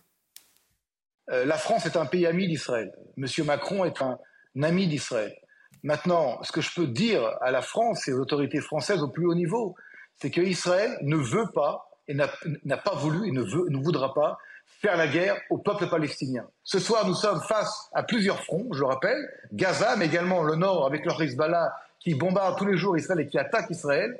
Euh, 1.31 1.43
la 1.43 1.57
France 1.57 1.87
est 1.87 1.97
un 1.97 2.05
pays 2.05 2.27
ami 2.27 2.47
d'Israël. 2.47 2.93
Monsieur 3.17 3.43
Macron 3.43 3.83
est 3.83 3.99
un 4.03 4.19
ami 4.61 4.87
d'Israël. 4.87 5.35
Maintenant, 5.81 6.37
ce 6.43 6.51
que 6.51 6.61
je 6.61 6.69
peux 6.75 6.85
dire 6.85 7.35
à 7.41 7.49
la 7.49 7.63
France 7.63 8.07
et 8.07 8.13
aux 8.13 8.19
autorités 8.19 8.61
françaises 8.61 9.01
au 9.01 9.07
plus 9.07 9.25
haut 9.25 9.33
niveau, 9.33 9.75
c'est 10.17 10.29
qu'Israël 10.29 10.95
ne 11.01 11.15
veut 11.15 11.49
pas 11.51 11.89
et 12.07 12.13
n'a 12.13 12.77
pas 12.77 12.93
voulu 12.93 13.27
et 13.27 13.31
ne, 13.31 13.83
voudra 13.83 14.13
pas 14.13 14.37
faire 14.85 14.97
la 14.97 15.07
guerre 15.07 15.35
au 15.49 15.57
peuple 15.57 15.87
palestinien. 15.87 16.45
Ce 16.63 16.77
soir, 16.77 17.07
nous 17.07 17.15
sommes 17.15 17.41
face 17.41 17.89
à 17.91 18.03
plusieurs 18.03 18.43
fronts, 18.43 18.67
je 18.71 18.81
le 18.81 18.85
rappelle, 18.85 19.17
Gaza, 19.51 19.95
mais 19.95 20.05
également 20.05 20.43
le 20.43 20.55
nord 20.55 20.85
avec 20.85 21.05
leur 21.05 21.19
Hezbollah 21.19 21.73
qui 21.99 22.13
bombarde 22.13 22.55
tous 22.59 22.67
les 22.67 22.77
jours 22.77 22.95
Israël 22.95 23.21
et 23.21 23.27
qui 23.27 23.39
attaque 23.39 23.67
Israël. 23.71 24.15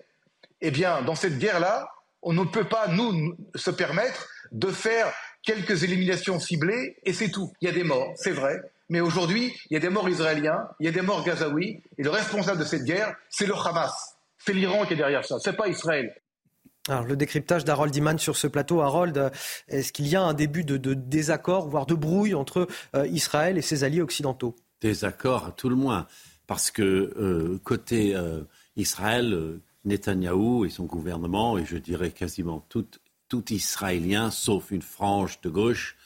Eh 0.62 0.72
bien, 0.72 1.04
dans 1.04 1.14
cette 1.14 1.38
guerre-là, 1.38 1.88
on 2.24 2.34
ne 2.34 2.44
peut 2.44 2.64
pas, 2.64 2.88
nous, 2.88 3.36
se 3.54 3.70
permettre 3.70 4.28
de 4.52 4.70
faire 4.70 5.14
quelques 5.44 5.84
éliminations 5.84 6.40
ciblées 6.40 6.98
et 7.04 7.14
c'est 7.14 7.30
tout. 7.30 7.54
Il 7.62 7.68
y 7.68 7.72
a 7.72 7.74
des 7.74 7.84
morts, 7.84 8.14
c'est 8.16 8.32
vrai, 8.32 8.60
mais 8.90 9.02
aujourd'hui, 9.02 9.54
il 9.70 9.76
y 9.76 9.78
a 9.78 9.80
des 9.80 9.90
morts 9.90 10.10
israéliens, 10.10 10.68
il 10.80 10.88
y 10.88 10.90
a 10.90 10.92
des 10.92 11.04
morts 11.04 11.24
gazaouis, 11.24 11.84
et 12.00 12.04
le 12.04 12.10
responsable 12.10 12.58
de 12.58 12.66
cette 12.66 12.86
guerre, 12.86 13.16
c'est 13.30 13.46
le 13.46 13.54
Hamas. 13.54 14.16
C'est 14.40 14.54
l'Iran 14.54 14.86
qui 14.88 14.94
est 14.94 14.98
derrière 14.98 15.26
ça, 15.26 15.38
c'est 15.40 15.56
pas 15.56 15.68
Israël. 15.68 16.16
Alors, 16.88 17.04
le 17.04 17.16
décryptage 17.16 17.66
d'Harold 17.66 17.96
Iman 17.96 18.20
sur 18.20 18.38
ce 18.38 18.46
plateau. 18.46 18.82
Harold, 18.82 19.32
est-ce 19.68 19.92
qu'il 19.92 20.08
y 20.08 20.16
a 20.16 20.22
un 20.22 20.36
début 20.36 20.64
de, 20.64 20.94
désaccord, 20.94 21.68
voire 21.68 21.88
de 21.88 21.96
brouille 21.96 22.36
entre 22.36 22.68
euh, 22.96 23.08
Israël 23.08 23.58
et 23.58 23.64
ses 23.64 23.84
alliés 23.84 24.02
occidentaux? 24.02 24.56
Désaccord 24.82 25.46
à 25.46 25.52
tout 25.52 25.68
le 25.68 25.76
moins. 25.76 26.06
Parce 26.46 26.70
que 26.70 26.84
euh, 26.84 27.60
côté 27.64 28.16
euh, 28.16 28.42
Israël, 28.76 29.60
Netanyahou 29.84 30.66
et 30.66 30.70
son 30.70 30.86
gouvernement, 30.86 31.58
et 31.58 31.66
je 31.66 31.78
dirais 31.78 32.12
quasiment 32.12 32.64
tout, 32.70 32.86
tout 33.30 33.52
Israélien, 33.52 34.30
sauf 34.30 34.70
une 34.70 34.84
frange 34.84 35.42
de 35.42 35.50
gauche, 35.50 35.98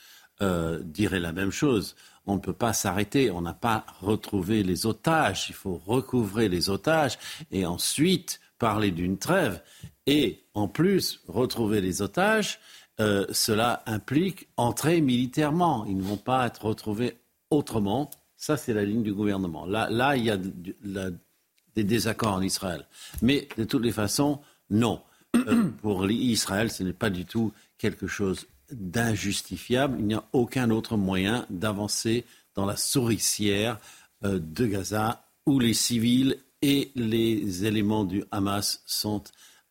dirait 0.86 1.20
la 1.20 1.34
même 1.34 1.52
chose. 1.52 1.98
On 2.26 2.36
ne 2.36 2.40
peut 2.40 2.54
pas 2.54 2.72
s'arrêter, 2.72 3.30
on 3.30 3.42
n'a 3.42 3.54
pas 3.54 3.86
retrouvé 4.00 4.64
les 4.64 4.86
otages, 4.86 5.48
il 5.50 5.56
faut 5.56 5.82
recouvrer 5.86 6.48
les 6.48 6.70
otages 6.70 7.20
et 7.52 7.66
ensuite 7.66 8.40
parler 8.60 8.92
d'une 8.92 9.18
trêve. 9.18 9.62
Et 10.06 10.44
en 10.54 10.68
plus, 10.68 11.22
retrouver 11.28 11.82
les 11.82 12.02
otages, 12.02 12.60
euh, 13.00 13.26
cela 13.32 13.82
implique 13.86 14.48
entrer 14.58 15.02
militairement. 15.02 15.86
Ils 15.86 15.98
ne 15.98 16.04
vont 16.04 16.18
pas 16.18 16.46
être 16.46 16.66
retrouvés 16.66 17.18
autrement. 17.50 18.10
Ça, 18.36 18.58
c'est 18.58 18.74
la 18.74 18.86
ligne 18.86 19.04
du 19.04 19.14
gouvernement. 19.14 19.66
Là, 19.66 19.90
là 19.90 20.16
il 20.16 20.26
y 20.26 20.30
a 20.30 20.38
des 20.38 21.84
désaccords 21.84 22.34
en 22.34 22.42
Israël. 22.42 22.86
Mais 23.22 23.48
de 23.58 23.64
toutes 23.64 23.84
les 23.84 23.92
façons, 23.92 24.42
non. 24.70 25.02
euh, 25.36 25.70
pour 25.82 26.10
Israël, 26.10 26.70
ce 26.70 26.84
n'est 26.84 26.94
pas 26.94 27.10
du 27.10 27.26
tout 27.26 27.54
quelque 27.78 28.08
chose 28.08 28.48
d'injustifiable. 28.72 29.98
Il 30.00 30.08
n'y 30.08 30.14
a 30.14 30.24
aucun 30.34 30.70
autre 30.70 30.98
moyen 30.98 31.46
d'avancer 31.50 32.26
dans 32.56 32.66
la 32.66 32.76
souricière 32.76 33.80
euh, 34.26 34.40
de 34.40 34.66
Gaza 34.66 35.26
où 35.46 35.60
les 35.60 35.74
civils 35.74 36.38
et 36.62 36.92
les 36.96 37.66
éléments 37.66 38.04
du 38.04 38.24
Hamas 38.32 38.82
sont 38.86 39.24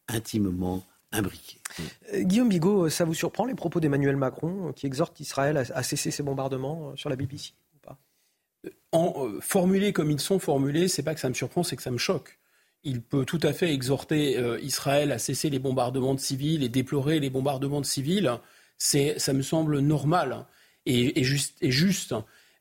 intimement 0.08 0.84
imbriqués. 1.12 1.58
Euh, 2.14 2.22
Guillaume 2.22 2.48
Bigot, 2.48 2.88
ça 2.88 3.04
vous 3.04 3.14
surprend 3.14 3.44
les 3.44 3.54
propos 3.54 3.80
d'Emmanuel 3.80 4.16
Macron 4.16 4.72
qui 4.74 4.86
exhorte 4.86 5.20
Israël 5.20 5.56
à, 5.56 5.82
cesser 5.82 6.10
ses 6.10 6.22
bombardements 6.22 6.96
sur 6.96 7.10
la 7.10 7.16
BBC 7.16 7.52
en, 8.90 9.28
formulés 9.40 9.92
comme 9.92 10.10
ils 10.10 10.18
sont 10.18 10.38
formulés, 10.38 10.88
c'est 10.88 11.02
pas 11.02 11.14
que 11.14 11.20
ça 11.20 11.28
me 11.28 11.34
surprend, 11.34 11.62
c'est 11.62 11.76
que 11.76 11.82
ça 11.82 11.90
me 11.90 11.98
choque 11.98 12.38
il 12.84 13.02
peut 13.02 13.24
tout 13.24 13.40
à 13.42 13.52
fait 13.52 13.72
exhorter 13.72 14.38
euh, 14.38 14.60
Israël 14.60 15.12
à 15.12 15.18
cesser 15.18 15.50
les 15.50 15.58
bombardements 15.58 16.14
de 16.14 16.20
civils 16.20 16.62
et 16.62 16.68
déplorer 16.68 17.20
les 17.20 17.30
bombardements 17.30 17.80
de 17.80 17.86
civils. 17.86 18.30
C'est, 18.78 19.18
ça 19.18 19.32
me 19.32 19.42
semble 19.42 19.80
normal 19.80 20.46
et, 20.86 21.22
juste. 21.22 22.14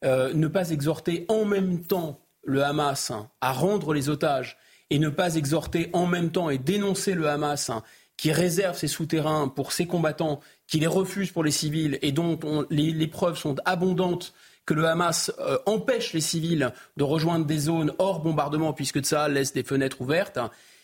Euh, 0.04 0.32
ne 0.34 0.48
pas 0.48 0.70
exhorter 0.70 1.26
en 1.28 1.44
même 1.44 1.82
temps 1.82 2.20
le 2.48 2.64
Hamas 2.64 3.12
à 3.42 3.52
rendre 3.52 3.94
les 3.94 4.10
otages 4.10 4.58
et 4.90 4.98
ne 4.98 5.10
pas 5.10 5.36
exhorter 5.36 5.92
en 5.94 6.08
même 6.08 6.32
temps 6.32 6.50
et 6.50 6.58
dénoncer 6.58 7.14
le 7.14 7.30
Hamas 7.30 7.70
qui 8.16 8.32
réserve 8.32 8.76
ses 8.76 8.88
souterrains 8.88 9.48
pour 9.48 9.72
ses 9.72 9.86
combattants, 9.86 10.40
qui 10.66 10.80
les 10.80 10.88
refuse 10.88 11.32
pour 11.32 11.44
les 11.44 11.52
civils 11.52 12.00
et 12.02 12.12
dont 12.12 12.40
les 12.72 13.08
preuves 13.08 13.38
sont 13.38 13.58
abondantes 13.66 14.34
que 14.66 14.74
le 14.74 14.86
Hamas 14.86 15.32
euh, 15.40 15.58
empêche 15.66 16.14
les 16.14 16.22
civils 16.22 16.74
de 16.98 17.04
rejoindre 17.04 17.46
des 17.46 17.58
zones 17.58 17.94
hors 18.00 18.22
bombardement 18.22 18.74
puisque 18.74 19.04
ça 19.06 19.30
laisse 19.30 19.54
des 19.54 19.64
fenêtres 19.64 20.02
ouvertes, 20.02 20.40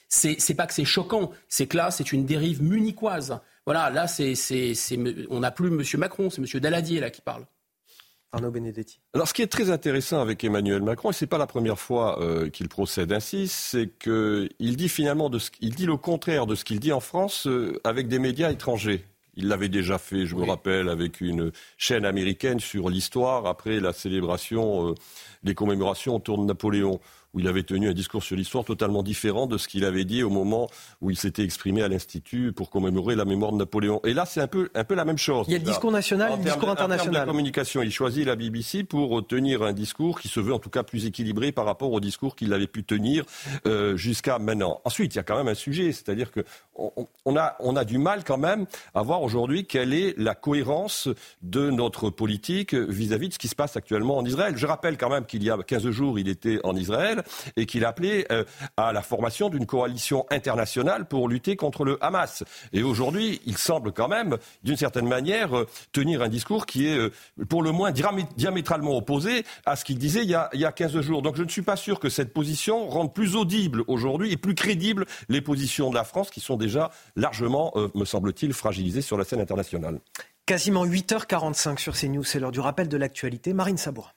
c'est, 0.08 0.36
c'est 0.40 0.54
pas 0.54 0.68
que 0.68 0.74
c'est 0.74 0.86
choquant, 0.86 1.32
c'est 1.50 1.68
que 1.68 1.76
là, 1.76 1.92
c'est 1.92 2.12
une 2.14 2.26
dérive 2.26 2.64
munichoise. 2.64 3.40
Voilà, 3.66 3.90
là, 3.90 4.08
c'est, 4.08 4.34
on 5.30 5.40
n'a 5.40 5.52
plus 5.52 5.68
M. 5.68 5.84
Macron, 6.00 6.30
c'est 6.30 6.42
M. 6.42 6.62
Daladier 6.62 7.00
là 7.00 7.10
qui 7.10 7.22
parle. 7.22 7.46
Arnaud 8.34 8.52
Benedetti. 8.52 9.00
Alors, 9.14 9.28
ce 9.28 9.34
qui 9.34 9.44
est 9.44 9.48
très 9.48 9.70
intéressant 9.70 10.20
avec 10.20 10.44
Emmanuel 10.44 10.82
Macron, 10.82 11.12
et 11.12 11.14
ce 11.14 11.24
n'est 11.24 11.30
pas 11.30 11.38
la 11.38 11.48
première 11.48 11.80
fois 11.80 12.20
euh, 12.20 12.50
qu'il 12.50 12.68
procède 12.68 13.14
ainsi, 13.14 13.48
c'est 13.48 13.90
qu'il 14.00 14.76
dit 14.76 14.90
finalement 14.90 15.30
de 15.30 15.40
ce, 15.40 15.52
il 15.62 15.76
dit 15.76 15.86
le 15.86 15.98
contraire 15.98 16.48
de 16.48 16.56
ce 16.56 16.66
qu'il 16.66 16.80
dit 16.80 16.92
en 16.92 17.00
France 17.00 17.48
euh, 17.48 17.80
avec 17.84 18.08
des 18.08 18.20
médias 18.20 18.52
étrangers. 18.52 19.06
Il 19.36 19.48
l'avait 19.48 19.70
déjà 19.70 19.98
fait, 19.98 20.26
je 20.26 20.36
me 20.36 20.44
rappelle, 20.44 20.90
avec 20.90 21.22
une 21.22 21.52
chaîne 21.78 22.06
américaine 22.06 22.60
sur 22.60 22.90
l'histoire 22.90 23.46
après 23.46 23.80
la 23.80 23.94
célébration 23.94 24.90
euh, 24.90 24.96
des 25.44 25.56
commémorations 25.56 26.16
autour 26.16 26.38
de 26.40 26.44
Napoléon 26.44 27.00
où 27.34 27.40
il 27.40 27.48
avait 27.48 27.64
tenu 27.64 27.90
un 27.90 27.94
discours 27.94 28.24
sur 28.24 28.36
l'histoire 28.36 28.64
totalement 28.64 29.04
différent 29.04 29.48
de 29.48 29.58
ce 29.58 29.68
qu'il 29.68 29.86
avait 29.86 30.06
dit 30.06 30.24
au 30.24 30.30
moment 30.30 30.70
où 31.02 31.10
il 31.10 31.18
s'était 31.18 31.44
exprimé 31.44 31.82
à 31.82 31.88
l'Institut 31.88 32.54
pour 32.54 32.70
commémorer 32.70 33.16
la 33.16 33.26
mémoire 33.26 33.52
de 33.52 33.58
Napoléon. 33.58 34.00
Et 34.04 34.14
là, 34.14 34.26
c'est 34.26 34.42
un 34.42 34.48
peu, 34.48 34.70
un 34.76 34.84
peu 34.84 34.96
la 34.96 35.06
même 35.06 35.18
chose. 35.18 35.46
Il 35.48 35.54
y 35.54 35.56
a 35.56 35.60
le 35.60 35.66
discours 35.66 35.92
national 35.92 36.34
et 36.34 36.38
le 36.38 36.44
discours 36.44 36.70
international. 36.70 37.24
En 37.24 37.26
de 37.26 37.32
communication, 37.32 37.82
il 37.82 37.92
choisit 37.92 38.26
la 38.26 38.36
BBC 38.36 38.84
pour 38.84 39.26
tenir 39.26 39.64
un 39.64 39.74
discours 39.74 40.20
qui 40.20 40.28
se 40.28 40.40
veut 40.40 40.54
en 40.54 40.60
tout 40.60 40.70
cas 40.70 40.84
plus 40.84 41.06
équilibré 41.06 41.52
par 41.52 41.66
rapport 41.66 41.92
au 41.92 42.00
discours 42.00 42.36
qu'il 42.36 42.54
avait 42.54 42.68
pu 42.68 42.84
tenir 42.84 43.24
euh, 43.66 43.96
jusqu'à 43.98 44.38
maintenant. 44.40 44.82
Ensuite, 44.86 45.16
il 45.16 45.18
y 45.18 45.20
a 45.20 45.24
quand 45.24 45.38
même 45.38 45.48
un 45.48 45.56
sujet, 45.56 45.92
c'est-à-dire 45.92 46.32
que 46.32 46.42
on, 46.76 47.38
a, 47.38 47.56
on 47.60 47.76
a 47.76 47.86
du 47.86 47.98
mal 47.98 48.24
quand 48.24 48.38
même 48.38 48.66
à 48.94 49.02
voir 49.04 49.22
aujourd'hui 49.22 49.66
quelle 49.66 49.94
est 49.94 50.18
la 50.18 50.36
cohérence 50.36 51.08
de 51.42 51.70
notre 51.70 52.10
politique 52.10 52.74
vis-à-vis 52.74 53.28
-vis 53.28 53.30
de 53.30 53.34
ce 53.34 53.40
qui 53.40 53.48
se 53.48 53.56
passe 53.56 53.78
actuellement 53.78 54.18
en 54.18 54.26
Israël. 54.26 54.56
Je 54.58 54.66
rappelle 54.66 54.98
quand 54.98 55.10
même 55.10 55.26
qu'il 55.26 55.44
y 55.44 55.50
a 55.50 55.58
15 55.58 55.90
jours, 55.92 56.20
il 56.20 56.28
était 56.28 56.60
en 56.64 56.76
Israël 56.76 57.23
et 57.58 57.66
qu'il 57.66 57.86
appelait 57.86 58.26
euh, 58.32 58.44
à 58.78 58.94
la 58.94 59.02
formation 59.02 59.50
d'une 59.50 59.66
coalition 59.66 60.26
internationale 60.30 61.06
pour 61.06 61.30
lutter 61.30 61.56
contre 61.56 61.86
le 61.86 62.04
Hamas. 62.04 62.44
Et 62.72 62.84
aujourd'hui, 62.84 63.42
il 63.46 63.58
semble 63.58 63.92
quand 63.92 64.08
même, 64.08 64.38
d'une 64.64 64.78
certaine 64.78 65.08
manière, 65.08 65.56
euh, 65.58 65.68
tenir 65.92 66.22
un 66.22 66.30
discours 66.30 66.66
qui 66.66 66.88
est, 66.88 66.98
euh, 66.98 67.12
pour 67.50 67.64
le 67.64 67.72
moins, 67.72 67.92
diamétralement 67.92 68.98
opposé 68.98 69.46
à 69.66 69.76
ce 69.76 69.86
qu'il 69.86 69.98
disait 69.98 70.24
il 70.24 70.30
y, 70.30 70.36
a, 70.36 70.50
il 70.54 70.60
y 70.60 70.66
a 70.66 70.72
15 70.72 71.02
jours. 71.02 71.22
Donc 71.22 71.36
je 71.36 71.44
ne 71.44 71.50
suis 71.50 71.62
pas 71.62 71.76
sûr 71.76 72.00
que 72.00 72.10
cette 72.10 72.34
position 72.34 72.88
rende 72.90 73.14
plus 73.14 73.36
audible 73.36 73.84
aujourd'hui 73.88 74.32
et 74.32 74.38
plus 74.38 74.56
crédible 74.56 75.06
les 75.30 75.42
positions 75.42 75.90
de 75.90 75.96
la 75.96 76.04
France 76.04 76.30
qui 76.30 76.40
sont 76.40 76.58
déjà 76.58 76.92
largement, 77.16 77.74
me 77.96 78.06
semble-t-il, 78.06 78.54
fragilisées 78.54 79.02
sur 79.02 79.18
la 79.18 79.24
scène 79.24 79.42
internationale. 79.42 80.00
Quasiment 80.46 80.86
8h45 80.86 81.78
sur 81.78 81.94
CNews, 81.98 82.24
c'est 82.24 82.40
l'heure 82.40 82.52
du 82.52 82.60
rappel 82.60 82.90
de 82.90 82.98
l'actualité. 82.98 83.54
Marine 83.54 83.78
Sabour. 83.78 84.14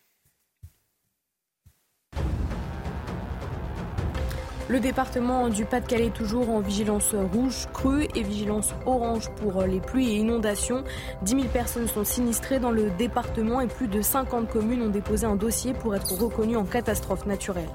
Le 4.68 4.80
département 4.80 5.48
du 5.48 5.64
Pas-de-Calais 5.64 6.10
toujours 6.10 6.50
en 6.50 6.58
vigilance 6.58 7.14
rouge 7.14 7.68
crue 7.72 8.08
et 8.16 8.22
vigilance 8.24 8.74
orange 8.84 9.30
pour 9.36 9.62
les 9.62 9.78
pluies 9.78 10.10
et 10.10 10.16
inondations. 10.16 10.82
10 11.22 11.30
000 11.30 11.44
personnes 11.52 11.86
sont 11.86 12.04
sinistrées 12.04 12.58
dans 12.58 12.72
le 12.72 12.90
département 12.90 13.60
et 13.60 13.68
plus 13.68 13.86
de 13.86 14.02
50 14.02 14.48
communes 14.48 14.82
ont 14.82 14.90
déposé 14.90 15.24
un 15.24 15.36
dossier 15.36 15.72
pour 15.72 15.94
être 15.94 16.12
reconnues 16.20 16.56
en 16.56 16.64
catastrophe 16.64 17.26
naturelle. 17.26 17.68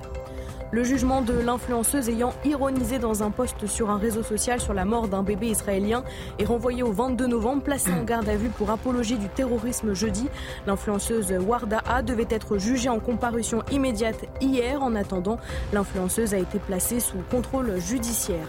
Le 0.74 0.86
jugement 0.86 1.22
de 1.22 1.34
l'influenceuse 1.34 2.08
ayant 2.08 2.34
ironisé 2.46 2.98
dans 2.98 3.24
un 3.24 3.30
post 3.30 3.68
sur 3.68 3.90
un 3.90 3.98
réseau 3.98 4.24
social 4.24 4.62
sur 4.62 4.74
la 4.74 4.86
mort 4.86 5.10
d'un 5.10 5.22
bébé 5.22 5.48
israélien 5.48 6.02
est 6.40 6.46
renvoyé 6.46 6.82
au 6.82 6.94
22 6.94 7.28
novembre, 7.28 7.62
placé 7.62 7.92
en 7.92 8.04
garde 8.04 8.30
à 8.30 8.38
vue 8.38 8.48
pour 8.48 8.70
apologie 8.70 9.18
du 9.18 9.28
terrorisme 9.28 9.94
jeudi. 9.94 10.30
L'influenceuse 10.66 11.30
Warda 11.46 11.82
A 11.86 12.02
devait 12.04 12.28
être 12.30 12.58
jugée 12.58 12.88
en 12.88 13.00
comparution 13.00 13.64
immédiate 13.70 14.24
hier. 14.40 14.82
En 14.82 14.96
attendant, 14.96 15.40
l'influenceuse 15.74 16.34
a 16.34 16.38
été 16.38 16.58
placée 16.58 17.02
sous 17.02 17.18
contrôle 17.30 17.78
judiciaire. 17.78 18.48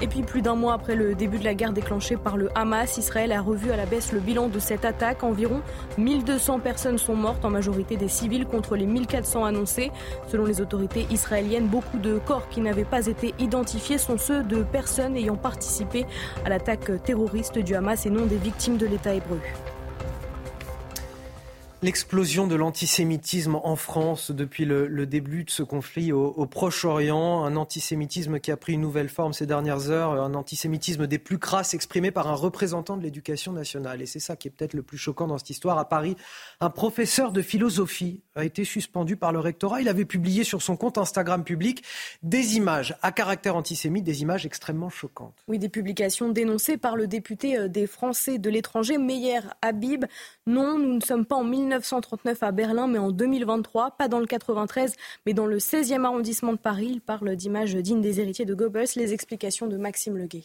Et 0.00 0.06
puis 0.06 0.22
plus 0.22 0.42
d'un 0.42 0.54
mois 0.54 0.74
après 0.74 0.94
le 0.94 1.14
début 1.14 1.38
de 1.38 1.44
la 1.44 1.54
guerre 1.54 1.72
déclenchée 1.72 2.16
par 2.16 2.36
le 2.36 2.50
Hamas, 2.54 2.98
Israël 2.98 3.32
a 3.32 3.40
revu 3.40 3.72
à 3.72 3.76
la 3.76 3.84
baisse 3.84 4.12
le 4.12 4.20
bilan 4.20 4.48
de 4.48 4.60
cette 4.60 4.84
attaque. 4.84 5.24
Environ 5.24 5.60
1200 5.98 6.60
personnes 6.60 6.98
sont 6.98 7.16
mortes, 7.16 7.44
en 7.44 7.50
majorité 7.50 7.96
des 7.96 8.08
civils, 8.08 8.46
contre 8.46 8.76
les 8.76 8.86
1400 8.86 9.44
annoncés. 9.44 9.90
Selon 10.28 10.44
les 10.44 10.60
autorités 10.60 11.06
israéliennes, 11.10 11.66
beaucoup 11.66 11.98
de 11.98 12.18
corps 12.18 12.48
qui 12.48 12.60
n'avaient 12.60 12.84
pas 12.84 13.06
été 13.06 13.34
identifiés 13.40 13.98
sont 13.98 14.18
ceux 14.18 14.44
de 14.44 14.62
personnes 14.62 15.16
ayant 15.16 15.36
participé 15.36 16.06
à 16.44 16.48
l'attaque 16.48 16.90
terroriste 17.02 17.58
du 17.58 17.74
Hamas 17.74 18.06
et 18.06 18.10
non 18.10 18.26
des 18.26 18.36
victimes 18.36 18.76
de 18.76 18.86
l'État 18.86 19.14
hébreu. 19.14 19.40
L'explosion 21.80 22.48
de 22.48 22.56
l'antisémitisme 22.56 23.54
en 23.54 23.76
France 23.76 24.32
depuis 24.32 24.64
le, 24.64 25.06
début 25.06 25.44
de 25.44 25.50
ce 25.50 25.62
conflit 25.62 26.10
au, 26.10 26.44
Proche-Orient, 26.44 27.44
un 27.44 27.54
antisémitisme 27.54 28.40
qui 28.40 28.50
a 28.50 28.56
pris 28.56 28.72
une 28.72 28.80
nouvelle 28.80 29.08
forme 29.08 29.32
ces 29.32 29.46
dernières 29.46 29.88
heures, 29.88 30.20
un 30.20 30.34
antisémitisme 30.34 31.06
des 31.06 31.18
plus 31.18 31.38
crasses 31.38 31.74
exprimé 31.74 32.10
par 32.10 32.26
un 32.26 32.34
représentant 32.34 32.96
de 32.96 33.04
l'éducation 33.04 33.52
nationale. 33.52 34.02
Et 34.02 34.06
c'est 34.06 34.18
ça 34.18 34.34
qui 34.34 34.48
est 34.48 34.50
peut-être 34.50 34.74
le 34.74 34.82
plus 34.82 34.98
choquant 34.98 35.28
dans 35.28 35.38
cette 35.38 35.50
histoire. 35.50 35.78
À 35.78 35.88
Paris, 35.88 36.16
un 36.60 36.68
professeur 36.68 37.30
de 37.30 37.42
philosophie 37.42 38.22
a 38.34 38.44
été 38.44 38.64
suspendu 38.64 39.14
par 39.16 39.30
le 39.30 39.38
rectorat. 39.38 39.80
Il 39.80 39.88
avait 39.88 40.04
publié 40.04 40.42
sur 40.42 40.62
son 40.62 40.76
compte 40.76 40.98
Instagram 40.98 41.44
public 41.44 41.84
des 42.24 42.56
images 42.56 42.96
à 43.02 43.12
caractère 43.12 43.54
antisémite, 43.54 44.02
des 44.02 44.22
images 44.22 44.44
extrêmement 44.44 44.90
choquantes. 44.90 45.44
Oui, 45.46 45.60
des 45.60 45.68
publications 45.68 46.28
dénoncées 46.28 46.76
par 46.76 46.96
le 46.96 47.06
député 47.06 47.56
euh, 47.56 47.68
des 47.68 47.86
Français 47.86 48.38
de 48.38 48.50
l'étranger, 48.50 48.98
Meyer 48.98 49.42
Habib. 49.62 50.06
Non, 50.48 50.76
nous 50.76 50.94
ne 50.94 51.00
sommes 51.00 51.24
pas 51.24 51.36
en 51.36 51.44
1939 51.68 52.42
à 52.42 52.50
Berlin, 52.50 52.86
mais 52.86 52.98
en 52.98 53.10
2023, 53.10 53.92
pas 53.92 54.08
dans 54.08 54.20
le 54.20 54.26
93, 54.26 54.94
mais 55.26 55.34
dans 55.34 55.46
le 55.46 55.58
16e 55.58 56.04
arrondissement 56.04 56.52
de 56.52 56.58
Paris. 56.58 56.88
Il 56.90 57.00
parle 57.00 57.36
d'images 57.36 57.74
dignes 57.74 58.00
des 58.00 58.20
héritiers 58.20 58.46
de 58.46 58.54
Goebbels. 58.54 58.88
Les 58.96 59.12
explications 59.12 59.66
de 59.66 59.76
Maxime 59.76 60.16
Leguet. 60.16 60.44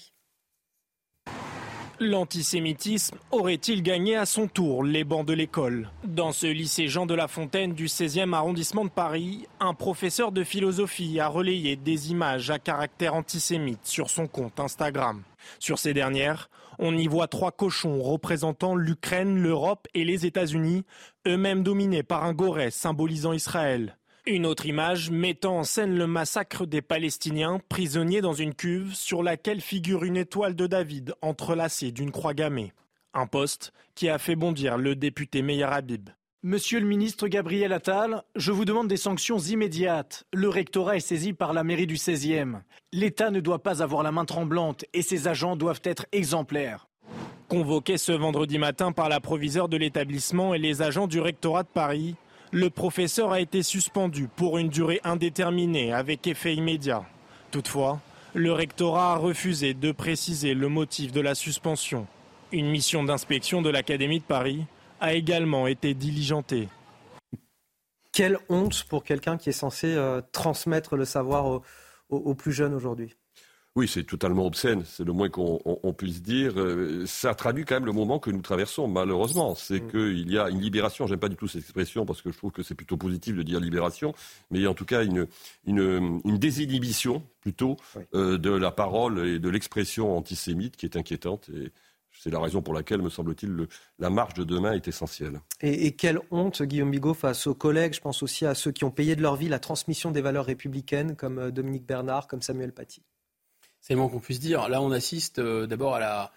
L'antisémitisme 2.00 3.18
aurait-il 3.32 3.82
gagné 3.82 4.18
à 4.18 4.26
son 4.26 4.48
tour 4.48 4.84
les 4.84 5.04
bancs 5.04 5.26
de 5.26 5.34
l'école? 5.34 5.90
Dans 6.04 6.32
ce 6.32 6.48
lycée 6.48 6.88
Jean 6.88 7.06
de 7.06 7.14
La 7.14 7.28
Fontaine 7.28 7.74
du 7.74 7.86
16e 7.86 8.34
arrondissement 8.34 8.84
de 8.84 8.90
Paris, 8.90 9.48
un 9.60 9.74
professeur 9.74 10.32
de 10.32 10.44
philosophie 10.44 11.20
a 11.20 11.28
relayé 11.28 11.76
des 11.76 12.12
images 12.12 12.50
à 12.50 12.60
caractère 12.60 13.14
antisémite 13.14 13.86
sur 13.86 14.10
son 14.10 14.28
compte 14.28 14.60
Instagram. 14.60 15.22
Sur 15.60 15.80
ces 15.80 15.94
dernières, 15.94 16.50
on 16.80 16.98
y 16.98 17.08
voit 17.08 17.28
trois 17.28 17.52
cochons 17.52 18.02
représentant 18.02 18.76
l'Ukraine, 18.76 19.40
l'Europe 19.40 19.88
et 19.94 20.04
les 20.04 20.26
États-Unis, 20.26 20.86
eux-mêmes 21.28 21.64
dominés 21.64 22.04
par 22.04 22.24
un 22.24 22.34
goret 22.34 22.72
symbolisant 22.72 23.34
Israël. 23.34 23.98
Une 24.26 24.46
autre 24.46 24.66
image 24.66 25.12
mettant 25.12 25.58
en 25.58 25.64
scène 25.64 25.98
le 25.98 26.08
massacre 26.08 26.66
des 26.66 26.82
Palestiniens 26.82 27.60
prisonniers 27.68 28.22
dans 28.22 28.34
une 28.34 28.54
cuve 28.54 28.96
sur 28.96 29.22
laquelle 29.22 29.60
figure 29.60 30.06
une 30.06 30.16
étoile 30.16 30.56
de 30.56 30.66
David 30.66 31.14
entrelacée 31.22 31.92
d'une 31.92 32.12
croix 32.12 32.34
gammée. 32.34 32.72
Un 33.14 33.28
poste 33.28 33.74
qui 33.96 34.08
a 34.08 34.18
fait 34.18 34.38
bondir 34.38 34.78
le 34.78 34.96
député 34.96 35.42
Meir 35.42 35.74
Habib. 35.74 36.10
Monsieur 36.46 36.82
le 36.82 36.86
ministre 36.86 37.30
Gabriel 37.30 37.72
Attal, 37.72 38.22
je 38.36 38.52
vous 38.52 38.66
demande 38.66 38.90
des 38.90 38.98
sanctions 38.98 39.38
immédiates. 39.38 40.26
Le 40.34 40.50
rectorat 40.50 40.98
est 40.98 41.00
saisi 41.00 41.32
par 41.32 41.54
la 41.54 41.64
mairie 41.64 41.88
du 41.88 41.96
16e. 41.96 42.60
L'État 42.92 43.32
ne 43.32 43.40
doit 43.40 43.64
pas 43.64 43.82
avoir 43.82 44.04
la 44.04 44.12
main 44.12 44.26
tremblante 44.26 44.84
et 44.94 45.04
ses 45.04 45.30
agents 45.30 45.56
doivent 45.56 45.80
être 45.86 46.06
exemplaires. 46.12 46.90
Convoqué 47.48 47.98
ce 47.98 48.12
vendredi 48.12 48.58
matin 48.58 48.92
par 48.92 49.08
la 49.08 49.22
proviseure 49.22 49.70
de 49.70 49.78
l'établissement 49.78 50.54
et 50.54 50.58
les 50.58 50.82
agents 50.82 51.08
du 51.08 51.22
rectorat 51.22 51.64
de 51.64 51.70
Paris, 51.70 52.16
le 52.52 52.70
professeur 52.70 53.32
a 53.32 53.40
été 53.40 53.64
suspendu 53.64 54.28
pour 54.28 54.58
une 54.58 54.68
durée 54.68 55.00
indéterminée 55.06 55.94
avec 55.94 56.28
effet 56.28 56.56
immédiat. 56.56 57.06
Toutefois, 57.52 58.02
Le 58.34 58.52
rectorat 58.52 59.14
a 59.14 59.18
refusé 59.18 59.74
de 59.74 59.94
préciser 59.94 60.56
le 60.56 60.68
motif 60.68 61.14
de 61.14 61.22
la 61.22 61.36
suspension. 61.36 62.06
Une 62.52 62.68
mission 62.68 63.06
d'inspection 63.06 63.62
de 63.62 63.70
l'Académie 63.70 64.20
de 64.20 64.26
Paris 64.26 64.66
a 65.04 65.14
également 65.14 65.68
été 65.68 65.94
diligentée. 65.94 66.70
Quelle 68.14 68.38
honte 68.48 68.86
pour 68.86 69.04
quelqu'un 69.04 69.38
qui 69.38 69.50
est 69.50 69.52
censé 69.52 69.88
euh, 69.88 70.22
transmettre 70.32 70.96
le 70.96 71.04
savoir 71.04 71.62
aux 72.10 72.36
plus 72.36 72.54
jeunes 72.54 72.74
aujourd'hui. 72.74 73.16
Oui, 73.76 73.88
c'est 73.88 74.04
totalement 74.04 74.46
obscène, 74.46 74.84
c'est 74.86 75.04
le 75.04 75.14
moins 75.14 75.30
qu'on 75.30 75.96
puisse 75.98 76.22
dire. 76.22 76.60
Euh, 76.60 77.08
ça 77.08 77.34
traduit 77.34 77.66
quand 77.66 77.74
même 77.74 77.88
le 77.88 77.92
moment 77.92 78.20
que 78.20 78.30
nous 78.30 78.44
traversons, 78.44 78.88
malheureusement. 78.88 79.56
C'est 79.56 79.82
mm. 79.82 79.92
qu'il 79.92 80.32
y 80.32 80.38
a 80.38 80.48
une 80.50 80.62
libération, 80.62 81.08
j'aime 81.08 81.20
pas 81.20 81.28
du 81.28 81.36
tout 81.36 81.48
cette 81.48 81.62
expression 81.62 82.06
parce 82.06 82.22
que 82.22 82.32
je 82.32 82.38
trouve 82.38 82.52
que 82.52 82.62
c'est 82.62 82.76
plutôt 82.76 82.98
positif 82.98 83.36
de 83.36 83.42
dire 83.42 83.60
libération, 83.60 84.14
mais 84.52 84.60
il 84.60 84.62
y 84.62 84.68
a 84.68 84.70
en 84.70 84.76
tout 84.76 84.86
cas 84.86 85.04
une, 85.04 85.26
une, 85.66 86.38
désinhibition 86.38 87.24
plutôt 87.42 87.78
euh, 88.14 88.38
de 88.38 88.52
la 88.52 88.70
parole 88.70 89.28
et 89.28 89.40
de 89.40 89.50
l'expression 89.50 90.16
antisémite 90.16 90.78
qui 90.78 90.86
est 90.86 90.96
inquiétante. 90.96 91.50
Et 91.50 91.72
c'est 92.24 92.30
la 92.30 92.40
raison 92.40 92.62
pour 92.62 92.74
laquelle, 92.74 93.02
me 93.02 93.10
semble-t-il, 93.10 93.68
la 94.00 94.10
marche 94.10 94.34
de 94.36 94.46
demain 94.46 94.72
est 94.72 94.88
essentielle. 94.88 95.42
Et, 95.60 95.88
et, 95.88 95.92
quelle 95.92 96.20
honte, 96.32 96.64
Guillaume 96.64 96.90
Bigot, 96.90 97.14
face 97.14 97.48
aux 97.48 97.54
collègues, 97.54 97.94
je 97.94 98.00
pense 98.00 98.24
aussi 98.24 98.46
à 98.46 98.56
ceux 98.56 98.72
qui 98.72 98.86
ont 98.86 98.92
payé 98.92 99.18
de 99.18 99.22
leur 99.22 99.36
vie 99.36 99.50
la 99.50 99.60
transmission 99.60 100.10
des 100.10 100.22
valeurs 100.22 100.46
républicaines, 100.46 101.18
comme 101.18 101.38
euh, 101.38 101.52
Dominique 101.52 101.86
Bernard, 101.86 102.28
comme 102.28 102.42
Samuel 102.42 102.72
Paty. 102.72 103.04
C'est 103.82 103.94
le 103.94 104.00
moins 104.00 104.08
qu'on 104.08 104.22
puisse 104.22 104.40
dire. 104.40 104.70
Là, 104.70 104.82
on 104.82 104.92
assiste 104.92 105.40
euh, 105.40 105.68
d'abord 105.68 105.96
à 105.96 106.00
la, 106.00 106.32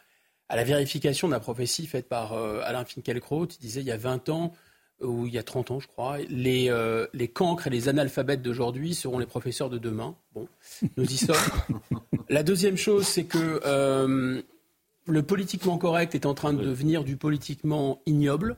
à 0.48 0.56
la 0.56 0.64
vérification 0.64 1.28
de 1.28 1.32
la 1.32 1.38
prophétie 1.38 1.86
faite 1.86 2.08
par 2.08 2.32
euh, 2.32 2.60
Alain 2.64 2.84
Finkielkraut. 2.84 3.46
Il 3.46 3.60
disait 3.60 3.80
il 3.82 3.86
y 3.86 3.92
a 3.92 3.96
20 3.96 4.28
ans, 4.30 4.54
ou 5.00 5.28
il 5.28 5.34
y 5.34 5.38
a 5.38 5.44
30 5.44 5.70
ans, 5.70 5.78
je 5.78 5.86
crois, 5.86 6.18
les, 6.28 6.68
euh, 6.68 7.06
les 7.12 7.28
cancres 7.28 7.68
et 7.68 7.70
les 7.70 7.88
analphabètes 7.88 8.42
d'aujourd'hui 8.42 8.96
seront 8.96 9.20
les 9.20 9.26
professeurs 9.26 9.70
de 9.70 9.78
demain. 9.78 10.16
Bon, 10.34 10.48
nous 10.96 11.04
y 11.04 11.16
sommes. 11.16 11.36
la 12.28 12.42
deuxième 12.42 12.76
chose, 12.76 13.06
c'est 13.06 13.26
que 13.26 14.42
le 15.06 15.22
politiquement 15.22 15.78
correct 15.78 16.14
est 16.14 16.26
en 16.26 16.34
train 16.34 16.52
de 16.52 16.62
devenir 16.62 17.04
du 17.04 17.16
politiquement 17.16 18.02
ignoble. 18.06 18.56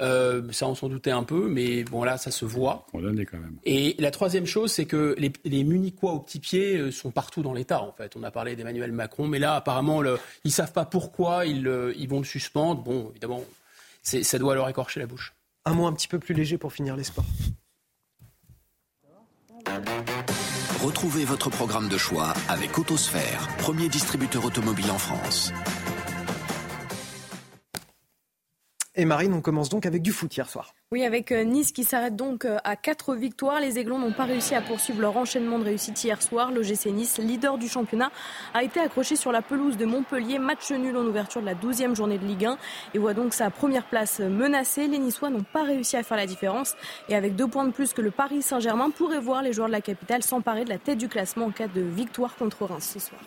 Euh, 0.00 0.50
ça, 0.52 0.66
on 0.66 0.74
s'en 0.74 0.88
doutait 0.88 1.10
un 1.10 1.24
peu, 1.24 1.48
mais 1.48 1.84
bon, 1.84 2.04
là, 2.04 2.16
ça 2.16 2.30
se 2.30 2.44
voit. 2.44 2.86
quand 2.92 3.38
même. 3.38 3.58
Et 3.64 3.96
la 3.98 4.10
troisième 4.10 4.46
chose, 4.46 4.72
c'est 4.72 4.86
que 4.86 5.14
les, 5.18 5.30
les, 5.44 5.62
munichois 5.62 6.12
au 6.12 6.20
petit 6.20 6.38
pied 6.38 6.78
euh, 6.78 6.90
sont 6.90 7.10
partout 7.10 7.42
dans 7.42 7.52
l'État, 7.52 7.82
en 7.82 7.92
fait. 7.92 8.16
On 8.16 8.22
a 8.22 8.30
parlé 8.30 8.56
d'Emmanuel 8.56 8.92
Macron, 8.92 9.26
mais 9.26 9.38
là, 9.38 9.56
apparemment, 9.56 10.00
le, 10.00 10.18
ils 10.44 10.48
ne 10.48 10.52
savent 10.52 10.72
pas 10.72 10.86
pourquoi 10.86 11.44
ils, 11.44 11.68
euh, 11.68 11.92
ils, 11.98 12.08
vont 12.08 12.18
le 12.18 12.24
suspendre. 12.24 12.82
Bon, 12.82 13.10
évidemment, 13.10 13.44
ça 14.02 14.38
doit 14.38 14.54
leur 14.54 14.68
écorcher 14.70 15.00
la 15.00 15.06
bouche. 15.06 15.34
Un 15.66 15.74
mot 15.74 15.86
un 15.86 15.92
petit 15.92 16.08
peu 16.08 16.18
plus 16.18 16.34
léger 16.34 16.56
pour 16.56 16.72
finir 16.72 16.96
les 16.96 17.04
sports. 17.04 17.26
Retrouvez 20.82 21.24
votre 21.24 21.50
programme 21.50 21.88
de 21.88 21.98
choix 21.98 22.32
avec 22.48 22.78
Autosphère, 22.78 23.48
premier 23.58 23.88
distributeur 23.88 24.44
automobile 24.44 24.90
en 24.90 24.98
France. 24.98 25.52
Et 29.00 29.06
Marine, 29.06 29.32
on 29.32 29.40
commence 29.40 29.70
donc 29.70 29.86
avec 29.86 30.02
du 30.02 30.12
foot 30.12 30.36
hier 30.36 30.46
soir. 30.46 30.74
Oui, 30.92 31.06
avec 31.06 31.32
euh, 31.32 31.42
Nice 31.42 31.72
qui 31.72 31.84
s'arrête 31.84 32.16
donc 32.16 32.44
euh, 32.44 32.58
à 32.64 32.76
quatre 32.76 33.14
victoires. 33.14 33.58
Les 33.58 33.78
Aiglons 33.78 33.98
n'ont 33.98 34.12
pas 34.12 34.26
réussi 34.26 34.54
à 34.54 34.60
poursuivre 34.60 35.00
leur 35.00 35.16
enchaînement 35.16 35.58
de 35.58 35.64
réussite 35.64 36.04
hier 36.04 36.20
soir. 36.20 36.50
Le 36.50 36.62
GC 36.62 36.92
Nice, 36.92 37.16
leader 37.16 37.56
du 37.56 37.66
championnat, 37.66 38.12
a 38.52 38.62
été 38.62 38.78
accroché 38.78 39.16
sur 39.16 39.32
la 39.32 39.40
pelouse 39.40 39.78
de 39.78 39.86
Montpellier. 39.86 40.38
Match 40.38 40.70
nul 40.70 40.94
en 40.98 41.06
ouverture 41.06 41.40
de 41.40 41.46
la 41.46 41.54
12e 41.54 41.96
journée 41.96 42.18
de 42.18 42.26
Ligue 42.26 42.44
1 42.44 42.58
et 42.92 42.98
voit 42.98 43.14
donc 43.14 43.32
sa 43.32 43.48
première 43.48 43.86
place 43.86 44.20
menacée. 44.20 44.86
Les 44.86 44.98
Niçois 44.98 45.30
n'ont 45.30 45.46
pas 45.50 45.62
réussi 45.62 45.96
à 45.96 46.02
faire 46.02 46.18
la 46.18 46.26
différence 46.26 46.74
et 47.08 47.14
avec 47.14 47.36
deux 47.36 47.48
points 47.48 47.64
de 47.64 47.72
plus 47.72 47.94
que 47.94 48.02
le 48.02 48.10
Paris 48.10 48.42
Saint-Germain 48.42 48.90
pourrait 48.90 49.20
voir 49.20 49.40
les 49.40 49.54
joueurs 49.54 49.68
de 49.68 49.72
la 49.72 49.80
capitale 49.80 50.22
s'emparer 50.22 50.64
de 50.64 50.68
la 50.68 50.78
tête 50.78 50.98
du 50.98 51.08
classement 51.08 51.46
en 51.46 51.52
cas 51.52 51.68
de 51.68 51.80
victoire 51.80 52.36
contre 52.36 52.66
Reims 52.66 52.90
ce 52.92 52.98
soir. 52.98 53.22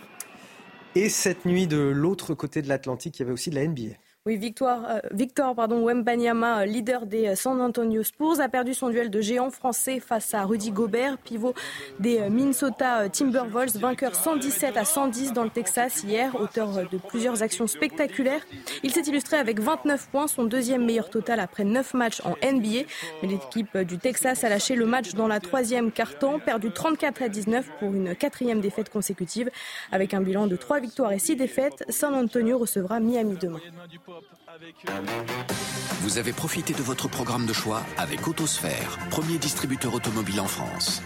Et 0.94 1.10
cette 1.10 1.46
nuit, 1.46 1.66
de 1.66 1.80
l'autre 1.80 2.36
côté 2.36 2.62
de 2.62 2.68
l'Atlantique, 2.68 3.18
il 3.18 3.24
y 3.24 3.26
avait 3.26 3.34
aussi 3.34 3.50
de 3.50 3.56
la 3.56 3.66
NBA. 3.66 3.96
Oui, 4.26 4.38
Victor, 4.38 4.86
euh, 4.90 5.00
Victor 5.12 5.54
pardon, 5.54 5.84
Wembanyama, 5.84 6.62
euh, 6.62 6.66
leader 6.66 7.06
des 7.06 7.28
euh, 7.28 7.36
San 7.36 7.60
Antonio 7.60 8.04
Spurs, 8.04 8.40
a 8.40 8.48
perdu 8.48 8.74
son 8.74 8.88
duel 8.88 9.10
de 9.10 9.20
géant 9.20 9.50
français 9.52 10.00
face 10.00 10.34
à 10.34 10.46
Rudy 10.46 10.72
Gobert, 10.72 11.18
pivot 11.18 11.54
des 12.00 12.30
Minnesota 12.30 13.10
Timberwolves, 13.10 13.78
vainqueur 13.78 14.16
117 14.16 14.78
à 14.78 14.86
110 14.86 15.34
dans 15.34 15.44
le 15.44 15.50
Texas 15.50 16.06
hier, 16.06 16.40
auteur 16.40 16.90
de 16.90 16.98
plusieurs 17.10 17.44
actions 17.44 17.68
spectaculaires. 17.68 18.40
Il 18.82 18.92
s'est 18.92 19.02
illustré 19.02 19.36
avec 19.36 19.60
29 19.60 20.08
points, 20.08 20.28
son 20.28 20.46
deuxième 20.46 20.86
meilleur 20.86 21.10
total 21.10 21.42
après 21.42 21.66
9 21.66 21.94
matchs 21.94 22.22
en 22.24 22.38
NBA. 22.42 22.88
Mais 23.22 23.28
l'équipe 23.28 23.78
du 23.80 23.98
Texas 23.98 24.46
a 24.46 24.48
lâché 24.50 24.76
le 24.76 24.86
match 24.86 25.16
dans 25.16 25.28
la 25.28 25.42
troisième 25.42 25.92
quart-temps, 25.92 26.40
perdu 26.40 26.72
34 26.72 27.24
à 27.24 27.28
19 27.28 27.70
pour 27.78 27.94
une 27.94 28.16
quatrième 28.16 28.62
défaite 28.62 28.90
consécutive. 28.90 29.50
Avec 29.92 30.14
un 30.14 30.22
bilan 30.22 30.48
de 30.48 30.56
3 30.56 30.80
victoires 30.80 31.12
et 31.12 31.20
6 31.20 31.36
défaites, 31.36 31.84
San 31.90 32.14
Antonio 32.14 32.58
recevra 32.58 33.02
Miami 33.02 33.36
demain. 33.36 33.60
Vous 36.02 36.18
avez 36.18 36.34
profité 36.34 36.74
de 36.74 36.82
votre 36.82 37.08
programme 37.08 37.46
de 37.46 37.54
choix 37.54 37.82
avec 37.98 38.28
Autosphère, 38.28 38.98
premier 39.10 39.38
distributeur 39.38 39.94
automobile 39.94 40.40
en 40.42 40.48
France. 40.48 41.02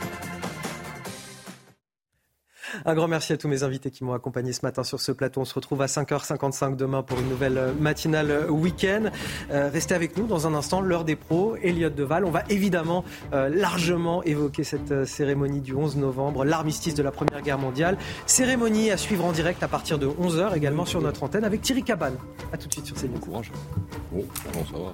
Un 2.85 2.95
grand 2.95 3.07
merci 3.07 3.33
à 3.33 3.37
tous 3.37 3.47
mes 3.47 3.63
invités 3.63 3.91
qui 3.91 4.03
m'ont 4.03 4.13
accompagné 4.13 4.53
ce 4.53 4.61
matin 4.63 4.83
sur 4.83 4.99
ce 4.99 5.11
plateau. 5.11 5.41
On 5.41 5.45
se 5.45 5.53
retrouve 5.53 5.81
à 5.81 5.85
5h55 5.85 6.75
demain 6.75 7.03
pour 7.03 7.19
une 7.19 7.29
nouvelle 7.29 7.57
euh, 7.57 7.73
matinale 7.79 8.31
euh, 8.31 8.49
week-end. 8.49 9.09
Euh, 9.51 9.69
restez 9.71 9.95
avec 9.95 10.17
nous 10.17 10.27
dans 10.27 10.47
un 10.47 10.53
instant, 10.53 10.81
l'heure 10.81 11.03
des 11.03 11.15
pros, 11.15 11.55
Elliot 11.61 11.89
Deval. 11.89 12.25
On 12.25 12.31
va 12.31 12.43
évidemment 12.49 13.03
largement 13.31 14.23
évoquer 14.23 14.63
cette 14.63 15.05
cérémonie 15.05 15.61
du 15.61 15.73
11 15.73 15.97
novembre, 15.97 16.45
l'armistice 16.45 16.95
de 16.95 17.03
la 17.03 17.11
Première 17.11 17.41
Guerre 17.41 17.57
mondiale. 17.57 17.97
Cérémonie 18.25 18.91
à 18.91 18.97
suivre 18.97 19.25
en 19.25 19.31
direct 19.31 19.63
à 19.63 19.67
partir 19.67 19.99
de 19.99 20.07
11h 20.07 20.55
également 20.55 20.85
sur 20.85 21.01
notre 21.01 21.23
antenne 21.23 21.43
avec 21.43 21.61
Thierry 21.61 21.83
Cabane. 21.83 22.15
A 22.51 22.57
tout 22.57 22.67
de 22.67 22.73
suite 22.73 22.85
sur 22.85 22.95
CNews. 22.95 23.13
Bon 23.13 23.19
courage. 23.19 23.51
Bon, 24.11 24.25
ça 24.71 24.77
va. 24.77 24.93